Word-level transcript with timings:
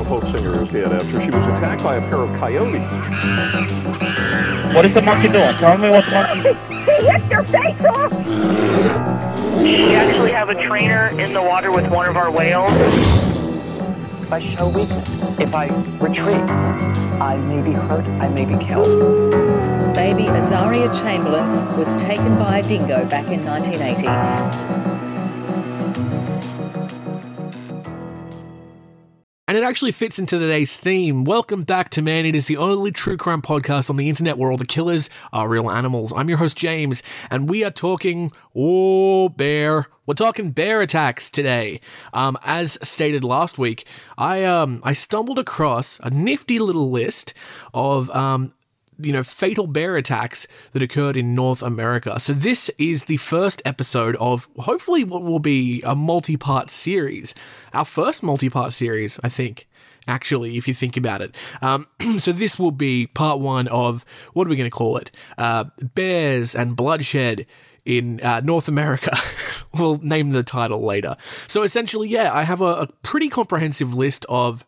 Alabama 0.00 0.20
folk 0.20 0.34
singer 0.34 0.62
is 0.62 0.70
dead 0.70 0.92
after 0.92 1.20
she 1.20 1.30
was 1.30 1.44
attacked 1.46 1.82
by 1.82 1.96
a 1.96 2.00
pair 2.00 2.20
of 2.20 2.30
coyotes. 2.38 2.80
What 4.74 4.86
is 4.86 4.94
the 4.94 5.02
monkey 5.02 5.28
doing? 5.28 5.54
Tell 5.56 5.76
me 5.76 5.90
what 5.90 6.04
the 6.06 6.10
monkey. 6.10 6.54
He 6.74 7.06
hit 7.06 7.30
your 7.30 7.44
face 7.44 7.78
off! 7.94 8.10
We 9.62 9.94
actually 9.94 10.32
have 10.32 10.48
a 10.48 10.54
trainer 10.54 11.08
in 11.20 11.34
the 11.34 11.42
water 11.42 11.70
with 11.70 11.90
one 11.90 12.06
of 12.08 12.16
our 12.16 12.30
whales. 12.30 12.72
If 14.22 14.32
I 14.32 14.40
show 14.40 14.68
weakness, 14.68 15.38
if 15.38 15.54
I 15.54 15.66
retreat, 16.00 16.48
I 17.20 17.36
may 17.36 17.60
be 17.60 17.72
hurt, 17.72 18.06
I 18.06 18.28
may 18.28 18.46
be 18.46 18.56
killed. 18.64 18.86
Baby 19.94 20.24
Azaria 20.24 20.88
Chamberlain 20.98 21.76
was 21.76 21.94
taken 21.96 22.38
by 22.38 22.60
a 22.60 22.62
dingo 22.62 23.04
back 23.04 23.28
in 23.28 23.44
1980. 23.44 24.99
And 29.50 29.58
it 29.58 29.64
actually 29.64 29.90
fits 29.90 30.20
into 30.20 30.38
today's 30.38 30.76
theme. 30.76 31.24
Welcome 31.24 31.62
back 31.62 31.88
to 31.90 32.02
Man 32.02 32.24
It 32.24 32.36
is 32.36 32.46
the 32.46 32.56
only 32.56 32.92
true 32.92 33.16
crime 33.16 33.42
podcast 33.42 33.90
on 33.90 33.96
the 33.96 34.08
internet 34.08 34.38
where 34.38 34.52
all 34.52 34.56
the 34.56 34.64
killers 34.64 35.10
are 35.32 35.48
real 35.48 35.68
animals. 35.68 36.12
I'm 36.14 36.28
your 36.28 36.38
host, 36.38 36.56
James, 36.56 37.02
and 37.32 37.50
we 37.50 37.64
are 37.64 37.72
talking, 37.72 38.30
oh, 38.54 39.28
bear. 39.28 39.88
We're 40.06 40.14
talking 40.14 40.52
bear 40.52 40.82
attacks 40.82 41.28
today. 41.28 41.80
Um, 42.12 42.38
as 42.44 42.78
stated 42.84 43.24
last 43.24 43.58
week, 43.58 43.88
I 44.16 44.44
um 44.44 44.82
I 44.84 44.92
stumbled 44.92 45.40
across 45.40 45.98
a 45.98 46.10
nifty 46.10 46.60
little 46.60 46.88
list 46.88 47.34
of 47.74 48.08
um 48.10 48.54
you 49.02 49.12
know, 49.12 49.22
fatal 49.22 49.66
bear 49.66 49.96
attacks 49.96 50.46
that 50.72 50.82
occurred 50.82 51.16
in 51.16 51.34
North 51.34 51.62
America. 51.62 52.18
So 52.20 52.32
this 52.32 52.70
is 52.78 53.04
the 53.04 53.16
first 53.18 53.62
episode 53.64 54.16
of 54.16 54.48
hopefully 54.58 55.04
what 55.04 55.22
will 55.22 55.38
be 55.38 55.82
a 55.84 55.94
multi-part 55.94 56.70
series. 56.70 57.34
Our 57.72 57.84
first 57.84 58.22
multi-part 58.22 58.72
series, 58.72 59.18
I 59.22 59.28
think. 59.28 59.66
Actually, 60.08 60.56
if 60.56 60.66
you 60.66 60.74
think 60.74 60.96
about 60.96 61.20
it. 61.20 61.36
Um, 61.60 61.86
so 62.18 62.32
this 62.32 62.58
will 62.58 62.70
be 62.70 63.06
part 63.14 63.38
one 63.38 63.68
of 63.68 64.04
what 64.32 64.46
are 64.46 64.50
we 64.50 64.56
going 64.56 64.70
to 64.70 64.76
call 64.76 64.96
it? 64.96 65.10
Uh, 65.36 65.64
bears 65.94 66.54
and 66.54 66.74
bloodshed 66.74 67.46
in 67.84 68.20
uh, 68.22 68.40
North 68.42 68.68
America. 68.68 69.16
we'll 69.74 69.98
name 69.98 70.30
the 70.30 70.42
title 70.42 70.84
later. 70.84 71.16
So 71.46 71.62
essentially, 71.62 72.08
yeah, 72.08 72.32
I 72.32 72.42
have 72.42 72.60
a, 72.60 72.64
a 72.64 72.86
pretty 73.02 73.28
comprehensive 73.28 73.94
list 73.94 74.26
of 74.28 74.64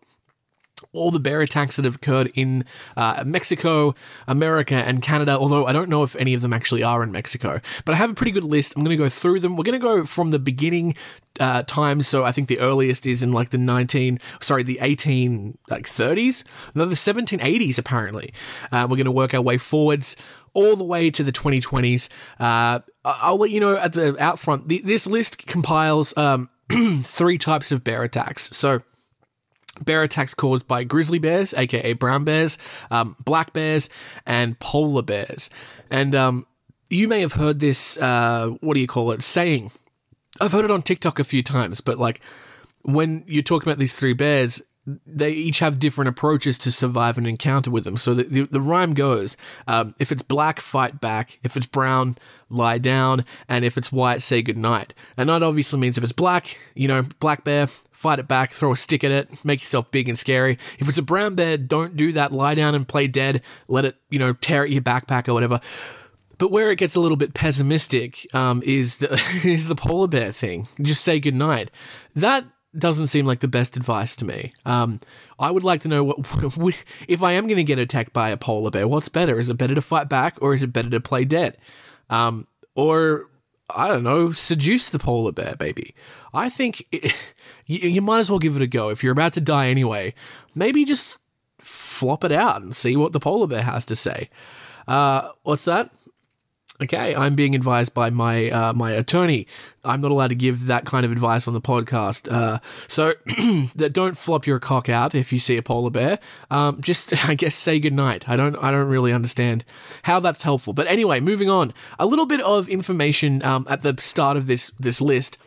all 0.93 1.11
the 1.11 1.21
bear 1.21 1.41
attacks 1.41 1.77
that 1.77 1.85
have 1.85 1.97
occurred 1.97 2.31
in 2.35 2.65
uh, 2.97 3.23
Mexico, 3.27 3.95
America, 4.29 4.75
and 4.75 5.03
Canada, 5.03 5.39
although 5.39 5.67
I 5.67 5.73
don't 5.73 5.89
know 5.89 6.03
if 6.03 6.15
any 6.17 6.35
of 6.35 6.43
them 6.43 6.53
actually 6.53 6.83
are 6.83 7.03
in 7.03 7.13
Mexico. 7.13 7.61
But 7.85 7.95
I 7.95 7.97
have 7.97 8.11
a 8.11 8.15
pretty 8.15 8.33
good 8.33 8.45
list. 8.45 8.77
I'm 8.77 8.85
going 8.85 8.97
to 8.97 9.03
go 9.03 9.09
through 9.09 9.41
them. 9.41 9.57
We're 9.57 9.65
going 9.65 9.81
to 9.81 9.85
go 9.85 10.05
from 10.05 10.31
the 10.31 10.39
beginning 10.39 10.95
uh, 11.41 11.63
times. 11.63 12.07
So 12.07 12.25
I 12.25 12.33
think 12.33 12.49
the 12.49 12.59
earliest 12.59 13.07
is 13.07 13.23
in 13.23 13.33
like 13.33 13.51
the 13.51 13.59
19, 13.59 14.19
sorry, 14.41 14.63
the 14.63 14.79
18, 14.81 15.59
like 15.71 15.85
30s? 15.85 16.45
No, 16.75 16.85
the 16.85 16.95
1780s, 16.95 17.79
apparently. 17.79 18.33
Uh, 18.71 18.87
we're 18.89 18.97
going 18.97 19.07
to 19.07 19.13
work 19.13 19.35
our 19.35 19.41
way 19.41 19.59
forwards 19.59 20.17
all 20.55 20.77
the 20.77 20.85
way 20.85 21.11
to 21.11 21.23
the 21.23 21.33
2020s. 21.33 22.09
Uh, 22.39 22.81
I'll 23.05 23.39
let 23.39 23.51
you 23.51 23.61
know 23.61 23.77
at 23.77 23.95
the 23.95 24.17
out 24.23 24.39
front, 24.39 24.69
the, 24.69 24.81
this 24.85 25.07
list 25.07 25.47
compiles 25.47 26.17
um, 26.17 26.51
three 27.01 27.39
types 27.39 27.73
of 27.73 27.83
bear 27.83 28.03
attacks. 28.03 28.55
So, 28.57 28.83
bear 29.85 30.03
attacks 30.03 30.35
caused 30.35 30.67
by 30.67 30.85
grizzly 30.85 31.19
bears, 31.19 31.55
aka 31.55 31.93
brown 31.95 32.25
bears, 32.25 32.59
um, 32.91 33.17
black 33.25 33.53
bears, 33.53 33.89
and 34.27 34.59
polar 34.59 35.03
bears. 35.03 35.51
And 35.91 36.15
um, 36.15 36.47
you 36.91 37.09
may 37.09 37.21
have 37.21 37.35
heard 37.35 37.59
this, 37.61 37.97
uh, 37.99 38.49
what 38.61 38.75
do 38.75 38.81
you 38.81 38.87
call 38.87 39.13
it, 39.13 39.23
saying. 39.23 39.71
I've 40.41 40.53
heard 40.53 40.65
it 40.65 40.71
on 40.71 40.83
TikTok 40.83 41.19
a 41.19 41.25
few 41.25 41.43
times, 41.43 41.81
but 41.81 41.99
like 41.99 42.21
when 42.83 43.25
you 43.27 43.43
talk 43.43 43.63
about 43.63 43.79
these 43.79 43.99
three 43.99 44.15
bears, 44.15 44.63
they 45.07 45.31
each 45.31 45.61
have 45.61 45.79
different 45.79 46.09
approaches 46.09 46.59
to 46.59 46.73
survive 46.73 47.17
an 47.17 47.27
encounter 47.27 47.71
with 47.71 47.85
them. 47.85 47.97
So 47.97 48.15
the, 48.15 48.25
the, 48.25 48.43
the 48.43 48.61
rhyme 48.61 48.95
goes 48.95 49.37
um, 49.69 49.95
if 50.01 50.11
it's 50.11 50.23
black, 50.23 50.59
fight 50.59 51.01
back. 51.01 51.39
If 51.45 51.57
it's 51.57 51.67
brown, 51.67 52.17
lie 52.51 52.79
down. 52.79 53.25
And 53.49 53.65
if 53.65 53.79
it's 53.79 53.93
white, 53.93 54.23
say 54.23 54.43
goodnight. 54.43 54.93
And 55.17 55.29
that 55.29 55.43
obviously 55.43 55.79
means 55.79 55.99
if 55.99 56.05
it's 56.05 56.13
black, 56.13 56.59
you 56.75 56.89
know, 56.89 57.03
black 57.21 57.45
bear, 57.45 57.69
fight 57.69 58.19
it 58.19 58.27
back, 58.27 58.51
throw 58.51 58.73
a 58.73 58.77
stick 58.77 59.05
at 59.05 59.13
it, 59.13 59.45
make 59.45 59.61
yourself 59.61 59.91
big 59.93 60.09
and 60.09 60.19
scary. 60.19 60.59
If 60.81 60.89
it's 60.89 60.99
a 60.99 61.03
brown 61.03 61.37
bear, 61.37 61.57
don't 61.57 61.97
do 61.97 62.11
that. 62.13 62.33
Lie 62.33 62.57
down 62.57 62.75
and 62.75 62.87
play 62.87 63.07
dead. 63.07 63.43
Let 63.69 63.85
it, 63.85 63.97
you 64.11 64.19
know, 64.19 64.33
tear 64.33 64.65
at 64.65 64.71
your 64.71 64.83
backpack 64.83 65.29
or 65.29 65.35
whatever. 65.35 65.61
But 66.39 66.51
where 66.51 66.73
it 66.73 66.79
gets 66.79 66.97
a 66.97 67.01
little 67.01 67.17
bit 67.17 67.35
pessimistic 67.35 68.27
um, 68.35 68.65
is 68.67 68.97
the 68.97 69.13
is 69.45 69.69
the 69.69 69.77
polar 69.77 70.09
bear 70.09 70.33
thing. 70.33 70.67
Just 70.81 71.05
say 71.05 71.21
goodnight. 71.21 71.71
That 72.17 72.47
doesn't 72.77 73.09
seem 73.09 73.27
like 73.27 73.41
the 73.41 73.49
best 73.49 73.77
advice 73.77 74.17
to 74.17 74.25
me. 74.25 74.53
Um, 74.65 75.01
I 75.39 75.51
would 75.51 75.65
like 75.65 75.81
to 75.83 75.89
know 75.89 76.05
what 76.05 76.19
if 77.09 77.23
I 77.23 77.33
am 77.33 77.47
going 77.47 77.57
to 77.57 77.65
get 77.65 77.79
attacked 77.79 78.13
by 78.13 78.31
a 78.31 78.37
polar 78.37 78.71
bear. 78.71 78.89
What's 78.89 79.09
better? 79.09 79.39
Is 79.39 79.51
it 79.51 79.59
better 79.59 79.75
to 79.75 79.83
fight 79.83 80.09
back, 80.09 80.37
or 80.41 80.55
is 80.55 80.63
it 80.63 80.73
better 80.73 80.91
to 80.91 81.01
play 81.01 81.25
dead? 81.25 81.59
Um, 82.11 82.47
or 82.75 83.27
I 83.75 83.89
don't 83.89 84.03
know, 84.03 84.31
seduce 84.31 84.89
the 84.91 84.99
polar 84.99 85.33
bear, 85.33 85.57
baby. 85.57 85.95
I 86.35 86.49
think 86.49 86.87
it, 86.93 87.35
you, 87.67 87.89
you 87.89 88.03
might 88.03 88.21
as 88.21 88.31
well 88.31 88.39
give 88.39 88.57
it 88.57 88.63
a 88.63 88.67
go. 88.67 88.89
If 88.89 89.03
you're 89.03 89.13
about 89.13 89.35
to 89.35 89.41
die 89.41 89.69
anyway, 89.69 90.15
maybe 90.55 90.85
just 90.85 91.19
flop 91.59 92.25
it 92.25 92.33
out 92.33 92.63
and 92.63 92.75
see 92.75 92.97
what 92.97 93.13
the 93.13 93.21
polar 93.21 93.47
bear 93.47 93.63
has 93.63 93.85
to 93.87 93.97
say. 93.97 94.29
Uh, 94.89 95.31
what's 95.43 95.65
that? 95.67 95.91
Okay, 96.83 97.15
I'm 97.15 97.37
being 97.37 97.55
advised 97.55 97.95
by 97.95 98.11
my 98.11 98.51
uh, 98.51 98.73
my 98.73 98.91
attorney. 98.91 99.47
I'm 99.85 100.01
not 100.01 100.11
allowed 100.11 100.31
to 100.31 100.35
give 100.35 100.67
that 100.67 100.85
kind 100.85 101.05
of 101.05 101.13
advice 101.13 101.47
on 101.47 101.55
the 101.55 101.61
podcast. 101.61 102.31
Uh, 102.31 102.59
so 102.89 103.15
don't 103.93 104.17
flop 104.17 104.47
your 104.47 104.59
cock 104.59 104.89
out 104.89 105.15
if 105.15 105.33
you 105.33 105.39
see 105.39 105.57
a 105.57 105.63
polar 105.63 105.91
bear. 105.91 106.19
Um, 106.51 106.81
just 106.81 107.29
I 107.29 107.35
guess 107.35 107.55
say 107.55 107.79
goodnight. 107.79 108.29
I 108.29 108.35
don't 108.35 108.57
I 108.57 108.73
don't 108.73 108.89
really 108.89 109.13
understand 109.13 109.65
how 110.03 110.19
that's 110.19 110.43
helpful. 110.43 110.73
But 110.73 110.89
anyway, 110.89 111.21
moving 111.21 111.49
on. 111.49 111.73
A 112.01 112.07
little 112.07 112.27
bit 112.27 112.41
of 112.41 112.69
information 112.69 113.45
um, 113.45 113.67
at 113.71 113.83
the 113.83 113.95
start 114.01 114.37
of 114.37 114.49
this 114.49 114.71
this 114.81 115.01
list 115.01 115.39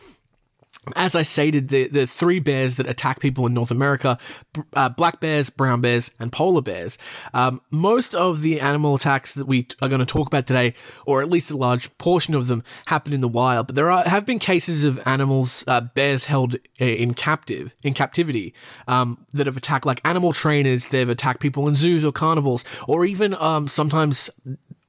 as 0.94 1.16
I 1.16 1.22
stated, 1.22 1.68
the, 1.68 1.88
the 1.88 2.06
three 2.06 2.38
bears 2.38 2.76
that 2.76 2.86
attack 2.86 3.20
people 3.20 3.46
in 3.46 3.54
North 3.54 3.70
America 3.70 4.18
uh, 4.74 4.88
black 4.88 5.20
bears, 5.20 5.50
brown 5.50 5.80
bears, 5.80 6.10
and 6.20 6.30
polar 6.30 6.62
bears. 6.62 6.98
Um, 7.34 7.60
most 7.70 8.14
of 8.14 8.42
the 8.42 8.60
animal 8.60 8.94
attacks 8.94 9.34
that 9.34 9.46
we 9.46 9.66
are 9.82 9.88
going 9.88 10.00
to 10.00 10.06
talk 10.06 10.28
about 10.28 10.46
today, 10.46 10.74
or 11.04 11.22
at 11.22 11.30
least 11.30 11.50
a 11.50 11.56
large 11.56 11.96
portion 11.98 12.34
of 12.34 12.46
them, 12.46 12.62
happen 12.86 13.12
in 13.12 13.20
the 13.20 13.28
wild. 13.28 13.66
But 13.66 13.76
there 13.76 13.90
are, 13.90 14.04
have 14.04 14.26
been 14.26 14.38
cases 14.38 14.84
of 14.84 15.00
animals, 15.06 15.64
uh, 15.66 15.80
bears 15.80 16.26
held 16.26 16.56
uh, 16.80 16.84
in 16.84 17.14
captive, 17.14 17.74
in 17.82 17.94
captivity, 17.94 18.54
um, 18.86 19.26
that 19.32 19.46
have 19.46 19.56
attacked 19.56 19.86
like 19.86 20.06
animal 20.06 20.32
trainers. 20.32 20.90
They've 20.90 21.08
attacked 21.08 21.40
people 21.40 21.68
in 21.68 21.74
zoos 21.74 22.04
or 22.04 22.12
carnivals, 22.12 22.64
or 22.86 23.04
even 23.04 23.34
um, 23.34 23.66
sometimes 23.66 24.30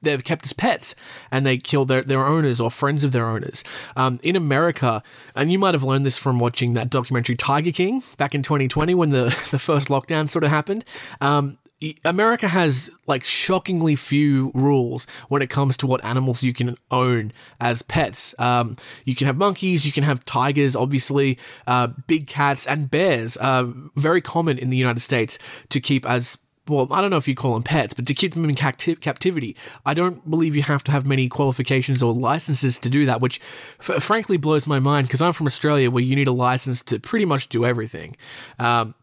they're 0.02 0.18
kept 0.18 0.44
as 0.44 0.52
pets 0.52 0.94
and 1.30 1.44
they 1.44 1.58
kill 1.58 1.84
their, 1.84 2.02
their 2.02 2.24
owners 2.24 2.60
or 2.60 2.70
friends 2.70 3.04
of 3.04 3.12
their 3.12 3.26
owners. 3.26 3.64
Um, 3.96 4.20
in 4.22 4.36
America, 4.36 5.02
and 5.34 5.50
you 5.50 5.58
might 5.58 5.74
have 5.74 5.82
learned 5.82 6.06
this 6.06 6.18
from 6.18 6.38
watching 6.38 6.74
that 6.74 6.90
documentary 6.90 7.36
Tiger 7.36 7.72
King 7.72 8.02
back 8.16 8.34
in 8.34 8.42
2020 8.42 8.94
when 8.94 9.10
the, 9.10 9.24
the 9.50 9.58
first 9.58 9.88
lockdown 9.88 10.28
sort 10.28 10.44
of 10.44 10.50
happened. 10.50 10.84
Um, 11.20 11.58
America 12.04 12.48
has 12.48 12.90
like 13.06 13.22
shockingly 13.22 13.94
few 13.94 14.50
rules 14.52 15.06
when 15.28 15.42
it 15.42 15.50
comes 15.50 15.76
to 15.76 15.86
what 15.86 16.04
animals 16.04 16.42
you 16.42 16.52
can 16.52 16.76
own 16.90 17.32
as 17.60 17.82
pets. 17.82 18.34
Um, 18.38 18.76
you 19.04 19.14
can 19.14 19.28
have 19.28 19.36
monkeys, 19.36 19.86
you 19.86 19.92
can 19.92 20.02
have 20.02 20.24
tigers, 20.24 20.74
obviously, 20.74 21.38
uh, 21.68 21.88
big 22.08 22.26
cats, 22.26 22.66
and 22.66 22.90
bears. 22.90 23.36
Uh, 23.36 23.68
very 23.94 24.20
common 24.20 24.58
in 24.58 24.70
the 24.70 24.76
United 24.76 25.00
States 25.00 25.38
to 25.68 25.80
keep 25.80 26.04
as 26.04 26.38
well, 26.68 26.88
I 26.90 27.00
don't 27.00 27.10
know 27.10 27.16
if 27.16 27.28
you 27.28 27.34
call 27.34 27.54
them 27.54 27.62
pets, 27.62 27.94
but 27.94 28.06
to 28.06 28.14
keep 28.14 28.34
them 28.34 28.44
in 28.44 28.54
capti- 28.54 29.00
captivity, 29.00 29.56
I 29.86 29.94
don't 29.94 30.28
believe 30.28 30.54
you 30.56 30.62
have 30.62 30.84
to 30.84 30.92
have 30.92 31.06
many 31.06 31.28
qualifications 31.28 32.02
or 32.02 32.12
licenses 32.12 32.78
to 32.80 32.88
do 32.88 33.06
that, 33.06 33.20
which 33.20 33.40
f- 33.80 34.02
frankly 34.02 34.36
blows 34.36 34.66
my 34.66 34.78
mind 34.78 35.06
because 35.06 35.22
I'm 35.22 35.32
from 35.32 35.46
Australia 35.46 35.90
where 35.90 36.02
you 36.02 36.16
need 36.16 36.28
a 36.28 36.32
license 36.32 36.82
to 36.84 36.98
pretty 36.98 37.24
much 37.24 37.48
do 37.48 37.64
everything. 37.64 38.16
Um, 38.58 38.94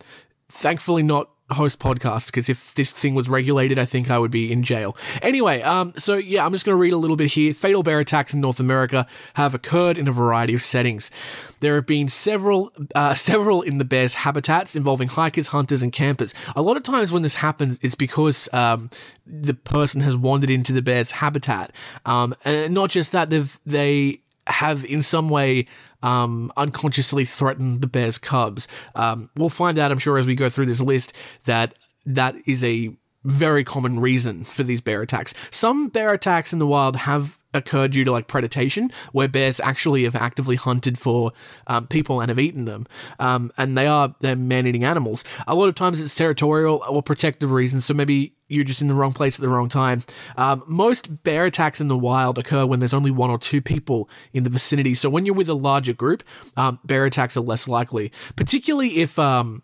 thankfully, 0.50 1.03
not 1.03 1.29
host 1.56 1.80
podcasts 1.80 2.28
because 2.28 2.50
if 2.50 2.74
this 2.75 2.92
thing 2.92 3.16
was 3.16 3.28
regulated, 3.30 3.80
I 3.80 3.86
think 3.86 4.10
I 4.10 4.19
would 4.19 4.31
be 4.31 4.52
in 4.52 4.63
jail. 4.63 4.96
Anyway, 5.22 5.62
um, 5.62 5.94
so 5.98 6.16
yeah, 6.16 6.46
I'm 6.46 6.52
just 6.52 6.66
going 6.66 6.75
to 6.75 6.80
read 6.80 6.94
a 6.94 6.98
little 6.98 7.16
bit 7.16 7.31
here. 7.31 7.54
Fatal 7.54 7.84
bear 7.84 8.00
attacks 8.00 8.34
in 8.34 8.42
North 8.42 8.60
America 8.60 9.07
have 9.34 9.54
occurred 9.54 9.98
in 9.98 10.07
a 10.07 10.12
variety 10.12 10.54
of 10.54 10.62
settings. 10.62 11.12
There 11.60 11.75
have 11.75 11.86
been 11.86 12.07
several, 12.07 12.72
uh, 12.94 13.13
several 13.16 13.62
in 13.62 13.78
the 13.78 13.86
bear's 13.86 14.16
habitats 14.16 14.75
involving 14.75 15.07
hikers, 15.07 15.48
hunters, 15.48 15.81
and 15.81 15.92
campers. 15.92 16.34
A 16.56 16.62
lot 16.62 16.78
of 16.78 16.84
times 16.84 17.12
when 17.12 17.22
this 17.22 17.36
happens, 17.36 17.80
it's 17.81 17.96
because 17.96 18.48
um, 18.54 18.90
the 19.25 19.54
person 19.54 20.02
has 20.02 20.16
wandered 20.16 20.50
into 20.50 20.74
the 20.74 20.81
bear's 20.81 21.12
habitat, 21.12 21.72
um, 22.06 22.36
and 22.46 22.74
not 22.74 22.90
just 22.90 23.12
that, 23.12 23.30
they've 23.30 23.60
they 23.66 24.22
have 24.48 24.86
in 24.86 25.02
some 25.02 25.30
way 25.30 25.66
um, 26.06 26.52
unconsciously 26.56 27.25
threatened 27.25 27.81
the 27.81 27.88
bear's 27.88 28.18
cubs. 28.18 28.68
Um, 28.94 29.30
we'll 29.36 29.50
find 29.50 29.80
out, 29.80 29.92
I'm 29.92 30.00
sure, 30.00 30.18
as 30.18 30.28
we 30.28 30.36
go 30.36 30.50
through 30.50 30.68
this 30.68 30.81
list, 30.81 31.13
that 31.46 31.78
that 32.06 32.36
is 32.46 32.63
a 32.63 32.96
very 33.24 33.63
common 33.63 34.00
reason 34.00 34.44
for 34.44 34.62
these 34.62 34.81
bear 34.81 35.02
attacks. 35.02 35.34
Some 35.50 35.88
bear 35.88 36.13
attacks 36.13 36.54
in 36.54 36.60
the 36.60 36.68
wild 36.68 36.96
have 36.96 37.40
occurred 37.56 37.92
due 37.92 38.04
to 38.04 38.12
like 38.12 38.28
predation, 38.28 38.94
where 39.12 39.28
bears 39.28 39.60
actually 39.60 40.04
have 40.04 40.16
actively 40.16 40.56
hunted 40.56 40.98
for 40.98 41.31
um, 41.68 41.88
people 41.88 42.22
and 42.22 42.30
have 42.30 42.40
eaten 42.40 42.66
them, 42.66 42.86
um, 43.19 43.52
and 43.57 43.78
they 43.78 43.88
are 43.88 44.13
they're 44.19 44.36
man-eating 44.36 44.84
animals. 44.84 45.24
A 45.48 45.56
lot 45.56 45.69
of 45.69 45.75
times 45.75 46.02
it's 46.02 46.16
territorial 46.16 46.84
or 46.88 47.02
protective 47.02 47.52
reasons, 47.52 47.86
so 47.86 47.94
maybe 47.94 48.34
you're 48.48 48.63
just 48.63 48.81
in 48.81 48.88
the 48.88 48.94
wrong 48.94 49.13
place 49.13 49.38
at 49.38 49.42
the 49.42 49.50
wrong 49.50 49.69
time. 49.69 50.04
Um, 50.38 50.63
most 50.68 51.24
bear 51.24 51.46
attacks 51.46 51.81
in 51.81 51.88
the 51.88 51.98
wild 51.98 52.38
occur 52.38 52.66
when 52.66 52.80
there's 52.80 52.94
only 52.94 53.12
one 53.12 53.31
or 53.31 53.40
two 53.40 53.62
people 53.62 54.10
in 54.34 54.44
the 54.44 54.50
vicinity. 54.50 54.94
So 54.94 55.10
when 55.10 55.25
you're 55.25 55.36
with 55.36 55.50
a 55.50 55.56
larger 55.56 55.94
group, 55.94 56.24
um, 56.56 56.80
bear 56.84 57.06
attacks 57.06 57.36
are 57.38 57.42
less 57.42 57.68
likely, 57.68 58.12
particularly 58.36 58.98
if 58.98 59.18
um, 59.18 59.63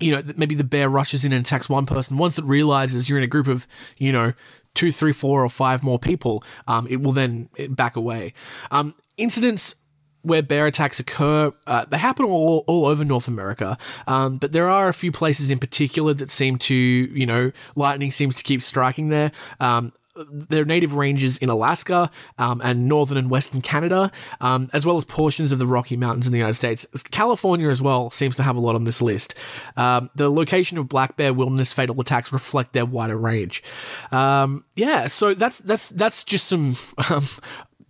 you 0.00 0.10
know, 0.10 0.22
maybe 0.36 0.54
the 0.54 0.64
bear 0.64 0.88
rushes 0.88 1.24
in 1.24 1.32
and 1.32 1.44
attacks 1.44 1.68
one 1.68 1.86
person. 1.86 2.18
Once 2.18 2.38
it 2.38 2.44
realizes 2.44 3.08
you're 3.08 3.18
in 3.18 3.24
a 3.24 3.28
group 3.28 3.46
of, 3.46 3.66
you 3.98 4.12
know, 4.12 4.32
two, 4.74 4.90
three, 4.90 5.12
four, 5.12 5.44
or 5.44 5.48
five 5.48 5.82
more 5.82 5.98
people, 5.98 6.42
um, 6.66 6.86
it 6.88 7.02
will 7.02 7.12
then 7.12 7.48
back 7.70 7.96
away. 7.96 8.32
Um, 8.70 8.94
incidents 9.16 9.76
where 10.22 10.42
bear 10.42 10.66
attacks 10.66 11.00
occur, 11.00 11.52
uh, 11.66 11.84
they 11.86 11.98
happen 11.98 12.24
all, 12.24 12.64
all 12.66 12.86
over 12.86 13.04
North 13.04 13.26
America, 13.26 13.76
um, 14.06 14.36
but 14.36 14.52
there 14.52 14.68
are 14.68 14.88
a 14.88 14.94
few 14.94 15.10
places 15.10 15.50
in 15.50 15.58
particular 15.58 16.14
that 16.14 16.30
seem 16.30 16.56
to, 16.58 16.74
you 16.74 17.26
know, 17.26 17.50
lightning 17.74 18.10
seems 18.12 18.36
to 18.36 18.44
keep 18.44 18.62
striking 18.62 19.08
there. 19.08 19.32
Um, 19.58 19.92
their 20.30 20.64
native 20.64 20.94
ranges 20.94 21.38
in 21.38 21.48
Alaska 21.48 22.10
um, 22.38 22.60
and 22.62 22.88
northern 22.88 23.16
and 23.16 23.30
western 23.30 23.60
Canada, 23.60 24.10
um, 24.40 24.68
as 24.72 24.84
well 24.84 24.96
as 24.96 25.04
portions 25.04 25.52
of 25.52 25.58
the 25.58 25.66
Rocky 25.66 25.96
Mountains 25.96 26.26
in 26.26 26.32
the 26.32 26.38
United 26.38 26.54
States. 26.54 26.86
California 27.10 27.68
as 27.68 27.80
well 27.80 28.10
seems 28.10 28.36
to 28.36 28.42
have 28.42 28.56
a 28.56 28.60
lot 28.60 28.74
on 28.74 28.84
this 28.84 29.00
list. 29.00 29.38
Um, 29.76 30.10
the 30.14 30.30
location 30.30 30.78
of 30.78 30.88
black 30.88 31.16
bear 31.16 31.32
wilderness 31.32 31.72
fatal 31.72 32.00
attacks 32.00 32.32
reflect 32.32 32.72
their 32.72 32.86
wider 32.86 33.16
range. 33.16 33.62
Um, 34.10 34.64
yeah, 34.76 35.06
so 35.06 35.34
that's 35.34 35.58
that's 35.58 35.88
that's 35.90 36.24
just 36.24 36.48
some 36.48 36.76
um, 37.10 37.26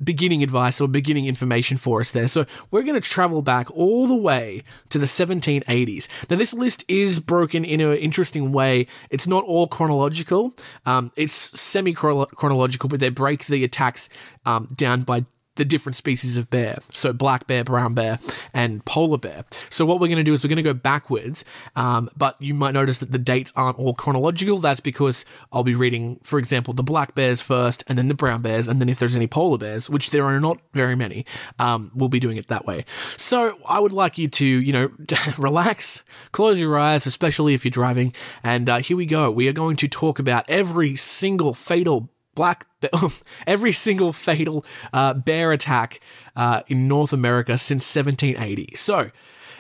beginning 0.04 0.42
advice 0.42 0.80
or 0.80 0.88
beginning 0.88 1.26
information 1.26 1.76
for 1.76 2.00
us 2.00 2.10
there. 2.10 2.28
So 2.28 2.46
we're 2.70 2.82
going 2.82 3.00
to 3.00 3.08
travel 3.08 3.42
back 3.42 3.70
all 3.70 4.06
the 4.06 4.16
way 4.16 4.62
to 4.90 4.98
the 4.98 5.06
1780s. 5.06 6.08
Now, 6.30 6.36
this 6.36 6.54
list 6.54 6.84
is 6.88 7.20
broken 7.20 7.64
in 7.64 7.80
an 7.80 7.96
interesting 7.98 8.52
way. 8.52 8.86
It's 9.10 9.26
not 9.26 9.44
all 9.44 9.66
chronological, 9.66 10.54
um, 10.86 11.12
it's 11.16 11.32
semi 11.32 11.92
chronological, 11.92 12.88
but 12.88 13.00
they 13.00 13.08
break 13.08 13.46
the 13.46 13.64
attacks 13.64 14.08
um, 14.44 14.68
down 14.76 15.02
by 15.02 15.24
the 15.56 15.64
different 15.64 15.96
species 15.96 16.36
of 16.36 16.48
bear. 16.50 16.78
So 16.92 17.12
black 17.12 17.46
bear, 17.46 17.64
brown 17.64 17.94
bear, 17.94 18.18
and 18.54 18.84
polar 18.84 19.18
bear. 19.18 19.44
So 19.68 19.84
what 19.84 20.00
we're 20.00 20.08
going 20.08 20.16
to 20.18 20.24
do 20.24 20.32
is 20.32 20.42
we're 20.42 20.48
going 20.48 20.56
to 20.56 20.62
go 20.62 20.74
backwards, 20.74 21.44
um, 21.76 22.08
but 22.16 22.40
you 22.40 22.54
might 22.54 22.72
notice 22.72 22.98
that 23.00 23.12
the 23.12 23.18
dates 23.18 23.52
aren't 23.54 23.78
all 23.78 23.94
chronological. 23.94 24.58
That's 24.58 24.80
because 24.80 25.24
I'll 25.52 25.64
be 25.64 25.74
reading, 25.74 26.18
for 26.22 26.38
example, 26.38 26.72
the 26.72 26.82
black 26.82 27.14
bears 27.14 27.42
first, 27.42 27.84
and 27.86 27.98
then 27.98 28.08
the 28.08 28.14
brown 28.14 28.40
bears, 28.40 28.68
and 28.68 28.80
then 28.80 28.88
if 28.88 28.98
there's 28.98 29.16
any 29.16 29.26
polar 29.26 29.58
bears, 29.58 29.90
which 29.90 30.10
there 30.10 30.24
are 30.24 30.40
not 30.40 30.58
very 30.72 30.94
many, 30.94 31.26
um, 31.58 31.90
we'll 31.94 32.08
be 32.08 32.20
doing 32.20 32.36
it 32.38 32.48
that 32.48 32.64
way. 32.64 32.84
So 33.16 33.58
I 33.68 33.78
would 33.78 33.92
like 33.92 34.16
you 34.16 34.28
to, 34.28 34.46
you 34.46 34.72
know, 34.72 34.90
relax, 35.38 36.02
close 36.32 36.58
your 36.58 36.78
eyes, 36.78 37.04
especially 37.06 37.52
if 37.52 37.64
you're 37.64 37.70
driving, 37.70 38.14
and 38.42 38.70
uh, 38.70 38.78
here 38.78 38.96
we 38.96 39.06
go. 39.06 39.30
We 39.30 39.48
are 39.48 39.52
going 39.52 39.76
to 39.76 39.88
talk 39.88 40.18
about 40.18 40.44
every 40.48 40.96
single 40.96 41.52
fatal 41.52 42.08
black 42.34 42.66
every 43.46 43.72
single 43.72 44.12
fatal 44.12 44.64
uh, 44.92 45.14
bear 45.14 45.52
attack 45.52 46.00
uh, 46.36 46.62
in 46.68 46.88
North 46.88 47.12
America 47.12 47.58
since 47.58 47.94
1780. 47.94 48.74
So, 48.76 49.10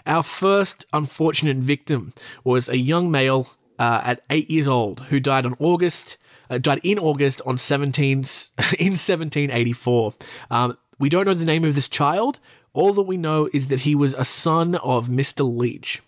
our 0.06 0.22
first 0.22 0.84
unfortunate 0.92 1.58
victim 1.58 2.12
was 2.44 2.68
a 2.68 2.76
young 2.76 3.10
male 3.10 3.48
uh, 3.78 4.00
at 4.04 4.22
eight 4.30 4.50
years 4.50 4.68
old 4.68 5.00
who 5.02 5.20
died 5.20 5.46
on 5.46 5.54
August. 5.58 6.18
Uh, 6.50 6.58
died 6.58 6.80
in 6.82 6.98
August 6.98 7.40
on 7.46 7.56
17 7.56 8.10
in 8.18 8.22
1784. 8.22 10.12
Um, 10.50 10.76
we 10.98 11.08
don't 11.08 11.24
know 11.24 11.34
the 11.34 11.44
name 11.44 11.64
of 11.64 11.74
this 11.74 11.88
child. 11.88 12.38
All 12.74 12.92
that 12.94 13.02
we 13.02 13.16
know 13.16 13.48
is 13.52 13.68
that 13.68 13.80
he 13.80 13.94
was 13.94 14.14
a 14.14 14.24
son 14.24 14.74
of 14.76 15.08
Mr. 15.08 15.44
Leach. 15.44 16.00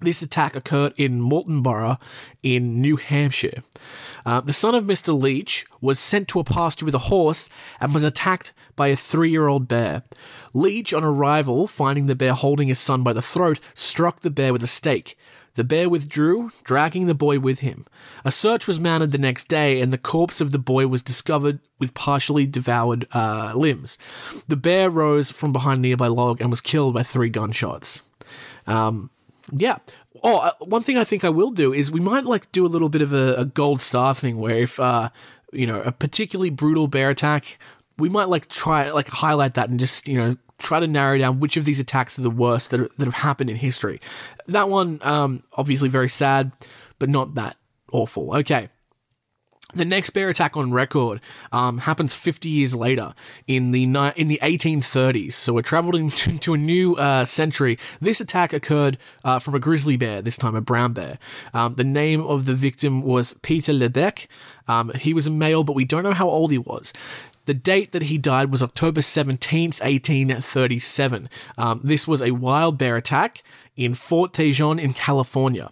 This 0.00 0.20
attack 0.20 0.54
occurred 0.54 0.92
in 0.96 1.20
Moultonborough 1.20 1.98
in 2.42 2.80
New 2.80 2.96
Hampshire. 2.96 3.62
Uh, 4.26 4.40
the 4.40 4.52
son 4.52 4.74
of 4.74 4.84
Mr. 4.84 5.18
Leach 5.18 5.64
was 5.80 5.98
sent 5.98 6.28
to 6.28 6.40
a 6.40 6.44
pasture 6.44 6.84
with 6.84 6.94
a 6.94 7.08
horse 7.08 7.48
and 7.80 7.94
was 7.94 8.04
attacked 8.04 8.52
by 8.74 8.88
a 8.88 8.96
three 8.96 9.30
year 9.30 9.48
old 9.48 9.68
bear. 9.68 10.02
Leach, 10.52 10.92
on 10.92 11.02
arrival, 11.02 11.66
finding 11.66 12.06
the 12.06 12.14
bear 12.14 12.34
holding 12.34 12.68
his 12.68 12.78
son 12.78 13.02
by 13.02 13.12
the 13.12 13.22
throat, 13.22 13.58
struck 13.72 14.20
the 14.20 14.30
bear 14.30 14.52
with 14.52 14.62
a 14.62 14.66
stake. 14.66 15.16
The 15.54 15.64
bear 15.64 15.88
withdrew, 15.88 16.50
dragging 16.64 17.06
the 17.06 17.14
boy 17.14 17.38
with 17.38 17.60
him. 17.60 17.86
A 18.26 18.30
search 18.30 18.66
was 18.66 18.78
mounted 18.78 19.10
the 19.10 19.18
next 19.18 19.48
day, 19.48 19.80
and 19.80 19.90
the 19.90 19.98
corpse 19.98 20.42
of 20.42 20.50
the 20.50 20.58
boy 20.58 20.86
was 20.86 21.02
discovered 21.02 21.60
with 21.78 21.94
partially 21.94 22.46
devoured 22.46 23.06
uh, 23.12 23.54
limbs. 23.56 23.96
The 24.48 24.56
bear 24.56 24.90
rose 24.90 25.32
from 25.32 25.54
behind 25.54 25.78
a 25.78 25.82
nearby 25.82 26.08
log 26.08 26.42
and 26.42 26.50
was 26.50 26.60
killed 26.60 26.92
by 26.92 27.02
three 27.02 27.30
gunshots. 27.30 28.02
Um, 28.66 29.08
yeah. 29.52 29.78
Oh, 30.22 30.38
uh, 30.38 30.50
one 30.60 30.82
thing 30.82 30.96
I 30.96 31.04
think 31.04 31.24
I 31.24 31.28
will 31.28 31.50
do 31.50 31.72
is 31.72 31.90
we 31.90 32.00
might 32.00 32.24
like 32.24 32.50
do 32.52 32.64
a 32.64 32.68
little 32.68 32.88
bit 32.88 33.02
of 33.02 33.12
a, 33.12 33.34
a 33.34 33.44
gold 33.44 33.80
star 33.80 34.14
thing 34.14 34.38
where 34.38 34.58
if 34.58 34.80
uh, 34.80 35.10
you 35.52 35.66
know 35.66 35.80
a 35.82 35.92
particularly 35.92 36.50
brutal 36.50 36.88
bear 36.88 37.10
attack, 37.10 37.58
we 37.98 38.08
might 38.08 38.28
like 38.28 38.48
try 38.48 38.90
like 38.90 39.08
highlight 39.08 39.54
that 39.54 39.68
and 39.68 39.78
just 39.78 40.08
you 40.08 40.16
know 40.16 40.36
try 40.58 40.80
to 40.80 40.86
narrow 40.86 41.18
down 41.18 41.38
which 41.38 41.56
of 41.56 41.64
these 41.64 41.78
attacks 41.78 42.18
are 42.18 42.22
the 42.22 42.30
worst 42.30 42.70
that, 42.70 42.80
are, 42.80 42.88
that 42.96 43.04
have 43.04 43.14
happened 43.14 43.50
in 43.50 43.56
history. 43.56 44.00
That 44.46 44.68
one, 44.68 45.00
um, 45.02 45.42
obviously 45.52 45.90
very 45.90 46.08
sad, 46.08 46.50
but 46.98 47.10
not 47.10 47.34
that 47.34 47.56
awful. 47.92 48.34
Okay. 48.36 48.70
The 49.76 49.84
next 49.84 50.10
bear 50.10 50.30
attack 50.30 50.56
on 50.56 50.72
record 50.72 51.20
um, 51.52 51.76
happens 51.76 52.14
50 52.14 52.48
years 52.48 52.74
later 52.74 53.12
in 53.46 53.72
the 53.72 53.84
ni- 53.84 54.12
in 54.16 54.26
the 54.28 54.38
1830s. 54.42 55.34
So 55.34 55.52
we're 55.52 55.60
traveling 55.60 56.08
to, 56.10 56.38
to 56.38 56.54
a 56.54 56.56
new 56.56 56.94
uh, 56.94 57.26
century. 57.26 57.76
This 58.00 58.18
attack 58.18 58.54
occurred 58.54 58.96
uh, 59.22 59.38
from 59.38 59.54
a 59.54 59.58
grizzly 59.58 59.98
bear, 59.98 60.22
this 60.22 60.38
time 60.38 60.56
a 60.56 60.62
brown 60.62 60.94
bear. 60.94 61.18
Um, 61.52 61.74
the 61.74 61.84
name 61.84 62.22
of 62.22 62.46
the 62.46 62.54
victim 62.54 63.02
was 63.02 63.34
Peter 63.42 63.74
Lebec. 63.74 64.28
Um, 64.66 64.92
he 64.94 65.12
was 65.12 65.26
a 65.26 65.30
male, 65.30 65.62
but 65.62 65.74
we 65.74 65.84
don't 65.84 66.04
know 66.04 66.14
how 66.14 66.30
old 66.30 66.52
he 66.52 66.58
was. 66.58 66.94
The 67.44 67.52
date 67.52 67.92
that 67.92 68.04
he 68.04 68.16
died 68.16 68.50
was 68.50 68.62
October 68.62 69.02
17th, 69.02 69.82
1837. 69.82 71.28
Um, 71.58 71.82
this 71.84 72.08
was 72.08 72.22
a 72.22 72.30
wild 72.30 72.78
bear 72.78 72.96
attack 72.96 73.42
in 73.76 73.92
Fort 73.92 74.32
Tejon 74.32 74.80
in 74.80 74.94
California. 74.94 75.70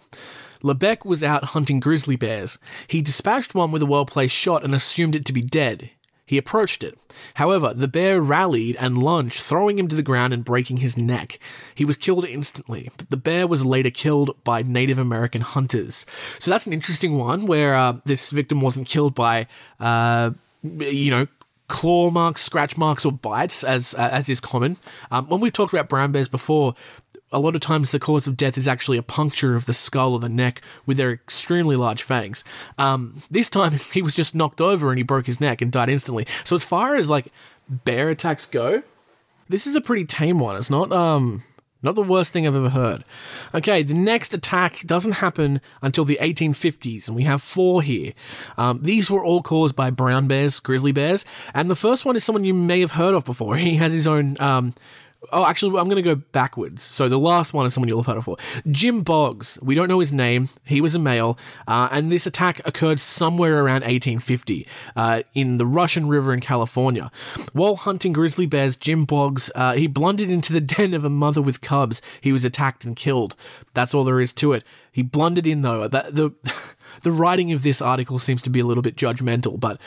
Lebec 0.65 1.05
was 1.05 1.23
out 1.23 1.43
hunting 1.43 1.79
grizzly 1.79 2.15
bears. 2.15 2.57
He 2.87 3.03
dispatched 3.03 3.53
one 3.53 3.71
with 3.71 3.83
a 3.83 3.85
well 3.85 4.05
placed 4.05 4.35
shot 4.35 4.63
and 4.63 4.73
assumed 4.73 5.15
it 5.15 5.23
to 5.25 5.33
be 5.33 5.43
dead. 5.43 5.91
He 6.25 6.39
approached 6.39 6.83
it. 6.83 6.97
However, 7.35 7.71
the 7.71 7.87
bear 7.87 8.19
rallied 8.19 8.75
and 8.77 8.97
lunged, 8.97 9.39
throwing 9.39 9.77
him 9.77 9.87
to 9.89 9.95
the 9.95 10.01
ground 10.01 10.33
and 10.33 10.43
breaking 10.43 10.77
his 10.77 10.97
neck. 10.97 11.37
He 11.75 11.85
was 11.85 11.97
killed 11.97 12.25
instantly, 12.25 12.89
but 12.97 13.11
the 13.11 13.17
bear 13.17 13.45
was 13.45 13.63
later 13.63 13.91
killed 13.91 14.35
by 14.43 14.63
Native 14.63 14.97
American 14.97 15.41
hunters. 15.41 16.03
So 16.39 16.49
that's 16.49 16.65
an 16.65 16.73
interesting 16.73 17.15
one 17.19 17.45
where 17.45 17.75
uh, 17.75 17.97
this 18.05 18.31
victim 18.31 18.59
wasn't 18.59 18.87
killed 18.87 19.13
by, 19.13 19.45
uh, 19.79 20.31
you 20.63 21.11
know, 21.11 21.27
claw 21.67 22.09
marks, 22.09 22.41
scratch 22.41 22.75
marks, 22.75 23.05
or 23.05 23.11
bites, 23.11 23.63
as 23.63 23.93
uh, 23.95 24.09
as 24.11 24.27
is 24.27 24.39
common. 24.39 24.77
Um, 25.11 25.27
when 25.27 25.41
we've 25.41 25.53
talked 25.53 25.73
about 25.73 25.89
brown 25.89 26.11
bears 26.11 26.27
before, 26.27 26.73
a 27.31 27.39
lot 27.39 27.55
of 27.55 27.61
times 27.61 27.91
the 27.91 27.99
cause 27.99 28.27
of 28.27 28.37
death 28.37 28.57
is 28.57 28.67
actually 28.67 28.97
a 28.97 29.03
puncture 29.03 29.55
of 29.55 29.65
the 29.65 29.73
skull 29.73 30.13
or 30.13 30.19
the 30.19 30.29
neck 30.29 30.61
with 30.85 30.97
their 30.97 31.11
extremely 31.11 31.75
large 31.75 32.03
fangs. 32.03 32.43
Um, 32.77 33.21
this 33.29 33.49
time 33.49 33.73
he 33.93 34.01
was 34.01 34.15
just 34.15 34.35
knocked 34.35 34.61
over 34.61 34.89
and 34.89 34.97
he 34.97 35.03
broke 35.03 35.25
his 35.25 35.41
neck 35.41 35.61
and 35.61 35.71
died 35.71 35.89
instantly. 35.89 36.25
So 36.43 36.55
as 36.55 36.63
far 36.63 36.95
as 36.95 37.09
like 37.09 37.27
bear 37.69 38.09
attacks 38.09 38.45
go, 38.45 38.83
this 39.49 39.67
is 39.67 39.75
a 39.75 39.81
pretty 39.81 40.05
tame 40.05 40.39
one. 40.39 40.55
It's 40.55 40.69
not 40.69 40.91
um 40.91 41.43
not 41.85 41.93
the 41.93 42.01
worst 42.01 42.33
thing 42.33 42.47
I've 42.47 42.55
ever 42.55 42.69
heard. 42.69 43.03
Okay, 43.53 43.83
the 43.83 43.93
next 43.93 44.33
attack 44.33 44.79
doesn't 44.87 45.13
happen 45.13 45.61
until 45.83 46.03
the 46.03 46.17
1850s, 46.19 47.07
and 47.07 47.15
we 47.15 47.23
have 47.23 47.43
four 47.43 47.83
here. 47.83 48.13
Um, 48.57 48.79
these 48.81 49.11
were 49.11 49.23
all 49.23 49.43
caused 49.43 49.75
by 49.75 49.91
brown 49.91 50.27
bears, 50.27 50.59
grizzly 50.59 50.91
bears, 50.91 51.25
and 51.53 51.69
the 51.69 51.75
first 51.75 52.03
one 52.03 52.15
is 52.15 52.23
someone 52.23 52.43
you 52.43 52.55
may 52.55 52.79
have 52.79 52.93
heard 52.93 53.13
of 53.13 53.23
before. 53.23 53.55
He 53.65 53.75
has 53.75 53.93
his 53.93 54.07
own 54.07 54.39
um, 54.39 54.73
Oh, 55.31 55.45
actually, 55.45 55.79
I'm 55.79 55.85
going 55.85 55.95
to 55.97 56.01
go 56.01 56.15
backwards. 56.15 56.83
So 56.83 57.09
the 57.09 57.17
last 57.19 57.53
one 57.53 57.65
is 57.65 57.73
someone 57.73 57.87
you'll 57.87 57.99
have 57.99 58.07
heard 58.07 58.17
of 58.17 58.25
before. 58.25 58.37
Jim 58.71 59.01
Boggs. 59.01 59.59
We 59.61 59.75
don't 59.75 59.87
know 59.87 59.99
his 59.99 60.13
name. 60.13 60.49
He 60.65 60.81
was 60.81 60.95
a 60.95 60.99
male, 60.99 61.37
uh, 61.67 61.89
and 61.91 62.11
this 62.11 62.25
attack 62.25 62.61
occurred 62.65 62.99
somewhere 62.99 63.55
around 63.55 63.81
1850 63.81 64.67
uh, 64.95 65.23
in 65.33 65.57
the 65.57 65.65
Russian 65.65 66.07
River 66.07 66.33
in 66.33 66.39
California. 66.39 67.11
While 67.53 67.75
hunting 67.75 68.13
grizzly 68.13 68.45
bears, 68.45 68.75
Jim 68.75 69.05
Boggs 69.05 69.51
uh, 69.55 69.73
he 69.73 69.87
blundered 69.87 70.29
into 70.29 70.53
the 70.53 70.61
den 70.75 70.93
of 70.93 71.03
a 71.03 71.09
mother 71.09 71.41
with 71.41 71.61
cubs. 71.61 72.01
He 72.21 72.31
was 72.31 72.45
attacked 72.45 72.85
and 72.85 72.95
killed. 72.95 73.35
That's 73.73 73.93
all 73.93 74.03
there 74.03 74.19
is 74.19 74.33
to 74.33 74.53
it. 74.53 74.63
He 74.91 75.01
blundered 75.01 75.47
in 75.47 75.61
though. 75.61 75.87
That 75.87 76.15
the 76.15 76.31
the 77.01 77.11
writing 77.11 77.51
of 77.51 77.63
this 77.63 77.81
article 77.81 78.19
seems 78.19 78.41
to 78.43 78.49
be 78.49 78.59
a 78.59 78.65
little 78.65 78.83
bit 78.83 78.95
judgmental, 78.95 79.59
but 79.59 79.79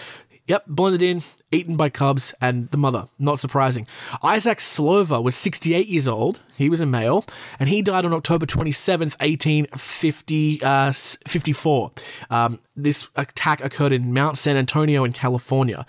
Yep, 0.49 0.65
blended 0.67 1.03
in. 1.03 1.23
Eaten 1.51 1.77
by 1.77 1.89
cubs 1.89 2.35
and 2.41 2.69
the 2.69 2.77
mother. 2.77 3.07
Not 3.19 3.39
surprising. 3.39 3.87
Isaac 4.23 4.61
Slover 4.61 5.21
was 5.21 5.35
68 5.35 5.87
years 5.87 6.07
old. 6.07 6.43
He 6.57 6.69
was 6.69 6.81
a 6.81 6.87
male, 6.87 7.25
and 7.59 7.69
he 7.69 7.83
died 7.83 8.05
on 8.05 8.13
October 8.13 8.47
27th, 8.47 9.19
1854. 9.21 11.93
Um, 12.31 12.59
this 12.77 13.09
attack 13.17 13.65
occurred 13.65 13.93
in 13.93 14.13
Mount 14.13 14.37
San 14.37 14.57
Antonio 14.57 15.05
in 15.05 15.13
California. 15.13 15.87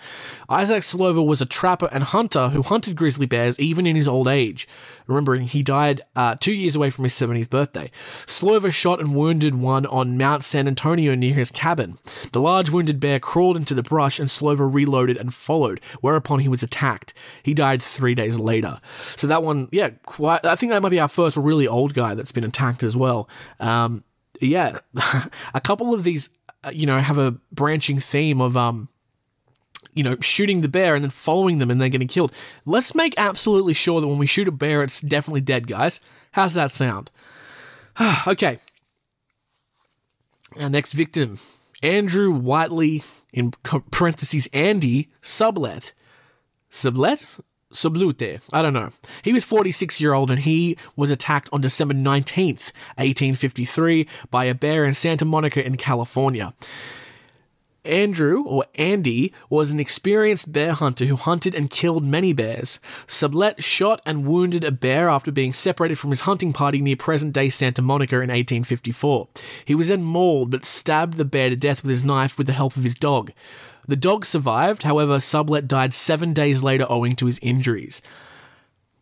Isaac 0.48 0.84
Slover 0.84 1.22
was 1.22 1.42
a 1.42 1.46
trapper 1.46 1.89
and 1.92 2.04
hunter 2.04 2.50
who 2.50 2.62
hunted 2.62 2.96
grizzly 2.96 3.25
bears 3.25 3.60
even 3.60 3.86
in 3.86 3.96
his 3.96 4.08
old 4.08 4.28
age. 4.28 4.68
Remembering 5.08 5.44
he 5.44 5.63
died 5.63 6.01
uh, 6.16 6.36
two 6.36 6.54
years 6.54 6.75
away 6.75 6.89
from 6.89 7.04
his 7.04 7.13
70th 7.13 7.50
birthday. 7.50 7.92
Slover 8.25 8.72
shot 8.72 9.00
and 9.00 9.16
wounded 9.16 9.56
one 9.56 9.86
on 9.88 10.18
Mount 10.18 10.44
San 10.44 10.68
Antonio 10.68 11.16
near 11.16 11.34
his 11.34 11.51
cabin. 11.51 11.98
The 12.32 12.42
large 12.42 12.70
wounded 12.70 13.00
bear 13.00 13.20
crawled 13.20 13.58
into 13.58 13.74
the 13.74 13.84
brush 13.84 14.20
and 14.20 14.30
Slover 14.30 14.68
reloaded 14.68 15.18
and 15.18 15.34
followed, 15.50 15.79
whereupon 16.01 16.38
he 16.38 16.48
was 16.48 16.62
attacked. 16.62 17.12
He 17.41 17.56
died 17.56 17.82
three 17.82 18.13
days 18.13 18.38
later. 18.38 18.79
So 19.15 19.25
that 19.25 19.41
one, 19.41 19.68
yeah, 19.72 19.89
quite. 20.06 20.46
I 20.46 20.56
think 20.56 20.72
that 20.72 20.79
might 20.84 20.89
be 20.89 21.00
our 21.00 21.08
first 21.08 21.38
really 21.38 21.68
old 21.68 21.96
guy 21.96 22.13
that's 22.13 22.32
been 22.32 22.44
attacked 22.44 22.84
as 22.84 22.96
well. 22.96 23.27
Um, 23.60 24.03
yeah, 24.39 24.77
a 25.56 25.60
couple 25.60 25.91
of 25.91 26.03
these, 26.03 26.29
uh, 26.63 26.70
you 26.70 26.86
know, 26.86 27.00
have 27.00 27.18
a 27.18 27.32
branching 27.51 27.98
theme 27.98 28.41
of 28.41 28.56
um, 28.56 28.89
you 29.96 30.03
know, 30.03 30.18
shooting 30.22 30.62
the 30.62 30.70
bear 30.70 30.94
and 30.94 31.03
then 31.03 31.10
following 31.10 31.58
them 31.58 31.72
and 31.72 31.82
then 31.82 31.89
getting 31.89 32.08
killed. 32.08 32.32
Let's 32.68 32.94
make 32.94 33.15
absolutely 33.18 33.74
sure 33.74 34.01
that 34.01 34.08
when 34.08 34.20
we 34.20 34.27
shoot 34.27 34.48
a 34.48 34.51
bear, 34.51 34.84
it's 34.84 35.01
definitely 35.01 35.41
dead, 35.41 35.65
guys. 35.65 36.00
How's 36.34 36.53
that 36.53 36.70
sound? 36.70 37.10
okay. 38.27 38.60
Our 40.60 40.70
next 40.70 40.94
victim, 40.94 41.39
Andrew 41.82 42.32
Whiteley, 42.32 43.01
in 43.33 43.51
parentheses, 43.91 44.48
Andy 44.53 45.09
Sublet. 45.21 45.93
Sublet? 46.69 47.39
Sublute. 47.71 48.50
I 48.51 48.62
don't 48.63 48.74
know. 48.74 48.89
He 49.24 49.31
was 49.31 49.45
46 49.45 50.01
year 50.01 50.13
old 50.13 50.31
and 50.31 50.39
he 50.39 50.75
was 50.95 51.12
attacked 51.12 51.50
on 51.53 51.62
December 51.62 51.93
19th, 51.93 52.74
1853 52.98 54.07
by 54.31 54.45
a 54.45 54.55
bear 54.55 54.86
in 54.86 54.93
Santa 54.93 55.25
Monica 55.25 55.63
in 55.63 55.77
California. 55.77 56.53
Andrew, 57.89 58.43
or 58.43 58.65
Andy, 58.75 59.34
was 59.50 59.72
an 59.72 59.79
experienced 59.79 60.53
bear 60.53 60.74
hunter 60.74 61.05
who 61.05 61.15
hunted 61.15 61.55
and 61.55 61.69
killed 61.69 62.05
many 62.05 62.31
bears. 62.31 62.79
Sublet 63.08 63.63
shot 63.63 64.01
and 64.05 64.25
wounded 64.25 64.63
a 64.63 64.72
bear 64.72 65.10
after 65.10 65.31
being 65.31 65.51
separated 65.53 65.98
from 65.98 66.12
his 66.12 66.22
hunting 66.22 66.53
party 66.53 66.81
near 66.81 66.96
present 66.96 67.34
day 67.34 67.50
Santa 67.50 67.81
Monica 67.81 68.15
in 68.15 68.29
1854. 68.29 69.27
He 69.65 69.75
was 69.75 69.88
then 69.88 70.03
mauled 70.03 70.51
but 70.51 70.65
stabbed 70.65 71.17
the 71.17 71.25
bear 71.25 71.50
to 71.50 71.55
death 71.55 71.84
with 71.84 71.89
his 71.89 72.05
knife 72.05 72.38
with 72.38 72.48
the 72.48 72.53
help 72.53 72.77
of 72.77 72.84
his 72.84 72.96
dog. 72.96 73.31
The 73.88 73.96
dog 73.96 74.24
survived, 74.25 74.84
however, 74.84 75.19
Sublet 75.19 75.67
died 75.67 75.93
seven 75.93 76.31
days 76.31 76.62
later 76.62 76.86
owing 76.88 77.15
to 77.15 77.25
his 77.25 77.39
injuries. 77.39 78.01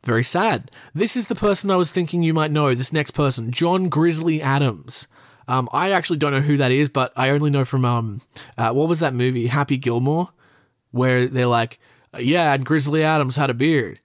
Very 0.03 0.23
sad. 0.23 0.71
This 0.93 1.17
is 1.17 1.27
the 1.27 1.35
person 1.35 1.69
I 1.69 1.75
was 1.75 1.91
thinking 1.91 2.23
you 2.23 2.33
might 2.33 2.51
know, 2.51 2.73
this 2.73 2.93
next 2.93 3.11
person, 3.11 3.51
John 3.51 3.89
Grizzly 3.89 4.41
Adams. 4.41 5.07
Um, 5.47 5.69
I 5.71 5.91
actually 5.91 6.17
don't 6.17 6.31
know 6.31 6.41
who 6.41 6.57
that 6.57 6.71
is, 6.71 6.89
but 6.89 7.13
I 7.15 7.29
only 7.29 7.49
know 7.49 7.65
from 7.65 7.85
um, 7.85 8.21
uh, 8.57 8.71
what 8.71 8.89
was 8.89 8.99
that 8.99 9.13
movie, 9.13 9.47
Happy 9.47 9.77
Gilmore, 9.77 10.29
where 10.91 11.27
they're 11.27 11.47
like, 11.47 11.79
yeah, 12.19 12.53
and 12.53 12.65
Grizzly 12.65 13.03
Adams 13.03 13.35
had 13.35 13.49
a 13.49 13.53
beard. 13.53 13.99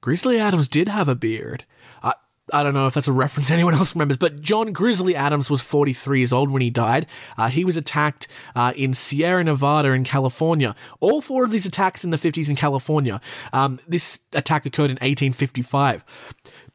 Grizzly 0.00 0.38
Adams 0.38 0.68
did 0.68 0.88
have 0.88 1.08
a 1.08 1.14
beard. 1.14 1.64
I 2.02 2.12
I 2.52 2.62
don't 2.62 2.74
know 2.74 2.86
if 2.86 2.94
that's 2.94 3.08
a 3.08 3.12
reference 3.12 3.50
anyone 3.50 3.74
else 3.74 3.94
remembers, 3.94 4.18
but 4.18 4.40
John 4.40 4.72
Grizzly 4.72 5.16
Adams 5.16 5.50
was 5.50 5.62
43 5.62 6.18
years 6.20 6.32
old 6.32 6.50
when 6.50 6.60
he 6.62 6.70
died. 6.70 7.06
Uh, 7.38 7.48
he 7.48 7.64
was 7.64 7.76
attacked 7.76 8.28
uh, 8.54 8.72
in 8.76 8.92
Sierra 8.92 9.42
Nevada 9.42 9.92
in 9.92 10.04
California. 10.04 10.74
All 11.00 11.20
four 11.22 11.44
of 11.44 11.50
these 11.50 11.66
attacks 11.66 12.04
in 12.04 12.10
the 12.10 12.18
50s 12.18 12.50
in 12.50 12.56
California. 12.56 13.20
Um, 13.52 13.78
this 13.88 14.20
attack 14.34 14.66
occurred 14.66 14.90
in 14.90 14.96
1855. 14.96 16.04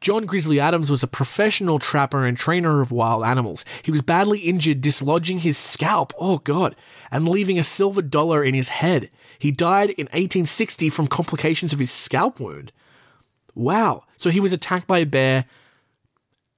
John 0.00 0.24
Grizzly 0.24 0.58
Adams 0.58 0.90
was 0.90 1.02
a 1.02 1.08
professional 1.08 1.78
trapper 1.78 2.24
and 2.24 2.36
trainer 2.36 2.80
of 2.80 2.90
wild 2.90 3.24
animals. 3.24 3.66
He 3.82 3.90
was 3.90 4.00
badly 4.00 4.38
injured, 4.38 4.80
dislodging 4.80 5.40
his 5.40 5.58
scalp, 5.58 6.12
oh 6.18 6.38
god, 6.38 6.74
and 7.10 7.28
leaving 7.28 7.58
a 7.58 7.62
silver 7.62 8.00
dollar 8.00 8.42
in 8.42 8.54
his 8.54 8.70
head. 8.70 9.10
He 9.38 9.50
died 9.50 9.90
in 9.90 10.06
1860 10.06 10.88
from 10.90 11.06
complications 11.06 11.72
of 11.72 11.78
his 11.78 11.90
scalp 11.90 12.40
wound. 12.40 12.72
Wow. 13.54 14.04
So 14.16 14.30
he 14.30 14.40
was 14.40 14.52
attacked 14.52 14.86
by 14.86 14.98
a 15.00 15.06
bear, 15.06 15.44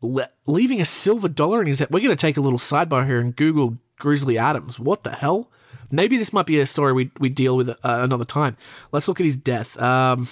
le- 0.01 0.29
leaving 0.47 0.81
a 0.81 0.85
silver 0.85 1.29
dollar 1.29 1.61
in 1.61 1.67
his 1.67 1.81
head. 1.81 1.89
We're 1.91 2.01
going 2.01 2.17
to 2.17 2.17
take 2.17 2.37
a 2.37 2.41
little 2.41 2.59
sidebar 2.59 3.07
here 3.07 3.21
and 3.21 3.35
Google 3.35 3.79
Grizzly 3.97 4.39
Adams. 4.39 4.79
What 4.79 5.03
the 5.03 5.13
hell? 5.13 5.51
Maybe 5.91 6.17
this 6.17 6.33
might 6.33 6.47
be 6.47 6.61
a 6.61 6.67
story 6.67 6.93
we, 6.93 7.11
we 7.19 7.29
deal 7.29 7.57
with 7.57 7.71
uh, 7.71 7.75
another 7.83 8.25
time. 8.25 8.57
Let's 8.93 9.09
look 9.09 9.21
at 9.21 9.27
his 9.27 9.37
death. 9.37 9.81
Um, 9.81 10.29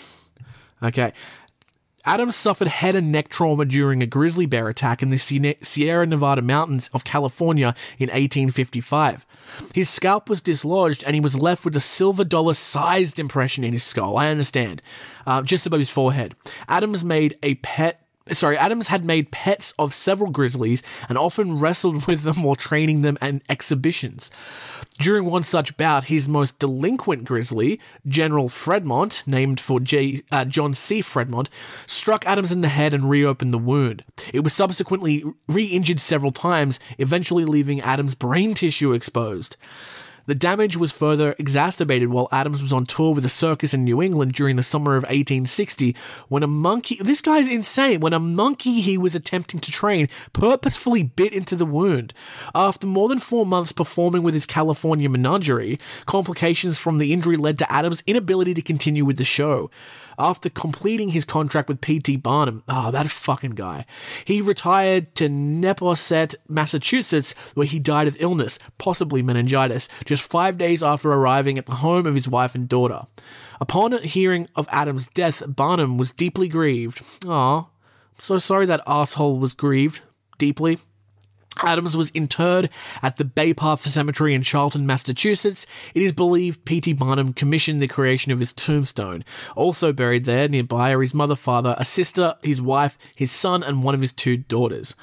okay. 0.83 1.13
Adams 2.05 2.37
suffered 2.37 2.69
head 2.69 2.95
and 2.95 3.13
neck 3.13 3.29
trauma 3.29 3.65
during 3.65 4.03
a 4.03 4.07
grizzly 4.07 4.47
bear 4.47 4.69
attack 4.69 5.03
in 5.03 5.11
the 5.11 5.19
Sierra 5.63 6.07
Nevada 6.07 6.43
mountains 6.43 6.89
of 6.93 7.05
California 7.05 7.75
in 7.99 8.09
1855. 8.09 9.27
His 9.75 9.89
scalp 9.91 10.29
was 10.29 10.41
dislodged 10.41 11.05
and 11.05 11.15
he 11.15 11.21
was 11.21 11.39
left 11.39 11.65
with 11.65 11.77
a 11.77 11.81
silver 11.81 12.25
dollar 12.25 12.55
sized 12.55 13.19
impression 13.19 13.65
in 13.65 13.73
his 13.73 13.85
skull. 13.85 14.17
I 14.17 14.29
understand. 14.29 14.83
Uh, 15.27 15.43
just 15.43 15.67
above 15.67 15.81
his 15.81 15.91
forehead. 15.91 16.35
Adams 16.69 17.05
made 17.05 17.37
a 17.43 17.57
pet 17.57 18.00
sorry, 18.33 18.57
Adams 18.57 18.89
had 18.89 19.05
made 19.05 19.31
pets 19.31 19.73
of 19.79 19.95
several 19.95 20.31
grizzlies 20.31 20.83
and 21.09 21.17
often 21.17 21.59
wrestled 21.59 22.07
with 22.07 22.23
them 22.23 22.43
while 22.43 22.55
training 22.55 23.03
them 23.03 23.19
at 23.21 23.43
exhibitions. 23.49 24.31
During 24.99 25.25
one 25.25 25.45
such 25.45 25.77
bout, 25.77 26.05
his 26.05 26.29
most 26.29 26.59
delinquent 26.59 27.25
grizzly, 27.25 27.81
General 28.07 28.49
Frémont, 28.49 29.27
named 29.27 29.59
for 29.59 29.81
J, 29.81 30.21
uh, 30.31 30.45
John 30.45 30.75
C. 30.75 31.01
Frémont, 31.01 31.49
struck 31.87 32.27
Adams 32.27 32.53
in 32.53 32.61
the 32.61 32.69
head 32.69 32.93
and 32.93 33.09
reopened 33.09 33.53
the 33.53 33.59
wound. 33.59 34.05
It 34.35 34.41
was 34.41 34.53
subsequently 34.53 35.25
re 35.49 35.65
injured 35.65 36.01
several 36.01 36.33
times, 36.33 36.81
eventually 36.99 37.45
leaving 37.45 37.81
Adams' 37.81 38.15
brain 38.15 38.55
tissue 38.55 38.93
exposed. 38.93 39.57
The 40.31 40.37
damage 40.37 40.77
was 40.77 40.93
further 40.93 41.35
exacerbated 41.41 42.11
while 42.11 42.29
Adams 42.31 42.63
was 42.63 42.73
on 42.73 42.87
tour 42.87 43.13
with 43.13 43.25
a 43.25 43.29
circus 43.29 43.75
in 43.75 43.83
New 43.83 44.01
England 44.01 44.33
during 44.33 44.55
the 44.55 44.63
summer 44.63 44.93
of 44.93 45.03
1860 45.03 45.97
when 46.29 46.45
a 46.45 46.47
monkey, 46.47 46.99
this 47.01 47.21
guy's 47.21 47.49
insane, 47.49 47.99
when 47.99 48.13
a 48.13 48.21
monkey 48.21 48.81
he 48.81 48.97
was 48.97 49.17
attempting 49.17 49.59
to 49.59 49.73
train 49.73 50.09
purposefully 50.33 51.03
bit 51.03 51.33
into 51.33 51.57
the 51.57 51.67
wound. 51.67 52.15
After 52.55 52.87
more 52.87 53.09
than 53.09 53.19
four 53.19 53.45
months 53.45 53.73
performing 53.73 54.23
with 54.23 54.35
his 54.35 54.47
California 54.47 55.09
menagerie, 55.09 55.81
complications 56.07 56.79
from 56.79 56.99
the 56.99 57.13
injury 57.13 57.37
led 57.37 57.59
to 57.59 57.73
Adams' 57.73 58.05
inability 58.07 58.55
to 58.55 58.63
continue 58.63 59.05
with 59.05 59.17
the 59.17 59.25
show. 59.25 59.69
After 60.21 60.51
completing 60.51 61.09
his 61.09 61.25
contract 61.25 61.67
with 61.67 61.81
P.T. 61.81 62.19
Barnum, 62.19 62.63
oh, 62.69 62.91
that 62.91 63.09
fucking 63.09 63.53
guy, 63.53 63.87
he 64.27 64.43
retired 64.43 65.15
to 65.15 65.31
Neponset, 65.31 66.35
Massachusetts, 66.47 67.33
where 67.55 67.67
he 67.67 67.79
died 67.79 68.07
of 68.07 68.19
illness, 68.21 68.59
possibly 68.77 69.23
meningitis, 69.23 69.89
just 70.05 70.23
five 70.23 70.59
days 70.59 70.83
after 70.83 71.11
arriving 71.11 71.57
at 71.57 71.65
the 71.65 71.77
home 71.77 72.07
of 72.07 72.15
his 72.15 72.29
wife 72.29 72.55
and 72.55 72.69
daughter. 72.69 73.01
Upon 73.63 74.03
hearing 74.03 74.47
of 74.57 74.69
Adam's 74.71 75.09
death, 75.09 75.43
Barnum 75.47 75.97
was 75.97 76.13
deeply 76.13 76.49
grieved. 76.49 77.01
Ah, 77.27 77.71
so 78.19 78.37
sorry 78.37 78.67
that 78.67 78.83
asshole 78.87 79.39
was 79.39 79.55
grieved 79.55 80.03
deeply. 80.37 80.77
Adams 81.65 81.97
was 81.97 82.11
interred 82.11 82.71
at 83.03 83.17
the 83.17 83.25
Bay 83.25 83.53
Path 83.55 83.87
Cemetery 83.87 84.35
in 84.35 84.43
Charlton, 84.43 84.87
Massachusetts. 84.87 85.67
It 85.95 86.03
is 86.03 86.13
believed 86.13 86.65
P.T. 86.65 86.95
Barnum 86.95 87.33
commissioned 87.33 87.81
the 87.81 87.89
creation 87.89 88.33
of 88.33 88.39
his 88.39 88.53
tombstone. 88.53 89.25
Also 89.57 89.93
buried 89.93 90.25
there 90.25 90.49
nearby 90.49 90.91
are 90.91 91.01
his 91.01 91.15
mother, 91.15 91.37
father, 91.37 91.75
a 91.79 91.85
sister, 91.85 92.37
his 92.43 92.63
wife, 92.63 92.97
his 93.15 93.33
son, 93.33 93.63
and 93.63 93.85
one 93.85 93.95
of 93.95 94.01
his 94.01 94.13
two 94.13 94.37
daughters. 94.37 94.95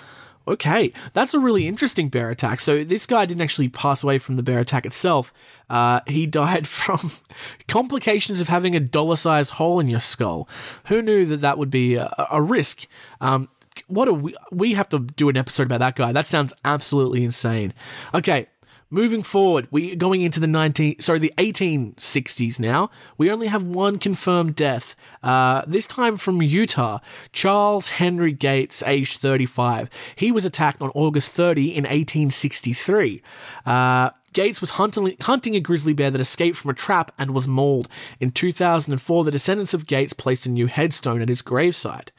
Okay, 0.48 0.94
that's 1.14 1.34
a 1.34 1.40
really 1.40 1.68
interesting 1.68 2.08
bear 2.08 2.30
attack. 2.30 2.62
So 2.62 2.84
this 2.84 3.06
guy 3.06 3.26
didn't 3.26 3.42
actually 3.42 3.68
pass 3.68 4.02
away 4.02 4.18
from 4.18 4.38
the 4.38 4.44
bear 4.44 4.60
attack 4.60 4.86
itself. 4.86 5.34
Uh, 5.70 6.00
he 6.08 6.26
died 6.28 6.68
from 6.68 7.12
complications 7.68 8.40
of 8.40 8.48
having 8.48 8.76
a 8.76 8.80
dollar-sized 8.80 9.52
hole 9.52 9.80
in 9.80 9.90
your 9.90 10.00
skull. 10.00 10.48
Who 10.86 11.02
knew 11.02 11.26
that 11.26 11.42
that 11.42 11.58
would 11.58 11.70
be 11.70 11.96
a, 11.96 12.14
a 12.32 12.42
risk? 12.42 12.88
Um, 13.20 13.50
what 13.88 14.05
do 14.05 14.13
we 14.13 14.36
we 14.51 14.74
have 14.74 14.89
to 14.89 15.00
do 15.00 15.29
an 15.29 15.38
episode 15.38 15.63
about 15.63 15.79
that 15.79 15.96
guy. 15.96 16.12
That 16.12 16.27
sounds 16.27 16.53
absolutely 16.65 17.24
insane. 17.24 17.74
Okay, 18.13 18.48
moving 18.89 19.24
forward, 19.24 19.67
we 19.72 19.96
going 19.96 20.22
into 20.22 20.39
the 20.39 20.48
19 20.48 21.00
sorry, 21.00 21.19
the 21.19 21.34
1860s 21.38 22.60
now. 22.60 22.89
We 23.17 23.31
only 23.31 23.48
have 23.48 23.63
one 23.63 23.98
confirmed 23.98 24.55
death. 24.55 24.96
Uh, 25.24 25.63
this 25.67 25.88
time 25.88 26.17
from 26.17 26.41
Utah, 26.41 27.00
Charles 27.31 27.89
Henry 27.89 28.31
Gates, 28.31 28.84
aged 28.86 29.19
35. 29.19 29.89
He 30.15 30.31
was 30.31 30.46
attacked 30.46 30.81
on 30.81 30.91
August 30.96 31.31
30 31.31 31.69
in 31.69 31.84
1863. 31.84 33.22
Uh, 33.65 34.12
Gates 34.34 34.62
was 34.62 34.72
hunting, 34.72 35.15
hunting 35.22 35.55
a 35.55 35.60
grizzly 35.60 35.93
bear 35.93 36.12
that 36.12 36.22
escaped 36.22 36.57
from 36.57 36.69
a 36.69 36.75
trap 36.75 37.12
and 37.17 37.31
was 37.31 37.48
mauled. 37.48 37.88
In 38.19 38.29
2004, 38.29 39.24
the 39.24 39.31
descendants 39.31 39.74
of 39.74 39.88
Gates 39.88 40.13
placed 40.13 40.46
a 40.46 40.50
new 40.50 40.67
headstone 40.67 41.22
at 41.22 41.29
his 41.29 41.41
gravesite. 41.41 42.10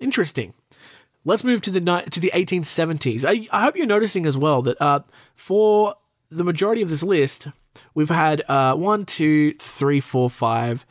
Interesting. 0.00 0.54
Let's 1.24 1.44
move 1.44 1.60
to 1.62 1.70
the 1.70 1.80
to 1.80 2.20
the 2.20 2.32
1870s. 2.34 3.24
I, 3.24 3.46
I 3.56 3.62
hope 3.64 3.76
you're 3.76 3.86
noticing 3.86 4.26
as 4.26 4.36
well 4.36 4.62
that 4.62 4.80
uh, 4.80 5.00
for 5.34 5.94
the 6.30 6.44
majority 6.44 6.82
of 6.82 6.88
this 6.88 7.02
list, 7.02 7.48
we've 7.94 8.08
had 8.08 8.42
uh, 8.48 8.74
one, 8.74 9.04
two, 9.04 9.52
three, 9.54 10.00
four, 10.00 10.28
five, 10.28 10.84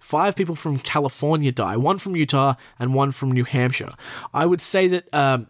five 0.00 0.34
people 0.34 0.56
from 0.56 0.78
California 0.78 1.52
die, 1.52 1.76
one 1.76 1.98
from 1.98 2.16
Utah 2.16 2.54
and 2.78 2.94
one 2.94 3.12
from 3.12 3.30
New 3.30 3.44
Hampshire. 3.44 3.92
I 4.34 4.46
would 4.46 4.60
say 4.60 4.88
that 4.88 5.14
um, 5.14 5.48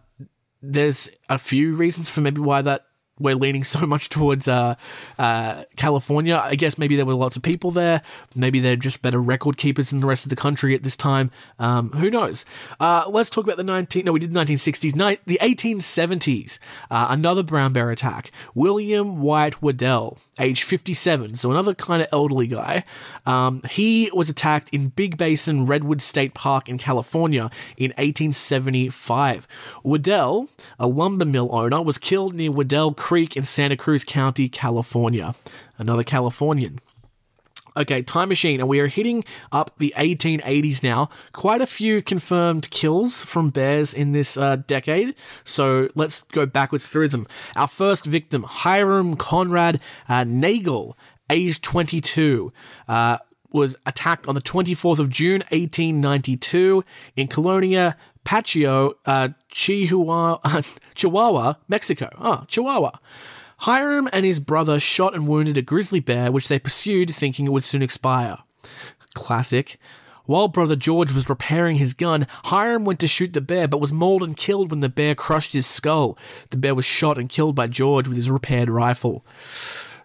there's 0.61 1.09
a 1.29 1.37
few 1.37 1.75
reasons 1.75 2.09
for 2.09 2.21
maybe 2.21 2.41
why 2.41 2.61
that 2.61 2.85
we're 3.19 3.35
leaning 3.35 3.63
so 3.75 3.85
much 3.85 4.09
towards 4.09 4.47
uh, 4.47 4.75
uh, 5.17 5.63
California. 5.75 6.41
I 6.43 6.55
guess 6.55 6.77
maybe 6.77 6.95
there 6.95 7.05
were 7.05 7.13
lots 7.13 7.35
of 7.35 7.43
people 7.43 7.71
there. 7.71 8.01
Maybe 8.35 8.59
they're 8.59 8.75
just 8.75 9.01
better 9.01 9.19
record 9.19 9.57
keepers 9.57 9.89
than 9.91 9.99
the 9.99 10.07
rest 10.07 10.25
of 10.25 10.29
the 10.29 10.35
country 10.35 10.73
at 10.75 10.83
this 10.83 10.95
time. 10.95 11.31
Um, 11.59 11.91
who 11.91 12.09
knows? 12.09 12.45
Uh, 12.79 13.05
let's 13.09 13.29
talk 13.29 13.43
about 13.43 13.57
the 13.57 13.63
19. 13.63 14.05
No, 14.05 14.13
we 14.13 14.19
did 14.19 14.31
the 14.31 14.39
1960s. 14.39 14.95
Ni- 14.95 15.19
the 15.25 15.39
1870s. 15.41 16.59
Uh, 16.89 17.07
another 17.09 17.43
brown 17.43 17.73
bear 17.73 17.91
attack. 17.91 18.31
William 18.55 19.21
White 19.21 19.61
Waddell, 19.61 20.17
age 20.39 20.63
57, 20.63 21.35
so 21.35 21.51
another 21.51 21.73
kind 21.73 22.01
of 22.01 22.07
elderly 22.11 22.47
guy. 22.47 22.83
Um, 23.25 23.61
he 23.69 24.09
was 24.13 24.29
attacked 24.29 24.69
in 24.71 24.89
Big 24.89 25.17
Basin 25.17 25.65
Redwood 25.65 26.01
State 26.01 26.33
Park 26.33 26.69
in 26.69 26.77
California 26.77 27.49
in 27.77 27.91
1875. 27.91 29.47
Waddell, 29.83 30.49
a 30.77 30.87
lumber 30.87 31.25
mill 31.25 31.49
owner, 31.51 31.81
was 31.81 31.97
killed 31.97 32.35
near 32.35 32.51
Waddell 32.51 32.91
Creek 33.09 33.35
in 33.35 33.43
Santa 33.43 33.75
Cruz 33.75 34.05
County, 34.05 34.47
California. 34.47 35.33
Another 35.79 36.03
Californian. 36.03 36.77
Okay, 37.75 38.03
time 38.03 38.29
machine, 38.29 38.59
and 38.59 38.69
we 38.69 38.79
are 38.81 38.87
hitting 38.87 39.23
up 39.51 39.71
the 39.79 39.91
1880s 39.97 40.83
now. 40.83 41.09
Quite 41.33 41.59
a 41.59 41.65
few 41.65 42.03
confirmed 42.03 42.69
kills 42.69 43.23
from 43.23 43.49
bears 43.49 43.95
in 43.95 44.11
this 44.11 44.37
uh, 44.37 44.57
decade, 44.57 45.15
so 45.43 45.89
let's 45.95 46.21
go 46.21 46.45
backwards 46.45 46.85
through 46.87 47.07
them. 47.07 47.25
Our 47.55 47.67
first 47.67 48.05
victim, 48.05 48.45
Hiram 48.47 49.15
Conrad 49.15 49.81
uh, 50.07 50.23
Nagel, 50.23 50.95
age 51.31 51.61
22. 51.61 52.53
Uh, 52.87 53.17
was 53.51 53.75
attacked 53.87 54.27
on 54.27 54.35
the 54.35 54.41
24th 54.41 54.99
of 54.99 55.09
June 55.09 55.41
1892 55.49 56.83
in 57.15 57.27
Colonia 57.27 57.97
Pacho, 58.29 58.93
uh, 59.07 59.29
Chihuahua, 59.49 60.37
Chihuahua, 60.93 61.55
Mexico. 61.67 62.09
Ah, 62.19 62.45
Chihuahua. 62.47 62.91
Hiram 63.61 64.07
and 64.13 64.23
his 64.23 64.39
brother 64.39 64.79
shot 64.79 65.15
and 65.15 65.27
wounded 65.27 65.57
a 65.57 65.63
grizzly 65.63 65.99
bear, 65.99 66.31
which 66.31 66.47
they 66.47 66.59
pursued, 66.59 67.09
thinking 67.09 67.47
it 67.47 67.51
would 67.51 67.63
soon 67.63 67.81
expire. 67.81 68.37
Classic. 69.15 69.79
While 70.27 70.47
brother 70.47 70.75
George 70.75 71.11
was 71.11 71.27
repairing 71.27 71.77
his 71.77 71.95
gun, 71.95 72.27
Hiram 72.43 72.85
went 72.85 72.99
to 72.99 73.07
shoot 73.07 73.33
the 73.33 73.41
bear, 73.41 73.67
but 73.67 73.81
was 73.81 73.91
mauled 73.91 74.21
and 74.21 74.37
killed 74.37 74.69
when 74.69 74.81
the 74.81 74.89
bear 74.89 75.15
crushed 75.15 75.53
his 75.53 75.65
skull. 75.65 76.15
The 76.51 76.57
bear 76.59 76.75
was 76.75 76.85
shot 76.85 77.17
and 77.17 77.29
killed 77.29 77.55
by 77.55 77.65
George 77.65 78.07
with 78.07 78.15
his 78.15 78.29
repaired 78.29 78.69
rifle. 78.69 79.25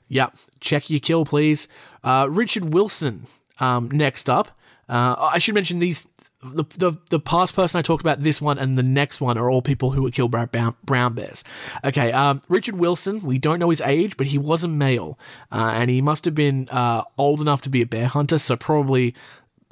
Yeah, 0.08 0.30
check 0.60 0.88
your 0.88 1.00
kill, 1.00 1.26
please. 1.26 1.68
Uh, 2.02 2.26
Richard 2.30 2.72
Wilson, 2.72 3.24
um, 3.60 3.90
next 3.90 4.30
up. 4.30 4.48
Uh, 4.88 5.14
I 5.18 5.38
should 5.38 5.54
mention 5.54 5.78
these. 5.78 6.08
The, 6.44 6.64
the 6.76 6.98
the 7.10 7.20
past 7.20 7.56
person 7.56 7.78
I 7.78 7.82
talked 7.82 8.02
about, 8.02 8.18
this 8.20 8.40
one 8.40 8.58
and 8.58 8.76
the 8.76 8.82
next 8.82 9.20
one 9.20 9.38
are 9.38 9.50
all 9.50 9.62
people 9.62 9.92
who 9.92 10.02
were 10.02 10.10
killed 10.10 10.30
by 10.30 10.44
brown, 10.44 10.76
brown 10.84 11.14
bears. 11.14 11.42
Okay, 11.82 12.12
um, 12.12 12.42
Richard 12.48 12.76
Wilson, 12.76 13.22
we 13.22 13.38
don't 13.38 13.58
know 13.58 13.70
his 13.70 13.80
age, 13.80 14.16
but 14.16 14.26
he 14.26 14.38
was 14.38 14.62
a 14.62 14.68
male, 14.68 15.18
uh, 15.50 15.72
and 15.74 15.90
he 15.90 16.02
must 16.02 16.24
have 16.26 16.34
been 16.34 16.68
uh, 16.70 17.02
old 17.16 17.40
enough 17.40 17.62
to 17.62 17.70
be 17.70 17.80
a 17.82 17.86
bear 17.86 18.06
hunter, 18.06 18.38
so 18.38 18.56
probably 18.56 19.14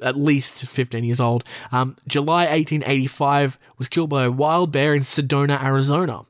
at 0.03 0.17
least 0.17 0.65
15 0.65 1.03
years 1.03 1.21
old. 1.21 1.43
Um, 1.71 1.95
July 2.07 2.43
1885 2.45 3.57
was 3.77 3.87
killed 3.87 4.09
by 4.09 4.25
a 4.25 4.31
wild 4.31 4.71
bear 4.71 4.93
in 4.93 5.01
Sedona, 5.01 5.63
Arizona. 5.63 6.21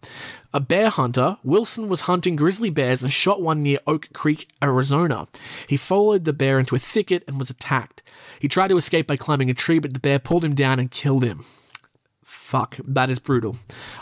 A 0.55 0.60
bear 0.60 0.89
hunter, 0.89 1.38
Wilson 1.43 1.89
was 1.89 2.01
hunting 2.01 2.36
grizzly 2.36 2.69
bears 2.69 3.01
and 3.01 3.12
shot 3.12 3.41
one 3.41 3.63
near 3.63 3.79
Oak 3.88 4.10
Creek, 4.13 4.48
Arizona. 4.62 5.27
He 5.67 5.77
followed 5.77 6.25
the 6.25 6.33
bear 6.33 6.60
into 6.60 6.75
a 6.75 6.79
thicket 6.79 7.24
and 7.27 7.39
was 7.39 7.50
attacked. 7.50 8.03
He 8.39 8.48
tried 8.48 8.67
to 8.67 8.77
escape 8.77 9.07
by 9.07 9.17
climbing 9.17 9.50
a 9.50 9.55
tree, 9.55 9.79
but 9.79 9.95
the 9.95 10.00
bear 10.00 10.19
pulled 10.19 10.45
him 10.45 10.53
down 10.53 10.79
and 10.79 10.91
killed 10.91 11.24
him. 11.24 11.43
Fuck, 12.24 12.77
that 12.86 13.10
is 13.10 13.17
brutal. 13.17 13.57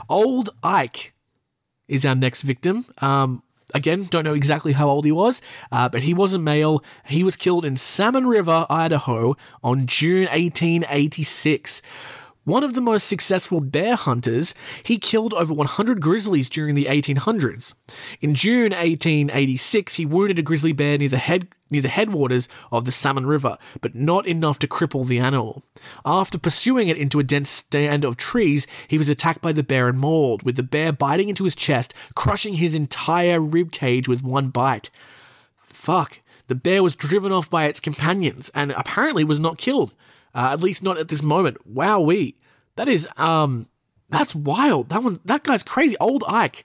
Old 0.09 0.49
Ike 0.61 1.13
is 1.87 2.05
our 2.05 2.15
next 2.15 2.41
victim. 2.41 2.85
Um, 3.01 3.43
again, 3.73 4.07
don't 4.09 4.25
know 4.25 4.33
exactly 4.33 4.73
how 4.73 4.89
old 4.89 5.05
he 5.05 5.11
was, 5.13 5.41
uh, 5.71 5.87
but 5.87 6.01
he 6.01 6.13
was 6.13 6.33
a 6.33 6.39
male. 6.39 6.83
He 7.05 7.23
was 7.23 7.37
killed 7.37 7.63
in 7.63 7.77
Salmon 7.77 8.27
River, 8.27 8.65
Idaho 8.69 9.37
on 9.63 9.85
June 9.85 10.23
1886. 10.23 11.81
One 12.43 12.63
of 12.63 12.73
the 12.73 12.81
most 12.81 13.07
successful 13.07 13.61
bear 13.61 13.95
hunters, 13.95 14.55
he 14.83 14.97
killed 14.97 15.31
over 15.35 15.53
100 15.53 16.01
grizzlies 16.01 16.49
during 16.49 16.73
the 16.73 16.85
1800s. 16.85 17.75
In 18.19 18.33
June 18.33 18.71
1886, 18.71 19.95
he 19.95 20.07
wounded 20.07 20.39
a 20.39 20.41
grizzly 20.41 20.73
bear 20.73 20.97
near 20.97 21.09
the 21.09 21.17
head 21.17 21.49
near 21.69 21.83
the 21.83 21.87
headwaters 21.87 22.49
of 22.71 22.85
the 22.85 22.91
Salmon 22.91 23.25
River, 23.25 23.57
but 23.79 23.95
not 23.95 24.25
enough 24.25 24.59
to 24.59 24.67
cripple 24.67 25.07
the 25.07 25.19
animal. 25.19 25.63
After 26.03 26.37
pursuing 26.37 26.89
it 26.89 26.97
into 26.97 27.19
a 27.19 27.23
dense 27.23 27.49
stand 27.49 28.03
of 28.03 28.17
trees, 28.17 28.67
he 28.87 28.97
was 28.97 29.07
attacked 29.07 29.41
by 29.41 29.53
the 29.53 29.63
bear 29.63 29.87
and 29.87 29.97
mauled, 29.97 30.43
with 30.43 30.57
the 30.57 30.63
bear 30.63 30.91
biting 30.91 31.29
into 31.29 31.45
his 31.45 31.55
chest, 31.55 31.93
crushing 32.13 32.55
his 32.55 32.75
entire 32.75 33.39
rib 33.39 33.71
cage 33.71 34.07
with 34.07 34.23
one 34.23 34.49
bite. 34.49 34.89
Fuck. 35.57 36.19
The 36.47 36.55
bear 36.55 36.83
was 36.83 36.95
driven 36.95 37.31
off 37.31 37.49
by 37.49 37.65
its 37.65 37.79
companions 37.79 38.51
and 38.53 38.71
apparently 38.71 39.23
was 39.23 39.39
not 39.39 39.57
killed. 39.57 39.95
Uh, 40.33 40.49
at 40.51 40.61
least 40.61 40.83
not 40.83 40.97
at 40.97 41.09
this 41.09 41.23
moment. 41.23 41.57
Wowee. 41.71 42.35
That 42.75 42.87
is 42.87 43.07
um 43.17 43.67
that's 44.09 44.35
wild. 44.35 44.89
That 44.89 45.03
one 45.03 45.19
that 45.25 45.43
guy's 45.43 45.63
crazy. 45.63 45.97
Old 45.99 46.23
Ike. 46.27 46.63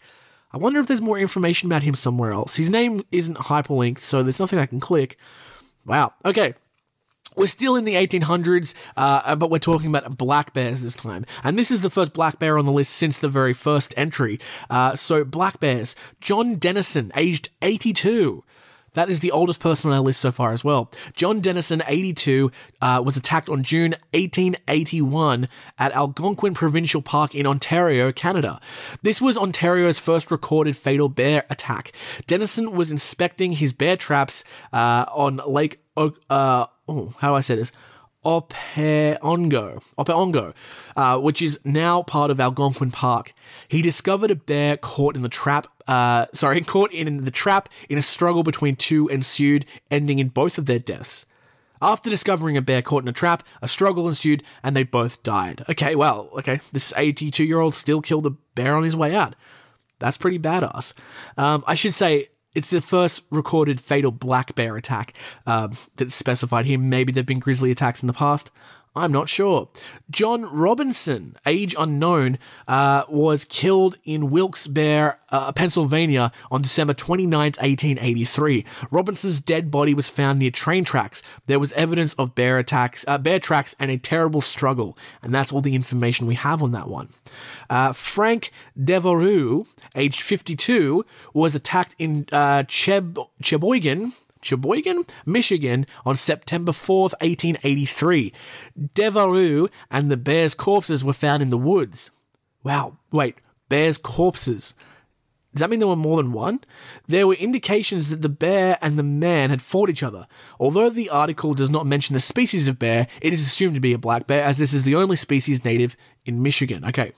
I 0.53 0.59
wonder 0.59 0.81
if 0.81 0.87
there's 0.87 1.03
more 1.03 1.19
information 1.19 1.69
about 1.71 1.83
him 1.83 1.95
somewhere 1.95 2.33
else. 2.33 2.57
His 2.57 2.71
name 2.71 3.03
isn't 3.13 3.37
hyperlinked, 3.37 4.01
so 4.01 4.23
there's 4.23 4.41
nothing 4.41 4.59
I 4.59 4.67
can 4.67 4.81
click. 4.81 5.19
Wow. 5.85 6.15
Okay. 6.25 6.55
We're 7.37 7.47
still 7.47 7.77
in 7.77 7.85
the 7.85 7.95
1800s, 7.95 8.75
uh, 8.97 9.37
but 9.37 9.51
we're 9.51 9.59
talking 9.59 9.95
about 9.95 10.17
black 10.17 10.55
bears 10.55 10.83
this 10.83 10.95
time. 10.95 11.27
And 11.45 11.59
this 11.59 11.71
is 11.71 11.83
the 11.83 11.91
first 11.91 12.15
black 12.15 12.39
bear 12.39 12.57
on 12.57 12.65
the 12.65 12.73
list 12.73 12.95
since 12.95 13.19
the 13.19 13.29
very 13.29 13.53
first 13.53 13.93
entry. 13.99 14.41
Uh, 14.71 14.95
so, 14.95 15.23
black 15.23 15.61
bears. 15.61 15.95
John 16.19 16.55
Dennison, 16.55 17.13
aged 17.15 17.51
82. 17.61 18.43
That 18.97 19.11
is 19.11 19.21
the 19.21 19.31
oldest 19.31 19.61
person 19.61 19.91
on 19.91 19.97
our 19.99 20.03
list 20.03 20.21
so 20.21 20.33
far 20.33 20.53
as 20.53 20.65
well. 20.65 20.91
John 21.15 21.41
Dennison, 21.41 21.83
82, 21.87 22.51
uh, 22.81 23.03
was 23.05 23.19
attacked 23.19 23.51
on 23.51 23.63
June 23.63 23.95
1881 24.15 25.49
at 25.79 25.93
Algonquin 25.93 26.55
Provincial 26.55 27.03
Park 27.03 27.35
in 27.35 27.47
Ontario, 27.47 28.11
Canada. 28.11 28.59
This 29.03 29.21
was 29.21 29.37
Ontario's 29.37 30.01
first 30.01 30.31
recorded 30.31 30.79
fatal 30.79 31.11
bear 31.11 31.45
attack. 31.51 31.93
Dennison 32.27 32.75
was 32.75 32.91
inspecting 32.91 33.53
his 33.53 33.75
bear 33.75 33.99
traps 33.99 34.45
uh, 34.73 35.05
on 35.15 35.43
Lake. 35.47 35.79
O- 35.95 36.15
uh, 36.31 36.65
oh, 36.89 37.15
how 37.19 37.29
do 37.29 37.35
I 37.35 37.41
say 37.41 37.55
this? 37.55 37.73
Opeongo, 38.27 39.81
Opeongo, 39.97 40.53
uh, 40.97 41.19
which 41.21 41.41
is 41.41 41.61
now 41.65 42.03
part 42.03 42.33
of 42.33 42.41
Algonquin 42.41 42.91
Park. 42.91 43.33
He 43.69 43.81
discovered 43.83 44.33
a 44.33 44.35
bear 44.35 44.77
caught 44.77 45.15
in 45.15 45.23
the 45.23 45.29
trap. 45.29 45.69
Uh, 45.87 46.27
sorry, 46.33 46.61
caught 46.62 46.93
in 46.93 47.25
the 47.25 47.31
trap 47.31 47.69
in 47.89 47.97
a 47.97 48.03
struggle 48.03 48.43
between 48.43 48.75
two 48.75 49.07
ensued, 49.09 49.65
ending 49.93 50.19
in 50.19 50.29
both 50.29 50.59
of 50.59 50.67
their 50.67 50.81
deaths. 50.81 51.25
After 51.81 52.11
discovering 52.11 52.57
a 52.57 52.62
bear 52.62 52.83
caught 52.83 53.05
in 53.05 53.09
a 53.09 53.12
trap, 53.12 53.47
a 53.62 53.69
struggle 53.69 54.09
ensued, 54.09 54.43
and 54.61 54.75
they 54.75 54.83
both 54.83 55.23
died. 55.23 55.65
Okay, 55.69 55.95
well, 55.95 56.29
okay, 56.39 56.59
this 56.73 56.93
82 56.97 57.45
year 57.45 57.61
old 57.61 57.75
still 57.75 58.01
killed 58.01 58.27
a 58.27 58.31
bear 58.57 58.75
on 58.75 58.83
his 58.83 58.97
way 58.97 59.15
out. 59.15 59.37
That's 60.01 60.17
pretty 60.17 60.41
badass. 60.41 60.95
Um, 61.39 61.62
I 61.67 61.75
should 61.75 61.95
say 61.95 62.29
it's 62.57 62.71
the 62.71 62.81
first 62.81 63.23
recorded 63.31 63.79
fatal 63.79 64.11
black 64.11 64.55
bear 64.55 64.77
attack 64.77 65.12
um, 65.45 65.73
that's 65.97 66.14
specified 66.14 66.64
here. 66.64 66.79
Maybe 66.79 67.12
there 67.12 67.21
have 67.21 67.27
been 67.27 67.38
grizzly 67.38 67.71
attacks 67.71 68.03
in 68.03 68.07
the 68.07 68.14
past. 68.14 68.51
I'm 68.97 69.13
not 69.13 69.29
sure. 69.29 69.69
John 70.11 70.47
Robinson, 70.47 71.37
age 71.45 71.75
unknown, 71.79 72.39
uh, 72.67 73.03
was 73.11 73.45
killed 73.45 73.97
in 74.05 74.31
Wilkes-Barre, 74.31 75.19
uh, 75.31 75.53
Pennsylvania 75.53 76.33
on 76.51 76.63
December 76.63 76.95
29, 76.95 77.39
1883. 77.59 78.65
Robinson's 78.91 79.43
dead 79.43 79.71
body 79.71 79.93
was 79.93 80.09
found 80.09 80.39
near 80.39 80.51
train 80.51 80.83
tracks. 80.83 81.23
There 81.45 81.59
was 81.59 81.75
evidence 81.75 82.15
of 82.15 82.35
bear 82.35 82.59
attacks, 82.59 83.05
uh, 83.07 83.19
bear 83.19 83.39
tracks, 83.39 83.77
and 83.79 83.91
a 83.91 83.99
terrible 83.99 84.41
struggle. 84.41 84.97
And 85.23 85.35
that's 85.35 85.53
all 85.53 85.61
the 85.61 85.75
information 85.75 86.27
we 86.27 86.37
have 86.37 86.63
on 86.63 86.73
that 86.73 86.89
one. 86.89 87.11
Uh, 87.69 87.93
Frank 87.93 88.51
Devereux, 88.83 89.65
age 89.95 90.23
52, 90.23 91.05
was 91.35 91.55
attacked 91.55 91.95
in 91.99 92.25
uh, 92.33 92.63
Cheb- 92.63 93.29
Cheboygan, 93.43 94.13
Sheboygan, 94.47 95.05
Michigan 95.25 95.87
on 96.05 96.17
September 96.17 96.73
4th, 96.73 97.15
1883. 97.21 98.33
Devereux 98.95 99.69
and 99.91 100.11
the 100.11 100.17
bear's 100.17 100.55
corpses 100.55 101.05
were 101.05 101.13
found 101.13 101.43
in 101.43 101.51
the 101.51 101.59
woods. 101.59 102.11
Wow, 102.63 102.99
wait, 103.13 103.37
bear's 103.69 103.99
corpses. 103.99 104.75
Does 105.57 105.61
that 105.61 105.71
mean 105.71 105.79
there 105.79 105.89
were 105.89 105.97
more 105.97 106.19
than 106.19 106.33
one? 106.33 106.61
There 107.07 107.27
were 107.27 107.35
indications 107.35 108.11
that 108.11 108.21
the 108.21 108.29
bear 108.29 108.77
and 108.83 108.99
the 108.99 109.03
man 109.03 109.49
had 109.49 109.63
fought 109.63 109.89
each 109.89 110.03
other. 110.03 110.27
Although 110.61 110.91
the 110.91 111.09
article 111.09 111.55
does 111.55 111.71
not 111.71 111.87
mention 111.87 112.13
the 112.13 112.21
species 112.21 112.69
of 112.69 112.79
bear, 112.79 113.07
it 113.23 113.33
is 113.33 113.41
assumed 113.47 113.75
to 113.75 113.81
be 113.81 113.95
a 113.95 113.99
black 113.99 114.27
bear, 114.27 114.45
as 114.45 114.59
this 114.59 114.75
is 114.75 114.85
the 114.85 114.97
only 114.97 115.17
species 115.17 115.65
native 115.65 115.97
in 116.27 116.43
Michigan. 116.43 116.85
Okay, 116.85 117.13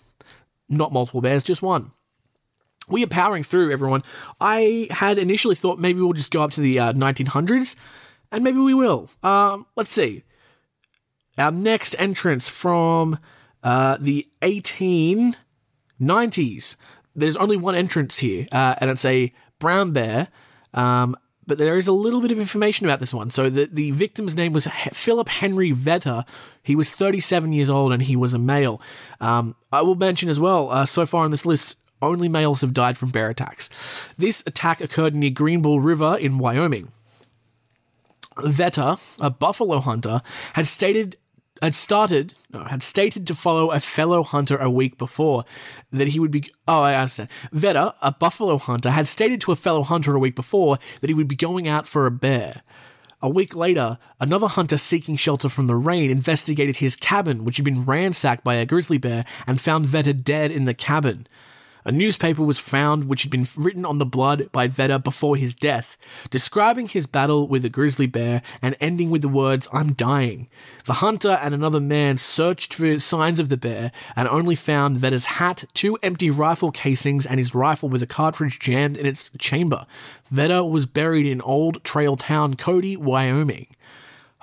not 0.68 0.92
multiple 0.92 1.20
bears, 1.20 1.42
just 1.42 1.62
one. 1.62 1.90
We 2.88 3.04
are 3.04 3.08
powering 3.08 3.42
through, 3.42 3.72
everyone. 3.72 4.02
I 4.40 4.88
had 4.90 5.18
initially 5.18 5.54
thought 5.54 5.78
maybe 5.78 6.00
we'll 6.00 6.12
just 6.12 6.32
go 6.32 6.42
up 6.42 6.50
to 6.52 6.60
the 6.60 6.78
uh, 6.78 6.92
1900s, 6.92 7.76
and 8.32 8.44
maybe 8.44 8.58
we 8.58 8.74
will. 8.74 9.08
Um, 9.22 9.66
let's 9.76 9.90
see. 9.90 10.24
Our 11.36 11.52
next 11.52 11.94
entrance 11.98 12.48
from 12.48 13.18
uh, 13.62 13.96
the 14.00 14.26
1890s. 14.42 16.76
There's 17.14 17.36
only 17.36 17.56
one 17.56 17.74
entrance 17.74 18.18
here, 18.18 18.46
uh, 18.52 18.74
and 18.80 18.90
it's 18.90 19.04
a 19.04 19.32
brown 19.58 19.92
bear. 19.92 20.28
Um, 20.74 21.16
but 21.48 21.56
there 21.56 21.78
is 21.78 21.88
a 21.88 21.92
little 21.92 22.20
bit 22.20 22.30
of 22.30 22.38
information 22.38 22.86
about 22.86 23.00
this 23.00 23.14
one. 23.14 23.30
So 23.30 23.48
the, 23.48 23.68
the 23.72 23.90
victim's 23.90 24.36
name 24.36 24.52
was 24.52 24.68
Philip 24.92 25.30
Henry 25.30 25.70
Vetter. 25.70 26.28
He 26.62 26.76
was 26.76 26.90
37 26.90 27.54
years 27.54 27.70
old 27.70 27.92
and 27.92 28.02
he 28.02 28.16
was 28.16 28.34
a 28.34 28.38
male. 28.38 28.82
Um, 29.18 29.56
I 29.72 29.80
will 29.80 29.94
mention 29.94 30.28
as 30.28 30.38
well, 30.38 30.70
uh, 30.70 30.84
so 30.84 31.06
far 31.06 31.24
on 31.24 31.30
this 31.30 31.46
list, 31.46 31.76
only 32.00 32.28
males 32.28 32.60
have 32.60 32.74
died 32.74 32.98
from 32.98 33.10
bear 33.10 33.30
attacks. 33.30 33.68
This 34.16 34.42
attack 34.46 34.80
occurred 34.80 35.14
near 35.14 35.30
Greybull 35.30 35.82
River 35.82 36.16
in 36.18 36.38
Wyoming. 36.38 36.88
Vetter, 38.36 39.00
a 39.20 39.30
buffalo 39.30 39.80
hunter, 39.80 40.22
had 40.54 40.66
stated 40.66 41.16
had 41.60 41.74
started 41.74 42.34
no, 42.52 42.60
had 42.60 42.84
stated 42.84 43.26
to 43.26 43.34
follow 43.34 43.72
a 43.72 43.80
fellow 43.80 44.22
hunter 44.22 44.56
a 44.56 44.70
week 44.70 44.96
before 44.96 45.44
that 45.90 46.08
he 46.08 46.20
would 46.20 46.30
be 46.30 46.44
oh 46.68 46.82
I 46.82 46.94
understand. 46.94 47.30
Vetter, 47.52 47.94
a 48.00 48.12
buffalo 48.12 48.58
hunter, 48.58 48.90
had 48.90 49.08
stated 49.08 49.40
to 49.42 49.52
a 49.52 49.56
fellow 49.56 49.82
hunter 49.82 50.14
a 50.14 50.20
week 50.20 50.36
before 50.36 50.78
that 51.00 51.10
he 51.10 51.14
would 51.14 51.26
be 51.26 51.34
going 51.34 51.66
out 51.66 51.86
for 51.86 52.06
a 52.06 52.12
bear. 52.12 52.62
A 53.20 53.28
week 53.28 53.56
later, 53.56 53.98
another 54.20 54.46
hunter 54.46 54.76
seeking 54.76 55.16
shelter 55.16 55.48
from 55.48 55.66
the 55.66 55.74
rain 55.74 56.08
investigated 56.08 56.76
his 56.76 56.94
cabin, 56.94 57.44
which 57.44 57.56
had 57.56 57.64
been 57.64 57.84
ransacked 57.84 58.44
by 58.44 58.54
a 58.54 58.64
grizzly 58.64 58.98
bear, 58.98 59.24
and 59.44 59.60
found 59.60 59.86
Vetter 59.86 60.22
dead 60.22 60.52
in 60.52 60.66
the 60.66 60.74
cabin. 60.74 61.26
A 61.84 61.92
newspaper 61.92 62.42
was 62.42 62.58
found 62.58 63.08
which 63.08 63.22
had 63.22 63.30
been 63.30 63.46
written 63.56 63.84
on 63.84 63.98
the 63.98 64.06
blood 64.06 64.50
by 64.52 64.68
Vetter 64.68 65.02
before 65.02 65.36
his 65.36 65.54
death, 65.54 65.96
describing 66.30 66.88
his 66.88 67.06
battle 67.06 67.48
with 67.48 67.64
a 67.64 67.68
grizzly 67.68 68.06
bear 68.06 68.42
and 68.60 68.76
ending 68.80 69.10
with 69.10 69.22
the 69.22 69.28
words, 69.28 69.68
I'm 69.72 69.92
dying. 69.92 70.48
The 70.84 70.94
hunter 70.94 71.38
and 71.42 71.54
another 71.54 71.80
man 71.80 72.18
searched 72.18 72.74
for 72.74 72.98
signs 72.98 73.40
of 73.40 73.48
the 73.48 73.56
bear 73.56 73.92
and 74.16 74.28
only 74.28 74.54
found 74.54 74.98
Vetter's 74.98 75.26
hat, 75.26 75.64
two 75.74 75.98
empty 76.02 76.30
rifle 76.30 76.70
casings, 76.70 77.26
and 77.26 77.38
his 77.38 77.54
rifle 77.54 77.88
with 77.88 78.02
a 78.02 78.06
cartridge 78.06 78.58
jammed 78.58 78.96
in 78.96 79.06
its 79.06 79.30
chamber. 79.38 79.86
Vetter 80.32 80.68
was 80.68 80.86
buried 80.86 81.26
in 81.26 81.40
Old 81.40 81.82
Trail 81.84 82.16
Town, 82.16 82.54
Cody, 82.54 82.96
Wyoming. 82.96 83.66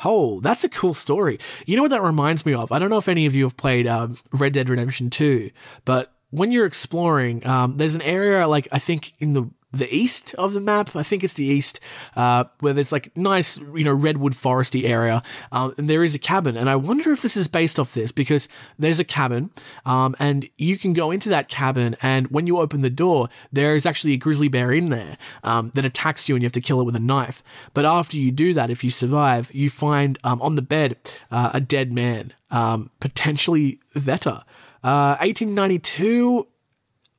Oh, 0.04 0.42
that's 0.42 0.64
a 0.64 0.70
cool 0.70 0.94
story. 0.94 1.40
You 1.66 1.78
know 1.78 1.84
what 1.84 1.92
that 1.92 2.02
reminds 2.02 2.46
me 2.46 2.54
of? 2.54 2.72
I 2.72 2.80
don't 2.80 2.90
know 2.90 2.98
if 2.98 3.08
any 3.08 3.26
of 3.26 3.36
you 3.36 3.44
have 3.46 3.56
played 3.56 3.88
um, 3.88 4.18
Red 4.34 4.54
Dead 4.54 4.68
Redemption 4.68 5.10
2, 5.10 5.52
but 5.86 6.12
when 6.36 6.52
you're 6.52 6.66
exploring, 6.66 7.46
um, 7.48 7.78
there's 7.78 7.96
an 7.96 8.02
area 8.02 8.48
like 8.48 8.68
I 8.72 8.80
think 8.80 9.14
in 9.20 9.34
the 9.34 9.50
the 9.78 9.94
east 9.94 10.34
of 10.36 10.54
the 10.54 10.62
map. 10.62 10.96
I 10.96 11.04
think 11.04 11.24
it's 11.24 11.34
the 11.34 11.46
east, 11.46 11.80
uh, 12.16 12.46
where 12.60 12.74
there's 12.74 12.92
like 12.92 13.16
nice, 13.18 13.58
you 13.58 13.84
know, 13.84 13.94
redwood 13.94 14.34
foresty 14.34 14.86
area, 14.86 15.22
um, 15.52 15.74
and 15.78 15.90
there 15.90 16.04
is 16.04 16.16
a 16.16 16.20
cabin. 16.20 16.56
And 16.56 16.70
I 16.70 16.76
wonder 16.76 17.12
if 17.12 17.22
this 17.22 17.36
is 17.36 17.48
based 17.48 17.80
off 17.80 17.94
this 17.94 18.12
because 18.12 18.48
there's 18.80 19.00
a 19.00 19.04
cabin, 19.04 19.52
um, 19.86 20.16
and 20.20 20.50
you 20.58 20.78
can 20.78 20.94
go 20.94 21.12
into 21.12 21.30
that 21.30 21.50
cabin, 21.50 21.96
and 22.02 22.28
when 22.28 22.48
you 22.48 22.60
open 22.60 22.82
the 22.82 22.90
door, 22.90 23.30
there 23.52 23.76
is 23.76 23.86
actually 23.86 24.14
a 24.14 24.18
grizzly 24.18 24.48
bear 24.48 24.72
in 24.72 24.90
there 24.90 25.18
um, 25.44 25.72
that 25.76 25.86
attacks 25.86 26.30
you, 26.30 26.36
and 26.36 26.44
you 26.44 26.46
have 26.46 26.54
to 26.54 26.62
kill 26.62 26.80
it 26.80 26.86
with 26.86 26.96
a 26.96 27.00
knife. 27.00 27.44
But 27.74 27.86
after 27.86 28.18
you 28.18 28.32
do 28.32 28.54
that, 28.54 28.70
if 28.70 28.84
you 28.84 28.90
survive, 28.90 29.54
you 29.54 29.70
find 29.70 30.18
um, 30.24 30.42
on 30.42 30.56
the 30.56 30.62
bed 30.62 30.98
uh, 31.32 31.52
a 31.54 31.60
dead 31.60 31.92
man, 31.92 32.34
um, 32.50 32.92
potentially 33.00 33.80
Vetter. 33.94 34.44
Uh, 34.86 35.18
1892 35.20 36.48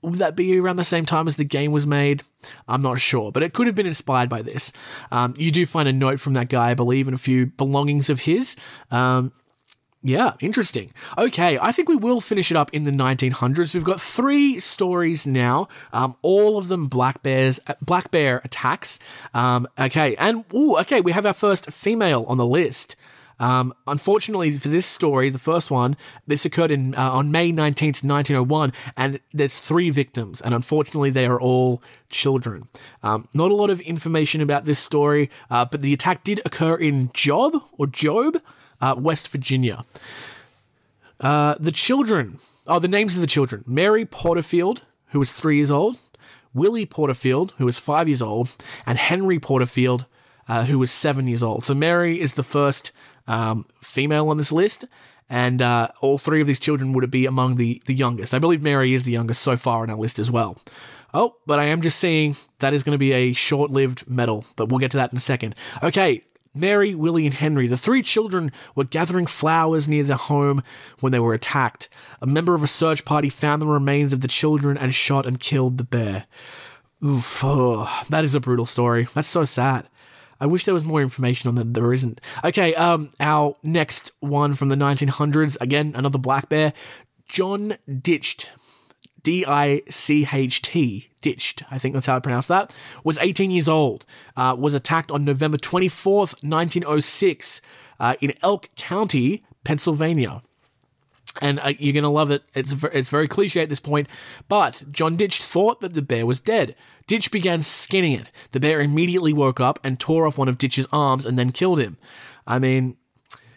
would 0.02 0.14
that 0.20 0.36
be 0.36 0.58
around 0.58 0.76
the 0.76 0.84
same 0.84 1.04
time 1.04 1.26
as 1.26 1.36
the 1.36 1.44
game 1.44 1.72
was 1.72 1.86
made? 1.86 2.22
I'm 2.68 2.80
not 2.80 3.00
sure, 3.00 3.32
but 3.32 3.42
it 3.42 3.52
could 3.52 3.66
have 3.66 3.74
been 3.74 3.86
inspired 3.86 4.28
by 4.28 4.40
this. 4.40 4.72
Um, 5.10 5.34
you 5.36 5.50
do 5.50 5.66
find 5.66 5.88
a 5.88 5.92
note 5.92 6.20
from 6.20 6.34
that 6.34 6.48
guy, 6.48 6.70
I 6.70 6.74
believe, 6.74 7.08
and 7.08 7.14
a 7.14 7.18
few 7.18 7.46
belongings 7.46 8.08
of 8.08 8.20
his. 8.20 8.54
Um, 8.92 9.32
yeah, 10.04 10.34
interesting. 10.38 10.92
Okay, 11.18 11.58
I 11.60 11.72
think 11.72 11.88
we 11.88 11.96
will 11.96 12.20
finish 12.20 12.52
it 12.52 12.56
up 12.56 12.72
in 12.72 12.84
the 12.84 12.92
1900s. 12.92 13.74
We've 13.74 13.82
got 13.82 14.00
three 14.00 14.60
stories 14.60 15.26
now, 15.26 15.66
um, 15.92 16.16
all 16.22 16.58
of 16.58 16.68
them 16.68 16.86
black 16.86 17.24
bears, 17.24 17.58
uh, 17.66 17.74
black 17.82 18.12
bear 18.12 18.40
attacks. 18.44 19.00
Um, 19.34 19.66
okay, 19.76 20.14
and 20.16 20.44
ooh, 20.54 20.78
okay, 20.78 21.00
we 21.00 21.10
have 21.10 21.26
our 21.26 21.32
first 21.32 21.72
female 21.72 22.24
on 22.28 22.36
the 22.36 22.46
list. 22.46 22.94
Um, 23.38 23.74
unfortunately 23.86 24.52
for 24.52 24.68
this 24.68 24.86
story, 24.86 25.28
the 25.28 25.38
first 25.38 25.70
one, 25.70 25.96
this 26.26 26.44
occurred 26.44 26.70
in 26.70 26.94
uh, 26.94 27.10
on 27.10 27.30
May 27.30 27.52
19th, 27.52 28.02
1901, 28.02 28.72
and 28.96 29.20
there's 29.32 29.60
three 29.60 29.90
victims, 29.90 30.40
and 30.40 30.54
unfortunately 30.54 31.10
they 31.10 31.26
are 31.26 31.40
all 31.40 31.82
children. 32.08 32.68
Um, 33.02 33.28
not 33.34 33.50
a 33.50 33.54
lot 33.54 33.70
of 33.70 33.80
information 33.80 34.40
about 34.40 34.64
this 34.64 34.78
story, 34.78 35.30
uh, 35.50 35.66
but 35.66 35.82
the 35.82 35.92
attack 35.92 36.24
did 36.24 36.40
occur 36.44 36.76
in 36.76 37.10
Job 37.12 37.54
or 37.76 37.86
Job, 37.86 38.40
uh, 38.80 38.94
West 38.98 39.28
Virginia. 39.28 39.84
Uh, 41.20 41.56
the 41.60 41.72
children, 41.72 42.38
oh, 42.66 42.78
the 42.78 42.88
names 42.88 43.14
of 43.14 43.20
the 43.20 43.26
children: 43.26 43.62
Mary 43.66 44.06
Porterfield, 44.06 44.86
who 45.08 45.18
was 45.18 45.32
three 45.32 45.56
years 45.56 45.70
old, 45.70 45.98
Willie 46.54 46.86
Porterfield, 46.86 47.52
who 47.58 47.66
was 47.66 47.78
five 47.78 48.08
years 48.08 48.22
old, 48.22 48.56
and 48.86 48.96
Henry 48.96 49.38
Porterfield, 49.38 50.06
uh, 50.48 50.64
who 50.64 50.78
was 50.78 50.90
seven 50.90 51.26
years 51.26 51.42
old. 51.42 51.64
So 51.64 51.74
Mary 51.74 52.20
is 52.20 52.34
the 52.34 52.42
first 52.42 52.92
um, 53.26 53.66
female 53.80 54.28
on 54.28 54.36
this 54.36 54.52
list, 54.52 54.84
and 55.28 55.60
uh, 55.60 55.88
all 56.00 56.18
three 56.18 56.40
of 56.40 56.46
these 56.46 56.60
children 56.60 56.92
would 56.92 57.10
be 57.10 57.26
among 57.26 57.56
the, 57.56 57.82
the 57.86 57.94
youngest. 57.94 58.34
I 58.34 58.38
believe 58.38 58.62
Mary 58.62 58.94
is 58.94 59.04
the 59.04 59.12
youngest 59.12 59.42
so 59.42 59.56
far 59.56 59.82
on 59.82 59.90
our 59.90 59.96
list 59.96 60.18
as 60.18 60.30
well. 60.30 60.56
Oh, 61.12 61.36
but 61.46 61.58
I 61.58 61.64
am 61.64 61.82
just 61.82 61.98
seeing 61.98 62.36
that 62.58 62.74
is 62.74 62.84
going 62.84 62.94
to 62.94 62.98
be 62.98 63.12
a 63.12 63.32
short 63.32 63.70
lived 63.70 64.08
medal, 64.08 64.44
but 64.56 64.68
we'll 64.68 64.80
get 64.80 64.90
to 64.92 64.98
that 64.98 65.12
in 65.12 65.16
a 65.16 65.20
second. 65.20 65.54
Okay, 65.82 66.22
Mary, 66.54 66.94
Willie, 66.94 67.26
and 67.26 67.34
Henry, 67.34 67.66
the 67.66 67.76
three 67.76 68.02
children, 68.02 68.50
were 68.74 68.84
gathering 68.84 69.26
flowers 69.26 69.88
near 69.88 70.02
their 70.02 70.16
home 70.16 70.62
when 71.00 71.12
they 71.12 71.18
were 71.18 71.34
attacked. 71.34 71.88
A 72.22 72.26
member 72.26 72.54
of 72.54 72.62
a 72.62 72.66
search 72.66 73.04
party 73.04 73.28
found 73.28 73.60
the 73.60 73.66
remains 73.66 74.12
of 74.12 74.22
the 74.22 74.28
children 74.28 74.78
and 74.78 74.94
shot 74.94 75.26
and 75.26 75.38
killed 75.38 75.78
the 75.78 75.84
bear. 75.84 76.26
Oof, 77.04 77.42
oh, 77.44 78.04
that 78.08 78.24
is 78.24 78.34
a 78.34 78.40
brutal 78.40 78.64
story. 78.64 79.06
That's 79.14 79.28
so 79.28 79.44
sad. 79.44 79.86
I 80.40 80.46
wish 80.46 80.64
there 80.64 80.74
was 80.74 80.84
more 80.84 81.02
information 81.02 81.48
on 81.48 81.54
them. 81.54 81.72
There 81.72 81.92
isn't. 81.92 82.20
Okay, 82.44 82.74
um, 82.74 83.12
our 83.20 83.54
next 83.62 84.12
one 84.20 84.54
from 84.54 84.68
the 84.68 84.76
1900s. 84.76 85.60
Again, 85.60 85.92
another 85.94 86.18
black 86.18 86.48
bear. 86.48 86.72
John 87.28 87.76
Ditched. 87.86 88.50
D 89.22 89.44
I 89.44 89.82
C 89.90 90.24
H 90.32 90.62
T, 90.62 91.10
ditched, 91.20 91.64
I 91.68 91.78
think 91.78 91.94
that's 91.94 92.06
how 92.06 92.14
I 92.14 92.20
pronounce 92.20 92.46
that, 92.46 92.72
was 93.02 93.18
18 93.18 93.50
years 93.50 93.68
old, 93.68 94.06
uh, 94.36 94.54
was 94.56 94.72
attacked 94.72 95.10
on 95.10 95.24
November 95.24 95.56
24th, 95.56 96.44
1906, 96.44 97.60
uh, 97.98 98.14
in 98.20 98.34
Elk 98.44 98.68
County, 98.76 99.42
Pennsylvania. 99.64 100.42
And 101.40 101.60
uh, 101.60 101.72
you're 101.78 101.92
going 101.92 102.02
to 102.02 102.08
love 102.08 102.30
it. 102.30 102.42
It's, 102.54 102.72
it's 102.84 103.08
very 103.08 103.28
cliche 103.28 103.62
at 103.62 103.68
this 103.68 103.80
point. 103.80 104.08
But 104.48 104.84
John 104.90 105.16
Ditch 105.16 105.42
thought 105.42 105.80
that 105.80 105.94
the 105.94 106.02
bear 106.02 106.26
was 106.26 106.40
dead. 106.40 106.74
Ditch 107.06 107.30
began 107.30 107.62
skinning 107.62 108.12
it. 108.12 108.30
The 108.52 108.60
bear 108.60 108.80
immediately 108.80 109.32
woke 109.32 109.60
up 109.60 109.78
and 109.84 110.00
tore 110.00 110.26
off 110.26 110.38
one 110.38 110.48
of 110.48 110.58
Ditch's 110.58 110.86
arms 110.92 111.26
and 111.26 111.38
then 111.38 111.52
killed 111.52 111.80
him. 111.80 111.98
I 112.46 112.58
mean, 112.58 112.96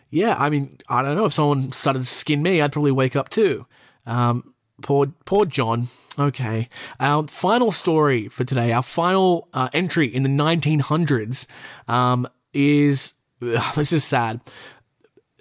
yeah, 0.09 0.35
I 0.37 0.49
mean, 0.49 0.77
I 0.89 1.01
don't 1.01 1.15
know. 1.15 1.25
If 1.25 1.33
someone 1.33 1.71
started 1.71 1.99
to 1.99 2.05
skin 2.05 2.41
me, 2.41 2.61
I'd 2.61 2.71
probably 2.71 2.91
wake 2.91 3.15
up 3.15 3.29
too. 3.29 3.65
Um, 4.05 4.53
poor, 4.81 5.07
poor 5.25 5.45
John. 5.45 5.87
Okay. 6.17 6.67
Our 6.99 7.27
final 7.27 7.71
story 7.71 8.27
for 8.27 8.43
today, 8.43 8.71
our 8.71 8.83
final 8.83 9.47
uh, 9.53 9.69
entry 9.73 10.07
in 10.07 10.23
the 10.23 10.29
1900s, 10.29 11.47
um, 11.87 12.27
is 12.53 13.13
ugh, 13.41 13.63
this 13.75 13.93
is 13.93 14.03
sad. 14.03 14.41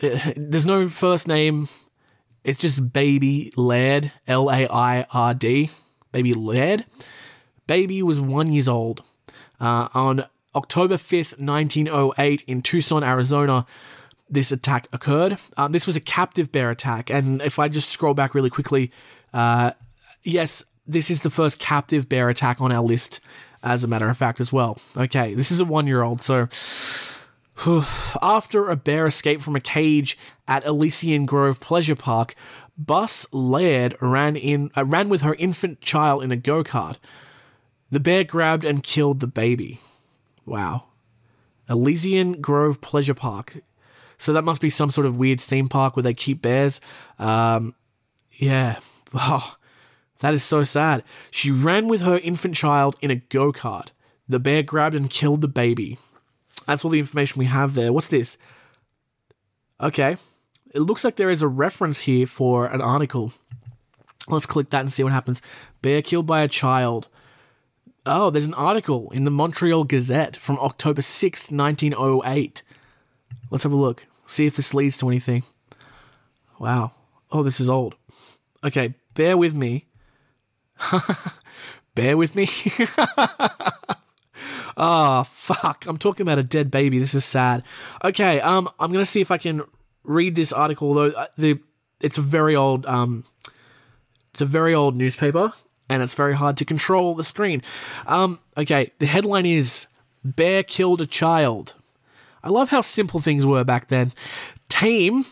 Uh, 0.03 0.33
There's 0.37 0.67
no 0.67 0.89
first 0.89 1.27
name. 1.27 1.69
It's 2.45 2.61
just 2.61 2.93
Baby 2.93 3.53
Laird, 3.57 4.13
L 4.27 4.51
A 4.51 4.67
I 4.69 5.07
R 5.13 5.35
D. 5.35 5.71
Baby 6.13 6.35
Laird. 6.35 6.85
Baby 7.67 8.03
was 8.03 8.21
one 8.21 8.51
years 8.53 8.69
old. 8.69 9.03
Uh, 9.61 9.89
on 9.93 10.25
October 10.55 10.95
5th, 10.95 11.39
1908, 11.39 12.43
in 12.47 12.63
Tucson, 12.63 13.05
Arizona, 13.05 13.67
this 14.31 14.51
attack 14.53 14.89
occurred. 14.93 15.39
Um, 15.57 15.73
this 15.73 15.87
was 15.87 15.97
a 15.97 16.01
captive 16.01 16.51
bear 16.51 16.71
attack, 16.71 17.11
and 17.11 17.43
if 17.43 17.59
I 17.59 17.69
just 17.69 17.91
scroll 17.91 18.15
back 18.15 18.35
really 18.35 18.51
quickly, 18.51 18.91
uh, 19.35 19.73
yes, 20.23 20.65
this 20.87 21.11
is 21.11 21.23
the 21.23 21.31
first 21.31 21.59
captive 21.59 22.09
bear 22.09 22.29
attack 22.29 22.61
on 22.61 22.73
our 22.73 22.83
list, 22.83 23.21
as 23.63 23.85
a 23.85 23.89
matter 23.89 24.09
of 24.09 24.17
fact, 24.17 24.41
as 24.41 24.53
well. 24.53 24.79
Okay, 24.97 25.35
this 25.35 25.51
is 25.51 25.61
a 25.61 25.65
one 25.65 25.87
year 25.87 26.03
old, 26.03 26.23
so. 26.23 26.49
After 28.23 28.69
a 28.69 28.77
bear 28.77 29.07
escaped 29.07 29.43
from 29.43 29.57
a 29.57 29.61
cage 29.61 30.17
at 30.47 30.65
Elysian 30.65 31.27
Grove 31.27 31.61
Pleasure 31.61 31.97
Park, 31.97 32.35
Bus 32.77 33.27
Laird 33.33 33.97
ran 34.01 34.37
in 34.37 34.71
uh, 34.77 34.85
ran 34.85 35.09
with 35.09 35.23
her 35.23 35.35
infant 35.35 35.81
child 35.81 36.23
in 36.23 36.31
a 36.31 36.37
go 36.37 36.63
kart. 36.63 36.97
The 37.91 38.01
bear 38.01 38.23
grabbed 38.23 38.65
and 38.65 38.83
killed 38.83 39.21
the 39.21 39.27
baby. 39.27 39.81
Wow. 40.47 40.85
Elysian 41.69 42.41
Grove 42.41 42.81
Pleasure 42.81 43.15
Park. 43.15 43.59
So 44.19 44.33
that 44.33 44.45
must 44.45 44.61
be 44.61 44.71
some 44.71 44.91
sort 44.91 45.07
of 45.07 45.17
weird 45.17 45.41
theme 45.41 45.69
park 45.69 45.97
where 45.97 46.03
they 46.03 46.15
keep 46.15 46.43
bears. 46.43 46.81
Um, 47.19 47.75
yeah. 48.33 48.79
Oh, 49.15 49.57
That 50.19 50.35
is 50.35 50.45
so 50.45 50.65
sad. 50.65 51.03
She 51.31 51.51
ran 51.51 51.89
with 51.89 52.03
her 52.03 52.19
infant 52.19 52.55
child 52.55 52.97
in 53.01 53.11
a 53.11 53.17
go 53.17 53.53
kart. 53.53 53.89
The 54.29 54.39
bear 54.39 54.63
grabbed 54.63 54.95
and 54.95 55.09
killed 55.09 55.41
the 55.41 55.49
baby. 55.49 55.97
That's 56.69 56.85
all 56.85 56.91
the 56.91 56.99
information 56.99 57.39
we 57.39 57.47
have 57.47 57.73
there. 57.73 57.95
What's 57.95 58.09
this? 58.09 58.37
Okay. 59.81 60.19
It 60.75 60.81
looks 60.81 61.03
like 61.03 61.17
there 61.17 61.31
is 61.31 61.41
a 61.41 61.49
reference 61.49 62.01
here 62.01 62.27
for 62.27 62.67
an 62.67 62.83
article. 62.83 63.33
Let's 64.29 64.45
click 64.45 64.69
that 64.69 64.81
and 64.81 64.93
see 64.93 65.03
what 65.03 65.15
happens. 65.15 65.41
Bear 65.81 66.03
killed 66.03 66.27
by 66.27 66.43
a 66.43 66.49
child. 66.49 67.09
Oh, 68.05 68.29
there's 68.29 68.45
an 68.45 68.53
article 68.53 69.11
in 69.13 69.25
the 69.25 69.31
Montreal 69.31 69.85
Gazette 69.85 70.37
from 70.37 70.59
October 70.59 71.01
6th, 71.01 71.51
1908. 71.51 72.63
Let's 73.51 73.65
have 73.65 73.73
a 73.73 73.77
look. 73.77 74.07
See 74.27 74.45
if 74.45 74.57
this 74.57 74.75
leads 74.75 74.99
to 74.99 75.09
anything. 75.09 75.45
Wow. 76.59 76.93
Oh, 77.33 77.43
this 77.43 77.61
is 77.61 77.71
old. 77.71 77.97
Okay, 78.63 78.93
bear 79.15 79.39
with 79.39 79.55
me. 79.55 79.87
bear 81.95 82.19
with 82.19 82.37
me. 82.37 82.47
oh, 84.77 85.25
fuck. 85.25 85.85
I'm 85.87 85.99
talking 85.99 86.25
about 86.25 86.39
a 86.39 86.43
dead 86.43 86.71
baby. 86.71 86.99
This 86.99 87.15
is 87.15 87.25
sad. 87.25 87.63
Okay, 88.05 88.41
um 88.41 88.69
I'm 88.79 88.93
going 88.93 89.03
to 89.03 89.11
see 89.11 89.21
if 89.21 89.31
I 89.31 89.39
can 89.39 89.63
read 90.05 90.35
this 90.35 90.53
article 90.53 90.95
though 90.95 91.11
uh, 91.11 91.27
the 91.37 91.61
it's 92.01 92.19
a 92.19 92.23
very 92.23 92.57
old 92.57 92.87
um 92.87 93.25
it's 94.31 94.41
a 94.41 94.47
very 94.47 94.75
old 94.75 94.97
newspaper 94.97 95.53
and 95.91 96.03
it's 96.03 96.15
very 96.15 96.35
hard 96.35 96.57
to 96.59 96.65
control 96.65 97.15
the 97.15 97.25
screen. 97.25 97.63
Um 98.07 98.41
okay, 98.57 98.93
the 98.99 99.07
headline 99.07 99.47
is 99.47 99.87
Bear 100.25 100.63
killed 100.63 101.01
a 101.01 101.07
child. 101.07 101.75
I 102.43 102.51
love 102.51 102.71
how 102.71 102.81
simple 102.81 103.21
things 103.21 103.47
were 103.47 103.65
back 103.65 103.89
then. 103.89 104.13
Tame 104.69 105.25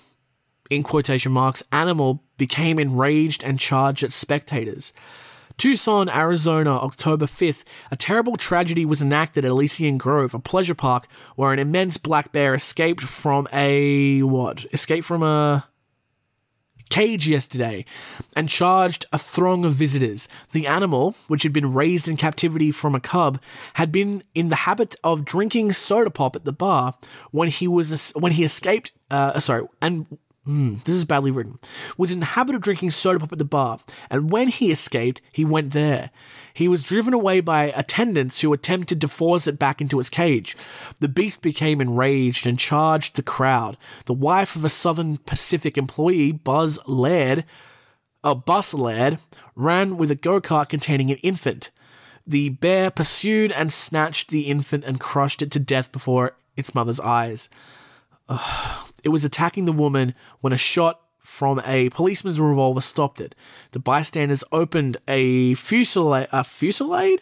in 0.71 0.83
quotation 0.83 1.33
marks, 1.33 1.63
animal 1.73 2.23
became 2.37 2.79
enraged 2.79 3.43
and 3.43 3.59
charged 3.59 4.03
at 4.03 4.13
spectators. 4.13 4.93
Tucson, 5.59 6.09
Arizona, 6.11 6.77
October 6.77 7.27
5th, 7.27 7.65
a 7.91 7.97
terrible 7.97 8.37
tragedy 8.37 8.85
was 8.85 9.01
enacted 9.01 9.45
at 9.45 9.51
Elysian 9.51 9.97
Grove, 9.97 10.35
a 10.35 10.39
pleasure 10.39 10.75
park 10.75 11.07
where 11.35 11.53
an 11.53 11.59
immense 11.59 11.97
black 11.97 12.31
bear 12.31 12.55
escaped 12.55 13.03
from 13.03 13.49
a 13.53 14.23
what? 14.23 14.67
Escaped 14.73 15.07
from 15.07 15.23
a 15.23 15.67
cage 16.91 17.27
yesterday 17.27 17.85
and 18.37 18.49
charged 18.49 19.07
a 19.13 19.19
throng 19.19 19.65
of 19.65 19.73
visitors. 19.73 20.29
The 20.53 20.67
animal, 20.67 21.17
which 21.29 21.43
had 21.43 21.53
been 21.53 21.75
raised 21.75 22.07
in 22.07 22.17
captivity 22.17 22.71
from 22.71 22.95
a 22.95 23.01
cub, 23.01 23.41
had 23.75 23.91
been 23.91 24.23
in 24.35 24.51
the 24.51 24.57
habit 24.57 24.95
of 25.03 25.25
drinking 25.25 25.73
soda 25.73 26.11
pop 26.11 26.37
at 26.37 26.45
the 26.45 26.53
bar 26.53 26.95
when 27.31 27.49
he 27.49 27.67
was 27.67 28.13
when 28.13 28.33
he 28.33 28.45
escaped. 28.45 28.93
Uh, 29.11 29.39
sorry, 29.41 29.65
and 29.81 30.07
Hmm, 30.47 30.77
this 30.85 30.95
is 30.95 31.05
badly 31.05 31.33
written, 31.33 31.59
was 31.99 32.13
in 32.13 32.21
the 32.21 32.25
habit 32.25 32.55
of 32.55 32.61
drinking 32.61 32.93
soda 32.93 33.19
pop 33.19 33.33
at 33.33 33.39
the 33.39 33.45
bar, 33.45 33.81
and 34.09 34.31
when 34.31 34.47
he 34.47 34.71
escaped, 34.71 35.21
he 35.33 35.45
went 35.45 35.73
there. 35.73 36.11
He 36.55 36.69
was 36.69 36.85
driven 36.85 37.13
away 37.13 37.41
by 37.41 37.65
attendants 37.65 38.41
who 38.41 38.53
attempted 38.53 39.01
to 39.01 39.09
force 39.09 39.49
it 39.49 39.59
back 39.59 39.81
into 39.81 39.99
its 39.99 40.09
cage. 40.09 40.57
The 41.01 41.09
beast 41.09 41.43
became 41.43 41.81
enraged 41.81 42.47
and 42.47 42.61
charged 42.61 43.17
the 43.17 43.25
crowd. 43.25 43.77
The 44.05 44.13
wife 44.13 44.55
of 44.55 44.65
a 44.65 44.69
Southern 44.69 45.17
Pacific 45.17 45.77
employee, 45.77 46.31
Buzz 46.31 46.79
Laird, 46.87 47.45
a 48.23 48.37
bus 48.37 48.73
lad, 48.73 49.21
ran 49.57 49.97
with 49.97 50.13
a 50.13 50.17
go 50.17 50.41
kart 50.41 50.69
containing 50.69 51.11
an 51.11 51.19
infant. 51.25 51.73
The 52.25 52.51
bear 52.51 52.93
pursued 52.93 53.51
and 53.51 53.73
snatched 53.73 54.31
the 54.31 54.43
infant 54.43 54.85
and 54.85 55.01
crushed 55.01 55.43
it 55.43 55.51
to 55.51 55.59
death 55.59 55.91
before 55.91 56.37
its 56.57 56.73
mother's 56.73 57.01
eyes. 57.01 57.49
It 59.07 59.11
was 59.11 59.25
attacking 59.25 59.67
the 59.67 59.73
woman 59.73 60.15
when 60.41 60.53
a 60.53 60.57
shot 60.57 61.01
from 61.21 61.63
a 61.65 61.91
policeman's 61.91 62.41
revolver 62.41 62.81
stopped 62.81 63.21
it. 63.21 63.37
The 63.71 63.79
bystanders 63.79 64.43
opened 64.51 64.97
a 65.07 65.55
fusillade, 65.55 66.27
a 66.33 66.43
fusillade? 66.43 67.21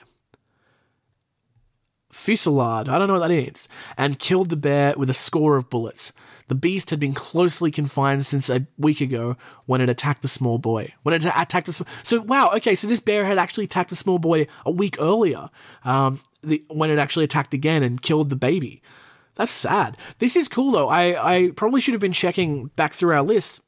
Fusillade, 2.10 2.88
I 2.88 2.96
don't 2.96 3.06
know 3.06 3.20
what 3.20 3.28
that 3.28 3.34
is, 3.34 3.68
and 3.98 4.18
killed 4.18 4.48
the 4.48 4.56
bear 4.56 4.94
with 4.96 5.10
a 5.10 5.12
score 5.12 5.58
of 5.58 5.68
bullets. 5.68 6.14
The 6.46 6.54
beast 6.54 6.88
had 6.88 7.00
been 7.00 7.12
closely 7.12 7.70
confined 7.70 8.24
since 8.24 8.48
a 8.48 8.66
week 8.78 9.02
ago 9.02 9.36
when 9.66 9.82
it 9.82 9.90
attacked 9.90 10.22
the 10.22 10.28
small 10.28 10.56
boy. 10.56 10.94
When 11.02 11.14
it 11.14 11.26
attacked 11.26 11.66
the 11.66 11.74
sm- 11.74 11.84
so 12.02 12.22
wow, 12.22 12.50
okay, 12.56 12.74
so 12.74 12.88
this 12.88 13.00
bear 13.00 13.26
had 13.26 13.36
actually 13.36 13.64
attacked 13.64 13.92
a 13.92 13.96
small 13.96 14.18
boy 14.18 14.46
a 14.64 14.70
week 14.70 14.96
earlier. 14.98 15.50
Um, 15.84 16.20
the, 16.42 16.64
when 16.68 16.88
it 16.88 16.98
actually 16.98 17.24
attacked 17.24 17.52
again 17.52 17.82
and 17.82 18.00
killed 18.00 18.30
the 18.30 18.36
baby. 18.36 18.80
That's 19.36 19.52
sad. 19.52 19.96
This 20.18 20.36
is 20.36 20.48
cool 20.48 20.70
though. 20.70 20.88
I, 20.88 21.34
I 21.36 21.50
probably 21.50 21.80
should 21.80 21.94
have 21.94 22.00
been 22.00 22.12
checking 22.12 22.66
back 22.76 22.92
through 22.92 23.14
our 23.14 23.22
list 23.22 23.60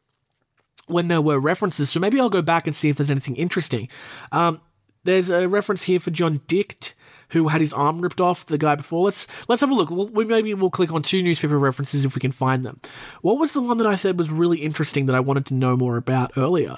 when 0.87 1.09
there 1.09 1.21
were 1.21 1.41
references, 1.41 1.91
so 1.91 1.99
maybe 1.99 2.21
I'll 2.21 2.31
go 2.31 2.43
back 2.43 2.67
and 2.67 2.77
see 2.77 2.89
if 2.89 2.97
there's 2.97 3.11
anything 3.11 3.37
interesting. 3.37 3.89
Um, 4.31 4.61
there's 5.03 5.31
a 5.31 5.49
reference 5.49 5.85
here 5.85 5.99
for 5.99 6.13
John 6.13 6.41
Dicht, 6.47 6.95
who 7.31 7.49
had 7.49 7.61
his 7.61 7.73
arm 7.73 8.01
ripped 8.01 8.21
off 8.21 8.47
the 8.47 8.57
guy 8.57 8.77
before. 8.77 9.05
Let's 9.05 9.27
let's 9.49 9.61
have 9.61 9.71
a 9.71 9.75
look. 9.75 9.91
We'll, 9.91 10.07
we 10.07 10.25
maybe 10.25 10.55
we'll 10.55 10.71
click 10.71 10.93
on 10.93 11.03
two 11.03 11.23
newspaper 11.23 11.59
references 11.59 12.05
if 12.05 12.15
we 12.15 12.21
can 12.21 12.31
find 12.31 12.65
them. 12.65 12.81
What 13.21 13.39
was 13.39 13.51
the 13.51 13.61
one 13.61 13.79
that 13.79 13.87
I 13.89 13.97
said 13.97 14.17
was 14.17 14.31
really 14.31 14.59
interesting 14.59 15.07
that 15.07 15.17
I 15.17 15.21
wanted 15.21 15.47
to 15.47 15.55
know 15.55 15.77
more 15.77 15.97
about 15.97 16.31
earlier? 16.37 16.77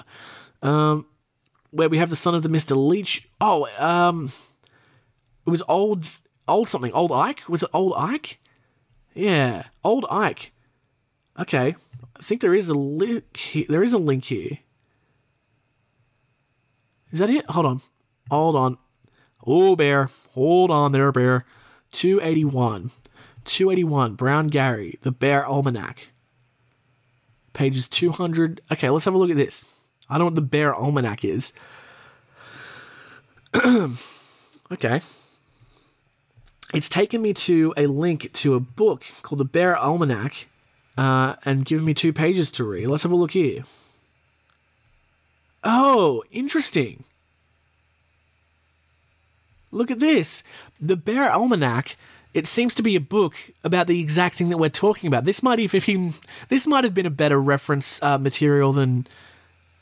Um, 0.63 1.05
where 1.71 1.91
we 1.91 1.99
have 1.99 2.09
the 2.09 2.17
son 2.17 2.35
of 2.35 2.43
the 2.43 2.49
Mister 2.49 2.75
Leach. 2.75 3.29
Oh, 3.43 3.69
um, 3.79 4.33
it 5.47 5.51
was 5.51 5.63
old 5.69 6.07
old 6.47 6.69
something. 6.69 6.93
Old 6.93 7.13
Ike 7.13 7.43
was 7.47 7.63
it 7.63 7.71
old 7.75 7.93
Ike? 7.95 8.39
Yeah, 9.19 9.65
old 9.83 10.07
Ike. 10.09 10.53
Okay, 11.41 11.75
I 12.17 12.23
think 12.23 12.41
there 12.41 12.55
is 12.55 12.69
a 12.69 12.75
link. 12.75 13.37
Here. 13.37 13.67
There 13.69 13.83
is 13.83 13.93
a 13.93 13.99
link 13.99 14.27
here. 14.27 14.59
Is 17.11 17.19
that 17.19 17.29
it? 17.29 17.45
Hold 17.51 17.67
on. 17.67 17.81
Hold 18.31 18.55
on. 18.55 18.79
Oh, 19.45 19.75
bear. 19.75 20.09
Hold 20.35 20.71
on 20.71 20.93
there, 20.93 21.11
bear. 21.11 21.45
281. 21.91 22.93
281. 23.45 24.15
Brown 24.15 24.47
Gary. 24.47 25.01
The 25.01 25.11
Bear 25.11 25.45
Almanac. 25.45 26.11
Pages 27.55 27.89
200. 27.89 28.61
Okay, 28.71 28.89
let's 28.89 29.05
have 29.05 29.15
a 29.15 29.19
look 29.19 29.31
at 29.31 29.37
this. 29.37 29.65
I 30.09 30.15
don't 30.15 30.21
know 30.21 30.25
what 30.27 30.35
the 30.37 30.43
Bear 30.43 30.73
Almanac 30.73 31.25
is. 31.25 31.53
okay. 34.73 35.01
It's 36.75 36.89
taken 36.89 37.23
me 37.23 37.33
to 37.33 37.73
a 37.77 37.87
link 37.87 38.33
to 38.35 38.55
a 38.55 38.61
book 38.61 39.05
called 39.23 39.41
The 39.41 39.45
Bear 39.45 39.77
Almanac 39.77 40.49
uh, 40.99 41.37
and 41.45 41.65
given 41.65 41.87
me 41.87 41.95
two 41.95 42.13
pages 42.13 42.51
to 42.53 42.65
read. 42.65 42.89
Let's 42.89 43.05
have 43.05 43.13
a 43.13 43.17
look 43.17 43.31
here. 43.31 43.63
Oh, 45.65 46.23
interesting. 46.31 47.05
Look 49.71 49.91
at 49.91 49.99
this. 49.99 50.43
The 50.81 50.97
Bear 50.97 51.31
Almanac. 51.31 51.97
It 52.35 52.47
seems 52.47 52.75
to 52.75 52.83
be 52.83 52.95
a 52.95 53.01
book 53.01 53.35
about 53.65 53.87
the 53.87 54.01
exact 54.01 54.35
thing 54.35 54.51
that 54.51 54.59
we're 54.59 54.69
talking 54.69 55.09
about. 55.09 55.25
This 55.25 55.43
might 55.43 55.59
have 55.59 55.87
been 55.87 56.13
this 56.51 56.67
might 56.67 56.85
have 56.85 56.95
been 56.95 57.07
a 57.07 57.11
better 57.11 57.41
reference 57.41 58.03
uh, 58.03 58.19
material 58.19 58.73
than 58.73 59.07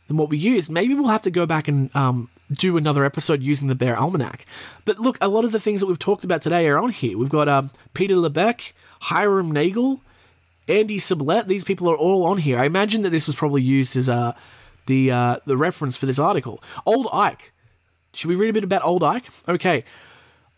than 0.06 0.16
what 0.16 0.30
we 0.30 0.38
used. 0.38 0.70
Maybe 0.70 0.94
we'll 0.94 1.08
have 1.08 1.22
to 1.22 1.30
go 1.30 1.44
back 1.44 1.66
and 1.66 1.94
um, 1.94 2.30
do 2.50 2.76
another 2.76 3.04
episode 3.04 3.42
using 3.42 3.68
the 3.68 3.74
Bear 3.74 3.96
Almanac. 3.96 4.44
But 4.84 4.98
look, 4.98 5.18
a 5.20 5.28
lot 5.28 5.44
of 5.44 5.52
the 5.52 5.60
things 5.60 5.80
that 5.80 5.86
we've 5.86 5.98
talked 5.98 6.24
about 6.24 6.42
today 6.42 6.68
are 6.68 6.78
on 6.78 6.90
here. 6.90 7.18
We've 7.18 7.28
got 7.28 7.48
um, 7.48 7.70
Peter 7.94 8.14
Lebeck, 8.14 8.72
Hiram 9.02 9.50
Nagel, 9.50 10.00
Andy 10.68 10.98
Sublette. 10.98 11.46
These 11.46 11.64
people 11.64 11.90
are 11.90 11.96
all 11.96 12.24
on 12.24 12.38
here. 12.38 12.58
I 12.58 12.64
imagine 12.64 13.02
that 13.02 13.10
this 13.10 13.26
was 13.26 13.36
probably 13.36 13.62
used 13.62 13.96
as 13.96 14.08
uh, 14.08 14.34
the 14.86 15.10
uh, 15.10 15.36
the 15.44 15.56
reference 15.56 15.96
for 15.96 16.06
this 16.06 16.18
article. 16.18 16.62
Old 16.84 17.08
Ike. 17.12 17.52
Should 18.14 18.28
we 18.28 18.36
read 18.36 18.50
a 18.50 18.54
bit 18.54 18.64
about 18.64 18.84
Old 18.84 19.02
Ike? 19.02 19.26
Okay. 19.48 19.84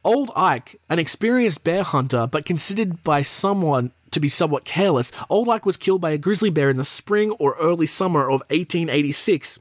Old 0.05 0.31
Ike, 0.37 0.81
an 0.89 1.01
experienced 1.01 1.65
bear 1.65 1.83
hunter, 1.83 2.27
but 2.27 2.45
considered 2.47 3.03
by 3.03 3.21
someone 3.21 3.91
to 4.13 4.21
be 4.21 4.29
somewhat 4.29 4.65
careless, 4.65 5.11
Old 5.29 5.49
Ike 5.49 5.67
was 5.67 5.77
killed 5.77 6.01
by 6.01 6.13
a 6.13 6.19
grizzly 6.19 6.51
bear 6.51 6.71
in 6.71 6.77
the 6.77 6.85
spring 6.85 7.33
or 7.33 7.57
early 7.61 7.85
summer 7.85 8.23
of 8.23 8.41
1886 8.49 9.59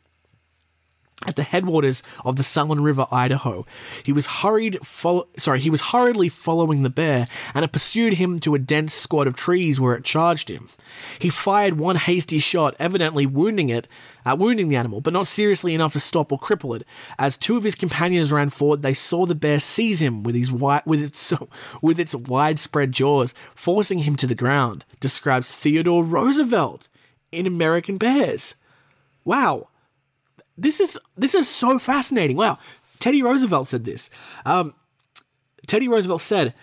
at 1.26 1.36
the 1.36 1.44
headwaters 1.44 2.04
of 2.24 2.36
the 2.36 2.44
Sullen 2.44 2.82
River, 2.82 3.08
Idaho. 3.12 3.66
He 4.06 4.14
was 4.14 4.28
hurried 4.28 4.78
follow- 4.86 5.28
sorry, 5.36 5.60
he 5.60 5.70
was 5.72 5.82
hurriedly 5.82 6.30
following 6.30 6.84
the 6.84 6.92
bear 6.92 7.26
and 7.56 7.66
it 7.66 7.72
pursued 7.72 8.14
him 8.14 8.38
to 8.40 8.54
a 8.54 8.60
dense 8.60 8.94
squad 8.94 9.26
of 9.26 9.34
trees 9.34 9.80
where 9.80 9.96
it 9.96 10.04
charged 10.04 10.50
him. 10.50 10.70
He 11.18 11.30
fired 11.32 11.80
one 11.80 11.96
hasty 11.96 12.38
shot, 12.38 12.76
evidently 12.78 13.26
wounding 13.26 13.70
it, 13.70 13.88
uh, 14.28 14.36
wounding 14.38 14.70
the 14.70 14.76
animal, 14.76 15.02
but 15.02 15.14
not 15.14 15.26
seriously 15.26 15.74
enough 15.74 15.94
to 15.94 16.00
stop 16.00 16.32
or 16.32 16.40
cripple 16.40 16.76
it. 16.76 16.86
As 17.18 17.36
two 17.36 17.58
of 17.58 17.64
his 17.64 17.76
companions 17.76 18.32
ran 18.32 18.50
forward, 18.50 18.84
they 18.84 18.94
saw 18.94 19.26
the 19.26 19.34
bear 19.34 19.60
seize 19.60 20.02
him 20.02 20.22
with 20.22 20.36
his 20.36 20.50
wi- 20.50 20.84
with 20.86 21.02
its 21.02 21.34
with 21.82 22.00
its 22.00 22.14
widespread 22.14 22.92
jaws, 22.92 23.34
forcing 23.56 24.00
him 24.00 24.16
to 24.18 24.28
the 24.28 24.36
ground. 24.36 24.86
Describes 25.00 25.50
Theodore 25.50 26.04
Roosevelt 26.04 26.90
in 27.32 27.48
American 27.48 27.98
Bears. 27.98 28.54
Wow 29.26 29.70
this 30.58 30.80
is 30.80 30.98
this 31.16 31.36
is 31.36 31.48
so 31.48 31.80
fascinating. 31.80 32.38
Wow, 32.38 32.58
Teddy 33.00 33.22
Roosevelt 33.22 33.68
said 33.68 33.86
this. 33.86 34.10
Um, 34.46 34.74
Teddy 35.68 35.88
Roosevelt 35.88 36.22
said, 36.22 36.54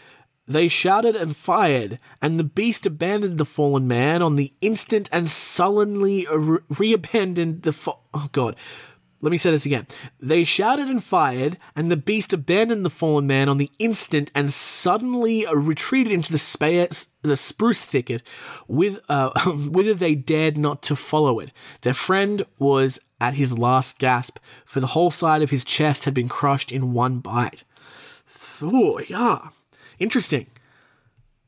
"They 0.47 0.69
shouted 0.69 1.15
and 1.17 1.37
fired, 1.37 1.99
and 2.21 2.39
the 2.39 2.45
beast 2.45 2.87
abandoned 2.87 3.39
the 3.39 3.45
fallen 3.45 3.87
man 3.87 4.23
on 4.23 4.37
the 4.37 4.53
instant 4.61 5.09
and 5.13 5.31
sullenly 5.31 6.27
re- 6.33 6.59
reabandoned 6.69 7.63
the 7.63 7.73
fo- 7.73 8.01
oh 8.13 8.29
god." 8.33 8.57
let 9.25 9.31
me 9.31 9.39
say 9.39 9.51
this 9.51 9.65
again. 9.65 9.87
They 10.21 10.45
shouted 10.45 10.87
and 10.87 11.03
fired, 11.03 11.57
and 11.75 11.91
the 11.91 11.97
beast 11.97 12.35
abandoned 12.35 12.85
the 12.85 12.91
fallen 12.91 13.27
man 13.27 13.49
on 13.49 13.57
the 13.57 13.71
instant 13.79 14.31
and 14.35 14.53
suddenly 14.53 15.47
retreated 15.51 16.13
into 16.13 16.31
the, 16.31 16.37
spa- 16.37 16.89
the 17.23 17.37
spruce 17.37 17.85
thicket, 17.85 18.23
with, 18.69 19.01
uh, 19.09 19.31
whither 19.71 19.95
they 19.95 20.15
dared 20.15 20.59
not 20.59 20.83
to 20.83 20.95
follow 20.95 21.41
it. 21.41 21.53
Their 21.81 21.95
friend 21.95 22.45
was 22.59 23.01
at 23.29 23.35
his 23.35 23.57
last 23.57 23.99
gasp, 23.99 24.39
for 24.65 24.81
the 24.81 24.89
whole 24.89 25.11
side 25.11 25.43
of 25.43 25.51
his 25.51 25.65
chest 25.65 26.05
had 26.05 26.15
been 26.15 26.29
crushed 26.29 26.71
in 26.71 26.93
one 26.93 27.19
bite. 27.19 27.65
Oh, 28.63 29.01
yeah. 29.09 29.49
Interesting. 29.99 30.47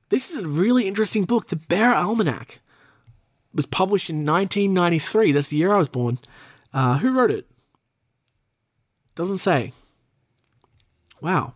This 0.09 0.31
is 0.31 0.39
a 0.39 0.49
really 0.49 0.87
interesting 0.87 1.25
book. 1.25 1.49
The 1.49 1.57
Bear 1.57 1.95
Almanac 1.95 2.61
was 3.55 3.67
published 3.67 4.11
in 4.11 4.25
1993. 4.25 5.33
That's 5.33 5.49
the 5.49 5.57
year 5.57 5.73
I 5.73 5.79
was 5.79 5.89
born. 5.89 6.19
Uh, 6.73 6.99
who 6.99 7.13
wrote 7.13 7.31
it? 7.31 7.47
Doesn't 9.15 9.39
say. 9.39 9.73
Wow. 11.21 11.55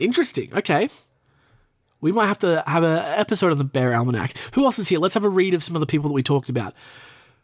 Interesting. 0.00 0.52
Okay. 0.54 0.88
We 2.00 2.12
might 2.12 2.26
have 2.26 2.38
to 2.40 2.62
have 2.66 2.82
an 2.82 2.98
episode 3.18 3.52
on 3.52 3.58
the 3.58 3.64
Bear 3.64 3.94
Almanac. 3.94 4.36
Who 4.54 4.64
else 4.64 4.78
is 4.78 4.88
here? 4.88 4.98
Let's 4.98 5.14
have 5.14 5.24
a 5.24 5.28
read 5.28 5.54
of 5.54 5.62
some 5.62 5.76
of 5.76 5.80
the 5.80 5.86
people 5.86 6.08
that 6.08 6.14
we 6.14 6.22
talked 6.22 6.48
about. 6.48 6.74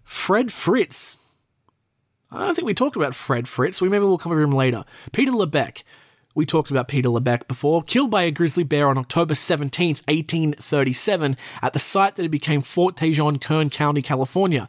Fred 0.07 0.53
Fritz. 0.53 1.19
I 2.31 2.47
don't 2.47 2.55
think 2.55 2.65
we 2.65 2.75
talked 2.75 2.97
about 2.97 3.15
Fred 3.15 3.49
Fritz. 3.49 3.83
We 3.83 3.89
maybe 3.89 4.05
we'll 4.05 4.19
come 4.19 4.33
over 4.33 4.41
him 4.41 4.53
later. 4.53 4.85
Peter 5.13 5.33
Lebec. 5.33 5.83
We 6.35 6.47
talked 6.47 6.71
about 6.71 6.87
Peter 6.87 7.09
Lebec 7.09 7.49
before, 7.49 7.83
killed 7.83 8.11
by 8.11 8.23
a 8.23 8.31
grizzly 8.31 8.63
bear 8.63 8.89
on 8.89 8.99
October 8.99 9.35
17th, 9.35 10.07
1837, 10.07 11.37
at 11.63 11.73
the 11.73 11.79
site 11.79 12.15
that 12.17 12.25
it 12.25 12.31
became 12.31 12.61
Fort 12.61 12.95
Tejon, 12.95 13.41
Kern 13.41 13.69
County, 13.69 14.03
California. 14.03 14.69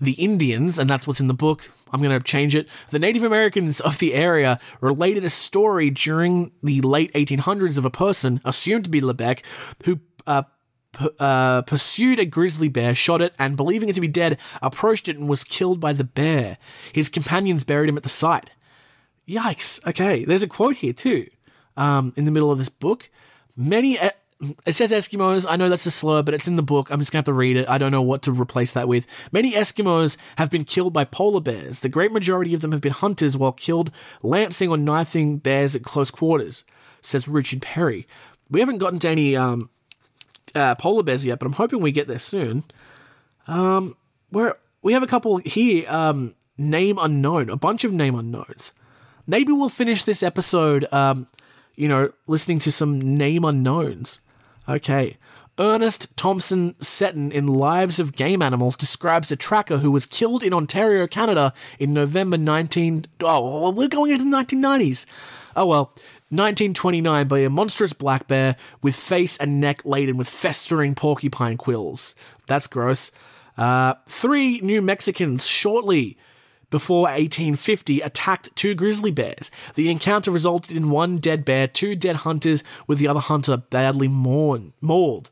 The 0.00 0.12
Indians, 0.12 0.78
and 0.78 0.90
that's 0.90 1.06
what's 1.06 1.20
in 1.20 1.28
the 1.28 1.34
book, 1.34 1.70
I'm 1.92 2.02
going 2.02 2.18
to 2.18 2.24
change 2.24 2.56
it. 2.56 2.68
The 2.90 2.98
Native 2.98 3.22
Americans 3.22 3.80
of 3.80 3.98
the 3.98 4.14
area 4.14 4.58
related 4.80 5.24
a 5.24 5.28
story 5.28 5.90
during 5.90 6.52
the 6.62 6.80
late 6.80 7.12
1800s 7.12 7.78
of 7.78 7.84
a 7.84 7.90
person, 7.90 8.40
assumed 8.44 8.84
to 8.84 8.90
be 8.90 9.02
Lebec, 9.02 9.44
who 9.84 10.00
uh, 10.26 10.42
uh, 11.18 11.62
pursued 11.62 12.18
a 12.18 12.26
grizzly 12.26 12.68
bear, 12.68 12.94
shot 12.94 13.22
it, 13.22 13.34
and 13.38 13.56
believing 13.56 13.88
it 13.88 13.94
to 13.94 14.00
be 14.00 14.08
dead, 14.08 14.38
approached 14.60 15.08
it 15.08 15.16
and 15.16 15.28
was 15.28 15.44
killed 15.44 15.80
by 15.80 15.92
the 15.92 16.04
bear. 16.04 16.58
His 16.92 17.08
companions 17.08 17.64
buried 17.64 17.88
him 17.88 17.96
at 17.96 18.02
the 18.02 18.08
site. 18.08 18.50
Yikes. 19.28 19.84
Okay, 19.86 20.24
there's 20.24 20.42
a 20.42 20.48
quote 20.48 20.76
here 20.76 20.92
too, 20.92 21.26
um, 21.76 22.12
in 22.16 22.24
the 22.24 22.30
middle 22.30 22.50
of 22.50 22.58
this 22.58 22.68
book. 22.68 23.08
Many, 23.56 23.94
e- 23.94 24.10
it 24.66 24.72
says 24.72 24.92
Eskimos. 24.92 25.46
I 25.48 25.56
know 25.56 25.68
that's 25.68 25.86
a 25.86 25.90
slur, 25.90 26.22
but 26.22 26.34
it's 26.34 26.48
in 26.48 26.56
the 26.56 26.62
book. 26.62 26.90
I'm 26.90 26.98
just 26.98 27.12
going 27.12 27.22
to 27.22 27.30
have 27.30 27.34
to 27.36 27.38
read 27.38 27.56
it. 27.56 27.68
I 27.68 27.78
don't 27.78 27.92
know 27.92 28.02
what 28.02 28.22
to 28.22 28.32
replace 28.32 28.72
that 28.72 28.88
with. 28.88 29.06
Many 29.32 29.52
Eskimos 29.52 30.16
have 30.36 30.50
been 30.50 30.64
killed 30.64 30.92
by 30.92 31.04
polar 31.04 31.40
bears. 31.40 31.80
The 31.80 31.88
great 31.88 32.12
majority 32.12 32.52
of 32.52 32.60
them 32.60 32.72
have 32.72 32.80
been 32.80 32.92
hunters 32.92 33.36
while 33.36 33.52
killed 33.52 33.92
lancing 34.22 34.68
or 34.68 34.76
knifing 34.76 35.38
bears 35.38 35.76
at 35.76 35.84
close 35.84 36.10
quarters, 36.10 36.64
says 37.00 37.28
Richard 37.28 37.62
Perry. 37.62 38.06
We 38.50 38.60
haven't 38.60 38.78
gotten 38.78 38.98
to 39.00 39.08
any 39.08 39.36
um, 39.36 39.70
uh, 40.54 40.74
polar 40.76 41.02
bears 41.02 41.24
yet, 41.24 41.38
but 41.38 41.46
I'm 41.46 41.52
hoping 41.52 41.80
we 41.80 41.92
get 41.92 42.08
there 42.08 42.18
soon. 42.18 42.64
Um, 43.46 43.96
where 44.30 44.56
we 44.82 44.92
have 44.92 45.02
a 45.02 45.06
couple 45.06 45.38
here, 45.38 45.84
um, 45.88 46.34
name 46.58 46.98
unknown, 47.00 47.50
a 47.50 47.56
bunch 47.56 47.84
of 47.84 47.92
name 47.92 48.14
unknowns. 48.14 48.72
Maybe 49.26 49.52
we'll 49.52 49.68
finish 49.68 50.02
this 50.02 50.22
episode, 50.22 50.86
um, 50.92 51.28
you 51.76 51.88
know, 51.88 52.12
listening 52.26 52.58
to 52.60 52.72
some 52.72 52.98
name 53.00 53.44
unknowns. 53.44 54.20
Okay. 54.68 55.16
Ernest 55.58 56.16
Thompson 56.16 56.74
Seton 56.80 57.30
in 57.30 57.46
Lives 57.46 58.00
of 58.00 58.14
Game 58.14 58.40
Animals 58.40 58.74
describes 58.74 59.30
a 59.30 59.36
tracker 59.36 59.78
who 59.78 59.90
was 59.92 60.06
killed 60.06 60.42
in 60.42 60.54
Ontario, 60.54 61.06
Canada 61.06 61.52
in 61.78 61.92
November 61.92 62.38
19. 62.38 63.04
Oh, 63.20 63.60
well, 63.60 63.72
we're 63.72 63.88
going 63.88 64.12
into 64.12 64.24
the 64.24 64.30
1990s. 64.30 65.04
Oh 65.54 65.66
well, 65.66 65.94
1929 66.32 67.28
by 67.28 67.40
a 67.40 67.50
monstrous 67.50 67.92
black 67.92 68.26
bear 68.26 68.56
with 68.80 68.96
face 68.96 69.36
and 69.36 69.60
neck 69.60 69.84
laden 69.84 70.16
with 70.16 70.28
festering 70.28 70.94
porcupine 70.94 71.58
quills. 71.58 72.14
That's 72.46 72.66
gross. 72.66 73.12
Uh, 73.58 73.94
three 74.06 74.58
New 74.60 74.80
Mexicans 74.80 75.46
shortly 75.46 76.16
before 76.70 77.02
1850 77.02 78.00
attacked 78.00 78.48
two 78.56 78.74
grizzly 78.74 79.10
bears. 79.10 79.50
The 79.74 79.90
encounter 79.90 80.30
resulted 80.30 80.74
in 80.74 80.90
one 80.90 81.18
dead 81.18 81.44
bear, 81.44 81.66
two 81.66 81.94
dead 81.94 82.16
hunters, 82.16 82.64
with 82.86 82.98
the 82.98 83.08
other 83.08 83.20
hunter 83.20 83.58
badly 83.58 84.08
mauled. 84.08 85.30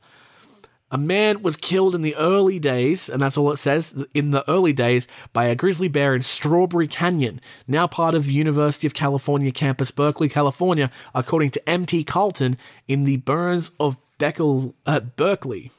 A 0.93 0.99
man 0.99 1.43
was 1.43 1.57
killed 1.57 1.95
in 1.95 2.03
the 2.03 2.17
early 2.17 2.59
days, 2.59 3.09
and 3.09 3.23
that's 3.23 3.39
all 3.39 3.53
it 3.53 3.59
says, 3.59 4.07
in 4.13 4.33
the 4.33 4.49
early 4.51 4.73
days, 4.73 5.07
by 5.33 5.45
a 5.45 5.55
grizzly 5.55 5.87
bear 5.87 6.17
in 6.17 6.23
Strawberry 6.23 6.89
Canyon, 6.89 7.41
now 7.69 7.87
part 7.87 8.15
of 8.15 8.27
the 8.27 8.33
University 8.33 8.89
of 8.89 8.95
California 8.95 9.53
campus, 9.53 9.93
Berkeley, 9.93 10.29
California, 10.29 10.91
according 11.15 11.51
to 11.51 11.69
M.T. 11.69 12.03
Carlton, 12.05 12.59
in 12.89 13.05
the 13.05 13.19
Burns 13.19 13.71
of 13.79 13.99
Beckel, 14.19 14.75
uh, 14.85 14.99
Berkeley. 14.99 15.71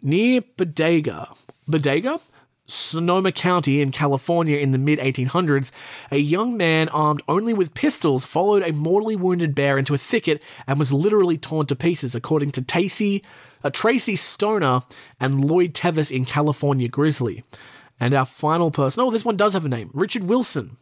Near 0.00 0.42
Bodega. 0.56 1.28
Bodega? 1.66 2.20
Sonoma 2.72 3.32
County 3.32 3.80
in 3.80 3.90
California 3.92 4.58
in 4.58 4.70
the 4.70 4.78
mid 4.78 4.98
1800s, 4.98 5.72
a 6.10 6.18
young 6.18 6.56
man 6.56 6.88
armed 6.90 7.22
only 7.28 7.52
with 7.52 7.74
pistols 7.74 8.24
followed 8.24 8.62
a 8.62 8.72
mortally 8.72 9.16
wounded 9.16 9.54
bear 9.54 9.78
into 9.78 9.94
a 9.94 9.98
thicket 9.98 10.42
and 10.66 10.78
was 10.78 10.92
literally 10.92 11.38
torn 11.38 11.66
to 11.66 11.76
pieces, 11.76 12.14
according 12.14 12.50
to 12.52 12.64
Tracy, 12.64 13.22
uh, 13.64 13.70
Tracy 13.70 14.16
Storer 14.16 14.80
and 15.18 15.44
Lloyd 15.44 15.74
Tevis 15.74 16.10
in 16.10 16.24
California 16.24 16.88
Grizzly. 16.88 17.44
And 17.98 18.14
our 18.14 18.24
final 18.24 18.70
person, 18.70 19.02
oh, 19.02 19.10
this 19.10 19.24
one 19.24 19.36
does 19.36 19.52
have 19.52 19.66
a 19.66 19.68
name 19.68 19.90
Richard 19.92 20.24
Wilson. 20.24 20.76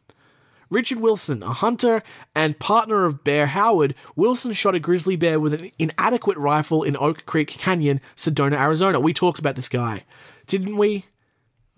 Richard 0.70 1.00
Wilson, 1.00 1.42
a 1.42 1.52
hunter 1.52 2.02
and 2.34 2.58
partner 2.58 3.06
of 3.06 3.24
Bear 3.24 3.46
Howard, 3.46 3.94
Wilson 4.16 4.52
shot 4.52 4.74
a 4.74 4.78
grizzly 4.78 5.16
bear 5.16 5.40
with 5.40 5.54
an 5.54 5.70
inadequate 5.78 6.36
rifle 6.36 6.82
in 6.82 6.94
Oak 6.98 7.24
Creek 7.24 7.48
Canyon, 7.48 8.02
Sedona, 8.16 8.58
Arizona. 8.58 9.00
We 9.00 9.14
talked 9.14 9.38
about 9.38 9.56
this 9.56 9.70
guy, 9.70 10.04
didn't 10.46 10.76
we? 10.76 11.06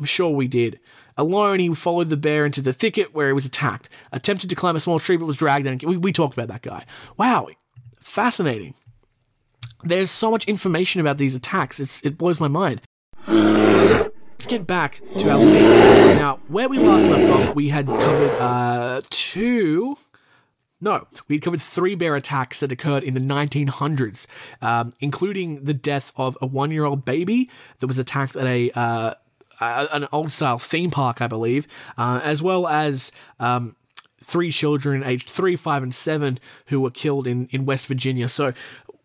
I'm 0.00 0.06
sure 0.06 0.30
we 0.30 0.48
did. 0.48 0.80
Alone, 1.18 1.58
he 1.58 1.74
followed 1.74 2.08
the 2.08 2.16
bear 2.16 2.46
into 2.46 2.62
the 2.62 2.72
thicket 2.72 3.14
where 3.14 3.26
he 3.26 3.34
was 3.34 3.44
attacked. 3.44 3.90
Attempted 4.10 4.48
to 4.48 4.56
climb 4.56 4.74
a 4.74 4.80
small 4.80 4.98
tree, 4.98 5.18
but 5.18 5.26
was 5.26 5.36
dragged 5.36 5.66
down. 5.66 5.78
We, 5.84 5.98
we 5.98 6.12
talked 6.12 6.32
about 6.32 6.48
that 6.48 6.62
guy. 6.62 6.86
Wow, 7.18 7.48
fascinating. 8.00 8.72
There's 9.84 10.10
so 10.10 10.30
much 10.30 10.46
information 10.48 11.02
about 11.02 11.18
these 11.18 11.34
attacks. 11.34 11.78
It's, 11.78 12.02
it 12.04 12.16
blows 12.16 12.40
my 12.40 12.48
mind. 12.48 12.80
Let's 13.26 14.46
get 14.46 14.66
back 14.66 15.02
to 15.18 15.30
our 15.30 15.38
list. 15.38 16.18
Now, 16.18 16.40
where 16.48 16.66
we 16.66 16.78
last 16.78 17.06
left 17.06 17.30
off, 17.30 17.54
we 17.54 17.68
had 17.68 17.86
covered 17.86 18.38
uh, 18.40 19.02
two. 19.10 19.96
No, 20.80 21.06
we 21.28 21.36
had 21.36 21.42
covered 21.42 21.60
three 21.60 21.94
bear 21.94 22.16
attacks 22.16 22.60
that 22.60 22.72
occurred 22.72 23.02
in 23.02 23.12
the 23.12 23.20
1900s, 23.20 24.26
um, 24.62 24.92
including 25.00 25.64
the 25.64 25.74
death 25.74 26.10
of 26.16 26.38
a 26.40 26.46
one 26.46 26.70
year 26.70 26.86
old 26.86 27.04
baby 27.04 27.50
that 27.80 27.86
was 27.86 27.98
attacked 27.98 28.34
at 28.34 28.46
a. 28.46 28.70
Uh, 28.70 29.14
uh, 29.61 29.87
an 29.92 30.09
old 30.12 30.33
style 30.33 30.59
theme 30.59 30.90
park, 30.90 31.20
I 31.20 31.27
believe, 31.27 31.66
uh, 31.99 32.20
as 32.23 32.42
well 32.42 32.66
as 32.66 33.12
um, 33.38 33.77
three 34.23 34.51
children 34.51 35.03
aged 35.03 35.29
three, 35.29 35.57
five, 35.57 35.83
and 35.83 35.94
seven 35.94 36.38
who 36.66 36.81
were 36.81 36.90
killed 36.90 37.27
in, 37.27 37.46
in 37.51 37.66
West 37.66 37.87
Virginia. 37.87 38.29
So 38.29 38.53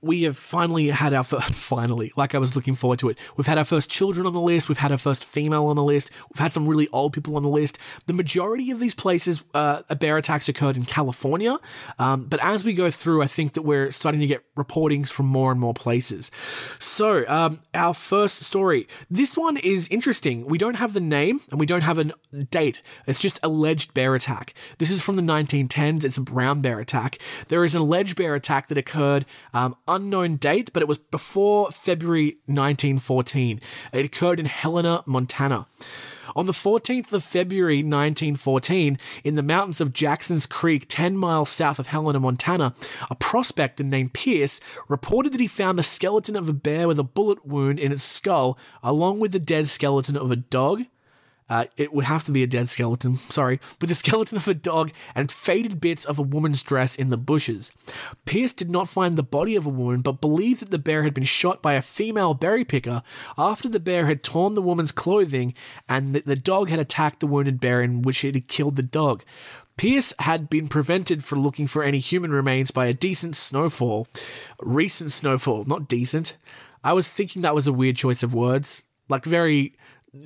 we 0.02 0.24
have 0.24 0.38
finally 0.38 0.90
had 0.90 1.14
our 1.14 1.24
first, 1.24 1.52
finally, 1.54 2.12
like 2.16 2.36
I 2.36 2.38
was 2.38 2.56
looking 2.56 2.76
forward 2.76 3.00
to 3.00 3.10
it. 3.10 3.18
We've 3.38 3.48
had 3.48 3.58
our 3.58 3.66
first 3.66 3.90
children 3.90 4.28
on 4.28 4.34
the 4.34 4.42
list. 4.42 4.70
We've 4.70 4.78
had 4.78 4.92
our 4.92 4.98
first 4.98 5.26
female 5.26 5.66
on 5.66 5.76
the 5.76 5.84
list. 5.84 6.12
We've 6.34 6.40
had 6.40 6.54
some 6.54 6.68
really 6.68 6.88
old 6.90 7.14
people 7.14 7.36
on 7.38 7.44
the 7.44 7.50
list. 7.50 7.80
The 8.06 8.14
majority 8.14 8.72
of 8.72 8.80
these 8.80 8.94
places, 8.94 9.44
uh, 9.54 9.82
bear 9.96 10.18
attacks 10.18 10.50
occurred 10.50 10.78
in 10.78 10.84
California. 10.84 11.58
Um, 12.00 12.26
but 12.26 12.40
as 12.44 12.64
we 12.64 12.74
go 12.74 12.92
through, 12.92 13.22
I 13.22 13.28
think 13.28 13.54
that 13.54 13.64
we're 13.64 13.92
starting 13.92 14.22
to 14.22 14.28
get 14.28 14.44
reportings 14.56 15.12
from 15.12 15.28
more 15.28 15.52
and 15.52 15.60
more 15.60 15.74
places. 15.74 16.32
So, 16.80 17.26
um, 17.28 17.60
our 17.74 17.94
first 17.94 18.44
story. 18.44 18.88
This 19.10 19.38
one 19.38 19.58
is 19.58 19.88
interesting. 19.90 20.46
We 20.46 20.58
don't 20.58 20.76
have 20.76 20.94
the 20.94 21.02
name 21.02 21.42
and 21.52 21.60
we 21.60 21.66
don't 21.66 21.82
have 21.82 21.98
a 21.98 22.06
date. 22.50 22.82
It's 23.08 23.22
just 23.22 23.40
alleged 23.44 23.94
bear 23.94 24.16
attack. 24.16 24.54
This 24.78 24.92
is 24.92 25.02
from 25.02 25.16
the 25.16 25.22
1910s. 25.22 26.06
It's 26.06 26.18
a 26.18 26.22
brown 26.22 26.62
bear 26.62 26.80
attack. 26.80 27.18
There 27.48 27.64
is 27.64 27.76
an 27.76 27.82
alleged 27.82 28.16
bear 28.16 28.36
attack 28.36 28.68
that 28.68 28.78
occurred 28.78 29.26
um, 29.54 29.76
unknown 29.96 30.36
date, 30.36 30.72
but 30.74 30.82
it 30.82 30.88
was 30.88 30.98
before 30.98 31.72
February 31.72 32.38
1914. 32.46 33.62
It 33.94 34.06
occurred 34.06 34.40
in 34.40 34.46
Helena, 34.46 35.04
Montana. 35.06 35.68
On 36.36 36.48
the 36.48 36.52
14th 36.52 37.14
of 37.14 37.24
February 37.24 37.78
1914, 37.78 38.98
in 39.24 39.36
the 39.36 39.44
mountains 39.44 39.80
of 39.80 39.94
Jackson's 39.94 40.46
Creek, 40.46 40.86
10 40.90 41.16
miles 41.16 41.50
south 41.50 41.80
of 41.80 41.88
Helena, 41.88 42.20
Montana, 42.20 42.74
a 43.10 43.16
prospector 43.16 43.84
named 43.84 44.14
Pierce 44.14 44.60
reported 44.88 45.34
that 45.34 45.40
he 45.40 45.48
found 45.48 45.78
the 45.78 45.84
skeleton 45.84 46.36
of 46.36 46.50
a 46.50 46.54
bear 46.54 46.88
with 46.88 47.00
a 47.00 47.04
bullet 47.04 47.46
wound 47.46 47.80
in 47.80 47.92
its 47.92 48.04
skull, 48.04 48.58
along 48.84 49.20
with 49.20 49.32
the 49.32 49.40
dead 49.40 49.68
skeleton 49.68 50.18
of 50.18 50.32
a 50.32 50.36
dog, 50.36 50.84
Uh, 51.48 51.66
it 51.78 51.94
would 51.94 52.06
have 52.06 52.24
to 52.24 52.32
be 52.32 52.42
a 52.42 52.48
dead 52.48 52.68
skeleton, 52.70 53.16
sorry, 53.16 53.60
with 53.80 53.90
the 53.90 53.96
skeleton 53.96 54.38
of 54.38 54.48
a 54.48 54.54
dog 54.54 54.92
and 55.14 55.32
faded 55.32 55.80
bits 55.80 56.06
of 56.06 56.18
a 56.18 56.24
woman's 56.24 56.64
dress 56.64 56.96
in 56.96 57.10
the 57.10 57.18
bushes. 57.18 57.72
Pierce 58.26 58.54
did 58.54 58.70
not 58.70 58.88
find 58.88 59.16
the 59.16 59.24
body 59.24 59.56
of 59.56 59.66
a 59.66 59.70
woman, 59.70 60.02
but 60.02 60.22
believed 60.22 60.62
that 60.62 60.72
the 60.72 60.80
bear 60.80 61.04
had 61.04 61.14
been 61.14 61.24
shot 61.24 61.62
by 61.62 61.74
a 61.74 61.82
female 61.82 62.34
berry 62.34 62.66
picker 62.66 63.04
after 63.38 63.70
the 63.70 63.80
bear 63.80 64.08
had 64.08 64.24
torn 64.24 64.56
the 64.56 64.62
woman's 64.62 64.92
clothing 64.92 65.54
and 65.88 66.16
that 66.16 66.26
the 66.26 66.36
dog 66.36 66.70
had 66.70 66.80
attacked 66.80 67.20
the 67.20 67.28
wounded 67.28 67.60
bear 67.60 67.82
in 67.82 68.02
which 68.02 68.26
it 68.26 68.36
had 68.36 68.48
killed 68.48 68.76
the 68.76 68.84
dog. 68.84 69.24
Pierce 69.78 70.14
had 70.20 70.50
been 70.50 70.68
prevented 70.68 71.24
from 71.24 71.42
looking 71.42 71.68
for 71.68 71.84
any 71.84 72.00
human 72.00 72.32
remains 72.32 72.72
by 72.72 72.86
a 72.86 72.94
decent 72.94 73.36
snowfall. 73.36 74.08
Recent 74.62 75.12
snowfall, 75.12 75.66
not 75.66 75.88
decent. 75.90 76.38
I 76.84 76.94
was 76.94 77.10
thinking 77.10 77.42
that 77.42 77.56
was 77.56 77.68
a 77.68 77.74
weird 77.74 77.98
choice 77.98 78.24
of 78.24 78.34
words. 78.34 78.84
Like, 79.10 79.26
very 79.26 79.74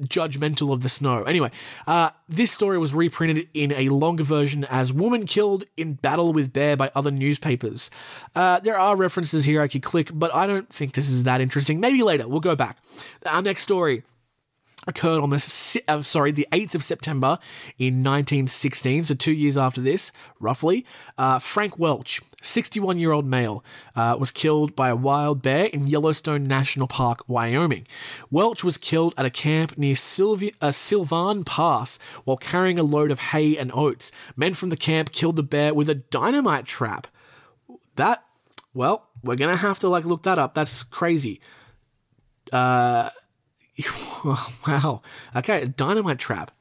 judgmental 0.04 0.74
of 0.74 0.82
the 0.82 0.90
snow. 0.90 1.24
Anyway, 1.24 1.52
uh, 1.88 2.10
this 2.28 2.52
story 2.52 2.78
was 2.78 2.94
reprinted 2.94 3.48
in 3.54 3.72
a 3.74 3.90
longer 3.90 4.24
version 4.24 4.66
as 4.70 4.94
Woman 4.94 5.26
Killed 5.26 5.64
in 5.78 5.94
Battle 5.94 6.34
with 6.34 6.54
Bear 6.54 6.76
by 6.78 6.92
other 6.96 7.12
newspapers. 7.12 7.90
Uh, 8.36 8.60
there 8.60 8.78
are 8.78 8.96
references 8.96 9.46
here 9.46 9.62
I 9.62 9.68
could 9.68 9.84
click, 9.84 10.10
but 10.14 10.34
I 10.34 10.48
don't 10.48 10.70
think 10.70 10.94
this 10.94 11.10
is 11.10 11.24
that 11.24 11.42
interesting. 11.42 11.80
Maybe 11.80 12.04
later, 12.04 12.28
we'll 12.28 12.40
go 12.40 12.56
back. 12.56 12.78
Our 13.26 13.42
next 13.42 13.64
story 13.64 14.04
occurred 14.90 15.22
on 15.22 15.30
the 15.30 15.82
uh, 15.88 16.02
sorry 16.02 16.32
the 16.32 16.48
8th 16.52 16.76
of 16.76 16.84
September 16.84 17.40
in 17.78 18.04
1916 18.04 19.06
so 19.06 19.16
two 19.16 19.32
years 19.34 19.58
after 19.58 19.80
this 19.80 20.12
roughly 20.40 20.86
uh, 21.18 21.40
Frank 21.40 21.80
Welch 21.80 22.22
61 22.42 22.98
year 22.98 23.12
old 23.12 23.26
male 23.26 23.64
uh, 23.96 24.18
was 24.20 24.32
killed 24.32 24.76
by 24.76 24.90
a 24.90 24.96
wild 24.96 25.42
bear 25.42 25.66
in 25.66 25.88
Yellowstone 25.88 26.48
National 26.48 26.88
Park 26.88 27.24
Wyoming. 27.28 27.86
Welch 28.32 28.64
was 28.64 28.78
killed 28.78 29.14
at 29.18 29.26
a 29.26 29.30
camp 29.30 29.78
near 29.78 29.96
Sylvi- 29.96 30.56
uh, 30.62 30.72
Sylvan 30.72 31.44
Pass 31.44 32.00
while 32.26 32.38
carrying 32.38 32.80
a 32.80 32.84
load 32.84 33.12
of 33.12 33.20
hay 33.20 33.58
and 33.58 33.72
oats. 33.74 34.12
Men 34.36 34.54
from 34.54 34.70
the 34.70 34.78
camp 34.78 35.12
killed 35.12 35.36
the 35.36 35.44
bear 35.44 35.74
with 35.74 35.90
a 35.90 35.96
dynamite 35.96 36.66
trap. 36.66 37.08
That 37.96 38.24
well 38.74 39.08
we're 39.24 39.36
gonna 39.36 39.58
have 39.58 39.80
to 39.80 39.90
like 39.90 40.06
look 40.06 40.24
that 40.24 40.40
up. 40.40 40.54
That's 40.54 40.84
crazy 40.84 41.40
wow. 44.68 45.02
Okay, 45.36 45.68
dynamite 45.76 46.20
trap. 46.20 46.52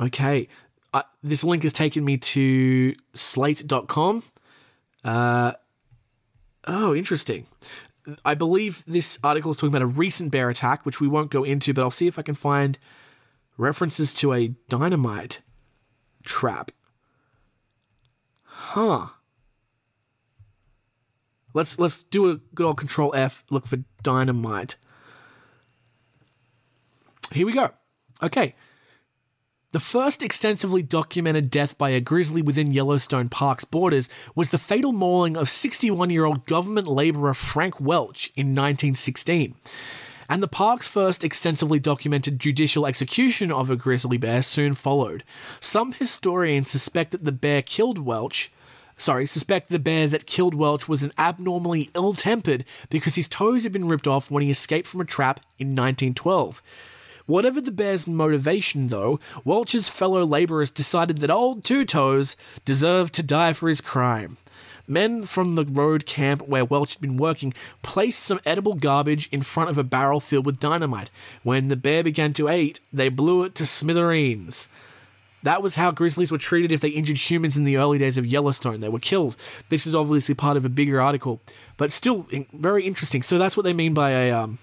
Okay. 0.00 0.48
Uh, 0.92 1.02
this 1.22 1.44
link 1.44 1.62
has 1.62 1.72
taken 1.72 2.04
me 2.04 2.16
to 2.16 2.94
slate.com. 3.14 4.22
Uh, 5.04 5.52
oh, 6.66 6.94
interesting. 6.94 7.46
I 8.24 8.34
believe 8.34 8.82
this 8.86 9.18
article 9.22 9.50
is 9.50 9.58
talking 9.58 9.74
about 9.74 9.82
a 9.82 9.86
recent 9.86 10.32
bear 10.32 10.48
attack, 10.48 10.86
which 10.86 11.00
we 11.00 11.08
won't 11.08 11.30
go 11.30 11.44
into, 11.44 11.74
but 11.74 11.82
I'll 11.82 11.90
see 11.90 12.06
if 12.06 12.18
I 12.18 12.22
can 12.22 12.34
find 12.34 12.78
references 13.58 14.14
to 14.14 14.32
a 14.32 14.48
dynamite 14.68 15.42
trap. 16.24 16.70
Huh. 18.44 19.08
Let's 21.54 21.78
let's 21.78 22.02
do 22.04 22.30
a 22.30 22.36
good 22.54 22.66
old 22.66 22.78
control 22.78 23.14
F, 23.14 23.44
look 23.50 23.66
for 23.66 23.78
dynamite. 24.02 24.76
Here 27.32 27.46
we 27.46 27.52
go. 27.52 27.70
Okay. 28.22 28.54
The 29.72 29.80
first 29.80 30.22
extensively 30.22 30.82
documented 30.82 31.50
death 31.50 31.76
by 31.76 31.90
a 31.90 32.00
grizzly 32.00 32.40
within 32.40 32.72
Yellowstone 32.72 33.28
Park's 33.28 33.66
borders 33.66 34.08
was 34.34 34.48
the 34.48 34.56
fatal 34.56 34.92
mauling 34.92 35.36
of 35.36 35.50
61 35.50 36.08
year 36.08 36.24
old 36.24 36.46
government 36.46 36.88
laborer 36.88 37.34
Frank 37.34 37.78
Welch 37.78 38.28
in 38.28 38.54
1916. 38.54 39.54
And 40.30 40.42
the 40.42 40.48
park's 40.48 40.88
first 40.88 41.22
extensively 41.22 41.78
documented 41.78 42.38
judicial 42.38 42.86
execution 42.86 43.52
of 43.52 43.68
a 43.68 43.76
grizzly 43.76 44.16
bear 44.16 44.40
soon 44.40 44.74
followed. 44.74 45.22
Some 45.60 45.92
historians 45.92 46.70
suspect 46.70 47.10
that 47.10 47.24
the 47.24 47.32
bear 47.32 47.60
killed 47.60 47.98
Welch. 47.98 48.50
Sorry, 48.96 49.26
suspect 49.26 49.68
the 49.68 49.78
bear 49.78 50.08
that 50.08 50.26
killed 50.26 50.54
Welch 50.54 50.88
was 50.88 51.02
an 51.02 51.12
abnormally 51.18 51.90
ill 51.94 52.14
tempered 52.14 52.64
because 52.88 53.14
his 53.14 53.28
toes 53.28 53.64
had 53.64 53.72
been 53.72 53.88
ripped 53.88 54.06
off 54.06 54.30
when 54.30 54.42
he 54.42 54.50
escaped 54.50 54.88
from 54.88 55.02
a 55.02 55.04
trap 55.04 55.40
in 55.58 55.68
1912. 55.68 56.62
Whatever 57.28 57.60
the 57.60 57.70
bear's 57.70 58.06
motivation, 58.06 58.88
though, 58.88 59.20
Welch's 59.44 59.90
fellow 59.90 60.24
labourers 60.24 60.70
decided 60.70 61.18
that 61.18 61.30
old 61.30 61.62
Two 61.62 61.84
Toes 61.84 62.36
deserved 62.64 63.12
to 63.14 63.22
die 63.22 63.52
for 63.52 63.68
his 63.68 63.82
crime. 63.82 64.38
Men 64.86 65.26
from 65.26 65.54
the 65.54 65.66
road 65.66 66.06
camp 66.06 66.48
where 66.48 66.64
Welch 66.64 66.94
had 66.94 67.02
been 67.02 67.18
working 67.18 67.52
placed 67.82 68.20
some 68.20 68.40
edible 68.46 68.72
garbage 68.72 69.28
in 69.30 69.42
front 69.42 69.68
of 69.68 69.76
a 69.76 69.84
barrel 69.84 70.20
filled 70.20 70.46
with 70.46 70.58
dynamite. 70.58 71.10
When 71.42 71.68
the 71.68 71.76
bear 71.76 72.02
began 72.02 72.32
to 72.32 72.48
eat, 72.48 72.80
they 72.90 73.10
blew 73.10 73.42
it 73.42 73.54
to 73.56 73.66
smithereens. 73.66 74.66
That 75.42 75.62
was 75.62 75.74
how 75.74 75.90
grizzlies 75.90 76.32
were 76.32 76.38
treated 76.38 76.72
if 76.72 76.80
they 76.80 76.88
injured 76.88 77.18
humans 77.18 77.58
in 77.58 77.64
the 77.64 77.76
early 77.76 77.98
days 77.98 78.16
of 78.16 78.24
Yellowstone. 78.24 78.80
They 78.80 78.88
were 78.88 78.98
killed. 78.98 79.36
This 79.68 79.86
is 79.86 79.94
obviously 79.94 80.34
part 80.34 80.56
of 80.56 80.64
a 80.64 80.70
bigger 80.70 80.98
article, 80.98 81.42
but 81.76 81.92
still 81.92 82.26
very 82.54 82.86
interesting. 82.86 83.22
So 83.22 83.36
that's 83.36 83.54
what 83.54 83.64
they 83.64 83.74
mean 83.74 83.92
by 83.92 84.12
a 84.12 84.30
um, 84.32 84.58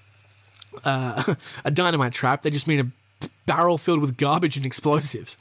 uh, 0.83 1.35
a 1.65 1.71
dynamite 1.71 2.13
trap. 2.13 2.41
They 2.41 2.49
just 2.49 2.67
mean 2.67 2.79
a 2.79 3.27
barrel 3.45 3.77
filled 3.77 4.01
with 4.01 4.17
garbage 4.17 4.57
and 4.57 4.65
explosives. 4.65 5.37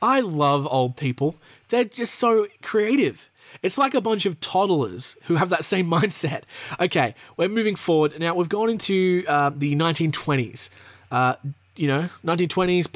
I 0.00 0.20
love 0.20 0.66
old 0.70 0.96
people. 0.96 1.36
They're 1.68 1.84
just 1.84 2.14
so 2.14 2.46
creative. 2.62 3.30
It's 3.62 3.78
like 3.78 3.94
a 3.94 4.00
bunch 4.00 4.26
of 4.26 4.40
toddlers 4.40 5.16
who 5.24 5.36
have 5.36 5.48
that 5.50 5.64
same 5.64 5.86
mindset. 5.90 6.42
Okay, 6.80 7.14
we're 7.36 7.48
moving 7.48 7.76
forward. 7.76 8.18
Now, 8.18 8.34
we've 8.34 8.48
gone 8.48 8.70
into 8.70 9.24
uh, 9.28 9.50
the 9.54 9.74
1920s. 9.74 10.70
Uh, 11.10 11.34
you 11.78 11.86
know, 11.86 12.08
1920s, 12.24 12.92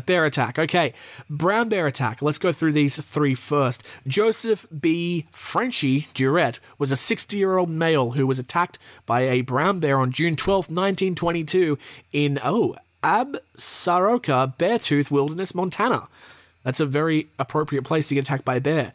bear 0.00 0.24
attack. 0.24 0.58
Okay, 0.58 0.92
brown 1.30 1.68
bear 1.68 1.86
attack. 1.86 2.20
Let's 2.20 2.38
go 2.38 2.52
through 2.52 2.72
these 2.72 2.96
three 3.04 3.34
first. 3.34 3.84
Joseph 4.06 4.66
B. 4.78 5.26
Frenchy 5.30 6.06
Durrett 6.14 6.58
was 6.78 6.90
a 6.90 6.96
60 6.96 7.36
year 7.36 7.56
old 7.56 7.70
male 7.70 8.12
who 8.12 8.26
was 8.26 8.38
attacked 8.38 8.78
by 9.06 9.22
a 9.22 9.42
brown 9.42 9.80
bear 9.80 9.98
on 9.98 10.10
June 10.10 10.36
12, 10.36 10.64
1922, 10.66 11.78
in, 12.12 12.38
oh, 12.42 12.76
Absaroka 13.02 14.56
Beartooth 14.56 15.10
Wilderness, 15.10 15.54
Montana. 15.54 16.08
That's 16.62 16.80
a 16.80 16.86
very 16.86 17.28
appropriate 17.38 17.82
place 17.82 18.08
to 18.08 18.14
get 18.14 18.24
attacked 18.24 18.44
by 18.44 18.56
a 18.56 18.60
bear. 18.60 18.92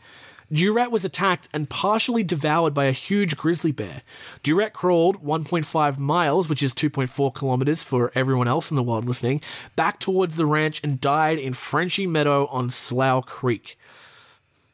Durrett 0.52 0.92
was 0.92 1.04
attacked 1.04 1.50
and 1.54 1.70
partially 1.70 2.24
devoured 2.24 2.74
by 2.74 2.86
a 2.86 2.92
huge 2.92 3.36
grizzly 3.38 3.72
bear. 3.72 4.02
Durrett 4.44 4.74
crawled 4.74 5.24
1.5 5.24 6.00
miles, 6.00 6.48
which 6.48 6.64
is 6.64 6.74
2.4 6.74 7.34
kilometers 7.34 7.84
for 7.84 8.12
everyone 8.16 8.48
else 8.48 8.72
in 8.72 8.78
the 8.78 8.84
world 8.84 9.06
listening, 9.06 9.42
back 9.76 10.00
towards 10.00 10.36
the 10.36 10.46
ranch 10.46 10.82
and 10.84 11.02
died 11.02 11.38
in 11.38 11.54
Frenchy 11.54 12.08
Meadow 12.08 12.48
on 12.48 12.70
Slough 12.70 13.26
Creek. 13.26 13.78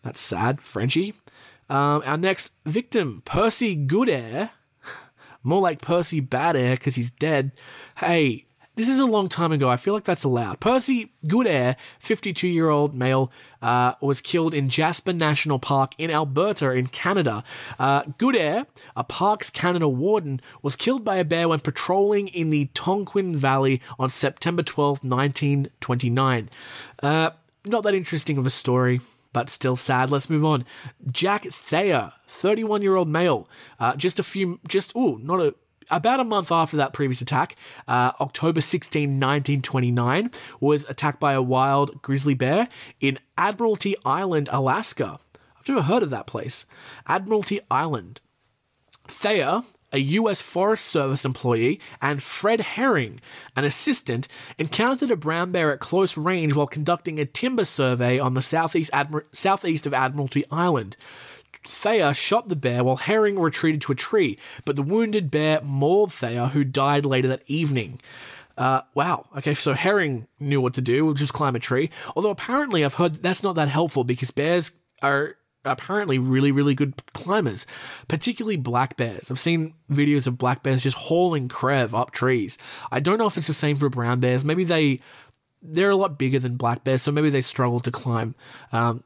That's 0.04 0.22
sad, 0.22 0.62
Frenchy. 0.62 1.14
Um, 1.70 2.04
our 2.06 2.18
next 2.18 2.52
victim, 2.66 3.24
Percy 3.26 3.76
Goodair. 3.76 4.52
More 5.44 5.62
like 5.62 5.82
Percy 5.82 6.22
Badair 6.22 6.72
because 6.72 6.96
he's 6.96 7.10
dead. 7.10 7.52
Hey, 7.98 8.46
this 8.76 8.90
is 8.90 9.00
a 9.00 9.06
long 9.06 9.28
time 9.28 9.52
ago. 9.52 9.70
I 9.70 9.78
feel 9.78 9.94
like 9.94 10.04
that's 10.04 10.24
allowed. 10.24 10.60
Percy 10.60 11.12
Goodair, 11.28 11.76
52 12.00 12.48
year 12.48 12.70
old 12.70 12.96
male, 12.96 13.32
uh, 13.62 13.94
was 14.02 14.22
killed 14.22 14.54
in 14.54 14.70
Jasper 14.70 15.14
National 15.14 15.60
Park 15.60 15.94
in 15.98 16.10
Alberta, 16.10 16.72
in 16.72 16.88
Canada. 16.88 17.44
Uh, 17.78 18.04
Goodair, 18.04 18.66
a 18.96 19.04
Parks 19.04 19.50
Canada 19.50 19.88
warden, 19.88 20.42
was 20.62 20.76
killed 20.76 21.04
by 21.04 21.18
a 21.18 21.26
bear 21.26 21.48
when 21.48 21.60
patrolling 21.60 22.28
in 22.30 22.50
the 22.50 22.66
Tonquin 22.74 23.36
Valley 23.36 23.82
on 24.00 24.10
September 24.10 24.64
12, 24.64 25.04
1929. 25.04 26.50
Uh, 27.02 27.30
not 27.66 27.84
that 27.84 27.94
interesting 27.94 28.38
of 28.38 28.46
a 28.46 28.50
story 28.52 29.00
but 29.34 29.50
still 29.50 29.76
sad. 29.76 30.12
Let's 30.12 30.30
move 30.30 30.46
on. 30.46 30.64
Jack 31.12 31.44
Thayer, 31.46 32.14
31 32.28 32.84
year 32.84 32.96
old 32.96 33.10
male, 33.10 33.50
uh, 33.80 33.96
just 33.96 34.20
a 34.20 34.24
few, 34.24 34.60
just, 34.68 34.94
oh, 34.96 35.20
not 35.22 35.42
a, 35.42 35.56
about 35.90 36.20
a 36.20 36.24
month 36.24 36.52
after 36.52 36.78
that 36.78 36.94
previous 36.94 37.22
attack, 37.22 37.56
uh, 37.88 38.12
October 38.20 38.62
16, 38.62 39.10
1929, 39.10 40.32
was 40.60 40.88
attacked 40.90 41.20
by 41.20 41.34
a 41.34 41.42
wild 41.42 42.02
grizzly 42.02 42.34
bear 42.34 42.70
in 43.00 43.18
Admiralty 43.38 43.96
Island, 44.06 44.50
Alaska. 44.52 45.18
I've 45.60 45.70
never 45.70 45.84
heard 45.84 46.04
of 46.04 46.10
that 46.10 46.28
place. 46.28 46.66
Admiralty 47.08 47.60
Island. 47.72 48.20
Thayer, 49.08 49.62
a 49.94 50.00
US 50.00 50.42
Forest 50.42 50.86
Service 50.86 51.24
employee, 51.24 51.80
and 52.02 52.22
Fred 52.22 52.62
Herring, 52.62 53.22
an 53.56 53.64
assistant, 53.64 54.28
encountered 54.58 55.12
a 55.12 55.16
brown 55.16 55.52
bear 55.52 55.72
at 55.72 55.80
close 55.80 56.18
range 56.18 56.54
while 56.54 56.68
conducting 56.68 57.20
a 57.20 57.26
timber 57.26 57.64
survey 57.64 58.20
on 58.20 58.34
the 58.34 58.42
southeast, 58.42 58.92
Admir- 58.92 59.26
southeast 59.32 59.86
of 59.86 59.94
Admiralty 59.94 60.44
Island. 60.52 60.98
Thayer 61.66 62.14
shot 62.14 62.48
the 62.48 62.56
bear 62.56 62.84
while 62.84 62.98
Herring 62.98 63.40
retreated 63.40 63.82
to 63.82 63.92
a 63.92 63.96
tree, 63.96 64.38
but 64.66 64.76
the 64.76 64.84
wounded 64.84 65.32
bear 65.32 65.62
mauled 65.62 66.14
Thayer, 66.14 66.48
who 66.48 66.64
died 66.64 67.06
later 67.06 67.28
that 67.30 67.44
evening. 67.48 68.00
Uh, 68.58 68.82
wow. 68.94 69.26
Okay, 69.38 69.54
so 69.54 69.74
Herring 69.74 70.28
knew 70.40 70.62
what 70.62 70.76
to 70.76 70.82
do, 70.82 71.06
which 71.06 71.22
was 71.22 71.32
climb 71.32 71.56
a 71.56 71.60
tree. 71.60 71.90
Although 72.16 72.30
apparently 72.30 72.86
I've 72.86 72.96
heard 72.96 73.16
that's 73.16 73.44
not 73.44 73.56
that 73.56 73.70
helpful 73.70 74.04
because 74.04 74.32
bears 74.32 74.74
are 75.02 75.38
apparently 75.66 76.20
really, 76.20 76.52
really 76.52 76.76
good 76.76 76.94
climbers, 77.14 77.66
particularly 78.08 78.58
black 78.58 78.98
bears. 78.98 79.32
I've 79.32 79.40
seen 79.40 79.74
videos 79.90 80.28
of 80.28 80.38
black 80.38 80.62
bears 80.62 80.84
just 80.84 80.98
hauling 80.98 81.48
crev 81.48 81.98
up 81.98 82.12
trees. 82.12 82.58
I 82.92 83.00
don't 83.00 83.18
know 83.18 83.28
if 83.28 83.38
it's 83.38 83.48
the 83.48 83.54
same 83.54 83.76
for 83.76 83.90
brown 83.90 84.20
bears. 84.20 84.46
Maybe 84.46 84.64
they 84.64 85.00
they're 85.66 85.92
a 85.92 85.96
lot 85.96 86.20
bigger 86.20 86.40
than 86.40 86.58
black 86.58 86.84
bears, 86.84 87.02
so 87.02 87.12
maybe 87.12 87.30
they 87.30 87.42
struggle 87.42 87.80
to 87.80 87.92
climb. 87.92 88.36
Um, 88.72 89.04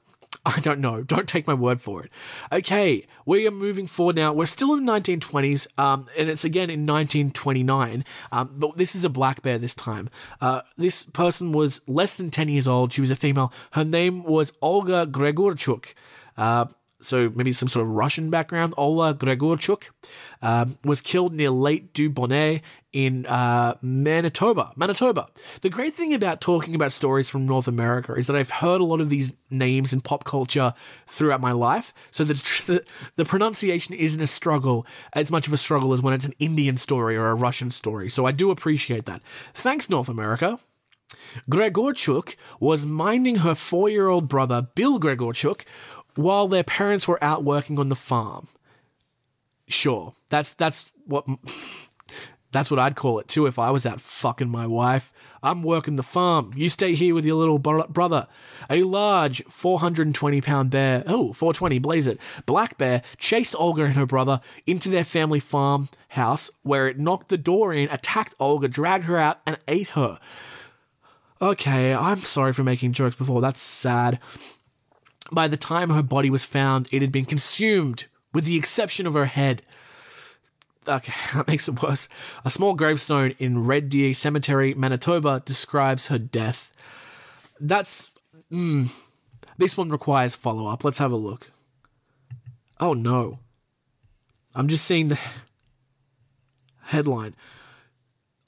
I 0.55 0.61
don't 0.61 0.79
know. 0.79 1.03
Don't 1.03 1.27
take 1.27 1.45
my 1.45 1.53
word 1.53 1.81
for 1.81 2.03
it. 2.03 2.11
Okay, 2.53 3.05
we 3.25 3.45
are 3.47 3.51
moving 3.51 3.85
forward 3.85 4.15
now. 4.15 4.31
We're 4.31 4.45
still 4.45 4.73
in 4.75 4.85
the 4.85 4.91
1920s, 4.91 5.67
um, 5.77 6.07
and 6.17 6.29
it's 6.29 6.45
again 6.45 6.69
in 6.69 6.85
1929, 6.85 8.05
um, 8.31 8.49
but 8.55 8.77
this 8.77 8.95
is 8.95 9.03
a 9.03 9.09
black 9.09 9.41
bear 9.41 9.57
this 9.57 9.75
time. 9.75 10.09
Uh, 10.39 10.61
this 10.77 11.03
person 11.03 11.51
was 11.51 11.81
less 11.87 12.13
than 12.13 12.29
10 12.29 12.47
years 12.47 12.67
old. 12.67 12.93
She 12.93 13.01
was 13.01 13.11
a 13.11 13.15
female. 13.15 13.51
Her 13.71 13.83
name 13.83 14.23
was 14.23 14.53
Olga 14.61 15.05
Gregorchuk. 15.05 15.93
Uh, 16.37 16.65
so 16.99 17.31
maybe 17.35 17.51
some 17.51 17.67
sort 17.67 17.85
of 17.85 17.93
Russian 17.93 18.29
background. 18.29 18.73
Ola 18.77 19.13
Gregorchuk 19.13 19.89
um, 20.41 20.77
was 20.83 21.01
killed 21.01 21.33
near 21.33 21.51
Lac 21.51 21.93
du 21.93 22.09
Bonnet 22.09 22.61
in 22.91 23.25
uh, 23.27 23.75
Manitoba. 23.81 24.71
Manitoba. 24.75 25.27
The 25.61 25.69
great 25.69 25.93
thing 25.93 26.13
about 26.13 26.41
talking 26.41 26.73
about 26.73 26.91
stories 26.91 27.29
from 27.29 27.45
North 27.45 27.67
America 27.67 28.13
is 28.13 28.27
that 28.27 28.35
I've 28.35 28.49
heard 28.49 28.81
a 28.81 28.85
lot 28.85 29.01
of 29.01 29.09
these 29.09 29.35
names 29.51 29.93
in 29.93 30.01
pop 30.01 30.23
culture 30.23 30.73
throughout 31.05 31.41
my 31.41 31.51
life, 31.51 31.93
so 32.11 32.23
the, 32.23 32.83
the 33.15 33.25
pronunciation 33.25 33.93
isn't 33.93 34.21
a 34.21 34.27
struggle 34.27 34.85
as 35.13 35.31
much 35.31 35.47
of 35.47 35.53
a 35.53 35.57
struggle 35.57 35.93
as 35.93 36.01
when 36.01 36.13
it's 36.13 36.25
an 36.25 36.33
Indian 36.39 36.77
story 36.77 37.15
or 37.15 37.27
a 37.27 37.35
Russian 37.35 37.69
story. 37.69 38.09
So 38.09 38.25
I 38.25 38.31
do 38.31 38.49
appreciate 38.49 39.05
that. 39.05 39.21
Thanks, 39.53 39.89
North 39.89 40.09
America. 40.09 40.57
Gregorchuk 41.49 42.35
was 42.59 42.85
minding 42.85 43.37
her 43.37 43.55
four 43.55 43.89
year 43.89 44.07
old 44.07 44.27
brother, 44.27 44.67
Bill 44.75 44.99
Gregorchuk, 44.99 45.63
while 46.17 46.47
their 46.47 46.63
parents 46.63 47.07
were 47.07 47.23
out 47.23 47.43
working 47.43 47.79
on 47.79 47.89
the 47.89 47.95
farm. 47.95 48.47
Sure, 49.67 50.13
that's 50.29 50.53
that's 50.53 50.91
what 51.05 51.27
that's 52.51 52.71
what 52.71 52.79
I'd 52.79 52.95
call 52.95 53.19
it 53.19 53.27
too 53.27 53.45
if 53.45 53.59
I 53.59 53.71
was 53.71 53.85
out 53.85 53.99
fucking 53.99 54.49
my 54.49 54.65
wife. 54.65 55.11
I'm 55.43 55.63
working 55.63 55.95
the 55.95 56.03
farm. 56.03 56.51
You 56.55 56.69
stay 56.69 56.93
here 56.95 57.13
with 57.13 57.25
your 57.25 57.35
little 57.35 57.59
bro- 57.59 57.87
brother. 57.87 58.27
A 58.69 58.83
large 58.83 59.43
420 59.43 60.41
pound 60.41 60.71
bear, 60.71 61.03
oh, 61.05 61.33
420, 61.33 61.79
blaze 61.79 62.07
it, 62.07 62.19
black 62.45 62.77
bear 62.77 63.01
chased 63.17 63.55
Olga 63.57 63.83
and 63.83 63.95
her 63.95 64.05
brother 64.05 64.41
into 64.65 64.89
their 64.89 65.03
family 65.03 65.39
farm 65.39 65.89
house 66.09 66.49
where 66.63 66.87
it 66.87 66.97
knocked 66.97 67.29
the 67.29 67.37
door 67.37 67.73
in, 67.73 67.89
attacked 67.89 68.33
Olga, 68.39 68.67
dragged 68.67 69.03
her 69.05 69.17
out, 69.17 69.39
and 69.45 69.57
ate 69.67 69.89
her. 69.89 70.19
Okay, 71.41 71.93
I'm 71.93 72.17
sorry 72.17 72.53
for 72.53 72.63
making 72.63 72.93
jokes 72.93 73.15
before. 73.15 73.41
That's 73.41 73.61
sad. 73.61 74.19
By 75.31 75.47
the 75.47 75.57
time 75.57 75.89
her 75.89 76.03
body 76.03 76.29
was 76.29 76.45
found, 76.45 76.87
it 76.91 77.01
had 77.01 77.11
been 77.11 77.25
consumed, 77.25 78.05
with 78.33 78.45
the 78.45 78.57
exception 78.57 79.05
of 79.05 79.13
her 79.13 79.25
head. 79.25 79.61
Okay, 80.87 81.13
that 81.35 81.47
makes 81.47 81.67
it 81.67 81.81
worse. 81.81 82.07
A 82.45 82.49
small 82.49 82.73
gravestone 82.73 83.33
in 83.39 83.65
Red 83.65 83.89
Deer 83.89 84.13
Cemetery, 84.13 84.73
Manitoba, 84.73 85.41
describes 85.45 86.07
her 86.07 86.17
death. 86.17 86.73
That's. 87.59 88.11
Mm, 88.51 88.93
this 89.57 89.75
one 89.75 89.89
requires 89.89 90.35
follow 90.35 90.67
up. 90.67 90.83
Let's 90.83 90.99
have 90.99 91.11
a 91.11 91.17
look. 91.17 91.51
Oh 92.79 92.93
no. 92.93 93.39
I'm 94.55 94.67
just 94.67 94.85
seeing 94.85 95.09
the 95.09 95.19
headline 96.83 97.35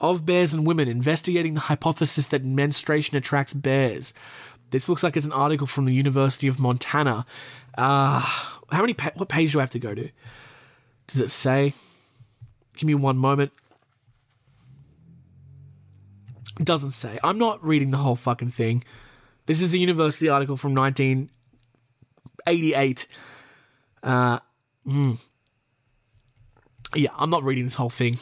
of 0.00 0.24
bears 0.24 0.54
and 0.54 0.66
women 0.66 0.88
investigating 0.88 1.54
the 1.54 1.60
hypothesis 1.60 2.26
that 2.28 2.44
menstruation 2.44 3.16
attracts 3.16 3.52
bears. 3.52 4.14
This 4.70 4.88
looks 4.88 5.02
like 5.02 5.16
it's 5.16 5.26
an 5.26 5.32
article 5.32 5.66
from 5.66 5.84
the 5.84 5.92
University 5.92 6.46
of 6.46 6.60
Montana. 6.60 7.26
Uh, 7.76 8.20
how 8.20 8.80
many? 8.80 8.94
Pa- 8.94 9.10
what 9.16 9.28
page 9.28 9.52
do 9.52 9.58
I 9.58 9.62
have 9.62 9.70
to 9.70 9.78
go 9.78 9.94
to? 9.94 10.08
Does 11.06 11.20
it 11.20 11.30
say? 11.30 11.74
Give 12.76 12.86
me 12.86 12.94
one 12.94 13.18
moment. 13.18 13.52
It 16.58 16.66
doesn't 16.66 16.90
say. 16.90 17.18
I'm 17.24 17.38
not 17.38 17.64
reading 17.64 17.90
the 17.90 17.96
whole 17.96 18.16
fucking 18.16 18.48
thing. 18.48 18.84
This 19.46 19.62
is 19.62 19.74
a 19.74 19.78
university 19.78 20.28
article 20.28 20.56
from 20.56 20.74
1988. 20.74 23.06
Uh, 24.02 24.38
hmm. 24.86 25.12
Yeah, 26.94 27.10
I'm 27.18 27.30
not 27.30 27.42
reading 27.42 27.64
this 27.64 27.74
whole 27.76 27.90
thing. 27.90 28.18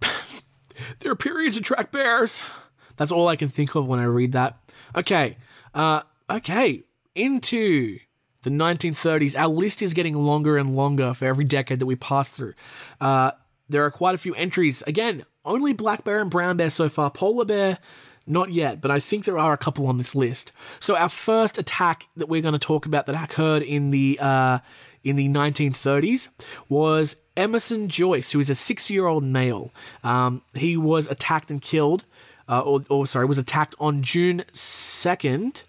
there 1.00 1.12
are 1.12 1.16
periods 1.16 1.56
that 1.56 1.64
track 1.64 1.92
bears. 1.92 2.48
That's 2.96 3.12
all 3.12 3.28
I 3.28 3.36
can 3.36 3.48
think 3.48 3.74
of 3.74 3.86
when 3.86 4.00
I 4.00 4.04
read 4.04 4.32
that. 4.32 4.56
Okay, 4.96 5.36
uh, 5.74 6.02
okay, 6.30 6.84
into 7.14 7.98
the 8.42 8.50
1930s. 8.50 9.38
Our 9.38 9.48
list 9.48 9.82
is 9.82 9.94
getting 9.94 10.14
longer 10.14 10.56
and 10.56 10.76
longer 10.76 11.14
for 11.14 11.24
every 11.24 11.44
decade 11.44 11.80
that 11.80 11.86
we 11.86 11.96
pass 11.96 12.30
through. 12.30 12.54
Uh, 13.00 13.32
there 13.68 13.84
are 13.84 13.90
quite 13.90 14.14
a 14.14 14.18
few 14.18 14.34
entries. 14.34 14.82
Again, 14.82 15.24
only 15.44 15.72
black 15.72 16.04
bear 16.04 16.20
and 16.20 16.30
brown 16.30 16.56
bear 16.56 16.70
so 16.70 16.88
far. 16.88 17.10
Polar 17.10 17.44
bear, 17.44 17.78
not 18.26 18.50
yet, 18.50 18.80
but 18.80 18.90
I 18.90 19.00
think 19.00 19.24
there 19.24 19.38
are 19.38 19.52
a 19.52 19.58
couple 19.58 19.86
on 19.86 19.98
this 19.98 20.14
list. 20.14 20.52
So 20.78 20.96
our 20.96 21.08
first 21.08 21.58
attack 21.58 22.06
that 22.16 22.28
we're 22.28 22.42
going 22.42 22.52
to 22.52 22.58
talk 22.58 22.86
about 22.86 23.06
that 23.06 23.22
occurred 23.22 23.62
in 23.62 23.90
the 23.90 24.18
uh, 24.20 24.58
in 25.02 25.16
the 25.16 25.28
1930s 25.28 26.30
was 26.68 27.16
Emerson 27.36 27.88
Joyce, 27.88 28.32
who 28.32 28.40
is 28.40 28.48
a 28.48 28.54
six-year-old 28.54 29.24
male. 29.24 29.70
Um, 30.02 30.42
he 30.54 30.76
was 30.76 31.06
attacked 31.08 31.50
and 31.50 31.60
killed, 31.60 32.04
uh, 32.48 32.60
or, 32.60 32.80
or 32.88 33.06
sorry, 33.06 33.26
was 33.26 33.38
attacked 33.38 33.74
on 33.78 34.02
June 34.02 34.44
2nd. 34.52 35.64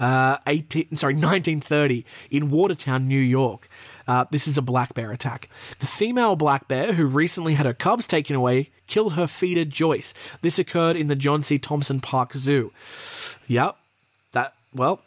Uh, 0.00 0.36
18, 0.46 0.94
sorry, 0.94 1.14
1930 1.14 2.04
in 2.30 2.50
Watertown, 2.50 3.08
New 3.08 3.18
York. 3.18 3.68
Uh, 4.06 4.24
this 4.30 4.46
is 4.46 4.56
a 4.56 4.62
black 4.62 4.94
bear 4.94 5.10
attack. 5.10 5.48
The 5.80 5.86
female 5.86 6.36
black 6.36 6.68
bear, 6.68 6.92
who 6.92 7.06
recently 7.06 7.54
had 7.54 7.66
her 7.66 7.74
cubs 7.74 8.06
taken 8.06 8.36
away, 8.36 8.70
killed 8.86 9.14
her 9.14 9.26
feeder 9.26 9.64
Joyce. 9.64 10.14
This 10.40 10.58
occurred 10.58 10.96
in 10.96 11.08
the 11.08 11.16
John 11.16 11.42
C. 11.42 11.58
Thompson 11.58 12.00
Park 12.00 12.32
Zoo. 12.32 12.72
Yep, 13.48 13.76
that 14.32 14.54
well, 14.72 15.02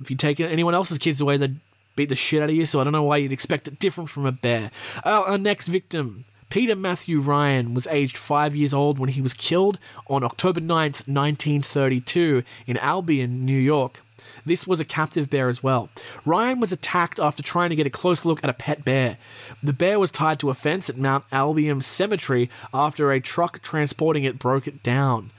if 0.00 0.10
you 0.10 0.16
take 0.16 0.38
anyone 0.38 0.74
else's 0.74 0.98
kids 0.98 1.20
away, 1.20 1.38
they'd 1.38 1.56
beat 1.96 2.10
the 2.10 2.16
shit 2.16 2.42
out 2.42 2.50
of 2.50 2.54
you. 2.54 2.66
So 2.66 2.80
I 2.80 2.84
don't 2.84 2.92
know 2.92 3.02
why 3.02 3.16
you'd 3.16 3.32
expect 3.32 3.68
it 3.68 3.78
different 3.78 4.10
from 4.10 4.26
a 4.26 4.32
bear. 4.32 4.70
Uh, 5.04 5.24
our 5.26 5.38
next 5.38 5.66
victim. 5.66 6.24
Peter 6.48 6.76
Matthew 6.76 7.20
Ryan 7.20 7.74
was 7.74 7.86
aged 7.88 8.16
five 8.16 8.54
years 8.54 8.72
old 8.72 8.98
when 8.98 9.10
he 9.10 9.20
was 9.20 9.34
killed 9.34 9.78
on 10.08 10.24
October 10.24 10.60
9th, 10.60 11.06
1932, 11.08 12.42
in 12.66 12.76
Albion, 12.78 13.44
New 13.44 13.58
York. 13.58 14.00
This 14.44 14.66
was 14.66 14.80
a 14.80 14.84
captive 14.84 15.28
bear 15.28 15.48
as 15.48 15.62
well. 15.62 15.88
Ryan 16.24 16.60
was 16.60 16.72
attacked 16.72 17.18
after 17.18 17.42
trying 17.42 17.70
to 17.70 17.76
get 17.76 17.86
a 17.86 17.90
close 17.90 18.24
look 18.24 18.42
at 18.44 18.50
a 18.50 18.54
pet 18.54 18.84
bear. 18.84 19.18
The 19.62 19.72
bear 19.72 19.98
was 19.98 20.12
tied 20.12 20.38
to 20.40 20.50
a 20.50 20.54
fence 20.54 20.88
at 20.88 20.96
Mount 20.96 21.24
Albion 21.32 21.80
Cemetery 21.80 22.48
after 22.72 23.10
a 23.10 23.20
truck 23.20 23.60
transporting 23.60 24.24
it 24.24 24.38
broke 24.38 24.68
it 24.68 24.82
down. 24.82 25.30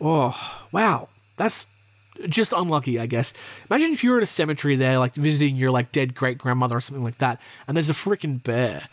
Oh, 0.00 0.66
wow. 0.70 1.08
That's 1.36 1.68
just 2.28 2.52
unlucky, 2.52 2.98
I 2.98 3.06
guess. 3.06 3.32
Imagine 3.70 3.92
if 3.92 4.04
you 4.04 4.10
were 4.10 4.18
at 4.18 4.22
a 4.22 4.26
cemetery 4.26 4.76
there, 4.76 4.98
like 4.98 5.14
visiting 5.14 5.54
your 5.54 5.70
like 5.70 5.92
dead 5.92 6.14
great 6.14 6.38
grandmother 6.38 6.76
or 6.76 6.80
something 6.80 7.04
like 7.04 7.18
that, 7.18 7.40
and 7.66 7.76
there's 7.76 7.90
a 7.90 7.94
freaking 7.94 8.42
bear. 8.42 8.88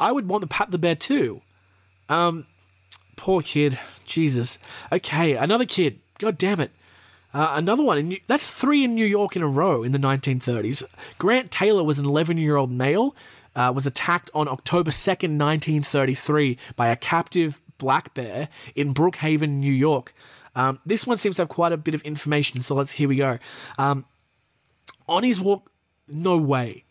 I 0.00 0.10
would 0.12 0.28
want 0.28 0.42
to 0.42 0.48
pat 0.48 0.70
the 0.70 0.78
bear 0.78 0.96
too. 0.96 1.42
Um, 2.08 2.46
poor 3.16 3.42
kid. 3.42 3.78
Jesus. 4.06 4.58
Okay, 4.90 5.36
another 5.36 5.66
kid. 5.66 6.00
God 6.18 6.36
damn 6.36 6.58
it. 6.58 6.72
Uh, 7.32 7.52
another 7.54 7.84
one. 7.84 7.98
In 7.98 8.08
New- 8.08 8.20
that's 8.26 8.60
three 8.60 8.82
in 8.82 8.94
New 8.94 9.06
York 9.06 9.36
in 9.36 9.42
a 9.42 9.46
row 9.46 9.82
in 9.84 9.92
the 9.92 9.98
1930s. 9.98 10.82
Grant 11.18 11.50
Taylor 11.50 11.84
was 11.84 11.98
an 11.98 12.06
11 12.06 12.38
year 12.38 12.56
old 12.56 12.72
male. 12.72 13.14
Uh, 13.54 13.72
was 13.74 13.86
attacked 13.86 14.30
on 14.32 14.46
October 14.46 14.92
2nd, 14.92 15.36
1933, 15.36 16.56
by 16.76 16.86
a 16.86 16.94
captive 16.94 17.60
black 17.78 18.14
bear 18.14 18.48
in 18.76 18.94
Brookhaven, 18.94 19.58
New 19.58 19.72
York. 19.72 20.12
Um, 20.54 20.78
this 20.86 21.04
one 21.04 21.16
seems 21.16 21.36
to 21.36 21.42
have 21.42 21.48
quite 21.48 21.72
a 21.72 21.76
bit 21.76 21.94
of 21.94 22.02
information, 22.02 22.60
so 22.60 22.76
let's 22.76 22.92
here 22.92 23.08
we 23.08 23.16
go. 23.16 23.38
Um, 23.76 24.04
on 25.08 25.24
his 25.24 25.40
walk, 25.40 25.70
no 26.08 26.38
way. 26.38 26.84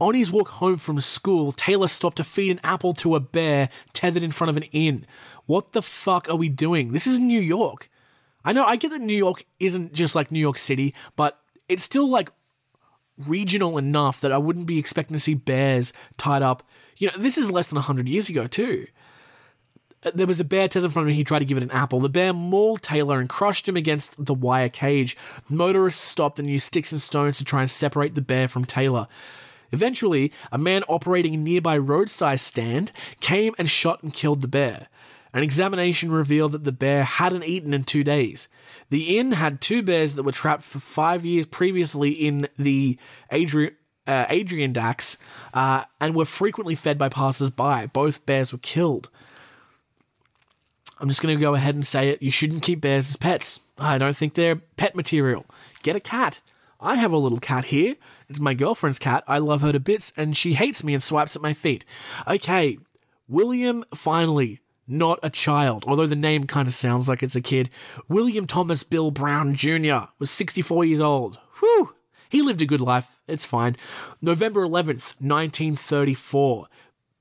On 0.00 0.14
his 0.14 0.30
walk 0.30 0.48
home 0.48 0.76
from 0.76 1.00
school, 1.00 1.52
Taylor 1.52 1.88
stopped 1.88 2.18
to 2.18 2.24
feed 2.24 2.50
an 2.50 2.60
apple 2.62 2.92
to 2.94 3.14
a 3.14 3.20
bear 3.20 3.68
tethered 3.92 4.22
in 4.22 4.30
front 4.30 4.50
of 4.50 4.56
an 4.56 4.64
inn. 4.72 5.06
What 5.46 5.72
the 5.72 5.82
fuck 5.82 6.28
are 6.28 6.36
we 6.36 6.48
doing? 6.48 6.92
This 6.92 7.06
is 7.06 7.18
New 7.18 7.40
York. 7.40 7.88
I 8.44 8.52
know, 8.52 8.64
I 8.64 8.76
get 8.76 8.90
that 8.92 9.00
New 9.00 9.16
York 9.16 9.44
isn't 9.58 9.92
just 9.92 10.14
like 10.14 10.30
New 10.30 10.38
York 10.38 10.58
City, 10.58 10.94
but 11.16 11.40
it's 11.68 11.82
still 11.82 12.08
like 12.08 12.30
regional 13.26 13.78
enough 13.78 14.20
that 14.20 14.32
I 14.32 14.38
wouldn't 14.38 14.66
be 14.66 14.78
expecting 14.78 15.16
to 15.16 15.20
see 15.20 15.34
bears 15.34 15.92
tied 16.16 16.42
up. 16.42 16.62
You 16.96 17.08
know, 17.08 17.18
this 17.18 17.36
is 17.36 17.50
less 17.50 17.68
than 17.68 17.76
100 17.76 18.08
years 18.08 18.28
ago, 18.28 18.46
too. 18.46 18.86
Uh, 20.04 20.12
There 20.14 20.26
was 20.26 20.38
a 20.40 20.44
bear 20.44 20.68
tethered 20.68 20.84
in 20.84 20.90
front 20.90 21.06
of 21.06 21.10
him. 21.10 21.16
He 21.16 21.24
tried 21.24 21.40
to 21.40 21.44
give 21.44 21.56
it 21.56 21.62
an 21.64 21.72
apple. 21.72 21.98
The 22.00 22.08
bear 22.08 22.32
mauled 22.32 22.82
Taylor 22.82 23.18
and 23.18 23.28
crushed 23.28 23.68
him 23.68 23.76
against 23.76 24.24
the 24.24 24.34
wire 24.34 24.68
cage. 24.68 25.16
Motorists 25.50 26.02
stopped 26.02 26.38
and 26.38 26.48
used 26.48 26.66
sticks 26.66 26.92
and 26.92 27.00
stones 27.00 27.38
to 27.38 27.44
try 27.44 27.60
and 27.60 27.70
separate 27.70 28.14
the 28.14 28.22
bear 28.22 28.46
from 28.46 28.64
Taylor. 28.64 29.08
Eventually, 29.72 30.32
a 30.50 30.58
man 30.58 30.82
operating 30.88 31.34
a 31.34 31.38
nearby 31.38 31.76
roadside 31.76 32.40
stand 32.40 32.92
came 33.20 33.54
and 33.58 33.68
shot 33.68 34.02
and 34.02 34.12
killed 34.14 34.42
the 34.42 34.48
bear. 34.48 34.88
An 35.34 35.42
examination 35.42 36.10
revealed 36.10 36.52
that 36.52 36.64
the 36.64 36.72
bear 36.72 37.04
hadn't 37.04 37.44
eaten 37.44 37.74
in 37.74 37.82
two 37.82 38.02
days. 38.02 38.48
The 38.90 39.18
inn 39.18 39.32
had 39.32 39.60
two 39.60 39.82
bears 39.82 40.14
that 40.14 40.22
were 40.22 40.32
trapped 40.32 40.62
for 40.62 40.78
five 40.78 41.24
years 41.24 41.44
previously 41.44 42.10
in 42.10 42.48
the 42.56 42.98
Adri- 43.30 43.74
uh, 44.06 44.24
Adirondack 44.30 45.02
uh, 45.52 45.84
and 46.00 46.14
were 46.14 46.24
frequently 46.24 46.74
fed 46.74 46.96
by 46.96 47.10
passers-by. 47.10 47.86
Both 47.88 48.24
bears 48.24 48.52
were 48.52 48.58
killed. 48.58 49.10
I'm 51.00 51.08
just 51.08 51.22
going 51.22 51.36
to 51.36 51.40
go 51.40 51.54
ahead 51.54 51.74
and 51.74 51.86
say 51.86 52.08
it. 52.08 52.22
You 52.22 52.30
shouldn't 52.30 52.62
keep 52.62 52.80
bears 52.80 53.10
as 53.10 53.16
pets. 53.16 53.60
I 53.78 53.98
don't 53.98 54.16
think 54.16 54.34
they're 54.34 54.56
pet 54.56 54.96
material. 54.96 55.44
Get 55.82 55.94
a 55.94 56.00
cat. 56.00 56.40
I 56.80 56.96
have 56.96 57.12
a 57.12 57.18
little 57.18 57.40
cat 57.40 57.66
here. 57.66 57.96
It's 58.28 58.38
my 58.38 58.54
girlfriend's 58.54 58.98
cat. 58.98 59.24
I 59.26 59.38
love 59.38 59.62
her 59.62 59.72
to 59.72 59.80
bits, 59.80 60.12
and 60.16 60.36
she 60.36 60.54
hates 60.54 60.84
me 60.84 60.94
and 60.94 61.02
swipes 61.02 61.34
at 61.34 61.42
my 61.42 61.52
feet. 61.52 61.84
Okay, 62.26 62.78
William 63.26 63.84
finally, 63.94 64.60
not 64.86 65.18
a 65.22 65.30
child, 65.30 65.84
although 65.86 66.06
the 66.06 66.16
name 66.16 66.46
kind 66.46 66.68
of 66.68 66.74
sounds 66.74 67.08
like 67.08 67.22
it's 67.22 67.36
a 67.36 67.40
kid. 67.40 67.68
William 68.08 68.46
Thomas 68.46 68.84
Bill 68.84 69.10
Brown 69.10 69.54
Jr. 69.54 70.08
was 70.18 70.30
64 70.30 70.84
years 70.84 71.00
old. 71.00 71.38
Whew! 71.58 71.94
He 72.28 72.42
lived 72.42 72.62
a 72.62 72.66
good 72.66 72.80
life. 72.80 73.18
It's 73.26 73.44
fine. 73.44 73.76
November 74.22 74.60
11th, 74.60 75.20
1934 75.20 76.68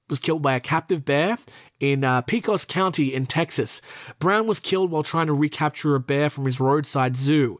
was 0.10 0.20
killed 0.20 0.42
by 0.42 0.56
a 0.56 0.60
captive 0.60 1.04
bear 1.04 1.38
in 1.80 2.04
uh, 2.04 2.22
Pecos 2.22 2.66
County 2.66 3.14
in 3.14 3.26
Texas. 3.26 3.82
Brown 4.20 4.48
was 4.48 4.60
killed 4.60 4.92
while 4.92 5.04
trying 5.04 5.28
to 5.28 5.34
recapture 5.34 5.96
a 5.96 6.00
bear 6.00 6.30
from 6.30 6.46
his 6.46 6.60
roadside 6.60 7.16
zoo. 7.16 7.60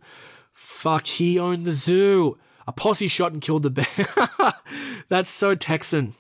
Fuck, 0.58 1.06
he 1.06 1.38
owned 1.38 1.66
the 1.66 1.72
zoo. 1.72 2.40
A 2.66 2.72
posse 2.72 3.08
shot 3.08 3.32
and 3.32 3.42
killed 3.42 3.62
the 3.62 3.70
bear. 3.70 4.54
That's 5.08 5.30
so 5.30 5.54
Texan. 5.54 6.14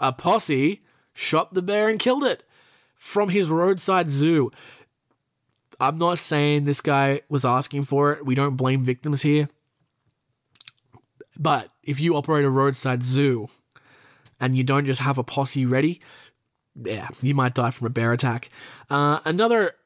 A 0.00 0.12
posse 0.12 0.82
shot 1.14 1.54
the 1.54 1.62
bear 1.62 1.88
and 1.88 1.96
killed 1.96 2.24
it 2.24 2.42
from 2.96 3.28
his 3.28 3.48
roadside 3.48 4.10
zoo. 4.10 4.50
I'm 5.78 5.98
not 5.98 6.18
saying 6.18 6.64
this 6.64 6.80
guy 6.80 7.20
was 7.28 7.44
asking 7.44 7.84
for 7.84 8.12
it. 8.12 8.26
We 8.26 8.34
don't 8.34 8.56
blame 8.56 8.84
victims 8.84 9.22
here. 9.22 9.48
But 11.38 11.72
if 11.84 12.00
you 12.00 12.16
operate 12.16 12.44
a 12.44 12.50
roadside 12.50 13.04
zoo 13.04 13.46
and 14.40 14.56
you 14.56 14.64
don't 14.64 14.84
just 14.84 15.00
have 15.00 15.16
a 15.16 15.24
posse 15.24 15.64
ready, 15.64 16.00
yeah, 16.74 17.06
you 17.22 17.36
might 17.36 17.54
die 17.54 17.70
from 17.70 17.86
a 17.86 17.90
bear 17.90 18.12
attack. 18.12 18.48
Uh, 18.90 19.20
another 19.24 19.76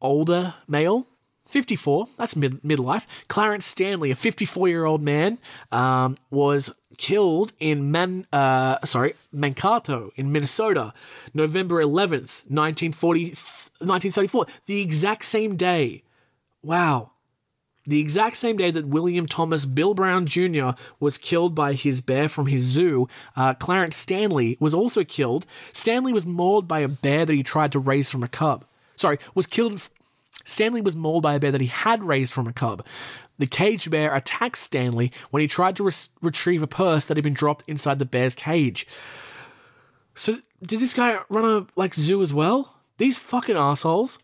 older 0.00 0.54
male, 0.68 1.08
54, 1.52 2.06
that's 2.16 2.34
mid- 2.34 2.62
midlife. 2.62 3.06
Clarence 3.28 3.66
Stanley, 3.66 4.10
a 4.10 4.14
54 4.14 4.68
year 4.68 4.84
old 4.84 5.02
man, 5.02 5.38
um, 5.70 6.16
was 6.30 6.74
killed 6.96 7.52
in 7.60 7.90
Man, 7.90 8.26
uh, 8.32 8.78
sorry, 8.84 9.14
Mankato 9.32 10.12
in 10.16 10.32
Minnesota, 10.32 10.92
November 11.34 11.82
11th, 11.82 12.44
1940, 12.48 13.24
1934, 13.24 14.46
the 14.66 14.80
exact 14.80 15.24
same 15.24 15.56
day. 15.56 16.02
Wow. 16.62 17.10
The 17.84 18.00
exact 18.00 18.36
same 18.36 18.56
day 18.56 18.70
that 18.70 18.86
William 18.86 19.26
Thomas 19.26 19.64
Bill 19.64 19.92
Brown 19.92 20.26
Jr. 20.26 20.70
was 21.00 21.18
killed 21.18 21.54
by 21.54 21.72
his 21.72 22.00
bear 22.00 22.28
from 22.28 22.46
his 22.46 22.62
zoo, 22.62 23.08
uh, 23.36 23.54
Clarence 23.54 23.96
Stanley 23.96 24.56
was 24.60 24.72
also 24.72 25.02
killed. 25.02 25.46
Stanley 25.72 26.12
was 26.12 26.24
mauled 26.24 26.68
by 26.68 26.78
a 26.80 26.88
bear 26.88 27.26
that 27.26 27.32
he 27.34 27.42
tried 27.42 27.72
to 27.72 27.80
raise 27.80 28.08
from 28.08 28.22
a 28.22 28.28
cub. 28.28 28.64
Sorry, 28.94 29.18
was 29.34 29.48
killed. 29.48 29.88
Stanley 30.44 30.80
was 30.80 30.96
mauled 30.96 31.22
by 31.22 31.34
a 31.34 31.40
bear 31.40 31.52
that 31.52 31.60
he 31.60 31.66
had 31.68 32.02
raised 32.02 32.32
from 32.32 32.46
a 32.46 32.52
cub. 32.52 32.86
The 33.38 33.46
caged 33.46 33.90
bear 33.90 34.14
attacked 34.14 34.58
Stanley 34.58 35.12
when 35.30 35.40
he 35.40 35.48
tried 35.48 35.76
to 35.76 35.84
res- 35.84 36.10
retrieve 36.20 36.62
a 36.62 36.66
purse 36.66 37.06
that 37.06 37.16
had 37.16 37.24
been 37.24 37.34
dropped 37.34 37.64
inside 37.68 37.98
the 37.98 38.04
bear's 38.04 38.34
cage. 38.34 38.86
So, 40.14 40.36
did 40.62 40.80
this 40.80 40.94
guy 40.94 41.18
run 41.28 41.44
a 41.44 41.66
like 41.74 41.94
zoo 41.94 42.20
as 42.22 42.32
well? 42.32 42.78
These 42.98 43.18
fucking 43.18 43.56
assholes 43.56 44.18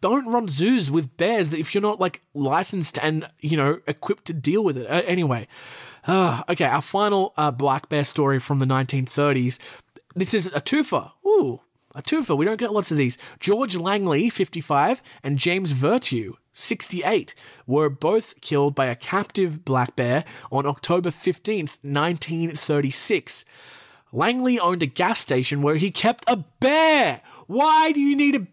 don't 0.00 0.26
run 0.32 0.46
zoos 0.46 0.90
with 0.90 1.16
bears 1.16 1.52
if 1.52 1.74
you're 1.74 1.82
not 1.82 2.00
like 2.00 2.22
licensed 2.34 2.98
and 3.02 3.26
you 3.40 3.56
know 3.56 3.80
equipped 3.86 4.24
to 4.26 4.32
deal 4.32 4.62
with 4.62 4.76
it. 4.78 4.86
Uh, 4.86 5.02
anyway, 5.04 5.48
uh, 6.06 6.42
okay, 6.48 6.64
our 6.64 6.82
final 6.82 7.32
uh, 7.36 7.50
black 7.50 7.88
bear 7.88 8.04
story 8.04 8.38
from 8.38 8.58
the 8.58 8.66
1930s. 8.66 9.58
This 10.14 10.32
is 10.32 10.46
a 10.48 10.60
twofer. 10.60 11.12
Ooh, 11.26 11.60
a 11.96 12.02
twofer. 12.02 12.36
We 12.36 12.44
don't 12.44 12.60
get 12.60 12.72
lots 12.72 12.92
of 12.92 12.98
these. 12.98 13.18
George 13.40 13.74
Langley, 13.74 14.28
55, 14.28 15.02
and 15.24 15.38
James 15.38 15.72
Virtue, 15.72 16.34
68, 16.52 17.34
were 17.66 17.88
both 17.88 18.40
killed 18.40 18.74
by 18.74 18.86
a 18.86 18.94
captive 18.94 19.64
black 19.64 19.96
bear 19.96 20.24
on 20.52 20.66
October 20.66 21.08
15th, 21.08 21.78
1936. 21.82 23.44
Langley 24.12 24.60
owned 24.60 24.82
a 24.82 24.86
gas 24.86 25.18
station 25.18 25.62
where 25.62 25.76
he 25.76 25.90
kept 25.90 26.24
a 26.28 26.44
bear. 26.60 27.22
Why 27.46 27.92
do 27.92 28.00
you 28.00 28.14
need 28.14 28.34
a 28.36 28.46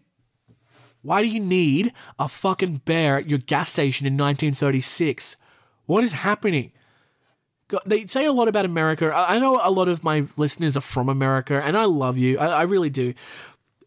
why 1.02 1.22
do 1.22 1.28
you 1.28 1.40
need 1.40 1.92
a 2.18 2.28
fucking 2.28 2.76
bear 2.86 3.18
at 3.18 3.28
your 3.28 3.38
gas 3.38 3.68
station 3.68 4.06
in 4.06 4.14
1936? 4.14 5.36
What 5.84 6.02
is 6.02 6.12
happening? 6.12 6.72
They 7.86 8.06
say 8.06 8.24
a 8.26 8.32
lot 8.32 8.48
about 8.48 8.64
America. 8.64 9.12
I 9.14 9.36
I 9.36 9.38
know 9.38 9.60
a 9.62 9.70
lot 9.70 9.88
of 9.88 10.04
my 10.04 10.26
listeners 10.36 10.76
are 10.76 10.82
from 10.82 11.08
America, 11.08 11.60
and 11.62 11.76
I 11.76 11.84
love 11.84 12.16
you. 12.16 12.38
I, 12.38 12.46
I 12.46 12.62
really 12.62 12.90
do. 12.90 13.14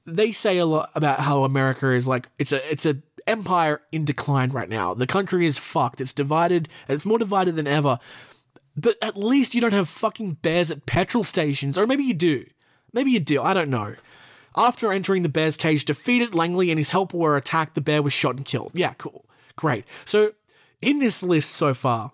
They 0.05 0.31
say 0.31 0.57
a 0.57 0.65
lot 0.65 0.89
about 0.95 1.19
how 1.19 1.43
America 1.43 1.91
is 1.91 2.07
like 2.07 2.29
it's 2.39 2.51
a 2.51 2.71
it's 2.71 2.85
a 2.85 2.97
empire 3.27 3.81
in 3.91 4.05
decline 4.05 4.51
right 4.51 4.69
now. 4.69 4.93
The 4.93 5.07
country 5.07 5.45
is 5.45 5.59
fucked. 5.59 6.01
It's 6.01 6.13
divided. 6.13 6.69
It's 6.87 7.05
more 7.05 7.19
divided 7.19 7.55
than 7.55 7.67
ever. 7.67 7.99
But 8.75 8.95
at 9.01 9.17
least 9.17 9.55
you 9.55 9.61
don't 9.61 9.73
have 9.73 9.89
fucking 9.89 10.33
bears 10.41 10.71
at 10.71 10.85
petrol 10.85 11.23
stations, 11.23 11.77
or 11.77 11.87
maybe 11.87 12.03
you 12.03 12.13
do. 12.13 12.45
Maybe 12.93 13.11
you 13.11 13.19
do. 13.19 13.41
I 13.41 13.53
don't 13.53 13.69
know. 13.69 13.95
After 14.55 14.91
entering 14.91 15.23
the 15.23 15.29
bear's 15.29 15.57
cage, 15.57 15.85
defeated 15.85 16.33
Langley 16.33 16.71
and 16.71 16.79
his 16.79 16.91
helper 16.91 17.17
were 17.17 17.37
attacked. 17.37 17.75
The 17.75 17.81
bear 17.81 18.01
was 18.01 18.13
shot 18.13 18.37
and 18.37 18.45
killed. 18.45 18.71
Yeah, 18.73 18.93
cool. 18.93 19.25
Great. 19.55 19.85
So, 20.05 20.33
in 20.81 20.99
this 20.99 21.21
list 21.21 21.51
so 21.51 21.73
far, 21.73 22.11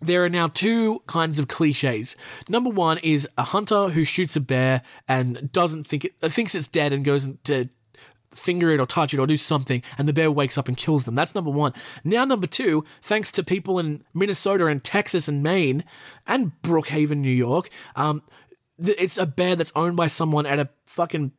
there 0.00 0.24
are 0.24 0.28
now 0.28 0.48
two 0.48 1.02
kinds 1.06 1.38
of 1.38 1.48
cliches. 1.48 2.16
Number 2.48 2.70
one 2.70 2.98
is 2.98 3.28
a 3.36 3.42
hunter 3.42 3.88
who 3.88 4.04
shoots 4.04 4.36
a 4.36 4.40
bear 4.40 4.82
and 5.08 5.50
doesn't 5.52 5.86
think 5.86 6.04
it, 6.06 6.14
uh, 6.22 6.28
thinks 6.28 6.54
it's 6.54 6.68
dead 6.68 6.92
and 6.92 7.04
goes 7.04 7.28
to 7.44 7.68
finger 8.34 8.70
it 8.70 8.80
or 8.80 8.86
touch 8.86 9.12
it 9.12 9.20
or 9.20 9.26
do 9.26 9.36
something, 9.36 9.82
and 9.96 10.06
the 10.06 10.12
bear 10.12 10.30
wakes 10.30 10.56
up 10.58 10.68
and 10.68 10.76
kills 10.76 11.04
them. 11.04 11.14
That's 11.14 11.34
number 11.34 11.50
one. 11.50 11.72
Now, 12.04 12.24
number 12.24 12.46
two, 12.46 12.84
thanks 13.02 13.32
to 13.32 13.42
people 13.42 13.78
in 13.78 14.00
Minnesota 14.14 14.66
and 14.66 14.82
Texas 14.82 15.28
and 15.28 15.42
Maine 15.42 15.84
and 16.26 16.52
Brookhaven, 16.62 17.18
New 17.18 17.30
York, 17.30 17.68
um, 17.96 18.22
it's 18.78 19.18
a 19.18 19.26
bear 19.26 19.56
that's 19.56 19.72
owned 19.74 19.96
by 19.96 20.06
someone 20.06 20.46
at 20.46 20.60
a 20.60 20.68
fucking 20.86 21.32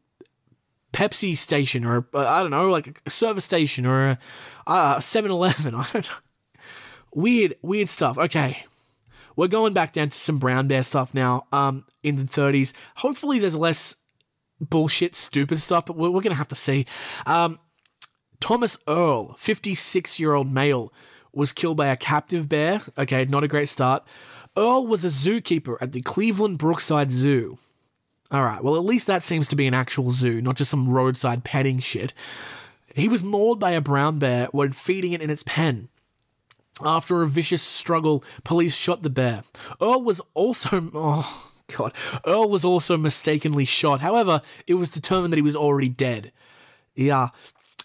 Pepsi 0.92 1.38
station 1.38 1.86
or 1.86 2.08
uh, 2.14 2.28
I 2.28 2.42
don't 2.42 2.52
know, 2.52 2.70
like 2.70 3.02
a 3.06 3.10
service 3.10 3.46
station 3.46 3.86
or 3.86 4.10
a 4.10 4.20
uh, 4.68 4.98
7-Eleven. 4.98 5.76
I 5.76 5.86
don't 5.94 6.10
know. 6.10 6.16
Weird, 7.14 7.56
weird 7.62 7.90
stuff. 7.90 8.18
Okay. 8.18 8.64
We're 9.36 9.48
going 9.48 9.74
back 9.74 9.94
down 9.94 10.10
to 10.10 10.18
some 10.18 10.38
brown 10.38 10.68
bear 10.68 10.84
stuff 10.84 11.14
now. 11.14 11.48
Um, 11.52 11.86
in 12.04 12.16
the 12.16 12.24
30s. 12.24 12.74
Hopefully, 12.98 13.40
there's 13.40 13.56
less 13.56 13.96
bullshit, 14.60 15.16
stupid 15.16 15.60
stuff, 15.60 15.86
but 15.86 15.96
we're, 15.96 16.10
we're 16.10 16.22
gonna 16.22 16.36
have 16.36 16.48
to 16.50 16.56
see. 16.56 16.86
Um, 17.26 17.60
Thomas 18.40 18.78
Earl, 18.88 19.34
56 19.34 20.20
year 20.20 20.34
old 20.34 20.52
male, 20.52 20.94
was 21.34 21.54
killed 21.54 21.78
by 21.78 21.88
a 21.88 21.98
captive 21.98 22.50
bear. 22.50 22.82
Okay, 22.98 23.26
not 23.26 23.44
a 23.44 23.48
great 23.48 23.68
start. 23.68 24.04
Earl 24.58 24.88
was 24.88 25.06
a 25.06 25.10
zookeeper 25.10 25.78
at 25.82 25.92
the 25.92 26.02
Cleveland 26.02 26.58
Brookside 26.58 27.12
Zoo. 27.12 27.58
All 28.32 28.44
right, 28.44 28.64
well, 28.64 28.76
at 28.76 28.86
least 28.86 29.08
that 29.08 29.24
seems 29.24 29.48
to 29.48 29.56
be 29.56 29.68
an 29.68 29.74
actual 29.74 30.12
zoo, 30.12 30.42
not 30.42 30.56
just 30.56 30.72
some 30.72 30.90
roadside 30.90 31.44
petting 31.44 31.80
shit. 31.80 32.14
He 32.96 33.08
was 33.08 33.24
mauled 33.24 33.60
by 33.60 33.72
a 33.72 33.82
brown 33.82 34.20
bear 34.20 34.48
when 34.52 34.72
feeding 34.72 35.14
it 35.14 35.22
in 35.22 35.30
its 35.30 35.44
pen. 35.44 35.90
After 36.84 37.22
a 37.22 37.28
vicious 37.28 37.62
struggle, 37.62 38.24
police 38.44 38.76
shot 38.76 39.02
the 39.02 39.10
bear. 39.10 39.42
Earl 39.82 40.04
was 40.04 40.22
also. 40.34 40.90
Oh, 40.94 41.52
God. 41.76 41.94
Earl 42.26 42.50
was 42.50 42.66
also 42.66 42.98
mistakenly 42.98 43.66
shot. 43.66 44.00
However, 44.00 44.42
it 44.68 44.76
was 44.76 44.90
determined 44.90 45.34
that 45.34 45.38
he 45.38 45.44
was 45.44 45.56
already 45.56 45.90
dead. 45.90 46.32
Yeah. 46.96 47.30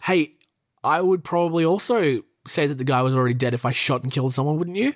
Hey, 0.02 0.34
I 0.82 1.00
would 1.00 1.24
probably 1.24 1.64
also 1.64 2.22
say 2.46 2.66
that 2.66 2.76
the 2.76 2.84
guy 2.84 3.02
was 3.02 3.16
already 3.16 3.34
dead 3.34 3.54
if 3.54 3.64
I 3.64 3.72
shot 3.72 4.02
and 4.02 4.12
killed 4.12 4.34
someone, 4.34 4.58
wouldn't 4.58 4.76
you? 4.76 4.94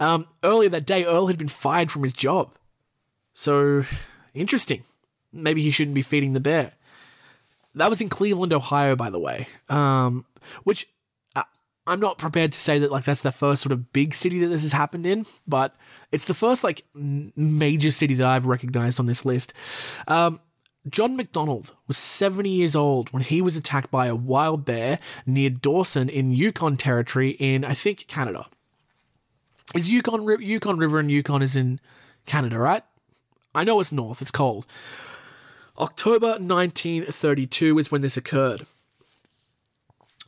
Um, 0.00 0.26
earlier 0.42 0.68
that 0.70 0.86
day, 0.86 1.04
Earl 1.04 1.26
had 1.26 1.38
been 1.38 1.48
fired 1.48 1.90
from 1.90 2.02
his 2.02 2.12
job. 2.12 2.52
So, 3.32 3.84
interesting. 4.32 4.82
Maybe 5.32 5.62
he 5.62 5.70
shouldn't 5.70 5.96
be 5.96 6.02
feeding 6.02 6.32
the 6.32 6.40
bear. 6.40 6.72
That 7.74 7.90
was 7.90 8.00
in 8.00 8.08
Cleveland, 8.08 8.52
Ohio, 8.52 8.94
by 8.94 9.10
the 9.10 9.18
way. 9.18 9.48
Um, 9.68 10.24
which 10.62 10.86
I'm 11.86 12.00
not 12.00 12.18
prepared 12.18 12.52
to 12.52 12.58
say 12.58 12.78
that 12.78 12.90
like 12.90 13.04
that's 13.04 13.20
the 13.20 13.32
first 13.32 13.62
sort 13.62 13.72
of 13.72 13.92
big 13.92 14.14
city 14.14 14.38
that 14.40 14.48
this 14.48 14.62
has 14.62 14.72
happened 14.72 15.06
in, 15.06 15.26
but 15.46 15.76
it's 16.12 16.24
the 16.24 16.34
first 16.34 16.64
like 16.64 16.84
major 16.94 17.90
city 17.90 18.14
that 18.14 18.26
I've 18.26 18.46
recognized 18.46 18.98
on 18.98 19.06
this 19.06 19.24
list. 19.24 19.52
Um, 20.08 20.40
John 20.88 21.16
McDonald 21.16 21.72
was 21.86 21.96
70 21.96 22.48
years 22.48 22.76
old 22.76 23.10
when 23.12 23.22
he 23.22 23.40
was 23.40 23.56
attacked 23.56 23.90
by 23.90 24.06
a 24.06 24.14
wild 24.14 24.64
bear 24.64 24.98
near 25.24 25.48
Dawson 25.48 26.10
in 26.10 26.32
Yukon 26.32 26.76
Territory 26.76 27.30
in, 27.30 27.64
I 27.64 27.72
think, 27.72 28.06
Canada. 28.06 28.46
Is 29.74 29.92
Yukon, 29.92 30.26
Yukon 30.40 30.78
River 30.78 30.98
and 30.98 31.10
Yukon 31.10 31.40
is 31.40 31.56
in 31.56 31.80
Canada, 32.26 32.58
right? 32.58 32.82
I 33.54 33.64
know 33.64 33.80
it's 33.80 33.92
north, 33.92 34.20
it's 34.20 34.30
cold. 34.30 34.66
October 35.78 36.32
1932 36.38 37.78
is 37.78 37.90
when 37.90 38.02
this 38.02 38.16
occurred. 38.16 38.66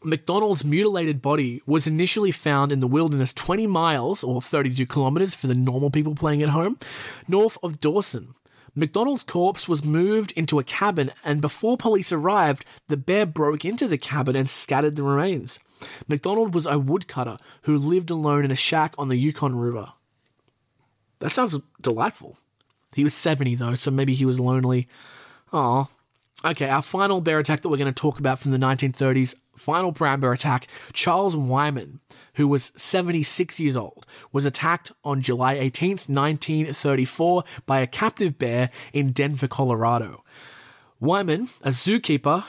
McDonald's 0.04 0.64
mutilated 0.64 1.22
body 1.22 1.62
was 1.66 1.86
initially 1.86 2.30
found 2.30 2.70
in 2.70 2.80
the 2.80 2.86
wilderness 2.86 3.32
20 3.32 3.66
miles, 3.66 4.22
or 4.22 4.42
32 4.42 4.86
kilometers 4.86 5.34
for 5.34 5.46
the 5.46 5.54
normal 5.54 5.90
people 5.90 6.14
playing 6.14 6.42
at 6.42 6.50
home, 6.50 6.78
north 7.26 7.58
of 7.62 7.80
Dawson. 7.80 8.34
McDonald's 8.78 9.24
corpse 9.24 9.66
was 9.66 9.86
moved 9.86 10.32
into 10.32 10.58
a 10.58 10.64
cabin, 10.64 11.10
and 11.24 11.40
before 11.40 11.78
police 11.78 12.12
arrived, 12.12 12.64
the 12.88 12.96
bear 12.98 13.24
broke 13.24 13.64
into 13.64 13.88
the 13.88 13.96
cabin 13.96 14.36
and 14.36 14.50
scattered 14.50 14.96
the 14.96 15.02
remains. 15.02 15.58
McDonald 16.08 16.52
was 16.52 16.66
a 16.66 16.78
woodcutter 16.78 17.38
who 17.62 17.78
lived 17.78 18.10
alone 18.10 18.44
in 18.44 18.50
a 18.50 18.56
shack 18.56 18.94
on 18.98 19.08
the 19.08 19.16
Yukon 19.16 19.56
River. 19.56 19.94
That 21.20 21.30
sounds 21.30 21.58
delightful. 21.80 22.36
He 22.94 23.02
was 23.02 23.14
70 23.14 23.54
though, 23.54 23.74
so 23.74 23.90
maybe 23.90 24.14
he 24.14 24.26
was 24.26 24.38
lonely. 24.38 24.88
Aw. 25.54 25.86
Okay, 26.44 26.68
our 26.68 26.82
final 26.82 27.22
bear 27.22 27.38
attack 27.38 27.62
that 27.62 27.70
we're 27.70 27.78
going 27.78 27.92
to 27.92 27.98
talk 28.00 28.18
about 28.18 28.38
from 28.38 28.50
the 28.50 28.58
1930s, 28.58 29.34
final 29.56 29.90
brown 29.90 30.20
bear 30.20 30.32
attack, 30.32 30.66
Charles 30.92 31.34
Wyman, 31.34 32.00
who 32.34 32.46
was 32.46 32.72
76 32.76 33.58
years 33.58 33.76
old, 33.76 34.06
was 34.32 34.44
attacked 34.44 34.92
on 35.02 35.22
July 35.22 35.56
18th, 35.56 36.10
1934 36.10 37.42
by 37.64 37.80
a 37.80 37.86
captive 37.86 38.38
bear 38.38 38.70
in 38.92 39.12
Denver, 39.12 39.48
Colorado. 39.48 40.24
Wyman, 41.00 41.48
a 41.62 41.70
zookeeper, 41.70 42.44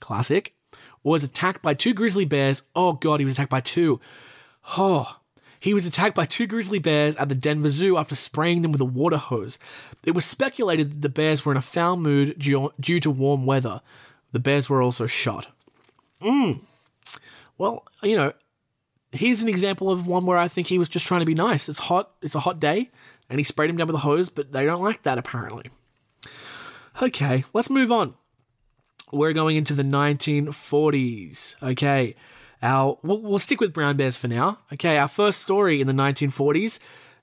classic, 0.00 0.54
was 1.02 1.22
attacked 1.22 1.62
by 1.62 1.74
two 1.74 1.92
grizzly 1.92 2.24
bears. 2.24 2.62
Oh 2.74 2.94
god, 2.94 3.20
he 3.20 3.26
was 3.26 3.34
attacked 3.34 3.50
by 3.50 3.60
two. 3.60 4.00
Oh, 4.78 5.19
he 5.60 5.74
was 5.74 5.86
attacked 5.86 6.16
by 6.16 6.24
two 6.24 6.46
grizzly 6.46 6.78
bears 6.78 7.14
at 7.16 7.28
the 7.28 7.34
Denver 7.34 7.68
Zoo 7.68 7.98
after 7.98 8.16
spraying 8.16 8.62
them 8.62 8.72
with 8.72 8.80
a 8.80 8.86
water 8.86 9.18
hose. 9.18 9.58
It 10.06 10.14
was 10.14 10.24
speculated 10.24 10.92
that 10.92 11.02
the 11.02 11.10
bears 11.10 11.44
were 11.44 11.52
in 11.52 11.58
a 11.58 11.62
foul 11.62 11.98
mood 11.98 12.38
due, 12.38 12.72
due 12.80 12.98
to 13.00 13.10
warm 13.10 13.44
weather. 13.44 13.82
The 14.32 14.40
bears 14.40 14.70
were 14.70 14.82
also 14.82 15.06
shot. 15.06 15.48
Mm. 16.22 16.60
Well, 17.58 17.84
you 18.02 18.16
know, 18.16 18.32
here's 19.12 19.42
an 19.42 19.48
example 19.50 19.90
of 19.90 20.06
one 20.06 20.24
where 20.24 20.38
I 20.38 20.48
think 20.48 20.68
he 20.68 20.78
was 20.78 20.88
just 20.88 21.06
trying 21.06 21.20
to 21.20 21.26
be 21.26 21.34
nice. 21.34 21.68
It's 21.68 21.78
hot, 21.78 22.10
it's 22.22 22.34
a 22.34 22.40
hot 22.40 22.58
day, 22.58 22.90
and 23.28 23.38
he 23.38 23.44
sprayed 23.44 23.68
him 23.68 23.76
down 23.76 23.86
with 23.86 23.96
a 23.96 24.00
hose, 24.00 24.30
but 24.30 24.52
they 24.52 24.64
don't 24.64 24.82
like 24.82 25.02
that 25.02 25.18
apparently. 25.18 25.66
Okay, 27.02 27.44
let's 27.52 27.70
move 27.70 27.92
on. 27.92 28.14
We're 29.12 29.32
going 29.32 29.56
into 29.56 29.74
the 29.74 29.82
1940s. 29.82 31.56
Okay, 31.62 32.14
our 32.62 32.98
we'll, 33.02 33.20
we'll 33.20 33.38
stick 33.38 33.60
with 33.60 33.72
brown 33.72 33.96
bears 33.96 34.18
for 34.18 34.28
now. 34.28 34.58
Okay, 34.72 34.98
our 34.98 35.08
first 35.08 35.40
story 35.40 35.80
in 35.80 35.86
the 35.86 35.92
1940s, 35.92 36.78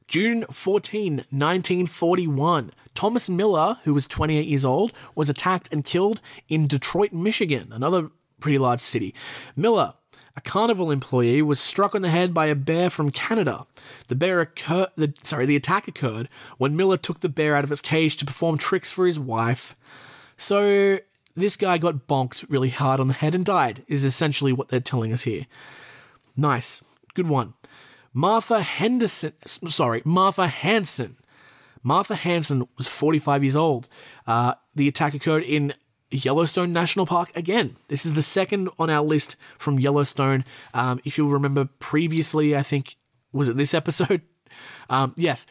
June 0.08 0.46
14, 0.50 1.18
1941. 1.30 2.72
Thomas 2.94 3.30
Miller, 3.30 3.78
who 3.84 3.94
was 3.94 4.08
28 4.08 4.48
years 4.48 4.66
old, 4.66 4.92
was 5.16 5.30
attacked 5.30 5.72
and 5.72 5.84
killed 5.84 6.22
in 6.50 6.66
Detroit, 6.66 7.14
Michigan, 7.14 7.70
another 7.72 8.10
pretty 8.40 8.58
large 8.58 8.80
city. 8.80 9.14
Miller, 9.56 9.94
a 10.36 10.42
carnival 10.42 10.90
employee, 10.92 11.42
was 11.42 11.60
struck 11.60 11.94
on 11.94 12.02
the 12.02 12.10
head 12.10 12.34
by 12.34 12.48
a 12.48 12.56
bear 12.56 12.90
from 12.90 13.12
Canada. 13.12 13.66
The 14.08 14.16
bear 14.16 14.40
occur- 14.42 14.88
the 14.96 15.14
sorry, 15.24 15.46
the 15.46 15.56
attack 15.56 15.88
occurred 15.88 16.30
when 16.58 16.76
Miller 16.76 16.98
took 16.98 17.20
the 17.20 17.30
bear 17.30 17.56
out 17.56 17.64
of 17.64 17.72
its 17.72 17.82
cage 17.82 18.16
to 18.18 18.26
perform 18.26 18.58
tricks 18.58 18.92
for 18.92 19.06
his 19.06 19.20
wife. 19.20 19.76
So 20.38 21.00
this 21.38 21.56
guy 21.56 21.78
got 21.78 22.08
bonked 22.08 22.46
really 22.50 22.70
hard 22.70 23.00
on 23.00 23.08
the 23.08 23.14
head 23.14 23.36
and 23.36 23.46
died, 23.46 23.86
is 23.88 24.04
essentially 24.04 24.52
what 24.52 24.70
they're 24.70 24.80
telling 24.80 25.14
us 25.14 25.24
here. 25.24 25.46
Nice. 26.36 26.84
Good 27.14 27.28
one. 27.28 27.54
Martha 28.14 28.62
Henderson, 28.62 29.34
sorry, 29.46 30.02
Martha 30.04 30.48
Hanson. 30.48 31.18
Martha 31.84 32.16
Hanson 32.16 32.68
was 32.76 32.88
45 32.88 33.44
years 33.44 33.56
old. 33.56 33.88
Uh, 34.26 34.56
the 34.74 34.88
attack 34.88 35.14
occurred 35.14 35.44
in 35.44 35.74
Yellowstone 36.10 36.74
National 36.74 37.06
Park 37.06 37.32
again. 37.36 37.76
This 37.88 38.06
is 38.06 38.16
the 38.16 38.24
second 38.24 38.70
on 38.80 38.90
our 38.90 39.04
list 39.04 39.36
from 39.60 39.80
Yellowstone. 39.80 40.44
Um, 40.74 41.00
if 41.06 41.18
you'll 41.18 41.30
remember 41.30 41.66
previously, 41.80 42.56
I 42.56 42.64
think, 42.64 42.96
was 43.32 43.48
it 43.48 43.58
this 43.58 43.74
episode? 43.74 44.22
Um, 44.90 45.14
yes, 45.18 45.46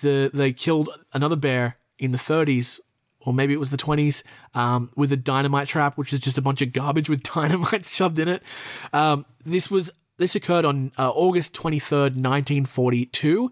the 0.00 0.30
they 0.32 0.52
killed 0.54 0.88
another 1.12 1.36
bear 1.36 1.76
in 1.98 2.12
the 2.12 2.16
30s 2.16 2.80
or 3.26 3.34
maybe 3.34 3.52
it 3.52 3.60
was 3.60 3.70
the 3.70 3.76
20s, 3.76 4.22
um, 4.54 4.90
with 4.96 5.12
a 5.12 5.16
dynamite 5.16 5.68
trap, 5.68 5.98
which 5.98 6.12
is 6.12 6.20
just 6.20 6.38
a 6.38 6.42
bunch 6.42 6.62
of 6.62 6.72
garbage 6.72 7.08
with 7.08 7.22
dynamite 7.34 7.84
shoved 7.84 8.18
in 8.18 8.28
it. 8.28 8.42
Um, 8.92 9.26
this 9.44 9.70
was 9.70 9.90
this 10.18 10.34
occurred 10.34 10.64
on 10.64 10.92
uh, 10.96 11.10
August 11.10 11.54
23rd, 11.54 12.16
1942. 12.16 13.50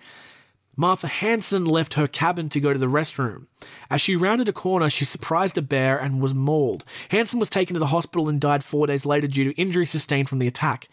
Martha 0.76 1.06
Hanson 1.06 1.66
left 1.66 1.94
her 1.94 2.08
cabin 2.08 2.48
to 2.48 2.58
go 2.58 2.72
to 2.72 2.78
the 2.78 2.86
restroom. 2.86 3.46
As 3.90 4.00
she 4.00 4.16
rounded 4.16 4.48
a 4.48 4.52
corner, 4.52 4.88
she 4.88 5.04
surprised 5.04 5.56
a 5.56 5.62
bear 5.62 5.98
and 5.98 6.20
was 6.20 6.34
mauled. 6.34 6.84
Hanson 7.10 7.38
was 7.38 7.50
taken 7.50 7.74
to 7.74 7.80
the 7.80 7.86
hospital 7.86 8.28
and 8.28 8.40
died 8.40 8.64
four 8.64 8.86
days 8.86 9.06
later 9.06 9.28
due 9.28 9.44
to 9.44 9.60
injuries 9.60 9.90
sustained 9.90 10.28
from 10.28 10.40
the 10.40 10.48
attack. 10.48 10.88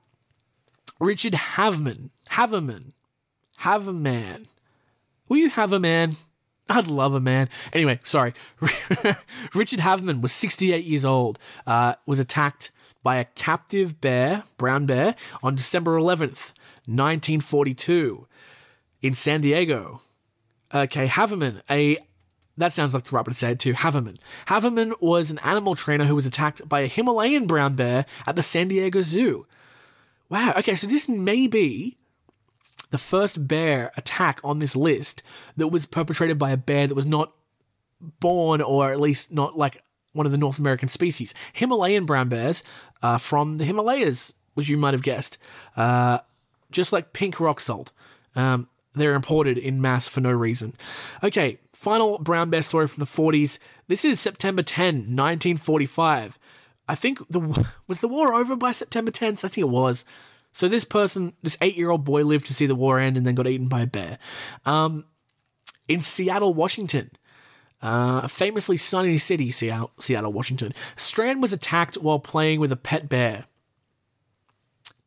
Richard 1.01 1.33
Haveman. 1.33 2.11
Haverman. 2.31 2.93
Haverman. 3.59 4.47
Will 5.29 5.39
you 5.39 5.51
have 5.51 5.73
a 5.73 5.81
man? 5.81 6.13
I'd 6.69 6.87
love 6.87 7.15
a 7.15 7.21
man. 7.21 7.49
Anyway, 7.73 7.99
sorry. 8.05 8.33
Richard 9.55 9.81
Haveman 9.81 10.23
was 10.23 10.31
68 10.31 10.85
years 10.85 11.05
old, 11.05 11.41
uh, 11.67 11.95
was 12.07 12.21
attacked 12.21 12.71
by 13.03 13.17
a 13.17 13.25
captive 13.25 14.01
bear, 14.01 14.45
brown 14.57 14.87
bear, 14.87 15.17
on 15.43 15.57
December 15.57 15.99
11th, 15.99 16.53
1942, 16.87 18.29
in 19.03 19.15
San 19.15 19.41
Diego. 19.41 20.01
Okay, 20.73 21.09
Haverman, 21.09 21.61
a 21.69 21.99
that 22.57 22.73
sounds 22.73 22.95
like 22.95 23.05
the 23.05 23.17
right 23.17 23.27
way 23.27 23.33
to 23.33 23.39
say 23.39 23.53
it 23.53 23.59
too. 23.59 23.73
Haverman. 23.73 24.17
Haverman 24.47 24.93
was 25.01 25.31
an 25.31 25.39
animal 25.45 25.75
trainer 25.75 26.05
who 26.05 26.15
was 26.15 26.27
attacked 26.27 26.69
by 26.69 26.81
a 26.81 26.87
Himalayan 26.87 27.47
brown 27.47 27.75
bear 27.75 28.07
at 28.27 28.37
the 28.37 28.43
San 28.43 28.69
Diego 28.69 29.03
Zoo. 29.03 29.47
Wow. 30.29 30.53
Okay, 30.59 30.75
so 30.75 30.87
this 30.87 31.09
may 31.09 31.47
be 31.47 31.97
the 32.91 32.99
first 32.99 33.49
bear 33.49 33.91
attack 33.97 34.41
on 34.45 34.61
this 34.61 34.77
list 34.77 35.23
that 35.57 35.69
was 35.69 35.87
perpetrated 35.87 36.39
by 36.39 36.51
a 36.51 36.57
bear 36.57 36.87
that 36.87 36.95
was 36.95 37.07
not 37.07 37.33
born, 38.21 38.61
or 38.61 38.93
at 38.93 39.01
least 39.01 39.33
not 39.33 39.59
like 39.59 39.83
one 40.13 40.27
of 40.27 40.33
the 40.33 40.39
North 40.39 40.59
American 40.59 40.89
species. 40.89 41.35
Himalayan 41.53 42.05
brown 42.05 42.29
bears 42.29 42.63
from 43.19 43.59
the 43.59 43.65
Himalayas, 43.65 44.33
which 44.55 44.69
you 44.69 44.77
might 44.77 44.95
have 44.95 45.03
guessed. 45.03 45.39
Uh, 45.77 46.19
just 46.71 46.93
like 46.93 47.13
pink 47.13 47.41
rock 47.41 47.61
salt. 47.61 47.93
Um, 48.37 48.69
they're 48.95 49.15
imported 49.15 49.59
in 49.59 49.81
mass 49.81 50.09
for 50.09 50.21
no 50.21 50.31
reason. 50.31 50.75
Okay, 51.23 51.59
Final 51.85 52.17
brown 52.19 52.49
bear 52.49 52.63
story 52.63 52.89
from 52.89 53.03
the 53.03 53.05
40s. 53.05 53.59
This 53.89 54.07
is 54.07 54.19
September 54.19 54.63
10, 54.63 54.95
1945. 54.95 56.39
I 56.89 56.95
think 56.95 57.19
the 57.29 57.69
was 57.87 58.01
the 58.01 58.09
war 58.09 58.33
over 58.33 58.57
by 58.57 58.73
September 58.73 59.11
10th. 59.11 59.45
I 59.45 59.49
think 59.49 59.59
it 59.59 59.69
was. 59.69 60.07
So 60.51 60.67
this 60.67 60.87
person, 60.87 61.35
this 61.43 61.59
eight-year-old 61.61 62.03
boy, 62.03 62.23
lived 62.23 62.47
to 62.47 62.55
see 62.55 62.65
the 62.65 62.75
war 62.75 62.99
end 62.99 63.19
and 63.19 63.27
then 63.27 63.35
got 63.35 63.47
eaten 63.47 63.69
by 63.69 63.83
a 63.83 63.87
bear. 63.87 64.19
Um, 64.65 65.05
in 65.87 66.01
Seattle, 66.01 66.55
Washington, 66.55 67.11
uh, 67.83 68.29
famously 68.29 68.79
sunny 68.79 69.19
city, 69.19 69.51
Seattle, 69.51 69.91
Seattle, 69.99 70.33
Washington. 70.33 70.73
Strand 70.97 71.43
was 71.43 71.53
attacked 71.53 71.97
while 71.97 72.19
playing 72.19 72.61
with 72.61 72.73
a 72.73 72.77
pet 72.77 73.11
bear. 73.11 73.45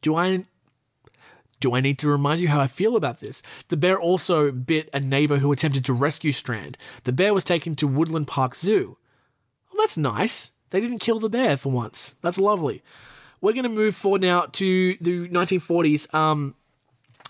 Do 0.04 0.16
I 0.16 0.46
do 1.60 1.76
I 1.76 1.82
need 1.82 1.98
to 2.00 2.10
remind 2.10 2.40
you 2.40 2.48
how 2.48 2.60
I 2.60 2.68
feel 2.68 2.96
about 2.96 3.20
this? 3.20 3.42
The 3.70 3.78
bear 3.78 4.00
also 4.00 4.52
bit 4.52 4.90
a 4.94 5.00
neighbor 5.00 5.38
who 5.38 5.52
attempted 5.52 5.86
to 5.86 5.94
rescue 5.94 6.32
Strand. 6.32 6.78
The 7.04 7.14
bear 7.14 7.34
was 7.34 7.44
taken 7.44 7.76
to 7.76 7.88
Woodland 7.88 8.28
Park 8.28 8.56
Zoo. 8.56 8.98
Well, 9.72 9.82
that's 9.84 9.98
nice. 9.98 10.52
They 10.70 10.80
didn't 10.80 11.00
kill 11.00 11.20
the 11.20 11.30
bear 11.30 11.58
for 11.58 11.72
once. 11.72 12.16
That's 12.22 12.38
lovely. 12.38 12.84
We're 13.42 13.54
going 13.54 13.64
to 13.64 13.70
move 13.70 13.96
forward 13.96 14.22
now 14.22 14.48
to 14.54 14.96
the 15.00 15.30
1940s 15.30 16.14
um, 16.14 16.56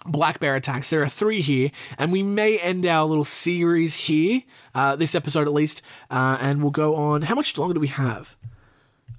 black 0.06 0.40
bear 0.40 0.56
attacks. 0.56 0.90
There 0.90 1.04
are 1.04 1.10
three 1.10 1.42
here, 1.42 1.70
and 1.98 2.12
we 2.12 2.24
may 2.24 2.58
end 2.58 2.86
our 2.86 3.06
little 3.06 3.24
series 3.24 3.96
here, 3.96 4.42
uh, 4.74 4.96
this 4.96 5.16
episode 5.16 5.48
at 5.48 5.54
least, 5.54 5.82
uh, 6.10 6.38
and 6.42 6.62
we'll 6.62 6.72
go 6.72 6.96
on. 6.96 7.24
How 7.24 7.36
much 7.36 7.58
longer 7.58 7.74
do 7.74 7.80
we 7.80 7.88
have? 7.88 8.36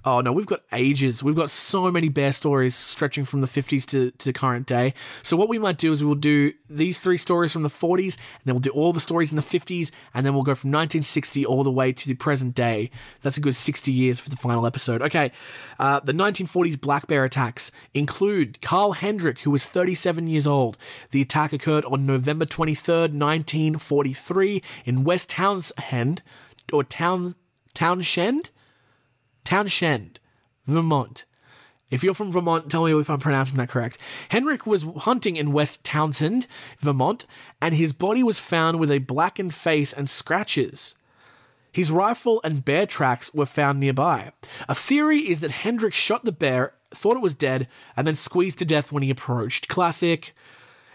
Oh 0.05 0.21
no, 0.21 0.31
we've 0.31 0.45
got 0.45 0.61
ages. 0.71 1.21
We've 1.21 1.35
got 1.35 1.49
so 1.49 1.91
many 1.91 2.07
bear 2.07 2.31
stories 2.31 2.73
stretching 2.73 3.25
from 3.25 3.41
the 3.41 3.47
50s 3.47 3.85
to, 3.87 4.11
to 4.11 4.31
current 4.31 4.65
day. 4.65 4.93
So 5.23 5.35
what 5.35 5.49
we 5.49 5.59
might 5.59 5.77
do 5.77 5.91
is 5.91 6.01
we 6.01 6.07
will 6.07 6.15
do 6.15 6.53
these 6.69 6.97
three 6.99 7.17
stories 7.17 7.51
from 7.51 7.63
the 7.63 7.69
40s, 7.69 8.15
and 8.15 8.45
then 8.45 8.55
we'll 8.55 8.61
do 8.61 8.69
all 8.69 8.93
the 8.93 9.01
stories 9.01 9.31
in 9.31 9.35
the 9.35 9.41
50s, 9.41 9.91
and 10.13 10.25
then 10.25 10.33
we'll 10.33 10.43
go 10.43 10.55
from 10.55 10.71
1960 10.71 11.45
all 11.45 11.65
the 11.65 11.71
way 11.71 11.91
to 11.91 12.07
the 12.07 12.13
present 12.13 12.55
day. 12.55 12.91
That's 13.21 13.37
a 13.37 13.41
good 13.41 13.55
60 13.55 13.91
years 13.91 14.21
for 14.21 14.29
the 14.29 14.37
final 14.37 14.65
episode. 14.65 15.01
Okay, 15.01 15.33
uh, 15.79 15.99
the 15.99 16.13
1940s 16.13 16.79
black 16.79 17.07
bear 17.07 17.25
attacks 17.25 17.69
include 17.93 18.61
Carl 18.61 18.93
Hendrick, 18.93 19.39
who 19.39 19.51
was 19.51 19.65
37 19.65 20.27
years 20.27 20.47
old. 20.47 20.77
The 21.11 21.21
attack 21.21 21.51
occurred 21.51 21.83
on 21.83 22.05
November 22.05 22.45
23rd, 22.45 23.11
1943, 23.19 24.63
in 24.85 25.03
West 25.03 25.29
Townsend 25.29 26.21
or 26.71 26.85
Town 26.85 27.35
Townshend. 27.73 28.51
Townshend, 29.49 30.19
Vermont. 30.67 31.25
If 31.89 32.03
you're 32.03 32.13
from 32.13 32.31
Vermont, 32.31 32.69
tell 32.69 32.85
me 32.85 32.93
if 32.93 33.09
I'm 33.09 33.17
pronouncing 33.17 33.57
that 33.57 33.67
correct. 33.67 33.97
Henrik 34.29 34.67
was 34.67 34.85
hunting 34.97 35.37
in 35.37 35.53
West 35.53 35.83
Townsend, 35.83 36.45
Vermont, 36.77 37.25
and 37.59 37.73
his 37.73 37.91
body 37.91 38.21
was 38.21 38.39
found 38.39 38.79
with 38.79 38.91
a 38.91 38.99
blackened 38.99 39.55
face 39.55 39.91
and 39.91 40.07
scratches. 40.07 40.93
His 41.71 41.89
rifle 41.89 42.39
and 42.43 42.63
bear 42.63 42.85
tracks 42.85 43.33
were 43.33 43.47
found 43.47 43.79
nearby. 43.79 44.33
A 44.67 44.75
theory 44.75 45.27
is 45.27 45.39
that 45.39 45.49
Hendrik 45.49 45.95
shot 45.95 46.25
the 46.25 46.31
bear, 46.31 46.75
thought 46.91 47.17
it 47.17 47.23
was 47.23 47.33
dead, 47.33 47.67
and 47.97 48.05
then 48.05 48.13
squeezed 48.13 48.59
to 48.59 48.65
death 48.65 48.91
when 48.91 49.01
he 49.01 49.09
approached. 49.09 49.67
Classic. 49.67 50.31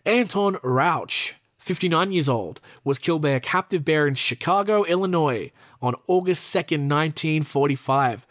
Anton 0.07 0.59
Rauch, 0.62 1.34
59 1.64 2.12
years 2.12 2.28
old, 2.28 2.60
was 2.84 2.98
killed 2.98 3.22
by 3.22 3.30
a 3.30 3.40
captive 3.40 3.86
bear 3.86 4.06
in 4.06 4.14
Chicago, 4.14 4.84
Illinois 4.84 5.50
on 5.80 5.94
August 6.06 6.54
2nd, 6.54 6.90
1945. 6.90 8.26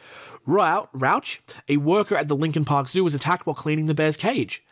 Rau- 0.45 0.87
Rauch, 0.93 1.39
a 1.67 1.77
worker 1.77 2.15
at 2.15 2.27
the 2.27 2.35
Lincoln 2.35 2.63
Park 2.63 2.87
Zoo, 2.87 3.03
was 3.03 3.15
attacked 3.15 3.47
while 3.47 3.55
cleaning 3.55 3.87
the 3.87 3.95
bear's 3.95 4.17
cage. 4.17 4.63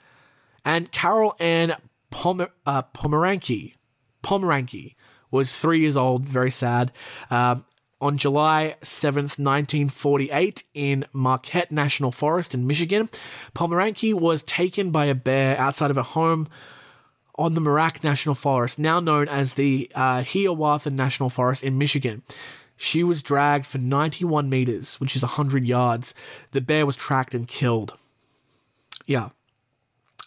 And 0.64 0.91
Carol 0.91 1.36
Ann 1.39 1.74
Pomer- 2.12 2.51
uh, 2.68 2.84
Pomeranke, 2.84 3.74
Pomeranke 4.22 4.93
was 5.32 5.57
three 5.57 5.80
years 5.80 5.97
old, 5.97 6.24
very 6.24 6.51
sad. 6.51 6.91
Um, 7.32 7.66
on 7.99 8.20
July 8.20 8.76
7th, 8.84 9.39
1948, 9.39 10.66
in 10.76 11.05
Marquette 11.14 11.72
National 11.72 12.12
Forest 12.12 12.53
in 12.53 12.68
Michigan, 12.68 13.07
Pomeranke 13.55 14.14
was 14.14 14.43
taken 14.43 14.91
by 14.91 15.05
a 15.05 15.16
bear 15.16 15.57
outside 15.57 15.89
of 15.89 15.97
a 15.97 16.03
home 16.03 16.47
on 17.42 17.56
the 17.56 17.62
Marquette 17.62 18.04
National 18.04 18.36
Forest, 18.36 18.78
now 18.78 19.00
known 19.00 19.28
as 19.28 19.56
the 19.56 19.92
uh, 19.96 20.24
Hiawatha 20.24 20.92
National 20.92 21.30
Forest 21.30 21.64
in 21.64 21.78
Michigan. 21.78 22.22
She 22.78 23.04
was 23.04 23.22
dragged 23.22 23.66
for 23.66 23.78
91 23.78 24.50
meters, 24.50 25.00
which 25.00 25.16
is 25.16 25.24
100 25.24 25.66
yards. 25.66 26.14
The 26.52 26.62
bear 26.62 26.86
was 26.86 26.96
tracked 26.96 27.34
and 27.34 27.48
killed. 27.48 27.98
Yeah. 29.06 29.30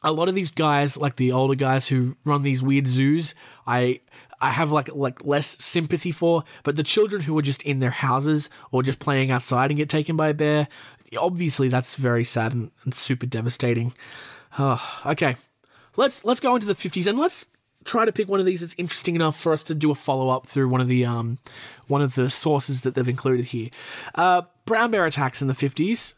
A 0.03 0.13
lot 0.13 0.29
of 0.29 0.35
these 0.35 0.51
guys, 0.51 0.97
like 0.97 1.17
the 1.17 1.33
older 1.33 1.55
guys 1.55 1.89
who 1.89 2.17
run 2.25 2.43
these 2.43 2.63
weird 2.63 2.87
zoos, 2.87 3.35
I 3.67 4.01
I 4.41 4.51
have 4.51 4.71
like 4.71 4.95
like 4.95 5.25
less 5.25 5.65
sympathy 5.65 6.13
for, 6.13 6.45
but 6.63 6.77
the 6.77 6.83
children 6.83 7.23
who 7.23 7.39
are 7.39 7.43
just 7.43 7.63
in 7.63 7.79
their 7.79 7.91
houses 7.91 8.51
or 8.71 8.83
just 8.83 8.99
playing 8.99 9.31
outside 9.31 9.71
and 9.71 9.79
get 9.79 9.89
taken 9.89 10.17
by 10.17 10.29
a 10.29 10.35
bear, 10.35 10.69
obviously 11.17 11.69
that's 11.69 11.97
very 11.97 12.25
sad 12.25 12.53
and, 12.53 12.71
and 12.85 12.95
super 12.95 13.25
devastating. 13.25 13.95
Oh, 14.59 15.01
okay, 15.07 15.37
let's 15.97 16.25
let's 16.25 16.41
go 16.41 16.55
into 16.55 16.67
the 16.67 16.75
50s 16.75 17.07
and 17.07 17.19
let's 17.19 17.47
try 17.85 18.05
to 18.05 18.13
pick 18.13 18.29
one 18.29 18.41
of 18.41 18.47
these 18.47 18.61
that's 18.61 18.75
interesting 18.79 19.15
enough 19.15 19.39
for 19.39 19.53
us 19.53 19.63
to 19.65 19.75
do 19.75 19.91
a 19.91 19.95
follow 19.95 20.31
up 20.31 20.47
through 20.47 20.69
one 20.69 20.81
of 20.81 20.89
the 20.89 21.05
um 21.05 21.39
one 21.87 22.03
of 22.03 22.15
the 22.15 22.31
sources 22.31 22.83
that 22.83 22.95
they've 22.95 23.09
included 23.09 23.47
here. 23.47 23.71
Uh, 24.15 24.43
brown 24.65 24.91
bear 24.91 25.07
attacks 25.07 25.43
in 25.43 25.49
the 25.49 25.55
50s. 25.55 26.15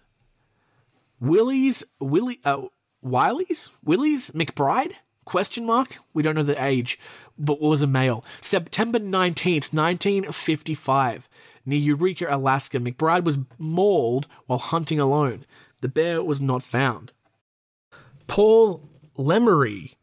Willie's 1.20 1.84
Willie 2.00 2.40
uh, 2.44 2.62
Wiley's? 3.02 3.70
Willie's 3.84 4.30
McBride? 4.30 4.94
Question 5.24 5.66
mark? 5.66 5.96
We 6.14 6.22
don't 6.22 6.36
know 6.36 6.44
the 6.44 6.62
age 6.62 6.98
but 7.36 7.60
was 7.60 7.82
a 7.82 7.86
male. 7.86 8.24
September 8.40 8.98
19th 8.98 9.74
1955 9.74 11.28
near 11.64 11.78
eureka 11.78 12.26
alaska 12.30 12.78
mcbride 12.78 13.24
was 13.24 13.38
mauled 13.58 14.26
while 14.46 14.58
hunting 14.58 15.00
alone. 15.00 15.44
The 15.80 15.88
bear 15.88 16.22
was 16.22 16.40
not 16.40 16.62
found. 16.62 17.12
Paul 18.26 18.85
lemery 19.16 19.94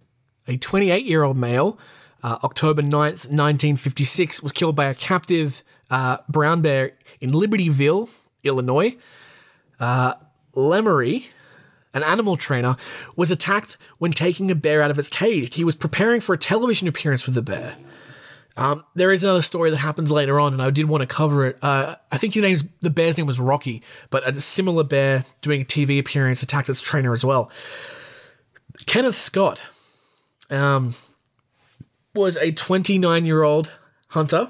a 0.47 0.57
28 0.57 1.05
year 1.05 1.23
old 1.23 1.37
male 1.37 1.77
uh, 2.23 2.37
october 2.43 2.81
9th 2.81 3.29
1956 3.29 4.43
was 4.43 4.51
killed 4.51 4.75
by 4.75 4.85
a 4.85 4.95
captive 4.95 5.63
uh, 5.89 6.17
brown 6.29 6.61
bear 6.61 6.93
in 7.21 7.31
libertyville 7.31 8.09
illinois 8.43 8.95
uh, 9.79 10.13
lemery 10.55 11.25
an 11.93 12.03
animal 12.03 12.35
trainer, 12.35 12.75
was 13.15 13.31
attacked 13.31 13.77
when 13.99 14.11
taking 14.11 14.49
a 14.49 14.55
bear 14.55 14.81
out 14.81 14.91
of 14.91 14.97
its 14.97 15.09
cage. 15.09 15.55
He 15.55 15.63
was 15.63 15.75
preparing 15.75 16.21
for 16.21 16.33
a 16.33 16.37
television 16.37 16.87
appearance 16.87 17.25
with 17.25 17.35
the 17.35 17.41
bear. 17.41 17.75
Um, 18.55 18.83
there 18.93 19.11
is 19.11 19.23
another 19.23 19.41
story 19.41 19.71
that 19.71 19.77
happens 19.77 20.11
later 20.11 20.39
on, 20.39 20.53
and 20.53 20.61
I 20.61 20.69
did 20.69 20.87
want 20.87 21.01
to 21.01 21.07
cover 21.07 21.47
it. 21.47 21.57
Uh, 21.61 21.95
I 22.11 22.17
think 22.17 22.35
his 22.35 22.43
name's 22.43 22.63
the 22.81 22.91
bear's 22.91 23.17
name 23.17 23.25
was 23.25 23.39
Rocky, 23.39 23.81
but 24.11 24.27
a 24.27 24.39
similar 24.39 24.83
bear 24.83 25.25
doing 25.41 25.61
a 25.61 25.65
TV 25.65 25.99
appearance 25.99 26.43
attacked 26.43 26.69
its 26.69 26.81
trainer 26.81 27.13
as 27.13 27.25
well. 27.25 27.49
Kenneth 28.85 29.17
Scott 29.17 29.63
um, 30.49 30.95
was 32.15 32.37
a 32.37 32.51
29 32.51 33.25
year 33.25 33.43
old 33.43 33.71
hunter 34.09 34.49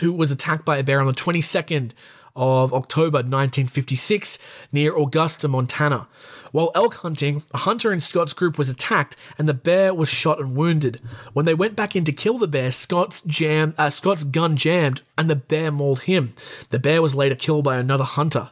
who 0.00 0.12
was 0.12 0.30
attacked 0.30 0.64
by 0.64 0.78
a 0.78 0.84
bear 0.84 1.00
on 1.00 1.06
the 1.06 1.12
22nd 1.12 1.92
of 2.34 2.74
October 2.74 3.18
1956 3.18 4.38
near 4.70 4.94
Augusta, 4.94 5.48
Montana. 5.48 6.06
While 6.52 6.70
elk 6.74 6.96
hunting, 6.96 7.42
a 7.52 7.58
hunter 7.58 7.92
in 7.92 8.00
Scott's 8.00 8.34
group 8.34 8.58
was 8.58 8.68
attacked 8.68 9.16
and 9.38 9.48
the 9.48 9.54
bear 9.54 9.94
was 9.94 10.10
shot 10.10 10.38
and 10.38 10.54
wounded. 10.54 11.00
When 11.32 11.46
they 11.46 11.54
went 11.54 11.76
back 11.76 11.96
in 11.96 12.04
to 12.04 12.12
kill 12.12 12.36
the 12.36 12.46
bear, 12.46 12.70
Scott's, 12.70 13.22
jam, 13.22 13.74
uh, 13.78 13.88
Scott's 13.88 14.24
gun 14.24 14.56
jammed 14.56 15.00
and 15.16 15.30
the 15.30 15.36
bear 15.36 15.72
mauled 15.72 16.00
him. 16.00 16.34
The 16.68 16.78
bear 16.78 17.00
was 17.00 17.14
later 17.14 17.34
killed 17.34 17.64
by 17.64 17.78
another 17.78 18.04
hunter. 18.04 18.50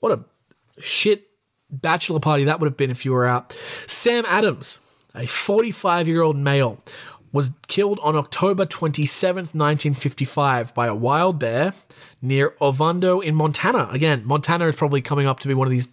What 0.00 0.12
a 0.12 0.24
shit 0.78 1.28
bachelor 1.80 2.20
party 2.20 2.44
that 2.44 2.60
would 2.60 2.66
have 2.66 2.76
been 2.76 2.90
if 2.90 3.04
you 3.04 3.12
were 3.12 3.26
out. 3.26 3.52
Sam 3.52 4.24
Adams, 4.26 4.78
a 5.14 5.26
45 5.26 6.08
year 6.08 6.22
old 6.22 6.36
male, 6.36 6.78
was 7.32 7.50
killed 7.66 7.98
on 8.02 8.14
October 8.14 8.64
27th, 8.64 9.54
1955, 9.54 10.72
by 10.72 10.86
a 10.86 10.94
wild 10.94 11.38
bear 11.40 11.72
near 12.22 12.54
Ovando 12.60 13.20
in 13.20 13.34
Montana. 13.34 13.88
Again, 13.90 14.22
Montana 14.24 14.68
is 14.68 14.76
probably 14.76 15.02
coming 15.02 15.26
up 15.26 15.40
to 15.40 15.48
be 15.48 15.54
one 15.54 15.66
of 15.66 15.72
these 15.72 15.88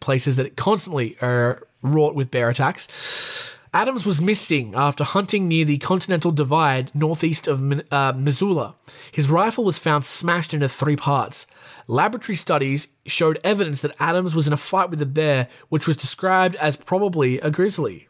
places 0.00 0.36
that 0.36 0.54
constantly 0.56 1.16
are 1.22 1.66
wrought 1.80 2.14
with 2.14 2.30
bear 2.30 2.50
attacks. 2.50 3.56
Adams 3.74 4.04
was 4.04 4.20
missing 4.20 4.74
after 4.76 5.02
hunting 5.02 5.48
near 5.48 5.64
the 5.64 5.78
Continental 5.78 6.30
Divide 6.30 6.94
northeast 6.94 7.48
of 7.48 7.62
uh, 7.90 8.12
Missoula. 8.14 8.74
His 9.10 9.30
rifle 9.30 9.64
was 9.64 9.78
found 9.78 10.04
smashed 10.04 10.52
into 10.52 10.68
three 10.68 10.96
parts. 10.96 11.46
Laboratory 11.88 12.36
studies 12.36 12.88
showed 13.06 13.38
evidence 13.42 13.80
that 13.80 13.96
Adams 13.98 14.34
was 14.34 14.46
in 14.46 14.52
a 14.52 14.58
fight 14.58 14.90
with 14.90 15.02
a 15.02 15.06
bear, 15.06 15.48
which 15.68 15.86
was 15.86 15.96
described 15.96 16.56
as 16.56 16.76
probably 16.76 17.38
a 17.40 17.50
grizzly. 17.50 18.08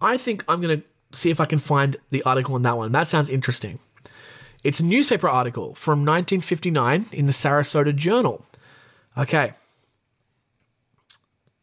I 0.00 0.16
think 0.16 0.44
I'm 0.48 0.60
going 0.60 0.80
to 0.80 0.86
see 1.12 1.30
if 1.30 1.40
I 1.40 1.46
can 1.46 1.58
find 1.58 1.96
the 2.10 2.22
article 2.22 2.54
on 2.54 2.62
that 2.62 2.76
one. 2.76 2.92
That 2.92 3.06
sounds 3.06 3.30
interesting. 3.30 3.78
It's 4.62 4.80
a 4.80 4.84
newspaper 4.84 5.28
article 5.28 5.74
from 5.74 6.00
1959 6.00 7.06
in 7.12 7.26
the 7.26 7.32
Sarasota 7.32 7.94
Journal. 7.94 8.44
Okay. 9.16 9.52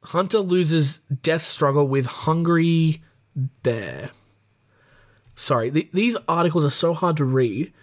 Hunter 0.04 0.40
loses 0.40 1.00
death 1.00 1.44
struggle 1.44 1.88
with 1.88 2.06
hungry 2.06 3.02
bear. 3.36 4.12
Sorry, 5.36 5.72
th- 5.72 5.92
these 5.92 6.18
articles 6.28 6.66
are 6.66 6.70
so 6.70 6.94
hard 6.94 7.18
to 7.18 7.26
read. 7.26 7.74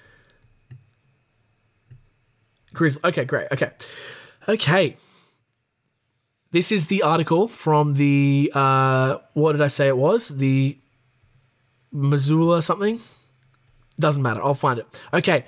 Grizzly. 2.72 3.00
Okay, 3.04 3.24
great. 3.24 3.48
Okay. 3.52 3.70
Okay. 4.48 4.96
This 6.52 6.72
is 6.72 6.86
the 6.86 7.02
article 7.02 7.46
from 7.46 7.94
the, 7.94 8.50
uh, 8.54 9.18
what 9.34 9.52
did 9.52 9.62
I 9.62 9.68
say 9.68 9.88
it 9.88 9.96
was? 9.96 10.28
The 10.28 10.78
Missoula 11.92 12.62
something. 12.62 13.00
Doesn't 13.98 14.22
matter. 14.22 14.42
I'll 14.42 14.54
find 14.54 14.78
it. 14.78 14.86
Okay. 15.12 15.44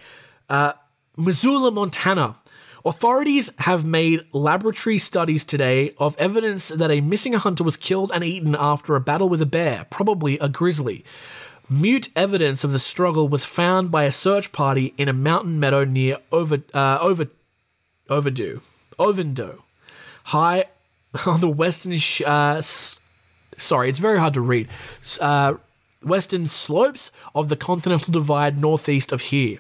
Uh, 0.49 0.75
Missoula, 1.17 1.71
Montana. 1.71 2.37
Authorities 2.85 3.51
have 3.59 3.87
made 3.87 4.27
laboratory 4.33 4.99
studies 4.99 5.45
today 5.45 5.95
of 5.99 6.17
evidence 6.19 6.69
that 6.69 6.91
a 6.91 7.01
missing 7.01 7.33
hunter 7.35 7.63
was 7.63 7.77
killed 7.77 8.11
and 8.13 8.25
eaten 8.25 8.57
after 8.59 8.97
a 8.97 9.01
battle 9.01 9.29
with 9.29 9.41
a 9.41 9.47
bear, 9.47 9.87
probably 9.89 10.37
a 10.41 10.49
grizzly. 10.49 11.05
Mute 11.73 12.11
evidence 12.15 12.65
of 12.65 12.73
the 12.73 12.79
struggle 12.79 13.29
was 13.29 13.47
found 13.47 13.91
by 13.91 14.05
a 14.05 14.13
search 14.13 14.53
party 14.53 14.93
in 14.99 15.09
a 15.09 15.13
mountain 15.13 15.59
meadow 15.59 15.85
near 15.85 16.19
Over, 16.31 16.63
uh, 16.75 16.99
Over, 17.01 17.29
Overdue, 18.11 18.61
Ovendo, 18.99 19.63
high 20.25 20.67
on 21.27 21.41
the 21.41 21.49
western. 21.49 21.97
Sh- 21.97 22.23
uh, 22.23 22.57
s- 22.59 23.01
sorry, 23.57 23.89
it's 23.89 23.99
very 23.99 24.19
hard 24.19 24.35
to 24.35 24.41
read. 24.41 24.69
Uh, 25.21 25.55
western 26.03 26.47
slopes 26.47 27.11
of 27.35 27.49
the 27.49 27.57
Continental 27.57 28.13
Divide 28.13 28.59
northeast 28.59 29.13
of 29.13 29.21
here. 29.23 29.59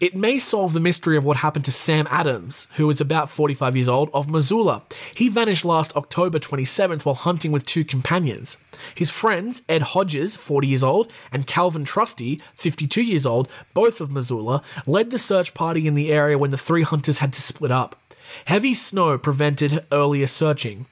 It 0.00 0.16
may 0.16 0.38
solve 0.38 0.72
the 0.72 0.80
mystery 0.80 1.18
of 1.18 1.24
what 1.24 1.36
happened 1.36 1.66
to 1.66 1.72
Sam 1.72 2.08
Adams, 2.10 2.68
who 2.76 2.86
was 2.86 3.02
about 3.02 3.28
45 3.28 3.76
years 3.76 3.86
old, 3.86 4.08
of 4.14 4.30
Missoula. 4.30 4.82
He 5.14 5.28
vanished 5.28 5.62
last 5.62 5.94
October 5.94 6.38
27th 6.38 7.04
while 7.04 7.14
hunting 7.14 7.52
with 7.52 7.66
two 7.66 7.84
companions. 7.84 8.56
His 8.94 9.10
friends, 9.10 9.62
Ed 9.68 9.82
Hodges, 9.82 10.36
40 10.36 10.68
years 10.68 10.82
old, 10.82 11.12
and 11.30 11.46
Calvin 11.46 11.84
Trusty, 11.84 12.40
52 12.54 13.02
years 13.02 13.26
old, 13.26 13.46
both 13.74 14.00
of 14.00 14.10
Missoula, 14.10 14.62
led 14.86 15.10
the 15.10 15.18
search 15.18 15.52
party 15.52 15.86
in 15.86 15.94
the 15.94 16.10
area 16.10 16.38
when 16.38 16.50
the 16.50 16.56
three 16.56 16.82
hunters 16.82 17.18
had 17.18 17.34
to 17.34 17.42
split 17.42 17.70
up. 17.70 17.94
Heavy 18.46 18.72
snow 18.72 19.18
prevented 19.18 19.84
earlier 19.92 20.26
searching. 20.26 20.86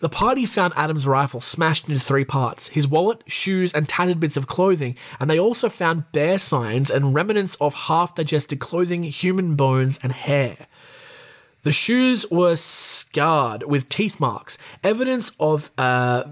The 0.00 0.08
party 0.08 0.46
found 0.46 0.72
Adam's 0.76 1.06
rifle 1.06 1.40
smashed 1.40 1.88
into 1.88 2.00
three 2.00 2.24
parts 2.24 2.68
his 2.68 2.88
wallet, 2.88 3.22
shoes, 3.26 3.72
and 3.72 3.88
tattered 3.88 4.18
bits 4.18 4.36
of 4.36 4.46
clothing, 4.46 4.96
and 5.20 5.28
they 5.30 5.38
also 5.38 5.68
found 5.68 6.10
bear 6.12 6.38
signs 6.38 6.90
and 6.90 7.14
remnants 7.14 7.56
of 7.56 7.74
half 7.74 8.14
digested 8.14 8.60
clothing, 8.60 9.02
human 9.04 9.56
bones, 9.56 10.00
and 10.02 10.12
hair. 10.12 10.66
The 11.62 11.72
shoes 11.72 12.24
were 12.30 12.56
scarred 12.56 13.64
with 13.64 13.90
teeth 13.90 14.18
marks, 14.18 14.56
evidence 14.82 15.32
of 15.38 15.70
uh, 15.76 16.24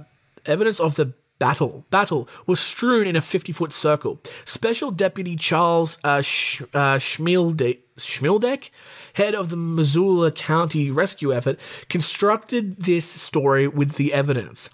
evidence 0.47 0.81
of 0.81 0.97
the 0.97 1.13
battle. 1.39 1.85
Battle 1.91 2.27
was 2.47 2.61
strewn 2.61 3.07
in 3.07 3.17
a 3.17 3.21
50 3.21 3.53
foot 3.53 3.73
circle. 3.73 4.21
Special 4.47 4.91
Deputy 4.91 5.37
Charles 5.37 5.99
uh, 6.03 6.23
Sch- 6.23 6.63
uh, 6.75 6.97
Schmilde- 6.97 7.79
Schmildeck, 7.99 8.71
head 9.19 9.35
of 9.35 9.51
the 9.51 9.57
Missoula 9.57 10.31
County 10.31 10.93
rescue 10.93 11.35
effort, 11.35 11.59
constructed 11.89 12.85
this 12.85 13.05
story 13.05 13.67
with 13.67 13.97
the 13.97 14.15
evidence. 14.15 14.71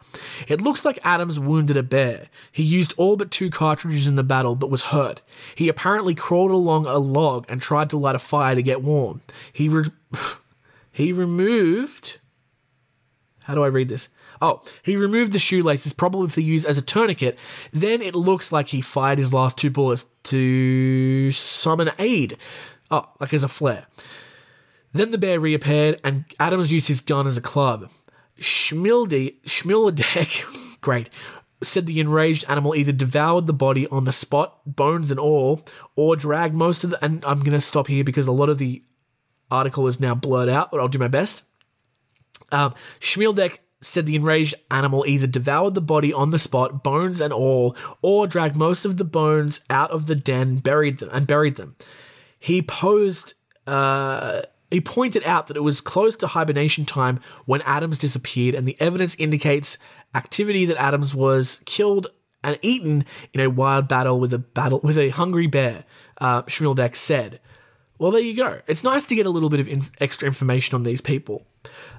It 0.46 0.60
looks 0.60 0.84
like 0.84 0.98
Adams 1.02 1.40
wounded 1.40 1.78
a 1.78 1.82
bear. 1.82 2.28
He 2.52 2.62
used 2.62 2.92
all 2.98 3.16
but 3.16 3.30
two 3.30 3.48
cartridges 3.48 4.06
in 4.06 4.16
the 4.16 4.22
battle 4.22 4.54
but 4.54 4.70
was 4.70 4.84
hurt. 4.84 5.22
He 5.54 5.68
apparently 5.70 6.14
crawled 6.14 6.50
along 6.50 6.84
a 6.84 6.98
log 6.98 7.46
and 7.48 7.60
tried 7.60 7.88
to 7.90 7.96
light 7.96 8.16
a 8.16 8.18
fire 8.18 8.54
to 8.54 8.62
get 8.62 8.82
warm. 8.82 9.22
He 9.50 9.70
re- 9.70 9.84
he 10.92 11.10
removed 11.10 12.18
how 13.44 13.54
do 13.54 13.62
I 13.62 13.68
read 13.68 13.88
this? 13.88 14.08
Oh, 14.40 14.62
he 14.82 14.96
removed 14.96 15.32
the 15.32 15.38
shoelaces, 15.38 15.92
probably 15.92 16.28
to 16.28 16.42
use 16.42 16.64
as 16.64 16.78
a 16.78 16.82
tourniquet. 16.82 17.38
Then 17.72 18.00
it 18.00 18.14
looks 18.14 18.50
like 18.50 18.68
he 18.68 18.80
fired 18.80 19.18
his 19.18 19.34
last 19.34 19.58
two 19.58 19.70
bullets 19.70 20.06
to 20.24 21.30
summon 21.30 21.90
aid. 21.98 22.38
Oh, 22.90 23.06
like 23.20 23.34
as 23.34 23.44
a 23.44 23.48
flare. 23.48 23.86
Then 24.94 25.10
the 25.10 25.18
bear 25.18 25.40
reappeared, 25.40 26.00
and 26.04 26.24
Adams 26.38 26.72
used 26.72 26.86
his 26.86 27.00
gun 27.00 27.26
as 27.26 27.36
a 27.36 27.42
club. 27.42 27.90
Schmilde, 28.38 29.34
Schmildek, 29.42 30.80
great, 30.80 31.10
said 31.62 31.86
the 31.86 31.98
enraged 31.98 32.44
animal 32.48 32.76
either 32.76 32.92
devoured 32.92 33.48
the 33.48 33.52
body 33.52 33.88
on 33.88 34.04
the 34.04 34.12
spot, 34.12 34.60
bones 34.64 35.10
and 35.10 35.18
all, 35.18 35.64
or 35.96 36.14
dragged 36.14 36.54
most 36.54 36.84
of 36.84 36.90
the. 36.90 37.04
And 37.04 37.24
I'm 37.24 37.40
going 37.40 37.52
to 37.52 37.60
stop 37.60 37.88
here 37.88 38.04
because 38.04 38.28
a 38.28 38.32
lot 38.32 38.48
of 38.48 38.58
the 38.58 38.84
article 39.50 39.88
is 39.88 39.98
now 39.98 40.14
blurred 40.14 40.48
out, 40.48 40.70
but 40.70 40.78
I'll 40.78 40.88
do 40.88 40.98
my 41.00 41.08
best. 41.08 41.42
Um, 42.52 42.72
Schmieldek 43.00 43.58
said 43.80 44.06
the 44.06 44.16
enraged 44.16 44.54
animal 44.70 45.04
either 45.08 45.26
devoured 45.26 45.74
the 45.74 45.80
body 45.80 46.12
on 46.12 46.30
the 46.30 46.38
spot, 46.38 46.84
bones 46.84 47.20
and 47.20 47.32
all, 47.32 47.76
or 48.00 48.28
dragged 48.28 48.54
most 48.54 48.84
of 48.84 48.96
the 48.96 49.04
bones 49.04 49.60
out 49.68 49.90
of 49.90 50.06
the 50.06 50.14
den, 50.14 50.58
buried 50.58 50.98
them, 50.98 51.10
and 51.12 51.26
buried 51.26 51.56
them. 51.56 51.74
He 52.38 52.62
posed. 52.62 53.34
Uh, 53.66 54.42
he 54.74 54.80
pointed 54.80 55.24
out 55.24 55.46
that 55.46 55.56
it 55.56 55.62
was 55.62 55.80
close 55.80 56.16
to 56.16 56.26
hibernation 56.26 56.84
time 56.84 57.20
when 57.46 57.62
Adams 57.62 57.98
disappeared, 57.98 58.54
and 58.54 58.66
the 58.66 58.76
evidence 58.80 59.14
indicates 59.16 59.78
activity 60.14 60.64
that 60.66 60.76
Adams 60.76 61.14
was 61.14 61.62
killed 61.64 62.08
and 62.42 62.58
eaten 62.60 63.04
in 63.32 63.40
a 63.40 63.48
wild 63.48 63.88
battle 63.88 64.20
with 64.20 64.34
a 64.34 64.38
battle 64.38 64.80
with 64.82 64.98
a 64.98 65.08
hungry 65.10 65.46
bear. 65.46 65.84
Uh, 66.18 66.42
Schmieldek 66.42 66.94
said. 66.94 67.40
Well, 67.98 68.10
there 68.10 68.20
you 68.20 68.36
go. 68.36 68.60
It's 68.66 68.82
nice 68.82 69.04
to 69.04 69.14
get 69.14 69.24
a 69.24 69.30
little 69.30 69.48
bit 69.48 69.60
of 69.60 69.68
in- 69.68 69.82
extra 70.00 70.26
information 70.26 70.74
on 70.74 70.82
these 70.82 71.00
people. 71.00 71.46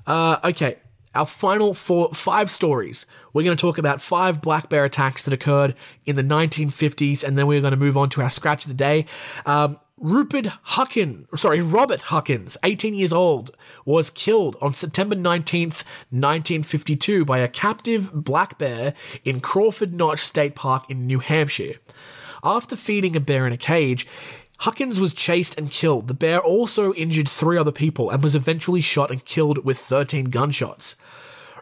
Uh, 0.06 0.38
okay, 0.44 0.76
our 1.16 1.26
final 1.26 1.74
four, 1.74 2.14
five 2.14 2.52
stories. 2.52 3.06
We're 3.34 3.44
going 3.44 3.56
to 3.56 3.62
talk 3.62 3.78
about 3.78 4.02
five 4.02 4.42
black 4.42 4.70
bear 4.70 4.84
attacks 4.84 5.24
that 5.24 5.34
occurred 5.34 5.74
in 6.06 6.18
the 6.18 6.22
1950s, 6.22 7.24
and 7.24 7.38
then 7.38 7.48
we're 7.48 7.62
going 7.62 7.72
to 7.72 7.78
move 7.78 7.98
on 7.98 8.10
to 8.10 8.22
our 8.22 8.30
scratch 8.30 8.66
of 8.66 8.68
the 8.68 8.76
day. 8.76 9.06
Um, 9.46 9.80
Rupert 10.06 10.46
Huckins, 10.62 11.26
sorry, 11.42 11.62
Robert 11.62 12.04
Huckins, 12.04 12.58
18 12.64 12.94
years 12.94 13.12
old, 13.12 13.58
was 13.86 14.12
killed 14.12 14.56
on 14.62 14.72
September 14.72 15.16
19th, 15.16 15.84
1952 16.12 17.26
by 17.26 17.40
a 17.40 17.48
captive 17.48 18.14
black 18.14 18.60
bear 18.60 18.94
in 19.24 19.40
Crawford 19.40 19.96
Notch 19.96 20.20
State 20.20 20.54
Park 20.54 20.92
in 20.92 21.08
New 21.08 21.18
Hampshire. 21.18 21.78
After 22.44 22.76
feeding 22.76 23.16
a 23.16 23.20
bear 23.20 23.48
in 23.48 23.54
a 23.54 23.58
cage, 23.58 24.06
Huckins 24.60 25.00
was 25.00 25.12
chased 25.12 25.58
and 25.58 25.72
killed. 25.72 26.08
The 26.08 26.14
bear 26.14 26.40
also 26.40 26.94
injured 26.94 27.28
three 27.28 27.58
other 27.58 27.72
people 27.72 28.12
and 28.12 28.22
was 28.22 28.36
eventually 28.36 28.82
shot 28.82 29.10
and 29.10 29.26
killed 29.26 29.66
with 29.66 29.80
13 29.80 30.26
gunshots. 30.26 30.98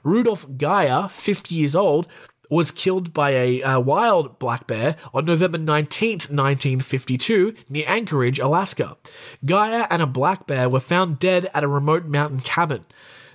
Rudolph 0.04 0.58
Geyer, 0.58 1.08
50 1.10 1.56
years 1.56 1.78
old, 1.78 2.08
was 2.50 2.72
killed 2.72 3.14
by 3.14 3.32
a 3.32 3.64
uh, 3.64 3.80
wild 3.80 4.40
black 4.40 4.68
bear 4.68 4.96
on 5.14 5.26
November 5.26 5.58
19th, 5.58 6.30
1952, 6.30 7.56
near 7.70 7.86
Anchorage, 7.88 8.40
Alaska. 8.40 8.98
Geyer 9.44 9.88
and 9.90 10.02
a 10.02 10.08
black 10.08 10.46
bear 10.46 10.70
were 10.70 10.80
found 10.80 11.20
dead 11.20 11.50
at 11.54 11.64
a 11.64 11.68
remote 11.68 12.06
mountain 12.06 12.40
cabin. 12.40 12.86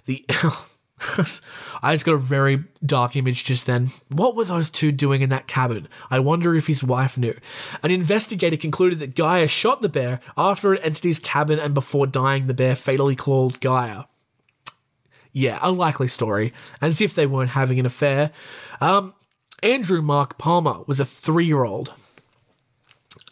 The 0.07 0.25
I 1.83 1.95
just 1.95 2.05
got 2.05 2.15
a 2.15 2.19
very 2.19 2.65
dark 2.85 3.15
image 3.15 3.45
just 3.45 3.67
then. 3.67 3.89
What 4.09 4.35
were 4.35 4.45
those 4.45 4.69
two 4.69 4.91
doing 4.91 5.21
in 5.21 5.31
that 5.31 5.47
cabin? 5.47 5.89
I 6.11 6.19
wonder 6.19 6.55
if 6.55 6.67
his 6.67 6.83
wife 6.83 7.17
knew. 7.17 7.35
An 7.83 7.91
investigator 7.91 8.57
concluded 8.57 8.99
that 8.99 9.15
Geyer 9.15 9.49
shot 9.49 9.81
the 9.81 9.89
bear 9.89 10.21
after 10.37 10.75
it 10.75 10.81
entered 10.85 11.05
his 11.05 11.21
cabin 11.21 11.59
and 11.59 11.73
before 11.73 12.07
dying, 12.07 12.47
the 12.47 12.55
bear 12.55 12.75
fatally 12.75 13.15
clawed 13.15 13.61
Geyer. 13.61 14.05
Yeah, 15.39 15.61
a 15.63 15.71
likely 15.71 16.09
story, 16.09 16.53
as 16.81 17.01
if 17.01 17.15
they 17.15 17.25
weren't 17.25 17.51
having 17.51 17.79
an 17.79 17.87
affair. 17.87 18.33
Um, 18.81 19.15
Andrew 19.63 20.03
Mark 20.03 20.37
Palmer 20.37 20.81
was 20.89 20.99
a 20.99 21.05
three 21.05 21.45
year 21.45 21.63
old. 21.63 21.93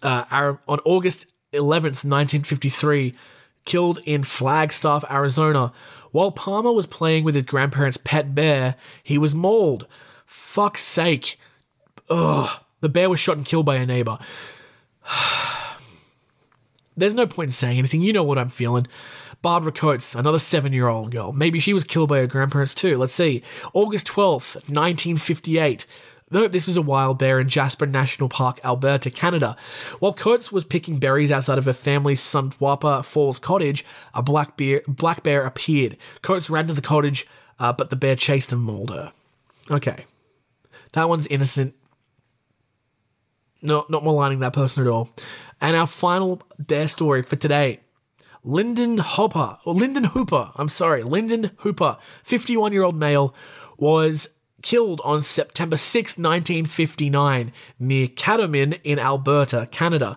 Uh, 0.05 0.55
on 0.69 0.79
August 0.85 1.27
11th, 1.53 2.07
1953, 2.07 3.13
killed 3.65 3.99
in 4.05 4.23
Flagstaff, 4.23 5.05
Arizona. 5.11 5.73
While 6.13 6.31
Palmer 6.31 6.71
was 6.71 6.87
playing 6.87 7.25
with 7.25 7.35
his 7.35 7.43
grandparents' 7.43 7.97
pet 7.97 8.37
bear, 8.37 8.77
he 9.03 9.19
was 9.19 9.35
mauled. 9.35 9.89
Fuck's 10.25 10.85
sake. 10.85 11.37
Ugh. 12.09 12.49
The 12.83 12.89
bear 12.89 13.11
was 13.11 13.19
shot 13.19 13.37
and 13.37 13.45
killed 13.45 13.67
by 13.67 13.77
a 13.77 13.87
neighbor. 13.87 14.17
There's 16.97 17.15
no 17.15 17.27
point 17.27 17.49
in 17.49 17.53
saying 17.53 17.81
anything. 17.81 18.01
You 18.01 18.13
know 18.13 18.23
what 18.23 18.39
I'm 18.39 18.49
feeling. 18.49 18.87
Barbara 19.47 19.71
Coates, 19.71 20.17
another 20.17 20.41
seven 20.41 20.73
year 20.73 20.89
old 20.89 21.13
girl. 21.13 21.33
Maybe 21.33 21.61
she 21.61 21.73
was 21.73 21.85
killed 21.85 22.09
by 22.09 22.19
her 22.19 22.27
grandparents 22.27 22.75
too. 22.75 22.99
Let's 22.99 23.13
see. 23.13 23.45
August 23.75 24.09
12th, 24.09 24.57
1958. 24.69 25.87
No, 26.33 26.49
this 26.49 26.67
was 26.67 26.77
a 26.77 26.83
wild 26.83 27.21
bear 27.21 27.39
in 27.39 27.49
Jasper 27.49 27.87
National 27.87 28.29
Park, 28.29 28.59
Alberta, 28.65 29.09
Canada. 29.09 29.55
While 30.01 30.15
Coates 30.15 30.51
was 30.51 30.65
picking 30.65 30.99
berries 30.99 31.31
outside 31.31 31.59
of 31.59 31.67
her 31.67 31.73
family's 31.73 32.21
Sunwapta 32.21 33.05
Falls 33.05 33.39
cottage, 33.39 33.85
a 34.15 34.21
black 34.21 34.57
bear, 34.57 34.83
black 34.89 35.23
bear 35.23 35.47
appeared. 35.47 35.97
Coates 36.23 36.51
ran 36.51 36.67
to 36.67 36.73
the 36.73 36.83
cottage, 36.83 37.25
uh, 37.61 37.73
but 37.73 37.91
the 37.91 37.95
bear 37.95 38.17
chased 38.17 38.53
and 38.53 38.63
mauled 38.63 38.91
her. 38.91 39.13
Okay. 39.71 40.07
That 40.95 41.09
one's 41.09 41.29
innocent. 41.29 41.77
No, 43.63 43.87
not 43.89 44.03
maligning 44.03 44.41
that 44.41 44.55
person 44.55 44.85
at 44.85 44.91
all. 44.91 45.09
And 45.61 45.77
our 45.77 45.87
final 45.87 46.43
bear 46.59 46.89
story 46.89 47.23
for 47.23 47.37
today. 47.37 47.79
Lyndon 48.47 48.99
Hopper, 48.99 49.59
or 49.65 49.75
Lyndon 49.75 50.05
Hooper, 50.05 50.53
I'm 50.55 50.69
sorry, 50.69 51.03
Lyndon 51.03 51.51
Hooper, 51.59 51.97
51 52.23 52.73
year 52.73 52.85
old 52.85 52.95
male, 52.95 53.35
was 53.77 54.37
killed 54.63 55.01
on 55.05 55.23
September 55.23 55.75
6, 55.75 56.13
1959, 56.13 57.53
near 57.81 58.07
Cadomin 58.07 58.79
in 58.85 59.01
Alberta, 59.01 59.67
Canada. 59.73 60.17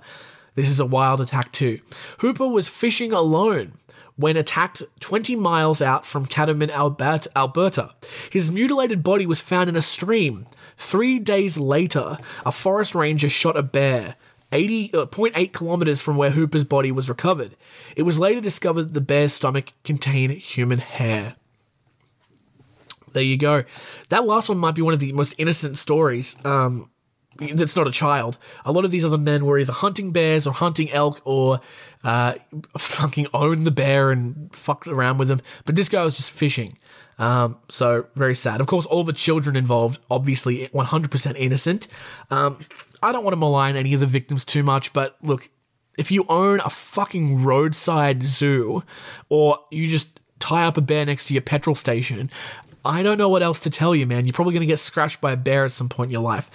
This 0.54 0.70
is 0.70 0.80
a 0.80 0.86
wild 0.86 1.22
attack, 1.22 1.52
too. 1.52 1.80
Hooper 2.20 2.48
was 2.48 2.70
fishing 2.70 3.12
alone 3.12 3.74
when 4.16 4.38
attacked 4.38 4.84
20 5.00 5.36
miles 5.36 5.82
out 5.82 6.06
from 6.06 6.26
Cadomin, 6.26 6.70
Alberta. 6.70 7.96
His 8.32 8.52
mutilated 8.52 9.02
body 9.02 9.26
was 9.26 9.42
found 9.42 9.70
in 9.70 9.76
a 9.76 9.82
stream. 9.82 10.46
Three 10.78 11.18
days 11.18 11.58
later, 11.58 12.20
a 12.46 12.52
forest 12.52 12.94
ranger 12.94 13.30
shot 13.30 13.58
a 13.58 13.64
bear. 13.64 14.18
80.8 14.52 15.36
uh, 15.36 15.48
kilometers 15.52 16.02
from 16.02 16.18
where 16.18 16.32
Hooper's 16.32 16.64
body 16.64 16.92
was 16.92 17.10
recovered. 17.10 17.56
It 17.96 18.04
was 18.04 18.18
later 18.18 18.42
discovered 18.42 18.94
the 18.94 19.02
bear's 19.02 19.34
stomach 19.34 19.74
contained 19.84 20.34
human 20.34 20.80
hair. 20.80 21.36
There 23.14 23.24
you 23.24 23.38
go. 23.38 23.64
That 24.10 24.26
last 24.26 24.50
one 24.50 24.58
might 24.58 24.76
be 24.76 24.82
one 24.82 24.94
of 24.94 25.00
the 25.00 25.12
most 25.14 25.36
innocent 25.38 25.78
stories. 25.78 26.36
Um, 26.46 26.90
that's 27.38 27.76
not 27.76 27.88
a 27.88 27.92
child. 27.92 28.38
A 28.66 28.72
lot 28.72 28.86
of 28.86 28.92
these 28.92 29.06
other 29.06 29.18
men 29.18 29.46
were 29.46 29.58
either 29.60 29.72
hunting 29.72 30.12
bears 30.12 30.46
or 30.46 30.54
hunting 30.54 30.92
elk 30.92 31.22
or 31.24 31.62
uh, 32.04 32.34
fucking 32.78 33.28
owned 33.34 33.66
the 33.66 33.72
bear 33.72 34.12
and 34.12 34.54
fucked 34.54 34.88
around 34.88 35.18
with 35.18 35.28
them. 35.28 35.42
But 35.66 35.76
this 35.76 35.90
guy 35.90 36.04
was 36.04 36.18
just 36.18 36.32
fishing. 36.32 36.74
Um, 37.20 37.58
so 37.68 38.08
very 38.16 38.34
sad. 38.34 38.62
Of 38.62 38.68
course, 38.68 38.86
all 38.86 39.04
the 39.04 39.14
children 39.14 39.56
involved, 39.56 40.00
obviously 40.10 40.70
100% 40.70 41.36
innocent. 41.38 41.88
Um, 42.32 42.60
I 43.04 43.12
don't 43.12 43.24
want 43.24 43.34
to 43.34 43.40
malign 43.40 43.76
any 43.76 43.94
of 43.94 44.00
the 44.00 44.08
victims 44.08 44.46
too 44.46 44.64
much, 44.64 44.94
but 44.94 45.18
look, 45.22 45.50
if 45.98 46.12
you 46.12 46.26
own 46.30 46.62
a 46.62 46.70
fucking 46.70 47.44
roadside 47.44 48.24
zoo 48.24 48.84
or 49.28 49.60
you 49.70 49.88
just 49.88 50.20
tie 50.40 50.66
up 50.66 50.78
a 50.78 50.82
bear 50.82 51.06
next 51.06 51.28
to 51.28 51.34
your 51.34 51.42
petrol 51.42 51.76
station, 51.76 52.30
I 52.86 53.04
don't 53.04 53.18
know 53.18 53.28
what 53.28 53.44
else 53.44 53.60
to 53.62 53.70
tell 53.70 53.94
you, 53.94 54.08
man. 54.08 54.26
You're 54.26 54.34
probably 54.34 54.54
going 54.54 54.62
to 54.62 54.68
get 54.68 54.80
scratched 54.80 55.20
by 55.20 55.34
a 55.34 55.38
bear 55.38 55.66
at 55.66 55.72
some 55.72 55.90
point 55.90 56.08
in 56.08 56.14
your 56.14 56.22
life. 56.22 56.50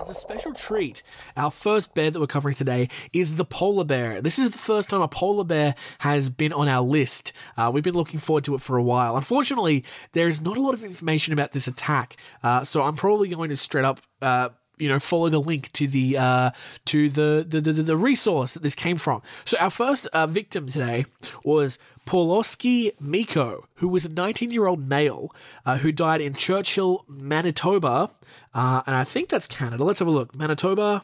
As 0.00 0.07
a 0.07 0.07
special 0.18 0.52
treat, 0.52 1.02
our 1.36 1.50
first 1.50 1.94
bear 1.94 2.10
that 2.10 2.20
we're 2.20 2.26
covering 2.26 2.54
today 2.54 2.88
is 3.12 3.36
the 3.36 3.44
polar 3.44 3.84
bear. 3.84 4.20
This 4.20 4.38
is 4.38 4.50
the 4.50 4.58
first 4.58 4.90
time 4.90 5.00
a 5.00 5.08
polar 5.08 5.44
bear 5.44 5.74
has 6.00 6.28
been 6.28 6.52
on 6.52 6.68
our 6.68 6.82
list. 6.82 7.32
Uh, 7.56 7.70
we've 7.72 7.84
been 7.84 7.94
looking 7.94 8.20
forward 8.20 8.44
to 8.44 8.54
it 8.54 8.60
for 8.60 8.76
a 8.76 8.82
while. 8.82 9.16
Unfortunately, 9.16 9.84
there's 10.12 10.40
not 10.40 10.56
a 10.56 10.60
lot 10.60 10.74
of 10.74 10.84
information 10.84 11.32
about 11.32 11.52
this 11.52 11.66
attack, 11.66 12.16
uh, 12.42 12.64
so 12.64 12.82
I'm 12.82 12.96
probably 12.96 13.28
going 13.28 13.50
to 13.50 13.56
straight 13.56 13.84
up. 13.84 14.00
Uh, 14.20 14.50
you 14.78 14.88
know, 14.88 14.98
follow 14.98 15.28
the 15.28 15.40
link 15.40 15.72
to 15.72 15.86
the 15.86 16.16
uh, 16.16 16.50
to 16.86 17.08
the, 17.08 17.44
the 17.46 17.60
the 17.60 17.72
the 17.72 17.96
resource 17.96 18.52
that 18.54 18.62
this 18.62 18.74
came 18.74 18.96
from. 18.96 19.22
So 19.44 19.56
our 19.58 19.70
first 19.70 20.06
uh, 20.08 20.26
victim 20.26 20.66
today 20.66 21.04
was 21.44 21.78
Pawlowski 22.06 22.96
Meeko, 22.98 23.64
who 23.76 23.88
was 23.88 24.04
a 24.04 24.08
19 24.08 24.50
year 24.50 24.66
old 24.66 24.88
male 24.88 25.34
uh, 25.66 25.78
who 25.78 25.92
died 25.92 26.20
in 26.20 26.34
Churchill, 26.34 27.04
Manitoba, 27.08 28.10
uh, 28.54 28.82
and 28.86 28.96
I 28.96 29.04
think 29.04 29.28
that's 29.28 29.46
Canada. 29.46 29.84
Let's 29.84 29.98
have 29.98 30.08
a 30.08 30.12
look. 30.12 30.34
Manitoba. 30.34 31.02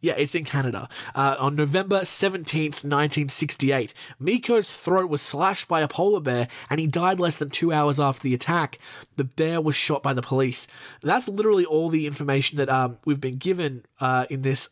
Yeah, 0.00 0.14
it's 0.16 0.34
in 0.34 0.44
Canada. 0.44 0.88
Uh, 1.14 1.36
on 1.38 1.56
November 1.56 2.00
17th, 2.00 2.82
1968, 2.84 3.92
Meeko's 4.20 4.82
throat 4.82 5.10
was 5.10 5.20
slashed 5.20 5.68
by 5.68 5.82
a 5.82 5.88
polar 5.88 6.20
bear 6.20 6.48
and 6.70 6.80
he 6.80 6.86
died 6.86 7.20
less 7.20 7.36
than 7.36 7.50
two 7.50 7.70
hours 7.72 8.00
after 8.00 8.22
the 8.22 8.34
attack. 8.34 8.78
The 9.16 9.24
bear 9.24 9.60
was 9.60 9.76
shot 9.76 10.02
by 10.02 10.14
the 10.14 10.22
police. 10.22 10.66
That's 11.02 11.28
literally 11.28 11.66
all 11.66 11.90
the 11.90 12.06
information 12.06 12.56
that 12.56 12.70
um, 12.70 12.98
we've 13.04 13.20
been 13.20 13.36
given 13.36 13.84
uh, 14.00 14.24
in 14.30 14.40
this. 14.40 14.70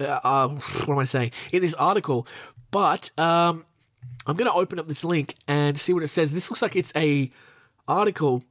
Uh, 0.00 0.18
uh, 0.24 0.48
what 0.48 0.94
am 0.94 0.98
I 0.98 1.04
saying? 1.04 1.32
In 1.52 1.60
this 1.60 1.74
article. 1.74 2.26
But 2.70 3.10
um, 3.18 3.66
I'm 4.26 4.36
going 4.36 4.50
to 4.50 4.56
open 4.56 4.78
up 4.78 4.86
this 4.86 5.04
link 5.04 5.34
and 5.46 5.78
see 5.78 5.92
what 5.92 6.02
it 6.02 6.08
says. 6.08 6.32
This 6.32 6.50
looks 6.50 6.62
like 6.62 6.76
it's 6.76 6.92
a 6.96 7.30
article. 7.86 8.42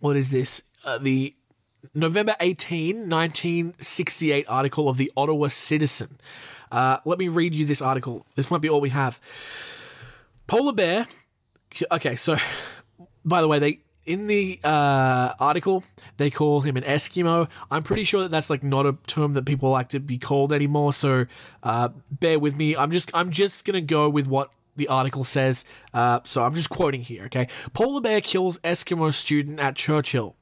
What 0.00 0.16
is 0.16 0.30
this? 0.30 0.62
Uh, 0.84 0.98
the 0.98 1.34
November 1.94 2.34
18, 2.40 3.08
1968 3.08 4.46
article 4.48 4.88
of 4.88 4.96
the 4.96 5.10
Ottawa 5.16 5.48
Citizen. 5.48 6.18
Uh, 6.70 6.98
let 7.04 7.18
me 7.18 7.28
read 7.28 7.54
you 7.54 7.66
this 7.66 7.82
article. 7.82 8.24
This 8.34 8.50
might 8.50 8.60
be 8.60 8.68
all 8.68 8.80
we 8.80 8.90
have. 8.90 9.20
Polar 10.46 10.72
bear. 10.72 11.06
Okay, 11.90 12.16
so 12.16 12.36
by 13.24 13.40
the 13.40 13.48
way, 13.48 13.58
they 13.58 13.80
in 14.04 14.26
the 14.26 14.58
uh, 14.64 15.32
article 15.38 15.84
they 16.16 16.30
call 16.30 16.60
him 16.60 16.76
an 16.76 16.82
Eskimo. 16.82 17.48
I'm 17.70 17.82
pretty 17.82 18.04
sure 18.04 18.22
that 18.22 18.30
that's 18.30 18.50
like 18.50 18.62
not 18.62 18.86
a 18.86 18.96
term 19.06 19.32
that 19.34 19.44
people 19.46 19.70
like 19.70 19.88
to 19.90 20.00
be 20.00 20.18
called 20.18 20.52
anymore. 20.52 20.92
So 20.92 21.26
uh, 21.62 21.90
bear 22.10 22.38
with 22.38 22.56
me. 22.56 22.76
I'm 22.76 22.90
just 22.90 23.10
I'm 23.14 23.30
just 23.30 23.64
gonna 23.64 23.80
go 23.80 24.08
with 24.08 24.26
what 24.26 24.52
the 24.76 24.88
article 24.88 25.24
says. 25.24 25.64
Uh, 25.92 26.20
so 26.24 26.42
I'm 26.42 26.54
just 26.54 26.70
quoting 26.70 27.02
here. 27.02 27.24
Okay, 27.26 27.48
polar 27.72 28.00
bear 28.00 28.20
kills 28.20 28.58
Eskimo 28.58 29.12
student 29.12 29.60
at 29.60 29.76
Churchill. 29.76 30.36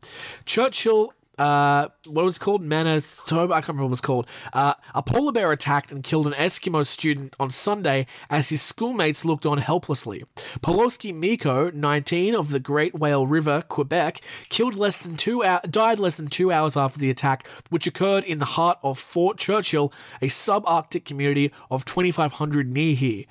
Churchill 0.45 1.13
uh, 1.41 1.89
what 2.07 2.23
was 2.23 2.37
called? 2.37 2.61
Manitoba? 2.61 3.55
I 3.55 3.61
can't 3.61 3.69
remember 3.69 3.85
what 3.85 3.89
it 3.89 3.91
was 3.91 4.01
called. 4.03 4.27
Uh, 4.53 4.75
a 4.95 5.03
polar 5.03 5.33
bear 5.33 5.51
attacked 5.53 5.91
and 5.91 6.05
killed 6.05 6.27
an 6.27 6.35
Eskimo 6.35 6.85
student 6.85 7.35
on 7.41 7.49
Sunday 7.49 8.07
as 8.29 8.51
his 8.51 8.61
schoolmates 8.61 9.25
looked 9.25 9.47
on 9.47 9.57
helplessly. 9.57 10.23
Poloski 10.37 11.15
Meeko, 11.15 11.73
19, 11.73 12.35
of 12.35 12.51
the 12.51 12.61
Great 12.61 12.95
Whale 12.95 13.27
River, 13.27 13.65
Quebec, 13.67 14.21
killed 14.51 14.75
less 14.75 14.99
than 14.99 15.17
two 15.17 15.41
hou- 15.41 15.67
died 15.67 15.99
less 15.99 16.15
than 16.15 16.27
two 16.27 16.53
hours 16.53 16.77
after 16.77 16.99
the 16.99 17.09
attack, 17.09 17.49
which 17.71 17.87
occurred 17.87 18.25
in 18.25 18.39
the 18.39 18.45
heart 18.45 18.79
of 18.83 18.99
Fort 18.99 19.39
Churchill, 19.39 19.95
a 20.21 20.27
subarctic 20.27 21.07
community 21.07 21.51
of 21.71 21.87
2,500 21.87 22.71
near 22.71 22.95
here. 22.95 23.25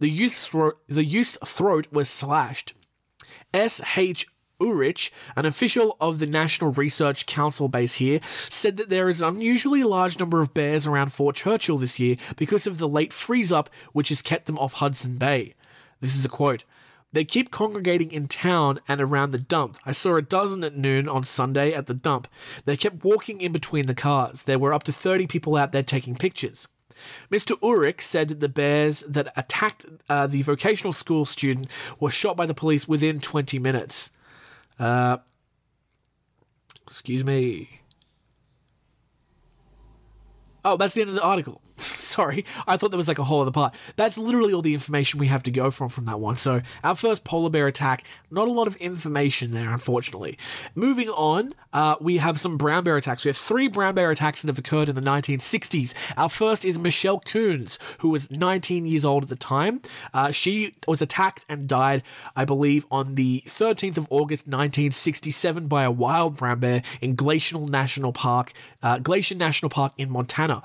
The 0.00 0.10
youth's, 0.10 0.48
thro- 0.48 0.72
the 0.86 1.04
youth's 1.04 1.38
throat 1.42 1.86
was 1.90 2.10
slashed. 2.10 2.74
S.H. 3.54 4.26
Urich, 4.60 5.10
an 5.36 5.46
official 5.46 5.96
of 6.00 6.18
the 6.18 6.26
National 6.26 6.72
Research 6.72 7.26
Council 7.26 7.68
base 7.68 7.94
here, 7.94 8.20
said 8.48 8.76
that 8.76 8.88
there 8.88 9.08
is 9.08 9.20
an 9.20 9.34
unusually 9.34 9.84
large 9.84 10.18
number 10.18 10.40
of 10.40 10.54
bears 10.54 10.86
around 10.86 11.12
Fort 11.12 11.36
Churchill 11.36 11.78
this 11.78 11.98
year 11.98 12.16
because 12.36 12.66
of 12.66 12.78
the 12.78 12.88
late 12.88 13.12
freeze 13.12 13.52
up, 13.52 13.68
which 13.92 14.08
has 14.10 14.22
kept 14.22 14.46
them 14.46 14.58
off 14.58 14.74
Hudson 14.74 15.18
Bay. 15.18 15.54
This 16.00 16.16
is 16.16 16.24
a 16.24 16.28
quote. 16.28 16.64
They 17.12 17.24
keep 17.24 17.52
congregating 17.52 18.10
in 18.10 18.26
town 18.26 18.80
and 18.88 19.00
around 19.00 19.30
the 19.30 19.38
dump. 19.38 19.76
I 19.86 19.92
saw 19.92 20.16
a 20.16 20.22
dozen 20.22 20.64
at 20.64 20.74
noon 20.74 21.08
on 21.08 21.22
Sunday 21.22 21.72
at 21.72 21.86
the 21.86 21.94
dump. 21.94 22.26
They 22.64 22.76
kept 22.76 23.04
walking 23.04 23.40
in 23.40 23.52
between 23.52 23.86
the 23.86 23.94
cars. 23.94 24.42
There 24.42 24.58
were 24.58 24.74
up 24.74 24.82
to 24.84 24.92
30 24.92 25.28
people 25.28 25.54
out 25.54 25.70
there 25.70 25.84
taking 25.84 26.16
pictures. 26.16 26.66
Mr. 27.30 27.52
Urich 27.60 28.00
said 28.00 28.28
that 28.28 28.40
the 28.40 28.48
bears 28.48 29.00
that 29.02 29.32
attacked 29.36 29.86
uh, 30.08 30.26
the 30.26 30.42
vocational 30.42 30.92
school 30.92 31.24
student 31.24 31.68
were 32.00 32.10
shot 32.10 32.36
by 32.36 32.46
the 32.46 32.54
police 32.54 32.88
within 32.88 33.20
20 33.20 33.60
minutes. 33.60 34.10
Uh, 34.78 35.18
excuse 36.82 37.24
me. 37.24 37.80
Oh, 40.64 40.76
that's 40.76 40.94
the 40.94 41.02
end 41.02 41.10
of 41.10 41.16
the 41.16 41.22
article. 41.22 41.60
Sorry, 41.76 42.44
I 42.68 42.76
thought 42.76 42.92
there 42.92 42.96
was 42.96 43.08
like 43.08 43.18
a 43.18 43.24
whole 43.24 43.40
other 43.40 43.50
part. 43.50 43.74
That's 43.96 44.16
literally 44.16 44.52
all 44.52 44.62
the 44.62 44.74
information 44.74 45.18
we 45.18 45.26
have 45.26 45.42
to 45.42 45.50
go 45.50 45.72
from 45.72 45.88
from 45.88 46.04
that 46.04 46.20
one. 46.20 46.36
So, 46.36 46.62
our 46.84 46.94
first 46.94 47.24
polar 47.24 47.50
bear 47.50 47.66
attack, 47.66 48.04
not 48.30 48.46
a 48.46 48.52
lot 48.52 48.68
of 48.68 48.76
information 48.76 49.50
there, 49.50 49.70
unfortunately. 49.70 50.38
Moving 50.76 51.08
on, 51.08 51.52
uh, 51.72 51.96
we 52.00 52.18
have 52.18 52.38
some 52.38 52.56
brown 52.56 52.84
bear 52.84 52.96
attacks. 52.96 53.24
We 53.24 53.30
have 53.30 53.36
three 53.36 53.66
brown 53.66 53.96
bear 53.96 54.12
attacks 54.12 54.42
that 54.42 54.48
have 54.48 54.58
occurred 54.58 54.88
in 54.88 54.94
the 54.94 55.00
1960s. 55.00 55.94
Our 56.16 56.28
first 56.28 56.64
is 56.64 56.78
Michelle 56.78 57.20
Koons, 57.20 57.78
who 58.00 58.10
was 58.10 58.30
19 58.30 58.86
years 58.86 59.04
old 59.04 59.24
at 59.24 59.28
the 59.28 59.34
time. 59.34 59.80
Uh, 60.12 60.30
she 60.30 60.76
was 60.86 61.02
attacked 61.02 61.44
and 61.48 61.68
died, 61.68 62.04
I 62.36 62.44
believe, 62.44 62.86
on 62.90 63.16
the 63.16 63.42
13th 63.46 63.96
of 63.96 64.06
August 64.10 64.46
1967 64.46 65.66
by 65.66 65.82
a 65.82 65.90
wild 65.90 66.36
brown 66.36 66.60
bear 66.60 66.82
in 67.00 67.16
Glacial 67.16 67.66
National 67.66 68.12
Park, 68.12 68.52
uh, 68.80 68.98
Glacier 68.98 69.34
National 69.34 69.70
Park 69.70 69.92
in 69.98 70.10
Montana. 70.10 70.62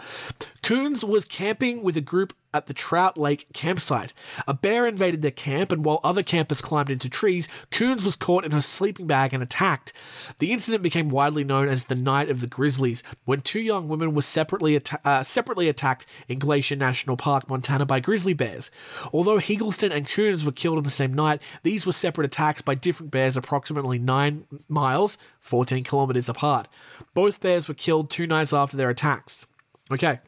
Koons 0.62 0.99
was 1.04 1.26
camping 1.26 1.84
with 1.84 1.97
a 1.97 2.02
group 2.02 2.34
at 2.54 2.68
the 2.68 2.74
Trout 2.74 3.18
Lake 3.18 3.45
campsite. 3.54 4.14
A 4.47 4.54
bear 4.54 4.88
invaded 4.88 5.22
their 5.22 5.32
camp, 5.32 5.72
and 5.72 5.86
while 5.86 6.00
other 6.04 6.24
campers 6.24 6.62
climbed 6.62 6.89
into 6.89 7.10
trees, 7.10 7.47
Koons 7.70 8.04
was 8.04 8.16
caught 8.16 8.45
in 8.45 8.52
her 8.52 8.62
sleeping 8.62 9.08
bag 9.08 9.34
and 9.34 9.43
attacked. 9.43 9.93
The 10.39 10.52
incident 10.52 10.82
became 10.84 11.10
widely 11.10 11.43
known 11.43 11.68
as 11.68 11.86
the 11.86 11.95
Night 11.95 12.30
of 12.30 12.41
the 12.41 12.47
Grizzlies, 12.47 13.04
when 13.26 13.41
two 13.41 13.60
young 13.60 13.88
women 13.88 14.16
were 14.16 14.22
separately, 14.22 14.76
atta- 14.76 15.00
uh, 15.06 15.24
separately 15.24 15.70
attacked 15.70 16.06
in 16.28 16.39
Glacier 16.39 16.76
National 16.76 17.18
Park, 17.18 17.50
Montana, 17.50 17.86
by 17.86 18.00
grizzly 18.00 18.34
bears. 18.34 18.72
Although 19.14 19.38
Higgleston 19.38 19.91
and 19.91 20.08
Koons 20.08 20.43
were 20.43 20.52
killed 20.52 20.78
on 20.78 20.84
the 20.84 20.89
same 20.89 21.14
night, 21.14 21.41
these 21.64 21.86
were 21.86 21.91
separate 21.91 22.26
attacks 22.26 22.62
by 22.62 22.76
different 22.76 23.12
bears 23.12 23.38
approximately 23.38 24.00
9 24.00 24.45
miles, 24.68 25.18
14 25.39 25.84
kilometers 25.84 26.30
apart. 26.30 26.68
Both 27.14 27.41
bears 27.41 27.68
were 27.68 27.74
killed 27.76 28.10
two 28.10 28.26
nights 28.26 28.54
after 28.54 28.76
their 28.76 28.89
attacks. 28.89 29.45
Okay. 29.91 30.20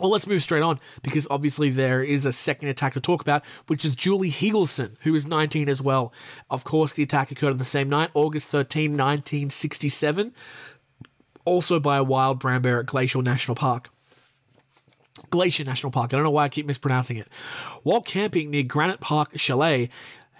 Well, 0.00 0.10
let's 0.10 0.26
move 0.26 0.42
straight 0.42 0.62
on 0.62 0.80
because 1.02 1.26
obviously 1.30 1.68
there 1.68 2.02
is 2.02 2.24
a 2.24 2.32
second 2.32 2.68
attack 2.68 2.94
to 2.94 3.00
talk 3.00 3.20
about, 3.20 3.44
which 3.66 3.84
is 3.84 3.94
Julie 3.94 4.30
Higgelson, 4.30 4.96
who 5.02 5.14
is 5.14 5.26
19 5.26 5.68
as 5.68 5.82
well. 5.82 6.12
Of 6.50 6.64
course, 6.64 6.92
the 6.92 7.02
attack 7.02 7.30
occurred 7.30 7.52
on 7.52 7.58
the 7.58 7.64
same 7.64 7.90
night, 7.90 8.10
August 8.14 8.48
13, 8.48 8.92
1967, 8.92 10.32
also 11.44 11.78
by 11.78 11.98
a 11.98 12.02
wild 12.02 12.38
brown 12.38 12.62
bear 12.62 12.80
at 12.80 12.86
Glacial 12.86 13.20
National 13.20 13.54
Park. 13.54 13.90
Glacier 15.28 15.64
National 15.64 15.92
Park. 15.92 16.12
I 16.12 16.16
don't 16.16 16.24
know 16.24 16.30
why 16.30 16.44
I 16.44 16.48
keep 16.48 16.66
mispronouncing 16.66 17.18
it. 17.18 17.28
While 17.82 18.00
camping 18.00 18.50
near 18.50 18.62
Granite 18.62 19.00
Park 19.00 19.32
Chalet, 19.36 19.90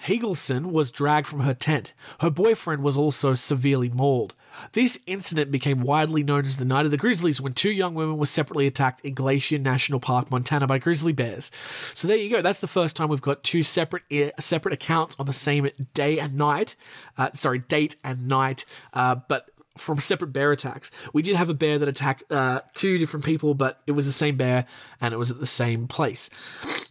Higgelson 0.04 0.72
was 0.72 0.90
dragged 0.90 1.26
from 1.26 1.40
her 1.40 1.54
tent. 1.54 1.92
Her 2.20 2.30
boyfriend 2.30 2.82
was 2.82 2.96
also 2.96 3.34
severely 3.34 3.90
mauled. 3.90 4.34
This 4.72 4.98
incident 5.06 5.50
became 5.50 5.82
widely 5.82 6.22
known 6.22 6.40
as 6.40 6.56
the 6.56 6.64
Night 6.64 6.84
of 6.84 6.90
the 6.90 6.96
Grizzlies 6.96 7.40
when 7.40 7.52
two 7.52 7.70
young 7.70 7.94
women 7.94 8.18
were 8.18 8.26
separately 8.26 8.66
attacked 8.66 9.00
in 9.04 9.14
Glacier 9.14 9.58
National 9.58 10.00
Park, 10.00 10.30
Montana 10.30 10.66
by 10.66 10.78
grizzly 10.78 11.12
bears. 11.12 11.50
So 11.94 12.08
there 12.08 12.16
you 12.16 12.30
go. 12.30 12.42
That's 12.42 12.60
the 12.60 12.66
first 12.66 12.96
time 12.96 13.08
we've 13.08 13.20
got 13.20 13.42
two 13.42 13.62
separate 13.62 14.02
separate 14.38 14.74
accounts 14.74 15.16
on 15.18 15.26
the 15.26 15.32
same 15.32 15.68
day 15.94 16.18
and 16.18 16.34
night. 16.34 16.76
Uh, 17.16 17.30
sorry, 17.32 17.60
date 17.60 17.96
and 18.04 18.28
night. 18.28 18.64
Uh, 18.92 19.16
but 19.28 19.50
from 19.80 19.98
separate 19.98 20.32
bear 20.32 20.52
attacks. 20.52 20.90
We 21.12 21.22
did 21.22 21.36
have 21.36 21.48
a 21.48 21.54
bear 21.54 21.78
that 21.78 21.88
attacked 21.88 22.24
uh, 22.30 22.60
two 22.74 22.98
different 22.98 23.24
people, 23.24 23.54
but 23.54 23.80
it 23.86 23.92
was 23.92 24.06
the 24.06 24.12
same 24.12 24.36
bear 24.36 24.66
and 25.00 25.14
it 25.14 25.16
was 25.16 25.30
at 25.30 25.40
the 25.40 25.46
same 25.46 25.88
place. 25.88 26.30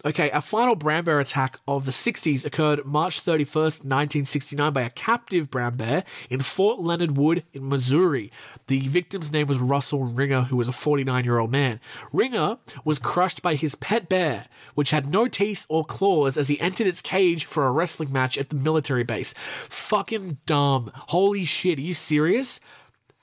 Okay, 0.04 0.30
our 0.30 0.40
final 0.40 0.74
brown 0.74 1.04
bear 1.04 1.20
attack 1.20 1.58
of 1.68 1.84
the 1.84 1.92
60s 1.92 2.44
occurred 2.44 2.84
March 2.84 3.24
31st, 3.24 3.84
1969, 3.84 4.72
by 4.72 4.82
a 4.82 4.90
captive 4.90 5.50
brown 5.50 5.76
bear 5.76 6.04
in 6.28 6.40
Fort 6.40 6.80
Leonard 6.80 7.16
Wood 7.16 7.44
in 7.52 7.68
Missouri. 7.68 8.32
The 8.66 8.80
victim's 8.88 9.32
name 9.32 9.46
was 9.46 9.58
Russell 9.58 10.04
Ringer, 10.04 10.42
who 10.42 10.56
was 10.56 10.68
a 10.68 10.72
49 10.72 11.24
year 11.24 11.38
old 11.38 11.52
man. 11.52 11.80
Ringer 12.12 12.58
was 12.84 12.98
crushed 12.98 13.42
by 13.42 13.54
his 13.54 13.74
pet 13.74 14.08
bear, 14.08 14.46
which 14.74 14.90
had 14.90 15.06
no 15.06 15.28
teeth 15.28 15.66
or 15.68 15.84
claws 15.84 16.36
as 16.36 16.48
he 16.48 16.60
entered 16.60 16.86
its 16.86 17.02
cage 17.02 17.44
for 17.44 17.66
a 17.66 17.70
wrestling 17.70 18.12
match 18.12 18.36
at 18.36 18.48
the 18.48 18.56
military 18.56 19.04
base. 19.04 19.34
Fucking 19.36 20.38
dumb. 20.46 20.90
Holy 20.94 21.44
shit, 21.44 21.78
are 21.78 21.82
you 21.82 21.94
serious? 21.94 22.60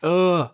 Ugh. 0.04 0.52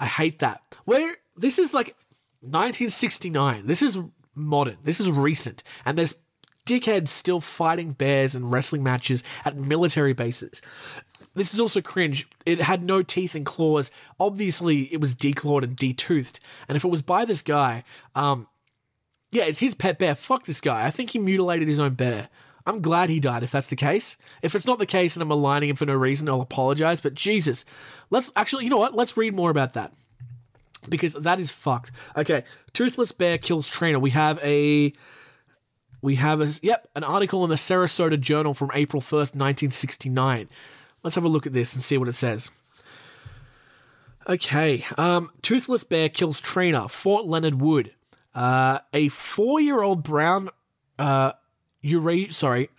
I 0.00 0.06
hate 0.06 0.40
that. 0.40 0.62
Where 0.84 1.16
this 1.36 1.58
is 1.58 1.72
like 1.72 1.94
1969. 2.40 3.66
This 3.66 3.82
is 3.82 3.98
modern. 4.34 4.76
This 4.82 5.00
is 5.00 5.10
recent. 5.10 5.62
And 5.84 5.96
there's 5.96 6.16
dickheads 6.66 7.08
still 7.08 7.40
fighting 7.40 7.92
bears 7.92 8.34
and 8.34 8.50
wrestling 8.50 8.82
matches 8.82 9.22
at 9.44 9.58
military 9.58 10.12
bases. 10.12 10.62
This 11.34 11.52
is 11.52 11.60
also 11.60 11.80
cringe. 11.80 12.28
It 12.46 12.60
had 12.60 12.84
no 12.84 13.02
teeth 13.02 13.34
and 13.34 13.44
claws. 13.44 13.90
Obviously, 14.20 14.92
it 14.92 15.00
was 15.00 15.14
declawed 15.14 15.64
and 15.64 15.74
detoothed. 15.74 16.40
And 16.68 16.76
if 16.76 16.84
it 16.84 16.90
was 16.90 17.02
by 17.02 17.24
this 17.24 17.42
guy, 17.42 17.82
um, 18.14 18.46
yeah, 19.32 19.44
it's 19.44 19.58
his 19.58 19.74
pet 19.74 19.98
bear. 19.98 20.14
Fuck 20.14 20.44
this 20.44 20.60
guy. 20.60 20.84
I 20.84 20.90
think 20.90 21.10
he 21.10 21.18
mutilated 21.18 21.66
his 21.66 21.80
own 21.80 21.94
bear. 21.94 22.28
I'm 22.66 22.80
glad 22.80 23.10
he 23.10 23.20
died 23.20 23.42
if 23.42 23.52
that's 23.52 23.66
the 23.66 23.76
case. 23.76 24.16
If 24.42 24.54
it's 24.54 24.66
not 24.66 24.78
the 24.78 24.86
case 24.86 25.16
and 25.16 25.22
I'm 25.22 25.30
aligning 25.30 25.68
him 25.68 25.76
for 25.76 25.84
no 25.84 25.94
reason, 25.94 26.28
I'll 26.28 26.40
apologize. 26.40 27.00
But 27.00 27.14
Jesus, 27.14 27.64
let's 28.10 28.32
actually, 28.36 28.64
you 28.64 28.70
know 28.70 28.78
what? 28.78 28.94
Let's 28.94 29.16
read 29.16 29.36
more 29.36 29.50
about 29.50 29.74
that 29.74 29.94
because 30.88 31.14
that 31.14 31.38
is 31.38 31.50
fucked. 31.50 31.92
Okay, 32.16 32.44
toothless 32.72 33.12
bear 33.12 33.38
kills 33.38 33.68
trainer. 33.68 33.98
We 33.98 34.10
have 34.10 34.38
a 34.42 34.92
we 36.02 36.16
have 36.16 36.40
a 36.40 36.48
yep 36.62 36.88
an 36.94 37.04
article 37.04 37.44
in 37.44 37.50
the 37.50 37.56
Sarasota 37.56 38.20
Journal 38.20 38.54
from 38.54 38.70
April 38.74 39.00
first, 39.00 39.34
nineteen 39.34 39.70
sixty 39.70 40.08
nine. 40.08 40.48
Let's 41.02 41.16
have 41.16 41.24
a 41.24 41.28
look 41.28 41.46
at 41.46 41.52
this 41.52 41.74
and 41.74 41.82
see 41.82 41.98
what 41.98 42.08
it 42.08 42.12
says. 42.12 42.50
Okay, 44.26 44.84
um, 44.96 45.30
toothless 45.42 45.84
bear 45.84 46.08
kills 46.08 46.40
trainer. 46.40 46.88
Fort 46.88 47.26
Leonard 47.26 47.60
Wood. 47.60 47.92
Uh, 48.34 48.78
a 48.92 49.08
four 49.08 49.60
year 49.60 49.82
old 49.82 50.02
brown 50.02 50.48
uh, 50.98 51.32
Ura- 51.84 52.30
sorry. 52.30 52.70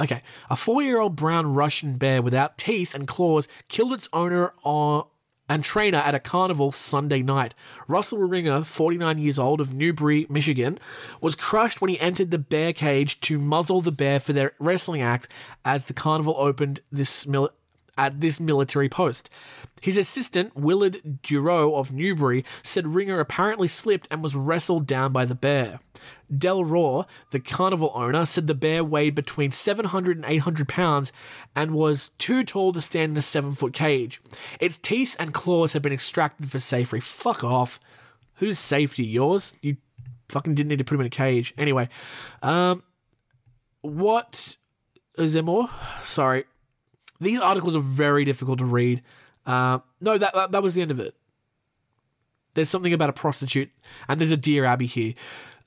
Okay, 0.00 0.22
a 0.50 0.56
four-year-old 0.56 1.14
brown 1.14 1.54
Russian 1.54 1.96
bear 1.96 2.20
without 2.20 2.58
teeth 2.58 2.94
and 2.94 3.06
claws 3.06 3.46
killed 3.68 3.92
its 3.92 4.08
owner 4.12 4.52
on, 4.64 5.06
and 5.48 5.62
trainer 5.62 5.98
at 5.98 6.14
a 6.14 6.20
carnival 6.20 6.72
Sunday 6.72 7.22
night. 7.22 7.54
Russell 7.86 8.18
Ringer, 8.18 8.62
49 8.62 9.18
years 9.18 9.38
old 9.38 9.60
of 9.60 9.74
Newberry, 9.74 10.26
Michigan, 10.28 10.78
was 11.20 11.36
crushed 11.36 11.80
when 11.80 11.90
he 11.90 12.00
entered 12.00 12.30
the 12.30 12.38
bear 12.38 12.72
cage 12.72 13.20
to 13.20 13.38
muzzle 13.38 13.80
the 13.80 13.92
bear 13.92 14.18
for 14.18 14.32
their 14.32 14.52
wrestling 14.58 15.02
act 15.02 15.30
as 15.64 15.84
the 15.84 15.92
carnival 15.92 16.34
opened 16.38 16.80
this 16.90 17.10
at 17.96 18.20
this 18.20 18.40
military 18.40 18.88
post. 18.88 19.30
His 19.82 19.96
assistant, 19.98 20.56
Willard 20.56 21.20
Duro 21.22 21.74
of 21.74 21.92
Newberry, 21.92 22.44
said 22.62 22.88
Ringer 22.88 23.20
apparently 23.20 23.68
slipped 23.68 24.08
and 24.10 24.22
was 24.22 24.34
wrestled 24.34 24.86
down 24.86 25.12
by 25.12 25.24
the 25.26 25.34
bear. 25.34 25.78
Del 26.36 26.64
Raw, 26.64 27.04
the 27.30 27.40
carnival 27.40 27.92
owner, 27.94 28.24
said 28.24 28.46
the 28.46 28.54
bear 28.54 28.82
weighed 28.82 29.14
between 29.14 29.52
700 29.52 30.16
and 30.16 30.24
800 30.26 30.68
pounds 30.68 31.12
and 31.54 31.74
was 31.74 32.10
too 32.18 32.44
tall 32.44 32.72
to 32.72 32.80
stand 32.80 33.12
in 33.12 33.18
a 33.18 33.22
seven 33.22 33.54
foot 33.54 33.74
cage. 33.74 34.22
Its 34.58 34.78
teeth 34.78 35.16
and 35.18 35.34
claws 35.34 35.74
had 35.74 35.82
been 35.82 35.92
extracted 35.92 36.50
for 36.50 36.58
safety. 36.58 37.00
Fuck 37.00 37.44
off. 37.44 37.78
Whose 38.36 38.58
safety? 38.58 39.04
Yours? 39.04 39.56
You 39.60 39.76
fucking 40.28 40.54
didn't 40.54 40.68
need 40.68 40.78
to 40.78 40.84
put 40.84 40.94
him 40.94 41.02
in 41.02 41.06
a 41.06 41.10
cage. 41.10 41.54
Anyway, 41.58 41.88
um, 42.42 42.82
what 43.82 44.56
is 45.18 45.34
there 45.34 45.42
more? 45.42 45.68
Sorry, 46.00 46.44
these 47.20 47.38
articles 47.38 47.76
are 47.76 47.80
very 47.80 48.24
difficult 48.24 48.58
to 48.58 48.64
read. 48.64 49.02
Uh, 49.46 49.80
no, 50.00 50.18
that, 50.18 50.34
that 50.34 50.52
that 50.52 50.62
was 50.62 50.74
the 50.74 50.82
end 50.82 50.90
of 50.90 51.00
it. 51.00 51.14
There's 52.54 52.68
something 52.68 52.92
about 52.92 53.08
a 53.08 53.12
prostitute, 53.12 53.70
and 54.08 54.20
there's 54.20 54.32
a 54.32 54.36
Dear 54.36 54.64
Abby 54.64 54.86
here. 54.86 55.14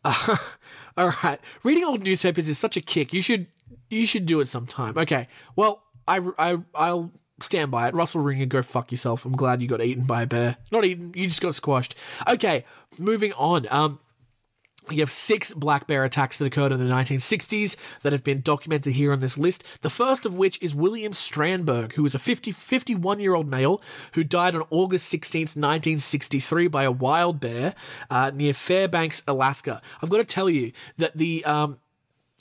Uh, 0.03 0.37
all 0.97 1.11
right, 1.23 1.39
reading 1.63 1.83
old 1.83 2.01
newspapers 2.01 2.47
is 2.47 2.57
such 2.57 2.77
a 2.77 2.81
kick. 2.81 3.13
You 3.13 3.21
should 3.21 3.47
you 3.89 4.05
should 4.05 4.25
do 4.25 4.39
it 4.39 4.47
sometime. 4.47 4.97
Okay, 4.97 5.27
well, 5.55 5.83
I 6.07 6.19
I 6.37 6.57
I'll 6.73 7.11
stand 7.39 7.71
by 7.71 7.87
it. 7.87 7.93
Russell 7.93 8.21
Ringer, 8.21 8.45
go 8.45 8.61
fuck 8.61 8.91
yourself. 8.91 9.25
I'm 9.25 9.35
glad 9.35 9.61
you 9.61 9.67
got 9.67 9.81
eaten 9.83 10.05
by 10.05 10.23
a 10.23 10.27
bear. 10.27 10.57
Not 10.71 10.85
eaten, 10.85 11.11
you 11.15 11.27
just 11.27 11.41
got 11.41 11.55
squashed. 11.55 11.95
Okay, 12.27 12.63
moving 12.97 13.33
on. 13.33 13.67
Um, 13.69 13.99
you 14.89 14.99
have 14.99 15.11
six 15.11 15.53
black 15.53 15.87
bear 15.87 16.03
attacks 16.03 16.37
that 16.37 16.45
occurred 16.45 16.71
in 16.71 16.79
the 16.79 16.85
1960s 16.85 17.75
that 18.01 18.13
have 18.13 18.23
been 18.23 18.41
documented 18.41 18.93
here 18.93 19.11
on 19.11 19.19
this 19.19 19.37
list. 19.37 19.63
The 19.81 19.89
first 19.89 20.25
of 20.25 20.35
which 20.35 20.61
is 20.61 20.73
William 20.73 21.13
Strandberg, 21.13 21.93
who 21.93 22.03
was 22.03 22.15
a 22.15 22.19
50, 22.19 22.51
51 22.51 23.19
year 23.19 23.33
old 23.33 23.49
male 23.49 23.81
who 24.13 24.23
died 24.23 24.55
on 24.55 24.63
August 24.69 25.11
16th, 25.13 25.55
1963, 25.55 26.67
by 26.67 26.83
a 26.83 26.91
wild 26.91 27.39
bear 27.39 27.73
uh, 28.09 28.31
near 28.33 28.53
Fairbanks, 28.53 29.23
Alaska. 29.27 29.81
I've 30.01 30.09
got 30.09 30.17
to 30.17 30.25
tell 30.25 30.49
you 30.49 30.71
that 30.97 31.17
the. 31.17 31.43
Um, 31.45 31.79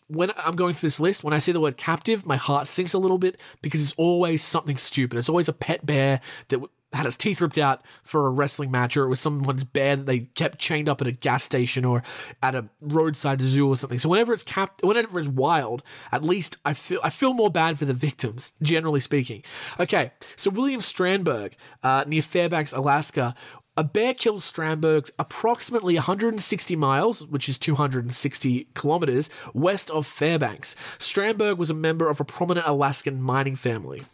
when 0.08 0.30
I'm 0.36 0.54
going 0.54 0.72
through 0.72 0.86
this 0.86 1.00
list, 1.00 1.24
when 1.24 1.34
I 1.34 1.38
see 1.38 1.50
the 1.50 1.60
word 1.60 1.76
captive, 1.76 2.26
my 2.26 2.36
heart 2.36 2.68
sinks 2.68 2.94
a 2.94 2.98
little 3.00 3.18
bit 3.18 3.40
because 3.60 3.82
it's 3.82 3.94
always 3.96 4.40
something 4.40 4.76
stupid. 4.76 5.18
It's 5.18 5.28
always 5.28 5.48
a 5.48 5.52
pet 5.52 5.84
bear 5.84 6.20
that 6.46 6.60
had 6.96 7.04
his 7.06 7.16
teeth 7.16 7.40
ripped 7.40 7.58
out 7.58 7.82
for 8.02 8.26
a 8.26 8.30
wrestling 8.30 8.70
match, 8.70 8.96
or 8.96 9.04
it 9.04 9.08
was 9.08 9.20
someone's 9.20 9.64
bear 9.64 9.96
that 9.96 10.06
they 10.06 10.20
kept 10.20 10.58
chained 10.58 10.88
up 10.88 11.00
at 11.00 11.06
a 11.06 11.12
gas 11.12 11.44
station 11.44 11.84
or 11.84 12.02
at 12.42 12.54
a 12.54 12.68
roadside 12.80 13.40
zoo 13.40 13.68
or 13.68 13.76
something. 13.76 13.98
So 13.98 14.08
whenever 14.08 14.32
it's 14.32 14.42
cap, 14.42 14.70
whenever 14.82 15.18
it's 15.18 15.28
wild, 15.28 15.82
at 16.10 16.22
least 16.22 16.58
I 16.64 16.74
feel 16.74 17.00
I 17.04 17.10
feel 17.10 17.34
more 17.34 17.50
bad 17.50 17.78
for 17.78 17.84
the 17.84 17.94
victims, 17.94 18.54
generally 18.62 19.00
speaking. 19.00 19.42
Okay, 19.78 20.12
so 20.36 20.50
William 20.50 20.80
Strandberg 20.80 21.54
uh, 21.82 22.04
near 22.06 22.22
Fairbanks, 22.22 22.72
Alaska. 22.72 23.34
A 23.78 23.84
bear 23.84 24.14
killed 24.14 24.40
Strandberg 24.40 25.10
approximately 25.18 25.96
160 25.96 26.76
miles, 26.76 27.26
which 27.26 27.46
is 27.46 27.58
260 27.58 28.68
kilometers, 28.72 29.28
west 29.52 29.90
of 29.90 30.06
Fairbanks. 30.06 30.74
Strandberg 30.98 31.58
was 31.58 31.68
a 31.68 31.74
member 31.74 32.08
of 32.08 32.18
a 32.18 32.24
prominent 32.24 32.66
Alaskan 32.66 33.20
mining 33.20 33.54
family. 33.54 34.04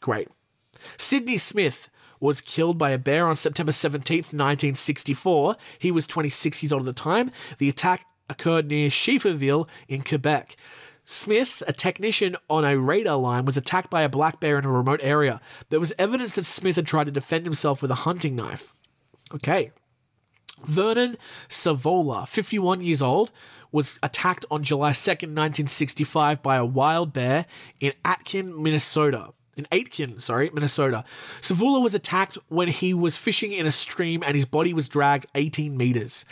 Great. 0.00 0.28
Sidney 0.96 1.36
Smith 1.36 1.90
was 2.20 2.40
killed 2.40 2.78
by 2.78 2.90
a 2.90 2.98
bear 2.98 3.26
on 3.26 3.34
September 3.34 3.72
17th, 3.72 4.32
1964. 4.34 5.56
He 5.78 5.90
was 5.90 6.06
26 6.06 6.62
years 6.62 6.72
old 6.72 6.82
at 6.82 6.86
the 6.86 6.92
time. 6.92 7.30
The 7.58 7.68
attack 7.68 8.04
occurred 8.28 8.68
near 8.68 8.88
Schefferville 8.88 9.68
in 9.88 10.02
Quebec. 10.02 10.56
Smith, 11.04 11.62
a 11.66 11.72
technician 11.72 12.36
on 12.50 12.64
a 12.64 12.76
radar 12.78 13.16
line, 13.16 13.46
was 13.46 13.56
attacked 13.56 13.88
by 13.88 14.02
a 14.02 14.10
black 14.10 14.40
bear 14.40 14.58
in 14.58 14.66
a 14.66 14.70
remote 14.70 15.00
area. 15.02 15.40
There 15.70 15.80
was 15.80 15.92
evidence 15.98 16.32
that 16.32 16.44
Smith 16.44 16.76
had 16.76 16.86
tried 16.86 17.06
to 17.06 17.12
defend 17.12 17.46
himself 17.46 17.80
with 17.80 17.90
a 17.90 18.02
hunting 18.04 18.36
knife. 18.36 18.74
Okay. 19.34 19.72
Vernon 20.64 21.16
Savola, 21.48 22.28
51 22.28 22.82
years 22.82 23.00
old, 23.00 23.32
was 23.72 23.98
attacked 24.02 24.44
on 24.50 24.62
July 24.62 24.90
2nd, 24.90 25.34
1965 25.34 26.42
by 26.42 26.56
a 26.56 26.64
wild 26.64 27.12
bear 27.12 27.46
in 27.80 27.92
Atkin, 28.04 28.62
Minnesota 28.62 29.32
in 29.58 29.66
Aitkin, 29.66 30.20
sorry, 30.20 30.50
Minnesota. 30.52 31.04
Savula 31.40 31.82
was 31.82 31.94
attacked 31.94 32.38
when 32.48 32.68
he 32.68 32.94
was 32.94 33.18
fishing 33.18 33.52
in 33.52 33.66
a 33.66 33.70
stream 33.70 34.22
and 34.24 34.34
his 34.34 34.44
body 34.44 34.72
was 34.72 34.88
dragged 34.88 35.26
18 35.34 35.76
meters. 35.76 36.24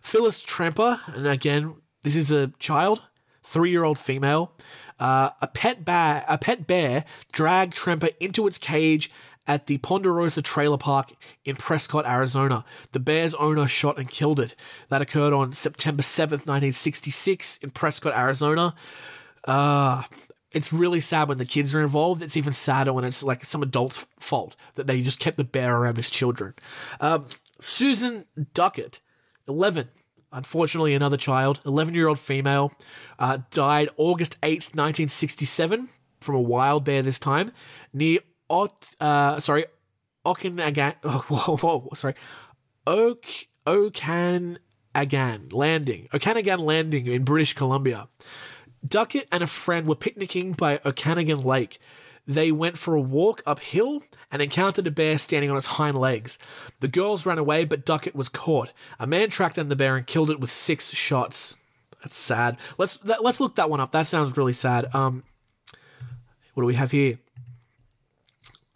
Phyllis 0.00 0.42
Tramper, 0.42 1.00
and 1.14 1.26
again, 1.26 1.74
this 2.02 2.16
is 2.16 2.32
a 2.32 2.48
child, 2.58 3.02
three-year-old 3.42 3.98
female. 3.98 4.52
Uh, 4.98 5.30
a 5.40 5.46
pet 5.46 5.84
bear, 5.84 6.24
a 6.28 6.38
pet 6.38 6.66
bear 6.66 7.04
dragged 7.32 7.74
Tramper 7.74 8.10
into 8.20 8.46
its 8.46 8.58
cage 8.58 9.10
at 9.46 9.66
the 9.66 9.78
Ponderosa 9.78 10.42
Trailer 10.42 10.78
Park 10.78 11.12
in 11.44 11.56
Prescott, 11.56 12.06
Arizona. 12.06 12.64
The 12.92 13.00
bear's 13.00 13.34
owner 13.34 13.66
shot 13.66 13.98
and 13.98 14.08
killed 14.08 14.38
it. 14.38 14.54
That 14.88 15.02
occurred 15.02 15.32
on 15.32 15.52
September 15.52 16.02
7th, 16.02 16.46
1966 16.46 17.58
in 17.58 17.70
Prescott, 17.70 18.16
Arizona. 18.16 18.74
Uh, 19.44 20.04
it's 20.52 20.72
really 20.72 21.00
sad 21.00 21.28
when 21.28 21.38
the 21.38 21.44
kids 21.44 21.74
are 21.74 21.82
involved. 21.82 22.22
It's 22.22 22.36
even 22.36 22.52
sadder 22.52 22.92
when 22.92 23.04
it's 23.04 23.22
like 23.22 23.44
some 23.44 23.62
adult's 23.62 24.06
fault 24.18 24.56
that 24.74 24.86
they 24.86 25.02
just 25.02 25.20
kept 25.20 25.36
the 25.36 25.44
bear 25.44 25.76
around 25.76 25.96
his 25.96 26.10
children. 26.10 26.54
Um, 27.00 27.26
Susan 27.60 28.24
Duckett, 28.54 29.00
11, 29.46 29.88
unfortunately 30.32 30.94
another 30.94 31.16
child, 31.16 31.60
11 31.64 31.94
year 31.94 32.08
old 32.08 32.18
female, 32.18 32.72
uh, 33.18 33.38
died 33.50 33.88
August 33.96 34.40
8th, 34.40 34.74
1967 34.74 35.88
from 36.20 36.34
a 36.34 36.40
wild 36.40 36.84
bear 36.84 37.02
this 37.02 37.18
time 37.18 37.52
near, 37.92 38.20
Ot, 38.48 38.94
uh, 39.00 39.38
sorry, 39.38 39.64
Okanagan, 40.26 40.94
oh, 41.04 41.24
whoa, 41.28 41.56
whoa, 41.56 41.88
sorry, 41.94 42.14
Oak, 42.86 43.24
Okanagan 43.66 44.58
Landing, 45.50 46.08
Okanagan 46.12 46.60
Landing 46.60 47.06
in 47.06 47.22
British 47.24 47.54
Columbia. 47.54 48.08
Duckett 48.86 49.28
and 49.30 49.42
a 49.42 49.46
friend 49.46 49.86
were 49.86 49.94
picnicking 49.94 50.52
by 50.52 50.80
Okanagan 50.84 51.42
Lake. 51.42 51.78
They 52.26 52.52
went 52.52 52.78
for 52.78 52.94
a 52.94 53.00
walk 53.00 53.42
uphill 53.46 54.02
and 54.30 54.40
encountered 54.40 54.86
a 54.86 54.90
bear 54.90 55.18
standing 55.18 55.50
on 55.50 55.56
its 55.56 55.66
hind 55.66 55.98
legs. 55.98 56.38
The 56.80 56.88
girls 56.88 57.26
ran 57.26 57.38
away, 57.38 57.64
but 57.64 57.84
Duckett 57.84 58.14
was 58.14 58.28
caught. 58.28 58.72
A 58.98 59.06
man 59.06 59.30
tracked 59.30 59.56
down 59.56 59.68
the 59.68 59.76
bear 59.76 59.96
and 59.96 60.06
killed 60.06 60.30
it 60.30 60.40
with 60.40 60.50
six 60.50 60.92
shots. 60.92 61.56
That's 62.02 62.16
sad. 62.16 62.56
Let's 62.78 62.96
that, 62.98 63.22
let's 63.22 63.40
look 63.40 63.56
that 63.56 63.68
one 63.68 63.80
up. 63.80 63.92
That 63.92 64.06
sounds 64.06 64.36
really 64.36 64.52
sad. 64.52 64.94
Um, 64.94 65.24
what 66.54 66.62
do 66.62 66.66
we 66.66 66.74
have 66.74 66.90
here? 66.90 67.18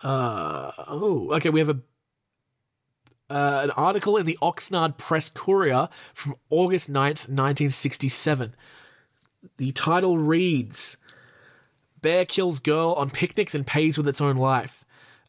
Uh, 0.02 0.72
oh, 0.89 1.31
okay. 1.35 1.51
We 1.51 1.60
have 1.60 1.70
a 1.70 1.81
uh, 3.31 3.60
an 3.64 3.70
article 3.70 4.16
in 4.16 4.26
the 4.26 4.39
Oxnard 4.43 4.98
Press 4.98 5.31
Courier 5.31 5.89
from 6.12 6.35
August 6.51 6.90
9th, 6.90 7.28
1967. 7.28 8.55
The 9.56 9.72
title 9.72 10.18
reads 10.18 10.96
Bear 12.02 12.24
kills 12.24 12.58
girl 12.58 12.92
on 12.98 13.10
picnic 13.10 13.50
then 13.50 13.64
pays 13.64 13.96
with 13.96 14.08
its 14.08 14.20
own 14.20 14.36
life. 14.36 14.84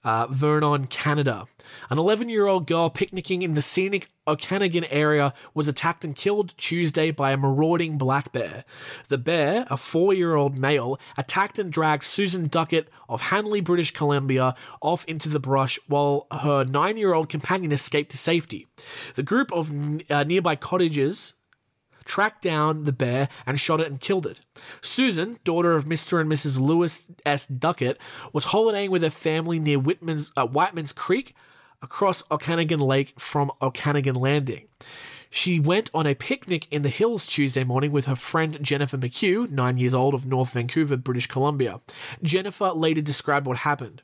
uh, 0.05 0.27
Vernon, 0.29 0.85
Canada. 0.87 1.45
An 1.89 1.97
11 1.97 2.29
year 2.29 2.45
old 2.45 2.67
girl 2.67 2.89
picnicking 2.89 3.41
in 3.41 3.55
the 3.55 3.61
scenic 3.61 4.07
Okanagan 4.27 4.85
area 4.85 5.33
was 5.53 5.67
attacked 5.67 6.05
and 6.05 6.15
killed 6.15 6.55
Tuesday 6.57 7.11
by 7.11 7.31
a 7.31 7.37
marauding 7.37 7.97
black 7.97 8.31
bear. 8.31 8.63
The 9.07 9.17
bear, 9.17 9.65
a 9.69 9.77
four 9.77 10.13
year 10.13 10.35
old 10.35 10.57
male, 10.57 10.99
attacked 11.17 11.57
and 11.57 11.71
dragged 11.71 12.03
Susan 12.03 12.47
Duckett 12.47 12.87
of 13.09 13.21
Hanley, 13.21 13.61
British 13.61 13.91
Columbia, 13.91 14.53
off 14.81 15.05
into 15.05 15.27
the 15.27 15.39
brush 15.39 15.79
while 15.87 16.27
her 16.31 16.63
nine 16.65 16.97
year 16.97 17.13
old 17.13 17.27
companion 17.27 17.71
escaped 17.71 18.11
to 18.11 18.17
safety. 18.17 18.67
The 19.15 19.23
group 19.23 19.51
of 19.51 19.71
uh, 20.09 20.23
nearby 20.23 20.55
cottages 20.55 21.33
tracked 22.05 22.41
down 22.41 22.85
the 22.85 22.93
bear 22.93 23.27
and 23.45 23.59
shot 23.59 23.81
it 23.81 23.87
and 23.87 23.99
killed 23.99 24.25
it. 24.25 24.41
Susan, 24.81 25.37
daughter 25.43 25.75
of 25.75 25.85
Mr. 25.85 26.21
and 26.21 26.31
Mrs. 26.31 26.59
Lewis 26.59 27.11
S. 27.25 27.47
Duckett, 27.47 27.97
was 28.31 28.45
holidaying 28.45 28.91
with 28.91 29.01
her 29.01 29.09
family 29.09 29.59
near 29.59 29.79
Whitman's, 29.79 30.31
uh, 30.37 30.47
Whiteman's 30.47 30.93
Creek 30.93 31.35
across 31.81 32.23
Okanagan 32.31 32.79
Lake 32.79 33.19
from 33.19 33.51
Okanagan 33.61 34.15
Landing. 34.15 34.67
She 35.29 35.59
went 35.59 35.91
on 35.93 36.07
a 36.07 36.15
picnic 36.15 36.65
in 36.71 36.81
the 36.81 36.89
hills 36.89 37.25
Tuesday 37.25 37.65
morning 37.65 37.91
with 37.91 38.05
her 38.05 38.15
friend 38.15 38.57
Jennifer 38.61 38.97
McHugh, 38.97 39.51
nine 39.51 39.77
years 39.77 39.93
old, 39.93 40.13
of 40.13 40.25
North 40.25 40.53
Vancouver, 40.53 40.95
British 40.95 41.27
Columbia. 41.27 41.81
Jennifer 42.23 42.69
later 42.69 43.01
described 43.01 43.45
what 43.45 43.57
happened. 43.57 44.01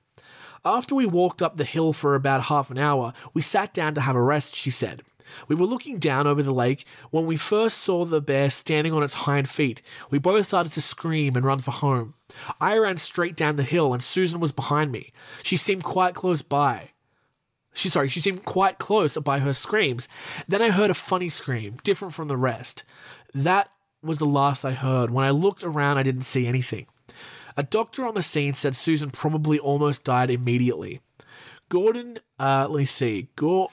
After 0.66 0.94
we 0.94 1.06
walked 1.06 1.42
up 1.42 1.56
the 1.56 1.64
hill 1.64 1.94
for 1.94 2.16
about 2.16 2.44
half 2.44 2.70
an 2.70 2.78
hour, 2.78 3.14
we 3.34 3.42
sat 3.42 3.74
down 3.74 3.96
to 3.96 4.02
have 4.02 4.16
a 4.16 4.22
rest, 4.22 4.56
she 4.56 4.70
said. 4.70 5.02
We 5.48 5.56
were 5.56 5.66
looking 5.66 6.00
down 6.00 6.28
over 6.28 6.44
the 6.44 6.54
lake 6.54 6.86
when 7.10 7.26
we 7.26 7.38
first 7.38 7.80
saw 7.80 8.06
the 8.06 8.22
bear 8.22 8.50
standing 8.50 8.94
on 8.94 9.04
its 9.04 9.14
hind 9.14 9.50
feet. 9.50 9.82
We 10.10 10.20
both 10.20 10.48
started 10.48 10.72
to 10.74 10.82
scream 10.82 11.36
and 11.36 11.46
run 11.46 11.60
for 11.60 11.72
home. 11.72 12.16
I 12.60 12.78
ran 12.78 12.98
straight 12.98 13.36
down 13.36 13.56
the 13.56 13.64
hill 13.64 13.94
and 13.94 14.02
Susan 14.02 14.40
was 14.40 14.52
behind 14.52 14.92
me. 14.92 15.12
She 15.44 15.58
seemed 15.58 15.84
quite 15.84 16.16
close 16.16 16.42
by. 16.42 16.90
She 17.74 17.90
sorry, 17.90 18.10
she 18.10 18.20
seemed 18.20 18.44
quite 18.44 18.80
close 18.80 19.18
by 19.18 19.40
her 19.40 19.54
screams. 19.54 20.08
Then 20.48 20.62
I 20.62 20.72
heard 20.72 20.90
a 20.90 20.96
funny 20.96 21.30
scream, 21.30 21.78
different 21.84 22.14
from 22.14 22.28
the 22.28 22.38
rest. 22.38 22.84
That 23.34 23.72
was 24.04 24.20
the 24.20 24.26
last 24.26 24.66
I 24.66 24.72
heard. 24.72 25.10
When 25.10 25.24
I 25.24 25.30
looked 25.30 25.64
around, 25.64 25.98
I 25.98 26.04
didn't 26.04 26.24
see 26.24 26.48
anything. 26.48 26.88
A 27.56 27.64
doctor 27.64 28.06
on 28.06 28.14
the 28.14 28.22
scene 28.22 28.54
said 28.54 28.76
Susan 28.76 29.12
probably 29.12 29.60
almost 29.60 30.04
died 30.04 30.30
immediately. 30.30 31.02
Gordon, 31.70 32.20
uh, 32.40 32.68
let 32.70 32.78
me 32.78 32.86
see. 32.86 33.30
Gore, 33.36 33.70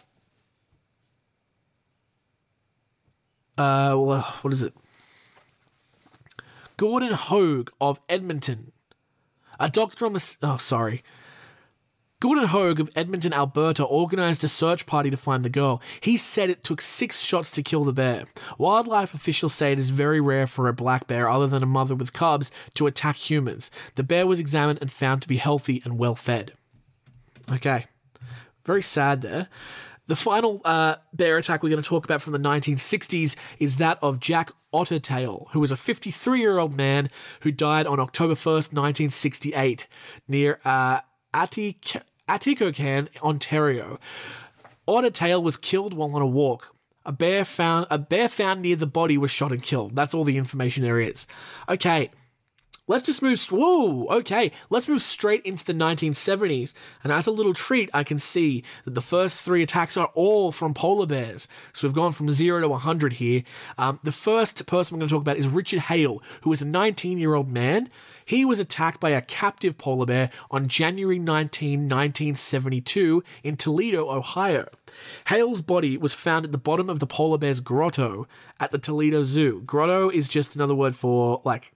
uh, 3.58 3.96
well, 3.98 4.22
what 4.42 4.52
is 4.52 4.62
it? 4.62 4.72
Gordon 6.76 7.12
Hogue 7.12 7.70
of 7.80 8.00
Edmonton. 8.08 8.72
A 9.58 9.68
doctor 9.68 10.06
on 10.06 10.12
the. 10.12 10.36
Oh, 10.42 10.56
sorry. 10.56 11.02
Gordon 12.20 12.46
Hogue 12.46 12.80
of 12.80 12.90
Edmonton, 12.96 13.32
Alberta, 13.32 13.84
organized 13.84 14.42
a 14.42 14.48
search 14.48 14.86
party 14.86 15.08
to 15.08 15.16
find 15.16 15.44
the 15.44 15.50
girl. 15.50 15.80
He 16.00 16.16
said 16.16 16.50
it 16.50 16.64
took 16.64 16.80
six 16.80 17.22
shots 17.22 17.52
to 17.52 17.62
kill 17.62 17.84
the 17.84 17.92
bear. 17.92 18.24
Wildlife 18.58 19.14
officials 19.14 19.54
say 19.54 19.70
it 19.72 19.78
is 19.78 19.90
very 19.90 20.20
rare 20.20 20.48
for 20.48 20.66
a 20.66 20.72
black 20.72 21.06
bear, 21.06 21.28
other 21.28 21.46
than 21.46 21.62
a 21.62 21.66
mother 21.66 21.94
with 21.94 22.12
cubs, 22.12 22.50
to 22.74 22.88
attack 22.88 23.16
humans. 23.16 23.70
The 23.94 24.02
bear 24.02 24.26
was 24.26 24.40
examined 24.40 24.80
and 24.80 24.90
found 24.90 25.22
to 25.22 25.28
be 25.28 25.36
healthy 25.36 25.80
and 25.84 25.96
well 25.96 26.16
fed. 26.16 26.52
Okay. 27.52 27.86
Very 28.64 28.82
sad 28.82 29.22
there. 29.22 29.48
The 30.08 30.16
final 30.16 30.62
uh, 30.64 30.96
bear 31.12 31.36
attack 31.36 31.62
we're 31.62 31.68
going 31.68 31.82
to 31.82 31.88
talk 31.88 32.06
about 32.06 32.22
from 32.22 32.32
the 32.32 32.38
1960s 32.38 33.36
is 33.58 33.76
that 33.76 33.98
of 34.00 34.20
Jack 34.20 34.50
Ottertail, 34.72 35.50
who 35.50 35.60
was 35.60 35.70
a 35.70 35.76
53 35.76 36.40
year 36.40 36.58
old 36.58 36.74
man 36.74 37.10
who 37.42 37.52
died 37.52 37.86
on 37.86 38.00
October 38.00 38.32
1st, 38.32 38.72
1968, 38.72 39.86
near 40.26 40.60
uh, 40.64 41.00
Atikokan, 41.34 43.08
Ontario. 43.22 44.00
Ottertail 44.88 45.42
was 45.42 45.58
killed 45.58 45.92
while 45.92 46.16
on 46.16 46.22
a 46.22 46.26
walk. 46.26 46.74
A 47.04 47.12
bear 47.12 47.44
found 47.44 47.86
a 47.90 47.98
bear 47.98 48.28
found 48.28 48.62
near 48.62 48.76
the 48.76 48.86
body 48.86 49.18
was 49.18 49.30
shot 49.30 49.52
and 49.52 49.62
killed. 49.62 49.94
That's 49.94 50.14
all 50.14 50.24
the 50.24 50.38
information 50.38 50.82
there 50.82 51.00
is. 51.00 51.26
Okay, 51.68 52.10
Let's 52.88 53.04
just 53.04 53.22
move. 53.22 53.38
Whoa, 53.50 54.06
okay. 54.06 54.50
Let's 54.70 54.88
move 54.88 55.02
straight 55.02 55.42
into 55.42 55.64
the 55.64 55.74
1970s. 55.74 56.72
And 57.04 57.12
as 57.12 57.26
a 57.26 57.30
little 57.30 57.52
treat, 57.52 57.90
I 57.92 58.02
can 58.02 58.18
see 58.18 58.64
that 58.84 58.94
the 58.94 59.02
first 59.02 59.38
three 59.38 59.62
attacks 59.62 59.98
are 59.98 60.10
all 60.14 60.50
from 60.50 60.72
polar 60.72 61.06
bears. 61.06 61.46
So 61.74 61.86
we've 61.86 61.94
gone 61.94 62.12
from 62.12 62.30
zero 62.30 62.62
to 62.62 62.68
100 62.68 63.14
here. 63.14 63.42
Um, 63.76 64.00
the 64.02 64.10
first 64.10 64.66
person 64.66 64.96
we're 64.96 65.00
going 65.00 65.08
to 65.08 65.14
talk 65.14 65.22
about 65.22 65.36
is 65.36 65.48
Richard 65.48 65.80
Hale, 65.80 66.22
who 66.42 66.52
is 66.52 66.62
a 66.62 66.66
19 66.66 67.18
year 67.18 67.34
old 67.34 67.48
man. 67.48 67.90
He 68.24 68.44
was 68.44 68.58
attacked 68.58 69.00
by 69.00 69.10
a 69.10 69.20
captive 69.20 69.76
polar 69.76 70.06
bear 70.06 70.30
on 70.50 70.66
January 70.66 71.18
19, 71.18 71.80
1972, 71.80 73.22
in 73.42 73.56
Toledo, 73.56 74.10
Ohio. 74.10 74.66
Hale's 75.28 75.60
body 75.60 75.96
was 75.98 76.14
found 76.14 76.46
at 76.46 76.52
the 76.52 76.58
bottom 76.58 76.88
of 76.88 77.00
the 77.00 77.06
polar 77.06 77.38
bear's 77.38 77.60
grotto 77.60 78.26
at 78.58 78.70
the 78.70 78.78
Toledo 78.78 79.22
Zoo. 79.24 79.62
Grotto 79.66 80.08
is 80.08 80.28
just 80.28 80.56
another 80.56 80.74
word 80.74 80.94
for 80.96 81.42
like 81.44 81.72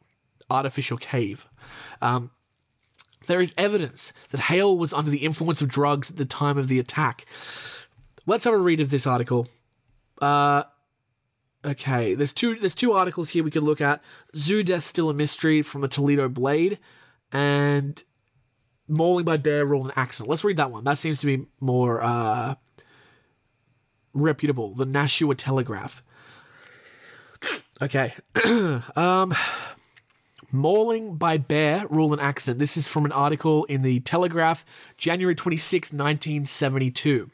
artificial 0.52 0.96
cave. 0.96 1.48
Um, 2.00 2.30
there 3.26 3.40
is 3.40 3.54
evidence 3.56 4.12
that 4.30 4.40
Hale 4.40 4.76
was 4.76 4.92
under 4.92 5.10
the 5.10 5.18
influence 5.18 5.62
of 5.62 5.68
drugs 5.68 6.10
at 6.10 6.16
the 6.16 6.24
time 6.24 6.58
of 6.58 6.68
the 6.68 6.78
attack. 6.78 7.24
Let's 8.26 8.44
have 8.44 8.54
a 8.54 8.58
read 8.58 8.80
of 8.80 8.90
this 8.90 9.06
article. 9.06 9.46
Uh, 10.20 10.64
okay, 11.64 12.14
there's 12.14 12.32
two 12.32 12.54
there's 12.56 12.74
two 12.74 12.92
articles 12.92 13.30
here 13.30 13.44
we 13.44 13.50
could 13.50 13.62
look 13.62 13.80
at. 13.80 14.02
Zoo 14.36 14.62
death 14.62 14.84
still 14.84 15.10
a 15.10 15.14
mystery 15.14 15.62
from 15.62 15.80
the 15.80 15.88
Toledo 15.88 16.28
Blade, 16.28 16.78
and 17.32 18.02
mauling 18.88 19.24
by 19.24 19.36
bear 19.36 19.64
rule 19.64 19.82
and 19.82 19.92
accident. 19.96 20.28
Let's 20.28 20.44
read 20.44 20.56
that 20.58 20.70
one. 20.70 20.84
That 20.84 20.98
seems 20.98 21.20
to 21.20 21.26
be 21.26 21.46
more 21.60 22.02
uh, 22.02 22.54
reputable. 24.14 24.74
The 24.74 24.86
Nashua 24.86 25.34
Telegraph. 25.34 26.02
Okay. 27.80 28.12
um, 28.96 29.34
Mauling 30.54 31.16
by 31.16 31.38
bear, 31.38 31.86
rule 31.88 32.12
and 32.12 32.20
accident. 32.20 32.58
This 32.58 32.76
is 32.76 32.86
from 32.86 33.06
an 33.06 33.12
article 33.12 33.64
in 33.64 33.82
the 33.82 34.00
Telegraph, 34.00 34.66
January 34.98 35.34
26, 35.34 35.92
1972. 35.92 37.30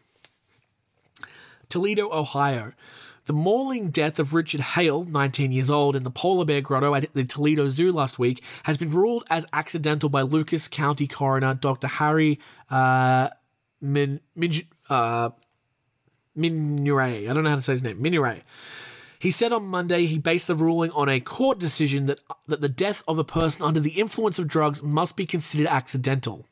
Toledo, 1.69 2.09
Ohio. 2.12 2.73
The 3.24 3.32
mauling 3.35 3.90
death 3.90 4.19
of 4.19 4.32
Richard 4.32 4.61
Hale, 4.61 5.05
19 5.05 5.53
years 5.53 5.70
old, 5.70 5.97
in 5.97 6.05
the 6.05 6.11
polar 6.11 6.45
bear 6.45 6.61
grotto 6.61 6.95
at 6.95 7.12
the 7.12 7.24
Toledo 7.24 7.66
Zoo 7.69 7.93
last 7.93 8.19
week 8.19 8.43
has 8.62 8.78
been 8.78 8.90
ruled 8.90 9.24
as 9.28 9.45
accidental 9.53 10.09
by 10.09 10.23
Lucas 10.23 10.69
County 10.69 11.07
coroner 11.07 11.55
Dr. 11.55 11.89
Harry 11.89 12.39
uh, 12.70 13.28
Min, 13.82 14.20
Min, 14.35 14.53
uh, 14.89 15.31
Minuray. 16.36 17.28
I 17.28 17.35
don't 17.35 17.43
know 17.43 17.51
how 17.51 17.57
to 17.57 17.62
say 17.62 17.73
his 17.73 17.82
name. 17.82 17.99
Minuray. 17.99 18.43
He 19.19 19.31
said 19.31 19.53
on 19.53 19.66
Monday 19.66 20.07
he 20.07 20.19
based 20.19 20.47
the 20.47 20.55
ruling 20.55 20.90
on 20.93 21.09
a 21.09 21.20
court 21.20 21.59
decision 21.59 22.07
that, 22.07 22.20
that 22.47 22.61
the 22.61 22.69
death 22.69 23.03
of 23.09 23.19
a 23.19 23.24
person 23.24 23.65
under 23.65 23.81
the 23.81 23.99
influence 24.01 24.39
of 24.39 24.49
drugs 24.49 24.82
must 24.82 25.16
be 25.16 25.27
considered 25.27 25.66
accidental. 25.66 26.47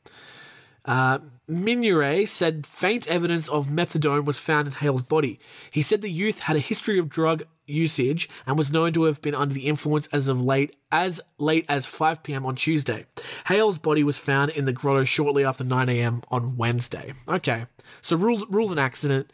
Uh, 0.87 1.19
Minure 1.49 2.25
said 2.25 2.65
faint 2.65 3.07
evidence 3.07 3.49
of 3.49 3.67
methadone 3.67 4.25
was 4.25 4.39
found 4.39 4.67
in 4.67 4.73
Hale's 4.73 5.01
body. 5.01 5.39
He 5.69 5.81
said 5.81 6.01
the 6.01 6.09
youth 6.09 6.41
had 6.41 6.55
a 6.55 6.59
history 6.59 6.97
of 6.97 7.09
drug 7.09 7.43
usage 7.65 8.29
and 8.45 8.57
was 8.57 8.71
known 8.71 8.93
to 8.93 9.03
have 9.03 9.21
been 9.21 9.35
under 9.35 9.53
the 9.53 9.67
influence 9.67 10.07
as 10.07 10.29
of 10.29 10.41
late 10.41 10.75
as 10.89 11.19
late 11.37 11.65
as 11.67 11.85
5 11.85 12.23
p.m. 12.23 12.45
on 12.45 12.55
Tuesday. 12.55 13.05
Hale's 13.47 13.77
body 13.77 14.03
was 14.03 14.17
found 14.17 14.51
in 14.51 14.63
the 14.63 14.71
grotto 14.71 15.03
shortly 15.03 15.43
after 15.43 15.65
9 15.65 15.89
a.m. 15.89 16.21
on 16.31 16.55
Wednesday. 16.55 17.11
Okay, 17.27 17.65
so 17.99 18.15
ruled 18.15 18.53
ruled 18.53 18.71
an 18.71 18.79
accident. 18.79 19.31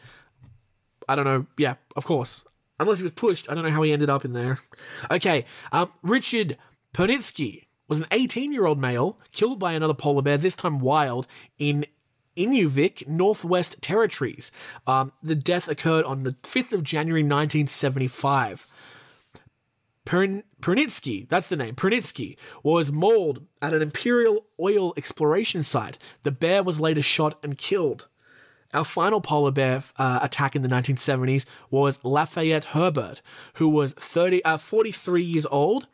I 1.07 1.15
don't 1.15 1.25
know. 1.25 1.45
Yeah, 1.57 1.75
of 1.95 2.05
course. 2.05 2.45
Unless 2.79 2.97
he 2.97 3.03
was 3.03 3.11
pushed, 3.11 3.49
I 3.49 3.55
don't 3.55 3.63
know 3.63 3.69
how 3.69 3.83
he 3.83 3.93
ended 3.93 4.09
up 4.09 4.25
in 4.25 4.33
there. 4.33 4.59
Okay, 5.11 5.45
um, 5.71 5.91
Richard 6.01 6.57
Pernitsky 6.93 7.65
was 7.87 7.99
an 7.99 8.07
18 8.11 8.51
year 8.51 8.65
old 8.65 8.79
male 8.79 9.19
killed 9.31 9.59
by 9.59 9.73
another 9.73 9.93
polar 9.93 10.21
bear, 10.21 10.37
this 10.37 10.55
time 10.55 10.79
wild, 10.79 11.27
in 11.57 11.85
Inuvik, 12.35 13.07
Northwest 13.07 13.81
Territories. 13.81 14.51
Um, 14.87 15.11
the 15.21 15.35
death 15.35 15.67
occurred 15.67 16.05
on 16.05 16.23
the 16.23 16.31
5th 16.43 16.71
of 16.71 16.83
January 16.83 17.21
1975. 17.21 18.67
Pern- 20.05 20.43
Pernitsky, 20.61 21.27
that's 21.29 21.47
the 21.47 21.55
name, 21.55 21.75
Pernitsky, 21.75 22.37
was 22.61 22.91
mauled 22.91 23.45
at 23.61 23.73
an 23.73 23.81
Imperial 23.81 24.45
Oil 24.59 24.93
exploration 24.97 25.63
site. 25.63 25.97
The 26.23 26.31
bear 26.31 26.63
was 26.63 26.79
later 26.79 27.01
shot 27.01 27.37
and 27.43 27.57
killed. 27.57 28.07
Our 28.73 28.85
final 28.85 29.21
polar 29.21 29.51
bear 29.51 29.81
uh, 29.97 30.19
attack 30.21 30.55
in 30.55 30.61
the 30.61 30.67
1970s 30.67 31.45
was 31.69 32.03
Lafayette 32.03 32.65
Herbert, 32.65 33.21
who 33.55 33.69
was 33.69 33.93
30, 33.93 34.43
uh, 34.43 34.57
43 34.57 35.21
years 35.21 35.45
old. 35.45 35.87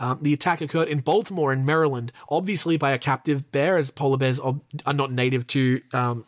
Um, 0.00 0.18
the 0.20 0.32
attack 0.32 0.60
occurred 0.60 0.88
in 0.88 1.00
Baltimore, 1.00 1.52
in 1.52 1.64
Maryland, 1.64 2.12
obviously 2.28 2.76
by 2.76 2.90
a 2.90 2.98
captive 2.98 3.52
bear, 3.52 3.76
as 3.76 3.90
polar 3.90 4.16
bears 4.16 4.40
are, 4.40 4.56
not 4.92 5.12
native 5.12 5.46
to 5.48 5.80
um, 5.92 6.24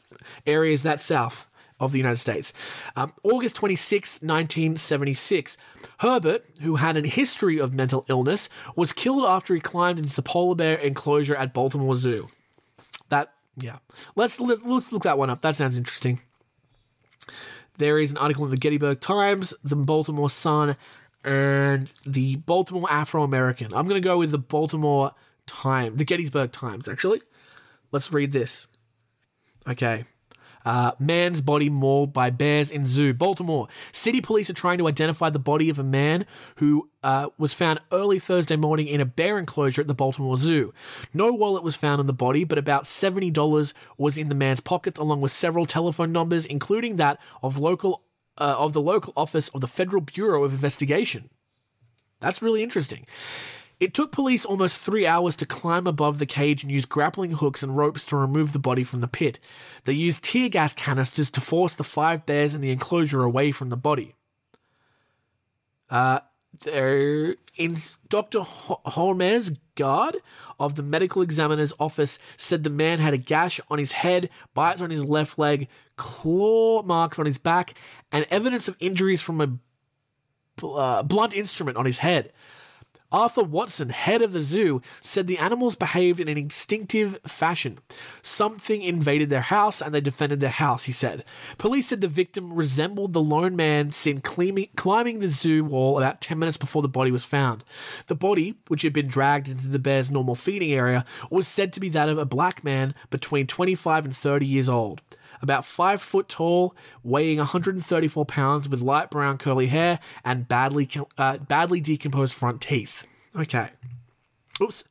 areas 0.46 0.84
that 0.84 1.00
south 1.00 1.48
of 1.78 1.92
the 1.92 1.98
United 1.98 2.18
States. 2.18 2.52
Um, 2.94 3.12
August 3.22 3.56
26, 3.56 4.22
1976. 4.22 5.58
Herbert, 5.98 6.46
who 6.62 6.76
had 6.76 6.96
a 6.96 7.02
history 7.02 7.58
of 7.58 7.74
mental 7.74 8.04
illness, 8.08 8.48
was 8.76 8.92
killed 8.92 9.24
after 9.24 9.54
he 9.54 9.60
climbed 9.60 9.98
into 9.98 10.14
the 10.14 10.22
polar 10.22 10.54
bear 10.54 10.76
enclosure 10.76 11.34
at 11.34 11.52
Baltimore 11.52 11.96
Zoo. 11.96 12.28
That 13.08 13.32
Yeah. 13.56 13.78
Let's 14.14 14.40
let, 14.40 14.64
let's 14.66 14.92
look 14.92 15.04
that 15.04 15.18
one 15.18 15.30
up. 15.30 15.42
That 15.42 15.56
sounds 15.56 15.78
interesting. 15.78 16.20
There 17.78 17.98
is 17.98 18.10
an 18.10 18.16
article 18.16 18.44
in 18.44 18.50
the 18.50 18.56
Gettysburg 18.56 19.00
Times, 19.00 19.54
the 19.62 19.76
Baltimore 19.76 20.30
Sun, 20.30 20.76
and 21.24 21.90
the 22.06 22.36
Baltimore 22.36 22.90
Afro 22.90 23.22
American. 23.22 23.74
I'm 23.74 23.88
going 23.88 24.00
to 24.00 24.06
go 24.06 24.18
with 24.18 24.30
the 24.30 24.38
Baltimore 24.38 25.12
Time, 25.46 25.96
the 25.96 26.04
Gettysburg 26.04 26.52
Times, 26.52 26.88
actually. 26.88 27.20
Let's 27.92 28.12
read 28.12 28.32
this. 28.32 28.66
Okay. 29.68 30.04
Uh, 30.66 30.90
man's 30.98 31.40
body 31.40 31.70
mauled 31.70 32.12
by 32.12 32.28
bears 32.28 32.72
in 32.72 32.86
zoo. 32.86 33.14
Baltimore. 33.14 33.68
City 33.92 34.20
police 34.20 34.50
are 34.50 34.54
trying 34.54 34.78
to 34.78 34.88
identify 34.88 35.30
the 35.30 35.38
body 35.38 35.70
of 35.70 35.78
a 35.78 35.84
man 35.84 36.26
who 36.56 36.90
uh, 37.04 37.28
was 37.38 37.54
found 37.54 37.78
early 37.92 38.18
Thursday 38.18 38.56
morning 38.56 38.88
in 38.88 39.00
a 39.00 39.04
bear 39.04 39.38
enclosure 39.38 39.80
at 39.80 39.86
the 39.86 39.94
Baltimore 39.94 40.36
Zoo. 40.36 40.74
No 41.14 41.32
wallet 41.32 41.62
was 41.62 41.76
found 41.76 42.00
on 42.00 42.06
the 42.06 42.12
body, 42.12 42.42
but 42.42 42.58
about 42.58 42.82
$70 42.82 43.74
was 43.96 44.18
in 44.18 44.28
the 44.28 44.34
man's 44.34 44.60
pockets, 44.60 44.98
along 44.98 45.20
with 45.20 45.30
several 45.30 45.66
telephone 45.66 46.10
numbers, 46.10 46.44
including 46.44 46.96
that 46.96 47.20
of 47.44 47.58
local 47.58 48.02
uh, 48.38 48.56
of 48.58 48.72
the 48.72 48.82
local 48.82 49.12
office 49.16 49.48
of 49.50 49.60
the 49.60 49.68
Federal 49.68 50.02
Bureau 50.02 50.44
of 50.44 50.52
Investigation. 50.52 51.30
That's 52.20 52.42
really 52.42 52.62
interesting. 52.62 53.06
It 53.78 53.92
took 53.92 54.10
police 54.10 54.46
almost 54.46 54.80
three 54.80 55.06
hours 55.06 55.36
to 55.36 55.46
climb 55.46 55.86
above 55.86 56.18
the 56.18 56.26
cage 56.26 56.62
and 56.62 56.72
use 56.72 56.86
grappling 56.86 57.32
hooks 57.32 57.62
and 57.62 57.76
ropes 57.76 58.04
to 58.06 58.16
remove 58.16 58.52
the 58.52 58.58
body 58.58 58.84
from 58.84 59.00
the 59.00 59.08
pit. 59.08 59.38
They 59.84 59.92
used 59.92 60.24
tear 60.24 60.48
gas 60.48 60.72
canisters 60.72 61.30
to 61.32 61.42
force 61.42 61.74
the 61.74 61.84
five 61.84 62.24
bears 62.24 62.54
in 62.54 62.62
the 62.62 62.70
enclosure 62.70 63.22
away 63.22 63.52
from 63.52 63.68
the 63.68 63.76
body. 63.76 64.14
Uh, 65.90 66.20
there, 66.64 67.36
in 67.56 67.76
Dr. 68.08 68.40
Holmes 68.42 69.50
guard 69.74 70.16
of 70.58 70.74
the 70.74 70.82
medical 70.82 71.20
examiner's 71.20 71.74
office 71.78 72.18
said 72.38 72.64
the 72.64 72.70
man 72.70 72.98
had 72.98 73.12
a 73.12 73.18
gash 73.18 73.60
on 73.70 73.78
his 73.78 73.92
head, 73.92 74.30
bites 74.54 74.80
on 74.80 74.88
his 74.88 75.04
left 75.04 75.38
leg, 75.38 75.68
claw 75.96 76.82
marks 76.82 77.18
on 77.18 77.26
his 77.26 77.36
back, 77.36 77.74
and 78.10 78.26
evidence 78.30 78.68
of 78.68 78.76
injuries 78.80 79.20
from 79.20 79.40
a 79.42 79.58
uh, 80.64 81.02
blunt 81.02 81.34
instrument 81.36 81.76
on 81.76 81.84
his 81.84 81.98
head. 81.98 82.32
Arthur 83.12 83.44
Watson, 83.44 83.90
head 83.90 84.20
of 84.20 84.32
the 84.32 84.40
zoo, 84.40 84.82
said 85.00 85.26
the 85.26 85.38
animals 85.38 85.76
behaved 85.76 86.20
in 86.20 86.28
an 86.28 86.36
instinctive 86.36 87.18
fashion. 87.26 87.78
Something 88.20 88.82
invaded 88.82 89.30
their 89.30 89.42
house 89.42 89.80
and 89.80 89.94
they 89.94 90.00
defended 90.00 90.40
their 90.40 90.50
house, 90.50 90.84
he 90.84 90.92
said. 90.92 91.24
Police 91.56 91.88
said 91.88 92.00
the 92.00 92.08
victim 92.08 92.52
resembled 92.52 93.12
the 93.12 93.22
lone 93.22 93.54
man 93.54 93.90
seen 93.90 94.20
climbing, 94.20 94.68
the 95.20 95.28
zoo 95.28 95.64
wall 95.64 95.98
about 95.98 96.20
10 96.20 96.38
minutes 96.38 96.56
before 96.56 96.82
the 96.82 96.88
body 96.88 97.10
was 97.10 97.24
found. 97.24 97.64
The 98.08 98.14
body, 98.14 98.56
which 98.68 98.82
had 98.82 98.92
been 98.92 99.08
dragged 99.08 99.48
into 99.48 99.68
the 99.68 99.78
bear's 99.78 100.10
normal 100.10 100.34
feeding 100.34 100.72
area, 100.72 101.04
was 101.30 101.46
said 101.46 101.72
to 101.74 101.80
be 101.80 101.88
that 101.90 102.08
of 102.08 102.18
a 102.18 102.24
black 102.24 102.64
man 102.64 102.94
between 103.10 103.46
25 103.46 104.04
and 104.04 104.16
30 104.16 104.46
years 104.46 104.68
old 104.68 105.00
about 105.42 105.64
five 105.64 106.00
foot 106.00 106.28
tall, 106.28 106.74
weighing 107.02 107.38
134 107.38 108.24
pounds, 108.26 108.68
with 108.68 108.80
light 108.80 109.10
brown 109.10 109.38
curly 109.38 109.66
hair 109.66 110.00
and 110.24 110.48
badly 110.48 110.88
uh, 111.18 111.38
badly 111.38 111.80
decomposed 111.80 112.34
front 112.34 112.60
teeth. 112.60 113.04
Okay. 113.36 113.70
Oops. 114.60 114.84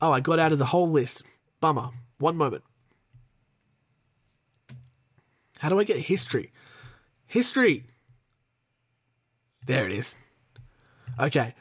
Oh, 0.00 0.12
I 0.12 0.20
got 0.20 0.38
out 0.38 0.52
of 0.52 0.58
the 0.58 0.66
whole 0.66 0.90
list. 0.90 1.22
Bummer. 1.60 1.90
One 2.18 2.36
moment. 2.36 2.64
How 5.60 5.68
do 5.68 5.78
I 5.78 5.84
get 5.84 5.98
history? 5.98 6.52
History. 7.26 7.84
There 9.66 9.86
it 9.86 9.92
is. 9.92 10.16
Okay. 11.18 11.54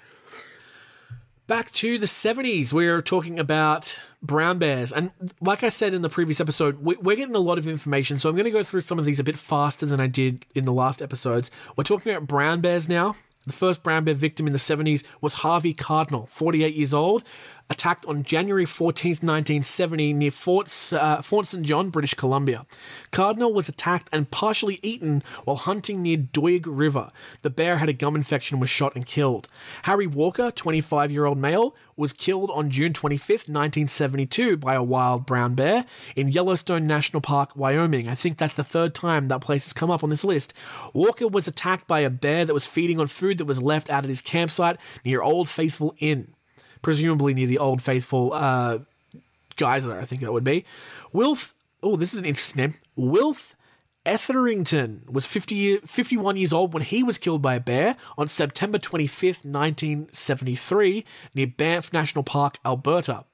Back 1.48 1.72
to 1.74 2.00
the 2.00 2.08
70s, 2.08 2.74
we're 2.74 3.02
talking 3.02 3.40
about 3.40 4.02
brown 4.26 4.60
bears. 4.60 4.92
And 4.92 5.12
like 5.42 5.64
I 5.64 5.70
said 5.70 5.94
in 5.94 6.02
the 6.02 6.10
previous 6.10 6.42
episode, 6.42 6.80
we're 6.80 7.16
getting 7.16 7.36
a 7.36 7.40
lot 7.40 7.58
of 7.58 7.68
information, 7.68 8.18
so 8.18 8.30
I'm 8.30 8.36
going 8.36 8.46
to 8.46 8.52
go 8.52 8.64
through 8.64 8.82
some 8.82 9.00
of 9.00 9.06
these 9.06 9.20
a 9.20 9.24
bit 9.24 9.38
faster 9.38 9.86
than 9.86 10.00
I 10.00 10.08
did 10.08 10.46
in 10.54 10.66
the 10.66 10.74
last 10.74 11.02
episodes. 11.02 11.52
We're 11.76 11.84
talking 11.84 12.12
about 12.12 12.28
brown 12.28 12.62
bears 12.62 12.90
now. 12.90 13.16
The 13.46 13.54
first 13.54 13.84
brown 13.84 14.06
bear 14.06 14.16
victim 14.16 14.48
in 14.48 14.54
the 14.54 14.60
70s 14.60 15.04
was 15.22 15.36
Harvey 15.36 15.74
Cardinal, 15.74 16.26
48 16.26 16.74
years 16.74 16.96
old, 16.96 17.24
attacked 17.70 18.06
on 18.06 18.24
January 18.24 18.66
14, 18.66 19.12
1970, 19.12 20.14
near 20.14 20.32
Fort, 20.32 20.72
uh, 20.94 21.22
Fort 21.22 21.46
St. 21.46 21.66
John, 21.66 21.90
British 21.90 22.14
Columbia. 22.14 22.66
Cardinal 23.12 23.54
was 23.54 23.68
attacked 23.68 24.10
and 24.12 24.30
partially 24.30 24.80
eaten 24.84 25.24
while 25.46 25.56
hunting 25.56 26.02
near 26.02 26.18
Doig 26.18 26.66
River. 26.68 27.10
The 27.42 27.50
bear 27.50 27.78
had 27.78 27.90
a 27.90 27.94
gum 27.94 28.16
infection 28.16 28.56
and 28.56 28.62
was 28.62 28.70
shot 28.70 28.96
and 28.96 29.06
killed. 29.06 29.48
Harry 29.84 30.08
Walker, 30.08 30.52
25 30.52 31.12
year 31.12 31.26
old 31.26 31.38
male, 31.38 31.76
was 31.98 32.14
killed 32.14 32.52
on 32.52 32.70
June 32.70 32.94
25, 32.94 33.30
1972, 33.30 34.58
by 34.58 34.76
a 34.76 34.84
wild 34.84 35.26
brown 35.26 35.56
bear 35.56 35.86
in 36.16 36.30
Yellowstone 36.30 36.86
National 36.86 37.22
Park, 37.22 37.56
Wyoming. 37.56 38.08
I 38.08 38.16
think 38.16 38.38
that's 38.38 38.54
the 38.54 38.64
third 38.64 38.94
time 38.94 39.28
that 39.30 39.42
place 39.42 39.66
has 39.66 39.74
come 39.74 39.90
up 39.90 40.04
on 40.04 40.10
this 40.10 40.24
list. 40.24 40.54
Walker 40.94 41.28
was 41.28 41.48
attacked 41.48 41.88
by 41.88 42.02
a 42.02 42.10
bear 42.10 42.46
that 42.46 42.54
was 42.54 42.68
feeding 42.68 43.00
on 43.00 43.08
food 43.08 43.38
that 43.38 43.46
was 43.46 43.62
left 43.62 43.90
out 43.90 44.04
at 44.04 44.10
his 44.10 44.22
campsite 44.22 44.78
near 45.04 45.22
Old 45.22 45.50
Faithful 45.50 45.96
Inn 46.00 46.35
presumably 46.86 47.34
near 47.34 47.48
the 47.48 47.58
Old 47.58 47.82
Faithful 47.82 48.32
uh, 48.32 48.78
geyser, 49.56 50.00
I 50.00 50.06
think 50.06 50.22
that 50.22 50.32
would 50.32 50.44
be. 50.44 50.66
Wilf, 51.14 51.56
oh, 51.82 51.96
this 51.96 52.14
is 52.14 52.20
an 52.20 52.26
interesting 52.26 52.62
name. 52.62 52.74
Wilf 52.96 53.56
Etherington 54.06 55.02
was 55.10 55.26
50 55.26 55.78
51 55.78 56.38
years 56.38 56.54
old 56.54 56.76
when 56.76 56.84
he 56.84 57.02
was 57.02 57.18
killed 57.18 57.42
by 57.42 57.56
a 57.56 57.60
bear 57.60 57.96
on 58.20 58.28
September 58.28 58.78
25th, 58.78 59.44
1973, 59.44 61.04
near 61.34 61.48
Banff 61.48 61.92
National 61.92 62.24
Park, 62.24 62.60
Alberta. 62.64 63.26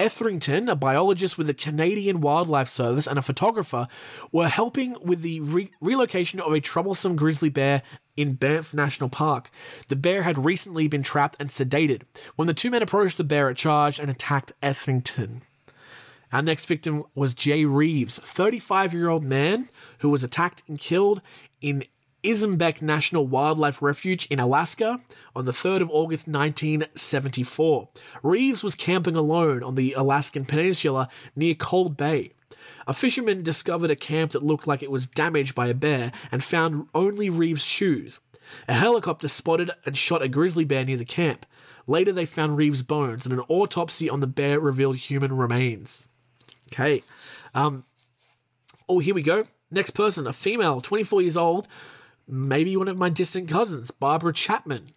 Etherington, 0.00 0.70
a 0.70 0.74
biologist 0.74 1.36
with 1.36 1.46
the 1.46 1.52
Canadian 1.52 2.22
Wildlife 2.22 2.68
Service 2.68 3.06
and 3.06 3.18
a 3.18 3.22
photographer, 3.22 3.86
were 4.32 4.48
helping 4.48 4.96
with 5.04 5.20
the 5.20 5.40
re- 5.40 5.70
relocation 5.82 6.40
of 6.40 6.54
a 6.54 6.60
troublesome 6.60 7.16
grizzly 7.16 7.50
bear 7.50 7.82
in 8.16 8.32
Banff 8.32 8.72
National 8.72 9.10
Park. 9.10 9.50
The 9.88 9.96
bear 9.96 10.22
had 10.22 10.42
recently 10.42 10.88
been 10.88 11.02
trapped 11.02 11.36
and 11.38 11.50
sedated. 11.50 12.04
When 12.36 12.48
the 12.48 12.54
two 12.54 12.70
men 12.70 12.82
approached 12.82 13.18
the 13.18 13.24
bear, 13.24 13.50
it 13.50 13.58
charged 13.58 14.00
and 14.00 14.10
attacked 14.10 14.52
Etherington. 14.62 15.42
Our 16.32 16.40
next 16.40 16.64
victim 16.64 17.04
was 17.14 17.34
Jay 17.34 17.66
Reeves, 17.66 18.18
35 18.18 18.94
year 18.94 19.10
old 19.10 19.22
man 19.22 19.68
who 19.98 20.08
was 20.08 20.24
attacked 20.24 20.62
and 20.66 20.78
killed 20.78 21.20
in 21.60 21.84
Izembek 22.22 22.82
National 22.82 23.26
Wildlife 23.26 23.80
Refuge 23.80 24.26
in 24.26 24.38
Alaska 24.38 24.98
on 25.34 25.46
the 25.46 25.52
3rd 25.52 25.82
of 25.82 25.90
August 25.90 26.26
1974. 26.28 27.88
Reeves 28.22 28.62
was 28.62 28.74
camping 28.74 29.16
alone 29.16 29.62
on 29.62 29.74
the 29.74 29.92
Alaskan 29.94 30.44
Peninsula 30.44 31.08
near 31.34 31.54
Cold 31.54 31.96
Bay. 31.96 32.32
A 32.86 32.92
fisherman 32.92 33.42
discovered 33.42 33.90
a 33.90 33.96
camp 33.96 34.32
that 34.32 34.42
looked 34.42 34.66
like 34.66 34.82
it 34.82 34.90
was 34.90 35.06
damaged 35.06 35.54
by 35.54 35.68
a 35.68 35.74
bear 35.74 36.12
and 36.30 36.42
found 36.42 36.88
only 36.94 37.30
Reeves' 37.30 37.64
shoes. 37.64 38.20
A 38.68 38.74
helicopter 38.74 39.28
spotted 39.28 39.70
and 39.86 39.96
shot 39.96 40.22
a 40.22 40.28
grizzly 40.28 40.64
bear 40.64 40.84
near 40.84 40.96
the 40.96 41.04
camp. 41.04 41.46
Later, 41.86 42.12
they 42.12 42.26
found 42.26 42.56
Reeves' 42.56 42.82
bones, 42.82 43.24
and 43.24 43.32
an 43.32 43.44
autopsy 43.48 44.08
on 44.10 44.20
the 44.20 44.26
bear 44.26 44.60
revealed 44.60 44.96
human 44.96 45.36
remains. 45.36 46.06
Okay. 46.72 47.02
Um, 47.54 47.84
oh, 48.88 48.98
here 48.98 49.14
we 49.14 49.22
go. 49.22 49.44
Next 49.70 49.90
person, 49.90 50.26
a 50.26 50.32
female, 50.32 50.80
24 50.80 51.22
years 51.22 51.36
old, 51.36 51.68
maybe 52.30 52.76
one 52.76 52.88
of 52.88 52.98
my 52.98 53.08
distant 53.08 53.48
cousins, 53.48 53.90
Barbara 53.90 54.32
Chapman, 54.32 54.90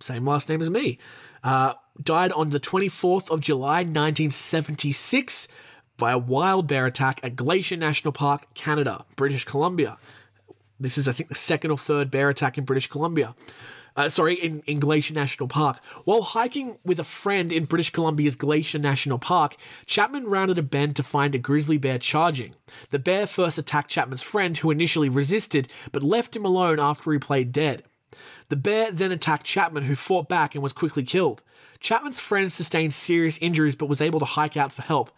same 0.00 0.26
last 0.26 0.48
name 0.48 0.60
as 0.60 0.70
me, 0.70 0.98
uh, 1.42 1.74
died 2.02 2.32
on 2.32 2.50
the 2.50 2.60
24th 2.60 3.30
of 3.30 3.40
July 3.40 3.78
1976 3.78 5.48
by 5.96 6.12
a 6.12 6.18
wild 6.18 6.66
bear 6.66 6.86
attack 6.86 7.20
at 7.22 7.36
Glacier 7.36 7.76
National 7.76 8.12
Park, 8.12 8.52
Canada, 8.54 9.04
British 9.16 9.44
Columbia. 9.44 9.96
This 10.78 10.98
is, 10.98 11.08
I 11.08 11.12
think, 11.12 11.28
the 11.28 11.34
second 11.34 11.70
or 11.70 11.78
third 11.78 12.10
bear 12.10 12.28
attack 12.28 12.58
in 12.58 12.64
British 12.64 12.88
Columbia 12.88 13.34
uh, 13.96 14.08
sorry, 14.08 14.34
in, 14.34 14.62
in 14.66 14.80
Glacier 14.80 15.14
National 15.14 15.48
Park. 15.48 15.82
While 16.04 16.22
hiking 16.22 16.78
with 16.84 16.98
a 16.98 17.04
friend 17.04 17.52
in 17.52 17.64
British 17.64 17.90
Columbia's 17.90 18.36
Glacier 18.36 18.78
National 18.78 19.18
Park, 19.18 19.56
Chapman 19.86 20.26
rounded 20.26 20.58
a 20.58 20.62
bend 20.62 20.96
to 20.96 21.02
find 21.02 21.34
a 21.34 21.38
grizzly 21.38 21.78
bear 21.78 21.98
charging. 21.98 22.54
The 22.90 22.98
bear 22.98 23.26
first 23.26 23.58
attacked 23.58 23.90
Chapman's 23.90 24.22
friend, 24.22 24.56
who 24.56 24.70
initially 24.70 25.08
resisted, 25.08 25.68
but 25.92 26.02
left 26.02 26.34
him 26.36 26.44
alone 26.44 26.80
after 26.80 27.12
he 27.12 27.18
played 27.18 27.52
dead. 27.52 27.84
The 28.48 28.56
bear 28.56 28.90
then 28.90 29.12
attacked 29.12 29.44
Chapman, 29.44 29.84
who 29.84 29.94
fought 29.94 30.28
back 30.28 30.54
and 30.54 30.62
was 30.62 30.72
quickly 30.72 31.02
killed. 31.02 31.42
Chapman's 31.80 32.20
friend 32.20 32.50
sustained 32.50 32.92
serious 32.92 33.38
injuries 33.38 33.74
but 33.74 33.88
was 33.88 34.00
able 34.00 34.20
to 34.20 34.26
hike 34.26 34.56
out 34.56 34.72
for 34.72 34.82
help. 34.82 35.10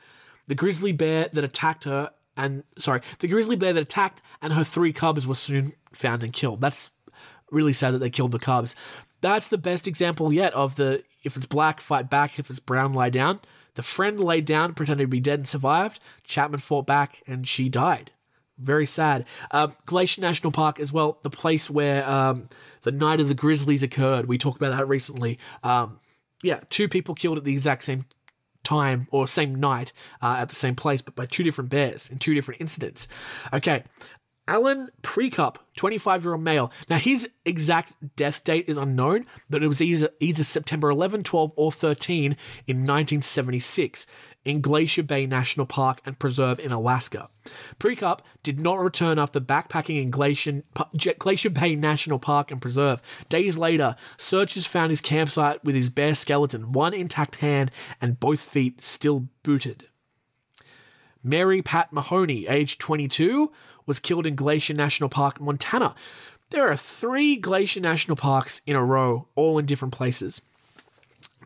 The 0.46 0.54
grizzly 0.54 0.92
bear 0.92 1.28
that 1.32 1.44
attacked 1.44 1.84
her 1.84 2.12
and 2.36 2.64
sorry, 2.78 3.00
the 3.20 3.28
grizzly 3.28 3.56
bear 3.56 3.72
that 3.72 3.82
attacked 3.82 4.20
and 4.42 4.52
her 4.52 4.64
three 4.64 4.92
cubs 4.92 5.26
were 5.26 5.34
soon 5.34 5.72
found 5.92 6.22
and 6.22 6.32
killed. 6.32 6.60
That's 6.60 6.90
really 7.50 7.72
sad 7.72 7.92
that 7.94 7.98
they 7.98 8.10
killed 8.10 8.32
the 8.32 8.38
Cubs. 8.38 8.74
That's 9.20 9.48
the 9.48 9.58
best 9.58 9.86
example 9.86 10.32
yet 10.32 10.52
of 10.54 10.76
the 10.76 11.02
if 11.22 11.36
it's 11.36 11.46
black, 11.46 11.80
fight 11.80 12.08
back. 12.08 12.38
If 12.38 12.50
it's 12.50 12.60
brown, 12.60 12.94
lie 12.94 13.10
down. 13.10 13.40
The 13.74 13.82
friend 13.82 14.18
laid 14.18 14.46
down, 14.46 14.72
pretended 14.72 15.04
to 15.04 15.08
be 15.08 15.20
dead, 15.20 15.40
and 15.40 15.48
survived. 15.48 16.00
Chapman 16.26 16.60
fought 16.60 16.86
back, 16.86 17.22
and 17.26 17.46
she 17.46 17.68
died. 17.68 18.10
Very 18.58 18.86
sad. 18.86 19.26
Um, 19.50 19.74
Glacier 19.84 20.22
National 20.22 20.50
Park 20.50 20.80
as 20.80 20.92
well, 20.92 21.18
the 21.22 21.30
place 21.30 21.68
where 21.68 22.08
um, 22.08 22.48
the 22.82 22.92
night 22.92 23.20
of 23.20 23.28
the 23.28 23.34
Grizzlies 23.34 23.82
occurred. 23.82 24.26
We 24.26 24.38
talked 24.38 24.56
about 24.56 24.74
that 24.74 24.88
recently. 24.88 25.38
Um, 25.62 25.98
yeah, 26.42 26.60
two 26.70 26.88
people 26.88 27.14
killed 27.14 27.36
at 27.36 27.44
the 27.44 27.52
exact 27.52 27.84
same 27.84 28.06
time 28.66 29.06
or 29.10 29.28
same 29.28 29.54
night 29.54 29.92
uh, 30.22 30.36
at 30.38 30.48
the 30.48 30.54
same 30.54 30.74
place, 30.74 31.02
but 31.02 31.14
by 31.14 31.26
two 31.26 31.42
different 31.42 31.70
bears 31.70 32.10
in 32.10 32.18
two 32.18 32.34
different 32.34 32.60
incidents. 32.60 33.08
Okay. 33.52 33.84
Alan 34.48 34.90
Precup, 35.02 35.56
25 35.76 36.24
year 36.24 36.34
old 36.34 36.42
male. 36.42 36.72
Now, 36.88 36.98
his 36.98 37.28
exact 37.44 37.94
death 38.14 38.44
date 38.44 38.68
is 38.68 38.76
unknown, 38.76 39.26
but 39.50 39.62
it 39.62 39.66
was 39.66 39.82
either, 39.82 40.10
either 40.20 40.44
September 40.44 40.88
11, 40.88 41.24
12, 41.24 41.52
or 41.56 41.72
13 41.72 42.36
in 42.66 42.76
1976 42.76 44.06
in 44.44 44.60
Glacier 44.60 45.02
Bay 45.02 45.26
National 45.26 45.66
Park 45.66 46.00
and 46.06 46.18
Preserve 46.18 46.60
in 46.60 46.70
Alaska. 46.70 47.28
Precup 47.80 48.20
did 48.44 48.60
not 48.60 48.78
return 48.78 49.18
after 49.18 49.40
backpacking 49.40 50.00
in 50.00 50.10
Glacier, 50.10 50.62
Glacier 51.18 51.50
Bay 51.50 51.74
National 51.74 52.20
Park 52.20 52.52
and 52.52 52.62
Preserve. 52.62 53.02
Days 53.28 53.58
later, 53.58 53.96
searchers 54.16 54.64
found 54.64 54.90
his 54.90 55.00
campsite 55.00 55.64
with 55.64 55.74
his 55.74 55.90
bare 55.90 56.14
skeleton, 56.14 56.70
one 56.70 56.94
intact 56.94 57.36
hand, 57.36 57.72
and 58.00 58.20
both 58.20 58.40
feet 58.40 58.80
still 58.80 59.28
booted. 59.42 59.88
Mary 61.26 61.60
Pat 61.60 61.92
Mahoney, 61.92 62.46
age 62.46 62.78
22, 62.78 63.50
was 63.86 64.00
killed 64.00 64.26
in 64.26 64.34
Glacier 64.34 64.74
National 64.74 65.08
Park, 65.08 65.40
Montana. 65.40 65.94
There 66.50 66.68
are 66.68 66.76
three 66.76 67.36
Glacier 67.36 67.80
National 67.80 68.16
Parks 68.16 68.62
in 68.66 68.76
a 68.76 68.84
row, 68.84 69.28
all 69.34 69.58
in 69.58 69.66
different 69.66 69.94
places. 69.94 70.42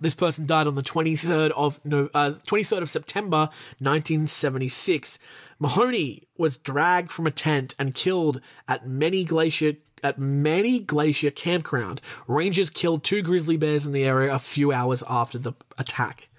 This 0.01 0.15
person 0.15 0.47
died 0.47 0.67
on 0.67 0.75
the 0.75 0.83
23rd 0.83 1.51
of 1.51 1.85
no, 1.85 2.09
uh, 2.15 2.33
23rd 2.47 2.83
of 2.83 2.91
September 2.91 3.51
1976. 3.79 5.19
Mahoney 5.59 6.23
was 6.39 6.57
dragged 6.57 7.13
from 7.13 7.27
a 7.27 7.31
tent 7.31 7.75
and 7.79 7.95
killed 7.95 8.41
at 8.67 8.87
many 8.87 9.25
glacier 9.25 9.75
at 10.03 10.19
many 10.19 10.81
glacier 10.81 11.31
campground. 11.31 12.01
Rangers 12.27 12.71
killed 12.71 13.05
two 13.05 13.21
grizzly 13.21 13.59
bears 13.59 13.85
in 13.85 13.93
the 13.93 14.05
area 14.05 14.35
a 14.35 14.39
few 14.39 14.73
hours 14.73 15.03
after 15.07 15.39
the 15.39 15.53
attack. 15.77 16.30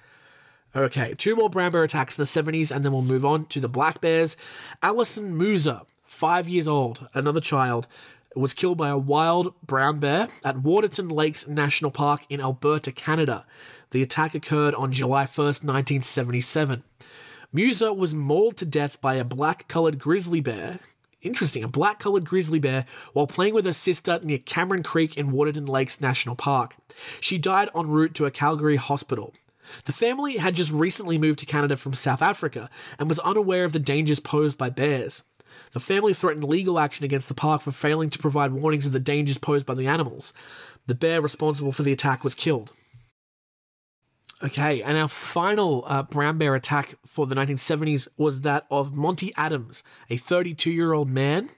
Okay, 0.73 1.13
two 1.17 1.35
more 1.35 1.49
brown 1.49 1.71
bear 1.71 1.83
attacks 1.83 2.17
in 2.17 2.21
the 2.21 2.25
70s, 2.25 2.73
and 2.73 2.85
then 2.85 2.93
we'll 2.93 3.01
move 3.01 3.25
on 3.25 3.45
to 3.47 3.59
the 3.59 3.67
black 3.67 3.99
bears. 3.99 4.37
Allison 4.81 5.37
Musa, 5.37 5.85
five 6.05 6.47
years 6.47 6.67
old, 6.67 7.09
another 7.13 7.41
child, 7.41 7.87
was 8.35 8.53
killed 8.53 8.77
by 8.77 8.87
a 8.87 8.97
wild 8.97 9.53
brown 9.61 9.99
bear 9.99 10.29
at 10.45 10.59
Waterton 10.59 11.09
Lakes 11.09 11.45
National 11.45 11.91
Park 11.91 12.21
in 12.29 12.39
Alberta, 12.39 12.93
Canada. 12.93 13.45
The 13.91 14.01
attack 14.01 14.33
occurred 14.33 14.73
on 14.75 14.93
July 14.93 15.25
1st, 15.25 15.65
1977. 15.65 16.83
Musa 17.51 17.91
was 17.91 18.15
mauled 18.15 18.55
to 18.55 18.65
death 18.65 19.01
by 19.01 19.15
a 19.15 19.25
black 19.25 19.67
colored 19.67 19.99
grizzly 19.99 20.39
bear. 20.39 20.79
Interesting, 21.21 21.65
a 21.65 21.67
black 21.67 21.99
colored 21.99 22.23
grizzly 22.23 22.59
bear 22.59 22.85
while 23.11 23.27
playing 23.27 23.53
with 23.53 23.65
her 23.65 23.73
sister 23.73 24.21
near 24.23 24.37
Cameron 24.37 24.83
Creek 24.83 25.17
in 25.17 25.31
Waterton 25.31 25.65
Lakes 25.65 25.99
National 25.99 26.37
Park. 26.37 26.77
She 27.19 27.37
died 27.37 27.69
en 27.75 27.89
route 27.89 28.15
to 28.15 28.25
a 28.25 28.31
Calgary 28.31 28.77
hospital. 28.77 29.33
The 29.85 29.93
family 29.93 30.37
had 30.37 30.55
just 30.55 30.71
recently 30.71 31.17
moved 31.17 31.39
to 31.39 31.45
Canada 31.45 31.77
from 31.77 31.93
South 31.93 32.21
Africa 32.21 32.69
and 32.99 33.09
was 33.09 33.19
unaware 33.19 33.63
of 33.63 33.73
the 33.73 33.79
dangers 33.79 34.19
posed 34.19 34.57
by 34.57 34.69
bears. 34.69 35.23
The 35.71 35.79
family 35.79 36.13
threatened 36.13 36.43
legal 36.43 36.79
action 36.79 37.05
against 37.05 37.27
the 37.27 37.33
park 37.33 37.61
for 37.61 37.71
failing 37.71 38.09
to 38.09 38.19
provide 38.19 38.53
warnings 38.53 38.85
of 38.85 38.93
the 38.93 38.99
dangers 38.99 39.37
posed 39.37 39.65
by 39.65 39.73
the 39.73 39.87
animals. 39.87 40.33
The 40.87 40.95
bear 40.95 41.21
responsible 41.21 41.71
for 41.71 41.83
the 41.83 41.91
attack 41.91 42.23
was 42.23 42.35
killed. 42.35 42.71
Okay, 44.43 44.81
and 44.81 44.97
our 44.97 45.07
final 45.07 45.83
uh, 45.85 46.01
brown 46.01 46.39
bear 46.39 46.55
attack 46.55 46.95
for 47.05 47.27
the 47.27 47.35
1970s 47.35 48.07
was 48.17 48.41
that 48.41 48.65
of 48.71 48.95
Monty 48.95 49.31
Adams, 49.37 49.83
a 50.09 50.17
32 50.17 50.71
year 50.71 50.93
old 50.93 51.09
man. 51.09 51.49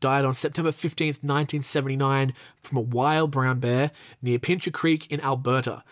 Died 0.00 0.24
on 0.24 0.34
September 0.34 0.70
15th, 0.70 1.22
1979, 1.22 2.34
from 2.60 2.76
a 2.76 2.80
wild 2.80 3.30
brown 3.30 3.60
bear 3.60 3.92
near 4.20 4.38
Pincher 4.38 4.72
Creek 4.72 5.10
in 5.10 5.20
Alberta. 5.20 5.84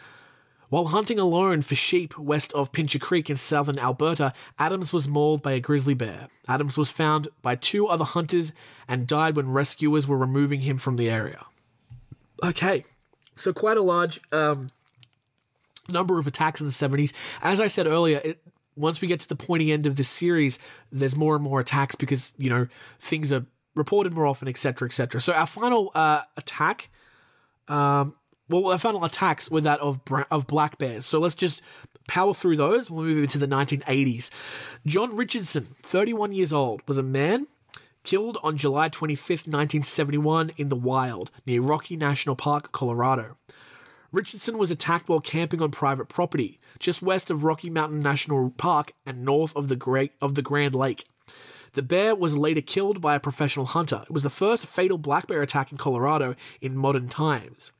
While 0.73 0.87
hunting 0.87 1.19
alone 1.19 1.61
for 1.61 1.75
sheep 1.75 2.17
west 2.17 2.51
of 2.55 2.73
Pincher 2.73 2.99
Creek 2.99 3.29
in 3.29 3.37
southern 3.37 3.79
Alberta, 3.79 4.33
Adams 4.59 4.91
was 4.91 5.07
mauled 5.07 5.43
by 5.43 5.53
a 5.53 5.61
grizzly 5.61 5.93
bear. 5.93 6.29
Adams 6.49 6.79
was 6.79 6.91
found 6.91 7.29
by 7.43 7.57
two 7.57 7.89
other 7.89 8.07
hunters 8.07 8.55
and 8.89 9.07
died 9.07 9.37
when 9.37 9.53
rescuers 9.53 10.09
were 10.09 10.17
removing 10.17 10.63
him 10.63 10.79
from 10.79 10.97
the 10.97 11.11
area. 11.11 11.45
Okay, 12.43 12.85
so 13.37 13.53
quite 13.53 13.77
a 13.77 13.83
large 13.83 14.19
um, 14.33 14.69
number 15.91 16.19
of 16.19 16.27
attacks 16.27 16.63
in 16.63 16.67
the 16.67 16.73
70s. 16.73 17.13
As 17.43 17.61
I 17.61 17.67
said 17.67 17.87
earlier, 17.87 18.23
it, 18.25 18.43
once 18.75 19.03
we 19.03 19.09
get 19.09 19.21
to 19.21 19.29
the 19.29 19.37
pointy 19.37 19.75
end 19.75 19.87
of 19.87 19.97
this 19.97 20.09
series, 20.09 20.59
there's 20.91 21.15
more 21.15 21.35
and 21.35 21.45
more 21.45 21.61
attacks 21.61 21.97
because, 21.97 22.33
you 22.39 22.49
know, 22.49 22.67
things 22.99 23.31
are 23.31 23.45
reported 23.75 24.15
more 24.15 24.27
often, 24.27 24.49
etc., 24.49 24.87
etc. 24.87 25.21
So 25.21 25.35
our 25.35 25.47
final 25.47 25.93
uh, 25.95 26.23
attack, 26.39 26.89
um, 27.69 28.17
well, 28.49 28.69
our 28.69 28.79
final 28.79 29.05
attacks 29.05 29.51
were 29.51 29.61
that 29.63 29.81
of 29.81 30.05
bra- 30.05 30.25
of 30.31 30.47
black 30.47 30.79
bears. 30.79 31.07
So 31.07 31.19
let's 31.19 31.35
just 31.35 31.63
power 32.09 32.35
through 32.35 32.57
those. 32.57 32.91
We'll 32.91 33.05
move 33.05 33.23
into 33.23 33.39
the 33.39 33.47
1980s. 33.47 34.31
John 34.85 35.17
Richardson, 35.17 35.69
31 35.75 36.33
years 36.33 36.53
old, 36.53 36.83
was 36.87 36.99
a 36.99 37.03
man 37.03 37.47
killed 38.05 38.39
on 38.43 38.57
July 38.57 38.89
25th, 38.89 39.47
1971, 39.47 40.53
in 40.57 40.69
the 40.69 40.77
wild 40.77 41.31
near 41.47 41.63
Rocky 41.63 41.97
National 41.97 42.37
Park, 42.37 42.73
Colorado. 42.73 43.37
Richardson 44.11 44.59
was 44.59 44.71
attacked 44.71 45.09
while 45.09 45.21
camping 45.21 45.63
on 45.63 45.71
private 45.71 46.09
property, 46.09 46.61
just 46.79 47.01
west 47.01 47.31
of 47.31 47.45
Rocky 47.45 47.71
Mountain 47.71 48.03
National 48.03 48.51
Park 48.51 48.93
and 49.07 49.25
north 49.25 49.57
of 49.57 49.69
the 49.69 49.77
Great 49.77 50.13
of 50.21 50.35
the 50.35 50.43
Grand 50.43 50.75
Lake. 50.75 51.07
The 51.73 51.83
bear 51.83 52.15
was 52.15 52.37
later 52.37 52.61
killed 52.61 53.01
by 53.01 53.15
a 53.15 53.21
professional 53.21 53.65
hunter. 53.65 54.03
It 54.05 54.11
was 54.11 54.25
the 54.25 54.29
first 54.29 54.67
fatal 54.67 54.99
black 54.99 55.27
bear 55.27 55.41
attack 55.41 55.73
in 55.73 55.79
Colorado 55.79 56.35
in 56.61 56.77
modern 56.77 57.09
times. 57.09 57.73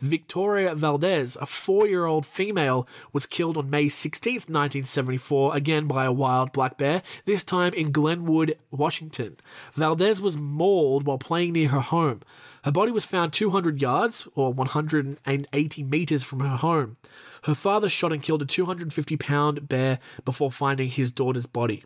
Victoria 0.00 0.74
Valdez, 0.74 1.36
a 1.40 1.46
four 1.46 1.86
year 1.86 2.06
old 2.06 2.24
female, 2.24 2.86
was 3.12 3.26
killed 3.26 3.56
on 3.56 3.70
May 3.70 3.88
16, 3.88 4.34
1974, 4.34 5.56
again 5.56 5.86
by 5.86 6.04
a 6.04 6.12
wild 6.12 6.52
black 6.52 6.78
bear, 6.78 7.02
this 7.24 7.44
time 7.44 7.72
in 7.74 7.92
Glenwood, 7.92 8.58
Washington. 8.70 9.36
Valdez 9.74 10.20
was 10.20 10.36
mauled 10.36 11.06
while 11.06 11.18
playing 11.18 11.52
near 11.52 11.68
her 11.68 11.80
home. 11.80 12.20
Her 12.64 12.72
body 12.72 12.92
was 12.92 13.04
found 13.04 13.32
200 13.32 13.80
yards, 13.80 14.28
or 14.34 14.52
180 14.52 15.82
meters 15.84 16.24
from 16.24 16.40
her 16.40 16.56
home. 16.56 16.96
Her 17.44 17.54
father 17.54 17.88
shot 17.88 18.12
and 18.12 18.22
killed 18.22 18.42
a 18.42 18.46
250 18.46 19.16
pound 19.16 19.68
bear 19.68 19.98
before 20.24 20.50
finding 20.50 20.88
his 20.88 21.10
daughter's 21.10 21.46
body. 21.46 21.84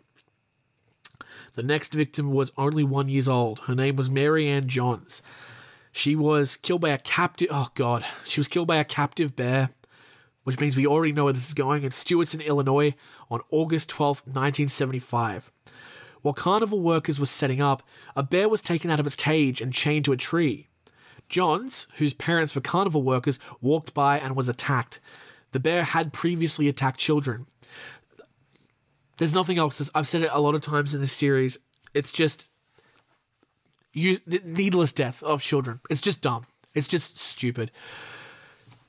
The 1.55 1.63
next 1.63 1.93
victim 1.93 2.31
was 2.33 2.51
only 2.57 2.83
one 2.83 3.09
years 3.09 3.29
old. 3.29 3.59
Her 3.61 3.75
name 3.75 3.95
was 3.95 4.09
Mary 4.09 4.47
Ann 4.47 4.67
Johns. 4.67 5.21
She 5.95 6.15
was 6.15 6.57
killed 6.57 6.81
by 6.81 6.89
a 6.89 6.97
captive. 6.97 7.47
Oh 7.51 7.69
God, 7.75 8.03
she 8.25 8.39
was 8.39 8.49
killed 8.49 8.67
by 8.67 8.77
a 8.77 8.83
captive 8.83 9.35
bear, 9.35 9.69
which 10.43 10.59
means 10.59 10.75
we 10.75 10.87
already 10.87 11.13
know 11.13 11.25
where 11.25 11.33
this 11.33 11.47
is 11.47 11.53
going. 11.53 11.83
In 11.83 11.91
Stewardson, 11.91 12.45
Illinois, 12.45 12.95
on 13.29 13.39
August 13.51 13.89
twelfth, 13.89 14.27
nineteen 14.27 14.67
seventy-five. 14.67 15.51
While 16.23 16.33
carnival 16.33 16.81
workers 16.81 17.19
were 17.19 17.25
setting 17.27 17.61
up, 17.61 17.83
a 18.15 18.23
bear 18.23 18.49
was 18.49 18.61
taken 18.61 18.89
out 18.89 18.99
of 18.99 19.05
its 19.05 19.15
cage 19.15 19.61
and 19.61 19.71
chained 19.71 20.05
to 20.05 20.13
a 20.13 20.17
tree. 20.17 20.67
Johns, 21.29 21.87
whose 21.97 22.13
parents 22.13 22.55
were 22.55 22.61
carnival 22.61 23.03
workers, 23.03 23.39
walked 23.61 23.93
by 23.93 24.17
and 24.19 24.35
was 24.35 24.49
attacked. 24.49 24.99
The 25.51 25.59
bear 25.59 25.83
had 25.83 26.11
previously 26.11 26.67
attacked 26.67 26.99
children. 26.99 27.45
There's 29.17 29.35
nothing 29.35 29.59
else. 29.59 29.91
I've 29.93 30.07
said 30.07 30.23
it 30.23 30.29
a 30.33 30.41
lot 30.41 30.55
of 30.55 30.61
times 30.61 30.95
in 30.95 31.01
this 31.01 31.11
series. 31.11 31.59
It's 31.93 32.11
just 32.11 32.49
you, 33.93 34.17
needless 34.43 34.91
death 34.91 35.21
of 35.23 35.41
children. 35.41 35.79
It's 35.89 36.01
just 36.01 36.21
dumb. 36.21 36.43
It's 36.73 36.87
just 36.87 37.17
stupid. 37.17 37.71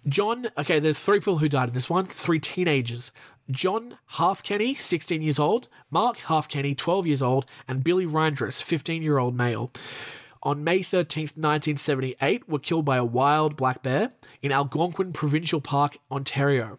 John, 0.06 0.48
okay, 0.58 0.80
there's 0.80 1.02
three 1.02 1.18
people 1.18 1.38
who 1.38 1.48
died 1.48 1.68
in 1.68 1.74
this 1.74 1.88
one, 1.88 2.04
three 2.04 2.38
teenagers. 2.38 3.12
John 3.50 3.98
Halfkenny, 4.12 4.76
16 4.76 5.22
years 5.22 5.38
old, 5.38 5.68
Mark 5.90 6.16
Halfkenny, 6.16 6.76
12 6.76 7.06
years 7.06 7.22
old, 7.22 7.46
and 7.68 7.84
Billy 7.84 8.06
Reindress, 8.06 8.62
15 8.62 9.02
year 9.02 9.18
old 9.18 9.36
male. 9.36 9.70
On 10.42 10.62
May 10.62 10.80
13th, 10.80 11.38
1978, 11.38 12.48
were 12.48 12.58
killed 12.58 12.84
by 12.84 12.98
a 12.98 13.04
wild 13.04 13.56
black 13.56 13.82
bear 13.82 14.10
in 14.42 14.52
Algonquin 14.52 15.12
Provincial 15.14 15.60
Park, 15.60 15.96
Ontario. 16.10 16.78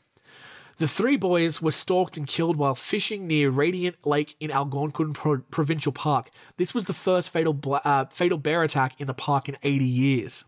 The 0.78 0.88
three 0.90 1.16
boys 1.16 1.62
were 1.62 1.72
stalked 1.72 2.18
and 2.18 2.28
killed 2.28 2.58
while 2.58 2.76
fishing 2.76 3.28
near 3.28 3.50
Radiant 3.50 4.06
Lake 4.06 4.36
in 4.42 4.52
Algonquin 4.52 5.14
Pro- 5.14 5.40
Provincial 5.50 5.94
Park. 5.94 6.30
This 6.58 6.74
was 6.74 6.84
the 6.84 6.94
first 6.94 7.30
fatal, 7.30 7.58
uh, 7.86 8.06
fatal 8.06 8.38
bear 8.38 8.62
attack 8.62 9.00
in 9.00 9.08
the 9.08 9.14
park 9.14 9.48
in 9.48 9.56
80 9.64 9.86
years. 9.86 10.44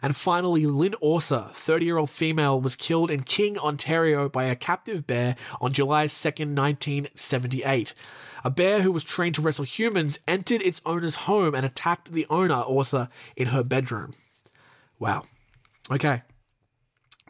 And 0.00 0.16
finally, 0.16 0.64
Lynn 0.64 0.94
Orser, 1.02 1.50
30 1.50 1.84
year 1.84 1.98
old 1.98 2.08
female, 2.08 2.58
was 2.58 2.74
killed 2.74 3.10
in 3.10 3.22
King, 3.22 3.58
Ontario 3.58 4.30
by 4.30 4.44
a 4.44 4.56
captive 4.56 5.06
bear 5.06 5.36
on 5.60 5.74
July 5.74 6.06
2nd, 6.06 6.56
1978. 6.56 7.94
A 8.42 8.50
bear 8.50 8.80
who 8.80 8.90
was 8.92 9.04
trained 9.04 9.34
to 9.34 9.42
wrestle 9.42 9.66
humans 9.66 10.20
entered 10.26 10.62
its 10.62 10.80
owner's 10.86 11.26
home 11.26 11.54
and 11.54 11.66
attacked 11.66 12.12
the 12.12 12.26
owner, 12.30 12.62
Orser, 12.62 13.10
in 13.36 13.48
her 13.48 13.62
bedroom. 13.62 14.12
Wow. 14.98 15.24
Okay. 15.90 16.22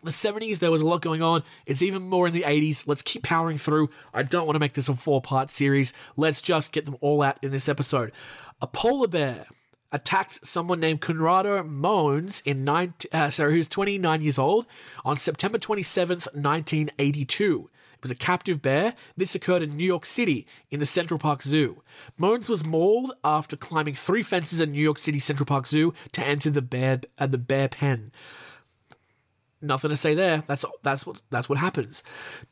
The 0.02 0.10
70s, 0.10 0.58
there 0.58 0.70
was 0.70 0.80
a 0.80 0.86
lot 0.86 1.02
going 1.02 1.22
on. 1.22 1.42
It's 1.66 1.82
even 1.82 2.02
more 2.02 2.26
in 2.26 2.32
the 2.32 2.42
80s. 2.42 2.86
Let's 2.86 3.02
keep 3.02 3.22
powering 3.22 3.58
through. 3.58 3.90
I 4.14 4.22
don't 4.22 4.46
want 4.46 4.56
to 4.56 4.60
make 4.60 4.72
this 4.72 4.88
a 4.88 4.94
four 4.94 5.20
part 5.20 5.50
series. 5.50 5.92
Let's 6.16 6.40
just 6.40 6.72
get 6.72 6.86
them 6.86 6.96
all 7.00 7.22
out 7.22 7.38
in 7.42 7.50
this 7.50 7.68
episode. 7.68 8.12
A 8.62 8.66
polar 8.66 9.08
bear 9.08 9.46
attacked 9.92 10.46
someone 10.46 10.80
named 10.80 11.00
Conrado 11.00 11.62
Mones 11.62 12.42
in 12.44 12.64
19, 12.64 13.10
uh, 13.12 13.30
sorry, 13.30 13.54
who's 13.54 13.68
29 13.68 14.22
years 14.22 14.38
old 14.38 14.66
on 15.04 15.16
September 15.16 15.58
27th, 15.58 16.32
1982. 16.34 17.70
It 18.00 18.04
was 18.04 18.10
a 18.10 18.16
captive 18.16 18.62
bear. 18.62 18.94
This 19.14 19.34
occurred 19.34 19.62
in 19.62 19.76
New 19.76 19.84
York 19.84 20.06
City 20.06 20.46
in 20.70 20.80
the 20.80 20.86
Central 20.86 21.18
Park 21.18 21.42
Zoo. 21.42 21.82
Mones 22.16 22.48
was 22.48 22.64
mauled 22.64 23.12
after 23.22 23.56
climbing 23.56 23.92
three 23.92 24.22
fences 24.22 24.62
at 24.62 24.70
New 24.70 24.80
York 24.80 24.98
City 24.98 25.18
Central 25.18 25.44
Park 25.44 25.66
Zoo 25.66 25.92
to 26.12 26.26
enter 26.26 26.48
the 26.48 26.62
bear 26.62 27.00
uh, 27.18 27.26
the 27.26 27.36
bear 27.36 27.68
pen. 27.68 28.10
Nothing 29.62 29.90
to 29.90 29.96
say 29.96 30.14
there. 30.14 30.38
That's 30.38 30.64
that's 30.82 31.06
what 31.06 31.22
that's 31.30 31.48
what 31.48 31.58
happens. 31.58 32.02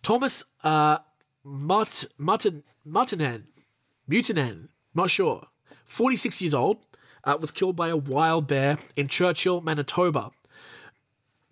Thomas 0.03 0.45
uh, 0.63 0.99
Mart 1.45 2.05
Martin 2.19 2.65
Mutinen, 4.11 4.69
not 4.95 5.11
sure. 5.11 5.47
46 5.85 6.43
years 6.43 6.55
old, 6.55 6.87
uh, 7.25 7.37
was 7.41 7.51
killed 7.51 7.77
by 7.77 7.89
a 7.89 7.97
wild 7.97 8.47
bear 8.47 8.77
in 8.97 9.09
Churchill, 9.09 9.61
Manitoba. 9.61 10.31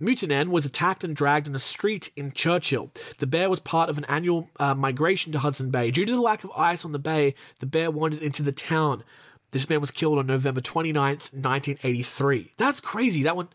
Mutinen 0.01 0.49
was 0.49 0.67
attacked 0.67 1.05
and 1.05 1.17
dragged 1.17 1.49
in 1.49 1.55
a 1.55 1.59
street 1.59 2.11
in 2.17 2.31
Churchill. 2.33 2.93
The 3.19 3.27
bear 3.27 3.49
was 3.49 3.61
part 3.61 3.89
of 3.89 3.97
an 3.97 4.05
annual 4.11 4.51
uh, 4.61 4.75
migration 4.75 5.33
to 5.33 5.39
Hudson 5.39 5.71
Bay. 5.71 5.91
Due 5.91 6.05
to 6.05 6.13
the 6.13 6.21
lack 6.21 6.45
of 6.45 6.51
ice 6.55 6.85
on 6.85 6.93
the 6.93 6.99
bay, 6.99 7.35
the 7.61 7.67
bear 7.67 7.91
wandered 7.91 8.21
into 8.21 8.43
the 8.43 8.53
town. 8.53 9.05
This 9.53 9.71
man 9.71 9.81
was 9.81 9.91
killed 9.91 10.19
on 10.19 10.27
November 10.27 10.61
29th, 10.61 11.33
1983. 11.33 12.53
That's 12.59 12.81
crazy. 12.81 13.23
That 13.23 13.37
one. 13.37 13.49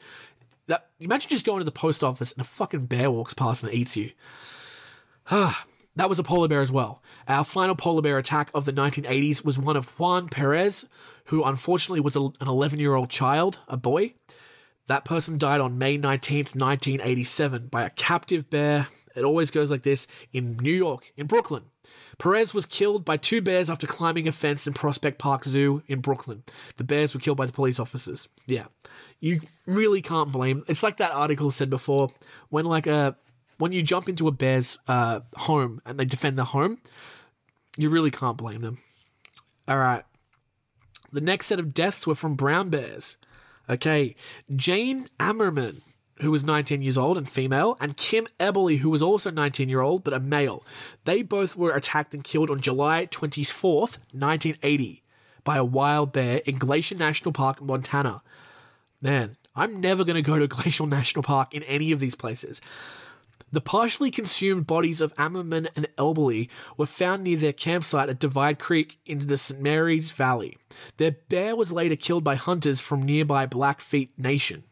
That 0.72 0.88
imagine 1.02 1.30
just 1.30 1.46
going 1.46 1.60
to 1.60 1.66
the 1.66 1.72
post 1.72 2.02
office 2.02 2.32
and 2.32 2.40
a 2.40 2.46
fucking 2.46 2.86
bear 2.86 3.12
walks 3.12 3.34
past 3.34 3.62
and 3.62 3.74
eats 3.74 3.98
you. 3.98 4.12
That 5.98 6.08
was 6.08 6.20
a 6.20 6.24
polar 6.24 6.48
bear 6.48 6.62
as 6.62 6.72
well. 6.72 7.04
Our 7.28 7.44
final 7.44 7.76
polar 7.76 8.02
bear 8.02 8.18
attack 8.18 8.50
of 8.54 8.64
the 8.64 8.72
1980s 8.72 9.44
was 9.44 9.60
one 9.60 9.76
of 9.76 10.00
Juan 10.00 10.30
Perez, 10.30 10.88
who 11.26 11.44
unfortunately 11.44 12.00
was 12.00 12.16
a, 12.16 12.22
an 12.22 12.48
11 12.48 12.80
year 12.80 12.96
old 12.96 13.10
child, 13.10 13.60
a 13.68 13.76
boy. 13.76 14.14
That 14.88 15.04
person 15.04 15.38
died 15.38 15.60
on 15.60 15.78
May 15.78 15.98
19th, 15.98 16.56
1987, 16.56 17.68
by 17.68 17.84
a 17.84 17.90
captive 17.90 18.50
bear. 18.50 18.88
It 19.14 19.26
always 19.26 19.52
goes 19.52 19.70
like 19.70 19.84
this 19.84 20.08
in 20.32 20.56
New 20.56 20.72
York, 20.72 21.12
in 21.18 21.28
Brooklyn. 21.28 21.64
Perez 22.18 22.54
was 22.54 22.66
killed 22.66 23.04
by 23.04 23.18
two 23.18 23.42
bears 23.42 23.70
after 23.70 23.88
climbing 23.88 24.28
a 24.28 24.32
fence 24.32 24.68
in 24.68 24.74
Prospect 24.74 25.18
Park 25.18 25.44
Zoo 25.44 25.82
in 25.88 26.00
Brooklyn. 26.02 26.44
The 26.78 26.84
bears 26.84 27.14
were 27.14 27.20
killed 27.20 27.38
by 27.38 27.46
the 27.46 27.54
police 27.54 27.80
officers. 27.80 28.30
Yeah. 28.48 28.66
You 29.20 29.40
really 29.66 30.02
can't 30.02 30.32
blame. 30.32 30.64
It's 30.68 30.84
like 30.84 30.98
that 30.98 31.12
article 31.12 31.52
said 31.52 31.70
before 31.70 32.10
when 32.50 32.66
like 32.66 32.88
a 32.88 33.16
when 33.58 33.72
you 33.72 33.84
jump 33.84 34.10
into 34.10 34.28
a 34.28 34.32
bear's 34.32 34.80
uh, 34.88 35.20
home 35.36 35.82
and 35.86 36.00
they 36.00 36.06
defend 36.06 36.38
the 36.38 36.46
home, 36.46 36.80
you 37.78 37.90
really 37.90 38.10
can't 38.10 38.38
blame 38.38 38.62
them. 38.62 38.78
All 39.68 39.78
right. 39.78 40.04
The 41.12 41.22
next 41.22 41.48
set 41.48 41.60
of 41.60 41.74
deaths 41.74 42.08
were 42.08 42.16
from 42.16 42.36
brown 42.36 42.70
bears. 42.70 43.18
Okay. 43.70 44.16
Jane 44.56 45.08
Ammerman, 45.20 45.82
who 46.22 46.32
was 46.32 46.44
19 46.44 46.82
years 46.82 46.98
old 46.98 47.18
and 47.18 47.28
female, 47.28 47.78
and 47.80 47.98
Kim 47.98 48.28
Eberly, 48.40 48.78
who 48.78 48.90
was 48.90 49.02
also 49.02 49.30
19 49.30 49.70
year 49.70 49.82
old 49.82 50.04
but 50.04 50.14
a 50.14 50.20
male. 50.20 50.66
They 51.06 51.22
both 51.22 51.56
were 51.56 51.76
attacked 51.76 52.14
and 52.14 52.24
killed 52.24 52.50
on 52.50 52.62
July 52.62 53.08
24th, 53.08 53.98
1980, 54.14 55.04
by 55.44 55.58
a 55.58 55.66
wild 55.66 56.14
bear 56.14 56.42
in 56.46 56.58
Glacier 56.58 56.96
National 56.96 57.34
Park, 57.34 57.62
Montana. 57.62 58.22
Man, 59.02 59.38
I'm 59.56 59.82
never 59.82 60.04
going 60.04 60.16
to 60.16 60.22
go 60.22 60.40
to 60.40 60.48
Glacial 60.62 60.86
National 60.86 61.24
Park 61.24 61.54
in 61.54 61.64
any 61.64 61.92
of 61.92 62.00
these 62.00 62.16
places. 62.16 62.62
The 63.52 63.60
partially 63.60 64.12
consumed 64.12 64.66
bodies 64.66 65.02
of 65.02 65.14
Ammerman 65.16 65.68
and 65.76 65.88
Elberly 65.98 66.50
were 66.78 66.86
found 66.86 67.24
near 67.24 67.36
their 67.36 67.52
campsite 67.52 68.08
at 68.08 68.20
Divide 68.20 68.60
Creek 68.60 68.98
into 69.06 69.28
the 69.28 69.38
St. 69.38 69.60
Mary's 69.60 70.12
Valley. 70.12 70.58
Their 70.96 71.12
bear 71.12 71.58
was 71.58 71.72
later 71.72 71.98
killed 71.98 72.24
by 72.24 72.36
hunters 72.36 72.80
from 72.80 73.04
nearby 73.04 73.46
Blackfeet 73.46 74.12
Nation. 74.18 74.64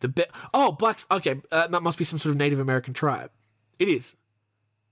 The 0.00 0.08
bear. 0.08 0.26
Oh, 0.52 0.72
Black. 0.72 0.98
Okay, 1.10 1.40
uh, 1.50 1.66
that 1.68 1.82
must 1.82 1.98
be 1.98 2.04
some 2.04 2.18
sort 2.18 2.32
of 2.32 2.36
Native 2.38 2.58
American 2.58 2.94
tribe. 2.94 3.30
It 3.78 3.88
is. 3.88 4.16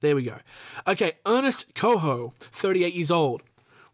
There 0.00 0.14
we 0.14 0.22
go. 0.22 0.38
Okay, 0.86 1.12
Ernest 1.26 1.74
Cohoe, 1.74 2.30
38 2.38 2.94
years 2.94 3.10
old, 3.10 3.42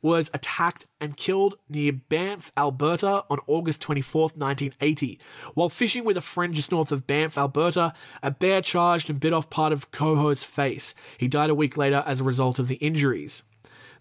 was 0.02 0.30
attacked 0.34 0.86
and 1.00 1.16
killed 1.16 1.56
near 1.70 1.90
Banff, 1.90 2.52
Alberta 2.58 3.24
on 3.30 3.38
August 3.46 3.82
24th, 3.82 4.36
1980. 4.36 5.18
While 5.54 5.70
fishing 5.70 6.04
with 6.04 6.18
a 6.18 6.20
friend 6.20 6.52
just 6.52 6.70
north 6.70 6.92
of 6.92 7.06
Banff, 7.06 7.38
Alberta, 7.38 7.94
a 8.22 8.30
bear 8.30 8.60
charged 8.60 9.08
and 9.08 9.18
bit 9.18 9.32
off 9.32 9.48
part 9.48 9.72
of 9.72 9.90
Cohoe's 9.92 10.44
face. 10.44 10.94
He 11.16 11.26
died 11.26 11.48
a 11.48 11.54
week 11.54 11.78
later 11.78 12.04
as 12.06 12.20
a 12.20 12.24
result 12.24 12.58
of 12.58 12.68
the 12.68 12.74
injuries. 12.76 13.44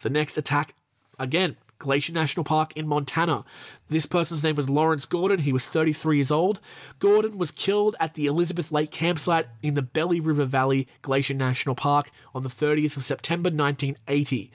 The 0.02 0.10
next 0.10 0.38
attack, 0.38 0.76
again, 1.18 1.56
Glacier 1.84 2.14
National 2.14 2.46
Park 2.46 2.72
in 2.78 2.88
Montana. 2.88 3.44
This 3.90 4.06
person's 4.06 4.42
name 4.42 4.56
was 4.56 4.70
Lawrence 4.70 5.06
Gordon. 5.06 5.40
He 5.40 5.52
was 5.52 5.66
33 5.66 6.16
years 6.16 6.32
old. 6.32 6.62
Gordon 7.00 7.38
was 7.38 7.52
killed 7.52 7.98
at 8.00 8.14
the 8.14 8.26
Elizabeth 8.26 8.72
Lake 8.72 8.90
campsite 8.90 9.48
in 9.62 9.74
the 9.74 9.82
Belly 9.82 10.22
River 10.22 10.46
Valley 10.46 10.88
Glacier 11.02 11.34
National 11.34 11.76
Park 11.76 12.10
on 12.34 12.44
the 12.44 12.50
30th 12.50 12.96
of 12.96 13.04
September 13.04 13.50
1980. 13.50 14.50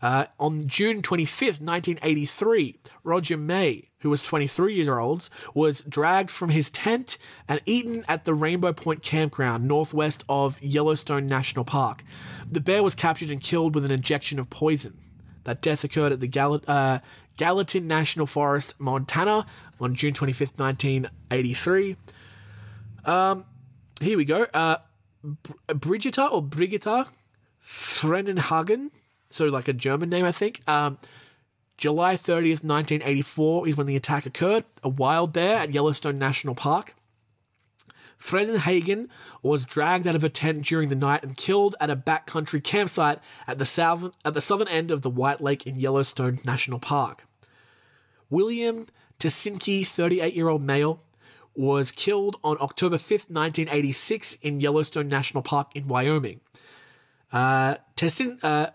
Uh, 0.00 0.26
on 0.38 0.68
June 0.68 1.02
25th, 1.02 1.60
1983, 1.60 2.76
Roger 3.02 3.36
May, 3.36 3.88
who 4.00 4.10
was 4.10 4.22
23 4.22 4.74
years 4.74 4.88
old, 4.88 5.28
was 5.54 5.80
dragged 5.82 6.30
from 6.30 6.50
his 6.50 6.70
tent 6.70 7.18
and 7.48 7.60
eaten 7.66 8.04
at 8.06 8.24
the 8.24 8.34
Rainbow 8.34 8.72
Point 8.72 9.02
campground 9.02 9.66
northwest 9.66 10.22
of 10.28 10.62
Yellowstone 10.62 11.26
National 11.26 11.64
Park. 11.64 12.04
The 12.48 12.60
bear 12.60 12.82
was 12.82 12.94
captured 12.94 13.30
and 13.30 13.42
killed 13.42 13.74
with 13.74 13.84
an 13.84 13.90
injection 13.90 14.38
of 14.38 14.50
poison. 14.50 14.98
That 15.44 15.60
death 15.60 15.84
occurred 15.84 16.12
at 16.12 16.20
the 16.20 16.62
uh, 16.66 16.98
Gallatin 17.36 17.86
National 17.86 18.26
Forest, 18.26 18.80
Montana, 18.80 19.46
on 19.80 19.94
June 19.94 20.12
25th, 20.12 20.58
1983. 20.58 21.96
Um, 23.04 23.44
here 24.00 24.16
we 24.16 24.24
go. 24.24 24.46
Uh, 24.52 24.78
Br- 25.22 25.52
Brigitta 25.68 26.30
or 26.30 26.42
Brigitta 26.42 27.10
Fredenhagen 27.62 28.90
so 29.34 29.46
like 29.46 29.68
a 29.68 29.72
German 29.72 30.08
name, 30.08 30.24
I 30.24 30.32
think. 30.32 30.66
Um, 30.68 30.98
July 31.76 32.14
30th, 32.14 32.62
1984 32.62 33.68
is 33.68 33.76
when 33.76 33.86
the 33.86 33.96
attack 33.96 34.26
occurred. 34.26 34.64
A 34.82 34.88
wild 34.88 35.32
bear 35.32 35.58
at 35.58 35.74
Yellowstone 35.74 36.18
National 36.18 36.54
Park. 36.54 36.94
Fredenhagen 38.24 39.08
was 39.42 39.66
dragged 39.66 40.06
out 40.06 40.16
of 40.16 40.24
a 40.24 40.30
tent 40.30 40.64
during 40.64 40.88
the 40.88 40.94
night 40.94 41.22
and 41.22 41.36
killed 41.36 41.76
at 41.78 41.90
a 41.90 41.96
backcountry 41.96 42.64
campsite 42.64 43.18
at 43.46 43.58
the 43.58 43.66
southern 43.66 44.12
at 44.24 44.32
the 44.32 44.40
southern 44.40 44.68
end 44.68 44.90
of 44.90 45.02
the 45.02 45.10
White 45.10 45.42
Lake 45.42 45.66
in 45.66 45.78
Yellowstone 45.78 46.38
National 46.42 46.78
Park. 46.78 47.26
William 48.30 48.86
Tesinki, 49.20 49.82
38-year-old 49.82 50.62
male, 50.62 51.00
was 51.54 51.92
killed 51.92 52.36
on 52.42 52.56
October 52.60 52.96
5th, 52.96 53.30
1986 53.30 54.34
in 54.40 54.58
Yellowstone 54.58 55.08
National 55.08 55.42
Park 55.42 55.76
in 55.76 55.86
Wyoming. 55.86 56.40
Uh, 57.30 57.76
uh, 58.42 58.66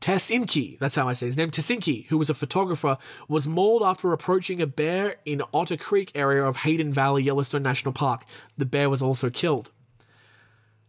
Tassinki, 0.00 0.78
that's 0.78 0.96
how 0.96 1.08
I 1.08 1.12
say 1.12 1.26
his 1.26 1.36
name, 1.36 1.50
Tassinki, 1.50 2.06
who 2.06 2.16
was 2.16 2.30
a 2.30 2.34
photographer, 2.34 2.96
was 3.28 3.46
mauled 3.46 3.82
after 3.82 4.12
approaching 4.12 4.62
a 4.62 4.66
bear 4.66 5.16
in 5.26 5.42
Otter 5.52 5.76
Creek 5.76 6.10
area 6.14 6.42
of 6.42 6.56
Hayden 6.56 6.92
Valley, 6.92 7.22
Yellowstone 7.22 7.62
National 7.62 7.92
Park. 7.92 8.24
The 8.56 8.64
bear 8.64 8.88
was 8.88 9.02
also 9.02 9.28
killed. 9.28 9.70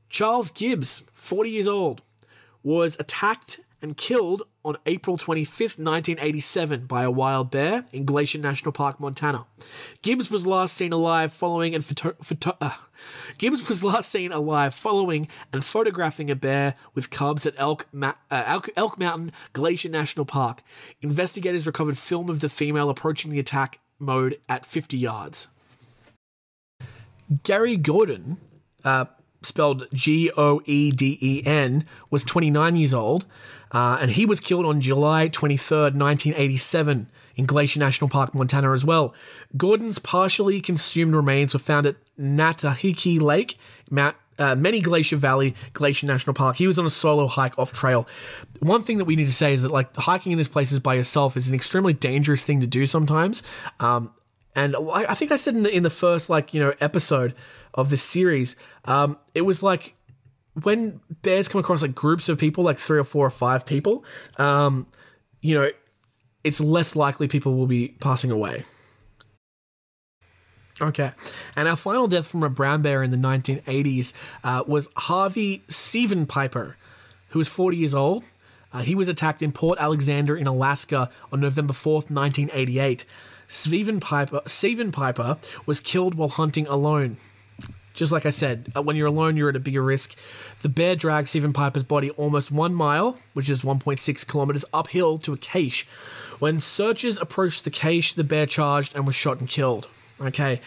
Charles 0.10 0.50
Gibbs, 0.50 1.10
40 1.14 1.50
years 1.50 1.68
old, 1.68 2.02
was 2.64 2.98
attacked 3.00 3.60
and 3.82 3.98
killed 3.98 4.44
on 4.64 4.78
April 4.86 5.18
25, 5.18 5.60
1987 5.80 6.86
by 6.86 7.04
a 7.04 7.12
wild 7.12 7.50
bear 7.50 7.86
in 7.92 8.06
Glacier 8.06 8.38
National 8.38 8.72
Park, 8.72 9.00
Montana. 9.00 9.46
Gibbs 10.02 10.30
was 10.30 10.46
last 10.46 10.76
seen 10.76 10.94
alive 10.94 11.34
following 11.34 11.74
and 11.74 11.84
photo- 11.84 12.16
photo- 12.22 12.58
uh, 12.62 12.76
Gibbs 13.40 13.68
was 13.68 13.84
last 13.84 14.10
seen 14.10 14.32
alive 14.32 14.74
following 14.76 15.28
and 15.52 15.66
photographing 15.66 16.30
a 16.30 16.36
bear 16.36 16.76
with 16.94 17.10
cubs 17.10 17.46
at 17.46 17.56
Elk, 17.58 17.88
Ma- 17.92 18.14
uh, 18.30 18.44
Elk, 18.46 18.70
Elk 18.76 19.00
Mountain 19.00 19.32
Glacier 19.54 19.90
National 19.90 20.26
Park. 20.26 20.62
Investigators 21.02 21.66
recovered 21.66 21.98
film 21.98 22.30
of 22.30 22.40
the 22.40 22.50
female 22.50 22.90
approaching 22.90 23.32
the 23.32 23.40
attack 23.40 23.80
mode 23.98 24.40
at 24.48 24.66
50 24.66 24.98
yards. 24.98 25.48
Gary 27.44 27.78
Goeden, 27.78 28.38
uh, 28.84 29.06
spelled 29.42 29.88
G 29.94 30.32
O 30.38 30.62
E 30.66 30.92
D 30.92 31.18
E 31.22 31.42
N, 31.46 31.86
was 32.10 32.24
29 32.24 32.76
years 32.76 32.94
old, 32.94 33.26
uh, 33.72 33.98
and 34.00 34.12
he 34.12 34.26
was 34.26 34.40
killed 34.40 34.66
on 34.66 34.82
July 34.82 35.30
23rd, 35.30 35.96
1987, 35.96 37.08
in 37.36 37.46
Glacier 37.46 37.80
National 37.80 38.10
Park, 38.10 38.34
Montana, 38.36 38.72
as 38.72 38.86
well. 38.86 39.14
Goeden's 39.58 40.00
partially 40.00 40.62
consumed 40.62 41.16
remains 41.16 41.54
were 41.54 41.60
found 41.60 41.86
at 41.86 41.96
Natahiki 42.20 43.20
Lake, 43.20 43.58
Mount. 43.90 44.16
Uh, 44.40 44.56
Many 44.56 44.82
Glacier 44.82 45.18
Valley 45.18 45.54
Glacier 45.74 46.08
National 46.08 46.34
Park. 46.34 46.56
He 46.56 46.66
was 46.66 46.80
on 46.80 46.86
a 46.86 46.90
solo 46.90 47.28
hike 47.28 47.60
off 47.60 47.74
trail. 47.74 48.08
One 48.62 48.82
thing 48.82 48.98
that 48.98 49.06
we 49.06 49.16
need 49.16 49.28
to 49.28 49.34
say 49.34 49.54
is 49.54 49.62
that 49.62 49.70
like 49.70 49.96
hiking 49.96 50.32
in 50.32 50.40
this 50.40 50.48
places 50.48 50.80
by 50.80 50.96
yourself 50.96 51.38
is 51.38 51.48
an 51.48 51.54
extremely 51.54 51.94
dangerous 51.94 52.44
thing 52.44 52.60
to 52.62 52.66
do 52.66 52.88
sometimes. 52.88 53.44
Um, 53.80 54.12
and 54.56 54.76
I 54.76 55.14
think 55.14 55.32
I 55.32 55.36
said 55.36 55.56
in 55.56 55.64
the, 55.64 55.76
in 55.76 55.84
the 55.84 55.90
first 55.90 56.30
like 56.30 56.54
you 56.54 56.60
know 56.60 56.74
episode 56.80 57.34
of 57.74 57.90
this 57.90 58.04
series, 58.04 58.56
um, 58.86 59.18
it 59.34 59.42
was 59.42 59.64
like 59.64 59.96
when 60.62 61.00
bears 61.22 61.48
come 61.48 61.60
across 61.60 61.82
like 61.82 61.96
groups 61.96 62.30
of 62.30 62.38
people, 62.38 62.64
like 62.64 62.78
three 62.78 63.00
or 63.00 63.04
four 63.04 63.26
or 63.26 63.32
five 63.32 63.66
people, 63.66 64.04
um, 64.38 64.88
you 65.42 65.58
know, 65.58 65.70
it's 66.44 66.60
less 66.60 66.96
likely 66.96 67.28
people 67.28 67.56
will 67.56 67.68
be 67.68 67.96
passing 68.00 68.32
away. 68.32 68.64
Okay. 70.82 71.12
And 71.56 71.68
our 71.68 71.76
final 71.76 72.08
death 72.08 72.28
from 72.28 72.44
a 72.44 72.50
brown 72.50 72.82
bear 72.82 73.04
in 73.04 73.12
the 73.12 73.18
1980s 73.18 74.14
uh, 74.44 74.64
was 74.68 74.90
Harvey 74.96 75.64
Stephen 75.68 76.26
Piper, 76.26 76.76
who 77.30 77.40
was 77.40 77.48
40 77.48 77.78
years 77.78 77.96
old. 77.96 78.24
Uh, 78.74 78.80
he 78.80 78.96
was 78.96 79.08
attacked 79.08 79.42
in 79.42 79.52
Port 79.52 79.78
Alexander 79.80 80.36
in 80.36 80.48
Alaska 80.48 81.10
on 81.32 81.40
November 81.40 81.74
4th, 81.74 82.10
1988. 82.10 83.06
Stephen 83.52 84.00
Piper, 84.00 84.40
Stephen 84.46 84.94
Piper 84.94 85.38
was 85.66 85.82
killed 85.82 86.16
while 86.16 86.30
hunting 86.30 86.66
alone. 86.68 87.18
Just 87.94 88.10
like 88.10 88.26
I 88.26 88.30
said, 88.30 88.72
uh, 88.74 88.82
when 88.82 88.96
you're 88.96 89.08
alone, 89.08 89.36
you're 89.36 89.50
at 89.50 89.58
a 89.58 89.60
bigger 89.60 89.84
risk. 89.84 90.16
The 90.62 90.70
bear 90.70 90.96
dragged 90.96 91.28
Stephen 91.28 91.52
Piper's 91.52 91.84
body 91.84 92.12
almost 92.12 92.50
one 92.50 92.74
mile, 92.74 93.18
which 93.34 93.50
is 93.50 93.62
1.6 93.62 94.26
kilometers 94.26 94.64
uphill 94.74 95.18
to 95.18 95.34
a 95.34 95.38
cache. 95.38 95.86
When 96.40 96.62
searchers 96.62 97.18
approached 97.18 97.66
the 97.66 97.72
cache, 97.72 98.14
the 98.14 98.24
bear 98.24 98.46
charged 98.46 98.96
and 98.96 99.06
was 99.06 99.16
shot 99.16 99.42
and 99.42 99.50
killed. 99.50 99.90
Okay, 100.22 100.62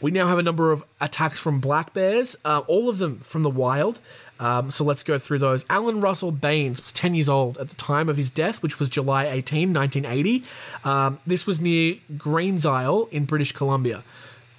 we 0.00 0.10
now 0.10 0.26
have 0.26 0.40
a 0.40 0.42
number 0.42 0.72
of 0.72 0.82
attacks 1.00 1.38
from 1.38 1.60
black 1.60 1.92
bears, 1.92 2.34
uh, 2.44 2.62
all 2.66 2.88
of 2.88 2.98
them 2.98 3.18
from 3.20 3.44
the 3.44 3.48
wild. 3.48 4.00
Um, 4.40 4.70
so 4.70 4.84
let's 4.84 5.04
go 5.04 5.16
through 5.16 5.38
those. 5.38 5.64
Alan 5.70 6.00
Russell 6.00 6.32
Baines 6.32 6.82
was 6.82 6.92
10 6.92 7.14
years 7.14 7.28
old 7.28 7.56
at 7.58 7.68
the 7.68 7.74
time 7.76 8.08
of 8.08 8.16
his 8.16 8.30
death, 8.30 8.62
which 8.62 8.78
was 8.78 8.88
July 8.88 9.26
18, 9.26 9.72
1980. 9.72 10.44
Um, 10.84 11.20
this 11.26 11.46
was 11.46 11.60
near 11.60 11.96
Greens 12.18 12.66
Isle 12.66 13.08
in 13.10 13.24
British 13.24 13.52
Columbia. 13.52 14.02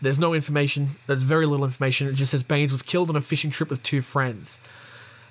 There's 0.02 0.19
no 0.19 0.34
information, 0.34 0.88
there's 1.07 1.23
very 1.23 1.45
little 1.45 1.65
information. 1.65 2.07
It 2.07 2.14
just 2.14 2.31
says 2.31 2.43
Baines 2.43 2.72
was 2.72 2.81
killed 2.81 3.10
on 3.10 3.15
a 3.15 3.22
fishing 3.22 3.52
trip 3.52 3.69
with 3.69 3.84
two 3.84 4.02
friends. 4.02 4.60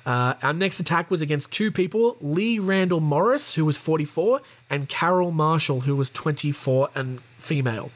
Uh, 0.07 0.35
our 0.43 0.53
next 0.53 0.81
attack 0.81 1.11
was 1.11 1.23
against 1.23 1.51
two 1.51 1.71
people 1.71 2.17
Lee 2.21 2.59
Randall 2.59 3.01
Morris, 3.01 3.55
who 3.55 3.65
was 3.65 3.79
44, 3.79 4.41
and 4.69 4.89
Carol 4.89 5.31
Marshall, 5.31 5.83
who 5.83 5.97
was 5.97 6.11
24 6.11 6.91
and 6.95 7.21
female. 7.21 7.91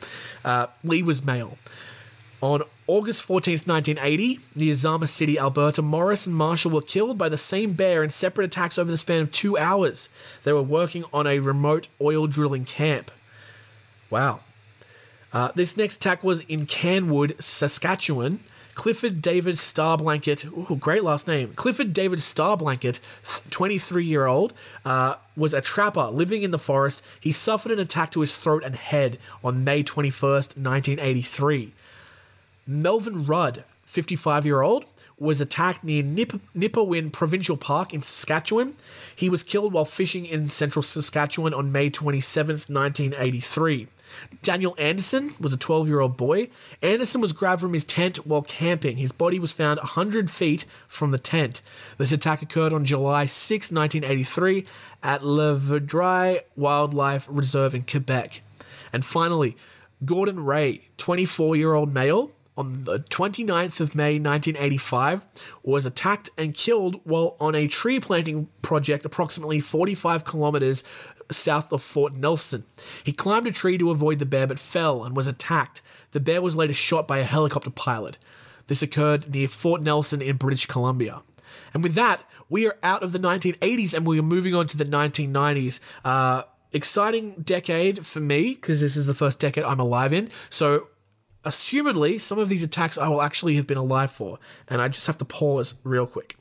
Uh, 0.44 0.66
Lee 0.84 1.02
was 1.02 1.24
male. 1.24 1.58
On 2.40 2.62
August 2.88 3.22
14th, 3.28 3.68
1980, 3.68 4.40
near 4.54 4.72
Zama 4.72 5.06
City, 5.06 5.38
Alberta, 5.38 5.82
Morris 5.82 6.26
and 6.26 6.34
Marshall 6.34 6.70
were 6.70 6.80
killed 6.80 7.18
by 7.18 7.28
the 7.28 7.36
same 7.36 7.74
bear 7.74 8.02
in 8.02 8.08
separate 8.08 8.46
attacks 8.46 8.78
over 8.78 8.90
the 8.90 8.96
span 8.96 9.20
of 9.20 9.30
two 9.30 9.58
hours. 9.58 10.08
They 10.44 10.54
were 10.54 10.62
working 10.62 11.04
on 11.12 11.26
a 11.26 11.38
remote 11.38 11.88
oil 12.00 12.26
drilling 12.26 12.64
camp. 12.64 13.10
Wow. 14.08 14.40
Uh, 15.34 15.52
this 15.54 15.76
next 15.76 15.96
attack 15.96 16.24
was 16.24 16.40
in 16.46 16.64
Canwood, 16.64 17.36
Saskatchewan. 17.38 18.40
Clifford 18.74 19.20
David 19.20 19.56
Starblanket, 19.56 20.46
ooh, 20.46 20.76
great 20.76 21.02
last 21.02 21.26
name. 21.26 21.52
Clifford 21.56 21.92
David 21.92 22.20
Starblanket, 22.20 23.00
23 23.50 24.04
year 24.04 24.26
old, 24.26 24.54
uh, 24.84 25.16
was 25.36 25.52
a 25.52 25.60
trapper 25.60 26.06
living 26.06 26.42
in 26.42 26.52
the 26.52 26.58
forest. 26.58 27.04
He 27.20 27.32
suffered 27.32 27.72
an 27.72 27.80
attack 27.80 28.12
to 28.12 28.20
his 28.20 28.38
throat 28.38 28.62
and 28.64 28.76
head 28.76 29.18
on 29.42 29.64
May 29.64 29.82
21st, 29.82 30.56
1983. 30.56 31.72
Melvin 32.70 33.24
Rudd, 33.24 33.64
55 33.86 34.44
year 34.44 34.60
old, 34.60 34.84
was 35.18 35.40
attacked 35.40 35.82
near 35.82 36.02
Nip- 36.02 36.40
Nipawin 36.54 37.10
Provincial 37.10 37.56
Park 37.56 37.94
in 37.94 38.02
Saskatchewan. 38.02 38.74
He 39.16 39.30
was 39.30 39.42
killed 39.42 39.72
while 39.72 39.86
fishing 39.86 40.26
in 40.26 40.48
central 40.48 40.82
Saskatchewan 40.82 41.54
on 41.54 41.72
May 41.72 41.88
27, 41.88 42.56
1983. 42.68 43.86
Daniel 44.42 44.74
Anderson 44.78 45.30
was 45.40 45.54
a 45.54 45.56
12 45.56 45.88
year 45.88 46.00
old 46.00 46.18
boy. 46.18 46.50
Anderson 46.82 47.22
was 47.22 47.32
grabbed 47.32 47.62
from 47.62 47.72
his 47.72 47.84
tent 47.84 48.26
while 48.26 48.42
camping. 48.42 48.98
His 48.98 49.12
body 49.12 49.38
was 49.38 49.50
found 49.50 49.78
100 49.78 50.30
feet 50.30 50.66
from 50.86 51.10
the 51.10 51.18
tent. 51.18 51.62
This 51.96 52.12
attack 52.12 52.42
occurred 52.42 52.74
on 52.74 52.84
July 52.84 53.24
6, 53.24 53.72
1983, 53.72 54.66
at 55.02 55.24
Le 55.24 55.56
Vaudreuil 55.56 56.40
Wildlife 56.54 57.26
Reserve 57.30 57.74
in 57.74 57.84
Quebec. 57.84 58.42
And 58.92 59.06
finally, 59.06 59.56
Gordon 60.04 60.44
Ray, 60.44 60.82
24 60.98 61.56
year 61.56 61.72
old 61.72 61.92
male, 61.94 62.30
on 62.58 62.84
the 62.84 62.98
29th 62.98 63.80
of 63.80 63.94
May 63.94 64.18
1985 64.18 65.22
was 65.62 65.86
attacked 65.86 66.28
and 66.36 66.52
killed 66.52 67.00
while 67.04 67.36
on 67.38 67.54
a 67.54 67.68
tree 67.68 68.00
planting 68.00 68.48
project 68.62 69.06
approximately 69.06 69.60
45 69.60 70.24
kilometers 70.24 70.82
south 71.30 71.72
of 71.72 71.82
Fort 71.82 72.14
Nelson. 72.14 72.64
He 73.04 73.12
climbed 73.12 73.46
a 73.46 73.52
tree 73.52 73.78
to 73.78 73.90
avoid 73.90 74.18
the 74.18 74.26
bear 74.26 74.46
but 74.46 74.58
fell 74.58 75.04
and 75.04 75.14
was 75.14 75.28
attacked. 75.28 75.82
The 76.10 76.20
bear 76.20 76.42
was 76.42 76.56
later 76.56 76.74
shot 76.74 77.06
by 77.06 77.18
a 77.18 77.24
helicopter 77.24 77.70
pilot. 77.70 78.18
This 78.66 78.82
occurred 78.82 79.32
near 79.32 79.46
Fort 79.46 79.80
Nelson 79.80 80.20
in 80.20 80.36
British 80.36 80.66
Columbia. 80.66 81.22
And 81.72 81.82
with 81.82 81.94
that, 81.94 82.24
we 82.48 82.66
are 82.66 82.76
out 82.82 83.04
of 83.04 83.12
the 83.12 83.20
1980s 83.20 83.94
and 83.94 84.04
we 84.04 84.18
are 84.18 84.22
moving 84.22 84.54
on 84.54 84.66
to 84.66 84.76
the 84.76 84.84
1990s. 84.84 85.78
Uh, 86.04 86.42
exciting 86.72 87.34
decade 87.34 88.04
for 88.04 88.20
me 88.20 88.54
because 88.54 88.80
this 88.80 88.96
is 88.96 89.06
the 89.06 89.14
first 89.14 89.38
decade 89.38 89.64
I'm 89.64 89.80
alive 89.80 90.12
in. 90.12 90.30
So 90.50 90.88
assumedly, 91.48 92.20
some 92.20 92.38
of 92.38 92.48
these 92.48 92.62
attacks 92.62 92.98
I 92.98 93.08
will 93.08 93.22
actually 93.22 93.56
have 93.56 93.66
been 93.66 93.78
alive 93.78 94.10
for, 94.10 94.38
and 94.68 94.80
I 94.80 94.88
just 94.88 95.06
have 95.06 95.18
to 95.18 95.24
pause 95.24 95.74
real 95.84 96.06
quick. 96.06 96.36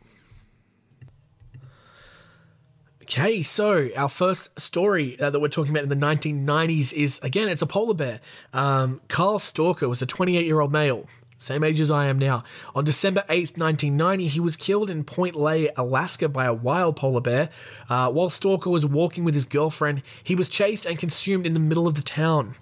Okay, 3.03 3.41
so 3.41 3.87
our 3.95 4.09
first 4.09 4.59
story 4.59 5.17
uh, 5.17 5.29
that 5.29 5.39
we're 5.39 5.47
talking 5.47 5.71
about 5.71 5.83
in 5.83 5.89
the 5.89 5.95
1990s 5.95 6.91
is 6.93 7.19
again, 7.19 7.47
it's 7.47 7.61
a 7.61 7.65
polar 7.65 7.93
bear. 7.93 8.19
Um, 8.51 8.99
Carl 9.07 9.39
Stalker 9.39 9.87
was 9.87 10.01
a 10.01 10.05
28 10.05 10.45
year 10.45 10.59
old 10.59 10.73
male, 10.73 11.07
same 11.37 11.63
age 11.63 11.79
as 11.79 11.89
I 11.89 12.07
am 12.07 12.19
now. 12.19 12.43
On 12.75 12.83
December 12.83 13.23
8th, 13.29 13.57
1990, 13.57 14.27
he 14.27 14.39
was 14.41 14.57
killed 14.57 14.89
in 14.89 15.05
Point 15.05 15.35
Lay, 15.35 15.69
Alaska 15.77 16.27
by 16.27 16.45
a 16.45 16.53
wild 16.53 16.97
polar 16.97 17.21
bear. 17.21 17.49
Uh, 17.89 18.11
while 18.11 18.29
Stalker 18.29 18.69
was 18.69 18.85
walking 18.85 19.23
with 19.23 19.35
his 19.35 19.45
girlfriend, 19.45 20.01
he 20.21 20.35
was 20.35 20.49
chased 20.49 20.85
and 20.85 20.99
consumed 20.99 21.45
in 21.45 21.53
the 21.53 21.61
middle 21.61 21.87
of 21.87 21.95
the 21.95 22.01
town. 22.01 22.55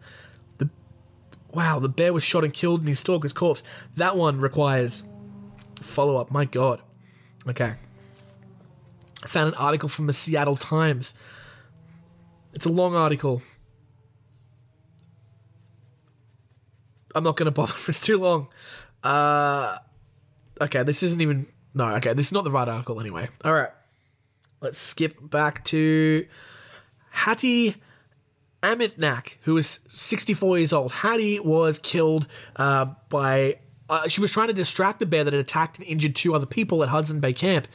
Wow, 1.55 1.79
the 1.79 1.87
bear 1.87 2.11
was 2.11 2.23
shot 2.23 2.43
and 2.43 2.53
killed 2.53 2.81
in 2.81 2.87
his 2.87 2.99
stalker's 2.99 3.31
corpse. 3.31 3.63
That 3.95 4.17
one 4.17 4.41
requires 4.41 5.03
follow 5.81 6.17
up. 6.17 6.29
My 6.29 6.43
God. 6.43 6.81
Okay. 7.47 7.73
I 9.23 9.27
found 9.27 9.53
an 9.53 9.55
article 9.55 9.87
from 9.87 10.07
the 10.07 10.13
Seattle 10.13 10.57
Times. 10.57 11.13
It's 12.53 12.65
a 12.65 12.71
long 12.71 12.93
article. 12.93 13.41
I'm 17.15 17.23
not 17.23 17.37
going 17.37 17.45
to 17.45 17.51
bother. 17.51 17.73
It's 17.87 18.01
too 18.01 18.17
long. 18.17 18.49
Uh, 19.01 19.77
okay, 20.59 20.83
this 20.83 21.03
isn't 21.03 21.21
even. 21.21 21.45
No, 21.73 21.95
okay, 21.95 22.13
this 22.13 22.27
is 22.27 22.31
not 22.33 22.43
the 22.43 22.51
right 22.51 22.67
article 22.67 22.99
anyway. 22.99 23.29
All 23.45 23.53
right. 23.53 23.69
Let's 24.59 24.77
skip 24.77 25.15
back 25.21 25.63
to 25.65 26.27
Hattie 27.11 27.75
Amitnak, 28.65 29.35
who 29.41 29.53
was 29.53 29.81
64 29.89 30.57
years 30.57 30.73
old. 30.73 30.91
Hattie 30.91 31.39
was 31.39 31.77
killed 31.79 32.27
uh, 32.55 32.85
by. 33.09 33.57
Uh, 33.87 34.07
she 34.07 34.19
was 34.19 34.31
trying 34.31 34.47
to 34.47 34.53
distract 34.53 34.97
the 34.97 35.05
bear 35.05 35.23
that 35.23 35.31
had 35.31 35.39
attacked 35.39 35.77
and 35.77 35.87
injured 35.87 36.15
two 36.15 36.33
other 36.33 36.47
people 36.47 36.81
at 36.81 36.89
Hudson 36.89 37.19
Bay 37.19 37.33
Camp. 37.33 37.67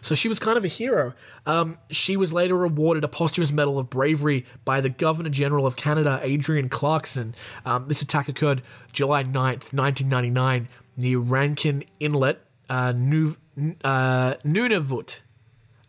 So 0.00 0.16
she 0.16 0.26
was 0.26 0.40
kind 0.40 0.58
of 0.58 0.64
a 0.64 0.68
hero. 0.68 1.14
Um, 1.46 1.78
she 1.88 2.16
was 2.16 2.32
later 2.32 2.64
awarded 2.64 3.04
a 3.04 3.08
posthumous 3.08 3.52
Medal 3.52 3.78
of 3.78 3.88
Bravery 3.88 4.44
by 4.64 4.80
the 4.80 4.88
Governor 4.88 5.30
General 5.30 5.64
of 5.64 5.76
Canada, 5.76 6.20
Adrienne 6.24 6.68
Clarkson. 6.68 7.36
Um, 7.64 7.86
this 7.86 8.02
attack 8.02 8.26
occurred 8.28 8.60
July 8.92 9.22
9th, 9.22 9.72
1999, 9.72 10.68
near 10.96 11.18
Rankin 11.20 11.84
Inlet, 12.00 12.38
uh, 12.68 12.92
Nu- 12.96 13.36
uh, 13.84 14.34
Nunavut. 14.44 15.20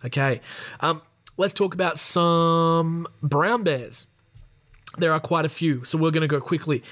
Okay. 0.05 0.39
Um, 0.81 1.01
let's 1.37 1.53
talk 1.53 1.73
about 1.73 1.97
some 1.97 3.07
brown 3.23 3.63
bears. 3.63 4.05
There 4.97 5.11
are 5.11 5.19
quite 5.19 5.45
a 5.45 5.49
few, 5.49 5.83
so 5.83 5.97
we're 5.97 6.11
going 6.11 6.21
to 6.21 6.27
go 6.27 6.39
quickly. 6.39 6.83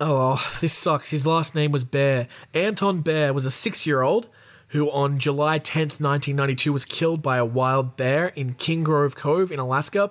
Oh, 0.00 0.42
this 0.60 0.72
sucks. 0.72 1.10
His 1.10 1.26
last 1.26 1.54
name 1.54 1.72
was 1.72 1.84
Bear. 1.84 2.28
Anton 2.54 3.00
Bear 3.00 3.32
was 3.32 3.44
a 3.44 3.50
six 3.50 3.86
year 3.86 4.02
old 4.02 4.28
who 4.68 4.90
on 4.90 5.18
July 5.18 5.58
10th, 5.58 6.00
1992, 6.00 6.72
was 6.72 6.84
killed 6.84 7.22
by 7.22 7.38
a 7.38 7.44
wild 7.44 7.96
bear 7.96 8.28
in 8.28 8.52
King 8.54 8.84
Grove 8.84 9.16
Cove 9.16 9.50
in 9.50 9.58
Alaska. 9.58 10.10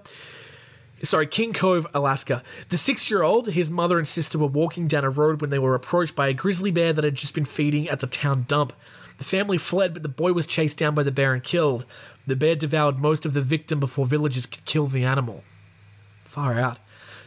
Sorry, 1.04 1.28
King 1.28 1.54
Cove, 1.54 1.86
Alaska. 1.94 2.42
The 2.70 2.78
six 2.78 3.10
year 3.10 3.22
old, 3.22 3.50
his 3.50 3.70
mother 3.70 4.00
and 4.00 4.08
sister 4.08 4.40
were 4.40 4.48
walking 4.48 4.88
down 4.88 5.04
a 5.04 5.12
road 5.12 5.42
when 5.42 5.52
they 5.52 5.60
were 5.60 5.76
approached 5.76 6.16
by 6.16 6.28
a 6.28 6.34
grizzly 6.34 6.72
bear 6.72 6.92
that 6.92 7.04
had 7.04 7.14
just 7.14 7.36
been 7.36 7.46
feeding 7.46 7.88
at 7.88 8.00
the 8.00 8.08
town 8.08 8.46
dump. 8.48 8.74
The 9.20 9.24
family 9.24 9.60
fled, 9.60 9.94
but 9.94 10.04
the 10.04 10.10
boy 10.10 10.34
was 10.34 10.48
chased 10.48 10.80
down 10.80 10.96
by 10.96 11.04
the 11.04 11.12
bear 11.12 11.34
and 11.34 11.44
killed. 11.44 11.86
The 12.26 12.36
bear 12.36 12.56
devoured 12.56 12.98
most 12.98 13.26
of 13.26 13.34
the 13.34 13.42
victim 13.42 13.80
before 13.80 14.06
villagers 14.08 14.48
could 14.48 14.66
kill 14.66 14.88
the 14.88 15.06
animal. 15.06 15.44
Far 16.38 16.54
out. 16.54 16.78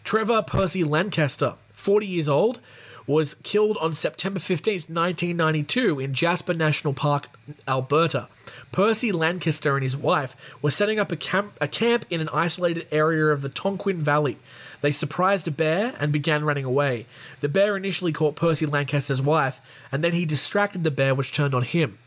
Trevor 0.04 0.40
Percy 0.40 0.84
Lancaster, 0.84 1.54
40 1.72 2.06
years 2.06 2.28
old, 2.28 2.60
was 3.08 3.34
killed 3.34 3.76
on 3.78 3.92
September 3.92 4.38
15, 4.38 4.72
1992, 4.82 5.98
in 5.98 6.14
Jasper 6.14 6.54
National 6.54 6.94
Park, 6.94 7.26
Alberta. 7.66 8.28
Percy 8.70 9.10
Lancaster 9.10 9.74
and 9.74 9.82
his 9.82 9.96
wife 9.96 10.54
were 10.62 10.70
setting 10.70 11.00
up 11.00 11.10
a 11.10 11.16
camp, 11.16 11.54
a 11.60 11.66
camp 11.66 12.04
in 12.08 12.20
an 12.20 12.28
isolated 12.32 12.86
area 12.92 13.24
of 13.32 13.42
the 13.42 13.48
Tonquin 13.48 13.96
Valley. 13.96 14.36
They 14.80 14.92
surprised 14.92 15.48
a 15.48 15.50
bear 15.50 15.96
and 15.98 16.12
began 16.12 16.44
running 16.44 16.64
away. 16.64 17.06
The 17.40 17.48
bear 17.48 17.76
initially 17.76 18.12
caught 18.12 18.36
Percy 18.36 18.64
Lancaster's 18.64 19.20
wife, 19.20 19.60
and 19.90 20.04
then 20.04 20.12
he 20.12 20.24
distracted 20.24 20.84
the 20.84 20.92
bear, 20.92 21.16
which 21.16 21.32
turned 21.32 21.52
on 21.52 21.64
him. 21.64 21.98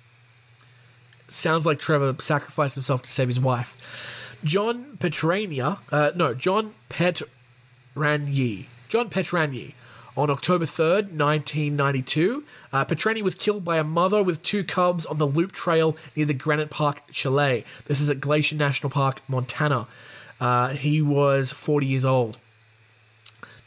Sounds 1.28 1.66
like 1.66 1.80
Trevor 1.80 2.16
sacrificed 2.20 2.76
himself 2.76 3.02
to 3.02 3.10
save 3.10 3.28
his 3.28 3.42
wife. 3.42 4.23
John 4.44 4.98
Petrania, 4.98 5.80
uh, 5.92 6.12
no, 6.16 6.34
John 6.34 6.74
Petranyi, 6.90 8.66
John 8.90 9.10
Petranyi 9.10 9.74
On 10.18 10.30
October 10.30 10.66
3rd, 10.66 11.18
1992, 11.18 12.44
uh, 12.72 12.86
Petreni 12.86 13.22
was 13.22 13.36
killed 13.36 13.64
by 13.64 13.78
a 13.78 13.84
mother 13.84 14.22
with 14.22 14.44
two 14.44 14.64
cubs 14.64 15.06
on 15.06 15.18
the 15.18 15.26
Loop 15.26 15.54
Trail 15.54 15.96
near 16.16 16.26
the 16.26 16.34
Granite 16.34 16.70
Park 16.70 17.02
Chalet. 17.10 17.64
This 17.86 18.02
is 18.02 18.10
at 18.10 18.20
Glacier 18.20 18.56
National 18.56 18.90
Park, 18.90 19.22
Montana. 19.28 19.88
Uh, 20.40 20.70
he 20.70 21.02
was 21.02 21.52
40 21.54 21.88
years 21.88 22.06
old. 22.06 22.38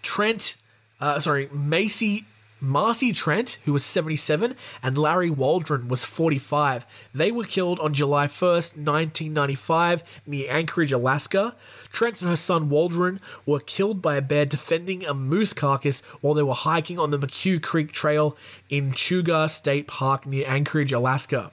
Trent, 0.02 0.56
uh, 1.00 1.18
sorry, 1.20 1.48
Macy 1.52 2.26
Marcy 2.60 3.12
Trent, 3.12 3.58
who 3.64 3.72
was 3.72 3.84
77, 3.84 4.56
and 4.82 4.96
Larry 4.96 5.28
Waldron 5.28 5.88
was 5.88 6.06
45. 6.06 6.86
They 7.14 7.30
were 7.30 7.44
killed 7.44 7.78
on 7.80 7.92
July 7.92 8.26
1st, 8.26 8.78
1995, 8.78 10.22
near 10.26 10.50
Anchorage, 10.50 10.92
Alaska. 10.92 11.54
Trent 11.92 12.20
and 12.22 12.30
her 12.30 12.36
son 12.36 12.70
Waldron 12.70 13.20
were 13.44 13.60
killed 13.60 14.00
by 14.00 14.16
a 14.16 14.22
bear 14.22 14.46
defending 14.46 15.04
a 15.04 15.12
moose 15.12 15.52
carcass 15.52 16.00
while 16.22 16.32
they 16.32 16.42
were 16.42 16.54
hiking 16.54 16.98
on 16.98 17.10
the 17.10 17.18
McHugh 17.18 17.62
Creek 17.62 17.92
Trail 17.92 18.36
in 18.70 18.90
Chugach 18.90 19.50
State 19.50 19.86
Park 19.86 20.24
near 20.24 20.46
Anchorage, 20.48 20.92
Alaska. 20.92 21.52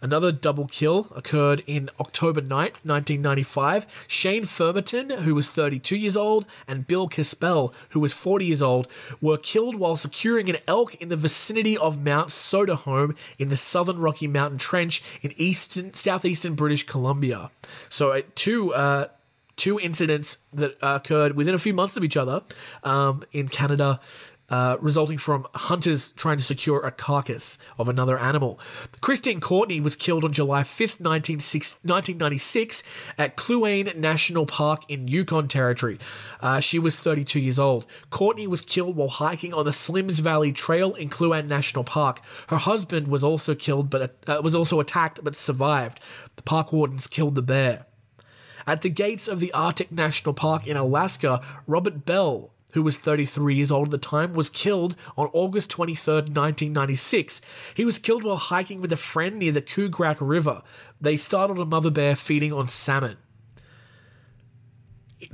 Another 0.00 0.30
double 0.30 0.66
kill 0.66 1.08
occurred 1.14 1.62
in 1.66 1.90
October 1.98 2.40
9th, 2.40 2.84
1995. 2.84 3.86
Shane 4.06 4.44
Fumerton, 4.44 5.20
who 5.22 5.34
was 5.34 5.50
32 5.50 5.96
years 5.96 6.16
old, 6.16 6.46
and 6.68 6.86
Bill 6.86 7.08
Kispel, 7.08 7.74
who 7.90 8.00
was 8.00 8.12
40 8.12 8.44
years 8.44 8.62
old, 8.62 8.88
were 9.20 9.36
killed 9.36 9.74
while 9.74 9.96
securing 9.96 10.48
an 10.48 10.58
elk 10.68 10.94
in 10.96 11.08
the 11.08 11.16
vicinity 11.16 11.76
of 11.76 12.04
Mount 12.04 12.28
Soderholm 12.28 13.16
in 13.38 13.48
the 13.48 13.56
southern 13.56 13.98
Rocky 13.98 14.28
Mountain 14.28 14.58
Trench 14.58 15.02
in 15.20 15.32
eastern, 15.36 15.92
southeastern 15.94 16.54
British 16.54 16.86
Columbia. 16.86 17.50
So, 17.88 18.12
uh, 18.12 18.22
two 18.36 18.72
uh, 18.74 19.08
two 19.58 19.78
incidents 19.80 20.38
that 20.52 20.76
occurred 20.80 21.34
within 21.34 21.54
a 21.54 21.58
few 21.58 21.74
months 21.74 21.96
of 21.96 22.04
each 22.04 22.16
other 22.16 22.42
um, 22.84 23.24
in 23.32 23.48
Canada. 23.48 24.00
Uh, 24.50 24.78
resulting 24.80 25.18
from 25.18 25.46
hunters 25.54 26.10
trying 26.12 26.38
to 26.38 26.42
secure 26.42 26.80
a 26.80 26.90
carcass 26.90 27.58
of 27.78 27.86
another 27.86 28.18
animal. 28.18 28.58
Christine 29.02 29.40
Courtney 29.40 29.78
was 29.78 29.94
killed 29.94 30.24
on 30.24 30.32
July 30.32 30.62
5th, 30.62 31.00
1996, 31.00 32.82
at 33.18 33.36
Kluane 33.36 33.94
National 33.94 34.46
Park 34.46 34.84
in 34.88 35.06
Yukon 35.06 35.48
Territory. 35.48 35.98
Uh, 36.40 36.60
she 36.60 36.78
was 36.78 36.98
32 36.98 37.40
years 37.40 37.58
old. 37.58 37.86
Courtney 38.08 38.46
was 38.46 38.62
killed 38.62 38.96
while 38.96 39.08
hiking 39.08 39.52
on 39.52 39.66
the 39.66 39.70
Slims 39.70 40.20
Valley 40.20 40.52
Trail 40.52 40.94
in 40.94 41.10
Kluane 41.10 41.46
National 41.46 41.84
Park. 41.84 42.22
Her 42.48 42.56
husband 42.56 43.08
was 43.08 43.22
also 43.22 43.54
killed, 43.54 43.90
but 43.90 44.16
uh, 44.26 44.40
was 44.42 44.54
also 44.54 44.80
attacked, 44.80 45.22
but 45.22 45.36
survived. 45.36 46.00
The 46.36 46.42
park 46.42 46.72
wardens 46.72 47.06
killed 47.06 47.34
the 47.34 47.42
bear. 47.42 47.84
At 48.66 48.82
the 48.82 48.90
gates 48.90 49.28
of 49.28 49.40
the 49.40 49.52
Arctic 49.52 49.90
National 49.92 50.34
Park 50.34 50.66
in 50.66 50.76
Alaska, 50.76 51.40
Robert 51.66 52.04
Bell, 52.04 52.52
who 52.72 52.82
was 52.82 52.98
33 52.98 53.54
years 53.54 53.72
old 53.72 53.88
at 53.88 53.90
the 53.92 53.98
time, 53.98 54.34
was 54.34 54.50
killed 54.50 54.96
on 55.16 55.28
August 55.32 55.70
23, 55.70 56.14
1996. 56.14 57.40
He 57.74 57.84
was 57.84 57.98
killed 57.98 58.24
while 58.24 58.36
hiking 58.36 58.80
with 58.80 58.92
a 58.92 58.96
friend 58.96 59.38
near 59.38 59.52
the 59.52 59.62
Kugrak 59.62 60.18
River. 60.20 60.62
They 61.00 61.16
startled 61.16 61.58
a 61.58 61.64
mother 61.64 61.90
bear 61.90 62.14
feeding 62.14 62.52
on 62.52 62.68
salmon. 62.68 63.16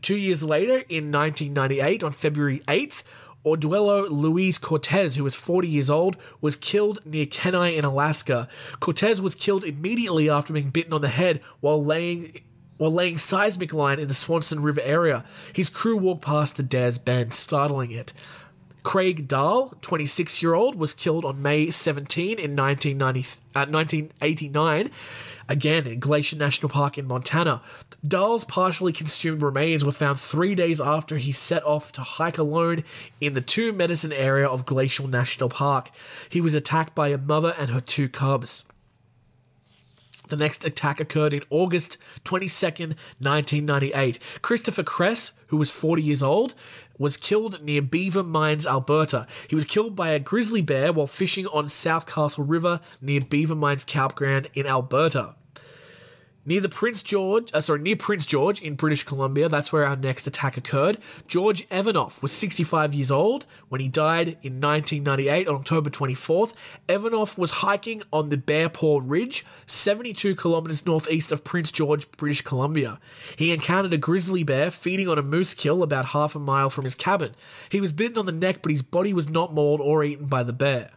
Two 0.00 0.16
years 0.16 0.42
later, 0.42 0.84
in 0.88 1.12
1998, 1.12 2.02
on 2.02 2.12
February 2.12 2.60
8th, 2.68 3.02
Orduelo 3.44 4.08
Luis 4.08 4.56
Cortez, 4.58 5.16
who 5.16 5.24
was 5.24 5.36
40 5.36 5.68
years 5.68 5.90
old, 5.90 6.16
was 6.40 6.56
killed 6.56 7.04
near 7.04 7.26
Kenai 7.26 7.68
in 7.68 7.84
Alaska. 7.84 8.48
Cortez 8.80 9.20
was 9.20 9.34
killed 9.34 9.64
immediately 9.64 10.30
after 10.30 10.54
being 10.54 10.70
bitten 10.70 10.94
on 10.94 11.02
the 11.02 11.08
head 11.08 11.42
while 11.60 11.84
laying 11.84 12.40
while 12.84 12.92
laying 12.92 13.16
seismic 13.16 13.72
line 13.72 13.98
in 13.98 14.08
the 14.08 14.12
Swanson 14.12 14.62
River 14.62 14.82
area. 14.82 15.24
His 15.54 15.70
crew 15.70 15.96
walked 15.96 16.22
past 16.22 16.58
the 16.58 16.62
Dares 16.62 16.98
Bend, 16.98 17.32
startling 17.32 17.90
it. 17.90 18.12
Craig 18.82 19.26
Dahl, 19.26 19.72
26 19.80 20.42
year 20.42 20.52
old, 20.52 20.74
was 20.74 20.92
killed 20.92 21.24
on 21.24 21.40
May 21.40 21.70
17 21.70 22.38
in 22.38 22.54
1990, 22.54 23.20
uh, 23.54 23.64
1989, 23.72 24.90
again 25.48 25.86
in 25.86 25.98
Glacier 25.98 26.36
National 26.36 26.68
Park 26.68 26.98
in 26.98 27.06
Montana. 27.06 27.62
Dahl's 28.06 28.44
partially 28.44 28.92
consumed 28.92 29.40
remains 29.40 29.82
were 29.82 29.90
found 29.90 30.20
three 30.20 30.54
days 30.54 30.78
after 30.78 31.16
he 31.16 31.32
set 31.32 31.64
off 31.64 31.90
to 31.92 32.02
hike 32.02 32.36
alone 32.36 32.84
in 33.18 33.32
the 33.32 33.40
Two 33.40 33.72
Medicine 33.72 34.12
area 34.12 34.46
of 34.46 34.66
Glacial 34.66 35.08
National 35.08 35.48
Park. 35.48 35.90
He 36.28 36.42
was 36.42 36.54
attacked 36.54 36.94
by 36.94 37.08
a 37.08 37.16
mother 37.16 37.54
and 37.58 37.70
her 37.70 37.80
two 37.80 38.10
cubs. 38.10 38.64
The 40.28 40.36
next 40.36 40.64
attack 40.64 41.00
occurred 41.00 41.34
in 41.34 41.42
August 41.50 41.98
22nd, 42.24 42.96
1998. 43.18 44.18
Christopher 44.42 44.82
Kress, 44.82 45.32
who 45.48 45.56
was 45.56 45.70
40 45.70 46.02
years 46.02 46.22
old, 46.22 46.54
was 46.98 47.16
killed 47.16 47.62
near 47.62 47.82
Beaver 47.82 48.22
Mines, 48.22 48.66
Alberta. 48.66 49.26
He 49.48 49.54
was 49.54 49.64
killed 49.64 49.94
by 49.94 50.10
a 50.10 50.18
grizzly 50.18 50.62
bear 50.62 50.92
while 50.92 51.06
fishing 51.06 51.46
on 51.48 51.68
South 51.68 52.06
Castle 52.06 52.44
River 52.44 52.80
near 53.00 53.20
Beaver 53.20 53.54
Mines 53.54 53.84
Campground 53.84 54.48
in 54.54 54.66
Alberta. 54.66 55.34
Near 56.46 56.60
the 56.60 56.68
Prince 56.68 57.02
George, 57.02 57.50
uh, 57.54 57.60
sorry, 57.62 57.80
near 57.80 57.96
Prince 57.96 58.26
George 58.26 58.60
in 58.60 58.74
British 58.74 59.02
Columbia, 59.02 59.48
that's 59.48 59.72
where 59.72 59.86
our 59.86 59.96
next 59.96 60.26
attack 60.26 60.58
occurred. 60.58 60.98
George 61.26 61.66
Evanoff 61.70 62.20
was 62.20 62.32
65 62.32 62.92
years 62.92 63.10
old 63.10 63.46
when 63.70 63.80
he 63.80 63.88
died 63.88 64.36
in 64.42 64.60
1998 64.60 65.48
on 65.48 65.54
October 65.54 65.88
24th. 65.88 66.52
Evanoff 66.86 67.38
was 67.38 67.50
hiking 67.50 68.02
on 68.12 68.28
the 68.28 68.36
Bear 68.36 68.68
Paw 68.68 69.00
Ridge, 69.02 69.46
72 69.64 70.34
kilometers 70.34 70.84
northeast 70.84 71.32
of 71.32 71.44
Prince 71.44 71.72
George, 71.72 72.10
British 72.12 72.42
Columbia. 72.42 73.00
He 73.36 73.50
encountered 73.50 73.94
a 73.94 73.98
grizzly 73.98 74.42
bear 74.42 74.70
feeding 74.70 75.08
on 75.08 75.18
a 75.18 75.22
moose 75.22 75.54
kill 75.54 75.82
about 75.82 76.06
half 76.06 76.36
a 76.36 76.38
mile 76.38 76.68
from 76.68 76.84
his 76.84 76.94
cabin. 76.94 77.34
He 77.70 77.80
was 77.80 77.92
bitten 77.92 78.18
on 78.18 78.26
the 78.26 78.32
neck, 78.32 78.60
but 78.60 78.70
his 78.70 78.82
body 78.82 79.14
was 79.14 79.30
not 79.30 79.54
mauled 79.54 79.80
or 79.80 80.04
eaten 80.04 80.26
by 80.26 80.42
the 80.42 80.52
bear. 80.52 80.90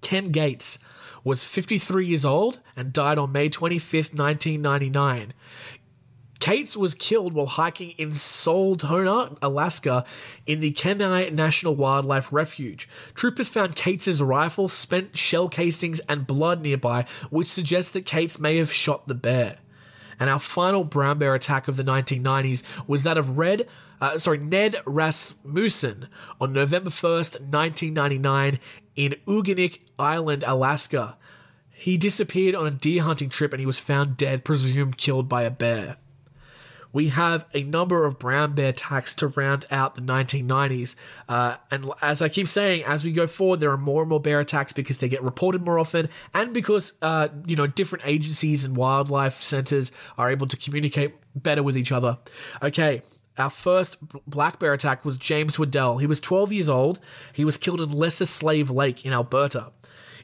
Ken 0.00 0.32
Cates 0.32 0.78
was 1.24 1.44
53 1.44 2.06
years 2.06 2.24
old 2.24 2.60
and 2.76 2.92
died 2.92 3.18
on 3.18 3.32
May 3.32 3.48
25th, 3.48 4.16
1999. 4.16 5.32
Cates 6.44 6.76
was 6.76 6.94
killed 6.94 7.32
while 7.32 7.46
hiking 7.46 7.92
in 7.92 8.10
Soldotna, 8.10 9.38
Alaska, 9.40 10.04
in 10.46 10.60
the 10.60 10.72
Kenai 10.72 11.30
National 11.30 11.74
Wildlife 11.74 12.30
Refuge. 12.30 12.86
Troopers 13.14 13.48
found 13.48 13.76
Cates's 13.76 14.22
rifle, 14.22 14.68
spent 14.68 15.16
shell 15.16 15.48
casings, 15.48 16.00
and 16.00 16.26
blood 16.26 16.60
nearby, 16.60 17.06
which 17.30 17.46
suggests 17.46 17.92
that 17.92 18.04
Cates 18.04 18.38
may 18.38 18.58
have 18.58 18.70
shot 18.70 19.06
the 19.06 19.14
bear. 19.14 19.56
And 20.20 20.28
our 20.28 20.38
final 20.38 20.84
brown 20.84 21.18
bear 21.18 21.34
attack 21.34 21.66
of 21.66 21.76
the 21.76 21.82
1990s 21.82 22.62
was 22.86 23.02
that 23.04 23.16
of 23.16 23.38
Red, 23.38 23.66
uh, 24.00 24.18
sorry, 24.18 24.38
Ned 24.38 24.76
Rasmussen 24.86 26.08
on 26.40 26.52
November 26.52 26.90
1st, 26.90 27.40
1999, 27.40 28.58
in 28.96 29.14
Uganik 29.26 29.80
Island, 29.98 30.44
Alaska. 30.46 31.16
He 31.72 31.96
disappeared 31.98 32.54
on 32.54 32.66
a 32.66 32.70
deer 32.70 33.02
hunting 33.02 33.28
trip 33.28 33.52
and 33.52 33.60
he 33.60 33.66
was 33.66 33.78
found 33.78 34.16
dead, 34.16 34.44
presumed 34.44 34.96
killed 34.96 35.28
by 35.28 35.42
a 35.42 35.50
bear. 35.50 35.96
We 36.94 37.08
have 37.08 37.44
a 37.52 37.64
number 37.64 38.06
of 38.06 38.20
brown 38.20 38.54
bear 38.54 38.68
attacks 38.68 39.14
to 39.16 39.26
round 39.26 39.66
out 39.68 39.96
the 39.96 40.00
1990s. 40.00 40.94
Uh, 41.28 41.56
and 41.68 41.90
as 42.00 42.22
I 42.22 42.28
keep 42.28 42.46
saying, 42.46 42.84
as 42.84 43.04
we 43.04 43.10
go 43.10 43.26
forward, 43.26 43.58
there 43.58 43.72
are 43.72 43.76
more 43.76 44.02
and 44.02 44.08
more 44.08 44.20
bear 44.20 44.38
attacks 44.38 44.72
because 44.72 44.98
they 44.98 45.08
get 45.08 45.20
reported 45.20 45.62
more 45.62 45.80
often 45.80 46.08
and 46.32 46.54
because, 46.54 46.92
uh, 47.02 47.28
you 47.46 47.56
know, 47.56 47.66
different 47.66 48.06
agencies 48.06 48.64
and 48.64 48.76
wildlife 48.76 49.42
centers 49.42 49.90
are 50.16 50.30
able 50.30 50.46
to 50.46 50.56
communicate 50.56 51.14
better 51.34 51.64
with 51.64 51.76
each 51.76 51.90
other. 51.90 52.16
Okay, 52.62 53.02
our 53.38 53.50
first 53.50 53.96
black 54.28 54.58
bear 54.58 54.72
attack 54.72 55.04
was 55.04 55.16
James 55.16 55.58
Waddell. 55.58 55.98
He 55.98 56.06
was 56.06 56.20
12 56.20 56.52
years 56.52 56.68
old. 56.68 57.00
He 57.32 57.44
was 57.44 57.56
killed 57.56 57.80
in 57.80 57.90
Lesser 57.90 58.26
Slave 58.26 58.70
Lake 58.70 59.04
in 59.04 59.12
Alberta. 59.12 59.72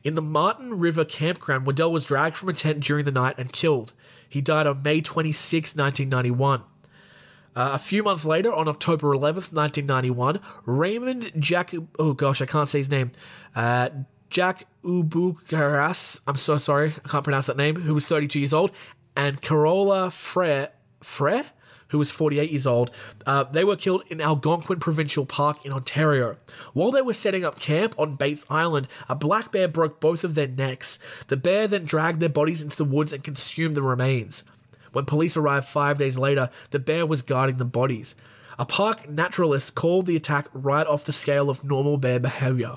In 0.02 0.14
the 0.14 0.22
Martin 0.22 0.78
River 0.78 1.04
campground, 1.04 1.66
Waddell 1.66 1.92
was 1.92 2.06
dragged 2.06 2.36
from 2.36 2.48
a 2.48 2.54
tent 2.54 2.80
during 2.80 3.04
the 3.04 3.10
night 3.10 3.34
and 3.36 3.52
killed. 3.52 3.94
He 4.28 4.40
died 4.40 4.66
on 4.66 4.82
May 4.82 5.00
26, 5.00 5.74
1991. 5.76 6.62
Uh, 7.54 7.70
a 7.72 7.78
few 7.78 8.02
months 8.02 8.24
later, 8.24 8.52
on 8.52 8.68
October 8.68 9.08
11th, 9.08 9.52
1991, 9.52 10.40
Raymond 10.64 11.32
Jack. 11.38 11.72
Oh 11.98 12.12
gosh, 12.12 12.40
I 12.40 12.46
can't 12.46 12.68
say 12.68 12.78
his 12.78 12.88
name. 12.88 13.10
Uh, 13.56 13.90
Jack 14.30 14.62
Ubukaras. 14.84 16.20
I'm 16.28 16.36
so 16.36 16.56
sorry, 16.56 16.94
I 17.04 17.08
can't 17.08 17.24
pronounce 17.24 17.46
that 17.46 17.56
name. 17.56 17.74
Who 17.74 17.92
was 17.92 18.06
32 18.06 18.38
years 18.38 18.54
old, 18.54 18.70
and 19.16 19.42
Carola 19.42 20.10
Frere. 20.10 20.68
Frere? 21.02 21.44
Who 21.90 21.98
was 21.98 22.10
48 22.10 22.50
years 22.50 22.66
old. 22.66 22.90
Uh, 23.26 23.44
they 23.44 23.64
were 23.64 23.76
killed 23.76 24.04
in 24.08 24.20
Algonquin 24.20 24.80
Provincial 24.80 25.26
Park 25.26 25.64
in 25.64 25.72
Ontario. 25.72 26.36
While 26.72 26.90
they 26.90 27.02
were 27.02 27.12
setting 27.12 27.44
up 27.44 27.60
camp 27.60 27.94
on 27.98 28.16
Bates 28.16 28.46
Island, 28.48 28.88
a 29.08 29.14
black 29.14 29.52
bear 29.52 29.68
broke 29.68 30.00
both 30.00 30.24
of 30.24 30.34
their 30.34 30.48
necks. 30.48 30.98
The 31.28 31.36
bear 31.36 31.68
then 31.68 31.84
dragged 31.84 32.20
their 32.20 32.28
bodies 32.28 32.62
into 32.62 32.76
the 32.76 32.84
woods 32.84 33.12
and 33.12 33.22
consumed 33.22 33.74
the 33.74 33.82
remains. 33.82 34.44
When 34.92 35.04
police 35.04 35.36
arrived 35.36 35.66
five 35.66 35.98
days 35.98 36.18
later, 36.18 36.50
the 36.70 36.80
bear 36.80 37.06
was 37.06 37.22
guarding 37.22 37.58
the 37.58 37.64
bodies. 37.64 38.14
A 38.58 38.64
park 38.64 39.08
naturalist 39.08 39.74
called 39.74 40.06
the 40.06 40.16
attack 40.16 40.48
right 40.52 40.86
off 40.86 41.04
the 41.04 41.12
scale 41.12 41.48
of 41.48 41.64
normal 41.64 41.96
bear 41.96 42.20
behavior. 42.20 42.76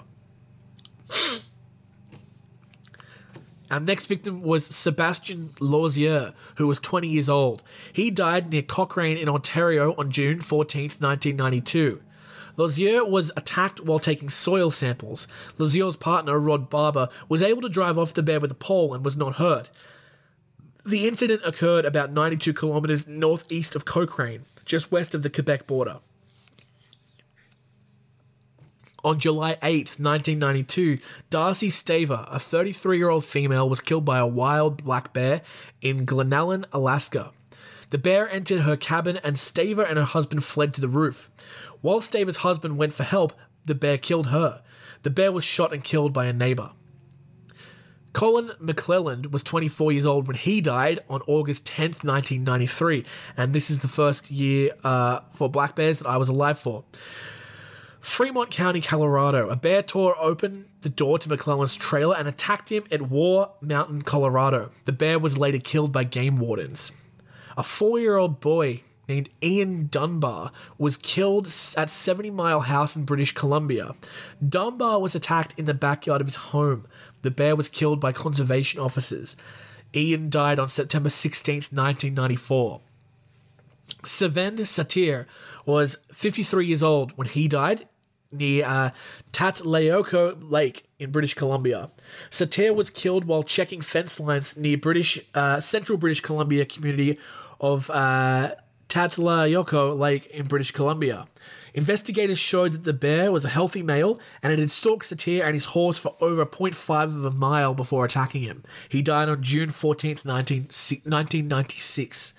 Our 3.74 3.80
next 3.80 4.06
victim 4.06 4.44
was 4.44 4.68
Sebastian 4.68 5.46
Lauzier, 5.60 6.36
who 6.60 6.68
was 6.68 6.78
20 6.78 7.08
years 7.08 7.28
old. 7.28 7.64
He 7.92 8.12
died 8.12 8.52
near 8.52 8.62
Cochrane 8.62 9.18
in 9.18 9.28
Ontario 9.28 9.96
on 9.98 10.12
June 10.12 10.42
14, 10.42 10.92
1992. 11.00 12.00
Lauzier 12.56 13.04
was 13.04 13.32
attacked 13.36 13.82
while 13.82 13.98
taking 13.98 14.30
soil 14.30 14.70
samples. 14.70 15.28
Lauzier's 15.58 15.96
partner, 15.96 16.38
Rod 16.38 16.70
Barber, 16.70 17.10
was 17.28 17.42
able 17.42 17.64
to 17.64 17.68
drive 17.68 17.98
off 17.98 18.14
the 18.14 18.22
bear 18.22 18.40
with 18.40 18.52
a 18.52 18.54
pole 18.54 18.94
and 18.94 19.04
was 19.04 19.18
not 19.18 19.38
hurt. 19.38 19.72
The 20.86 21.08
incident 21.08 21.42
occurred 21.44 21.84
about 21.84 22.12
92 22.12 22.54
kilometers 22.54 23.08
northeast 23.08 23.76
of 23.76 23.86
Cochrane, 23.86 24.46
just 24.66 24.92
west 24.92 25.16
of 25.16 25.24
the 25.24 25.32
Quebec 25.32 25.66
border. 25.66 25.98
On 29.04 29.20
July 29.20 29.58
8, 29.62 30.00
1992, 30.00 30.98
Darcy 31.30 31.68
Staver, 31.68 32.26
a 32.32 32.40
33 32.40 32.98
year 32.98 33.10
old 33.10 33.26
female, 33.26 33.68
was 33.68 33.82
killed 33.82 34.06
by 34.06 34.18
a 34.18 34.26
wild 34.26 34.86
black 34.86 35.12
bear 35.12 35.42
in 35.82 36.06
Glenallen, 36.06 36.64
Alaska. 36.72 37.34
The 37.90 37.98
bear 37.98 38.30
entered 38.30 38.62
her 38.62 38.78
cabin 38.78 39.20
and 39.22 39.36
Staver 39.36 39.86
and 39.88 39.98
her 39.98 40.06
husband 40.06 40.46
fled 40.46 40.74
to 40.76 40.82
the 40.82 40.88
roof. 40.88 41.30
While 41.82 42.00
Staver's 42.00 42.38
husband 42.38 42.78
went 42.78 42.94
for 42.94 43.04
help, 43.04 43.34
the 43.66 43.76
bear 43.76 43.98
killed 43.98 44.28
her. 44.28 44.64
The 45.02 45.10
bear 45.10 45.34
was 45.34 45.44
shot 45.44 45.74
and 45.74 45.84
killed 45.84 46.14
by 46.14 46.26
a 46.26 46.34
neighbor. 46.34 46.72
Colin 48.14 48.52
McClelland 48.62 49.32
was 49.32 49.44
24 49.44 49.92
years 49.92 50.06
old 50.06 50.28
when 50.28 50.38
he 50.38 50.62
died 50.62 51.00
on 51.10 51.22
August 51.28 51.66
10th, 51.66 52.06
1993, 52.06 53.04
and 53.36 53.52
this 53.52 53.70
is 53.70 53.80
the 53.80 53.88
first 53.88 54.32
year 54.32 54.72
uh, 54.84 55.20
for 55.34 55.50
black 55.50 55.76
bears 55.76 56.00
that 56.00 56.08
I 56.08 56.16
was 56.16 56.30
alive 56.30 56.58
for. 56.58 56.86
Fremont 58.04 58.52
County, 58.52 58.82
Colorado. 58.82 59.50
A 59.50 59.56
bear 59.56 59.82
tore 59.82 60.14
open 60.20 60.66
the 60.82 60.90
door 60.90 61.18
to 61.18 61.30
McClellan's 61.30 61.74
trailer 61.74 62.16
and 62.16 62.28
attacked 62.28 62.70
him 62.70 62.84
at 62.92 63.04
War 63.04 63.54
Mountain, 63.62 64.02
Colorado. 64.02 64.72
The 64.84 64.92
bear 64.92 65.18
was 65.18 65.38
later 65.38 65.58
killed 65.58 65.94
by 65.94 66.04
game 66.04 66.38
wardens. 66.38 66.92
A 67.58 67.64
four 67.64 67.98
year 67.98 68.18
old 68.18 68.42
boy 68.42 68.82
named 69.08 69.30
Ian 69.42 69.88
Dunbar 69.88 70.52
was 70.78 70.98
killed 70.98 71.48
at 71.78 71.90
70 71.90 72.30
Mile 72.30 72.60
House 72.60 72.96
in 72.98 73.06
British 73.06 73.32
Columbia. 73.32 73.94
Dunbar 74.48 75.00
was 75.00 75.16
attacked 75.16 75.58
in 75.58 75.66
the 75.66 75.74
backyard 75.74 76.20
of 76.20 76.28
his 76.28 76.36
home. 76.36 76.86
The 77.22 77.32
bear 77.32 77.56
was 77.56 77.70
killed 77.70 78.02
by 78.02 78.12
conservation 78.12 78.82
officers. 78.82 79.38
Ian 79.96 80.30
died 80.30 80.60
on 80.60 80.68
September 80.68 81.10
16, 81.10 81.56
1994. 81.72 82.82
Savend 84.04 84.60
Satir 84.60 85.26
was 85.66 85.98
53 86.12 86.66
years 86.66 86.84
old 86.84 87.18
when 87.18 87.30
he 87.30 87.48
died 87.48 87.88
near 88.34 88.66
uh, 88.66 88.90
Tatlayoko 89.32 90.38
Lake 90.50 90.86
in 91.00 91.12
British 91.12 91.34
Columbia. 91.34 91.90
Satir 92.30 92.76
was 92.76 92.90
killed 92.90 93.26
while 93.26 93.44
checking 93.44 93.82
fence 93.82 94.20
lines 94.20 94.58
near 94.58 94.78
British 94.78 95.20
uh, 95.34 95.60
Central 95.60 95.98
British 95.98 96.22
Columbia 96.22 96.66
community 96.66 97.18
of 97.60 97.90
uh, 97.92 98.56
Tatlayoko 98.90 99.98
Lake 99.98 100.28
in 100.28 100.46
British 100.46 100.72
Columbia. 100.72 101.26
Investigators 101.74 102.38
showed 102.38 102.74
that 102.74 102.84
the 102.84 102.94
bear 102.94 103.32
was 103.32 103.44
a 103.44 103.50
healthy 103.50 103.82
male 103.82 104.20
and 104.44 104.54
it 104.54 104.60
had 104.60 104.70
stalked 104.70 105.06
Satir 105.06 105.44
and 105.44 105.56
his 105.56 105.66
horse 105.66 105.98
for 105.98 106.16
over 106.22 106.46
0.5 106.46 107.04
of 107.06 107.26
a 107.26 107.32
mile 107.32 107.74
before 107.74 108.06
attacking 108.06 108.44
him. 108.44 108.62
He 108.90 109.02
died 109.02 109.30
on 109.30 109.42
June 109.42 109.70
14th, 109.70 110.26
19, 110.26 110.62
1996. 110.62 112.34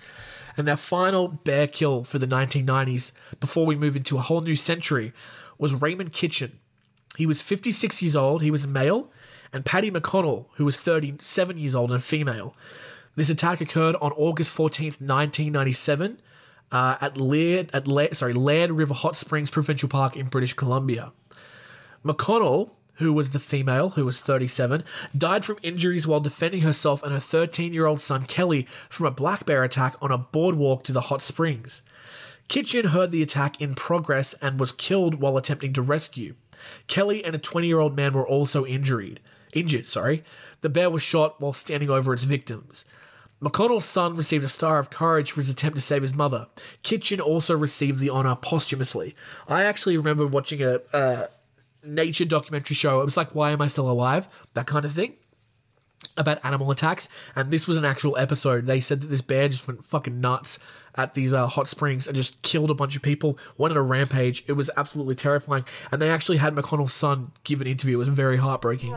And 0.57 0.65
their 0.65 0.77
final 0.77 1.27
bear 1.27 1.67
kill 1.67 2.05
for 2.05 2.17
the 2.17 2.27
1990s, 2.27 3.11
before 3.41 3.65
we 3.65 3.75
move 3.75 3.97
into 3.97 4.17
a 4.17 4.21
whole 4.21 4.39
new 4.39 4.55
century, 4.55 5.11
was 5.57 5.81
Raymond 5.81 6.13
Kitchen. 6.13 6.59
He 7.17 7.25
was 7.25 7.41
56 7.41 8.01
years 8.01 8.15
old, 8.15 8.41
he 8.41 8.51
was 8.51 8.67
male, 8.67 9.11
and 9.53 9.65
Patty 9.65 9.89
McConnell, 9.89 10.47
who 10.55 10.65
was 10.65 10.79
37 10.79 11.57
years 11.57 11.75
old 11.75 11.91
and 11.91 12.03
female. 12.03 12.55
This 13.15 13.29
attack 13.29 13.61
occurred 13.61 13.95
on 14.01 14.11
August 14.13 14.51
14th, 14.51 14.99
1997, 14.99 16.19
uh, 16.71 16.97
at 16.99 17.17
Laird, 17.17 17.69
at 17.73 17.87
Laird, 17.87 18.17
sorry, 18.17 18.33
Laird 18.33 18.71
River 18.71 18.93
Hot 18.93 19.15
Springs 19.15 19.49
Provincial 19.49 19.87
Park 19.87 20.17
in 20.17 20.25
British 20.25 20.53
Columbia. 20.53 21.13
McConnell, 22.03 22.71
who 22.95 23.13
was 23.13 23.31
the 23.31 23.39
female, 23.39 23.91
who 23.91 24.05
was 24.05 24.21
37, 24.21 24.83
died 25.17 25.45
from 25.45 25.57
injuries 25.63 26.07
while 26.07 26.19
defending 26.19 26.61
herself 26.61 27.01
and 27.03 27.13
her 27.13 27.19
13 27.19 27.73
year 27.73 27.85
old 27.85 28.01
son 28.01 28.25
Kelly 28.25 28.67
from 28.89 29.05
a 29.05 29.11
black 29.11 29.45
bear 29.45 29.63
attack 29.63 29.95
on 30.01 30.11
a 30.11 30.17
boardwalk 30.17 30.83
to 30.83 30.91
the 30.91 31.01
hot 31.01 31.21
springs. 31.21 31.81
Kitchen 32.47 32.87
heard 32.87 33.11
the 33.11 33.21
attack 33.21 33.59
in 33.59 33.73
progress 33.73 34.33
and 34.35 34.59
was 34.59 34.71
killed 34.71 35.15
while 35.15 35.37
attempting 35.37 35.73
to 35.73 35.81
rescue. 35.81 36.35
Kelly 36.87 37.23
and 37.23 37.35
a 37.35 37.39
20 37.39 37.67
year 37.67 37.79
old 37.79 37.95
man 37.95 38.13
were 38.13 38.27
also 38.27 38.65
injured. 38.65 39.19
Injured, 39.53 39.87
sorry. 39.87 40.23
The 40.61 40.69
bear 40.69 40.89
was 40.89 41.01
shot 41.01 41.41
while 41.41 41.53
standing 41.53 41.89
over 41.89 42.13
its 42.13 42.23
victims. 42.23 42.85
McConnell's 43.41 43.85
son 43.85 44.15
received 44.15 44.43
a 44.43 44.49
Star 44.49 44.79
of 44.79 44.89
Courage 44.89 45.31
for 45.31 45.41
his 45.41 45.49
attempt 45.49 45.75
to 45.75 45.81
save 45.81 46.01
his 46.01 46.13
mother. 46.13 46.47
Kitchen 46.83 47.19
also 47.19 47.55
received 47.55 47.99
the 47.99 48.09
honor 48.09 48.35
posthumously. 48.35 49.15
I 49.47 49.63
actually 49.63 49.97
remember 49.97 50.25
watching 50.25 50.61
a 50.63 51.27
nature 51.83 52.25
documentary 52.25 52.75
show. 52.75 53.01
It 53.01 53.05
was 53.05 53.17
like, 53.17 53.35
Why 53.35 53.51
Am 53.51 53.61
I 53.61 53.67
Still 53.67 53.89
Alive? 53.89 54.27
That 54.53 54.67
kind 54.67 54.85
of 54.85 54.93
thing 54.93 55.15
about 56.17 56.43
animal 56.43 56.71
attacks, 56.71 57.09
and 57.35 57.51
this 57.51 57.67
was 57.67 57.77
an 57.77 57.85
actual 57.85 58.17
episode. 58.17 58.65
They 58.65 58.79
said 58.79 59.01
that 59.01 59.07
this 59.07 59.21
bear 59.21 59.47
just 59.47 59.67
went 59.67 59.85
fucking 59.85 60.19
nuts 60.19 60.59
at 60.95 61.13
these 61.13 61.33
uh, 61.33 61.47
hot 61.47 61.67
springs 61.67 62.07
and 62.07 62.15
just 62.15 62.41
killed 62.41 62.71
a 62.71 62.73
bunch 62.73 62.95
of 62.95 63.01
people, 63.01 63.37
went 63.57 63.71
on 63.71 63.77
a 63.77 63.81
rampage. 63.81 64.43
It 64.47 64.53
was 64.53 64.69
absolutely 64.77 65.15
terrifying, 65.15 65.65
and 65.91 66.01
they 66.01 66.09
actually 66.09 66.37
had 66.37 66.55
McConnell's 66.55 66.93
son 66.93 67.31
give 67.43 67.61
an 67.61 67.67
interview. 67.67 67.95
It 67.97 67.99
was 67.99 68.09
very 68.09 68.37
heartbreaking. 68.37 68.95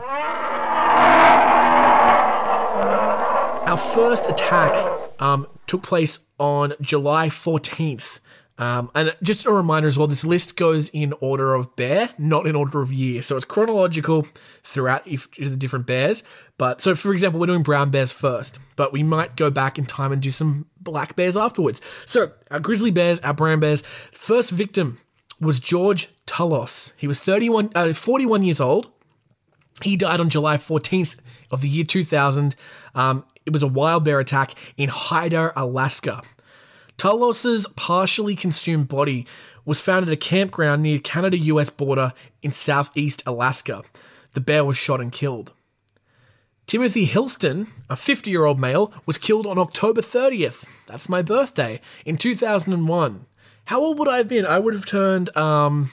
Our 3.67 3.77
first 3.77 4.27
attack 4.27 4.73
um, 5.21 5.45
took 5.67 5.83
place 5.83 6.19
on 6.39 6.73
July 6.81 7.27
14th. 7.27 8.19
Um, 8.59 8.91
and 8.93 9.15
just 9.23 9.45
a 9.45 9.51
reminder 9.51 9.87
as 9.87 9.97
well, 9.97 10.07
this 10.07 10.25
list 10.25 10.57
goes 10.57 10.89
in 10.89 11.13
order 11.21 11.55
of 11.55 11.77
bear, 11.77 12.09
not 12.17 12.45
in 12.45 12.55
order 12.55 12.81
of 12.81 12.91
year. 12.91 13.21
So 13.21 13.37
it's 13.37 13.45
chronological 13.45 14.23
throughout 14.63 15.07
of 15.07 15.29
the 15.37 15.55
different 15.55 15.87
bears. 15.87 16.23
But 16.57 16.81
so, 16.81 16.93
for 16.93 17.13
example, 17.13 17.39
we're 17.39 17.47
doing 17.47 17.63
brown 17.63 17.89
bears 17.89 18.11
first, 18.11 18.59
but 18.75 18.91
we 18.91 19.01
might 19.01 19.37
go 19.37 19.49
back 19.49 19.79
in 19.79 19.85
time 19.85 20.11
and 20.11 20.21
do 20.21 20.29
some 20.29 20.65
black 20.81 21.15
bears 21.15 21.37
afterwards. 21.37 21.81
So 22.05 22.33
our 22.51 22.59
grizzly 22.59 22.91
bears, 22.91 23.21
our 23.21 23.33
brown 23.33 23.61
bears. 23.61 23.81
First 23.81 24.51
victim 24.51 24.97
was 25.39 25.61
George 25.61 26.09
Tullos. 26.27 26.91
He 26.97 27.07
was 27.07 27.21
31, 27.21 27.71
uh, 27.73 27.93
41 27.93 28.43
years 28.43 28.59
old. 28.59 28.91
He 29.83 29.95
died 29.95 30.19
on 30.19 30.29
July 30.29 30.57
14th 30.57 31.15
of 31.49 31.61
the 31.61 31.69
year 31.69 31.85
2000. 31.85 32.57
Um, 32.93 33.25
it 33.45 33.53
was 33.53 33.63
a 33.63 33.67
wild 33.67 34.03
bear 34.03 34.19
attack 34.19 34.53
in 34.75 34.89
Hyder, 34.89 35.53
Alaska. 35.55 36.21
Tullos's 36.99 37.65
partially 37.77 38.35
consumed 38.35 38.89
body 38.89 39.25
was 39.65 39.79
found 39.79 40.05
at 40.05 40.11
a 40.11 40.17
campground 40.17 40.83
near 40.83 40.99
Canada 40.99 41.37
US 41.37 41.69
border 41.69 42.11
in 42.41 42.51
southeast 42.51 43.23
Alaska. 43.25 43.83
The 44.33 44.41
bear 44.41 44.65
was 44.65 44.75
shot 44.75 44.99
and 44.99 45.11
killed. 45.11 45.53
Timothy 46.67 47.05
Hilston, 47.05 47.67
a 47.89 47.95
50 47.95 48.29
year 48.29 48.43
old 48.43 48.59
male, 48.59 48.93
was 49.05 49.17
killed 49.17 49.47
on 49.47 49.57
October 49.57 50.01
30th. 50.01 50.67
That's 50.87 51.07
my 51.07 51.21
birthday, 51.21 51.79
in 52.05 52.17
2001. 52.17 53.25
How 53.65 53.79
old 53.79 53.97
would 53.97 54.09
I 54.09 54.17
have 54.17 54.27
been? 54.27 54.45
I 54.45 54.59
would 54.59 54.73
have 54.73 54.85
turned, 54.85 55.35
um, 55.37 55.91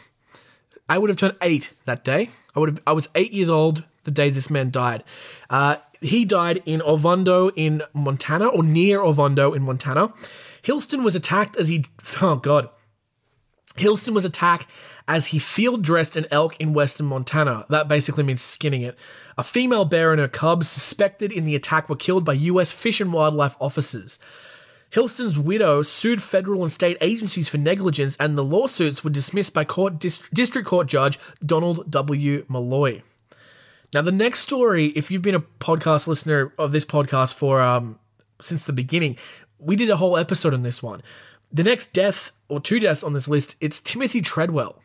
I 0.89 0.99
would 0.99 1.09
have 1.09 1.19
turned 1.19 1.37
eight 1.41 1.73
that 1.85 2.05
day. 2.05 2.31
I 2.55 2.59
would 2.61 2.69
have, 2.69 2.81
I 2.87 2.93
was 2.93 3.11
eight 3.15 3.33
years 3.33 3.49
old 3.49 3.85
the 4.03 4.11
day 4.11 4.29
this 4.29 4.51
man 4.51 4.71
died. 4.71 5.05
Uh, 5.49 5.77
he 6.07 6.25
died 6.25 6.63
in 6.67 6.81
Ovando 6.83 7.51
in 7.57 7.83
Montana, 7.93 8.47
or 8.49 8.63
near 8.63 9.01
Ovando 9.01 9.53
in 9.53 9.63
Montana. 9.63 10.13
Hilston 10.63 11.05
was 11.05 11.15
attacked 11.15 11.57
as 11.57 11.69
he, 11.69 11.85
oh 12.23 12.37
god. 12.37 12.69
Hilston 13.77 14.15
was 14.15 14.25
attacked 14.25 14.67
as 15.07 15.27
he 15.27 15.39
field 15.39 15.83
dressed 15.83 16.17
an 16.17 16.27
elk 16.31 16.59
in 16.59 16.73
western 16.73 17.07
Montana. 17.07 17.67
That 17.69 17.89
basically 17.89 18.25
means 18.25 18.41
skinning 18.41 18.83
it. 18.83 18.99
A 19.37 19.45
female 19.45 19.85
bear 19.85 20.13
and 20.13 20.21
her 20.21 20.29
cubs 20.29 20.69
suspected 20.69 21.31
in 21.31 21.45
the 21.45 21.55
attack 21.55 21.89
were 21.89 21.97
killed 21.97 22.25
by 22.25 22.33
US 22.33 22.73
Fish 22.73 23.01
and 23.01 23.13
Wildlife 23.13 23.57
officers. 23.61 24.19
Hilston's 24.91 25.39
widow 25.39 25.83
sued 25.83 26.23
federal 26.23 26.63
and 26.63 26.73
state 26.73 26.97
agencies 27.01 27.49
for 27.49 27.59
negligence, 27.59 28.17
and 28.19 28.39
the 28.39 28.45
lawsuits 28.45 29.05
were 29.05 29.11
dismissed 29.11 29.53
by 29.53 29.65
court 29.65 29.99
dist- 29.99 30.33
District 30.33 30.67
Court 30.67 30.87
Judge 30.87 31.19
Donald 31.45 31.91
W. 31.91 32.45
Molloy. 32.49 33.03
Now, 33.97 34.03
the 34.03 34.13
next 34.13 34.41
story, 34.41 34.89
if 34.89 35.11
you've 35.11 35.23
been 35.23 35.35
a 35.35 35.41
podcast 35.41 36.07
listener 36.07 36.53
of 36.59 36.71
this 36.71 36.85
podcast 36.85 37.33
for 37.33 37.63
um, 37.63 37.99
since 38.43 38.63
the 38.63 38.75
beginning, 38.75 39.17
we 39.59 39.75
did 39.75 39.89
a 39.89 39.97
whole 39.97 40.19
episode 40.19 40.53
on 40.53 40.61
this 40.61 40.83
one. 40.83 41.01
The 41.51 41.63
next 41.63 41.95
death, 41.95 42.31
or 42.51 42.61
two 42.61 42.79
deaths 42.79 43.03
on 43.03 43.15
this 43.15 43.27
list, 43.27 43.57
it's 43.59 43.81
Timothy 43.81 44.21
Treadwell, 44.21 44.83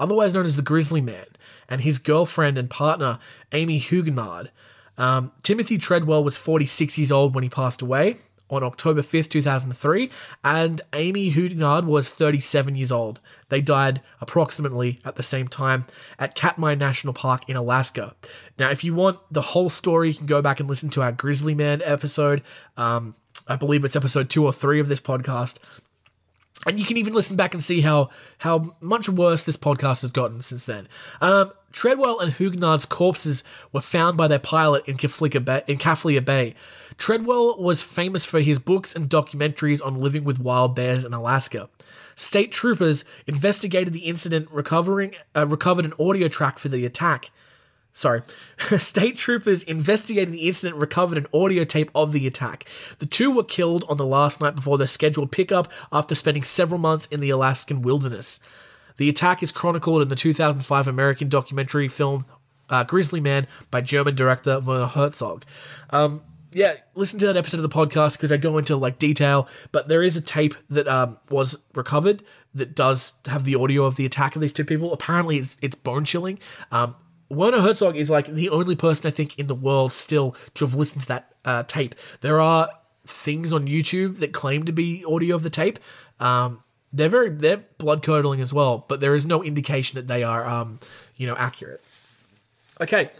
otherwise 0.00 0.32
known 0.32 0.46
as 0.46 0.56
the 0.56 0.62
Grizzly 0.62 1.02
Man, 1.02 1.26
and 1.68 1.82
his 1.82 1.98
girlfriend 1.98 2.56
and 2.56 2.70
partner, 2.70 3.18
Amy 3.52 3.78
Huguenard. 3.78 4.48
Um, 4.96 5.32
Timothy 5.42 5.76
Treadwell 5.76 6.24
was 6.24 6.38
46 6.38 6.96
years 6.96 7.12
old 7.12 7.34
when 7.34 7.44
he 7.44 7.50
passed 7.50 7.82
away 7.82 8.14
on 8.54 8.62
October 8.62 9.02
5th, 9.02 9.28
2003, 9.28 10.10
and 10.42 10.80
Amy 10.92 11.30
Huguenard 11.30 11.84
was 11.84 12.10
37 12.10 12.74
years 12.74 12.92
old. 12.92 13.20
They 13.48 13.60
died 13.60 14.00
approximately 14.20 15.00
at 15.04 15.16
the 15.16 15.22
same 15.22 15.48
time 15.48 15.84
at 16.18 16.34
Katmai 16.34 16.74
National 16.74 17.12
Park 17.12 17.48
in 17.48 17.56
Alaska. 17.56 18.14
Now, 18.58 18.70
if 18.70 18.84
you 18.84 18.94
want 18.94 19.18
the 19.30 19.42
whole 19.42 19.68
story, 19.68 20.08
you 20.08 20.14
can 20.14 20.26
go 20.26 20.42
back 20.42 20.60
and 20.60 20.68
listen 20.68 20.90
to 20.90 21.02
our 21.02 21.12
Grizzly 21.12 21.54
Man 21.54 21.82
episode. 21.84 22.42
Um, 22.76 23.14
I 23.46 23.56
believe 23.56 23.84
it's 23.84 23.96
episode 23.96 24.30
two 24.30 24.44
or 24.44 24.52
three 24.52 24.80
of 24.80 24.88
this 24.88 25.00
podcast. 25.00 25.58
And 26.66 26.78
you 26.78 26.84
can 26.84 26.96
even 26.96 27.12
listen 27.12 27.36
back 27.36 27.52
and 27.54 27.62
see 27.62 27.80
how 27.80 28.10
how 28.38 28.74
much 28.80 29.08
worse 29.08 29.44
this 29.44 29.56
podcast 29.56 30.02
has 30.02 30.10
gotten 30.10 30.40
since 30.40 30.66
then. 30.66 30.88
Um, 31.20 31.52
Treadwell 31.72 32.20
and 32.20 32.32
Huguenard's 32.32 32.86
corpses 32.86 33.42
were 33.72 33.80
found 33.80 34.16
by 34.16 34.28
their 34.28 34.38
pilot 34.38 34.86
in 34.86 34.96
Kaflika 34.96 35.44
Bay, 35.44 35.62
in 35.66 35.76
Kaflia 35.76 36.24
Bay. 36.24 36.54
Treadwell 36.98 37.60
was 37.60 37.82
famous 37.82 38.24
for 38.24 38.40
his 38.40 38.60
books 38.60 38.94
and 38.94 39.10
documentaries 39.10 39.84
on 39.84 39.96
living 39.96 40.22
with 40.22 40.38
wild 40.38 40.76
bears 40.76 41.04
in 41.04 41.12
Alaska. 41.12 41.68
State 42.14 42.52
troopers 42.52 43.04
investigated 43.26 43.92
the 43.92 44.06
incident, 44.06 44.48
recovering 44.52 45.14
uh, 45.34 45.46
recovered 45.48 45.84
an 45.84 45.92
audio 45.98 46.28
track 46.28 46.60
for 46.60 46.68
the 46.68 46.86
attack. 46.86 47.30
Sorry. 47.94 48.22
State 48.78 49.16
troopers 49.16 49.62
investigating 49.62 50.32
the 50.32 50.48
incident 50.48 50.80
recovered 50.80 51.16
an 51.16 51.28
audio 51.32 51.62
tape 51.62 51.92
of 51.94 52.10
the 52.10 52.26
attack. 52.26 52.64
The 52.98 53.06
two 53.06 53.30
were 53.30 53.44
killed 53.44 53.84
on 53.88 53.96
the 53.96 54.04
last 54.04 54.40
night 54.40 54.56
before 54.56 54.76
their 54.76 54.88
scheduled 54.88 55.30
pickup 55.30 55.70
after 55.92 56.16
spending 56.16 56.42
several 56.42 56.80
months 56.80 57.06
in 57.06 57.20
the 57.20 57.30
Alaskan 57.30 57.82
wilderness. 57.82 58.40
The 58.96 59.08
attack 59.08 59.44
is 59.44 59.52
chronicled 59.52 60.02
in 60.02 60.08
the 60.08 60.16
2005 60.16 60.88
American 60.88 61.28
documentary 61.28 61.86
film 61.86 62.26
uh, 62.68 62.82
Grizzly 62.82 63.20
Man 63.20 63.46
by 63.70 63.80
German 63.80 64.16
director 64.16 64.58
Werner 64.58 64.86
Herzog. 64.86 65.44
Um, 65.90 66.22
yeah, 66.52 66.74
listen 66.96 67.20
to 67.20 67.26
that 67.26 67.36
episode 67.36 67.58
of 67.58 67.62
the 67.62 67.68
podcast 67.68 68.16
because 68.16 68.32
I 68.32 68.38
go 68.38 68.58
into 68.58 68.74
like 68.76 68.98
detail, 68.98 69.48
but 69.70 69.86
there 69.86 70.02
is 70.02 70.16
a 70.16 70.20
tape 70.20 70.54
that 70.70 70.88
um, 70.88 71.18
was 71.30 71.58
recovered 71.74 72.24
that 72.54 72.74
does 72.74 73.12
have 73.26 73.44
the 73.44 73.54
audio 73.54 73.84
of 73.84 73.94
the 73.96 74.06
attack 74.06 74.34
of 74.34 74.40
these 74.40 74.52
two 74.52 74.64
people. 74.64 74.92
Apparently, 74.92 75.38
it's, 75.38 75.58
it's 75.62 75.76
bone 75.76 76.04
chilling. 76.04 76.40
Um, 76.72 76.96
Werner 77.34 77.60
Herzog 77.60 77.96
is 77.96 78.10
like 78.10 78.26
the 78.26 78.50
only 78.50 78.76
person 78.76 79.06
I 79.06 79.10
think 79.10 79.38
in 79.38 79.46
the 79.46 79.54
world 79.54 79.92
still 79.92 80.36
to 80.54 80.64
have 80.64 80.74
listened 80.74 81.02
to 81.02 81.08
that 81.08 81.34
uh, 81.44 81.62
tape. 81.64 81.94
There 82.20 82.40
are 82.40 82.68
things 83.06 83.52
on 83.52 83.66
YouTube 83.66 84.18
that 84.20 84.32
claim 84.32 84.64
to 84.64 84.72
be 84.72 85.04
audio 85.04 85.34
of 85.34 85.42
the 85.42 85.50
tape. 85.50 85.78
Um, 86.20 86.62
they're 86.92 87.08
very 87.08 87.28
they're 87.28 87.64
blood 87.78 88.02
curdling 88.02 88.40
as 88.40 88.52
well, 88.52 88.84
but 88.88 89.00
there 89.00 89.14
is 89.14 89.26
no 89.26 89.42
indication 89.42 89.96
that 89.96 90.06
they 90.06 90.22
are 90.22 90.46
um, 90.46 90.78
you 91.16 91.26
know 91.26 91.36
accurate. 91.36 91.82
Okay. 92.80 93.10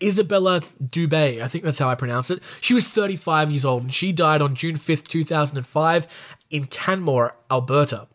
Isabella 0.00 0.60
Dubé, 0.60 1.42
I 1.42 1.48
think 1.48 1.64
that's 1.64 1.80
how 1.80 1.88
I 1.88 1.96
pronounce 1.96 2.30
it. 2.30 2.40
She 2.60 2.72
was 2.72 2.88
35 2.88 3.50
years 3.50 3.64
old 3.64 3.82
and 3.82 3.92
she 3.92 4.12
died 4.12 4.40
on 4.40 4.54
June 4.54 4.76
5th, 4.76 5.08
2005 5.08 6.36
in 6.50 6.66
Canmore, 6.66 7.34
Alberta. 7.50 8.06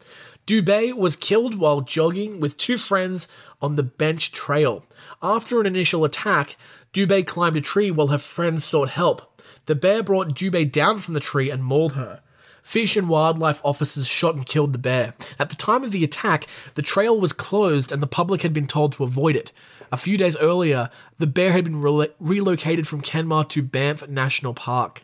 Dubé 0.46 0.94
was 0.94 1.16
killed 1.16 1.56
while 1.56 1.80
jogging 1.80 2.42
with 2.42 2.58
two 2.58 2.78
friends 2.78 3.30
on 3.62 3.78
the 3.78 3.84
Bench 3.84 4.32
Trail. 4.32 4.84
After 5.22 5.62
an 5.62 5.66
initial 5.66 6.04
attack, 6.04 6.58
Dubé 6.92 7.26
climbed 7.26 7.56
a 7.56 7.62
tree 7.62 7.90
while 7.92 8.08
her 8.08 8.18
friends 8.18 8.66
sought 8.66 8.90
help. 8.90 9.42
The 9.68 9.76
bear 9.76 10.04
brought 10.04 10.36
Dubé 10.36 10.70
down 10.70 10.98
from 10.98 11.14
the 11.14 11.22
tree 11.22 11.50
and 11.50 11.64
mauled 11.64 11.94
her. 11.94 12.22
Fish 12.62 12.98
and 12.98 13.10
wildlife 13.10 13.62
officers 13.64 14.08
shot 14.08 14.36
and 14.36 14.46
killed 14.46 14.74
the 14.74 14.80
bear. 14.80 15.14
At 15.40 15.50
the 15.50 15.56
time 15.56 15.84
of 15.84 15.92
the 15.92 16.04
attack, 16.04 16.48
the 16.76 16.82
trail 16.82 17.20
was 17.20 17.34
closed 17.34 17.92
and 17.92 18.02
the 18.02 18.08
public 18.08 18.42
had 18.42 18.54
been 18.54 18.68
told 18.68 18.94
to 18.94 19.04
avoid 19.04 19.36
it. 19.36 19.52
A 19.92 19.98
few 19.98 20.18
days 20.18 20.38
earlier, 20.38 20.90
the 21.20 21.28
bear 21.28 21.52
had 21.52 21.66
been 21.66 21.82
relo- 21.82 22.12
relocated 22.20 22.88
from 22.88 23.02
Canmore 23.02 23.46
to 23.46 23.62
Banff 23.62 24.08
National 24.08 24.54
Park. 24.54 25.04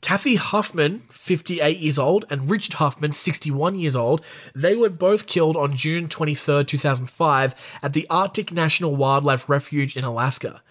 Kathy 0.00 0.36
Huffman, 0.36 1.00
58 1.00 1.76
years 1.76 1.98
old, 1.98 2.24
and 2.30 2.50
Richard 2.50 2.74
Huffman, 2.74 3.12
61 3.12 3.78
years 3.78 3.94
old, 3.94 4.24
they 4.54 4.74
were 4.74 4.88
both 4.88 5.26
killed 5.26 5.56
on 5.56 5.76
June 5.76 6.08
23, 6.08 6.64
2005, 6.64 7.78
at 7.82 7.92
the 7.92 8.06
Arctic 8.08 8.50
National 8.50 8.96
Wildlife 8.96 9.48
Refuge 9.48 9.96
in 9.96 10.04
Alaska. 10.04 10.62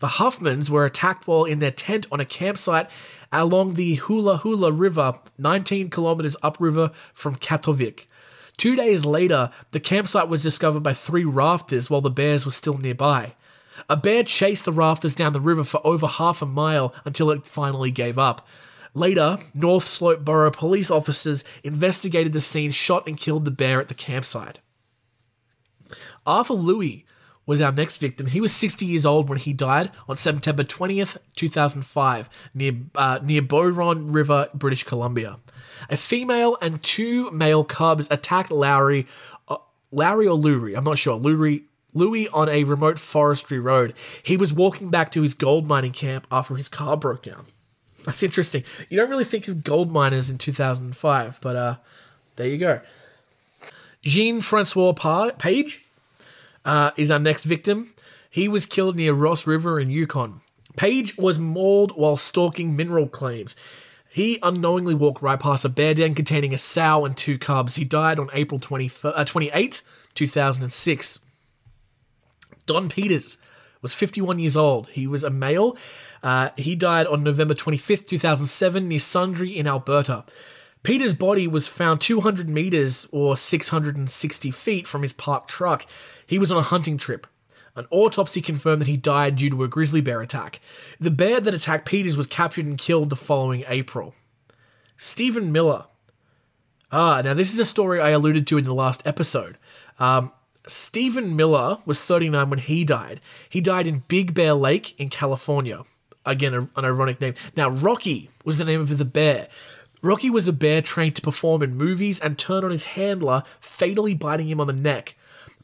The 0.00 0.06
Huffmans 0.18 0.68
were 0.68 0.84
attacked 0.84 1.26
while 1.26 1.44
in 1.44 1.60
their 1.60 1.70
tent 1.70 2.06
on 2.12 2.20
a 2.20 2.26
campsite 2.26 2.90
along 3.32 3.74
the 3.74 3.94
Hula 3.94 4.38
Hula 4.38 4.70
River, 4.70 5.14
19 5.38 5.88
kilometers 5.88 6.36
upriver 6.42 6.90
from 7.14 7.36
Kaktovik. 7.36 8.04
Two 8.56 8.76
days 8.76 9.04
later, 9.04 9.50
the 9.70 9.80
campsite 9.80 10.28
was 10.28 10.42
discovered 10.42 10.82
by 10.82 10.92
three 10.92 11.24
rafters 11.24 11.88
while 11.88 12.00
the 12.00 12.10
bears 12.10 12.44
were 12.44 12.52
still 12.52 12.76
nearby. 12.76 13.32
A 13.88 13.96
bear 13.96 14.22
chased 14.22 14.66
the 14.66 14.72
rafters 14.72 15.14
down 15.14 15.32
the 15.32 15.40
river 15.40 15.64
for 15.64 15.80
over 15.84 16.06
half 16.06 16.42
a 16.42 16.46
mile 16.46 16.94
until 17.04 17.30
it 17.30 17.46
finally 17.46 17.90
gave 17.90 18.18
up. 18.18 18.46
Later, 18.94 19.36
North 19.54 19.84
Slope 19.84 20.24
Borough 20.24 20.52
police 20.52 20.90
officers 20.90 21.44
investigated 21.64 22.32
the 22.32 22.40
scene, 22.40 22.70
shot 22.70 23.06
and 23.08 23.18
killed 23.18 23.44
the 23.44 23.50
bear 23.50 23.80
at 23.80 23.88
the 23.88 23.94
campsite. 23.94 24.60
Arthur 26.24 26.54
Louis 26.54 27.04
was 27.46 27.60
our 27.60 27.72
next 27.72 27.98
victim. 27.98 28.28
He 28.28 28.40
was 28.40 28.52
60 28.52 28.86
years 28.86 29.04
old 29.04 29.28
when 29.28 29.38
he 29.38 29.52
died 29.52 29.90
on 30.08 30.16
September 30.16 30.64
20th, 30.64 31.18
2005, 31.36 32.50
near 32.54 32.72
uh, 32.94 33.18
near 33.22 33.42
Bowron 33.42 34.14
River, 34.14 34.48
British 34.54 34.84
Columbia. 34.84 35.36
A 35.90 35.96
female 35.96 36.56
and 36.62 36.82
two 36.82 37.30
male 37.32 37.64
cubs 37.64 38.08
attacked 38.10 38.50
Lowry, 38.50 39.06
uh, 39.48 39.56
Lowry 39.90 40.26
or 40.26 40.38
Loury, 40.38 40.76
I'm 40.76 40.84
not 40.84 40.98
sure, 40.98 41.18
Loury, 41.18 41.64
Louis 41.92 42.28
on 42.28 42.48
a 42.48 42.64
remote 42.64 42.98
forestry 42.98 43.58
road. 43.58 43.94
He 44.22 44.36
was 44.36 44.52
walking 44.52 44.90
back 44.90 45.10
to 45.12 45.22
his 45.22 45.34
gold 45.34 45.66
mining 45.66 45.92
camp 45.92 46.26
after 46.30 46.56
his 46.56 46.68
car 46.68 46.96
broke 46.96 47.22
down. 47.22 47.44
That's 48.04 48.22
interesting. 48.22 48.64
You 48.88 48.98
don't 48.98 49.10
really 49.10 49.24
think 49.24 49.48
of 49.48 49.64
gold 49.64 49.90
miners 49.90 50.30
in 50.30 50.38
2005, 50.38 51.38
but 51.40 51.56
uh, 51.56 51.74
there 52.36 52.48
you 52.48 52.58
go. 52.58 52.80
Jean 54.02 54.40
Francois 54.40 54.92
Page 55.38 55.82
uh, 56.64 56.90
is 56.96 57.10
our 57.10 57.18
next 57.18 57.44
victim. 57.44 57.94
He 58.30 58.48
was 58.48 58.66
killed 58.66 58.96
near 58.96 59.14
Ross 59.14 59.46
River 59.46 59.80
in 59.80 59.90
Yukon. 59.90 60.40
Page 60.76 61.16
was 61.16 61.38
mauled 61.38 61.96
while 61.96 62.16
stalking 62.16 62.76
mineral 62.76 63.06
claims. 63.06 63.56
He 64.10 64.38
unknowingly 64.42 64.94
walked 64.94 65.22
right 65.22 65.40
past 65.40 65.64
a 65.64 65.68
bear 65.68 65.94
den 65.94 66.14
containing 66.14 66.52
a 66.52 66.58
sow 66.58 67.04
and 67.04 67.16
two 67.16 67.38
cubs. 67.38 67.76
He 67.76 67.84
died 67.84 68.18
on 68.18 68.28
April 68.32 68.60
20, 68.60 68.86
uh, 69.04 69.24
28th, 69.24 69.82
2006. 70.14 71.18
Don 72.66 72.88
Peters 72.88 73.38
was 73.82 73.94
51 73.94 74.38
years 74.38 74.56
old. 74.56 74.88
He 74.88 75.06
was 75.06 75.24
a 75.24 75.30
male. 75.30 75.76
Uh, 76.24 76.48
he 76.56 76.74
died 76.74 77.06
on 77.06 77.22
November 77.22 77.52
25th, 77.52 78.06
2007, 78.06 78.88
near 78.88 78.98
Sundre 78.98 79.54
in 79.54 79.66
Alberta. 79.68 80.24
Peters' 80.82 81.12
body 81.12 81.46
was 81.46 81.68
found 81.68 82.00
200 82.00 82.48
meters 82.48 83.06
or 83.12 83.36
660 83.36 84.50
feet 84.50 84.86
from 84.86 85.02
his 85.02 85.12
parked 85.12 85.50
truck. 85.50 85.86
He 86.26 86.38
was 86.38 86.50
on 86.50 86.58
a 86.58 86.62
hunting 86.62 86.96
trip. 86.96 87.26
An 87.76 87.86
autopsy 87.90 88.40
confirmed 88.40 88.80
that 88.80 88.88
he 88.88 88.96
died 88.96 89.36
due 89.36 89.50
to 89.50 89.64
a 89.64 89.68
grizzly 89.68 90.00
bear 90.00 90.22
attack. 90.22 90.60
The 90.98 91.10
bear 91.10 91.40
that 91.40 91.52
attacked 91.52 91.86
Peters 91.86 92.16
was 92.16 92.26
captured 92.26 92.64
and 92.64 92.78
killed 92.78 93.10
the 93.10 93.16
following 93.16 93.64
April. 93.68 94.14
Stephen 94.96 95.52
Miller. 95.52 95.84
Ah, 96.90 97.20
now 97.22 97.34
this 97.34 97.52
is 97.52 97.58
a 97.58 97.64
story 97.64 98.00
I 98.00 98.10
alluded 98.10 98.46
to 98.46 98.58
in 98.58 98.64
the 98.64 98.74
last 98.74 99.06
episode. 99.06 99.58
Um, 99.98 100.32
Stephen 100.66 101.36
Miller 101.36 101.78
was 101.84 102.00
39 102.00 102.48
when 102.48 102.58
he 102.60 102.84
died. 102.84 103.20
He 103.50 103.60
died 103.60 103.86
in 103.86 104.04
Big 104.08 104.32
Bear 104.32 104.54
Lake 104.54 104.98
in 104.98 105.10
California. 105.10 105.82
Again, 106.26 106.54
a, 106.54 106.60
an 106.76 106.84
ironic 106.84 107.20
name. 107.20 107.34
Now, 107.56 107.70
Rocky 107.70 108.30
was 108.44 108.58
the 108.58 108.64
name 108.64 108.80
of 108.80 108.96
the 108.96 109.04
bear. 109.04 109.48
Rocky 110.02 110.28
was 110.28 110.46
a 110.46 110.52
bear 110.52 110.82
trained 110.82 111.16
to 111.16 111.22
perform 111.22 111.62
in 111.62 111.76
movies 111.76 112.20
and 112.20 112.38
turn 112.38 112.64
on 112.64 112.70
his 112.70 112.84
handler, 112.84 113.42
fatally 113.60 114.14
biting 114.14 114.48
him 114.48 114.60
on 114.60 114.66
the 114.66 114.72
neck. 114.72 115.14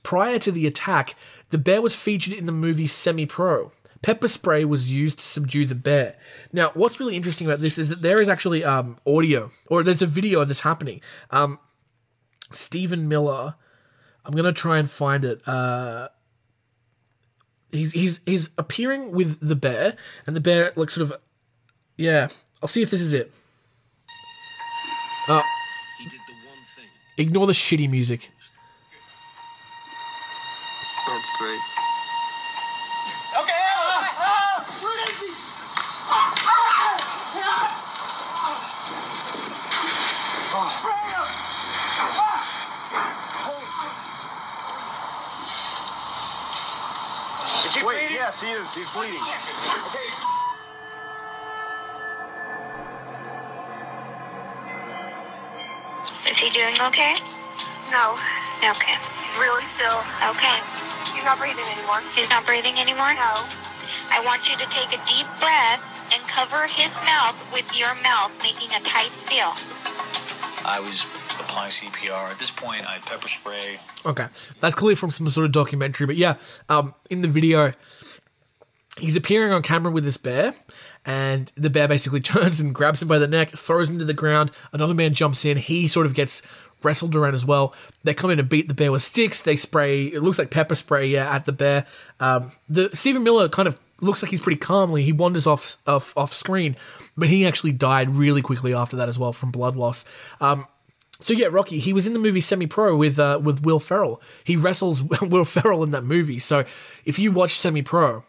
Prior 0.02 0.38
to 0.38 0.50
the 0.50 0.66
attack, 0.66 1.14
the 1.50 1.58
bear 1.58 1.82
was 1.82 1.94
featured 1.94 2.32
in 2.32 2.46
the 2.46 2.52
movie 2.52 2.86
Semi 2.86 3.26
Pro. 3.26 3.72
Pepper 4.02 4.28
spray 4.28 4.64
was 4.64 4.90
used 4.90 5.18
to 5.18 5.24
subdue 5.24 5.66
the 5.66 5.74
bear. 5.74 6.16
Now, 6.54 6.70
what's 6.72 6.98
really 6.98 7.16
interesting 7.16 7.46
about 7.46 7.60
this 7.60 7.76
is 7.76 7.90
that 7.90 8.00
there 8.00 8.20
is 8.20 8.30
actually 8.30 8.64
um, 8.64 8.96
audio, 9.06 9.50
or 9.68 9.82
there's 9.82 10.00
a 10.00 10.06
video 10.06 10.40
of 10.40 10.48
this 10.48 10.60
happening. 10.60 11.02
Um, 11.30 11.58
Stephen 12.50 13.08
Miller, 13.08 13.56
I'm 14.24 14.34
gonna 14.34 14.52
try 14.52 14.78
and 14.78 14.90
find 14.90 15.24
it. 15.24 15.46
Uh, 15.46 16.08
he's 17.70 17.92
he's 17.92 18.20
he's 18.26 18.50
appearing 18.58 19.12
with 19.12 19.38
the 19.40 19.56
bear, 19.56 19.96
and 20.26 20.36
the 20.36 20.40
bear 20.40 20.72
like 20.76 20.90
sort 20.90 21.10
of, 21.10 21.18
yeah. 21.96 22.28
I'll 22.62 22.68
see 22.68 22.82
if 22.82 22.90
this 22.90 23.00
is 23.00 23.14
it. 23.14 23.32
Oh, 25.28 25.42
ignore 27.16 27.46
the 27.46 27.52
shitty 27.52 27.88
music. 27.88 28.30
That's 31.06 31.38
great. 31.38 31.79
Is 47.70 47.76
he 47.76 47.86
Wait, 47.86 48.02
bleeding? 48.02 48.16
yes, 48.16 48.42
he 48.42 48.50
is. 48.50 48.74
He's 48.74 48.90
bleeding. 48.90 49.14
Okay. 49.14 50.10
Is 56.26 56.36
he 56.42 56.50
doing 56.50 56.74
okay? 56.82 57.14
No. 57.94 58.18
Okay. 58.58 58.98
Really 59.38 59.62
still. 59.78 60.02
Okay. 60.34 60.58
He's 61.14 61.22
not 61.22 61.38
breathing 61.38 61.62
anymore. 61.78 62.02
He's 62.18 62.28
not 62.28 62.44
breathing 62.44 62.74
anymore? 62.74 63.14
No. 63.14 63.38
I 64.10 64.18
want 64.26 64.42
you 64.50 64.58
to 64.58 64.66
take 64.74 64.90
a 64.90 64.98
deep 65.06 65.30
breath 65.38 65.78
and 66.10 66.26
cover 66.26 66.66
his 66.66 66.90
mouth 67.06 67.38
with 67.54 67.70
your 67.70 67.94
mouth, 68.02 68.34
making 68.42 68.74
a 68.74 68.82
tight 68.82 69.14
seal. 69.30 69.54
I 70.66 70.82
was 70.82 71.06
applying 71.40 71.70
CPR. 71.70 72.30
At 72.30 72.38
this 72.38 72.50
point, 72.50 72.88
I 72.88 72.98
pepper 72.98 73.28
spray. 73.28 73.78
Okay, 74.04 74.26
that's 74.60 74.74
clearly 74.74 74.94
from 74.94 75.10
some 75.10 75.28
sort 75.30 75.46
of 75.46 75.52
documentary, 75.52 76.06
but 76.06 76.16
yeah, 76.16 76.36
um, 76.68 76.94
in 77.08 77.22
the 77.22 77.28
video, 77.28 77.72
he's 78.98 79.16
appearing 79.16 79.52
on 79.52 79.62
camera 79.62 79.92
with 79.92 80.04
this 80.04 80.16
bear, 80.16 80.52
and 81.04 81.50
the 81.56 81.70
bear 81.70 81.88
basically 81.88 82.20
turns 82.20 82.60
and 82.60 82.74
grabs 82.74 83.02
him 83.02 83.08
by 83.08 83.18
the 83.18 83.28
neck, 83.28 83.50
throws 83.50 83.88
him 83.88 83.98
to 83.98 84.04
the 84.04 84.14
ground. 84.14 84.50
Another 84.72 84.94
man 84.94 85.14
jumps 85.14 85.44
in. 85.44 85.56
He 85.56 85.88
sort 85.88 86.06
of 86.06 86.14
gets 86.14 86.42
wrestled 86.82 87.14
around 87.14 87.34
as 87.34 87.44
well. 87.44 87.74
They 88.04 88.14
come 88.14 88.30
in 88.30 88.38
and 88.38 88.48
beat 88.48 88.68
the 88.68 88.74
bear 88.74 88.92
with 88.92 89.02
sticks. 89.02 89.42
They 89.42 89.56
spray. 89.56 90.06
It 90.06 90.22
looks 90.22 90.38
like 90.38 90.50
pepper 90.50 90.74
spray, 90.74 91.06
yeah, 91.06 91.34
at 91.34 91.44
the 91.44 91.52
bear. 91.52 91.86
Um, 92.18 92.50
the 92.68 92.90
Stephen 92.94 93.22
Miller 93.22 93.48
kind 93.48 93.68
of 93.68 93.78
looks 94.00 94.22
like 94.22 94.30
he's 94.30 94.40
pretty 94.40 94.58
calmly. 94.58 95.02
He 95.02 95.12
wanders 95.12 95.46
off 95.46 95.76
off 95.86 96.16
off 96.16 96.32
screen, 96.32 96.76
but 97.16 97.28
he 97.28 97.46
actually 97.46 97.72
died 97.72 98.10
really 98.10 98.42
quickly 98.42 98.74
after 98.74 98.96
that 98.96 99.08
as 99.08 99.18
well 99.18 99.32
from 99.32 99.50
blood 99.50 99.76
loss. 99.76 100.04
Um, 100.40 100.66
so 101.20 101.34
yeah, 101.34 101.48
Rocky. 101.50 101.78
He 101.78 101.92
was 101.92 102.06
in 102.06 102.12
the 102.12 102.18
movie 102.18 102.40
Semi 102.40 102.66
Pro 102.66 102.96
with 102.96 103.18
uh, 103.18 103.38
with 103.42 103.62
Will 103.62 103.80
Ferrell. 103.80 104.20
He 104.44 104.56
wrestles 104.56 105.02
Will 105.22 105.44
Ferrell 105.44 105.84
in 105.84 105.90
that 105.92 106.04
movie. 106.04 106.38
So 106.38 106.64
if 107.04 107.18
you 107.18 107.30
watch 107.30 107.52
Semi 107.52 107.82
Pro, 107.82 108.24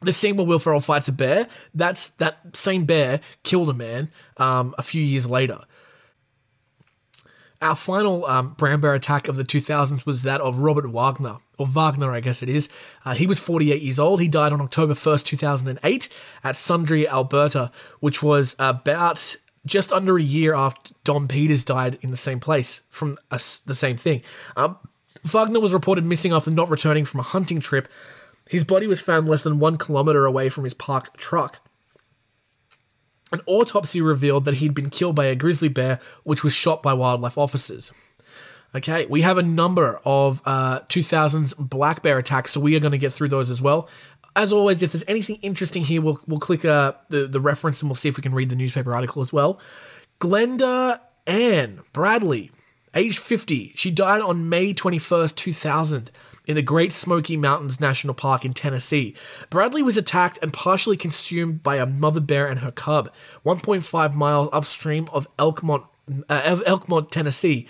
the 0.00 0.12
scene 0.12 0.36
where 0.36 0.46
Will 0.46 0.58
Ferrell 0.58 0.80
fights 0.80 1.08
a 1.08 1.12
bear, 1.12 1.46
that's 1.74 2.08
that 2.10 2.56
same 2.56 2.84
bear 2.84 3.20
killed 3.42 3.70
a 3.70 3.74
man 3.74 4.10
um, 4.36 4.74
a 4.78 4.82
few 4.82 5.02
years 5.02 5.28
later. 5.28 5.60
Our 7.62 7.76
final 7.76 8.24
um, 8.24 8.54
brown 8.54 8.80
bear 8.80 8.94
attack 8.94 9.28
of 9.28 9.36
the 9.36 9.44
2000s 9.44 10.06
was 10.06 10.22
that 10.22 10.40
of 10.40 10.60
Robert 10.60 10.90
Wagner, 10.90 11.36
or 11.58 11.66
Wagner, 11.66 12.10
I 12.10 12.20
guess 12.20 12.42
it 12.42 12.48
is. 12.48 12.70
Uh, 13.04 13.12
he 13.12 13.26
was 13.26 13.38
48 13.38 13.82
years 13.82 13.98
old. 13.98 14.22
He 14.22 14.28
died 14.28 14.54
on 14.54 14.62
October 14.62 14.94
1st, 14.94 15.26
2008, 15.26 16.08
at 16.42 16.54
Sundre, 16.54 17.06
Alberta, 17.06 17.70
which 18.00 18.22
was 18.22 18.56
about 18.58 19.36
just 19.66 19.92
under 19.92 20.16
a 20.16 20.22
year 20.22 20.54
after 20.54 20.94
Don 21.04 21.28
Peters 21.28 21.64
died 21.64 21.98
in 22.00 22.10
the 22.10 22.16
same 22.16 22.40
place 22.40 22.82
from 22.90 23.18
a, 23.30 23.36
the 23.66 23.74
same 23.74 23.96
thing. 23.96 24.22
Um, 24.56 24.78
Wagner 25.24 25.60
was 25.60 25.74
reported 25.74 26.04
missing 26.04 26.32
after 26.32 26.50
not 26.50 26.70
returning 26.70 27.04
from 27.04 27.20
a 27.20 27.24
hunting 27.24 27.60
trip. 27.60 27.88
His 28.48 28.64
body 28.64 28.86
was 28.86 29.00
found 29.00 29.28
less 29.28 29.42
than 29.42 29.58
one 29.58 29.76
kilometer 29.76 30.24
away 30.24 30.48
from 30.48 30.64
his 30.64 30.74
parked 30.74 31.16
truck. 31.18 31.58
An 33.32 33.40
autopsy 33.46 34.00
revealed 34.00 34.44
that 34.46 34.54
he'd 34.54 34.74
been 34.74 34.90
killed 34.90 35.14
by 35.14 35.26
a 35.26 35.36
grizzly 35.36 35.68
bear, 35.68 36.00
which 36.24 36.42
was 36.42 36.52
shot 36.52 36.82
by 36.82 36.92
wildlife 36.92 37.38
officers. 37.38 37.92
Okay, 38.74 39.06
we 39.06 39.22
have 39.22 39.36
a 39.36 39.42
number 39.42 40.00
of 40.04 40.42
uh, 40.44 40.80
2000s 40.88 41.56
black 41.58 42.02
bear 42.02 42.18
attacks, 42.18 42.52
so 42.52 42.60
we 42.60 42.76
are 42.76 42.80
going 42.80 42.92
to 42.92 42.98
get 42.98 43.12
through 43.12 43.28
those 43.28 43.50
as 43.50 43.60
well. 43.60 43.88
As 44.36 44.52
always, 44.52 44.82
if 44.82 44.92
there's 44.92 45.04
anything 45.08 45.36
interesting 45.42 45.82
here, 45.82 46.00
we'll, 46.00 46.20
we'll 46.26 46.38
click 46.38 46.64
uh, 46.64 46.92
the, 47.08 47.26
the 47.26 47.40
reference 47.40 47.82
and 47.82 47.90
we'll 47.90 47.96
see 47.96 48.08
if 48.08 48.16
we 48.16 48.22
can 48.22 48.34
read 48.34 48.48
the 48.48 48.56
newspaper 48.56 48.94
article 48.94 49.20
as 49.20 49.32
well. 49.32 49.60
Glenda 50.20 51.00
Ann 51.26 51.80
Bradley, 51.92 52.50
age 52.94 53.18
50, 53.18 53.72
she 53.74 53.90
died 53.90 54.20
on 54.20 54.48
May 54.48 54.72
21st, 54.72 55.34
2000 55.34 56.10
in 56.46 56.56
the 56.56 56.62
Great 56.62 56.92
Smoky 56.92 57.36
Mountains 57.36 57.80
National 57.80 58.14
Park 58.14 58.44
in 58.44 58.52
Tennessee. 58.52 59.14
Bradley 59.50 59.82
was 59.82 59.96
attacked 59.96 60.38
and 60.42 60.52
partially 60.52 60.96
consumed 60.96 61.62
by 61.62 61.76
a 61.76 61.86
mother 61.86 62.20
bear 62.20 62.48
and 62.48 62.60
her 62.60 62.72
cub, 62.72 63.08
1.5 63.44 64.14
miles 64.14 64.48
upstream 64.52 65.08
of 65.12 65.28
Elkmont, 65.36 65.86
uh, 66.28 66.60
Elkmont, 66.66 67.10
Tennessee. 67.10 67.68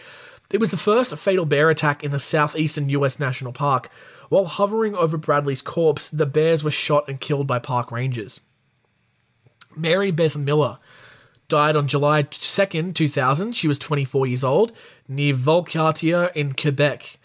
It 0.50 0.60
was 0.60 0.70
the 0.70 0.76
first 0.76 1.16
fatal 1.16 1.44
bear 1.44 1.70
attack 1.70 2.02
in 2.02 2.10
the 2.10 2.18
southeastern 2.18 2.88
U.S. 2.88 3.20
National 3.20 3.52
Park. 3.52 3.90
While 4.30 4.44
hovering 4.44 4.94
over 4.94 5.16
Bradley's 5.16 5.60
corpse, 5.60 6.08
the 6.08 6.24
bears 6.24 6.62
were 6.62 6.70
shot 6.70 7.08
and 7.08 7.20
killed 7.20 7.48
by 7.48 7.58
park 7.58 7.90
rangers. 7.90 8.40
Mary 9.76 10.12
Beth 10.12 10.36
Miller 10.36 10.78
died 11.48 11.74
on 11.74 11.88
July 11.88 12.22
2nd, 12.22 12.94
2000. 12.94 13.56
She 13.56 13.66
was 13.66 13.76
24 13.76 14.28
years 14.28 14.44
old, 14.44 14.72
near 15.08 15.34
Valcartier 15.34 16.30
in 16.36 16.52
Quebec. 16.52 17.18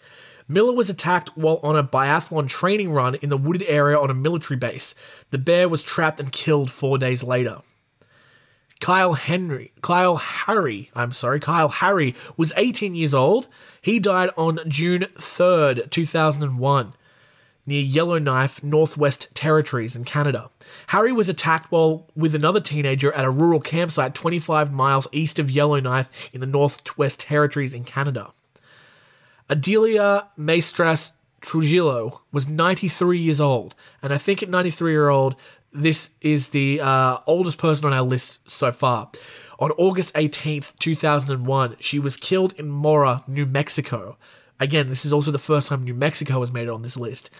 Miller 0.48 0.74
was 0.74 0.90
attacked 0.90 1.30
while 1.36 1.60
on 1.62 1.76
a 1.76 1.84
biathlon 1.84 2.48
training 2.48 2.90
run 2.90 3.14
in 3.16 3.28
the 3.28 3.36
wooded 3.36 3.64
area 3.68 3.96
on 3.96 4.10
a 4.10 4.14
military 4.14 4.58
base. 4.58 4.96
The 5.30 5.38
bear 5.38 5.68
was 5.68 5.84
trapped 5.84 6.18
and 6.18 6.32
killed 6.32 6.72
four 6.72 6.98
days 6.98 7.22
later. 7.22 7.60
Kyle 8.80 9.14
Henry, 9.14 9.72
Kyle 9.80 10.16
Harry, 10.16 10.90
I'm 10.94 11.12
sorry, 11.12 11.40
Kyle 11.40 11.68
Harry 11.68 12.14
was 12.36 12.52
18 12.56 12.94
years 12.94 13.14
old. 13.14 13.48
He 13.80 13.98
died 13.98 14.30
on 14.36 14.58
June 14.68 15.06
3rd, 15.16 15.90
2001, 15.90 16.92
near 17.66 17.82
Yellowknife, 17.82 18.62
Northwest 18.62 19.34
Territories 19.34 19.96
in 19.96 20.04
Canada. 20.04 20.50
Harry 20.88 21.12
was 21.12 21.28
attacked 21.28 21.70
while 21.70 22.08
with 22.14 22.34
another 22.34 22.60
teenager 22.60 23.12
at 23.12 23.24
a 23.24 23.30
rural 23.30 23.60
campsite 23.60 24.14
25 24.14 24.72
miles 24.72 25.08
east 25.12 25.38
of 25.38 25.50
Yellowknife 25.50 26.10
in 26.32 26.40
the 26.40 26.46
Northwest 26.46 27.20
Territories 27.20 27.74
in 27.74 27.84
Canada. 27.84 28.30
Adelia 29.48 30.28
Maestras 30.36 31.12
Trujillo 31.40 32.22
was 32.32 32.48
93 32.48 33.18
years 33.18 33.40
old, 33.40 33.74
and 34.02 34.12
I 34.12 34.18
think 34.18 34.42
at 34.42 34.48
93 34.48 34.92
year 34.92 35.08
old, 35.08 35.36
this 35.72 36.10
is 36.20 36.48
the 36.48 36.80
uh, 36.80 37.18
oldest 37.26 37.58
person 37.58 37.86
on 37.86 37.92
our 37.92 38.02
list 38.02 38.50
so 38.50 38.72
far. 38.72 39.10
On 39.58 39.70
August 39.72 40.12
18th, 40.14 40.76
2001, 40.78 41.76
she 41.80 41.98
was 41.98 42.16
killed 42.16 42.52
in 42.58 42.68
Mora, 42.68 43.20
New 43.28 43.46
Mexico. 43.46 44.16
Again, 44.58 44.88
this 44.88 45.04
is 45.04 45.12
also 45.12 45.30
the 45.30 45.38
first 45.38 45.68
time 45.68 45.84
New 45.84 45.94
Mexico 45.94 46.40
has 46.40 46.52
made 46.52 46.68
it 46.68 46.70
on 46.70 46.82
this 46.82 46.96
list. 46.96 47.30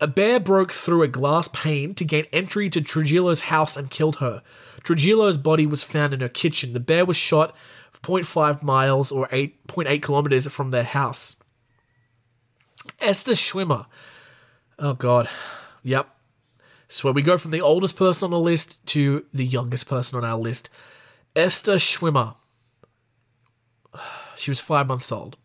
A 0.00 0.06
bear 0.06 0.38
broke 0.38 0.70
through 0.70 1.02
a 1.02 1.08
glass 1.08 1.48
pane 1.48 1.94
to 1.94 2.04
gain 2.04 2.24
entry 2.32 2.70
to 2.70 2.80
Trujillo's 2.80 3.42
house 3.42 3.76
and 3.76 3.90
killed 3.90 4.16
her. 4.16 4.42
Trujillo's 4.84 5.38
body 5.38 5.66
was 5.66 5.82
found 5.82 6.12
in 6.12 6.20
her 6.20 6.28
kitchen. 6.28 6.72
The 6.72 6.80
bear 6.80 7.04
was 7.04 7.16
shot 7.16 7.54
0.5 8.02 8.62
miles 8.62 9.10
or 9.10 9.26
8.8 9.28 10.02
kilometers 10.02 10.46
from 10.48 10.70
their 10.70 10.84
house. 10.84 11.36
Esther 13.00 13.32
Schwimmer. 13.32 13.86
Oh, 14.78 14.94
God. 14.94 15.28
Yep. 15.82 16.06
So 16.88 17.10
we 17.10 17.22
go 17.22 17.36
from 17.36 17.50
the 17.50 17.60
oldest 17.60 17.96
person 17.96 18.26
on 18.26 18.30
the 18.30 18.40
list 18.40 18.84
to 18.88 19.26
the 19.32 19.44
youngest 19.44 19.88
person 19.88 20.16
on 20.16 20.24
our 20.24 20.38
list. 20.38 20.70
Esther 21.34 21.74
Schwimmer. 21.74 22.34
She 24.36 24.52
was 24.52 24.60
five 24.60 24.86
months 24.86 25.10
old. 25.10 25.36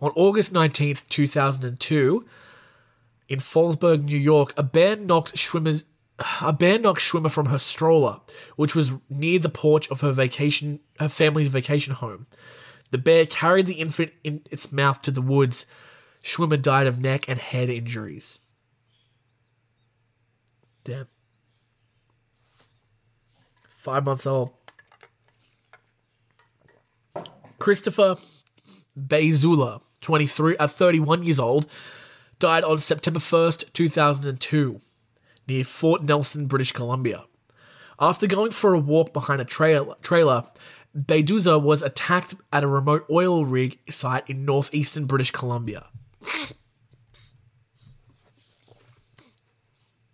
On 0.00 0.10
August 0.16 0.52
19th, 0.52 1.02
2002, 1.08 2.26
in 3.28 3.38
Fallsburg, 3.38 4.02
New 4.02 4.18
York, 4.18 4.52
a 4.56 4.62
bear 4.62 4.96
knocked 4.96 5.34
Schwimmer's 5.36 5.84
a 6.42 6.52
bear 6.52 6.78
knocked 6.78 7.00
Schwimmer 7.00 7.30
from 7.30 7.46
her 7.46 7.58
stroller, 7.58 8.20
which 8.54 8.74
was 8.74 8.94
near 9.10 9.40
the 9.40 9.48
porch 9.48 9.90
of 9.90 10.00
her 10.00 10.12
vacation 10.12 10.80
her 11.00 11.08
family's 11.08 11.48
vacation 11.48 11.94
home. 11.94 12.26
The 12.90 12.98
bear 12.98 13.26
carried 13.26 13.66
the 13.66 13.74
infant 13.74 14.12
in 14.22 14.42
its 14.50 14.70
mouth 14.70 15.00
to 15.02 15.10
the 15.10 15.22
woods. 15.22 15.66
Schwimmer 16.22 16.60
died 16.60 16.86
of 16.86 17.00
neck 17.00 17.28
and 17.28 17.38
head 17.38 17.68
injuries. 17.68 18.38
Damn. 20.84 21.06
Five 23.68 24.04
months 24.04 24.26
old. 24.26 24.50
Christopher 27.58 28.16
Bezula, 28.98 29.82
23, 30.00 30.56
uh, 30.56 30.66
31 30.66 31.22
years 31.24 31.40
old, 31.40 31.66
died 32.38 32.64
on 32.64 32.78
September 32.78 33.20
1st, 33.20 33.72
2002, 33.72 34.78
near 35.48 35.64
Fort 35.64 36.02
Nelson, 36.02 36.46
British 36.46 36.72
Columbia. 36.72 37.24
After 38.00 38.26
going 38.26 38.50
for 38.50 38.74
a 38.74 38.78
walk 38.78 39.12
behind 39.12 39.40
a 39.40 39.44
trail, 39.44 39.96
trailer, 40.02 40.42
Bayduza 40.96 41.60
was 41.60 41.82
attacked 41.82 42.34
at 42.52 42.64
a 42.64 42.68
remote 42.68 43.04
oil 43.10 43.44
rig 43.44 43.78
site 43.90 44.28
in 44.28 44.44
northeastern 44.44 45.06
British 45.06 45.30
Columbia. 45.30 45.86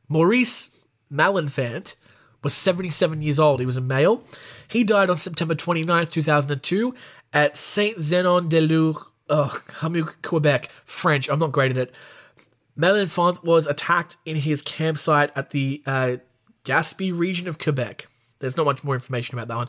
Maurice 0.08 0.84
Malenfant 1.10 1.94
was 2.42 2.54
77 2.54 3.22
years 3.22 3.38
old. 3.38 3.60
He 3.60 3.66
was 3.66 3.76
a 3.76 3.82
male. 3.82 4.22
He 4.68 4.82
died 4.82 5.10
on 5.10 5.16
September 5.16 5.54
29, 5.54 6.06
2002, 6.06 6.94
at 7.32 7.56
Saint 7.56 7.98
Zenon 7.98 8.48
de 8.48 8.60
Lure, 8.60 9.06
oh, 9.28 9.60
Quebec, 10.22 10.70
French. 10.84 11.28
I'm 11.28 11.38
not 11.38 11.52
great 11.52 11.70
at 11.70 11.78
it. 11.78 11.94
Malenfant 12.78 13.44
was 13.44 13.66
attacked 13.66 14.16
in 14.24 14.36
his 14.36 14.62
campsite 14.62 15.30
at 15.36 15.50
the 15.50 15.82
uh, 15.86 16.16
Gaspé 16.64 17.16
region 17.16 17.48
of 17.48 17.58
Quebec. 17.58 18.06
There's 18.38 18.56
not 18.56 18.64
much 18.64 18.82
more 18.82 18.94
information 18.94 19.38
about 19.38 19.48
that 19.48 19.56
one. 19.56 19.68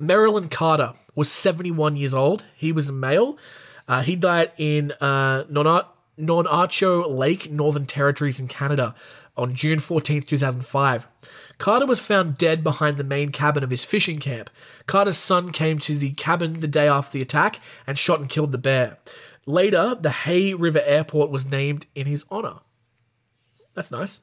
Merlyn 0.00 0.50
Carter 0.50 0.92
was 1.14 1.30
71 1.30 1.96
years 1.96 2.14
old. 2.14 2.44
He 2.56 2.72
was 2.72 2.88
a 2.88 2.92
male. 2.92 3.38
Uh, 3.86 4.02
he 4.02 4.16
died 4.16 4.52
in 4.56 4.92
uh, 5.00 5.44
Nonacho 5.44 7.08
Lake, 7.08 7.50
Northern 7.50 7.86
Territories 7.86 8.40
in 8.40 8.48
Canada 8.48 8.94
on 9.40 9.54
June 9.54 9.78
14, 9.78 10.22
2005. 10.22 11.08
Carter 11.56 11.86
was 11.86 11.98
found 11.98 12.36
dead 12.36 12.62
behind 12.62 12.98
the 12.98 13.04
main 13.04 13.30
cabin 13.30 13.64
of 13.64 13.70
his 13.70 13.84
fishing 13.84 14.18
camp. 14.18 14.50
Carter's 14.86 15.16
son 15.16 15.50
came 15.50 15.78
to 15.78 15.94
the 15.94 16.12
cabin 16.12 16.60
the 16.60 16.68
day 16.68 16.86
after 16.86 17.12
the 17.12 17.22
attack 17.22 17.58
and 17.86 17.96
shot 17.96 18.20
and 18.20 18.28
killed 18.28 18.52
the 18.52 18.58
bear. 18.58 18.98
Later, 19.46 19.96
the 19.98 20.10
Hay 20.10 20.52
River 20.52 20.82
Airport 20.84 21.30
was 21.30 21.50
named 21.50 21.86
in 21.94 22.06
his 22.06 22.24
honor. 22.30 22.60
That's 23.74 23.90
nice. 23.90 24.20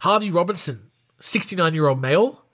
Harvey 0.00 0.30
Robinson, 0.30 0.90
69 1.20 1.72
year 1.72 1.86
old 1.86 2.02
male, 2.02 2.44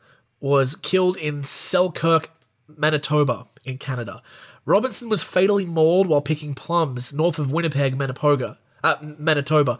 was 0.41 0.77
killed 0.77 1.17
in 1.17 1.43
Selkirk, 1.43 2.29
Manitoba 2.69 3.45
in 3.65 3.79
Canada. 3.79 4.23
Robinson 4.67 5.09
was 5.09 5.23
fatally 5.23 5.65
mauled 5.65 6.07
while 6.07 6.21
picking 6.21 6.55
plums 6.55 7.15
north 7.15 7.39
of 7.39 7.51
Winnipeg, 7.51 7.97
Manitoba. 7.97 8.59
Uh, 8.83 8.97
Manitoba. 9.19 9.79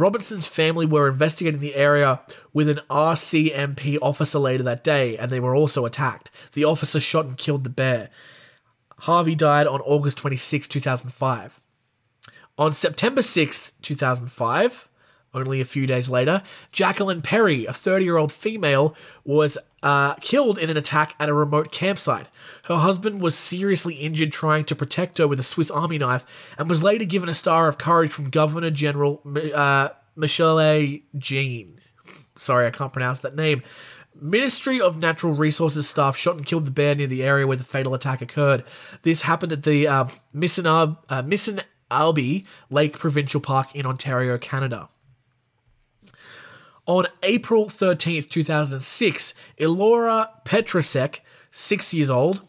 Robinson's 0.00 0.46
family 0.46 0.86
were 0.86 1.08
investigating 1.08 1.60
the 1.60 1.74
area 1.74 2.22
with 2.54 2.70
an 2.70 2.80
RCMP 2.88 3.98
officer 4.00 4.38
later 4.38 4.62
that 4.62 4.82
day, 4.82 5.18
and 5.18 5.30
they 5.30 5.40
were 5.40 5.54
also 5.54 5.84
attacked. 5.84 6.30
The 6.54 6.64
officer 6.64 6.98
shot 6.98 7.26
and 7.26 7.36
killed 7.36 7.64
the 7.64 7.70
bear. 7.70 8.08
Harvey 9.00 9.34
died 9.34 9.66
on 9.66 9.80
August 9.82 10.16
26, 10.16 10.68
2005. 10.68 11.60
On 12.56 12.72
September 12.72 13.20
6, 13.20 13.74
2005, 13.82 14.88
only 15.34 15.60
a 15.60 15.66
few 15.66 15.86
days 15.86 16.08
later, 16.08 16.42
Jacqueline 16.72 17.20
Perry, 17.20 17.66
a 17.66 17.72
30 17.72 18.04
year 18.04 18.16
old 18.16 18.32
female, 18.32 18.96
was 19.24 19.58
uh, 19.82 20.14
killed 20.14 20.58
in 20.58 20.70
an 20.70 20.76
attack 20.76 21.14
at 21.18 21.28
a 21.28 21.34
remote 21.34 21.72
campsite. 21.72 22.28
Her 22.64 22.76
husband 22.76 23.20
was 23.20 23.36
seriously 23.36 23.94
injured 23.94 24.32
trying 24.32 24.64
to 24.64 24.76
protect 24.76 25.18
her 25.18 25.26
with 25.26 25.40
a 25.40 25.44
Swiss 25.44 25.70
Army 25.70 25.98
knife 25.98 26.54
and 26.58 26.68
was 26.68 26.82
later 26.82 27.04
given 27.04 27.28
a 27.28 27.34
Star 27.34 27.68
of 27.68 27.78
Courage 27.78 28.12
from 28.12 28.30
Governor 28.30 28.70
General 28.70 29.22
uh, 29.54 29.88
Michaëlle 30.16 31.02
Jean. 31.16 31.80
Sorry, 32.36 32.66
I 32.66 32.70
can't 32.70 32.92
pronounce 32.92 33.20
that 33.20 33.34
name. 33.34 33.62
Ministry 34.14 34.80
of 34.80 34.98
Natural 34.98 35.32
Resources 35.32 35.88
staff 35.88 36.16
shot 36.16 36.36
and 36.36 36.44
killed 36.44 36.66
the 36.66 36.70
bear 36.70 36.94
near 36.94 37.06
the 37.06 37.22
area 37.22 37.46
where 37.46 37.56
the 37.56 37.64
fatal 37.64 37.94
attack 37.94 38.20
occurred. 38.20 38.64
This 39.02 39.22
happened 39.22 39.52
at 39.52 39.62
the 39.62 39.88
uh, 39.88 40.04
Missinab- 40.34 40.98
uh, 41.90 42.42
Lake 42.70 42.98
Provincial 42.98 43.40
Park 43.40 43.74
in 43.74 43.86
Ontario, 43.86 44.36
Canada. 44.36 44.88
On 46.86 47.06
April 47.22 47.66
13th, 47.66 48.28
2006, 48.30 49.34
Elora 49.58 50.30
Petrasek, 50.44 51.20
six 51.50 51.92
years 51.92 52.10
old, 52.10 52.40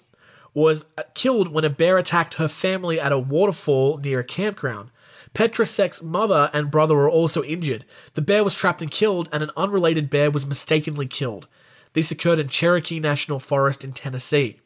was 0.53 0.85
killed 1.13 1.53
when 1.53 1.65
a 1.65 1.69
bear 1.69 1.97
attacked 1.97 2.35
her 2.35 2.47
family 2.47 2.99
at 2.99 3.11
a 3.11 3.19
waterfall 3.19 3.97
near 3.97 4.19
a 4.19 4.23
campground. 4.23 4.89
Petrasek's 5.33 6.01
mother 6.01 6.49
and 6.53 6.71
brother 6.71 6.95
were 6.95 7.09
also 7.09 7.43
injured. 7.43 7.85
The 8.13 8.21
bear 8.21 8.43
was 8.43 8.55
trapped 8.55 8.81
and 8.81 8.91
killed, 8.91 9.29
and 9.31 9.43
an 9.43 9.51
unrelated 9.55 10.09
bear 10.09 10.31
was 10.31 10.45
mistakenly 10.45 11.07
killed. 11.07 11.47
This 11.93 12.11
occurred 12.11 12.39
in 12.39 12.47
Cherokee 12.47 12.99
National 12.99 13.39
Forest 13.39 13.83
in 13.83 13.91
Tennessee. 13.91 14.59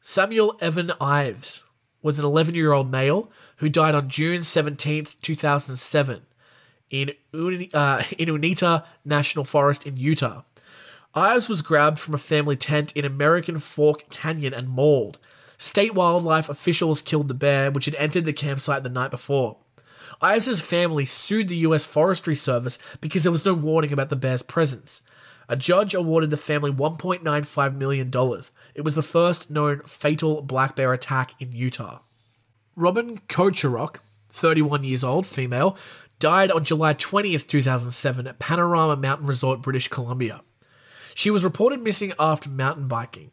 Samuel 0.00 0.56
Evan 0.60 0.92
Ives 1.00 1.64
was 2.02 2.18
an 2.18 2.24
11 2.24 2.54
year 2.54 2.72
old 2.72 2.90
male 2.90 3.30
who 3.56 3.68
died 3.68 3.94
on 3.94 4.08
June 4.08 4.40
17th, 4.40 5.20
2007 5.20 6.22
in, 6.90 7.12
Uni- 7.32 7.70
uh, 7.72 8.02
in 8.18 8.28
Uinta 8.28 8.84
National 9.04 9.44
Forest 9.44 9.86
in 9.86 9.96
Utah. 9.96 10.42
Ives 11.14 11.48
was 11.48 11.62
grabbed 11.62 11.98
from 11.98 12.14
a 12.14 12.18
family 12.18 12.56
tent 12.56 12.92
in 12.96 13.04
American 13.04 13.58
Fork 13.58 14.08
Canyon 14.10 14.54
and 14.54 14.68
mauled. 14.68 15.18
State 15.58 15.94
wildlife 15.94 16.48
officials 16.48 17.02
killed 17.02 17.28
the 17.28 17.34
bear, 17.34 17.70
which 17.70 17.84
had 17.84 17.94
entered 17.96 18.24
the 18.24 18.32
campsite 18.32 18.82
the 18.82 18.88
night 18.88 19.10
before. 19.10 19.56
Ives's 20.22 20.60
family 20.60 21.04
sued 21.06 21.48
the 21.48 21.56
U.S. 21.56 21.86
Forestry 21.86 22.34
Service 22.34 22.78
because 23.00 23.22
there 23.22 23.32
was 23.32 23.44
no 23.44 23.54
warning 23.54 23.92
about 23.92 24.08
the 24.08 24.16
bear's 24.16 24.42
presence. 24.42 25.02
A 25.48 25.56
judge 25.56 25.94
awarded 25.94 26.30
the 26.30 26.36
family 26.36 26.70
$1.95 26.70 27.76
million. 27.76 28.08
It 28.74 28.84
was 28.84 28.94
the 28.94 29.02
first 29.02 29.50
known 29.50 29.80
fatal 29.80 30.42
black 30.42 30.76
bear 30.76 30.92
attack 30.92 31.34
in 31.40 31.52
Utah. 31.52 32.00
Robin 32.76 33.16
Kocherok, 33.28 33.98
31 34.28 34.84
years 34.84 35.02
old, 35.02 35.26
female, 35.26 35.76
died 36.20 36.52
on 36.52 36.64
July 36.64 36.94
20th, 36.94 37.48
2007 37.48 38.28
at 38.28 38.38
Panorama 38.38 38.94
Mountain 38.94 39.26
Resort, 39.26 39.62
British 39.62 39.88
Columbia. 39.88 40.40
She 41.14 41.30
was 41.30 41.42
reported 41.42 41.80
missing 41.80 42.12
after 42.20 42.48
mountain 42.48 42.86
biking. 42.86 43.32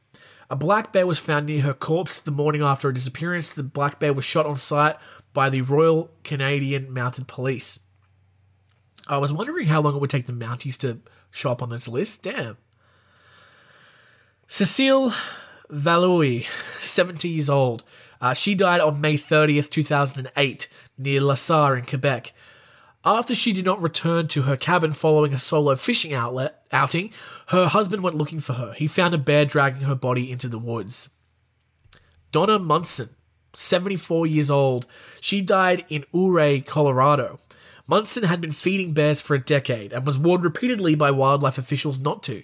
A 0.49 0.55
black 0.55 0.93
bear 0.93 1.05
was 1.05 1.19
found 1.19 1.45
near 1.45 1.61
her 1.61 1.73
corpse 1.73 2.19
the 2.19 2.31
morning 2.31 2.61
after 2.61 2.87
her 2.87 2.93
disappearance. 2.93 3.49
The 3.49 3.63
black 3.63 3.99
bear 3.99 4.13
was 4.13 4.25
shot 4.25 4.45
on 4.45 4.55
sight 4.55 4.95
by 5.33 5.49
the 5.49 5.61
Royal 5.61 6.09
Canadian 6.23 6.91
Mounted 6.91 7.27
Police. 7.27 7.79
I 9.07 9.17
was 9.17 9.31
wondering 9.31 9.67
how 9.67 9.81
long 9.81 9.95
it 9.95 9.99
would 9.99 10.09
take 10.09 10.25
the 10.25 10.33
Mounties 10.33 10.77
to 10.79 10.99
show 11.31 11.51
up 11.51 11.61
on 11.61 11.69
this 11.69 11.87
list. 11.87 12.23
Damn. 12.23 12.57
Cecile 14.47 15.11
Valois, 15.69 16.43
70 16.77 17.27
years 17.27 17.49
old. 17.49 17.83
Uh, 18.21 18.33
she 18.33 18.55
died 18.55 18.79
on 18.79 19.01
May 19.01 19.15
30th, 19.15 19.69
2008, 19.69 20.69
near 20.97 21.21
La 21.21 21.35
Sarre 21.35 21.77
in 21.77 21.85
Quebec. 21.85 22.33
After 23.07 23.33
she 23.33 23.53
did 23.53 23.63
not 23.63 23.81
return 23.81 24.27
to 24.27 24.41
her 24.41 24.57
cabin 24.57 24.91
following 24.91 25.31
a 25.31 25.37
solo 25.37 25.77
fishing 25.77 26.13
outlet 26.13 26.61
outing, 26.73 27.11
her 27.47 27.67
husband 27.67 28.03
went 28.03 28.17
looking 28.17 28.41
for 28.41 28.51
her. 28.51 28.73
He 28.73 28.85
found 28.87 29.13
a 29.13 29.17
bear 29.17 29.45
dragging 29.45 29.83
her 29.83 29.95
body 29.95 30.29
into 30.29 30.49
the 30.49 30.59
woods. 30.59 31.07
Donna 32.33 32.59
Munson, 32.59 33.11
74 33.53 34.27
years 34.27 34.51
old, 34.51 34.87
she 35.21 35.39
died 35.39 35.85
in 35.87 36.03
Ouray, 36.13 36.59
Colorado. 36.59 37.39
Munson 37.87 38.23
had 38.23 38.41
been 38.41 38.51
feeding 38.51 38.91
bears 38.91 39.21
for 39.21 39.35
a 39.35 39.39
decade 39.39 39.93
and 39.93 40.05
was 40.05 40.19
warned 40.19 40.43
repeatedly 40.43 40.93
by 40.93 41.09
wildlife 41.09 41.57
officials 41.57 42.01
not 42.01 42.21
to. 42.23 42.43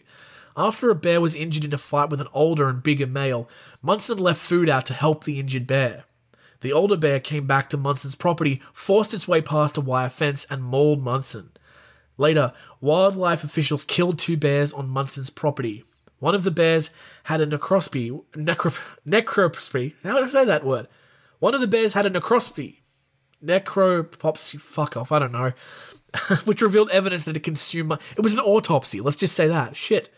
After 0.56 0.90
a 0.90 0.96
bear 0.96 1.20
was 1.20 1.36
injured 1.36 1.66
in 1.66 1.74
a 1.74 1.78
fight 1.78 2.10
with 2.10 2.22
an 2.22 2.28
older 2.32 2.70
and 2.70 2.82
bigger 2.82 3.06
male, 3.08 3.50
Munson 3.82 4.18
left 4.18 4.40
food 4.40 4.70
out 4.70 4.86
to 4.86 4.94
help 4.94 5.26
the 5.26 5.42
injured 5.42 5.68
bear. 5.68 6.06
The 6.64 6.72
older 6.72 6.96
bear 6.96 7.20
came 7.20 7.46
back 7.46 7.70
to 7.70 7.78
Munson's 7.78 8.16
property, 8.16 8.62
forced 8.72 9.14
its 9.14 9.28
way 9.28 9.42
past 9.42 9.78
a 9.78 9.82
wire 9.82 10.08
fence, 10.08 10.48
and 10.50 10.64
mauled 10.64 11.04
Munson. 11.04 11.52
Later, 12.18 12.54
wildlife 12.80 13.44
officials 13.44 13.84
killed 13.84 14.18
two 14.18 14.38
bears 14.38 14.72
on 14.72 14.88
Munson's 14.88 15.30
property. 15.30 15.84
One 16.20 16.34
of 16.34 16.46
the 16.46 16.52
bears 16.52 16.90
had 17.24 17.42
a 17.42 17.48
necropsy. 17.48 18.24
Necro, 18.32 18.80
necropsy. 19.06 19.94
How 20.04 20.18
do 20.18 20.24
I 20.24 20.28
say 20.28 20.46
that 20.46 20.64
word? 20.64 20.88
One 21.40 21.54
of 21.54 21.60
the 21.60 21.68
bears 21.68 21.92
had 21.92 22.06
a 22.06 22.10
necropsy. 22.10 22.78
Necropsy. 23.44 24.58
Fuck 24.58 24.96
off. 24.96 25.12
I 25.12 25.20
don't 25.20 25.34
know. 25.34 25.52
Which 26.46 26.62
revealed 26.62 26.92
evidence 26.92 27.26
that 27.26 27.36
it 27.36 27.44
consumed. 27.44 27.92
It 28.16 28.24
was 28.24 28.34
an 28.34 28.40
autopsy. 28.40 29.02
Let's 29.02 29.18
just 29.18 29.36
say 29.36 29.50
that. 29.50 29.76
Shit. 29.76 30.12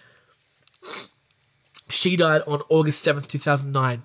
She 1.90 2.16
died 2.16 2.44
on 2.46 2.62
August 2.70 3.04
7th, 3.04 3.28
2009. 3.28 4.04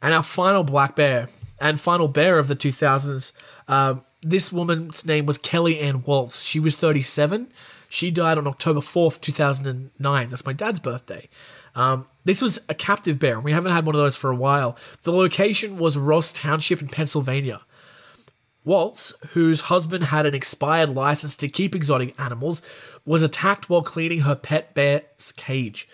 And 0.00 0.14
our 0.14 0.22
final 0.22 0.62
black 0.62 0.94
bear 0.94 1.26
and 1.60 1.80
final 1.80 2.08
bear 2.08 2.38
of 2.38 2.48
the 2.48 2.56
2000s, 2.56 3.32
uh, 3.68 3.96
this 4.22 4.52
woman's 4.52 5.06
name 5.06 5.26
was 5.26 5.38
Kelly 5.38 5.78
Ann 5.78 6.02
Walz. 6.02 6.44
She 6.44 6.60
was 6.60 6.76
37. 6.76 7.48
She 7.88 8.10
died 8.10 8.38
on 8.38 8.46
October 8.46 8.80
4th, 8.80 9.20
2009. 9.20 10.28
That's 10.28 10.46
my 10.46 10.52
dad's 10.52 10.80
birthday. 10.80 11.28
Um, 11.74 12.06
this 12.24 12.42
was 12.42 12.64
a 12.68 12.74
captive 12.74 13.18
bear, 13.18 13.36
and 13.36 13.44
we 13.44 13.52
haven't 13.52 13.72
had 13.72 13.86
one 13.86 13.94
of 13.94 14.00
those 14.00 14.16
for 14.16 14.30
a 14.30 14.36
while. 14.36 14.76
The 15.02 15.12
location 15.12 15.78
was 15.78 15.98
Ross 15.98 16.32
Township 16.32 16.80
in 16.80 16.88
Pennsylvania. 16.88 17.60
Walz, 18.64 19.14
whose 19.30 19.62
husband 19.62 20.04
had 20.04 20.26
an 20.26 20.34
expired 20.34 20.90
license 20.90 21.36
to 21.36 21.48
keep 21.48 21.74
exotic 21.74 22.18
animals, 22.20 22.62
was 23.04 23.22
attacked 23.22 23.70
while 23.70 23.82
cleaning 23.82 24.20
her 24.20 24.34
pet 24.34 24.74
bear's 24.74 25.32
cage. 25.36 25.88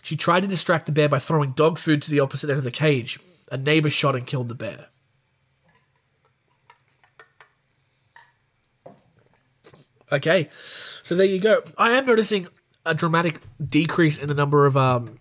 She 0.00 0.16
tried 0.16 0.44
to 0.44 0.48
distract 0.48 0.86
the 0.86 0.92
bear 0.92 1.08
by 1.08 1.18
throwing 1.18 1.50
dog 1.50 1.76
food 1.76 2.00
to 2.02 2.10
the 2.10 2.20
opposite 2.20 2.48
end 2.48 2.58
of 2.58 2.64
the 2.64 2.70
cage. 2.70 3.18
A 3.52 3.58
neighbor 3.58 3.90
shot 3.90 4.14
and 4.14 4.26
killed 4.26 4.48
the 4.48 4.54
bear. 4.54 4.86
Okay, 10.12 10.48
so 11.02 11.14
there 11.14 11.26
you 11.26 11.40
go. 11.40 11.62
I 11.76 11.92
am 11.92 12.06
noticing 12.06 12.46
a 12.84 12.94
dramatic 12.94 13.40
decrease 13.68 14.18
in 14.18 14.28
the 14.28 14.34
number 14.34 14.64
of 14.66 14.76
um, 14.76 15.18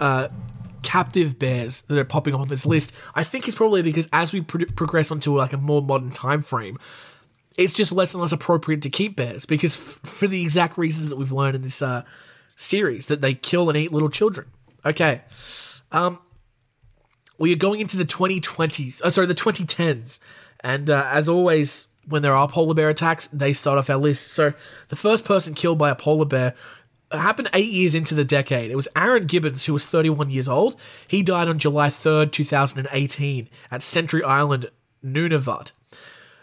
uh, 0.00 0.28
captive 0.82 1.38
bears 1.38 1.82
that 1.82 1.98
are 1.98 2.04
popping 2.04 2.34
up 2.34 2.40
on 2.40 2.48
this 2.48 2.66
list. 2.66 2.92
I 3.14 3.22
think 3.22 3.46
it's 3.46 3.56
probably 3.56 3.82
because 3.82 4.08
as 4.12 4.32
we 4.32 4.40
pro- 4.40 4.64
progress 4.74 5.10
onto 5.10 5.36
like 5.36 5.52
a 5.52 5.56
more 5.56 5.82
modern 5.82 6.10
time 6.10 6.42
frame, 6.42 6.78
it's 7.56 7.72
just 7.72 7.92
less 7.92 8.14
and 8.14 8.20
less 8.20 8.32
appropriate 8.32 8.82
to 8.82 8.90
keep 8.90 9.16
bears 9.16 9.46
because 9.46 9.76
f- 9.76 10.00
for 10.08 10.26
the 10.26 10.42
exact 10.42 10.76
reasons 10.76 11.08
that 11.10 11.16
we've 11.16 11.32
learned 11.32 11.56
in 11.56 11.62
this 11.62 11.80
uh, 11.80 12.02
series 12.56 13.06
that 13.06 13.20
they 13.20 13.34
kill 13.34 13.68
and 13.68 13.78
eat 13.78 13.92
little 13.92 14.10
children. 14.10 14.48
Okay, 14.84 15.22
um, 15.92 16.18
we 17.38 17.52
are 17.52 17.56
going 17.56 17.80
into 17.80 17.96
the 17.96 18.04
2020s. 18.04 19.00
Oh, 19.04 19.08
sorry, 19.08 19.26
the 19.26 19.34
2010s, 19.34 20.18
and 20.60 20.90
uh, 20.90 21.08
as 21.10 21.28
always, 21.28 21.86
when 22.08 22.22
there 22.22 22.34
are 22.34 22.48
polar 22.48 22.74
bear 22.74 22.88
attacks, 22.88 23.26
they 23.28 23.52
start 23.52 23.78
off 23.78 23.90
our 23.90 23.96
list. 23.96 24.30
So 24.30 24.52
the 24.88 24.96
first 24.96 25.24
person 25.24 25.54
killed 25.54 25.78
by 25.78 25.90
a 25.90 25.94
polar 25.94 26.24
bear 26.24 26.54
happened 27.10 27.50
eight 27.52 27.72
years 27.72 27.94
into 27.94 28.14
the 28.14 28.24
decade. 28.24 28.70
It 28.70 28.76
was 28.76 28.88
Aaron 28.96 29.26
Gibbons, 29.26 29.66
who 29.66 29.72
was 29.72 29.86
31 29.86 30.30
years 30.30 30.48
old. 30.48 30.76
He 31.06 31.22
died 31.22 31.48
on 31.48 31.58
July 31.58 31.88
3rd, 31.88 32.32
2018, 32.32 33.48
at 33.70 33.82
Sentry 33.82 34.22
Island, 34.24 34.70
Nunavut. 35.04 35.72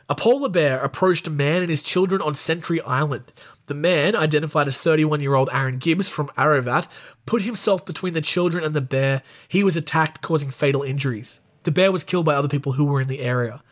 A 0.09 0.15
polar 0.15 0.49
bear 0.49 0.79
approached 0.79 1.27
a 1.27 1.31
man 1.31 1.61
and 1.61 1.69
his 1.69 1.81
children 1.81 2.21
on 2.21 2.35
Sentry 2.35 2.81
Island. 2.81 3.31
The 3.67 3.73
man, 3.73 4.15
identified 4.15 4.67
as 4.67 4.77
31 4.77 5.21
year 5.21 5.35
old 5.35 5.49
Aaron 5.51 5.77
Gibbs 5.77 6.09
from 6.09 6.27
Arviat, 6.37 6.87
put 7.25 7.41
himself 7.41 7.85
between 7.85 8.13
the 8.13 8.21
children 8.21 8.63
and 8.63 8.73
the 8.73 8.81
bear. 8.81 9.21
He 9.47 9.63
was 9.63 9.77
attacked, 9.77 10.21
causing 10.21 10.49
fatal 10.49 10.83
injuries. 10.83 11.39
The 11.63 11.71
bear 11.71 11.91
was 11.91 12.03
killed 12.03 12.25
by 12.25 12.35
other 12.35 12.49
people 12.49 12.73
who 12.73 12.83
were 12.83 12.99
in 12.99 13.07
the 13.07 13.21
area. 13.21 13.63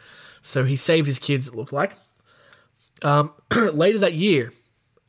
So 0.42 0.66
he 0.66 0.76
saved 0.76 1.08
his 1.08 1.20
kids, 1.20 1.48
it 1.48 1.56
looked 1.56 1.74
like. 1.74 1.94
Um, 3.04 3.34
later 3.74 4.00
that 4.00 4.14
year, 4.14 4.52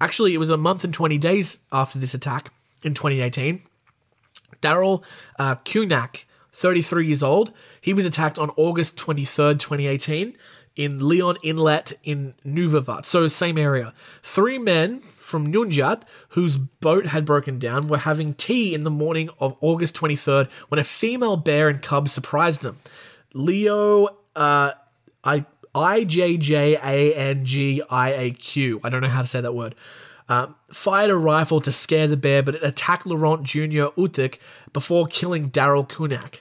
actually, 0.01 0.35
it 0.35 0.39
was 0.39 0.51
a 0.51 0.57
month 0.57 0.85
and 0.85 0.93
20 0.95 1.19
days 1.19 1.59
after 1.71 1.99
this 1.99 2.15
attack 2.15 2.51
in 2.83 2.95
2018, 2.95 3.61
Daryl 4.61 5.05
uh, 5.39 5.57
Kaunak, 5.57 6.25
33 6.53 7.07
years 7.07 7.23
old, 7.23 7.53
he 7.81 7.95
was 7.95 8.05
attacked 8.05 8.39
on 8.39 8.51
August 8.57 8.97
23rd, 8.97 9.59
2018, 9.59 10.37
in 10.75 11.01
Lyon 11.01 11.37
Inlet 11.43 11.93
in 12.03 12.35
Nuvavat, 12.47 13.05
so 13.05 13.27
same 13.27 13.59
area. 13.59 13.93
Three 14.23 14.59
men 14.59 15.01
from 15.01 15.53
Nunjat, 15.53 16.03
whose 16.31 16.57
boat 16.59 17.07
had 17.07 17.25
broken 17.25 17.59
down, 17.59 17.89
were 17.89 17.99
having 17.99 18.35
tea 18.35 18.75
in 18.75 18.85
the 18.85 18.91
morning 18.91 19.29
of 19.39 19.57
August 19.61 19.97
23rd 19.97 20.51
when 20.69 20.79
a 20.79 20.85
female 20.85 21.37
bear 21.37 21.69
and 21.69 21.83
cub 21.83 22.09
surprised 22.09 22.63
them. 22.63 22.79
Leo, 23.35 24.09
uh, 24.35 24.73
I, 25.25 25.47
I 25.75 26.05
J 26.05 26.37
J 26.37 26.77
A 26.77 27.15
N 27.15 27.45
G 27.45 27.83
I 27.91 28.11
A 28.11 28.31
Q. 28.33 28.81
I 28.83 28.89
don't 28.89 29.03
know 29.03 29.09
how 29.09 29.23
to 29.23 29.29
say 29.29 29.41
that 29.41 29.55
word. 29.55 29.75
Um, 30.29 30.55
fired 30.73 31.11
a 31.11 31.17
rifle 31.17 31.61
to 31.61 31.73
scare 31.73 32.07
the 32.07 32.17
bear, 32.17 32.43
but 32.43 32.55
it 32.55 32.63
attacked 32.63 33.07
Laurent 33.07 33.43
Jr. 33.43 33.93
Utik 33.99 34.39
before 34.73 35.07
killing 35.07 35.51
Daryl 35.51 35.89
Kaunak. 35.89 36.41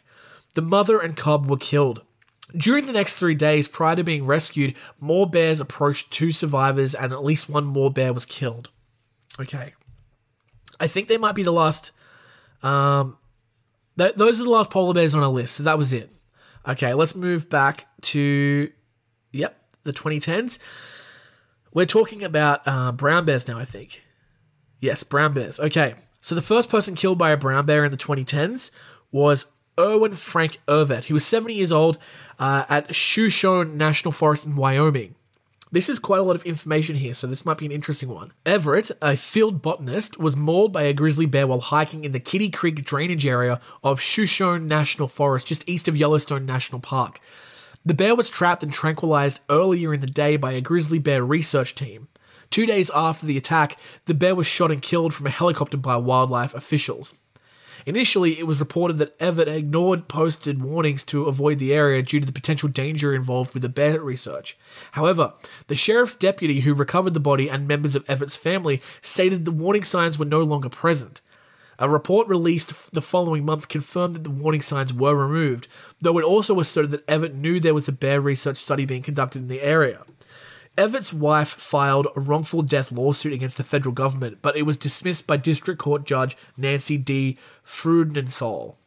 The 0.53 0.62
mother 0.62 0.99
and 0.99 1.18
cub 1.18 1.49
were 1.49 1.58
killed. 1.58 2.02
During 2.56 2.86
the 2.86 2.94
next 2.94 3.16
three 3.16 3.36
days, 3.36 3.68
prior 3.68 3.95
to 3.95 4.03
being 4.03 4.26
rescued, 4.26 4.76
more 4.99 5.30
bears 5.30 5.62
approached 5.62 6.12
two 6.12 6.32
survivors, 6.32 6.94
and 6.94 7.14
at 7.14 7.24
least 7.24 7.49
one 7.49 7.66
more 7.66 7.91
bear 7.91 8.14
was 8.14 8.26
killed. 8.26 8.70
Okay. 9.40 9.74
I 10.80 10.88
think 10.88 11.08
they 11.08 11.18
might 11.18 11.36
be 11.36 11.44
the 11.44 11.52
last. 11.52 11.91
Um, 12.62 13.18
th- 13.98 14.16
those 14.16 14.41
are 14.41 14.44
the 14.44 14.49
last 14.49 14.70
polar 14.70 14.94
bears 14.94 15.16
on 15.16 15.24
our 15.24 15.30
list, 15.30 15.56
so 15.56 15.64
that 15.64 15.78
was 15.78 15.94
it. 15.94 16.14
Okay, 16.68 16.94
let's 16.94 17.16
move 17.16 17.50
back 17.50 17.88
to, 18.02 18.72
yep, 19.32 19.58
the 19.84 19.94
2010s. 19.94 20.60
We're 21.74 21.86
talking 21.86 22.24
about 22.24 22.62
uh, 22.66 22.92
brown 22.92 23.26
bears 23.26 23.48
now, 23.48 23.58
I 23.58 23.66
think. 23.66 24.04
Yes, 24.80 25.04
brown 25.04 25.34
bears. 25.34 25.60
Okay, 25.60 25.96
so 26.22 26.36
the 26.36 26.42
first 26.42 26.70
person 26.70 26.96
killed 26.96 27.18
by 27.18 27.32
a 27.32 27.38
brown 27.38 27.66
bear 27.66 27.86
in 27.86 27.92
the 27.92 27.98
2010s 27.98 28.72
was 29.12 29.48
Erwin 29.80 30.12
Frank 30.12 30.58
Evert. 30.68 31.06
He 31.06 31.14
was 31.14 31.26
70 31.26 31.54
years 31.54 31.72
old 31.72 31.98
uh, 32.40 32.66
at 32.70 32.94
Shoshone 32.94 33.78
National 33.78 34.12
Forest 34.12 34.46
in 34.46 34.56
Wyoming. 34.56 35.16
This 35.73 35.88
is 35.88 35.99
quite 35.99 36.19
a 36.19 36.23
lot 36.23 36.35
of 36.35 36.43
information 36.43 36.98
here, 36.98 37.14
so 37.14 37.27
this 37.27 37.45
might 37.45 37.57
be 37.57 37.65
an 37.65 37.72
interesting 37.72 38.10
one. 38.10 38.34
Everett, 38.45 38.91
a 39.02 39.15
field 39.15 39.61
botanist, 39.61 40.19
was 40.19 40.35
mauled 40.35 40.73
by 40.73 40.84
a 40.84 40.91
grizzly 40.91 41.26
bear 41.26 41.48
while 41.48 41.61
hiking 41.61 42.03
in 42.03 42.11
the 42.11 42.19
Kitty 42.19 42.49
Creek 42.49 42.84
drainage 42.84 43.26
area 43.26 43.61
of 43.81 44.02
Shoshone 44.02 44.68
National 44.68 45.07
Forest, 45.07 45.48
just 45.48 45.69
east 45.69 45.88
of 45.88 45.95
Yellowstone 45.95 46.45
National 46.45 46.81
Park. 46.81 47.22
The 47.85 47.93
bear 47.93 48.15
was 48.15 48.30
trapped 48.30 48.64
and 48.64 48.73
tranquilized 48.73 49.39
earlier 49.49 49.93
in 49.93 50.02
the 50.02 50.07
day 50.07 50.35
by 50.35 50.52
a 50.52 50.60
grizzly 50.60 50.99
bear 50.99 51.23
research 51.23 51.73
team. 51.73 52.10
Two 52.49 52.65
days 52.65 52.91
after 52.93 53.26
the 53.26 53.38
attack, 53.38 53.77
the 54.07 54.14
bear 54.14 54.35
was 54.35 54.48
shot 54.48 54.72
and 54.72 54.81
killed 54.81 55.14
from 55.14 55.27
a 55.27 55.30
helicopter 55.31 55.77
by 55.77 55.95
wildlife 55.95 56.53
officials. 56.53 57.22
Initially, 57.86 58.38
it 58.38 58.45
was 58.45 58.60
reported 58.60 58.98
that 58.98 59.16
Everett 59.20 59.48
ignored 59.48 60.08
posted 60.08 60.62
warnings 60.62 61.03
to 61.06 61.26
avoid 61.26 61.60
the 61.60 61.74
area 61.74 62.02
due 62.02 62.20
to 62.20 62.26
the 62.26 62.32
potential 62.32 62.70
danger 62.70 63.14
involved 63.14 63.53
with 63.53 63.64
the 63.64 63.70
bear 63.70 63.99
research. 64.02 64.58
However, 64.91 65.34
the 65.68 65.76
sheriff's 65.76 66.16
deputy 66.16 66.62
who 66.62 66.74
recovered 66.74 67.14
the 67.14 67.20
body 67.20 67.49
and 67.49 67.68
members 67.68 67.95
of 67.95 68.08
Everett's 68.10 68.36
family 68.36 68.82
stated 69.02 69.45
the 69.45 69.52
warning 69.52 69.84
signs 69.84 70.20
were 70.20 70.26
no 70.26 70.41
longer 70.41 70.70
present. 70.70 71.22
A 71.80 71.90
report 71.90 72.28
released 72.28 72.91
the 72.94 73.02
following 73.02 73.44
month 73.44 73.68
confirmed 73.68 74.14
that 74.16 74.24
the 74.24 74.30
warning 74.30 74.62
signs 74.62 74.94
were 74.94 75.16
removed, 75.16 75.68
though 75.99 76.20
it 76.20 76.24
also 76.24 76.60
asserted 76.60 76.91
that 76.91 77.10
Everett 77.10 77.34
knew 77.34 77.60
there 77.60 77.74
was 77.74 77.88
a 77.88 77.91
bear 77.91 78.22
research 78.22 78.58
study 78.58 78.86
being 78.86 79.02
conducted 79.02 79.41
in 79.41 79.48
the 79.48 79.64
area. 79.64 80.03
Everett's 80.77 81.14
wife 81.14 81.49
filed 81.49 82.07
a 82.15 82.19
wrongful 82.19 82.61
death 82.61 82.91
lawsuit 82.91 83.34
against 83.34 83.57
the 83.57 83.64
federal 83.64 83.93
government, 83.93 84.39
but 84.41 84.56
it 84.56 84.64
was 84.64 84.77
dismissed 84.77 85.27
by 85.27 85.38
District 85.38 85.80
Court 85.80 86.06
Judge 86.06 86.38
Nancy 86.57 86.98
D. 86.98 87.38
Freudenthal. 87.65 88.77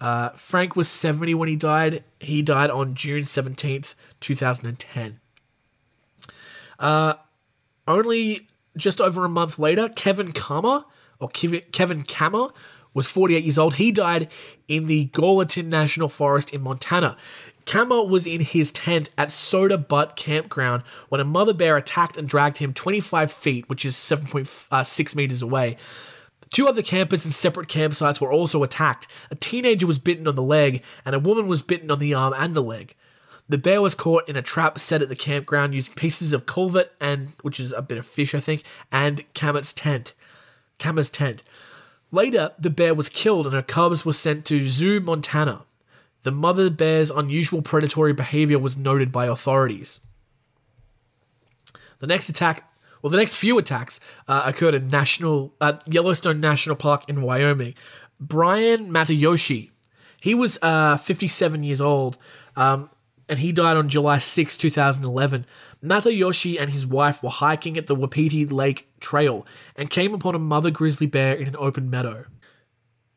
Uh, 0.00 0.30
Frank 0.30 0.76
was 0.76 0.88
70 0.88 1.34
when 1.34 1.48
he 1.48 1.56
died. 1.56 2.04
He 2.18 2.40
died 2.40 2.70
on 2.70 2.94
June 2.94 3.22
17th, 3.22 3.94
2010. 4.20 5.20
Uh, 6.78 7.14
only 7.86 8.48
just 8.76 9.00
over 9.00 9.24
a 9.24 9.28
month 9.28 9.58
later, 9.58 9.90
Kevin 9.90 10.32
Kammer, 10.32 10.84
or 11.18 11.28
Kevin 11.28 12.02
Kammer, 12.04 12.52
was 12.94 13.06
48 13.06 13.44
years 13.44 13.58
old. 13.58 13.74
He 13.74 13.92
died 13.92 14.28
in 14.66 14.86
the 14.86 15.06
Gallatin 15.06 15.68
National 15.68 16.08
Forest 16.08 16.52
in 16.52 16.62
Montana. 16.62 17.16
Kammer 17.66 18.02
was 18.02 18.26
in 18.26 18.40
his 18.40 18.72
tent 18.72 19.10
at 19.16 19.30
Soda 19.30 19.78
Butt 19.78 20.16
Campground 20.16 20.82
when 21.08 21.20
a 21.20 21.24
mother 21.24 21.54
bear 21.54 21.76
attacked 21.76 22.16
and 22.16 22.28
dragged 22.28 22.58
him 22.58 22.72
25 22.72 23.30
feet, 23.30 23.68
which 23.68 23.84
is 23.84 23.94
7.6 23.96 24.66
uh, 24.70 25.16
meters 25.16 25.42
away. 25.42 25.76
Two 26.52 26.66
other 26.66 26.82
campers 26.82 27.24
in 27.24 27.30
separate 27.30 27.68
campsites 27.68 28.20
were 28.20 28.32
also 28.32 28.62
attacked. 28.62 29.06
A 29.30 29.36
teenager 29.36 29.86
was 29.86 30.00
bitten 30.00 30.26
on 30.26 30.34
the 30.34 30.42
leg, 30.42 30.82
and 31.04 31.14
a 31.14 31.20
woman 31.20 31.46
was 31.46 31.62
bitten 31.62 31.90
on 31.90 32.00
the 32.00 32.14
arm 32.14 32.34
and 32.36 32.54
the 32.54 32.62
leg. 32.62 32.94
The 33.48 33.58
bear 33.58 33.82
was 33.82 33.94
caught 33.94 34.28
in 34.28 34.36
a 34.36 34.42
trap 34.42 34.78
set 34.78 35.02
at 35.02 35.08
the 35.08 35.16
campground 35.16 35.74
using 35.74 35.94
pieces 35.94 36.32
of 36.32 36.46
culvert 36.46 36.92
and, 37.00 37.34
which 37.42 37.58
is 37.58 37.72
a 37.72 37.82
bit 37.82 37.98
of 37.98 38.06
fish, 38.06 38.34
I 38.34 38.40
think, 38.40 38.62
and 38.92 39.24
Kammer's 39.34 39.72
tent. 39.72 40.14
Kammer's 40.78 41.10
tent. 41.10 41.42
Later, 42.12 42.50
the 42.58 42.70
bear 42.70 42.94
was 42.94 43.08
killed 43.08 43.46
and 43.46 43.54
her 43.54 43.62
cubs 43.62 44.04
were 44.04 44.12
sent 44.12 44.44
to 44.46 44.66
Zoo, 44.66 45.00
Montana. 45.00 45.62
The 46.22 46.30
mother 46.30 46.68
bear's 46.70 47.10
unusual 47.10 47.62
predatory 47.62 48.12
behavior 48.12 48.58
was 48.58 48.76
noted 48.76 49.10
by 49.10 49.26
authorities. 49.26 50.00
The 51.98 52.06
next 52.06 52.28
attack, 52.28 52.70
well, 53.02 53.10
the 53.10 53.16
next 53.16 53.36
few 53.36 53.58
attacks 53.58 54.00
uh, 54.28 54.42
occurred 54.46 54.74
in 54.74 54.90
National 54.90 55.54
uh, 55.60 55.74
Yellowstone 55.86 56.40
National 56.40 56.76
Park 56.76 57.08
in 57.08 57.22
Wyoming. 57.22 57.74
Brian 58.18 58.92
Matayoshi, 58.92 59.70
he 60.20 60.34
was 60.34 60.58
uh, 60.60 60.98
57 60.98 61.62
years 61.62 61.80
old, 61.80 62.18
um, 62.56 62.90
and 63.28 63.38
he 63.38 63.52
died 63.52 63.76
on 63.76 63.88
July 63.88 64.18
6, 64.18 64.58
2011. 64.58 65.46
Matayoshi 65.82 66.60
and 66.60 66.70
his 66.70 66.86
wife 66.86 67.22
were 67.22 67.30
hiking 67.30 67.78
at 67.78 67.86
the 67.86 67.94
Wapiti 67.94 68.44
Lake 68.44 68.88
Trail 69.00 69.46
and 69.76 69.88
came 69.88 70.12
upon 70.12 70.34
a 70.34 70.38
mother 70.38 70.70
grizzly 70.70 71.06
bear 71.06 71.34
in 71.34 71.48
an 71.48 71.56
open 71.58 71.88
meadow. 71.88 72.26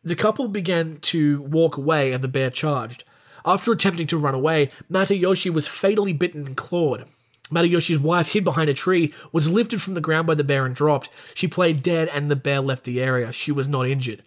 The 0.04 0.16
couple 0.16 0.48
began 0.48 0.98
to 0.98 1.42
walk 1.44 1.78
away 1.78 2.12
and 2.12 2.24
the 2.24 2.28
bear 2.28 2.50
charged. 2.50 3.06
After 3.46 3.72
attempting 3.72 4.08
to 4.08 4.18
run 4.18 4.34
away, 4.34 4.70
Matayoshi 4.92 5.52
was 5.52 5.68
fatally 5.68 6.14
bitten 6.14 6.46
and 6.46 6.58
clawed. 6.58 7.06
Matayoshi's 7.50 8.00
wife 8.00 8.30
hid 8.30 8.44
behind 8.44 8.70
a 8.70 8.74
tree, 8.74 9.14
was 9.32 9.50
lifted 9.50 9.82
from 9.82 9.94
the 9.94 10.02
ground 10.02 10.28
by 10.28 10.36
the 10.36 10.44
bear 10.44 10.66
and 10.66 10.76
dropped. 10.76 11.10
She 11.34 11.48
played 11.48 11.84
dead 11.84 12.10
and 12.14 12.30
the 12.30 12.36
bear 12.36 12.62
left 12.62 12.84
the 12.84 13.02
area. 13.02 13.32
She 13.32 13.52
was 13.52 13.68
not 13.68 13.88
injured. 13.88 14.24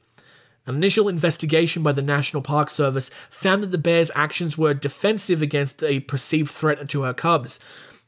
An 0.67 0.75
initial 0.75 1.09
investigation 1.09 1.83
by 1.83 1.93
the 1.93 2.03
National 2.03 2.43
Park 2.43 2.71
Service 2.71 3.11
found 3.31 3.63
that 3.63 3.71
the 3.71 3.79
bear's 3.79 4.11
actions 4.15 4.59
were 4.59 4.75
defensive 4.75 5.41
against 5.41 5.83
a 5.83 6.01
perceived 6.01 6.51
threat 6.51 6.89
to 6.89 7.03
her 7.03 7.15
cubs. 7.15 7.61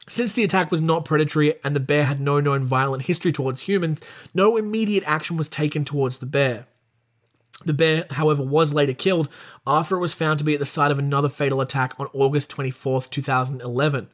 Since 0.08 0.32
the 0.32 0.44
attack 0.44 0.70
was 0.70 0.80
not 0.80 1.04
predatory 1.04 1.54
and 1.62 1.76
the 1.76 1.80
bear 1.80 2.04
had 2.04 2.20
no 2.20 2.40
known 2.40 2.64
violent 2.64 3.04
history 3.04 3.30
towards 3.30 3.62
humans, 3.62 4.02
no 4.34 4.56
immediate 4.56 5.04
action 5.06 5.36
was 5.36 5.48
taken 5.48 5.84
towards 5.84 6.18
the 6.18 6.26
bear. 6.26 6.66
The 7.64 7.74
bear, 7.74 8.06
however, 8.10 8.42
was 8.42 8.72
later 8.72 8.94
killed 8.94 9.28
after 9.66 9.96
it 9.96 10.00
was 10.00 10.14
found 10.14 10.38
to 10.38 10.44
be 10.44 10.54
at 10.54 10.60
the 10.60 10.66
site 10.66 10.92
of 10.92 10.98
another 10.98 11.28
fatal 11.28 11.60
attack 11.60 11.94
on 11.98 12.06
August 12.14 12.50
24, 12.50 13.02
2011. 13.02 14.08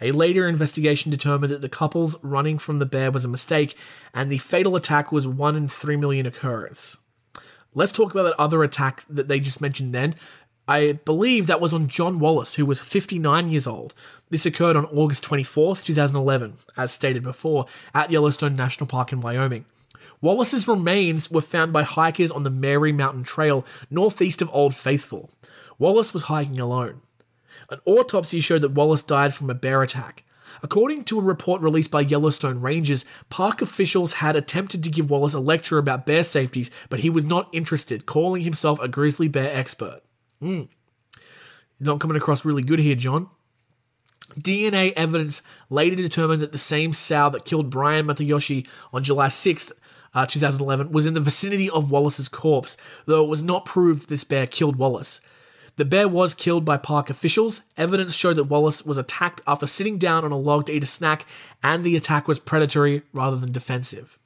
A 0.00 0.12
later 0.12 0.48
investigation 0.48 1.10
determined 1.10 1.52
that 1.52 1.60
the 1.60 1.68
couple's 1.68 2.16
running 2.22 2.56
from 2.58 2.78
the 2.78 2.86
bear 2.86 3.10
was 3.10 3.24
a 3.24 3.28
mistake, 3.28 3.76
and 4.14 4.30
the 4.30 4.38
fatal 4.38 4.76
attack 4.76 5.10
was 5.12 5.26
1 5.26 5.56
in 5.56 5.68
3 5.68 5.96
million 5.96 6.24
occurrence. 6.24 6.98
Let's 7.74 7.92
talk 7.92 8.12
about 8.12 8.22
that 8.22 8.40
other 8.40 8.62
attack 8.62 9.04
that 9.10 9.28
they 9.28 9.40
just 9.40 9.60
mentioned 9.60 9.94
then. 9.94 10.14
I 10.66 10.92
believe 11.04 11.46
that 11.46 11.60
was 11.60 11.74
on 11.74 11.88
John 11.88 12.18
Wallace, 12.18 12.54
who 12.54 12.66
was 12.66 12.80
59 12.80 13.48
years 13.48 13.66
old. 13.66 13.94
This 14.30 14.46
occurred 14.46 14.76
on 14.76 14.84
August 14.86 15.24
24th, 15.24 15.84
2011, 15.84 16.54
as 16.76 16.92
stated 16.92 17.22
before, 17.22 17.66
at 17.94 18.10
Yellowstone 18.10 18.54
National 18.54 18.86
Park 18.86 19.12
in 19.12 19.20
Wyoming. 19.20 19.64
Wallace's 20.20 20.66
remains 20.66 21.30
were 21.30 21.40
found 21.40 21.72
by 21.72 21.82
hikers 21.82 22.30
on 22.30 22.42
the 22.42 22.50
Mary 22.50 22.92
Mountain 22.92 23.24
Trail 23.24 23.64
northeast 23.90 24.42
of 24.42 24.50
Old 24.52 24.74
Faithful. 24.74 25.30
Wallace 25.78 26.12
was 26.12 26.24
hiking 26.24 26.58
alone. 26.58 27.00
An 27.70 27.78
autopsy 27.84 28.40
showed 28.40 28.62
that 28.62 28.72
Wallace 28.72 29.02
died 29.02 29.34
from 29.34 29.50
a 29.50 29.54
bear 29.54 29.82
attack. 29.82 30.24
According 30.62 31.04
to 31.04 31.20
a 31.20 31.22
report 31.22 31.62
released 31.62 31.90
by 31.90 32.00
Yellowstone 32.00 32.60
Rangers, 32.60 33.04
park 33.30 33.62
officials 33.62 34.14
had 34.14 34.34
attempted 34.34 34.82
to 34.82 34.90
give 34.90 35.10
Wallace 35.10 35.34
a 35.34 35.40
lecture 35.40 35.78
about 35.78 36.06
bear 36.06 36.24
safeties, 36.24 36.70
but 36.88 37.00
he 37.00 37.10
was 37.10 37.24
not 37.24 37.48
interested, 37.52 38.06
calling 38.06 38.42
himself 38.42 38.80
a 38.80 38.88
grizzly 38.88 39.28
bear 39.28 39.54
expert. 39.56 40.00
Hmm. 40.40 40.62
Not 41.78 42.00
coming 42.00 42.16
across 42.16 42.44
really 42.44 42.62
good 42.62 42.80
here, 42.80 42.96
John. 42.96 43.28
DNA 44.34 44.92
evidence 44.92 45.42
later 45.70 45.96
determined 45.96 46.42
that 46.42 46.52
the 46.52 46.58
same 46.58 46.92
sow 46.92 47.30
that 47.30 47.44
killed 47.44 47.70
Brian 47.70 48.06
Matayoshi 48.06 48.68
on 48.92 49.02
July 49.02 49.28
6th 49.28 49.72
uh, 50.14 50.26
2011, 50.26 50.92
was 50.92 51.06
in 51.06 51.14
the 51.14 51.20
vicinity 51.20 51.68
of 51.70 51.90
Wallace's 51.90 52.28
corpse, 52.28 52.76
though 53.06 53.24
it 53.24 53.28
was 53.28 53.42
not 53.42 53.64
proved 53.64 54.08
this 54.08 54.24
bear 54.24 54.46
killed 54.46 54.76
Wallace. 54.76 55.20
The 55.76 55.84
bear 55.84 56.08
was 56.08 56.34
killed 56.34 56.64
by 56.64 56.76
park 56.76 57.08
officials. 57.08 57.62
Evidence 57.76 58.14
showed 58.14 58.34
that 58.34 58.44
Wallace 58.44 58.84
was 58.84 58.98
attacked 58.98 59.40
after 59.46 59.66
sitting 59.66 59.96
down 59.96 60.24
on 60.24 60.32
a 60.32 60.36
log 60.36 60.66
to 60.66 60.72
eat 60.72 60.82
a 60.82 60.86
snack, 60.86 61.24
and 61.62 61.84
the 61.84 61.96
attack 61.96 62.26
was 62.26 62.40
predatory 62.40 63.02
rather 63.12 63.36
than 63.36 63.52
defensive. 63.52 64.18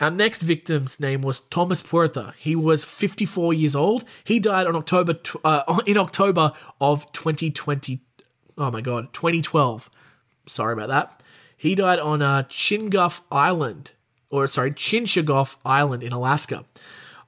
Our 0.00 0.10
next 0.10 0.40
victim's 0.40 0.98
name 0.98 1.20
was 1.20 1.40
Thomas 1.40 1.82
Puerta. 1.82 2.32
He 2.38 2.56
was 2.56 2.84
54 2.84 3.52
years 3.52 3.76
old. 3.76 4.04
He 4.24 4.40
died 4.40 4.66
on 4.66 4.74
October 4.74 5.18
uh, 5.44 5.78
in 5.86 5.98
October 5.98 6.54
of 6.80 7.12
2020. 7.12 8.00
Oh 8.56 8.70
my 8.70 8.80
god, 8.80 9.12
2012. 9.12 9.90
Sorry 10.46 10.72
about 10.72 10.88
that. 10.88 11.22
He 11.56 11.74
died 11.74 11.98
on 11.98 12.22
uh, 12.22 12.44
Chinguff 12.44 13.20
Island, 13.30 13.92
or 14.30 14.46
sorry, 14.46 14.70
Chinchagoff 14.70 15.56
Island 15.64 16.02
in 16.02 16.12
Alaska. 16.12 16.64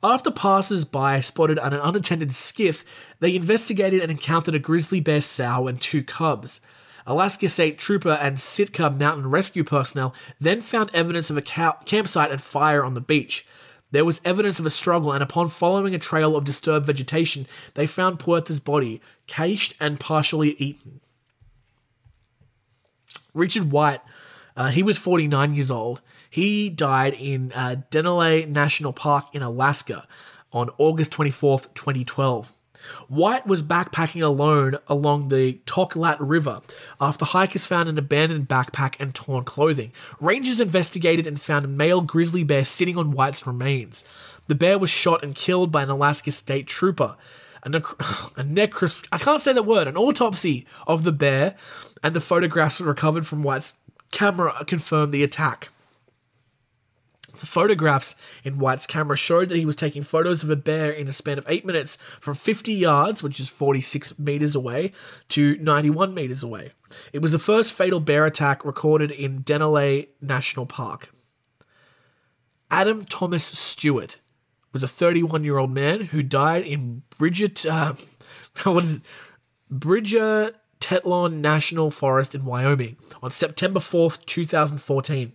After 0.04 0.30
passers-by 0.30 1.20
spotted 1.20 1.58
an 1.58 1.74
unattended 1.74 2.32
skiff, 2.32 2.84
they 3.20 3.36
investigated 3.36 4.00
and 4.00 4.10
encountered 4.10 4.54
a 4.54 4.58
grizzly 4.58 5.00
bear 5.00 5.20
sow 5.20 5.68
and 5.68 5.80
two 5.80 6.02
cubs. 6.02 6.60
Alaska 7.06 7.48
State 7.48 7.78
Trooper 7.78 8.18
and 8.20 8.38
Sitka 8.38 8.90
Mountain 8.90 9.30
Rescue 9.30 9.64
personnel 9.64 10.14
then 10.40 10.60
found 10.60 10.90
evidence 10.94 11.30
of 11.30 11.36
a 11.36 11.42
ca- 11.42 11.78
campsite 11.84 12.30
and 12.30 12.40
fire 12.40 12.84
on 12.84 12.94
the 12.94 13.00
beach. 13.00 13.46
There 13.90 14.04
was 14.04 14.22
evidence 14.24 14.58
of 14.58 14.66
a 14.66 14.70
struggle, 14.70 15.12
and 15.12 15.22
upon 15.22 15.48
following 15.48 15.94
a 15.94 15.98
trail 15.98 16.34
of 16.34 16.44
disturbed 16.44 16.86
vegetation, 16.86 17.46
they 17.74 17.86
found 17.86 18.18
Puerta's 18.18 18.60
body, 18.60 19.00
caged 19.26 19.74
and 19.78 20.00
partially 20.00 20.50
eaten. 20.58 21.00
Richard 23.34 23.70
White, 23.70 24.00
uh, 24.56 24.68
he 24.68 24.82
was 24.82 24.98
49 24.98 25.54
years 25.54 25.70
old. 25.70 26.00
He 26.32 26.70
died 26.70 27.12
in 27.12 27.52
uh, 27.54 27.76
Denali 27.90 28.48
National 28.48 28.94
Park 28.94 29.26
in 29.34 29.42
Alaska 29.42 30.08
on 30.50 30.70
August 30.78 31.12
24th, 31.12 31.74
2012. 31.74 32.56
White 33.08 33.46
was 33.46 33.62
backpacking 33.62 34.22
alone 34.22 34.78
along 34.88 35.28
the 35.28 35.60
Toklat 35.66 36.16
River 36.20 36.62
after 36.98 37.26
hikers 37.26 37.66
found 37.66 37.90
an 37.90 37.98
abandoned 37.98 38.48
backpack 38.48 38.96
and 38.98 39.14
torn 39.14 39.44
clothing. 39.44 39.92
Rangers 40.22 40.58
investigated 40.58 41.26
and 41.26 41.38
found 41.38 41.66
a 41.66 41.68
male 41.68 42.00
grizzly 42.00 42.44
bear 42.44 42.64
sitting 42.64 42.96
on 42.96 43.10
White's 43.10 43.46
remains. 43.46 44.02
The 44.48 44.54
bear 44.54 44.78
was 44.78 44.88
shot 44.88 45.22
and 45.22 45.34
killed 45.34 45.70
by 45.70 45.82
an 45.82 45.90
Alaska 45.90 46.30
state 46.30 46.66
trooper. 46.66 47.18
A, 47.62 47.68
nec- 47.68 47.84
a 47.90 48.42
necros- 48.42 49.06
I 49.12 49.18
can't 49.18 49.42
say 49.42 49.52
that 49.52 49.66
word. 49.66 49.86
An 49.86 49.98
autopsy 49.98 50.66
of 50.86 51.04
the 51.04 51.12
bear 51.12 51.56
and 52.02 52.14
the 52.14 52.22
photographs 52.22 52.80
recovered 52.80 53.26
from 53.26 53.42
White's 53.42 53.74
camera 54.12 54.52
confirmed 54.66 55.12
the 55.12 55.22
attack. 55.22 55.68
The 57.32 57.46
photographs 57.46 58.14
in 58.44 58.58
White's 58.58 58.86
camera 58.86 59.16
showed 59.16 59.48
that 59.48 59.56
he 59.56 59.66
was 59.66 59.76
taking 59.76 60.02
photos 60.02 60.42
of 60.42 60.50
a 60.50 60.56
bear 60.56 60.90
in 60.90 61.08
a 61.08 61.12
span 61.12 61.38
of 61.38 61.46
8 61.48 61.64
minutes 61.64 61.96
from 62.20 62.34
50 62.34 62.72
yards, 62.72 63.22
which 63.22 63.40
is 63.40 63.48
46 63.48 64.18
meters 64.18 64.54
away, 64.54 64.92
to 65.30 65.56
91 65.58 66.14
meters 66.14 66.42
away. 66.42 66.72
It 67.12 67.22
was 67.22 67.32
the 67.32 67.38
first 67.38 67.72
fatal 67.72 68.00
bear 68.00 68.26
attack 68.26 68.64
recorded 68.64 69.10
in 69.10 69.40
Denali 69.40 70.08
National 70.20 70.66
Park. 70.66 71.08
Adam 72.70 73.04
Thomas 73.04 73.44
Stewart 73.44 74.18
was 74.72 74.82
a 74.82 74.88
31 74.88 75.44
year 75.44 75.58
old 75.58 75.70
man 75.70 76.00
who 76.00 76.22
died 76.22 76.64
in 76.64 77.02
Bridget, 77.18 77.66
uh, 77.66 77.94
what 78.64 78.84
is 78.84 78.94
it? 78.94 79.02
Bridger 79.70 80.52
Teton 80.80 81.40
National 81.40 81.90
Forest 81.90 82.34
in 82.34 82.44
Wyoming 82.44 82.96
on 83.22 83.30
September 83.30 83.80
4th, 83.80 84.26
2014. 84.26 85.32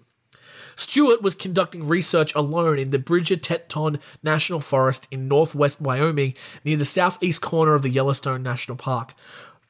Stewart 0.77 1.23
was 1.23 1.33
conducting 1.33 1.87
research 1.87 2.33
alone 2.35 2.77
in 2.77 2.91
the 2.91 2.99
Bridger 2.99 3.35
Teton 3.35 3.99
National 4.21 4.59
Forest 4.59 5.07
in 5.09 5.27
northwest 5.27 5.81
Wyoming 5.81 6.35
near 6.63 6.77
the 6.77 6.85
southeast 6.85 7.41
corner 7.41 7.73
of 7.73 7.81
the 7.81 7.89
Yellowstone 7.89 8.43
National 8.43 8.77
Park. 8.77 9.15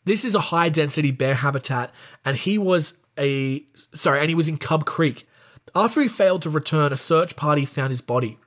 This 0.04 0.26
is 0.26 0.36
a 0.36 0.52
high 0.52 0.68
density 0.68 1.12
bear 1.12 1.36
habitat, 1.36 1.94
and 2.26 2.36
he 2.36 2.58
was 2.58 3.00
a 3.18 3.64
sorry, 3.94 4.20
and 4.20 4.28
he 4.28 4.36
was 4.36 4.50
in 4.50 4.58
Cub 4.58 4.86
Creek. 4.86 5.26
After 5.74 6.02
he 6.02 6.10
failed 6.10 6.42
to 6.42 6.50
return, 6.50 6.92
a 6.92 6.98
search 6.98 7.38
party 7.38 7.64
found 7.64 7.92
his 7.92 8.02
body. 8.02 8.38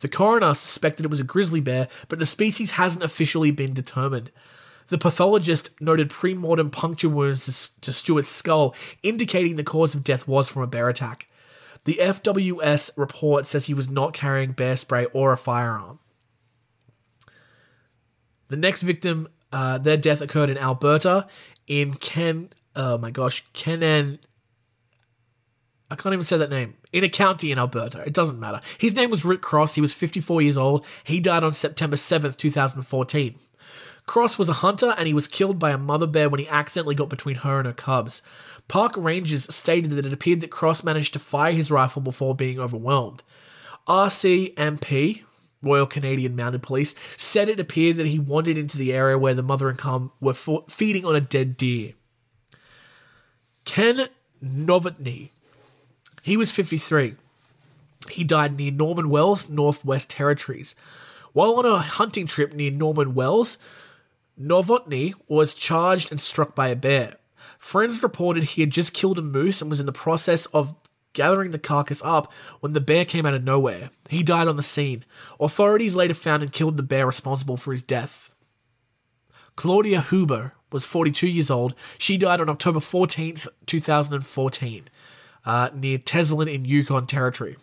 The 0.00 0.08
coroner 0.08 0.52
suspected 0.52 1.06
it 1.06 1.10
was 1.10 1.20
a 1.20 1.24
grizzly 1.24 1.60
bear, 1.60 1.88
but 2.08 2.18
the 2.18 2.26
species 2.26 2.72
hasn't 2.72 3.04
officially 3.04 3.52
been 3.52 3.72
determined. 3.72 4.30
The 4.88 4.98
pathologist 4.98 5.70
noted 5.80 6.10
pre-mortem 6.10 6.70
puncture 6.70 7.08
wounds 7.08 7.70
to 7.80 7.92
Stewart's 7.92 8.28
skull, 8.28 8.74
indicating 9.02 9.56
the 9.56 9.64
cause 9.64 9.94
of 9.94 10.04
death 10.04 10.28
was 10.28 10.50
from 10.50 10.62
a 10.62 10.66
bear 10.66 10.90
attack. 10.90 11.28
The 11.84 11.94
FWS 11.94 12.96
report 12.96 13.46
says 13.46 13.66
he 13.66 13.74
was 13.74 13.90
not 13.90 14.12
carrying 14.12 14.52
bear 14.52 14.76
spray 14.76 15.06
or 15.06 15.32
a 15.32 15.36
firearm. 15.36 15.98
The 18.48 18.56
next 18.56 18.82
victim, 18.82 19.28
uh, 19.52 19.78
their 19.78 19.96
death 19.96 20.20
occurred 20.20 20.50
in 20.50 20.58
Alberta, 20.58 21.26
in 21.66 21.94
Ken, 21.94 22.50
oh 22.76 22.98
my 22.98 23.10
gosh, 23.10 23.44
Kenan, 23.52 24.18
I 25.90 25.94
can't 25.94 26.12
even 26.12 26.24
say 26.24 26.38
that 26.38 26.50
name, 26.50 26.74
in 26.92 27.04
a 27.04 27.08
county 27.08 27.52
in 27.52 27.58
Alberta. 27.58 28.02
It 28.06 28.14
doesn't 28.14 28.40
matter. 28.40 28.60
His 28.78 28.96
name 28.96 29.10
was 29.10 29.24
Rick 29.24 29.42
Cross. 29.42 29.74
He 29.74 29.80
was 29.80 29.92
54 29.92 30.40
years 30.40 30.56
old. 30.56 30.86
He 31.04 31.20
died 31.20 31.44
on 31.44 31.52
September 31.52 31.96
7th, 31.96 32.36
2014. 32.36 33.34
Cross 34.06 34.38
was 34.38 34.48
a 34.48 34.54
hunter 34.54 34.94
and 34.96 35.06
he 35.06 35.14
was 35.14 35.28
killed 35.28 35.58
by 35.58 35.70
a 35.70 35.78
mother 35.78 36.06
bear 36.06 36.28
when 36.28 36.40
he 36.40 36.48
accidentally 36.48 36.94
got 36.94 37.08
between 37.08 37.36
her 37.36 37.58
and 37.58 37.66
her 37.66 37.72
cubs. 37.72 38.22
Park 38.72 38.94
rangers 38.96 39.54
stated 39.54 39.90
that 39.90 40.06
it 40.06 40.14
appeared 40.14 40.40
that 40.40 40.50
Cross 40.50 40.82
managed 40.82 41.12
to 41.12 41.18
fire 41.18 41.52
his 41.52 41.70
rifle 41.70 42.00
before 42.00 42.34
being 42.34 42.58
overwhelmed. 42.58 43.22
RCMP, 43.86 45.24
Royal 45.62 45.84
Canadian 45.84 46.34
Mounted 46.34 46.62
Police, 46.62 46.94
said 47.18 47.50
it 47.50 47.60
appeared 47.60 47.98
that 47.98 48.06
he 48.06 48.18
wandered 48.18 48.56
into 48.56 48.78
the 48.78 48.94
area 48.94 49.18
where 49.18 49.34
the 49.34 49.42
mother 49.42 49.68
and 49.68 49.76
cub 49.76 50.10
were 50.22 50.32
fo- 50.32 50.64
feeding 50.70 51.04
on 51.04 51.14
a 51.14 51.20
dead 51.20 51.58
deer. 51.58 51.92
Ken 53.66 54.08
Novotny, 54.42 55.28
he 56.22 56.38
was 56.38 56.50
53. 56.50 57.16
He 58.10 58.24
died 58.24 58.56
near 58.56 58.72
Norman 58.72 59.10
Wells, 59.10 59.50
Northwest 59.50 60.08
Territories. 60.08 60.74
While 61.34 61.58
on 61.58 61.66
a 61.66 61.76
hunting 61.76 62.26
trip 62.26 62.54
near 62.54 62.70
Norman 62.70 63.14
Wells, 63.14 63.58
Novotny 64.40 65.12
was 65.28 65.52
charged 65.52 66.10
and 66.10 66.18
struck 66.18 66.54
by 66.54 66.68
a 66.68 66.74
bear. 66.74 67.18
Friends 67.62 68.02
reported 68.02 68.42
he 68.42 68.60
had 68.60 68.70
just 68.70 68.92
killed 68.92 69.20
a 69.20 69.22
moose 69.22 69.62
and 69.62 69.70
was 69.70 69.78
in 69.78 69.86
the 69.86 69.92
process 69.92 70.46
of 70.46 70.74
gathering 71.12 71.52
the 71.52 71.60
carcass 71.60 72.02
up 72.04 72.30
when 72.58 72.72
the 72.72 72.80
bear 72.80 73.04
came 73.04 73.24
out 73.24 73.34
of 73.34 73.44
nowhere. 73.44 73.88
He 74.10 74.24
died 74.24 74.48
on 74.48 74.56
the 74.56 74.64
scene. 74.64 75.04
Authorities 75.38 75.94
later 75.94 76.12
found 76.12 76.42
and 76.42 76.52
killed 76.52 76.76
the 76.76 76.82
bear 76.82 77.06
responsible 77.06 77.56
for 77.56 77.70
his 77.70 77.84
death. 77.84 78.34
Claudia 79.54 80.00
Huber 80.00 80.54
was 80.72 80.84
42 80.84 81.28
years 81.28 81.52
old. 81.52 81.74
She 81.98 82.18
died 82.18 82.40
on 82.40 82.48
October 82.48 82.80
14th, 82.80 83.46
2014, 83.66 84.88
uh, 85.46 85.70
near 85.72 85.98
Teslin 85.98 86.52
in 86.52 86.64
Yukon 86.64 87.06
Territory. 87.06 87.56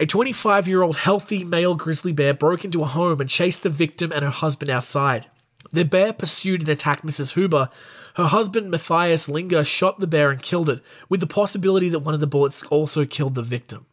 A 0.00 0.06
25 0.06 0.66
year 0.66 0.80
old 0.80 0.96
healthy 0.96 1.44
male 1.44 1.74
grizzly 1.74 2.12
bear 2.12 2.32
broke 2.32 2.64
into 2.64 2.82
a 2.82 2.86
home 2.86 3.20
and 3.20 3.28
chased 3.28 3.64
the 3.64 3.70
victim 3.70 4.10
and 4.12 4.24
her 4.24 4.30
husband 4.30 4.70
outside. 4.70 5.26
The 5.72 5.84
bear 5.84 6.12
pursued 6.12 6.60
and 6.60 6.68
attacked 6.68 7.04
Mrs. 7.04 7.34
Huber. 7.34 7.68
Her 8.16 8.26
husband, 8.26 8.70
Matthias 8.70 9.26
Liniger, 9.26 9.66
shot 9.66 10.00
the 10.00 10.06
bear 10.06 10.30
and 10.30 10.42
killed 10.42 10.68
it, 10.68 10.82
with 11.08 11.20
the 11.20 11.26
possibility 11.26 11.88
that 11.88 12.00
one 12.00 12.14
of 12.14 12.20
the 12.20 12.26
bullets 12.26 12.62
also 12.64 13.06
killed 13.06 13.34
the 13.34 13.42
victim. 13.42 13.86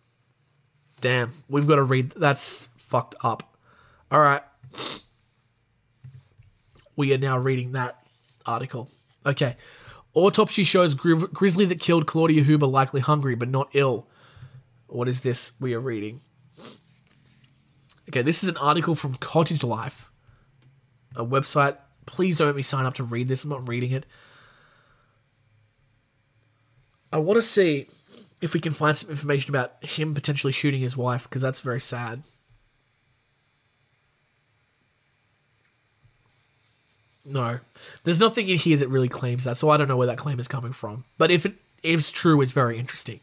Damn, 0.99 1.31
we've 1.47 1.67
got 1.67 1.77
to 1.77 1.83
read. 1.83 2.11
That's 2.11 2.67
fucked 2.75 3.15
up. 3.23 3.55
All 4.11 4.19
right. 4.19 4.41
We 6.95 7.13
are 7.13 7.17
now 7.17 7.37
reading 7.37 7.71
that 7.71 7.97
article. 8.45 8.89
Okay. 9.25 9.55
Autopsy 10.13 10.63
shows 10.63 10.95
gri- 10.95 11.27
grizzly 11.31 11.65
that 11.65 11.79
killed 11.79 12.07
Claudia 12.07 12.43
Huber 12.43 12.65
likely 12.65 12.99
hungry 12.99 13.35
but 13.35 13.47
not 13.47 13.69
ill. 13.73 14.07
What 14.87 15.07
is 15.07 15.21
this 15.21 15.53
we 15.61 15.73
are 15.75 15.79
reading? 15.79 16.19
Okay, 18.09 18.23
this 18.23 18.43
is 18.43 18.49
an 18.49 18.57
article 18.57 18.95
from 18.95 19.13
Cottage 19.13 19.63
Life, 19.63 20.08
a 21.19 21.25
website. 21.25 21.77
Please 22.05 22.37
don't 22.37 22.47
make 22.47 22.55
me 22.55 22.61
sign 22.61 22.85
up 22.85 22.95
to 22.95 23.03
read 23.03 23.27
this. 23.27 23.43
I'm 23.43 23.49
not 23.49 23.67
reading 23.67 23.91
it. 23.91 24.05
I 27.11 27.17
want 27.17 27.37
to 27.37 27.41
see 27.41 27.87
if 28.41 28.53
we 28.53 28.59
can 28.59 28.71
find 28.71 28.95
some 28.95 29.09
information 29.09 29.53
about 29.53 29.83
him 29.83 30.13
potentially 30.13 30.53
shooting 30.53 30.79
his 30.79 30.95
wife, 30.95 31.23
because 31.23 31.41
that's 31.41 31.59
very 31.59 31.79
sad. 31.79 32.23
No, 37.25 37.59
there's 38.03 38.19
nothing 38.19 38.49
in 38.49 38.57
here 38.57 38.77
that 38.77 38.87
really 38.87 39.09
claims 39.09 39.43
that, 39.43 39.57
so 39.57 39.69
I 39.69 39.77
don't 39.77 39.87
know 39.87 39.97
where 39.97 40.07
that 40.07 40.17
claim 40.17 40.39
is 40.39 40.47
coming 40.47 40.71
from. 40.71 41.03
But 41.17 41.29
if 41.29 41.45
it 41.45 41.53
is 41.83 42.11
true, 42.11 42.41
it's 42.41 42.51
very 42.51 42.79
interesting. 42.79 43.19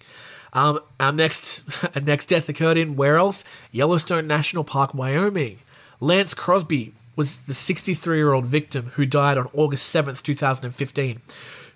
Um, 0.53 0.79
our 1.01 1.13
next 1.13 1.85
our 1.97 2.03
next 2.03 2.27
death 2.27 2.49
occurred 2.49 2.77
in 2.77 2.97
where 2.97 3.17
else? 3.17 3.45
Yellowstone 3.73 4.27
National 4.27 4.65
Park, 4.65 4.95
Wyoming. 4.95 5.59
Lance 6.01 6.35
Crosby 6.35 6.93
was 7.17 7.39
the 7.39 7.55
63 7.55 8.19
year 8.19 8.33
old 8.35 8.45
victim 8.45 8.91
who 8.95 9.07
died 9.07 9.39
on 9.39 9.49
August 9.55 9.95
7th, 9.95 10.23
2015. 10.23 11.23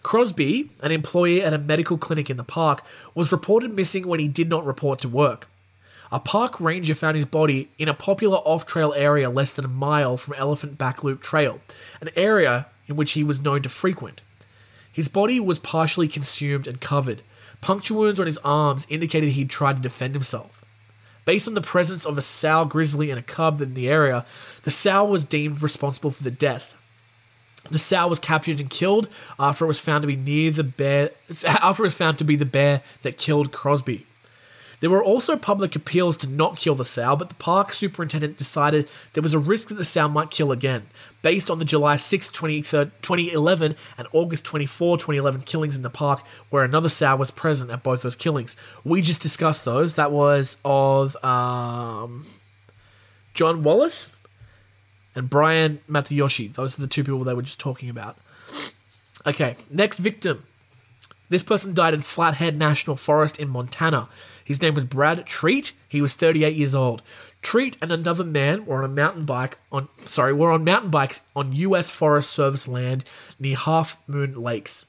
Crosby, 0.02 0.70
an 0.82 0.92
employee 0.92 1.42
at 1.42 1.54
a 1.54 1.58
medical 1.58 1.96
clinic 1.96 2.28
in 2.28 2.36
the 2.36 2.44
park, 2.44 2.82
was 3.14 3.32
reported 3.32 3.72
missing 3.72 4.06
when 4.06 4.20
he 4.20 4.28
did 4.28 4.48
not 4.48 4.64
report 4.64 4.98
to 5.00 5.08
work. 5.08 5.48
A 6.12 6.20
park 6.20 6.60
ranger 6.60 6.94
found 6.94 7.16
his 7.16 7.24
body 7.24 7.70
in 7.78 7.88
a 7.88 7.94
popular 7.94 8.38
off 8.38 8.66
trail 8.66 8.92
area 8.96 9.30
less 9.30 9.52
than 9.52 9.64
a 9.64 9.68
mile 9.68 10.16
from 10.16 10.34
Elephant 10.34 10.76
Back 10.76 11.02
Loop 11.02 11.22
Trail, 11.22 11.60
an 12.00 12.08
area 12.16 12.66
in 12.88 12.96
which 12.96 13.12
he 13.12 13.22
was 13.22 13.44
known 13.44 13.62
to 13.62 13.68
frequent. 13.68 14.20
His 14.92 15.08
body 15.08 15.38
was 15.40 15.58
partially 15.58 16.08
consumed 16.08 16.66
and 16.66 16.80
covered. 16.80 17.22
Puncture 17.60 17.94
wounds 17.94 18.18
on 18.20 18.26
his 18.26 18.38
arms 18.38 18.86
indicated 18.90 19.30
he'd 19.30 19.50
tried 19.50 19.76
to 19.76 19.82
defend 19.82 20.14
himself. 20.14 20.59
Based 21.24 21.46
on 21.46 21.54
the 21.54 21.60
presence 21.60 22.06
of 22.06 22.18
a 22.18 22.22
sow 22.22 22.64
grizzly 22.64 23.10
and 23.10 23.18
a 23.18 23.22
cub 23.22 23.60
in 23.60 23.74
the 23.74 23.88
area, 23.88 24.24
the 24.62 24.70
sow 24.70 25.04
was 25.04 25.24
deemed 25.24 25.62
responsible 25.62 26.10
for 26.10 26.22
the 26.22 26.30
death. 26.30 26.76
The 27.70 27.78
sow 27.78 28.08
was 28.08 28.18
captured 28.18 28.58
and 28.58 28.70
killed 28.70 29.08
after 29.38 29.64
it 29.64 29.68
was 29.68 29.80
found 29.80 30.02
to 30.02 30.08
be 30.08 30.16
near 30.16 30.50
the 30.50 30.64
bear. 30.64 31.10
After 31.46 31.82
it 31.82 31.86
was 31.86 31.94
found 31.94 32.18
to 32.18 32.24
be 32.24 32.36
the 32.36 32.46
bear 32.46 32.82
that 33.02 33.18
killed 33.18 33.52
Crosby. 33.52 34.06
There 34.80 34.90
were 34.90 35.04
also 35.04 35.36
public 35.36 35.76
appeals 35.76 36.16
to 36.18 36.28
not 36.28 36.58
kill 36.58 36.74
the 36.74 36.86
sow, 36.86 37.14
but 37.14 37.28
the 37.28 37.34
park 37.34 37.72
superintendent 37.72 38.38
decided 38.38 38.88
there 39.12 39.22
was 39.22 39.34
a 39.34 39.38
risk 39.38 39.68
that 39.68 39.74
the 39.74 39.84
sow 39.84 40.08
might 40.08 40.30
kill 40.30 40.50
again, 40.50 40.86
based 41.20 41.50
on 41.50 41.58
the 41.58 41.66
July 41.66 41.96
6, 41.96 42.28
2011 42.30 43.76
and 43.98 44.08
August 44.12 44.44
24, 44.44 44.96
2011 44.96 45.42
killings 45.42 45.76
in 45.76 45.82
the 45.82 45.90
park, 45.90 46.26
where 46.48 46.64
another 46.64 46.88
sow 46.88 47.14
was 47.14 47.30
present 47.30 47.70
at 47.70 47.82
both 47.82 48.02
those 48.02 48.16
killings. 48.16 48.56
We 48.82 49.02
just 49.02 49.20
discussed 49.20 49.66
those. 49.66 49.94
That 49.94 50.12
was 50.12 50.56
of 50.64 51.22
um, 51.22 52.24
John 53.34 53.62
Wallace 53.62 54.16
and 55.14 55.28
Brian 55.28 55.80
Matayoshi. 55.88 56.54
Those 56.54 56.78
are 56.78 56.82
the 56.82 56.88
two 56.88 57.04
people 57.04 57.22
they 57.24 57.34
were 57.34 57.42
just 57.42 57.60
talking 57.60 57.90
about. 57.90 58.16
Okay, 59.26 59.56
next 59.70 59.98
victim. 59.98 60.44
This 61.28 61.42
person 61.44 61.74
died 61.74 61.94
in 61.94 62.00
Flathead 62.00 62.58
National 62.58 62.96
Forest 62.96 63.38
in 63.38 63.48
Montana. 63.48 64.08
His 64.50 64.60
name 64.60 64.74
was 64.74 64.84
Brad 64.84 65.24
Treat. 65.26 65.74
He 65.88 66.02
was 66.02 66.14
38 66.14 66.56
years 66.56 66.74
old. 66.74 67.02
Treat 67.40 67.76
and 67.80 67.92
another 67.92 68.24
man 68.24 68.66
were 68.66 68.82
on 68.82 68.90
a 68.90 68.92
mountain 68.92 69.24
bike 69.24 69.58
on 69.70 69.86
sorry, 69.94 70.32
were 70.32 70.50
on 70.50 70.64
mountain 70.64 70.90
bikes 70.90 71.20
on 71.36 71.54
US 71.54 71.92
Forest 71.92 72.32
Service 72.32 72.66
land 72.66 73.04
near 73.38 73.54
Half 73.56 73.96
Moon 74.08 74.34
Lakes. 74.34 74.86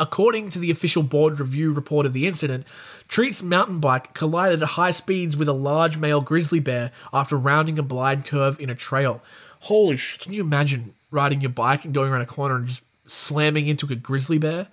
According 0.00 0.50
to 0.50 0.58
the 0.58 0.72
official 0.72 1.04
board 1.04 1.38
review 1.38 1.70
report 1.70 2.04
of 2.04 2.12
the 2.12 2.26
incident, 2.26 2.66
Treat's 3.06 3.44
mountain 3.44 3.78
bike 3.78 4.12
collided 4.12 4.60
at 4.60 4.70
high 4.70 4.90
speeds 4.90 5.36
with 5.36 5.48
a 5.48 5.52
large 5.52 5.96
male 5.96 6.20
grizzly 6.20 6.58
bear 6.58 6.90
after 7.12 7.36
rounding 7.36 7.78
a 7.78 7.84
blind 7.84 8.26
curve 8.26 8.58
in 8.58 8.70
a 8.70 8.74
trail. 8.74 9.22
Holy 9.60 9.96
sh! 9.96 10.18
Can 10.18 10.32
you 10.32 10.40
imagine 10.40 10.94
riding 11.12 11.42
your 11.42 11.50
bike 11.50 11.84
and 11.84 11.94
going 11.94 12.10
around 12.10 12.22
a 12.22 12.26
corner 12.26 12.56
and 12.56 12.66
just 12.66 12.82
slamming 13.06 13.68
into 13.68 13.86
a 13.86 13.94
grizzly 13.94 14.38
bear? 14.38 14.66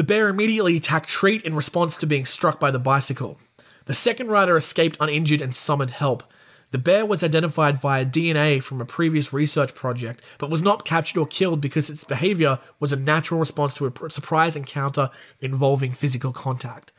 The 0.00 0.04
bear 0.04 0.30
immediately 0.30 0.78
attacked 0.78 1.10
Treat 1.10 1.42
in 1.42 1.54
response 1.54 1.98
to 1.98 2.06
being 2.06 2.24
struck 2.24 2.58
by 2.58 2.70
the 2.70 2.78
bicycle. 2.78 3.36
The 3.84 3.92
second 3.92 4.28
rider 4.28 4.56
escaped 4.56 4.96
uninjured 4.98 5.42
and 5.42 5.54
summoned 5.54 5.90
help. 5.90 6.22
The 6.70 6.78
bear 6.78 7.04
was 7.04 7.22
identified 7.22 7.76
via 7.76 8.06
DNA 8.06 8.62
from 8.62 8.80
a 8.80 8.86
previous 8.86 9.34
research 9.34 9.74
project, 9.74 10.24
but 10.38 10.48
was 10.48 10.62
not 10.62 10.86
captured 10.86 11.20
or 11.20 11.26
killed 11.26 11.60
because 11.60 11.90
its 11.90 12.04
behavior 12.04 12.60
was 12.78 12.94
a 12.94 12.96
natural 12.96 13.38
response 13.38 13.74
to 13.74 13.88
a 13.88 14.10
surprise 14.10 14.56
encounter 14.56 15.10
involving 15.38 15.90
physical 15.90 16.32
contact. 16.32 16.94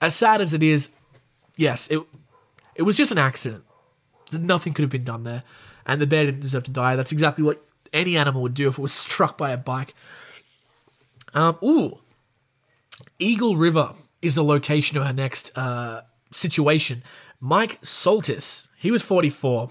As 0.00 0.14
sad 0.14 0.40
as 0.40 0.54
it 0.54 0.62
is, 0.62 0.92
yes, 1.58 1.88
it 1.88 2.00
it 2.74 2.84
was 2.84 2.96
just 2.96 3.12
an 3.12 3.18
accident. 3.18 3.64
Nothing 4.32 4.72
could 4.72 4.84
have 4.84 4.90
been 4.90 5.04
done 5.04 5.24
there, 5.24 5.42
and 5.84 6.00
the 6.00 6.06
bear 6.06 6.24
didn't 6.24 6.40
deserve 6.40 6.64
to 6.64 6.70
die. 6.70 6.96
That's 6.96 7.12
exactly 7.12 7.44
what 7.44 7.62
any 7.92 8.16
animal 8.16 8.40
would 8.40 8.54
do 8.54 8.68
if 8.68 8.78
it 8.78 8.82
was 8.82 8.92
struck 9.08 9.36
by 9.36 9.50
a 9.50 9.58
bike. 9.58 9.92
Um, 11.34 11.58
ooh, 11.62 11.98
Eagle 13.20 13.56
River 13.56 13.92
is 14.22 14.34
the 14.34 14.42
location 14.42 14.96
of 14.96 15.06
our 15.06 15.12
next 15.12 15.56
uh, 15.56 16.00
situation. 16.32 17.02
Mike 17.38 17.80
Soltis, 17.82 18.68
he 18.78 18.90
was 18.90 19.02
44. 19.02 19.68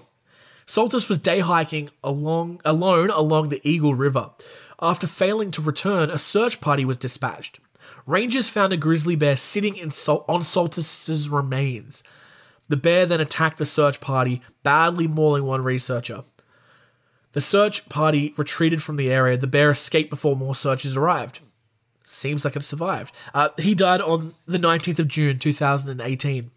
Soltis 0.66 1.08
was 1.08 1.18
day 1.18 1.40
hiking 1.40 1.90
along 2.04 2.60
alone 2.64 3.10
along 3.10 3.48
the 3.48 3.60
Eagle 3.68 3.94
River. 3.94 4.30
After 4.80 5.08
failing 5.08 5.50
to 5.50 5.60
return, 5.60 6.10
a 6.10 6.16
search 6.16 6.60
party 6.60 6.84
was 6.84 6.96
dispatched. 6.96 7.58
Rangers 8.06 8.48
found 8.48 8.72
a 8.72 8.76
grizzly 8.76 9.16
bear 9.16 9.34
sitting 9.34 9.76
in 9.76 9.90
Sol- 9.90 10.24
on 10.28 10.42
Soltis's 10.42 11.28
remains. 11.28 12.04
The 12.68 12.76
bear 12.76 13.04
then 13.04 13.20
attacked 13.20 13.58
the 13.58 13.64
search 13.66 14.00
party, 14.00 14.42
badly 14.62 15.08
mauling 15.08 15.44
one 15.44 15.64
researcher. 15.64 16.20
The 17.32 17.40
search 17.40 17.88
party 17.88 18.32
retreated 18.36 18.80
from 18.80 18.94
the 18.94 19.10
area. 19.10 19.36
The 19.36 19.48
bear 19.48 19.70
escaped 19.70 20.10
before 20.10 20.36
more 20.36 20.54
searchers 20.54 20.96
arrived. 20.96 21.40
Seems 22.10 22.44
like 22.44 22.56
it 22.56 22.64
survived. 22.64 23.14
Uh, 23.32 23.50
he 23.56 23.74
died 23.74 24.00
on 24.00 24.32
the 24.44 24.58
19th 24.58 24.98
of 24.98 25.06
June, 25.08 25.38
2018. 25.38 26.50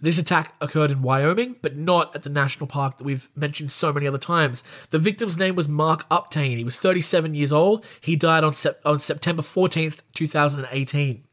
This 0.00 0.18
attack 0.18 0.54
occurred 0.60 0.90
in 0.90 1.00
Wyoming, 1.00 1.56
but 1.62 1.78
not 1.78 2.14
at 2.14 2.24
the 2.24 2.28
national 2.28 2.66
park 2.66 2.98
that 2.98 3.04
we've 3.04 3.30
mentioned 3.34 3.72
so 3.72 3.90
many 3.90 4.06
other 4.06 4.18
times. 4.18 4.62
The 4.90 4.98
victim's 4.98 5.38
name 5.38 5.56
was 5.56 5.66
Mark 5.66 6.06
Uptain. 6.10 6.58
He 6.58 6.64
was 6.64 6.76
37 6.76 7.34
years 7.34 7.54
old. 7.54 7.86
He 8.02 8.16
died 8.16 8.44
on, 8.44 8.52
sep- 8.52 8.82
on 8.84 8.98
September 8.98 9.40
14th, 9.40 10.02
2018. 10.14 11.24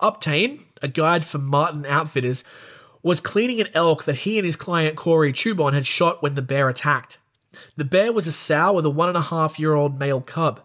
Uptain, 0.00 0.60
a 0.80 0.86
guide 0.86 1.24
for 1.24 1.38
Martin 1.38 1.84
Outfitters, 1.86 2.44
was 3.02 3.20
cleaning 3.20 3.60
an 3.60 3.68
elk 3.74 4.04
that 4.04 4.18
he 4.18 4.38
and 4.38 4.46
his 4.46 4.54
client 4.54 4.94
Corey 4.94 5.32
Chubon 5.32 5.72
had 5.72 5.86
shot 5.86 6.22
when 6.22 6.36
the 6.36 6.42
bear 6.42 6.68
attacked. 6.68 7.18
The 7.74 7.84
bear 7.84 8.12
was 8.12 8.28
a 8.28 8.32
sow 8.32 8.74
with 8.74 8.86
a 8.86 8.90
one 8.90 9.08
and 9.08 9.18
a 9.18 9.22
half 9.22 9.58
year 9.58 9.74
old 9.74 9.98
male 9.98 10.20
cub. 10.20 10.60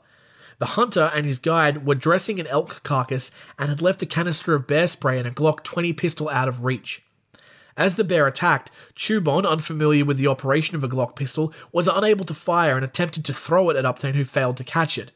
The 0.59 0.65
hunter 0.65 1.09
and 1.15 1.25
his 1.25 1.39
guide 1.39 1.85
were 1.85 1.95
dressing 1.95 2.39
an 2.39 2.47
elk 2.47 2.83
carcass 2.83 3.31
and 3.57 3.69
had 3.69 3.81
left 3.81 4.01
a 4.01 4.05
canister 4.05 4.53
of 4.53 4.67
bear 4.67 4.87
spray 4.87 5.17
and 5.17 5.27
a 5.27 5.31
Glock 5.31 5.63
20 5.63 5.93
pistol 5.93 6.29
out 6.29 6.49
of 6.49 6.63
reach. 6.63 7.01
As 7.77 7.95
the 7.95 8.03
bear 8.03 8.27
attacked, 8.27 8.71
Chubon, 8.93 9.45
unfamiliar 9.45 10.03
with 10.03 10.17
the 10.17 10.27
operation 10.27 10.75
of 10.75 10.83
a 10.83 10.89
Glock 10.89 11.15
pistol, 11.15 11.53
was 11.71 11.87
unable 11.87 12.25
to 12.25 12.33
fire 12.33 12.75
and 12.75 12.83
attempted 12.83 13.23
to 13.23 13.33
throw 13.33 13.69
it 13.69 13.77
at 13.77 13.85
Uptain, 13.85 14.15
who 14.15 14.25
failed 14.25 14.57
to 14.57 14.65
catch 14.65 14.97
it. 14.97 15.13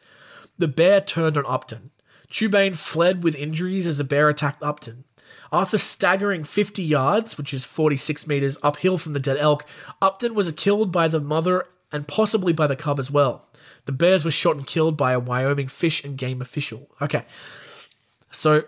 The 0.58 0.70
bear 0.70 1.02
turned 1.02 1.38
on 1.38 1.44
Uptain. 1.44 1.90
Chubon 2.30 2.74
fled 2.74 3.22
with 3.22 3.36
injuries 3.36 3.86
as 3.86 3.98
the 3.98 4.06
bear 4.06 4.30
attacked 4.30 4.62
Uptain. 4.62 5.04
After 5.52 5.78
staggering 5.78 6.46
50 6.46 6.82
yards, 6.82 7.38
which 7.38 7.54
is 7.54 7.66
46 7.66 8.26
meters 8.28 8.58
uphill 8.64 8.98
from 8.98 9.12
the 9.12 9.20
dead 9.20 9.38
elk, 9.38 9.66
Uptain 10.02 10.34
was 10.34 10.52
killed 10.54 10.92
by 10.92 11.10
the 11.10 11.20
mother 11.20 11.68
and 11.92 12.08
possibly 12.08 12.54
by 12.54 12.66
the 12.66 12.76
cub 12.76 12.98
as 12.98 13.12
well. 13.12 13.46
The 13.86 13.92
bears 13.92 14.24
were 14.24 14.32
shot 14.32 14.56
and 14.56 14.66
killed 14.66 14.98
by 14.98 15.12
a 15.12 15.20
Wyoming 15.20 15.68
fish 15.68 16.04
and 16.04 16.18
game 16.18 16.42
official. 16.42 16.90
Okay. 17.02 17.24
So 18.32 18.64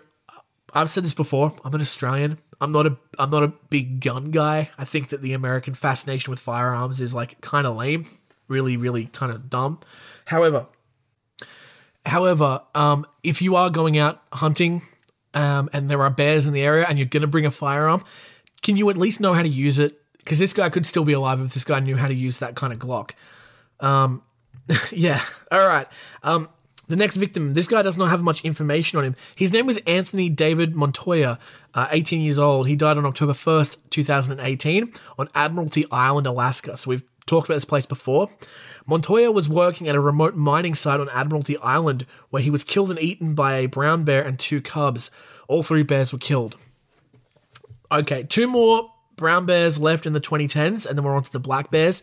I've 0.74 0.90
said 0.90 1.04
this 1.04 1.14
before. 1.14 1.52
I'm 1.64 1.74
an 1.74 1.80
Australian. 1.80 2.38
I'm 2.60 2.72
not 2.72 2.86
a 2.86 2.96
I'm 3.18 3.30
not 3.30 3.42
a 3.42 3.48
big 3.70 4.00
gun 4.00 4.30
guy. 4.30 4.70
I 4.78 4.84
think 4.84 5.08
that 5.08 5.22
the 5.22 5.32
American 5.32 5.74
fascination 5.74 6.30
with 6.30 6.40
firearms 6.40 7.00
is 7.00 7.14
like 7.14 7.40
kind 7.40 7.66
of 7.66 7.76
lame, 7.76 8.06
really 8.48 8.76
really 8.76 9.06
kind 9.06 9.32
of 9.32 9.48
dumb. 9.48 9.80
However, 10.26 10.66
however, 12.04 12.62
um, 12.74 13.04
if 13.22 13.40
you 13.40 13.56
are 13.56 13.70
going 13.70 13.98
out 13.98 14.22
hunting 14.32 14.82
um, 15.34 15.70
and 15.72 15.90
there 15.90 16.02
are 16.02 16.10
bears 16.10 16.46
in 16.46 16.52
the 16.52 16.62
area 16.62 16.86
and 16.88 16.98
you're 16.98 17.06
going 17.06 17.22
to 17.22 17.26
bring 17.26 17.46
a 17.46 17.50
firearm, 17.50 18.02
can 18.62 18.76
you 18.76 18.88
at 18.90 18.96
least 18.96 19.20
know 19.20 19.32
how 19.32 19.42
to 19.42 19.48
use 19.48 19.78
it? 19.78 20.00
Because 20.18 20.38
this 20.38 20.52
guy 20.52 20.68
could 20.70 20.86
still 20.86 21.04
be 21.04 21.12
alive 21.12 21.40
if 21.40 21.54
this 21.54 21.64
guy 21.64 21.78
knew 21.80 21.96
how 21.96 22.08
to 22.08 22.14
use 22.14 22.40
that 22.40 22.54
kind 22.54 22.72
of 22.72 22.78
Glock. 22.78 23.12
Um, 23.80 24.22
yeah. 24.92 25.20
All 25.50 25.66
right. 25.66 25.86
Um, 26.22 26.48
the 26.88 26.96
next 26.96 27.16
victim, 27.16 27.54
this 27.54 27.66
guy 27.66 27.82
does 27.82 27.98
not 27.98 28.10
have 28.10 28.22
much 28.22 28.44
information 28.44 28.98
on 28.98 29.04
him. 29.04 29.16
His 29.34 29.52
name 29.52 29.66
was 29.66 29.78
Anthony 29.78 30.28
David 30.28 30.76
Montoya, 30.76 31.38
uh, 31.74 31.88
18 31.90 32.20
years 32.20 32.38
old. 32.38 32.68
He 32.68 32.76
died 32.76 32.96
on 32.96 33.04
October 33.04 33.32
1st, 33.32 33.78
2018, 33.90 34.92
on 35.18 35.28
Admiralty 35.34 35.84
Island, 35.90 36.28
Alaska. 36.28 36.76
So 36.76 36.90
we've 36.90 37.04
talked 37.26 37.48
about 37.48 37.56
this 37.56 37.64
place 37.64 37.86
before. 37.86 38.28
Montoya 38.86 39.32
was 39.32 39.48
working 39.48 39.88
at 39.88 39.96
a 39.96 40.00
remote 40.00 40.36
mining 40.36 40.76
site 40.76 41.00
on 41.00 41.08
Admiralty 41.08 41.58
Island 41.58 42.06
where 42.30 42.42
he 42.42 42.50
was 42.50 42.62
killed 42.62 42.90
and 42.90 43.00
eaten 43.00 43.34
by 43.34 43.56
a 43.56 43.66
brown 43.66 44.04
bear 44.04 44.22
and 44.22 44.38
two 44.38 44.60
cubs. 44.60 45.10
All 45.48 45.64
three 45.64 45.82
bears 45.82 46.12
were 46.12 46.20
killed. 46.20 46.56
Okay, 47.90 48.22
two 48.22 48.46
more 48.46 48.92
brown 49.16 49.44
bears 49.44 49.78
left 49.78 50.06
in 50.06 50.12
the 50.12 50.20
2010s, 50.20 50.86
and 50.86 50.96
then 50.96 51.04
we're 51.04 51.16
on 51.16 51.22
to 51.22 51.32
the 51.32 51.40
black 51.40 51.70
bears. 51.70 52.02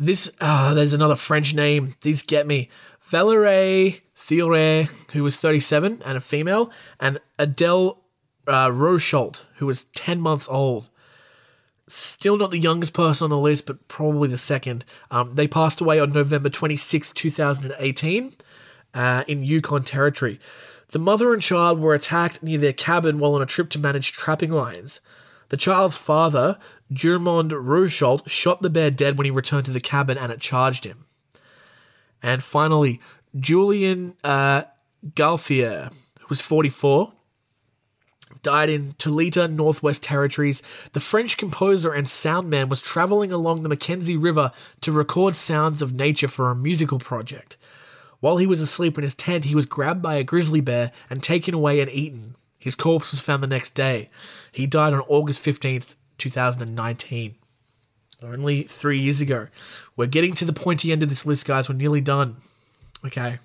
This, 0.00 0.32
uh, 0.40 0.72
there's 0.72 0.94
another 0.94 1.14
French 1.14 1.52
name. 1.52 1.92
These 2.00 2.22
get 2.22 2.46
me. 2.46 2.70
Valerie 3.02 4.00
Théorêt, 4.16 5.12
who 5.12 5.22
was 5.22 5.36
37 5.36 6.00
and 6.02 6.16
a 6.16 6.22
female, 6.22 6.72
and 6.98 7.20
Adele 7.38 7.98
uh, 8.46 8.70
who 8.70 9.66
was 9.66 9.84
10 9.94 10.18
months 10.18 10.48
old. 10.48 10.88
Still 11.86 12.38
not 12.38 12.50
the 12.50 12.58
youngest 12.58 12.94
person 12.94 13.24
on 13.24 13.30
the 13.30 13.38
list, 13.38 13.66
but 13.66 13.88
probably 13.88 14.28
the 14.28 14.38
second. 14.38 14.86
Um, 15.10 15.34
they 15.34 15.46
passed 15.46 15.82
away 15.82 16.00
on 16.00 16.14
November 16.14 16.48
26, 16.48 17.12
2018, 17.12 18.32
uh, 18.94 19.24
in 19.28 19.42
Yukon 19.42 19.82
Territory. 19.82 20.40
The 20.92 20.98
mother 20.98 21.34
and 21.34 21.42
child 21.42 21.78
were 21.78 21.94
attacked 21.94 22.42
near 22.42 22.58
their 22.58 22.72
cabin 22.72 23.18
while 23.18 23.34
on 23.34 23.42
a 23.42 23.46
trip 23.46 23.68
to 23.70 23.78
manage 23.78 24.12
trapping 24.12 24.50
lions. 24.50 25.02
The 25.50 25.56
child's 25.56 25.98
father, 25.98 26.58
Germond 26.92 27.52
Rochult, 27.52 28.30
shot 28.30 28.62
the 28.62 28.70
bear 28.70 28.90
dead 28.90 29.18
when 29.18 29.26
he 29.26 29.30
returned 29.30 29.66
to 29.66 29.72
the 29.72 29.80
cabin 29.80 30.16
and 30.16 30.32
it 30.32 30.40
charged 30.40 30.84
him. 30.84 31.04
And 32.22 32.42
finally, 32.42 33.00
Julian 33.38 34.16
uh, 34.22 34.62
Gauthier, 35.14 35.90
who 36.20 36.26
was 36.28 36.40
44, 36.40 37.12
died 38.42 38.70
in 38.70 38.92
Tulita, 38.92 39.52
Northwest 39.52 40.04
Territories. 40.04 40.62
The 40.92 41.00
French 41.00 41.36
composer 41.36 41.92
and 41.92 42.06
soundman 42.06 42.68
was 42.68 42.80
traveling 42.80 43.32
along 43.32 43.62
the 43.62 43.68
Mackenzie 43.68 44.16
River 44.16 44.52
to 44.82 44.92
record 44.92 45.34
sounds 45.34 45.82
of 45.82 45.92
nature 45.92 46.28
for 46.28 46.50
a 46.50 46.54
musical 46.54 46.98
project. 46.98 47.56
While 48.20 48.36
he 48.36 48.46
was 48.46 48.60
asleep 48.60 48.98
in 48.98 49.02
his 49.02 49.14
tent, 49.14 49.46
he 49.46 49.54
was 49.54 49.66
grabbed 49.66 50.02
by 50.02 50.14
a 50.14 50.24
grizzly 50.24 50.60
bear 50.60 50.92
and 51.08 51.22
taken 51.22 51.54
away 51.54 51.80
and 51.80 51.90
eaten. 51.90 52.34
His 52.60 52.76
corpse 52.76 53.10
was 53.10 53.20
found 53.20 53.42
the 53.42 53.46
next 53.46 53.74
day. 53.74 54.10
He 54.52 54.66
died 54.66 54.92
on 54.92 55.00
August 55.08 55.42
15th, 55.42 55.94
2019. 56.18 57.34
Only 58.22 58.64
three 58.64 58.98
years 58.98 59.22
ago. 59.22 59.48
We're 59.96 60.06
getting 60.06 60.34
to 60.34 60.44
the 60.44 60.52
pointy 60.52 60.92
end 60.92 61.02
of 61.02 61.08
this 61.08 61.24
list, 61.24 61.46
guys. 61.46 61.68
We're 61.68 61.76
nearly 61.76 62.02
done. 62.02 62.36
Okay. 63.04 63.38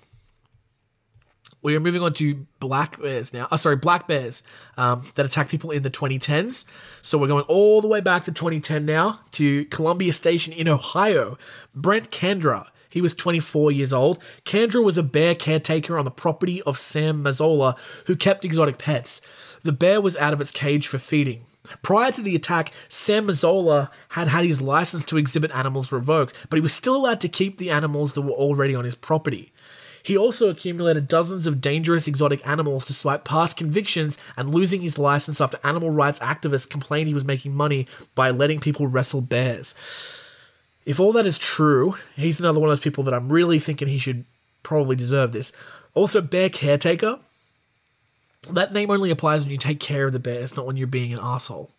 We 1.62 1.74
are 1.74 1.80
moving 1.80 2.02
on 2.02 2.12
to 2.14 2.46
black 2.60 3.00
bears 3.00 3.32
now. 3.32 3.48
Oh, 3.50 3.56
sorry, 3.56 3.76
black 3.76 4.06
bears 4.06 4.42
um, 4.76 5.02
that 5.14 5.24
attack 5.26 5.48
people 5.48 5.70
in 5.70 5.82
the 5.82 5.90
2010s. 5.90 6.66
So 7.02 7.16
we're 7.16 7.26
going 7.26 7.44
all 7.44 7.80
the 7.80 7.88
way 7.88 8.00
back 8.00 8.24
to 8.24 8.32
2010 8.32 8.84
now 8.84 9.20
to 9.32 9.64
Columbia 9.64 10.12
Station 10.12 10.52
in 10.52 10.68
Ohio. 10.68 11.38
Brent 11.74 12.10
Kandra, 12.10 12.68
he 12.88 13.00
was 13.00 13.14
24 13.14 13.72
years 13.72 13.92
old. 13.92 14.20
Kandra 14.44 14.82
was 14.82 14.98
a 14.98 15.02
bear 15.02 15.34
caretaker 15.34 15.98
on 15.98 16.04
the 16.04 16.10
property 16.10 16.62
of 16.62 16.78
Sam 16.78 17.24
Mazzola, 17.24 17.78
who 18.06 18.16
kept 18.16 18.44
exotic 18.44 18.78
pets. 18.78 19.20
The 19.62 19.72
bear 19.72 20.00
was 20.00 20.16
out 20.16 20.32
of 20.32 20.40
its 20.40 20.52
cage 20.52 20.86
for 20.86 20.98
feeding. 20.98 21.42
Prior 21.82 22.12
to 22.12 22.22
the 22.22 22.36
attack, 22.36 22.72
Sam 22.88 23.26
Mazzola 23.26 23.90
had 24.10 24.28
had 24.28 24.44
his 24.44 24.62
license 24.62 25.04
to 25.06 25.16
exhibit 25.16 25.50
animals 25.50 25.90
revoked, 25.90 26.46
but 26.48 26.56
he 26.56 26.60
was 26.60 26.72
still 26.72 26.96
allowed 26.96 27.20
to 27.22 27.28
keep 27.28 27.56
the 27.56 27.70
animals 27.70 28.12
that 28.12 28.22
were 28.22 28.30
already 28.30 28.74
on 28.74 28.84
his 28.84 28.94
property. 28.94 29.52
He 30.06 30.16
also 30.16 30.48
accumulated 30.48 31.08
dozens 31.08 31.48
of 31.48 31.60
dangerous 31.60 32.06
exotic 32.06 32.46
animals 32.46 32.84
despite 32.84 33.24
past 33.24 33.56
convictions 33.56 34.18
and 34.36 34.54
losing 34.54 34.80
his 34.80 35.00
license 35.00 35.40
after 35.40 35.58
animal 35.64 35.90
rights 35.90 36.20
activists 36.20 36.70
complained 36.70 37.08
he 37.08 37.14
was 37.14 37.24
making 37.24 37.56
money 37.56 37.88
by 38.14 38.30
letting 38.30 38.60
people 38.60 38.86
wrestle 38.86 39.20
bears. 39.20 39.74
If 40.86 41.00
all 41.00 41.12
that 41.12 41.26
is 41.26 41.38
true, 41.38 41.96
he's 42.14 42.38
another 42.40 42.60
one 42.60 42.70
of 42.70 42.76
those 42.76 42.82
people 42.84 43.04
that 43.04 43.14
I'm 43.14 43.30
really 43.30 43.58
thinking 43.58 43.88
he 43.88 43.98
should 43.98 44.24
probably 44.62 44.94
deserve 44.96 45.32
this. 45.32 45.52
Also, 45.94 46.22
bear 46.22 46.48
caretaker. 46.48 47.16
That 48.52 48.72
name 48.72 48.90
only 48.90 49.10
applies 49.10 49.42
when 49.42 49.50
you 49.50 49.58
take 49.58 49.80
care 49.80 50.06
of 50.06 50.12
the 50.12 50.20
bears, 50.20 50.56
not 50.56 50.64
when 50.64 50.76
you're 50.76 50.86
being 50.86 51.12
an 51.12 51.18
asshole. 51.20 51.70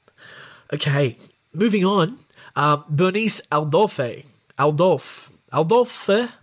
Okay, 0.74 1.16
moving 1.54 1.86
on. 1.86 2.18
Uh, 2.56 2.84
Bernice 2.90 3.40
Aldolfe. 3.50 4.28
Aldolf. 4.60 5.34
Aldolfe? 5.54 6.34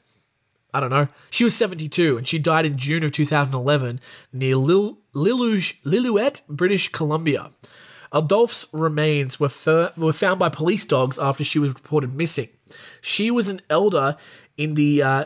I 0.73 0.81
don't 0.81 0.91
know. 0.91 1.09
She 1.31 1.44
was 1.44 1.55
72 1.55 2.17
and 2.17 2.26
she 2.26 2.39
died 2.39 2.65
in 2.65 2.76
June 2.76 3.05
of 3.05 3.12
2011 3.12 4.01
near 4.33 4.57
Lil- 4.57 4.99
Liluge, 5.15 5.81
Lillooet, 5.83 6.43
British 6.49 6.89
Columbia. 6.89 7.51
Adolph's 8.15 8.67
remains 8.73 9.41
were, 9.41 9.49
fir- 9.49 9.93
were 9.97 10.12
found 10.12 10.39
by 10.39 10.49
police 10.49 10.84
dogs 10.84 11.18
after 11.18 11.43
she 11.43 11.59
was 11.59 11.75
reported 11.75 12.15
missing. 12.15 12.49
She 13.01 13.31
was 13.31 13.49
an 13.49 13.60
elder 13.68 14.17
in 14.57 14.76
the, 14.76 15.02
uh, 15.02 15.25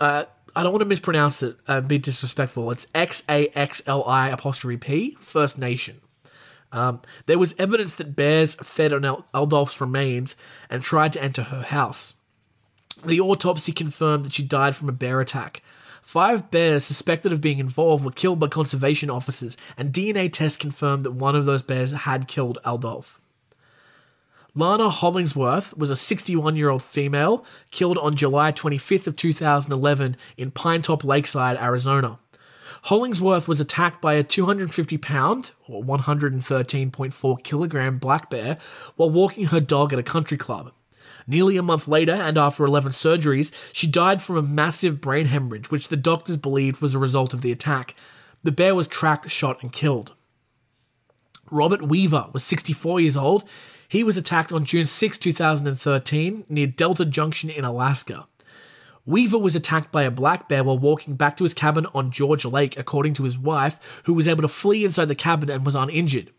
uh, 0.00 0.24
I 0.56 0.62
don't 0.64 0.72
want 0.72 0.82
to 0.82 0.88
mispronounce 0.88 1.42
it 1.44 1.56
and 1.68 1.86
be 1.86 1.98
disrespectful. 1.98 2.70
It's 2.72 2.88
X 2.92 3.22
A 3.28 3.48
X 3.54 3.82
L 3.86 4.02
I 4.04 4.30
apostrophe 4.30 4.76
P, 4.76 5.16
First 5.20 5.58
Nation. 5.58 5.98
Um, 6.72 7.00
there 7.26 7.38
was 7.38 7.54
evidence 7.56 7.94
that 7.94 8.16
bears 8.16 8.56
fed 8.56 8.92
on 8.92 9.02
Aldolph's 9.32 9.80
remains 9.80 10.34
and 10.68 10.82
tried 10.82 11.12
to 11.14 11.22
enter 11.22 11.44
her 11.44 11.62
house. 11.62 12.14
The 13.06 13.20
autopsy 13.20 13.72
confirmed 13.72 14.24
that 14.24 14.34
she 14.34 14.42
died 14.42 14.74
from 14.74 14.88
a 14.88 14.92
bear 14.92 15.20
attack. 15.20 15.62
Five 16.08 16.50
bears 16.50 16.86
suspected 16.86 17.34
of 17.34 17.42
being 17.42 17.58
involved 17.58 18.02
were 18.02 18.10
killed 18.10 18.38
by 18.38 18.46
conservation 18.46 19.10
officers, 19.10 19.58
and 19.76 19.92
DNA 19.92 20.32
tests 20.32 20.56
confirmed 20.56 21.02
that 21.02 21.12
one 21.12 21.36
of 21.36 21.44
those 21.44 21.62
bears 21.62 21.92
had 21.92 22.26
killed 22.26 22.56
Aldolph. 22.64 23.18
Lana 24.54 24.88
Hollingsworth 24.88 25.76
was 25.76 25.90
a 25.90 25.94
61-year-old 25.94 26.82
female 26.82 27.44
killed 27.70 27.98
on 27.98 28.16
July 28.16 28.52
25th 28.52 29.06
of 29.06 29.16
2011 29.16 30.16
in 30.38 30.50
Pine 30.50 30.80
Top 30.80 31.04
Lakeside, 31.04 31.58
Arizona. 31.58 32.16
Hollingsworth 32.84 33.46
was 33.46 33.60
attacked 33.60 34.00
by 34.00 34.14
a 34.14 34.22
250 34.22 34.96
pound, 34.96 35.50
or 35.68 35.82
113.4 35.84 37.42
kilogram 37.42 37.98
black 37.98 38.30
bear 38.30 38.56
while 38.96 39.10
walking 39.10 39.48
her 39.48 39.60
dog 39.60 39.92
at 39.92 39.98
a 39.98 40.02
country 40.02 40.38
club. 40.38 40.72
Nearly 41.30 41.58
a 41.58 41.62
month 41.62 41.86
later, 41.86 42.14
and 42.14 42.38
after 42.38 42.64
11 42.64 42.92
surgeries, 42.92 43.52
she 43.70 43.86
died 43.86 44.22
from 44.22 44.38
a 44.38 44.42
massive 44.42 44.98
brain 44.98 45.26
hemorrhage, 45.26 45.70
which 45.70 45.88
the 45.88 45.96
doctors 45.96 46.38
believed 46.38 46.80
was 46.80 46.94
a 46.94 46.98
result 46.98 47.34
of 47.34 47.42
the 47.42 47.52
attack. 47.52 47.94
The 48.42 48.50
bear 48.50 48.74
was 48.74 48.88
tracked, 48.88 49.28
shot, 49.28 49.62
and 49.62 49.70
killed. 49.70 50.14
Robert 51.50 51.82
Weaver 51.82 52.30
was 52.32 52.44
64 52.44 53.00
years 53.00 53.16
old. 53.18 53.46
He 53.88 54.02
was 54.02 54.16
attacked 54.16 54.52
on 54.52 54.64
June 54.64 54.86
6, 54.86 55.18
2013, 55.18 56.46
near 56.48 56.66
Delta 56.66 57.04
Junction 57.04 57.50
in 57.50 57.64
Alaska. 57.64 58.24
Weaver 59.04 59.38
was 59.38 59.54
attacked 59.54 59.92
by 59.92 60.04
a 60.04 60.10
black 60.10 60.48
bear 60.48 60.64
while 60.64 60.78
walking 60.78 61.14
back 61.14 61.36
to 61.36 61.44
his 61.44 61.54
cabin 61.54 61.86
on 61.94 62.10
George 62.10 62.46
Lake, 62.46 62.78
according 62.78 63.12
to 63.14 63.24
his 63.24 63.38
wife, 63.38 64.02
who 64.06 64.14
was 64.14 64.28
able 64.28 64.42
to 64.42 64.48
flee 64.48 64.84
inside 64.84 65.06
the 65.06 65.14
cabin 65.14 65.50
and 65.50 65.66
was 65.66 65.76
uninjured. 65.76 66.30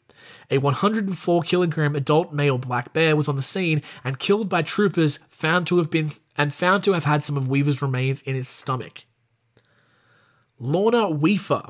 A 0.52 0.58
104 0.58 1.42
kilogram 1.44 1.96
adult 1.96 2.34
male 2.34 2.58
black 2.58 2.92
bear 2.92 3.16
was 3.16 3.30
on 3.30 3.36
the 3.36 3.42
scene 3.42 3.84
and 4.04 4.18
killed 4.18 4.50
by 4.50 4.64
troopers 4.64 5.18
found 5.30 5.68
to 5.68 5.78
have 5.78 5.92
been 5.92 6.10
and 6.38 6.54
found 6.54 6.84
to 6.84 6.94
have 6.94 7.04
had 7.04 7.22
some 7.22 7.38
of 7.38 7.48
Weaver's 7.48 7.82
remains 7.82 8.22
in 8.24 8.34
his 8.36 8.48
stomach. 8.48 9.06
Lorna 10.60 11.10
Weaver 11.10 11.64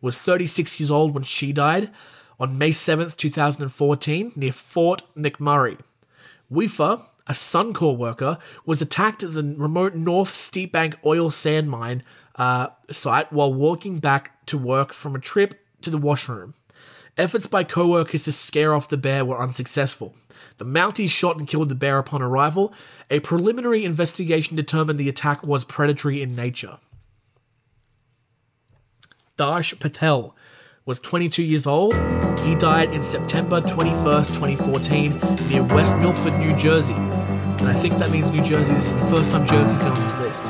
was 0.00 0.18
36 0.18 0.78
years 0.78 0.90
old 0.90 1.14
when 1.14 1.24
she 1.24 1.52
died 1.52 1.90
on 2.38 2.58
May 2.58 2.70
7th, 2.70 3.16
2014, 3.16 4.32
near 4.36 4.52
Fort 4.52 5.02
McMurray. 5.16 5.80
Weaver, 6.50 6.98
a 7.26 7.32
Suncor 7.32 7.96
worker, 7.96 8.38
was 8.66 8.82
attacked 8.82 9.24
at 9.24 9.32
the 9.32 9.54
remote 9.56 9.94
North 9.94 10.30
Steepbank 10.30 10.94
oil 11.04 11.30
sand 11.30 11.70
mine 11.70 12.02
uh, 12.36 12.68
site 12.90 13.32
while 13.32 13.52
walking 13.52 13.98
back 13.98 14.46
to 14.46 14.58
work 14.58 14.92
from 14.92 15.16
a 15.16 15.20
trip 15.20 15.54
to 15.80 15.90
the 15.90 15.98
washroom. 15.98 16.54
Efforts 17.18 17.46
by 17.46 17.64
co 17.64 17.86
workers 17.86 18.24
to 18.24 18.32
scare 18.32 18.74
off 18.74 18.90
the 18.90 18.98
bear 18.98 19.24
were 19.24 19.42
unsuccessful. 19.42 20.14
The 20.58 20.66
Mounties 20.66 21.10
shot 21.10 21.38
and 21.38 21.48
killed 21.48 21.70
the 21.70 21.74
bear 21.74 21.98
upon 21.98 22.20
arrival. 22.20 22.74
A 23.10 23.20
preliminary 23.20 23.84
investigation 23.84 24.56
determined 24.56 24.98
the 24.98 25.08
attack 25.08 25.42
was 25.42 25.64
predatory 25.64 26.20
in 26.20 26.36
nature. 26.36 26.76
Darsh 29.38 29.78
Patel 29.80 30.36
was 30.84 31.00
22 31.00 31.42
years 31.42 31.66
old. 31.66 31.94
He 32.40 32.54
died 32.54 32.92
in 32.92 33.02
September 33.02 33.60
21st, 33.60 34.26
2014, 34.28 35.20
near 35.48 35.62
West 35.62 35.96
Milford, 35.98 36.38
New 36.38 36.54
Jersey. 36.54 36.94
And 36.94 37.68
I 37.68 37.74
think 37.74 37.94
that 37.94 38.10
means 38.10 38.30
New 38.30 38.42
Jersey. 38.42 38.74
This 38.74 38.88
is 38.88 38.94
the 38.94 39.06
first 39.06 39.30
time 39.30 39.46
Jersey's 39.46 39.78
been 39.78 39.88
on 39.88 40.00
this 40.00 40.14
list. 40.16 40.44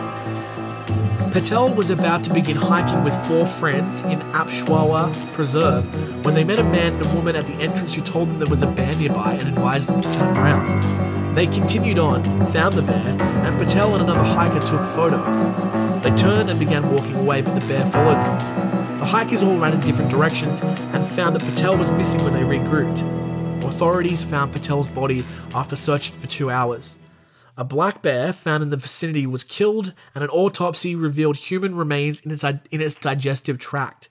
Patel 1.36 1.74
was 1.74 1.90
about 1.90 2.24
to 2.24 2.32
begin 2.32 2.56
hiking 2.56 3.04
with 3.04 3.12
four 3.26 3.44
friends 3.44 4.00
in 4.00 4.20
Apshawa 4.32 5.12
Preserve 5.34 5.84
when 6.24 6.32
they 6.32 6.44
met 6.44 6.58
a 6.58 6.64
man 6.64 6.94
and 6.94 7.04
a 7.04 7.14
woman 7.14 7.36
at 7.36 7.46
the 7.46 7.52
entrance 7.56 7.94
who 7.94 8.00
told 8.00 8.30
them 8.30 8.38
there 8.38 8.48
was 8.48 8.62
a 8.62 8.66
bear 8.66 8.96
nearby 8.96 9.34
and 9.34 9.46
advised 9.46 9.90
them 9.90 10.00
to 10.00 10.10
turn 10.14 10.34
around. 10.34 11.34
They 11.34 11.46
continued 11.46 11.98
on, 11.98 12.24
found 12.52 12.74
the 12.74 12.80
bear, 12.80 13.20
and 13.20 13.58
Patel 13.58 13.92
and 13.92 14.04
another 14.04 14.24
hiker 14.24 14.60
took 14.60 14.82
photos. 14.82 15.42
They 16.02 16.16
turned 16.16 16.48
and 16.48 16.58
began 16.58 16.90
walking 16.90 17.16
away, 17.16 17.42
but 17.42 17.60
the 17.60 17.66
bear 17.68 17.84
followed 17.90 18.22
them. 18.22 18.98
The 18.98 19.04
hikers 19.04 19.44
all 19.44 19.58
ran 19.58 19.74
in 19.74 19.80
different 19.80 20.10
directions 20.10 20.62
and 20.62 21.04
found 21.04 21.36
that 21.36 21.44
Patel 21.44 21.76
was 21.76 21.90
missing 21.90 22.24
when 22.24 22.32
they 22.32 22.40
regrouped. 22.40 23.62
Authorities 23.62 24.24
found 24.24 24.54
Patel's 24.54 24.88
body 24.88 25.22
after 25.54 25.76
searching 25.76 26.14
for 26.14 26.28
two 26.28 26.48
hours. 26.48 26.96
A 27.56 27.64
black 27.64 28.02
bear 28.02 28.32
found 28.32 28.62
in 28.62 28.70
the 28.70 28.76
vicinity 28.76 29.26
was 29.26 29.42
killed, 29.42 29.94
and 30.14 30.22
an 30.22 30.30
autopsy 30.30 30.94
revealed 30.94 31.36
human 31.36 31.74
remains 31.74 32.20
in 32.20 32.30
its, 32.30 32.44
in 32.44 32.80
its 32.82 32.94
digestive 32.94 33.58
tract. 33.58 34.08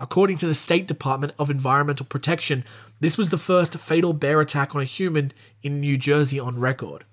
According 0.00 0.38
to 0.38 0.46
the 0.46 0.54
State 0.54 0.88
Department 0.88 1.34
of 1.38 1.50
Environmental 1.50 2.06
Protection, 2.06 2.64
this 2.98 3.16
was 3.16 3.28
the 3.28 3.38
first 3.38 3.78
fatal 3.78 4.12
bear 4.12 4.40
attack 4.40 4.74
on 4.74 4.80
a 4.80 4.84
human 4.84 5.32
in 5.62 5.80
New 5.80 5.96
Jersey 5.96 6.40
on 6.40 6.58
record. 6.58 7.04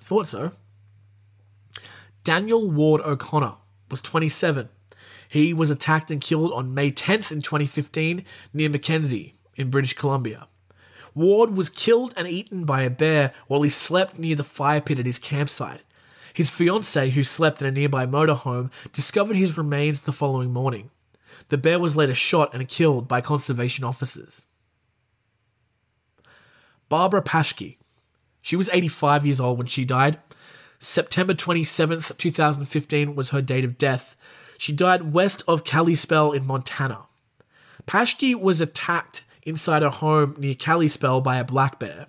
Thought 0.00 0.26
so. 0.26 0.50
Daniel 2.24 2.68
Ward 2.68 3.00
O'Connor 3.02 3.54
was 3.90 4.02
27. 4.02 4.68
He 5.28 5.54
was 5.54 5.70
attacked 5.70 6.10
and 6.10 6.20
killed 6.20 6.52
on 6.52 6.74
May 6.74 6.90
10th 6.90 7.30
in 7.30 7.40
2015 7.40 8.24
near 8.52 8.68
Mackenzie 8.68 9.34
in 9.54 9.70
British 9.70 9.92
Columbia. 9.92 10.46
Ward 11.18 11.56
was 11.56 11.68
killed 11.68 12.14
and 12.16 12.28
eaten 12.28 12.64
by 12.64 12.82
a 12.82 12.90
bear 12.90 13.32
while 13.48 13.62
he 13.62 13.68
slept 13.68 14.20
near 14.20 14.36
the 14.36 14.44
fire 14.44 14.80
pit 14.80 15.00
at 15.00 15.06
his 15.06 15.18
campsite. 15.18 15.80
His 16.32 16.48
fiancee, 16.48 17.10
who 17.10 17.24
slept 17.24 17.60
in 17.60 17.66
a 17.66 17.72
nearby 17.72 18.06
motorhome, 18.06 18.70
discovered 18.92 19.34
his 19.34 19.58
remains 19.58 20.02
the 20.02 20.12
following 20.12 20.52
morning. 20.52 20.90
The 21.48 21.58
bear 21.58 21.80
was 21.80 21.96
later 21.96 22.14
shot 22.14 22.54
and 22.54 22.68
killed 22.68 23.08
by 23.08 23.20
conservation 23.20 23.84
officers. 23.84 24.44
Barbara 26.88 27.22
Paschke. 27.22 27.78
She 28.40 28.54
was 28.54 28.70
85 28.72 29.26
years 29.26 29.40
old 29.40 29.58
when 29.58 29.66
she 29.66 29.84
died. 29.84 30.18
September 30.78 31.34
27th, 31.34 32.16
2015 32.16 33.16
was 33.16 33.30
her 33.30 33.42
date 33.42 33.64
of 33.64 33.76
death. 33.76 34.14
She 34.56 34.72
died 34.72 35.12
west 35.12 35.42
of 35.48 35.64
Kalispell 35.64 36.30
in 36.30 36.46
Montana. 36.46 37.06
Paschke 37.88 38.36
was 38.36 38.60
attacked 38.60 39.24
inside 39.48 39.82
a 39.82 39.90
home 39.90 40.36
near 40.38 40.54
Kalispell 40.54 41.20
by 41.20 41.36
a 41.36 41.44
black 41.44 41.78
bear. 41.78 42.06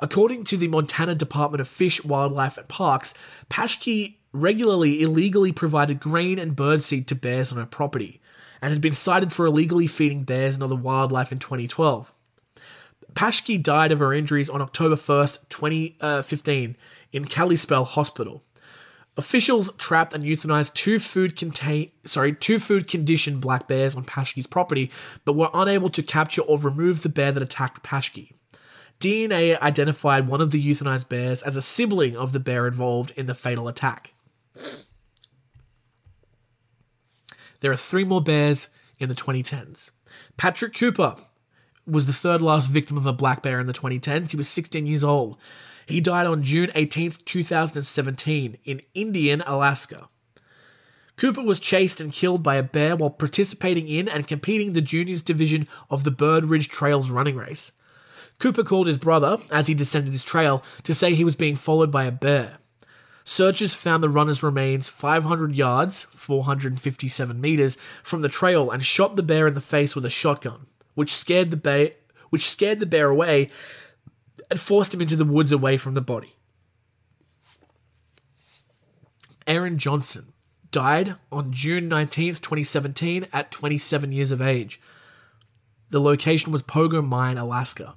According 0.00 0.44
to 0.44 0.56
the 0.56 0.68
Montana 0.68 1.14
Department 1.14 1.60
of 1.60 1.68
Fish, 1.68 2.04
Wildlife 2.04 2.58
and 2.58 2.68
Parks, 2.68 3.14
Paschke 3.48 4.14
regularly 4.32 5.02
illegally 5.02 5.52
provided 5.52 6.00
grain 6.00 6.38
and 6.38 6.56
birdseed 6.56 7.06
to 7.06 7.14
bears 7.14 7.52
on 7.52 7.58
her 7.58 7.66
property. 7.66 8.20
and 8.62 8.72
had 8.72 8.80
been 8.80 8.92
cited 8.92 9.32
for 9.32 9.44
illegally 9.44 9.88
feeding 9.88 10.22
bears 10.22 10.54
and 10.54 10.62
other 10.62 10.76
wildlife 10.76 11.32
in 11.32 11.40
2012. 11.40 12.12
Paschke 13.12 13.60
died 13.60 13.90
of 13.90 13.98
her 13.98 14.14
injuries 14.14 14.48
on 14.48 14.62
October 14.62 14.94
1st, 14.94 15.48
2015, 15.48 16.70
uh, 16.70 16.74
in 17.12 17.24
Kalispell 17.24 17.84
Hospital. 17.84 18.40
Officials 19.16 19.70
trapped 19.76 20.14
and 20.14 20.24
euthanized 20.24 20.72
two 20.72 20.98
food 20.98 21.36
contain 21.36 21.90
sorry 22.06 22.32
two 22.32 22.58
food 22.58 22.88
conditioned 22.88 23.42
black 23.42 23.68
bears 23.68 23.94
on 23.94 24.04
Paschke's 24.04 24.46
property, 24.46 24.90
but 25.24 25.34
were 25.34 25.50
unable 25.52 25.90
to 25.90 26.02
capture 26.02 26.42
or 26.42 26.58
remove 26.58 27.02
the 27.02 27.10
bear 27.10 27.30
that 27.30 27.42
attacked 27.42 27.82
Paschke. 27.82 28.32
DNA 29.00 29.60
identified 29.60 30.28
one 30.28 30.40
of 30.40 30.50
the 30.50 30.62
euthanized 30.62 31.08
bears 31.08 31.42
as 31.42 31.56
a 31.56 31.62
sibling 31.62 32.16
of 32.16 32.32
the 32.32 32.40
bear 32.40 32.66
involved 32.66 33.12
in 33.16 33.26
the 33.26 33.34
fatal 33.34 33.68
attack. 33.68 34.14
There 37.60 37.72
are 37.72 37.76
three 37.76 38.04
more 38.04 38.22
bears 38.22 38.68
in 38.98 39.08
the 39.08 39.14
2010s. 39.14 39.90
Patrick 40.36 40.74
Cooper 40.74 41.16
was 41.86 42.06
the 42.06 42.12
third 42.12 42.40
last 42.40 42.68
victim 42.68 42.96
of 42.96 43.06
a 43.06 43.12
black 43.12 43.42
bear 43.42 43.58
in 43.58 43.66
the 43.66 43.72
2010s. 43.72 44.30
He 44.30 44.36
was 44.36 44.48
16 44.48 44.86
years 44.86 45.04
old. 45.04 45.36
He 45.86 46.00
died 46.00 46.26
on 46.26 46.42
June 46.42 46.70
18, 46.74 47.12
2017, 47.24 48.58
in 48.64 48.82
Indian, 48.94 49.42
Alaska. 49.46 50.08
Cooper 51.16 51.42
was 51.42 51.60
chased 51.60 52.00
and 52.00 52.12
killed 52.12 52.42
by 52.42 52.56
a 52.56 52.62
bear 52.62 52.96
while 52.96 53.10
participating 53.10 53.86
in 53.88 54.08
and 54.08 54.26
competing 54.26 54.72
the 54.72 54.80
juniors 54.80 55.22
division 55.22 55.68
of 55.90 56.04
the 56.04 56.10
Bird 56.10 56.44
Ridge 56.44 56.68
Trails 56.68 57.10
running 57.10 57.36
race. 57.36 57.72
Cooper 58.38 58.64
called 58.64 58.86
his 58.86 58.98
brother, 58.98 59.36
as 59.50 59.68
he 59.68 59.74
descended 59.74 60.12
his 60.12 60.24
trail, 60.24 60.64
to 60.82 60.94
say 60.94 61.14
he 61.14 61.24
was 61.24 61.36
being 61.36 61.54
followed 61.54 61.92
by 61.92 62.04
a 62.04 62.10
bear. 62.10 62.56
Searchers 63.24 63.74
found 63.74 64.02
the 64.02 64.08
runner's 64.08 64.42
remains 64.42 64.88
500 64.88 65.54
yards, 65.54 66.04
457 66.04 67.40
meters, 67.40 67.76
from 68.02 68.22
the 68.22 68.28
trail 68.28 68.70
and 68.70 68.82
shot 68.82 69.14
the 69.14 69.22
bear 69.22 69.46
in 69.46 69.54
the 69.54 69.60
face 69.60 69.94
with 69.94 70.04
a 70.04 70.10
shotgun, 70.10 70.62
which 70.94 71.12
scared 71.14 71.50
the 71.50 71.56
bear, 71.56 71.90
which 72.30 72.48
scared 72.48 72.80
the 72.80 72.86
bear 72.86 73.08
away 73.08 73.48
and 74.52 74.60
forced 74.60 74.92
him 74.92 75.00
into 75.00 75.16
the 75.16 75.24
woods 75.24 75.50
away 75.50 75.78
from 75.78 75.94
the 75.94 76.02
body. 76.02 76.34
Aaron 79.46 79.78
Johnson 79.78 80.34
died 80.70 81.14
on 81.32 81.52
June 81.52 81.88
19th, 81.88 82.42
2017, 82.42 83.24
at 83.32 83.50
27 83.50 84.12
years 84.12 84.30
of 84.30 84.42
age. 84.42 84.78
The 85.88 86.02
location 86.02 86.52
was 86.52 86.62
Pogo 86.62 87.02
Mine, 87.02 87.38
Alaska. 87.38 87.94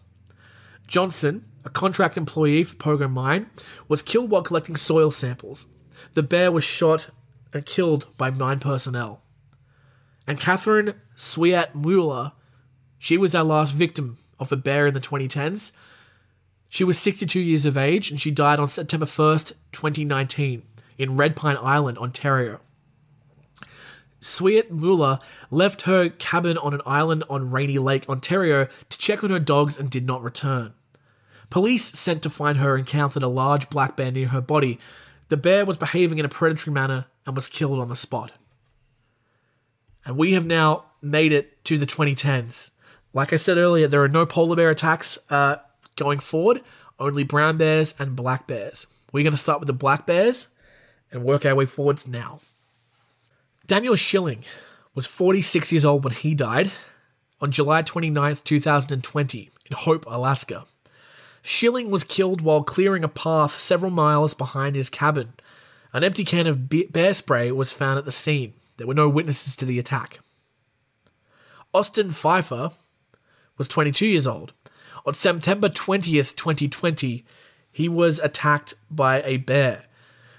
Johnson, 0.88 1.44
a 1.66 1.70
contract 1.70 2.16
employee 2.16 2.64
for 2.64 2.78
Pogo 2.78 3.12
Mine, 3.12 3.48
was 3.90 4.02
killed 4.02 4.32
while 4.32 4.42
collecting 4.42 4.78
soil 4.78 5.12
samples. 5.12 5.68
The 6.14 6.24
bear 6.24 6.54
was 6.54 6.64
shot 6.64 7.10
and 7.52 7.66
killed 7.66 8.08
by 8.18 8.30
mine 8.30 8.60
personnel. 8.60 9.22
And 10.26 10.40
Catherine 10.40 10.94
Swiat 11.18 11.76
Mueller, 11.76 12.32
she 12.98 13.18
was 13.18 13.36
our 13.36 13.44
last 13.44 13.74
victim 13.74 14.16
of 14.40 14.54
a 14.54 14.58
bear 14.58 14.88
in 14.88 14.94
the 14.94 15.02
2010s. 15.02 15.74
She 16.76 16.84
was 16.84 17.00
62 17.00 17.40
years 17.40 17.66
of 17.66 17.78
age 17.78 18.12
and 18.12 18.20
she 18.20 18.32
died 18.32 18.60
on 18.60 18.68
September 18.68 19.06
1st, 19.06 19.54
2019, 19.72 20.62
in 20.98 21.16
Red 21.16 21.34
Pine 21.34 21.56
Island, 21.62 21.98
Ontario. 21.98 22.60
Sweet 24.20 24.70
Muller 24.70 25.20
left 25.50 25.84
her 25.84 26.10
cabin 26.10 26.58
on 26.58 26.74
an 26.74 26.82
island 26.86 27.24
on 27.30 27.50
Rainy 27.50 27.78
Lake, 27.78 28.10
Ontario, 28.10 28.68
to 28.90 28.98
check 28.98 29.24
on 29.24 29.30
her 29.30 29.40
dogs 29.40 29.80
and 29.80 29.90
did 29.90 30.06
not 30.06 30.22
return. 30.22 30.74
Police 31.50 31.98
sent 31.98 32.22
to 32.24 32.30
find 32.30 32.58
her 32.58 32.76
encountered 32.76 33.24
a 33.24 33.30
large 33.30 33.70
black 33.70 33.96
bear 33.96 34.12
near 34.12 34.28
her 34.28 34.42
body. 34.42 34.78
The 35.30 35.38
bear 35.38 35.64
was 35.64 35.78
behaving 35.78 36.18
in 36.18 36.26
a 36.26 36.30
predatory 36.30 36.74
manner 36.74 37.06
and 37.26 37.38
was 37.38 37.48
killed 37.48 37.80
on 37.80 37.88
the 37.88 37.96
spot. 37.96 38.34
And 40.04 40.18
we 40.18 40.34
have 40.34 40.46
now 40.46 40.88
made 41.02 41.32
it 41.32 41.64
to 41.64 41.78
the 41.78 41.86
2010s. 41.86 42.72
Like 43.14 43.32
I 43.32 43.38
said 43.38 43.58
earlier, 43.58 43.88
there 43.88 44.04
are 44.04 44.10
no 44.10 44.26
polar 44.26 44.58
bear 44.58 44.72
attacks 44.72 45.18
uh, 45.30 45.56
going 45.96 46.20
forward, 46.20 46.62
only 47.00 47.24
brown 47.24 47.58
bears 47.58 47.96
and 48.00 48.16
black 48.16 48.48
bears. 48.48 48.88
We're 49.12 49.24
going 49.24 49.34
to 49.34 49.38
start 49.38 49.60
with 49.60 49.68
the 49.68 49.74
black 49.74 50.06
bears 50.06 50.50
and 51.12 51.24
work 51.24 51.46
our 51.46 51.56
way 51.56 51.66
forwards 51.66 52.08
now. 52.08 52.40
Daniel 53.68 53.96
Schilling 53.96 54.40
was 54.94 55.08
46 55.08 55.72
years 55.72 55.86
old 55.86 56.04
when 56.04 56.14
he 56.14 56.36
died 56.36 56.72
on 57.42 57.52
July 57.52 57.82
29th, 57.84 58.44
2020, 58.44 59.50
in 59.70 59.78
Hope, 59.78 60.06
Alaska. 60.08 60.66
Schilling 61.42 61.92
was 61.92 62.04
killed 62.04 62.42
while 62.42 62.64
clearing 62.64 63.04
a 63.04 63.10
path 63.10 63.52
several 63.52 63.92
miles 63.92 64.34
behind 64.34 64.76
his 64.76 64.90
cabin. 64.90 65.34
An 65.94 66.04
empty 66.04 66.26
can 66.26 66.48
of 66.48 66.70
bear 66.92 67.14
spray 67.14 67.52
was 67.52 67.72
found 67.72 68.00
at 68.00 68.06
the 68.06 68.12
scene. 68.12 68.54
There 68.78 68.88
were 68.88 68.94
no 68.94 69.08
witnesses 69.08 69.56
to 69.58 69.66
the 69.66 69.80
attack. 69.80 70.20
Austin 71.74 72.12
Pfeiffer 72.12 72.70
was 73.58 73.68
22 73.68 74.08
years 74.08 74.28
old. 74.28 74.54
On 75.08 75.14
September 75.14 75.70
20th, 75.70 76.36
2020, 76.36 77.24
he 77.72 77.88
was 77.88 78.20
attacked 78.20 78.74
by 78.90 79.22
a 79.22 79.38
bear. 79.38 79.86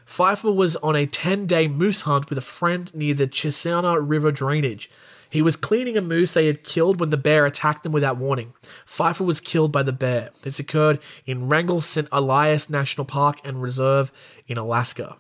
Pfeiffer 0.05 0.51
was 0.51 0.75
on 0.77 0.97
a 0.97 1.07
10 1.07 1.47
day 1.47 1.69
moose 1.69 2.01
hunt 2.01 2.29
with 2.29 2.39
a 2.39 2.43
friend 2.43 2.93
near 2.93 3.15
the 3.15 3.29
Chisana 3.29 3.97
River 4.01 4.33
drainage. 4.33 4.91
He 5.31 5.41
was 5.41 5.57
cleaning 5.57 5.97
a 5.97 6.01
moose 6.01 6.33
they 6.33 6.47
had 6.47 6.65
killed 6.65 6.99
when 6.99 7.11
the 7.11 7.17
bear 7.17 7.47
attacked 7.47 7.85
them 7.85 7.93
without 7.93 8.17
warning. 8.17 8.55
Pfeiffer 8.85 9.23
was 9.23 9.41
killed 9.41 9.71
by 9.71 9.85
the 9.85 9.93
bear. 9.93 10.31
This 10.43 10.59
occurred 10.59 10.99
in 11.27 11.49
Wrangell 11.49 11.81
St. 11.81 12.09
Elias 12.11 12.69
National 12.69 13.05
Park 13.05 13.39
and 13.45 13.63
Reserve 13.63 14.11
in 14.49 14.59
Alaska. 14.59 15.17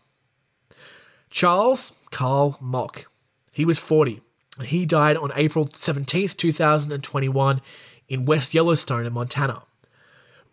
Charles 1.30 2.04
Carl 2.10 2.56
Mock. 2.60 3.04
He 3.52 3.64
was 3.64 3.78
40. 3.78 4.22
He 4.64 4.86
died 4.86 5.16
on 5.16 5.30
April 5.36 5.66
17th, 5.66 6.36
2021, 6.36 7.60
in 8.08 8.24
West 8.24 8.54
Yellowstone 8.54 9.06
in 9.06 9.12
Montana. 9.12 9.62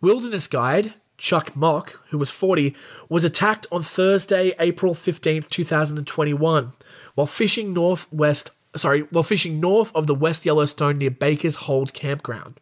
Wilderness 0.00 0.46
guide 0.46 0.94
Chuck 1.16 1.54
Mock, 1.56 2.00
who 2.10 2.18
was 2.18 2.30
40, 2.30 2.74
was 3.08 3.24
attacked 3.24 3.66
on 3.70 3.82
Thursday, 3.82 4.52
April 4.58 4.94
15, 4.94 5.42
2021, 5.42 6.72
while 7.14 7.26
fishing 7.26 7.72
northwest 7.72 8.50
sorry, 8.76 9.02
while 9.10 9.22
fishing 9.22 9.60
north 9.60 9.94
of 9.94 10.06
the 10.06 10.14
West 10.14 10.44
Yellowstone 10.44 10.98
near 10.98 11.10
Baker's 11.10 11.54
Hole 11.56 11.86
campground. 11.86 12.60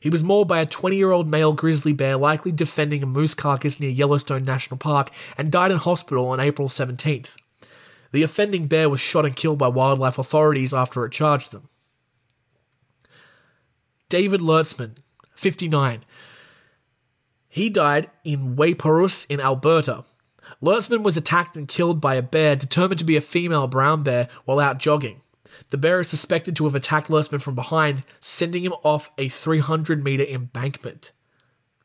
He 0.00 0.10
was 0.10 0.24
mauled 0.24 0.48
by 0.48 0.60
a 0.60 0.66
20 0.66 0.96
year 0.96 1.12
old 1.12 1.28
male 1.28 1.52
grizzly 1.52 1.92
bear 1.92 2.16
likely 2.16 2.52
defending 2.52 3.02
a 3.02 3.06
moose 3.06 3.34
carcass 3.34 3.78
near 3.78 3.90
Yellowstone 3.90 4.44
National 4.44 4.78
Park 4.78 5.10
and 5.38 5.50
died 5.50 5.70
in 5.70 5.78
hospital 5.78 6.28
on 6.28 6.40
April 6.40 6.68
17th. 6.68 7.36
The 8.10 8.22
offending 8.22 8.66
bear 8.66 8.88
was 8.88 9.00
shot 9.00 9.24
and 9.24 9.36
killed 9.36 9.58
by 9.58 9.68
wildlife 9.68 10.18
authorities 10.18 10.74
after 10.74 11.04
it 11.04 11.12
charged 11.12 11.52
them. 11.52 11.68
David 14.12 14.42
Lertzman, 14.42 14.96
59. 15.36 16.04
He 17.48 17.70
died 17.70 18.10
in 18.24 18.56
Waiporous 18.56 19.26
in 19.30 19.40
Alberta. 19.40 20.04
Lertzman 20.62 21.02
was 21.02 21.16
attacked 21.16 21.56
and 21.56 21.66
killed 21.66 21.98
by 21.98 22.16
a 22.16 22.22
bear 22.22 22.54
determined 22.54 22.98
to 22.98 23.06
be 23.06 23.16
a 23.16 23.22
female 23.22 23.66
brown 23.66 24.02
bear 24.02 24.28
while 24.44 24.60
out 24.60 24.76
jogging. 24.76 25.22
The 25.70 25.78
bear 25.78 25.98
is 25.98 26.10
suspected 26.10 26.54
to 26.56 26.64
have 26.64 26.74
attacked 26.74 27.08
Lertzman 27.08 27.40
from 27.40 27.54
behind, 27.54 28.04
sending 28.20 28.62
him 28.62 28.74
off 28.84 29.10
a 29.16 29.28
300 29.28 30.04
meter 30.04 30.24
embankment. 30.24 31.12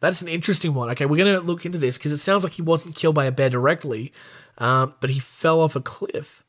That's 0.01 0.21
an 0.21 0.27
interesting 0.27 0.73
one. 0.73 0.89
Okay, 0.89 1.05
we're 1.05 1.23
going 1.23 1.33
to 1.33 1.47
look 1.47 1.65
into 1.65 1.77
this 1.77 1.97
because 1.97 2.11
it 2.11 2.17
sounds 2.17 2.43
like 2.43 2.51
he 2.51 2.61
wasn't 2.61 2.95
killed 2.95 3.15
by 3.15 3.23
a 3.23 3.31
bear 3.31 3.49
directly, 3.49 4.11
um, 4.57 4.95
but 4.99 5.11
he 5.11 5.19
fell 5.21 5.61
off 5.61 5.77
a 5.77 5.81
cliff. 5.81 6.43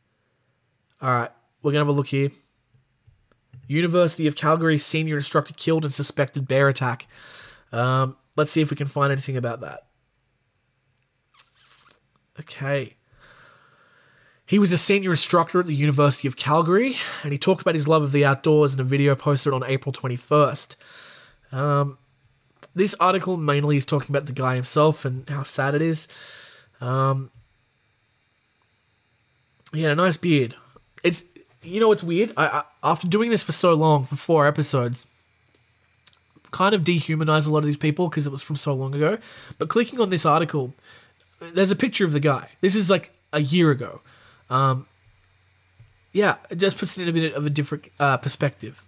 All 1.01 1.09
right, 1.09 1.31
we're 1.63 1.71
going 1.71 1.85
to 1.85 1.87
have 1.87 1.95
a 1.95 1.97
look 1.97 2.09
here. 2.09 2.31
University 3.69 4.27
of 4.27 4.35
Calgary 4.35 4.79
senior 4.79 5.17
instructor 5.17 5.55
killed 5.55 5.85
in 5.85 5.91
suspected 5.91 6.49
bear 6.49 6.69
attack. 6.69 7.07
Um, 7.71 8.17
let's 8.37 8.51
see 8.51 8.63
if 8.63 8.71
we 8.71 8.77
can 8.77 8.87
find 8.87 9.13
anything 9.13 9.37
about 9.37 9.61
that. 9.61 9.87
Okay. 12.41 12.95
He 14.47 14.59
was 14.59 14.73
a 14.73 14.79
senior 14.79 15.11
instructor 15.11 15.61
at 15.61 15.67
the 15.67 15.75
University 15.75 16.27
of 16.27 16.37
Calgary, 16.37 16.97
and 17.23 17.33
he 17.33 17.39
talked 17.39 17.61
about 17.61 17.75
his 17.75 17.87
love 17.87 18.03
of 18.03 18.13
the 18.13 18.25
outdoors 18.25 18.73
in 18.73 18.81
a 18.81 18.85
video 18.85 19.15
posted 19.15 19.53
on 19.53 19.63
April 19.63 19.93
21st. 19.93 20.77
Um, 21.53 21.99
this 22.75 22.95
article 22.99 23.37
mainly 23.37 23.77
is 23.77 23.85
talking 23.85 24.15
about 24.15 24.25
the 24.25 24.33
guy 24.33 24.55
himself 24.55 25.05
and 25.05 25.29
how 25.29 25.43
sad 25.43 25.75
it 25.75 25.83
is. 25.83 26.09
Um, 26.81 27.31
he 29.75 29.83
had 29.83 29.93
a 29.93 29.97
nice 29.97 30.17
beard. 30.17 30.55
It's 31.03 31.25
you 31.63 31.81
know 31.81 31.89
what's 31.89 32.05
weird. 32.05 32.33
I, 32.37 32.47
I, 32.47 32.63
after 32.83 33.09
doing 33.09 33.31
this 33.31 33.43
for 33.43 33.53
so 33.53 33.75
long, 33.75 34.05
for 34.05 34.17
four 34.17 34.47
episodes, 34.47 35.07
kind 36.51 36.75
of 36.75 36.85
dehumanized 36.85 37.49
a 37.49 37.53
lot 37.53 37.59
of 37.59 37.65
these 37.65 37.77
people 37.77 38.09
because 38.09 38.27
it 38.27 38.31
was 38.31 38.43
from 38.43 38.57
so 38.57 38.75
long 38.75 38.95
ago. 38.95 39.19
But 39.59 39.69
clicking 39.69 40.01
on 40.01 40.11
this 40.11 40.25
article, 40.25 40.73
there's 41.41 41.71
a 41.71 41.77
picture 41.77 42.05
of 42.05 42.13
the 42.13 42.21
guy. 42.21 42.51
This 42.61 42.75
is 42.75 42.89
like 42.89 43.11
a 43.33 43.41
year 43.41 43.71
ago. 43.71 44.01
Um, 44.51 44.87
yeah, 46.13 46.37
it 46.51 46.57
just 46.57 46.79
puts 46.79 46.97
it 46.97 47.03
in 47.03 47.09
a 47.09 47.13
bit 47.13 47.35
of 47.35 47.47
a 47.47 47.51
different 47.51 47.89
uh, 48.01 48.17
perspective. 48.17 48.83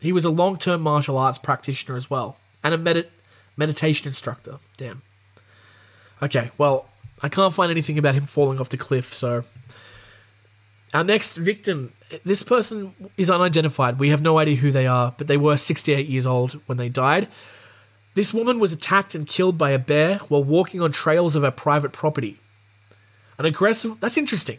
He 0.00 0.12
was 0.12 0.24
a 0.24 0.30
long 0.30 0.56
term 0.56 0.80
martial 0.80 1.18
arts 1.18 1.38
practitioner 1.38 1.96
as 1.96 2.08
well, 2.08 2.38
and 2.64 2.72
a 2.72 2.78
medit- 2.78 3.08
meditation 3.56 4.06
instructor. 4.06 4.58
Damn. 4.76 5.02
Okay, 6.22 6.50
well, 6.56 6.86
I 7.22 7.28
can't 7.28 7.52
find 7.52 7.70
anything 7.70 7.98
about 7.98 8.14
him 8.14 8.24
falling 8.24 8.60
off 8.60 8.70
the 8.70 8.76
cliff, 8.76 9.12
so 9.12 9.42
Our 10.92 11.04
next 11.04 11.36
victim, 11.36 11.92
this 12.24 12.42
person 12.42 12.94
is 13.16 13.30
unidentified. 13.30 14.00
We 14.00 14.08
have 14.08 14.22
no 14.22 14.38
idea 14.38 14.56
who 14.56 14.72
they 14.72 14.88
are, 14.88 15.14
but 15.16 15.28
they 15.28 15.36
were 15.36 15.56
68 15.56 16.06
years 16.06 16.26
old 16.26 16.54
when 16.66 16.78
they 16.78 16.88
died. 16.88 17.28
This 18.14 18.34
woman 18.34 18.58
was 18.58 18.72
attacked 18.72 19.14
and 19.14 19.26
killed 19.26 19.56
by 19.56 19.70
a 19.70 19.78
bear 19.78 20.18
while 20.28 20.42
walking 20.42 20.80
on 20.80 20.90
trails 20.90 21.36
of 21.36 21.44
her 21.44 21.52
private 21.52 21.92
property. 21.92 22.38
An 23.38 23.46
aggressive, 23.46 24.00
that's 24.00 24.18
interesting. 24.18 24.58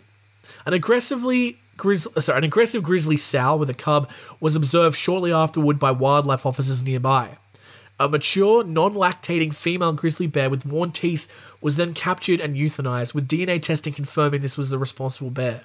An 0.65 0.73
aggressively 0.73 1.57
grizz, 1.77 2.07
sorry, 2.21 2.37
an 2.37 2.43
aggressive 2.45 2.81
grizzly 2.81 3.17
sow 3.17 3.57
with 3.57 3.69
a 3.69 3.73
cub 3.73 4.09
was 4.39 4.55
observed 4.55 4.95
shortly 4.95 5.33
afterward 5.33 5.79
by 5.79 5.91
wildlife 5.91 6.45
officers 6.45 6.81
nearby. 6.81 7.37
A 7.99 8.07
mature, 8.07 8.63
non-lactating 8.63 9.53
female 9.53 9.93
grizzly 9.93 10.27
bear 10.27 10.49
with 10.49 10.65
worn 10.65 10.91
teeth 10.91 11.27
was 11.59 11.75
then 11.75 11.93
captured 11.93 12.39
and 12.39 12.55
euthanized, 12.55 13.13
with 13.13 13.27
DNA 13.27 13.61
testing 13.61 13.93
confirming 13.93 14.41
this 14.41 14.57
was 14.57 14.69
the 14.69 14.77
responsible 14.77 15.29
bear. 15.29 15.61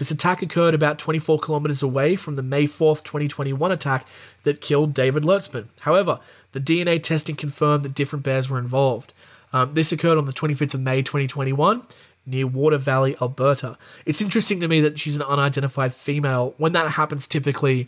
This 0.00 0.10
attack 0.10 0.40
occurred 0.40 0.72
about 0.72 0.98
24 0.98 1.40
kilometers 1.40 1.82
away 1.82 2.16
from 2.16 2.34
the 2.34 2.42
May 2.42 2.64
4th, 2.64 3.04
2021 3.04 3.70
attack 3.70 4.06
that 4.44 4.62
killed 4.62 4.94
David 4.94 5.24
Lertzman. 5.24 5.66
However, 5.80 6.20
the 6.52 6.58
DNA 6.58 7.02
testing 7.02 7.36
confirmed 7.36 7.84
that 7.84 7.92
different 7.92 8.24
bears 8.24 8.48
were 8.48 8.58
involved. 8.58 9.12
Um, 9.52 9.74
this 9.74 9.92
occurred 9.92 10.16
on 10.16 10.24
the 10.24 10.32
25th 10.32 10.72
of 10.72 10.80
May, 10.80 11.02
2021, 11.02 11.82
near 12.24 12.46
Water 12.46 12.78
Valley, 12.78 13.14
Alberta. 13.20 13.76
It's 14.06 14.22
interesting 14.22 14.58
to 14.60 14.68
me 14.68 14.80
that 14.80 14.98
she's 14.98 15.16
an 15.16 15.22
unidentified 15.22 15.92
female. 15.92 16.54
When 16.56 16.72
that 16.72 16.92
happens, 16.92 17.26
typically 17.26 17.86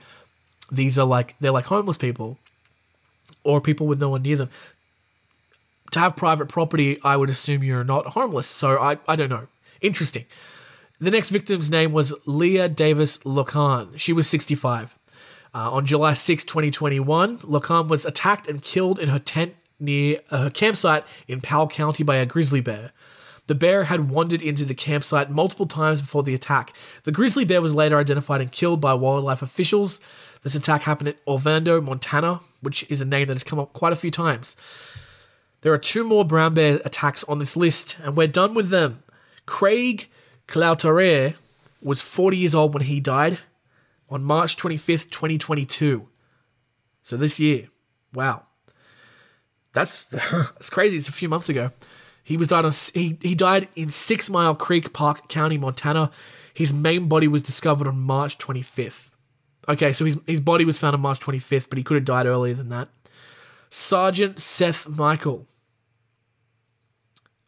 these 0.70 0.98
are 0.98 1.06
like 1.06 1.34
they're 1.40 1.50
like 1.50 1.64
homeless 1.64 1.96
people 1.96 2.36
or 3.42 3.62
people 3.62 3.86
with 3.86 4.02
no 4.02 4.10
one 4.10 4.20
near 4.20 4.36
them. 4.36 4.50
To 5.92 6.00
have 6.00 6.14
private 6.14 6.50
property, 6.50 6.98
I 7.02 7.16
would 7.16 7.30
assume 7.30 7.62
you're 7.62 7.84
not 7.84 8.08
homeless. 8.08 8.48
So 8.48 8.78
I, 8.78 8.98
I 9.08 9.16
don't 9.16 9.30
know. 9.30 9.46
Interesting. 9.80 10.26
The 11.02 11.10
next 11.10 11.30
victim's 11.30 11.68
name 11.68 11.92
was 11.92 12.14
Leah 12.26 12.68
Davis 12.68 13.18
Lokan. 13.24 13.98
She 13.98 14.12
was 14.12 14.30
65. 14.30 14.94
Uh, 15.52 15.72
on 15.72 15.84
July 15.84 16.12
6, 16.12 16.44
2021, 16.44 17.38
Lokan 17.38 17.88
was 17.88 18.06
attacked 18.06 18.46
and 18.46 18.62
killed 18.62 19.00
in 19.00 19.08
her 19.08 19.18
tent 19.18 19.56
near 19.80 20.20
uh, 20.30 20.44
her 20.44 20.50
campsite 20.50 21.02
in 21.26 21.40
Powell 21.40 21.66
County 21.66 22.04
by 22.04 22.18
a 22.18 22.24
grizzly 22.24 22.60
bear. 22.60 22.92
The 23.48 23.56
bear 23.56 23.82
had 23.82 24.10
wandered 24.10 24.42
into 24.42 24.64
the 24.64 24.76
campsite 24.76 25.28
multiple 25.28 25.66
times 25.66 26.00
before 26.00 26.22
the 26.22 26.34
attack. 26.34 26.72
The 27.02 27.10
grizzly 27.10 27.44
bear 27.44 27.60
was 27.60 27.74
later 27.74 27.96
identified 27.96 28.40
and 28.40 28.52
killed 28.52 28.80
by 28.80 28.94
wildlife 28.94 29.42
officials. 29.42 30.00
This 30.44 30.54
attack 30.54 30.82
happened 30.82 31.08
at 31.08 31.18
Ovando, 31.26 31.80
Montana, 31.80 32.38
which 32.60 32.88
is 32.88 33.00
a 33.00 33.04
name 33.04 33.26
that 33.26 33.34
has 33.34 33.42
come 33.42 33.58
up 33.58 33.72
quite 33.72 33.92
a 33.92 33.96
few 33.96 34.12
times. 34.12 34.56
There 35.62 35.72
are 35.72 35.78
two 35.78 36.04
more 36.04 36.24
brown 36.24 36.54
bear 36.54 36.80
attacks 36.84 37.24
on 37.24 37.40
this 37.40 37.56
list, 37.56 37.98
and 38.04 38.16
we're 38.16 38.28
done 38.28 38.54
with 38.54 38.68
them. 38.68 39.02
Craig 39.46 40.06
Clouatre 40.46 41.34
was 41.80 42.02
40 42.02 42.36
years 42.36 42.54
old 42.54 42.74
when 42.74 42.84
he 42.84 43.00
died 43.00 43.38
on 44.08 44.22
March 44.22 44.56
25th, 44.56 45.10
2022. 45.10 46.08
So 47.02 47.16
this 47.16 47.40
year. 47.40 47.68
Wow. 48.14 48.42
That's 49.72 50.02
that's 50.04 50.70
crazy. 50.70 50.96
It's 50.96 51.08
a 51.08 51.12
few 51.12 51.28
months 51.28 51.48
ago. 51.48 51.70
He 52.22 52.36
was 52.36 52.48
died 52.48 52.64
on 52.64 52.72
he, 52.94 53.18
he 53.20 53.34
died 53.34 53.68
in 53.74 53.90
Six 53.90 54.30
Mile 54.30 54.54
Creek 54.54 54.92
Park 54.92 55.28
County, 55.28 55.58
Montana. 55.58 56.10
His 56.54 56.72
main 56.72 57.08
body 57.08 57.26
was 57.26 57.42
discovered 57.42 57.86
on 57.86 58.00
March 58.00 58.38
25th. 58.38 59.14
Okay, 59.68 59.92
so 59.92 60.04
his, 60.04 60.20
his 60.26 60.40
body 60.40 60.64
was 60.64 60.78
found 60.78 60.94
on 60.94 61.00
March 61.00 61.20
25th, 61.20 61.68
but 61.68 61.78
he 61.78 61.84
could 61.84 61.94
have 61.94 62.04
died 62.04 62.26
earlier 62.26 62.54
than 62.54 62.68
that. 62.68 62.88
Sergeant 63.70 64.38
Seth 64.38 64.88
Michael. 64.88 65.46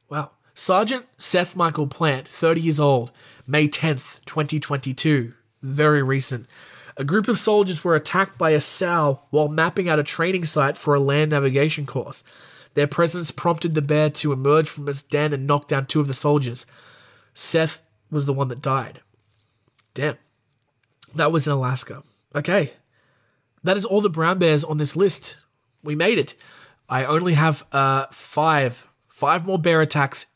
Wow. 0.09 0.31
Sergeant 0.55 1.07
Seth 1.19 1.57
Michael 1.57 1.89
Plant, 1.89 2.29
30 2.29 2.61
years 2.61 2.79
old, 2.79 3.11
May 3.45 3.67
10th, 3.67 4.25
2022. 4.25 5.35
Very 5.63 6.03
recent. 6.03 6.47
A 6.97 7.03
group 7.03 7.27
of 7.27 7.39
soldiers 7.39 7.83
were 7.83 7.97
attacked 7.97 8.39
by 8.39 8.51
a 8.51 8.61
sow 8.61 9.21
while 9.31 9.49
mapping 9.49 9.89
out 9.89 9.99
a 9.99 10.05
training 10.05 10.45
site 10.45 10.77
for 10.77 10.95
a 10.95 11.01
land 11.01 11.33
navigation 11.33 11.87
course. 11.87 12.23
Their 12.75 12.87
presence 12.87 13.33
prompted 13.33 13.75
the 13.75 13.83
bear 13.83 14.11
to 14.11 14.33
emerge 14.33 14.69
from 14.69 14.89
its 14.89 15.03
den 15.03 15.33
and 15.33 15.47
knock 15.47 15.67
down 15.67 15.87
two 15.87 16.01
of 16.01 16.07
the 16.07 16.15
soldiers. 16.15 16.67
Seth 17.35 17.83
was 18.13 18.27
the 18.27 18.33
one 18.33 18.47
that 18.49 18.63
died. 18.63 19.01
Damn. 19.93 20.19
That 21.17 21.33
was 21.33 21.49
in 21.49 21.53
Alaska. 21.53 22.05
Okay. 22.33 22.73
That 23.65 23.77
is 23.77 23.85
all 23.85 24.01
the 24.01 24.11
brown 24.11 24.39
bears 24.39 24.63
on 24.63 24.77
this 24.77 24.95
list. 24.95 25.41
We 25.83 25.97
made 25.97 26.19
it. 26.19 26.37
I 26.89 27.05
only 27.05 27.35
have 27.35 27.65
uh, 27.73 28.07
five, 28.13 28.89
five 29.09 29.47
more 29.47 29.59
bear 29.59 29.81
attacks 29.81 30.27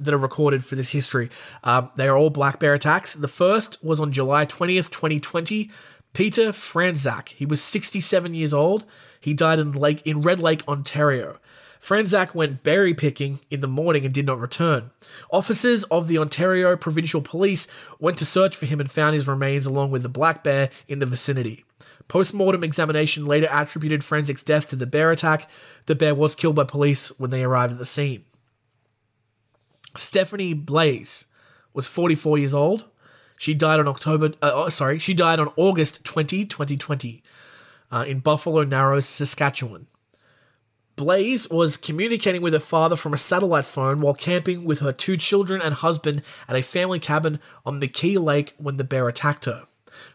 that 0.00 0.14
are 0.14 0.18
recorded 0.18 0.64
for 0.64 0.74
this 0.74 0.90
history. 0.90 1.30
Um, 1.64 1.90
they 1.96 2.08
are 2.08 2.16
all 2.16 2.30
black 2.30 2.58
bear 2.60 2.74
attacks. 2.74 3.14
The 3.14 3.28
first 3.28 3.82
was 3.82 4.00
on 4.00 4.12
July 4.12 4.46
20th, 4.46 4.90
2020. 4.90 5.70
Peter 6.14 6.48
Franzak. 6.48 7.28
He 7.28 7.46
was 7.46 7.62
67 7.62 8.34
years 8.34 8.54
old. 8.54 8.84
He 9.20 9.34
died 9.34 9.58
in 9.58 9.72
Lake 9.72 10.02
in 10.06 10.22
Red 10.22 10.40
Lake, 10.40 10.66
Ontario. 10.66 11.38
Franzak 11.80 12.34
went 12.34 12.64
berry 12.64 12.92
picking 12.92 13.40
in 13.50 13.60
the 13.60 13.68
morning 13.68 14.04
and 14.04 14.12
did 14.12 14.26
not 14.26 14.40
return. 14.40 14.90
Officers 15.30 15.84
of 15.84 16.08
the 16.08 16.18
Ontario 16.18 16.76
Provincial 16.76 17.22
Police 17.22 17.68
went 18.00 18.18
to 18.18 18.26
search 18.26 18.56
for 18.56 18.66
him 18.66 18.80
and 18.80 18.90
found 18.90 19.14
his 19.14 19.28
remains 19.28 19.66
along 19.66 19.90
with 19.90 20.02
the 20.02 20.08
black 20.08 20.42
bear 20.42 20.70
in 20.88 20.98
the 20.98 21.06
vicinity. 21.06 21.64
Post-mortem 22.08 22.64
examination 22.64 23.26
later 23.26 23.48
attributed 23.52 24.00
Franzak's 24.00 24.42
death 24.42 24.68
to 24.68 24.76
the 24.76 24.86
bear 24.86 25.10
attack. 25.10 25.48
The 25.86 25.94
bear 25.94 26.14
was 26.14 26.34
killed 26.34 26.56
by 26.56 26.64
police 26.64 27.08
when 27.18 27.30
they 27.30 27.44
arrived 27.44 27.74
at 27.74 27.78
the 27.78 27.84
scene. 27.84 28.24
Stephanie 29.98 30.54
Blais 30.54 31.26
was 31.74 31.88
44 31.88 32.38
years 32.38 32.54
old. 32.54 32.84
She 33.36 33.54
died 33.54 33.78
on 33.80 33.88
October, 33.88 34.32
uh, 34.42 34.50
oh, 34.54 34.68
sorry, 34.68 34.98
she 34.98 35.14
died 35.14 35.38
on 35.38 35.52
August 35.56 36.04
20, 36.04 36.44
2020, 36.44 37.22
uh, 37.92 38.04
in 38.06 38.18
Buffalo 38.18 38.64
Narrows, 38.64 39.06
Saskatchewan. 39.06 39.86
Blais 40.96 41.48
was 41.48 41.76
communicating 41.76 42.42
with 42.42 42.52
her 42.52 42.58
father 42.58 42.96
from 42.96 43.14
a 43.14 43.18
satellite 43.18 43.64
phone 43.64 44.00
while 44.00 44.14
camping 44.14 44.64
with 44.64 44.80
her 44.80 44.92
two 44.92 45.16
children 45.16 45.62
and 45.62 45.74
husband 45.74 46.22
at 46.48 46.56
a 46.56 46.62
family 46.62 46.98
cabin 46.98 47.38
on 47.64 47.80
McKee 47.80 48.20
Lake 48.20 48.52
when 48.58 48.78
the 48.78 48.84
bear 48.84 49.06
attacked 49.06 49.44
her. 49.44 49.64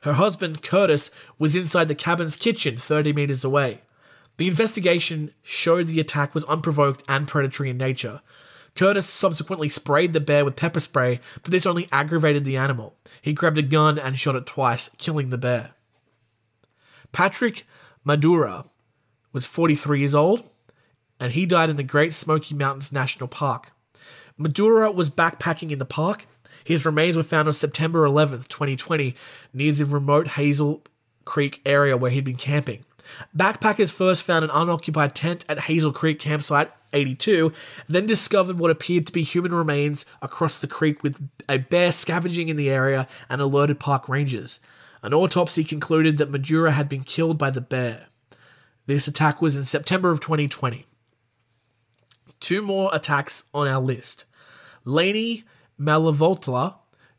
Her 0.02 0.14
husband, 0.14 0.62
Curtis, 0.62 1.10
was 1.40 1.56
inside 1.56 1.88
the 1.88 1.95
cabin's 1.95 2.36
kitchen 2.36 2.76
30 2.76 3.14
meters 3.14 3.45
away. 3.45 3.82
The 4.36 4.50
investigation 4.50 5.34
showed 5.42 5.88
the 5.88 6.02
attack 6.02 6.34
was 6.34 6.44
unprovoked 6.45 7.03
and 7.08 7.30
predatory 7.30 7.70
in 7.70 7.78
nature. 7.78 8.22
Curtis 8.76 9.08
subsequently 9.08 9.69
sprayed 9.69 10.14
the 10.14 10.19
bear 10.19 10.43
with 10.43 10.56
pepper 10.56 10.80
spray, 10.80 11.19
but 11.42 11.52
this 11.52 11.66
only 11.66 11.88
aggravated 11.92 12.43
the 12.43 12.58
animal. 12.58 12.95
He 13.22 13.34
grabbed 13.34 13.58
a 13.60 13.64
gun 13.64 14.00
and 14.00 14.18
shot 14.18 14.35
it 14.35 14.45
twice, 14.45 14.90
killing 14.98 15.30
the 15.30 15.38
bear. 15.38 15.72
Patrick 17.11 17.66
Madura 18.03 18.66
was 19.32 19.45
43 19.45 20.00
years 20.00 20.16
old, 20.16 20.50
and 21.19 21.34
he 21.34 21.45
died 21.45 21.69
in 21.69 21.76
the 21.76 21.84
Great 21.84 22.14
Smoky 22.14 22.56
Mountains 22.56 22.92
National 22.92 23.27
Park. 23.27 23.72
Madura 24.38 24.92
was 24.92 25.10
backpacking 25.11 25.72
in 25.72 25.80
the 25.80 25.85
park. 25.85 26.26
His 26.64 26.85
remains 26.85 27.16
were 27.16 27.24
found 27.24 27.48
on 27.48 27.53
September 27.53 28.08
11th, 28.08 28.48
2020, 28.48 29.16
near 29.53 29.72
the 29.72 29.85
remote 29.85 30.30
Hazel 30.30 30.84
Creek 31.26 31.61
area 31.66 31.95
where 31.95 32.11
he'd 32.11 32.24
been 32.24 32.35
camping. 32.35 32.84
Backpackers 33.35 33.92
first 33.92 34.24
found 34.24 34.43
an 34.43 34.52
unoccupied 34.53 35.14
tent 35.14 35.45
at 35.48 35.60
Hazel 35.61 35.92
Creek 35.92 36.19
Campsite 36.19 36.72
82, 36.94 37.52
then 37.88 38.06
discovered 38.06 38.60
what 38.60 38.72
appeared 38.72 39.06
to 39.08 39.14
be 39.14 39.24
human 39.24 39.54
remains 39.54 40.06
across 40.22 40.60
the 40.60 40.68
creek 40.68 41.04
with 41.04 41.30
a 41.50 41.58
bear 41.58 41.92
scavenging 41.92 42.50
in 42.50 42.58
the 42.58 42.70
area 42.70 43.08
and 43.30 43.42
alerted 43.42 43.80
park 43.80 44.08
rangers. 44.08 44.60
An 45.02 45.14
autopsy 45.14 45.64
concluded 45.64 46.18
that 46.18 46.32
Madura 46.32 46.72
had 46.72 46.88
been 46.88 47.04
killed 47.04 47.38
by 47.38 47.50
the 47.50 47.62
bear. 47.62 48.08
This 48.86 49.08
attack 49.08 49.42
was 49.42 49.58
in 49.58 49.64
September 49.64 50.12
of 50.12 50.20
2020. 50.20 50.86
Two 52.40 52.62
more 52.62 52.90
attacks 52.94 53.46
on 53.54 53.68
our 53.68 53.82
list. 53.82 54.26
Lainey 54.86 55.44
Malavolta, 55.80 56.76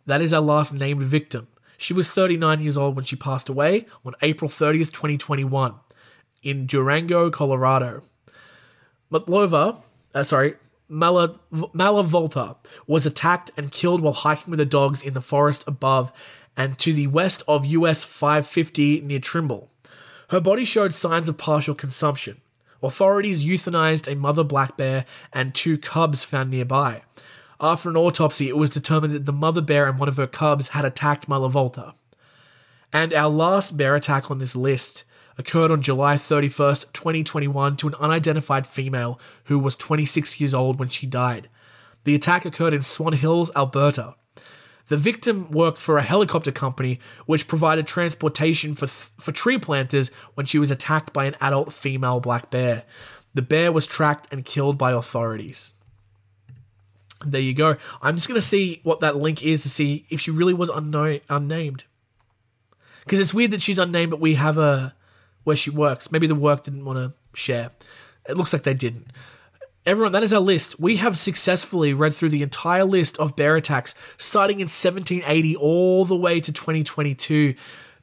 that 0.07 0.21
is 0.21 0.33
our 0.33 0.41
last 0.41 0.73
named 0.73 1.03
victim. 1.03 1.49
She 1.77 1.95
was 1.95 2.11
39 2.11 2.61
years 2.61 2.79
old 2.79 2.97
when 2.97 3.05
she 3.05 3.17
passed 3.17 3.49
away 3.49 3.87
on 4.05 4.15
April 4.23 4.49
30th, 4.49 4.93
2021, 4.93 5.75
in 6.43 6.67
Durango, 6.67 7.31
Colorado. 7.31 8.03
Matlova, 9.15 9.77
uh, 10.13 10.25
sorry, 10.25 10.55
Mala, 10.89 11.39
Malavolta 11.53 12.57
was 12.89 13.07
attacked 13.07 13.53
and 13.57 13.71
killed 13.71 14.01
while 14.01 14.13
hiking 14.13 14.51
with 14.51 14.59
the 14.59 14.67
dogs 14.67 15.05
in 15.05 15.15
the 15.15 15.21
forest 15.21 15.63
above 15.69 16.13
and 16.57 16.77
to 16.81 16.93
the 16.93 17.07
west 17.07 17.45
of 17.47 17.65
US 17.65 18.03
550 18.03 19.03
near 19.03 19.21
Trimble. 19.21 19.71
Her 20.31 20.41
body 20.41 20.65
showed 20.65 20.93
signs 20.93 21.29
of 21.29 21.39
partial 21.39 21.77
consumption. 21.77 22.41
Authorities 22.83 23.45
euthanized 23.45 24.11
a 24.11 24.17
mother 24.17 24.43
black 24.43 24.77
bear 24.77 25.07
and 25.33 25.55
two 25.55 25.79
cubs 25.79 26.25
found 26.25 26.51
nearby. 26.51 27.03
After 27.61 27.89
an 27.89 27.97
autopsy, 27.97 28.49
it 28.49 28.57
was 28.57 28.69
determined 28.69 29.15
that 29.15 29.27
the 29.27 29.33
mother 29.33 29.63
bear 29.63 29.87
and 29.87 29.99
one 29.99 30.09
of 30.09 30.17
her 30.17 30.27
cubs 30.27 30.69
had 30.69 30.85
attacked 30.85 31.29
Malavolta. 31.29 31.97
And 32.93 33.15
our 33.15 33.31
last 33.31 33.77
bear 33.77 33.95
attack 33.95 34.31
on 34.31 34.39
this 34.39 34.57
list 34.57 35.05
occurred 35.37 35.71
on 35.71 35.83
July 35.83 36.15
31st, 36.17 36.93
2021, 36.93 37.77
to 37.77 37.89
an 37.89 37.95
unidentified 38.01 38.67
female 38.67 39.19
who 39.45 39.59
was 39.59 39.77
26 39.77 40.41
years 40.41 40.55
old 40.55 40.79
when 40.79 40.89
she 40.89 41.07
died. 41.07 41.49
The 42.05 42.15
attack 42.15 42.45
occurred 42.45 42.75
in 42.75 42.83
Swan 42.83 43.15
Hills, 43.15 43.51
Alberta. 43.57 44.15
The 44.89 44.97
victim 44.97 45.51
worked 45.51 45.79
for 45.79 45.97
a 45.97 46.03
helicopter 46.03 46.53
company 46.53 47.01
which 47.25 47.49
provided 47.49 47.87
transportation 47.87 48.75
for, 48.75 48.87
for 48.87 49.33
tree 49.33 49.59
planters 49.59 50.11
when 50.35 50.47
she 50.47 50.59
was 50.59 50.71
attacked 50.71 51.13
by 51.13 51.25
an 51.25 51.37
adult 51.41 51.73
female 51.73 52.21
black 52.21 52.51
bear. 52.51 52.85
The 53.33 53.43
bear 53.43 53.73
was 53.73 53.87
tracked 53.87 54.33
and 54.33 54.45
killed 54.45 54.77
by 54.77 54.93
authorities. 54.93 55.73
There 57.25 57.41
you 57.41 57.55
go. 57.55 57.77
I'm 58.03 58.15
just 58.15 58.29
going 58.29 58.41
to 58.41 58.47
see 58.47 58.81
what 58.83 59.01
that 59.01 59.17
link 59.17 59.43
is 59.43 59.63
to 59.63 59.71
see 59.71 60.05
if 60.11 60.21
she 60.21 60.31
really 60.31 60.53
was 60.53 60.69
unknown, 60.69 61.21
unnamed. 61.31 61.85
Because 63.05 63.21
it's 63.21 63.35
weird 63.35 63.51
that 63.53 63.63
she's 63.63 63.79
unnamed, 63.79 64.11
but 64.11 64.21
we 64.21 64.35
have 64.35 64.59
a 64.59 64.95
where 65.45 65.57
she 65.57 65.71
works. 65.71 66.11
Maybe 66.11 66.27
the 66.27 66.35
work 66.35 66.65
didn't 66.65 66.85
want 66.85 66.99
to 66.99 67.17
share. 67.39 67.71
It 68.29 68.37
looks 68.37 68.53
like 68.53 68.63
they 68.63 68.75
didn't. 68.75 69.07
Everyone, 69.87 70.13
that 70.13 70.23
is 70.23 70.33
our 70.33 70.41
list. 70.41 70.81
We 70.81 70.97
have 70.97 71.19
successfully 71.19 71.93
read 71.93 72.15
through 72.15 72.31
the 72.31 72.43
entire 72.43 72.85
list 72.85 73.19
of 73.19 73.37
bear 73.37 73.55
attacks 73.55 73.95
starting 74.17 74.57
in 74.57 74.65
1780 74.65 75.57
all 75.57 76.07
the 76.07 76.17
way 76.17 76.41
to 76.41 76.53
2022. 76.53 77.55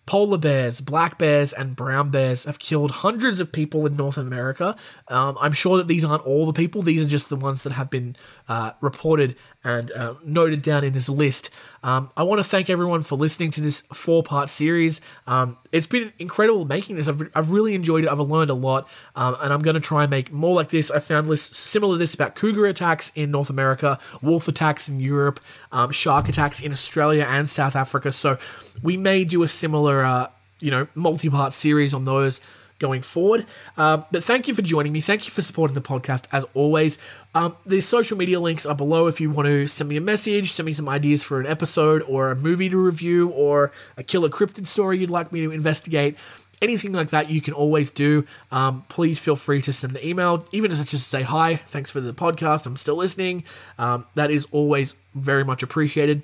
Polar 0.06 0.38
bears, 0.38 0.82
black 0.82 1.18
bears, 1.18 1.54
and 1.54 1.76
brown 1.76 2.10
bears 2.10 2.46
have 2.46 2.60
killed 2.60 2.92
hundreds 2.92 3.40
of 3.40 3.52
people 3.52 3.86
in 3.86 3.96
North 3.96 4.18
America. 4.18 4.76
Um, 5.08 5.38
I'm 5.40 5.54
sure 5.54 5.78
that 5.78 5.88
these 5.88 6.04
aren't 6.04 6.26
all 6.26 6.46
the 6.46 6.54
people, 6.54 6.82
these 6.82 7.06
are 7.06 7.10
just 7.10 7.30
the 7.30 7.36
ones 7.36 7.64
that 7.64 7.74
have 7.74 7.90
been 7.90 8.16
uh, 8.48 8.74
reported 8.82 9.36
and 9.64 9.92
uh, 9.92 10.16
noted 10.24 10.62
down 10.62 10.84
in 10.84 10.94
this 10.94 11.10
list. 11.10 11.50
Um, 11.84 12.10
I 12.18 12.24
want 12.24 12.40
to 12.40 12.44
thank 12.44 12.70
everyone 12.70 13.02
for 13.02 13.16
listening 13.16 13.52
to 13.52 13.62
this 13.62 13.82
four 13.94 14.24
part 14.24 14.50
series. 14.50 15.02
Um, 15.28 15.58
it's 15.72 15.86
been 15.86 16.12
incredible 16.20 16.66
making 16.66 16.96
this. 16.96 17.08
I've, 17.08 17.30
I've 17.36 17.52
really 17.52 17.76
enjoyed 17.76 18.04
it. 18.04 18.10
I've 18.10 18.20
learned 18.20 18.50
a 18.50 18.56
lot, 18.56 18.88
um, 19.16 19.36
and 19.42 19.54
I'm 19.54 19.62
going 19.62 19.76
to 19.76 19.82
try 19.82 20.04
and 20.04 20.10
make 20.10 20.32
more 20.32 20.56
like 20.56 20.70
this. 20.70 20.90
I 20.90 21.00
found 21.00 21.28
lists 21.28 21.58
similar 21.58 21.96
to 21.96 21.98
this 21.98 22.14
about 22.14 22.36
cougar 22.36 22.66
attacks 22.66 23.12
in 23.16 23.32
North 23.32 23.50
America, 23.50 24.00
wolf 24.22 24.48
attacks 24.48 24.90
in 24.90 25.00
Europe, 25.00 25.40
um, 25.72 25.92
shark 25.92 26.28
attacks 26.30 26.62
in 26.62 26.72
Australia 26.72 27.26
and 27.30 27.48
South 27.48 27.76
Africa. 27.76 28.12
So 28.12 28.38
we 28.82 28.98
may 28.98 29.24
do 29.24 29.44
a 29.44 29.48
similar, 29.48 30.04
uh, 30.04 30.28
you 30.60 30.72
know, 30.72 30.88
multi 30.96 31.30
part 31.30 31.54
series 31.54 31.94
on 31.94 32.06
those 32.06 32.42
going 32.82 33.02
forward. 33.02 33.46
Um, 33.78 34.04
but 34.12 34.24
thank 34.24 34.48
you 34.50 34.54
for 34.54 34.64
joining 34.64 34.92
me. 34.92 35.00
Thank 35.00 35.26
you 35.26 35.32
for 35.32 35.42
supporting 35.42 35.76
the 35.76 35.82
podcast 35.82 36.26
as 36.34 36.46
always. 36.54 36.98
Um, 37.34 37.56
the 37.66 37.80
social 37.80 38.18
media 38.18 38.40
links 38.42 38.66
are 38.66 38.76
below 38.76 39.08
if 39.08 39.22
you 39.22 39.30
want 39.30 39.46
to 39.46 39.68
send 39.68 39.88
me 39.88 39.96
a 39.96 40.02
message, 40.02 40.52
send 40.52 40.66
me 40.66 40.74
some 40.74 40.90
ideas 40.90 41.24
for 41.24 41.40
an 41.40 41.48
episode 41.48 42.02
or 42.08 42.32
a 42.32 42.36
movie 42.36 42.68
to 42.68 42.78
review 42.78 43.30
or 43.30 43.72
a 43.96 44.04
killer 44.04 44.28
cryptid 44.28 44.66
story 44.66 44.98
you'd 44.98 45.12
like 45.12 45.32
me 45.32 45.42
to 45.46 45.52
investigate. 45.52 46.18
Anything 46.62 46.92
like 46.92 47.10
that, 47.10 47.30
you 47.30 47.42
can 47.42 47.54
always 47.54 47.90
do. 47.90 48.26
Um, 48.52 48.84
please 48.90 49.18
feel 49.18 49.36
free 49.36 49.62
to 49.62 49.74
send 49.74 49.96
an 49.96 50.06
email, 50.06 50.46
even 50.52 50.72
if 50.72 50.80
it's 50.80 50.92
just 50.92 51.06
to 51.06 51.10
say 51.10 51.24
hi, 51.24 51.56
thanks 51.56 51.90
for 51.90 52.02
the 52.02 52.14
podcast, 52.14 52.66
I'm 52.66 52.78
still 52.78 52.96
listening. 52.96 53.46
Um, 53.78 54.06
that 54.16 54.30
is 54.30 54.48
always 54.52 54.96
very 55.16 55.44
much 55.44 55.64
appreciated. 55.64 56.24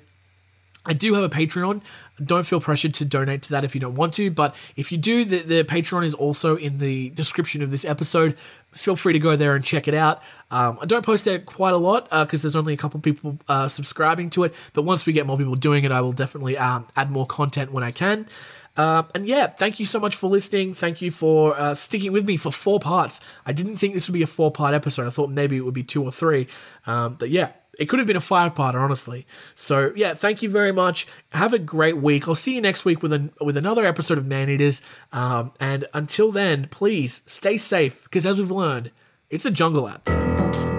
I 0.86 0.94
do 0.94 1.14
have 1.14 1.24
a 1.24 1.28
Patreon. 1.28 1.82
Don't 2.22 2.46
feel 2.46 2.60
pressured 2.60 2.94
to 2.94 3.04
donate 3.04 3.42
to 3.42 3.50
that 3.50 3.64
if 3.64 3.74
you 3.74 3.80
don't 3.80 3.94
want 3.94 4.14
to, 4.14 4.30
but 4.30 4.54
if 4.76 4.90
you 4.90 4.98
do, 4.98 5.24
the, 5.24 5.38
the 5.38 5.64
Patreon 5.64 6.04
is 6.04 6.14
also 6.14 6.56
in 6.56 6.78
the 6.78 7.10
description 7.10 7.62
of 7.62 7.70
this 7.70 7.84
episode. 7.84 8.36
Feel 8.72 8.96
free 8.96 9.12
to 9.12 9.18
go 9.18 9.36
there 9.36 9.54
and 9.54 9.64
check 9.64 9.88
it 9.88 9.94
out. 9.94 10.22
Um, 10.50 10.78
I 10.80 10.86
don't 10.86 11.04
post 11.04 11.24
there 11.24 11.38
quite 11.38 11.74
a 11.74 11.78
lot 11.78 12.04
because 12.10 12.42
uh, 12.42 12.44
there's 12.44 12.56
only 12.56 12.74
a 12.74 12.76
couple 12.76 13.00
people 13.00 13.38
uh, 13.48 13.68
subscribing 13.68 14.30
to 14.30 14.44
it, 14.44 14.54
but 14.72 14.82
once 14.82 15.06
we 15.06 15.12
get 15.12 15.26
more 15.26 15.38
people 15.38 15.54
doing 15.54 15.84
it, 15.84 15.92
I 15.92 16.00
will 16.00 16.12
definitely 16.12 16.58
um, 16.58 16.86
add 16.96 17.10
more 17.10 17.26
content 17.26 17.72
when 17.72 17.84
I 17.84 17.92
can. 17.92 18.26
Um, 18.78 19.08
and 19.14 19.26
yeah, 19.26 19.48
thank 19.48 19.80
you 19.80 19.84
so 19.84 19.98
much 19.98 20.14
for 20.14 20.28
listening. 20.28 20.72
Thank 20.72 21.02
you 21.02 21.10
for 21.10 21.58
uh, 21.58 21.74
sticking 21.74 22.12
with 22.12 22.26
me 22.26 22.36
for 22.36 22.52
four 22.52 22.78
parts. 22.78 23.20
I 23.44 23.52
didn't 23.52 23.76
think 23.76 23.92
this 23.92 24.08
would 24.08 24.14
be 24.14 24.22
a 24.22 24.26
four 24.26 24.52
part 24.52 24.72
episode. 24.72 25.06
I 25.06 25.10
thought 25.10 25.30
maybe 25.30 25.56
it 25.56 25.62
would 25.62 25.74
be 25.74 25.82
two 25.82 26.04
or 26.04 26.12
three. 26.12 26.46
Um, 26.86 27.16
but 27.18 27.28
yeah, 27.28 27.50
it 27.78 27.88
could 27.88 27.98
have 28.00 28.06
been 28.08 28.16
a 28.16 28.20
five 28.20 28.54
parter, 28.54 28.82
honestly. 28.82 29.26
So 29.54 29.92
yeah, 29.94 30.14
thank 30.14 30.42
you 30.42 30.50
very 30.50 30.72
much. 30.72 31.06
Have 31.30 31.52
a 31.52 31.58
great 31.58 31.96
week. 31.96 32.28
I'll 32.28 32.34
see 32.34 32.54
you 32.54 32.60
next 32.60 32.84
week 32.84 33.02
with 33.02 33.12
an, 33.12 33.32
with 33.40 33.56
another 33.56 33.84
episode 33.84 34.18
of 34.18 34.26
Man 34.26 34.50
Eaters. 34.50 34.82
Um, 35.12 35.52
and 35.60 35.86
until 35.94 36.32
then, 36.32 36.66
please 36.66 37.22
stay 37.26 37.56
safe 37.56 38.04
because 38.04 38.26
as 38.26 38.38
we've 38.38 38.50
learned, 38.50 38.90
it's 39.30 39.46
a 39.46 39.50
jungle 39.50 39.86
out 39.86 40.04
there. 40.04 40.77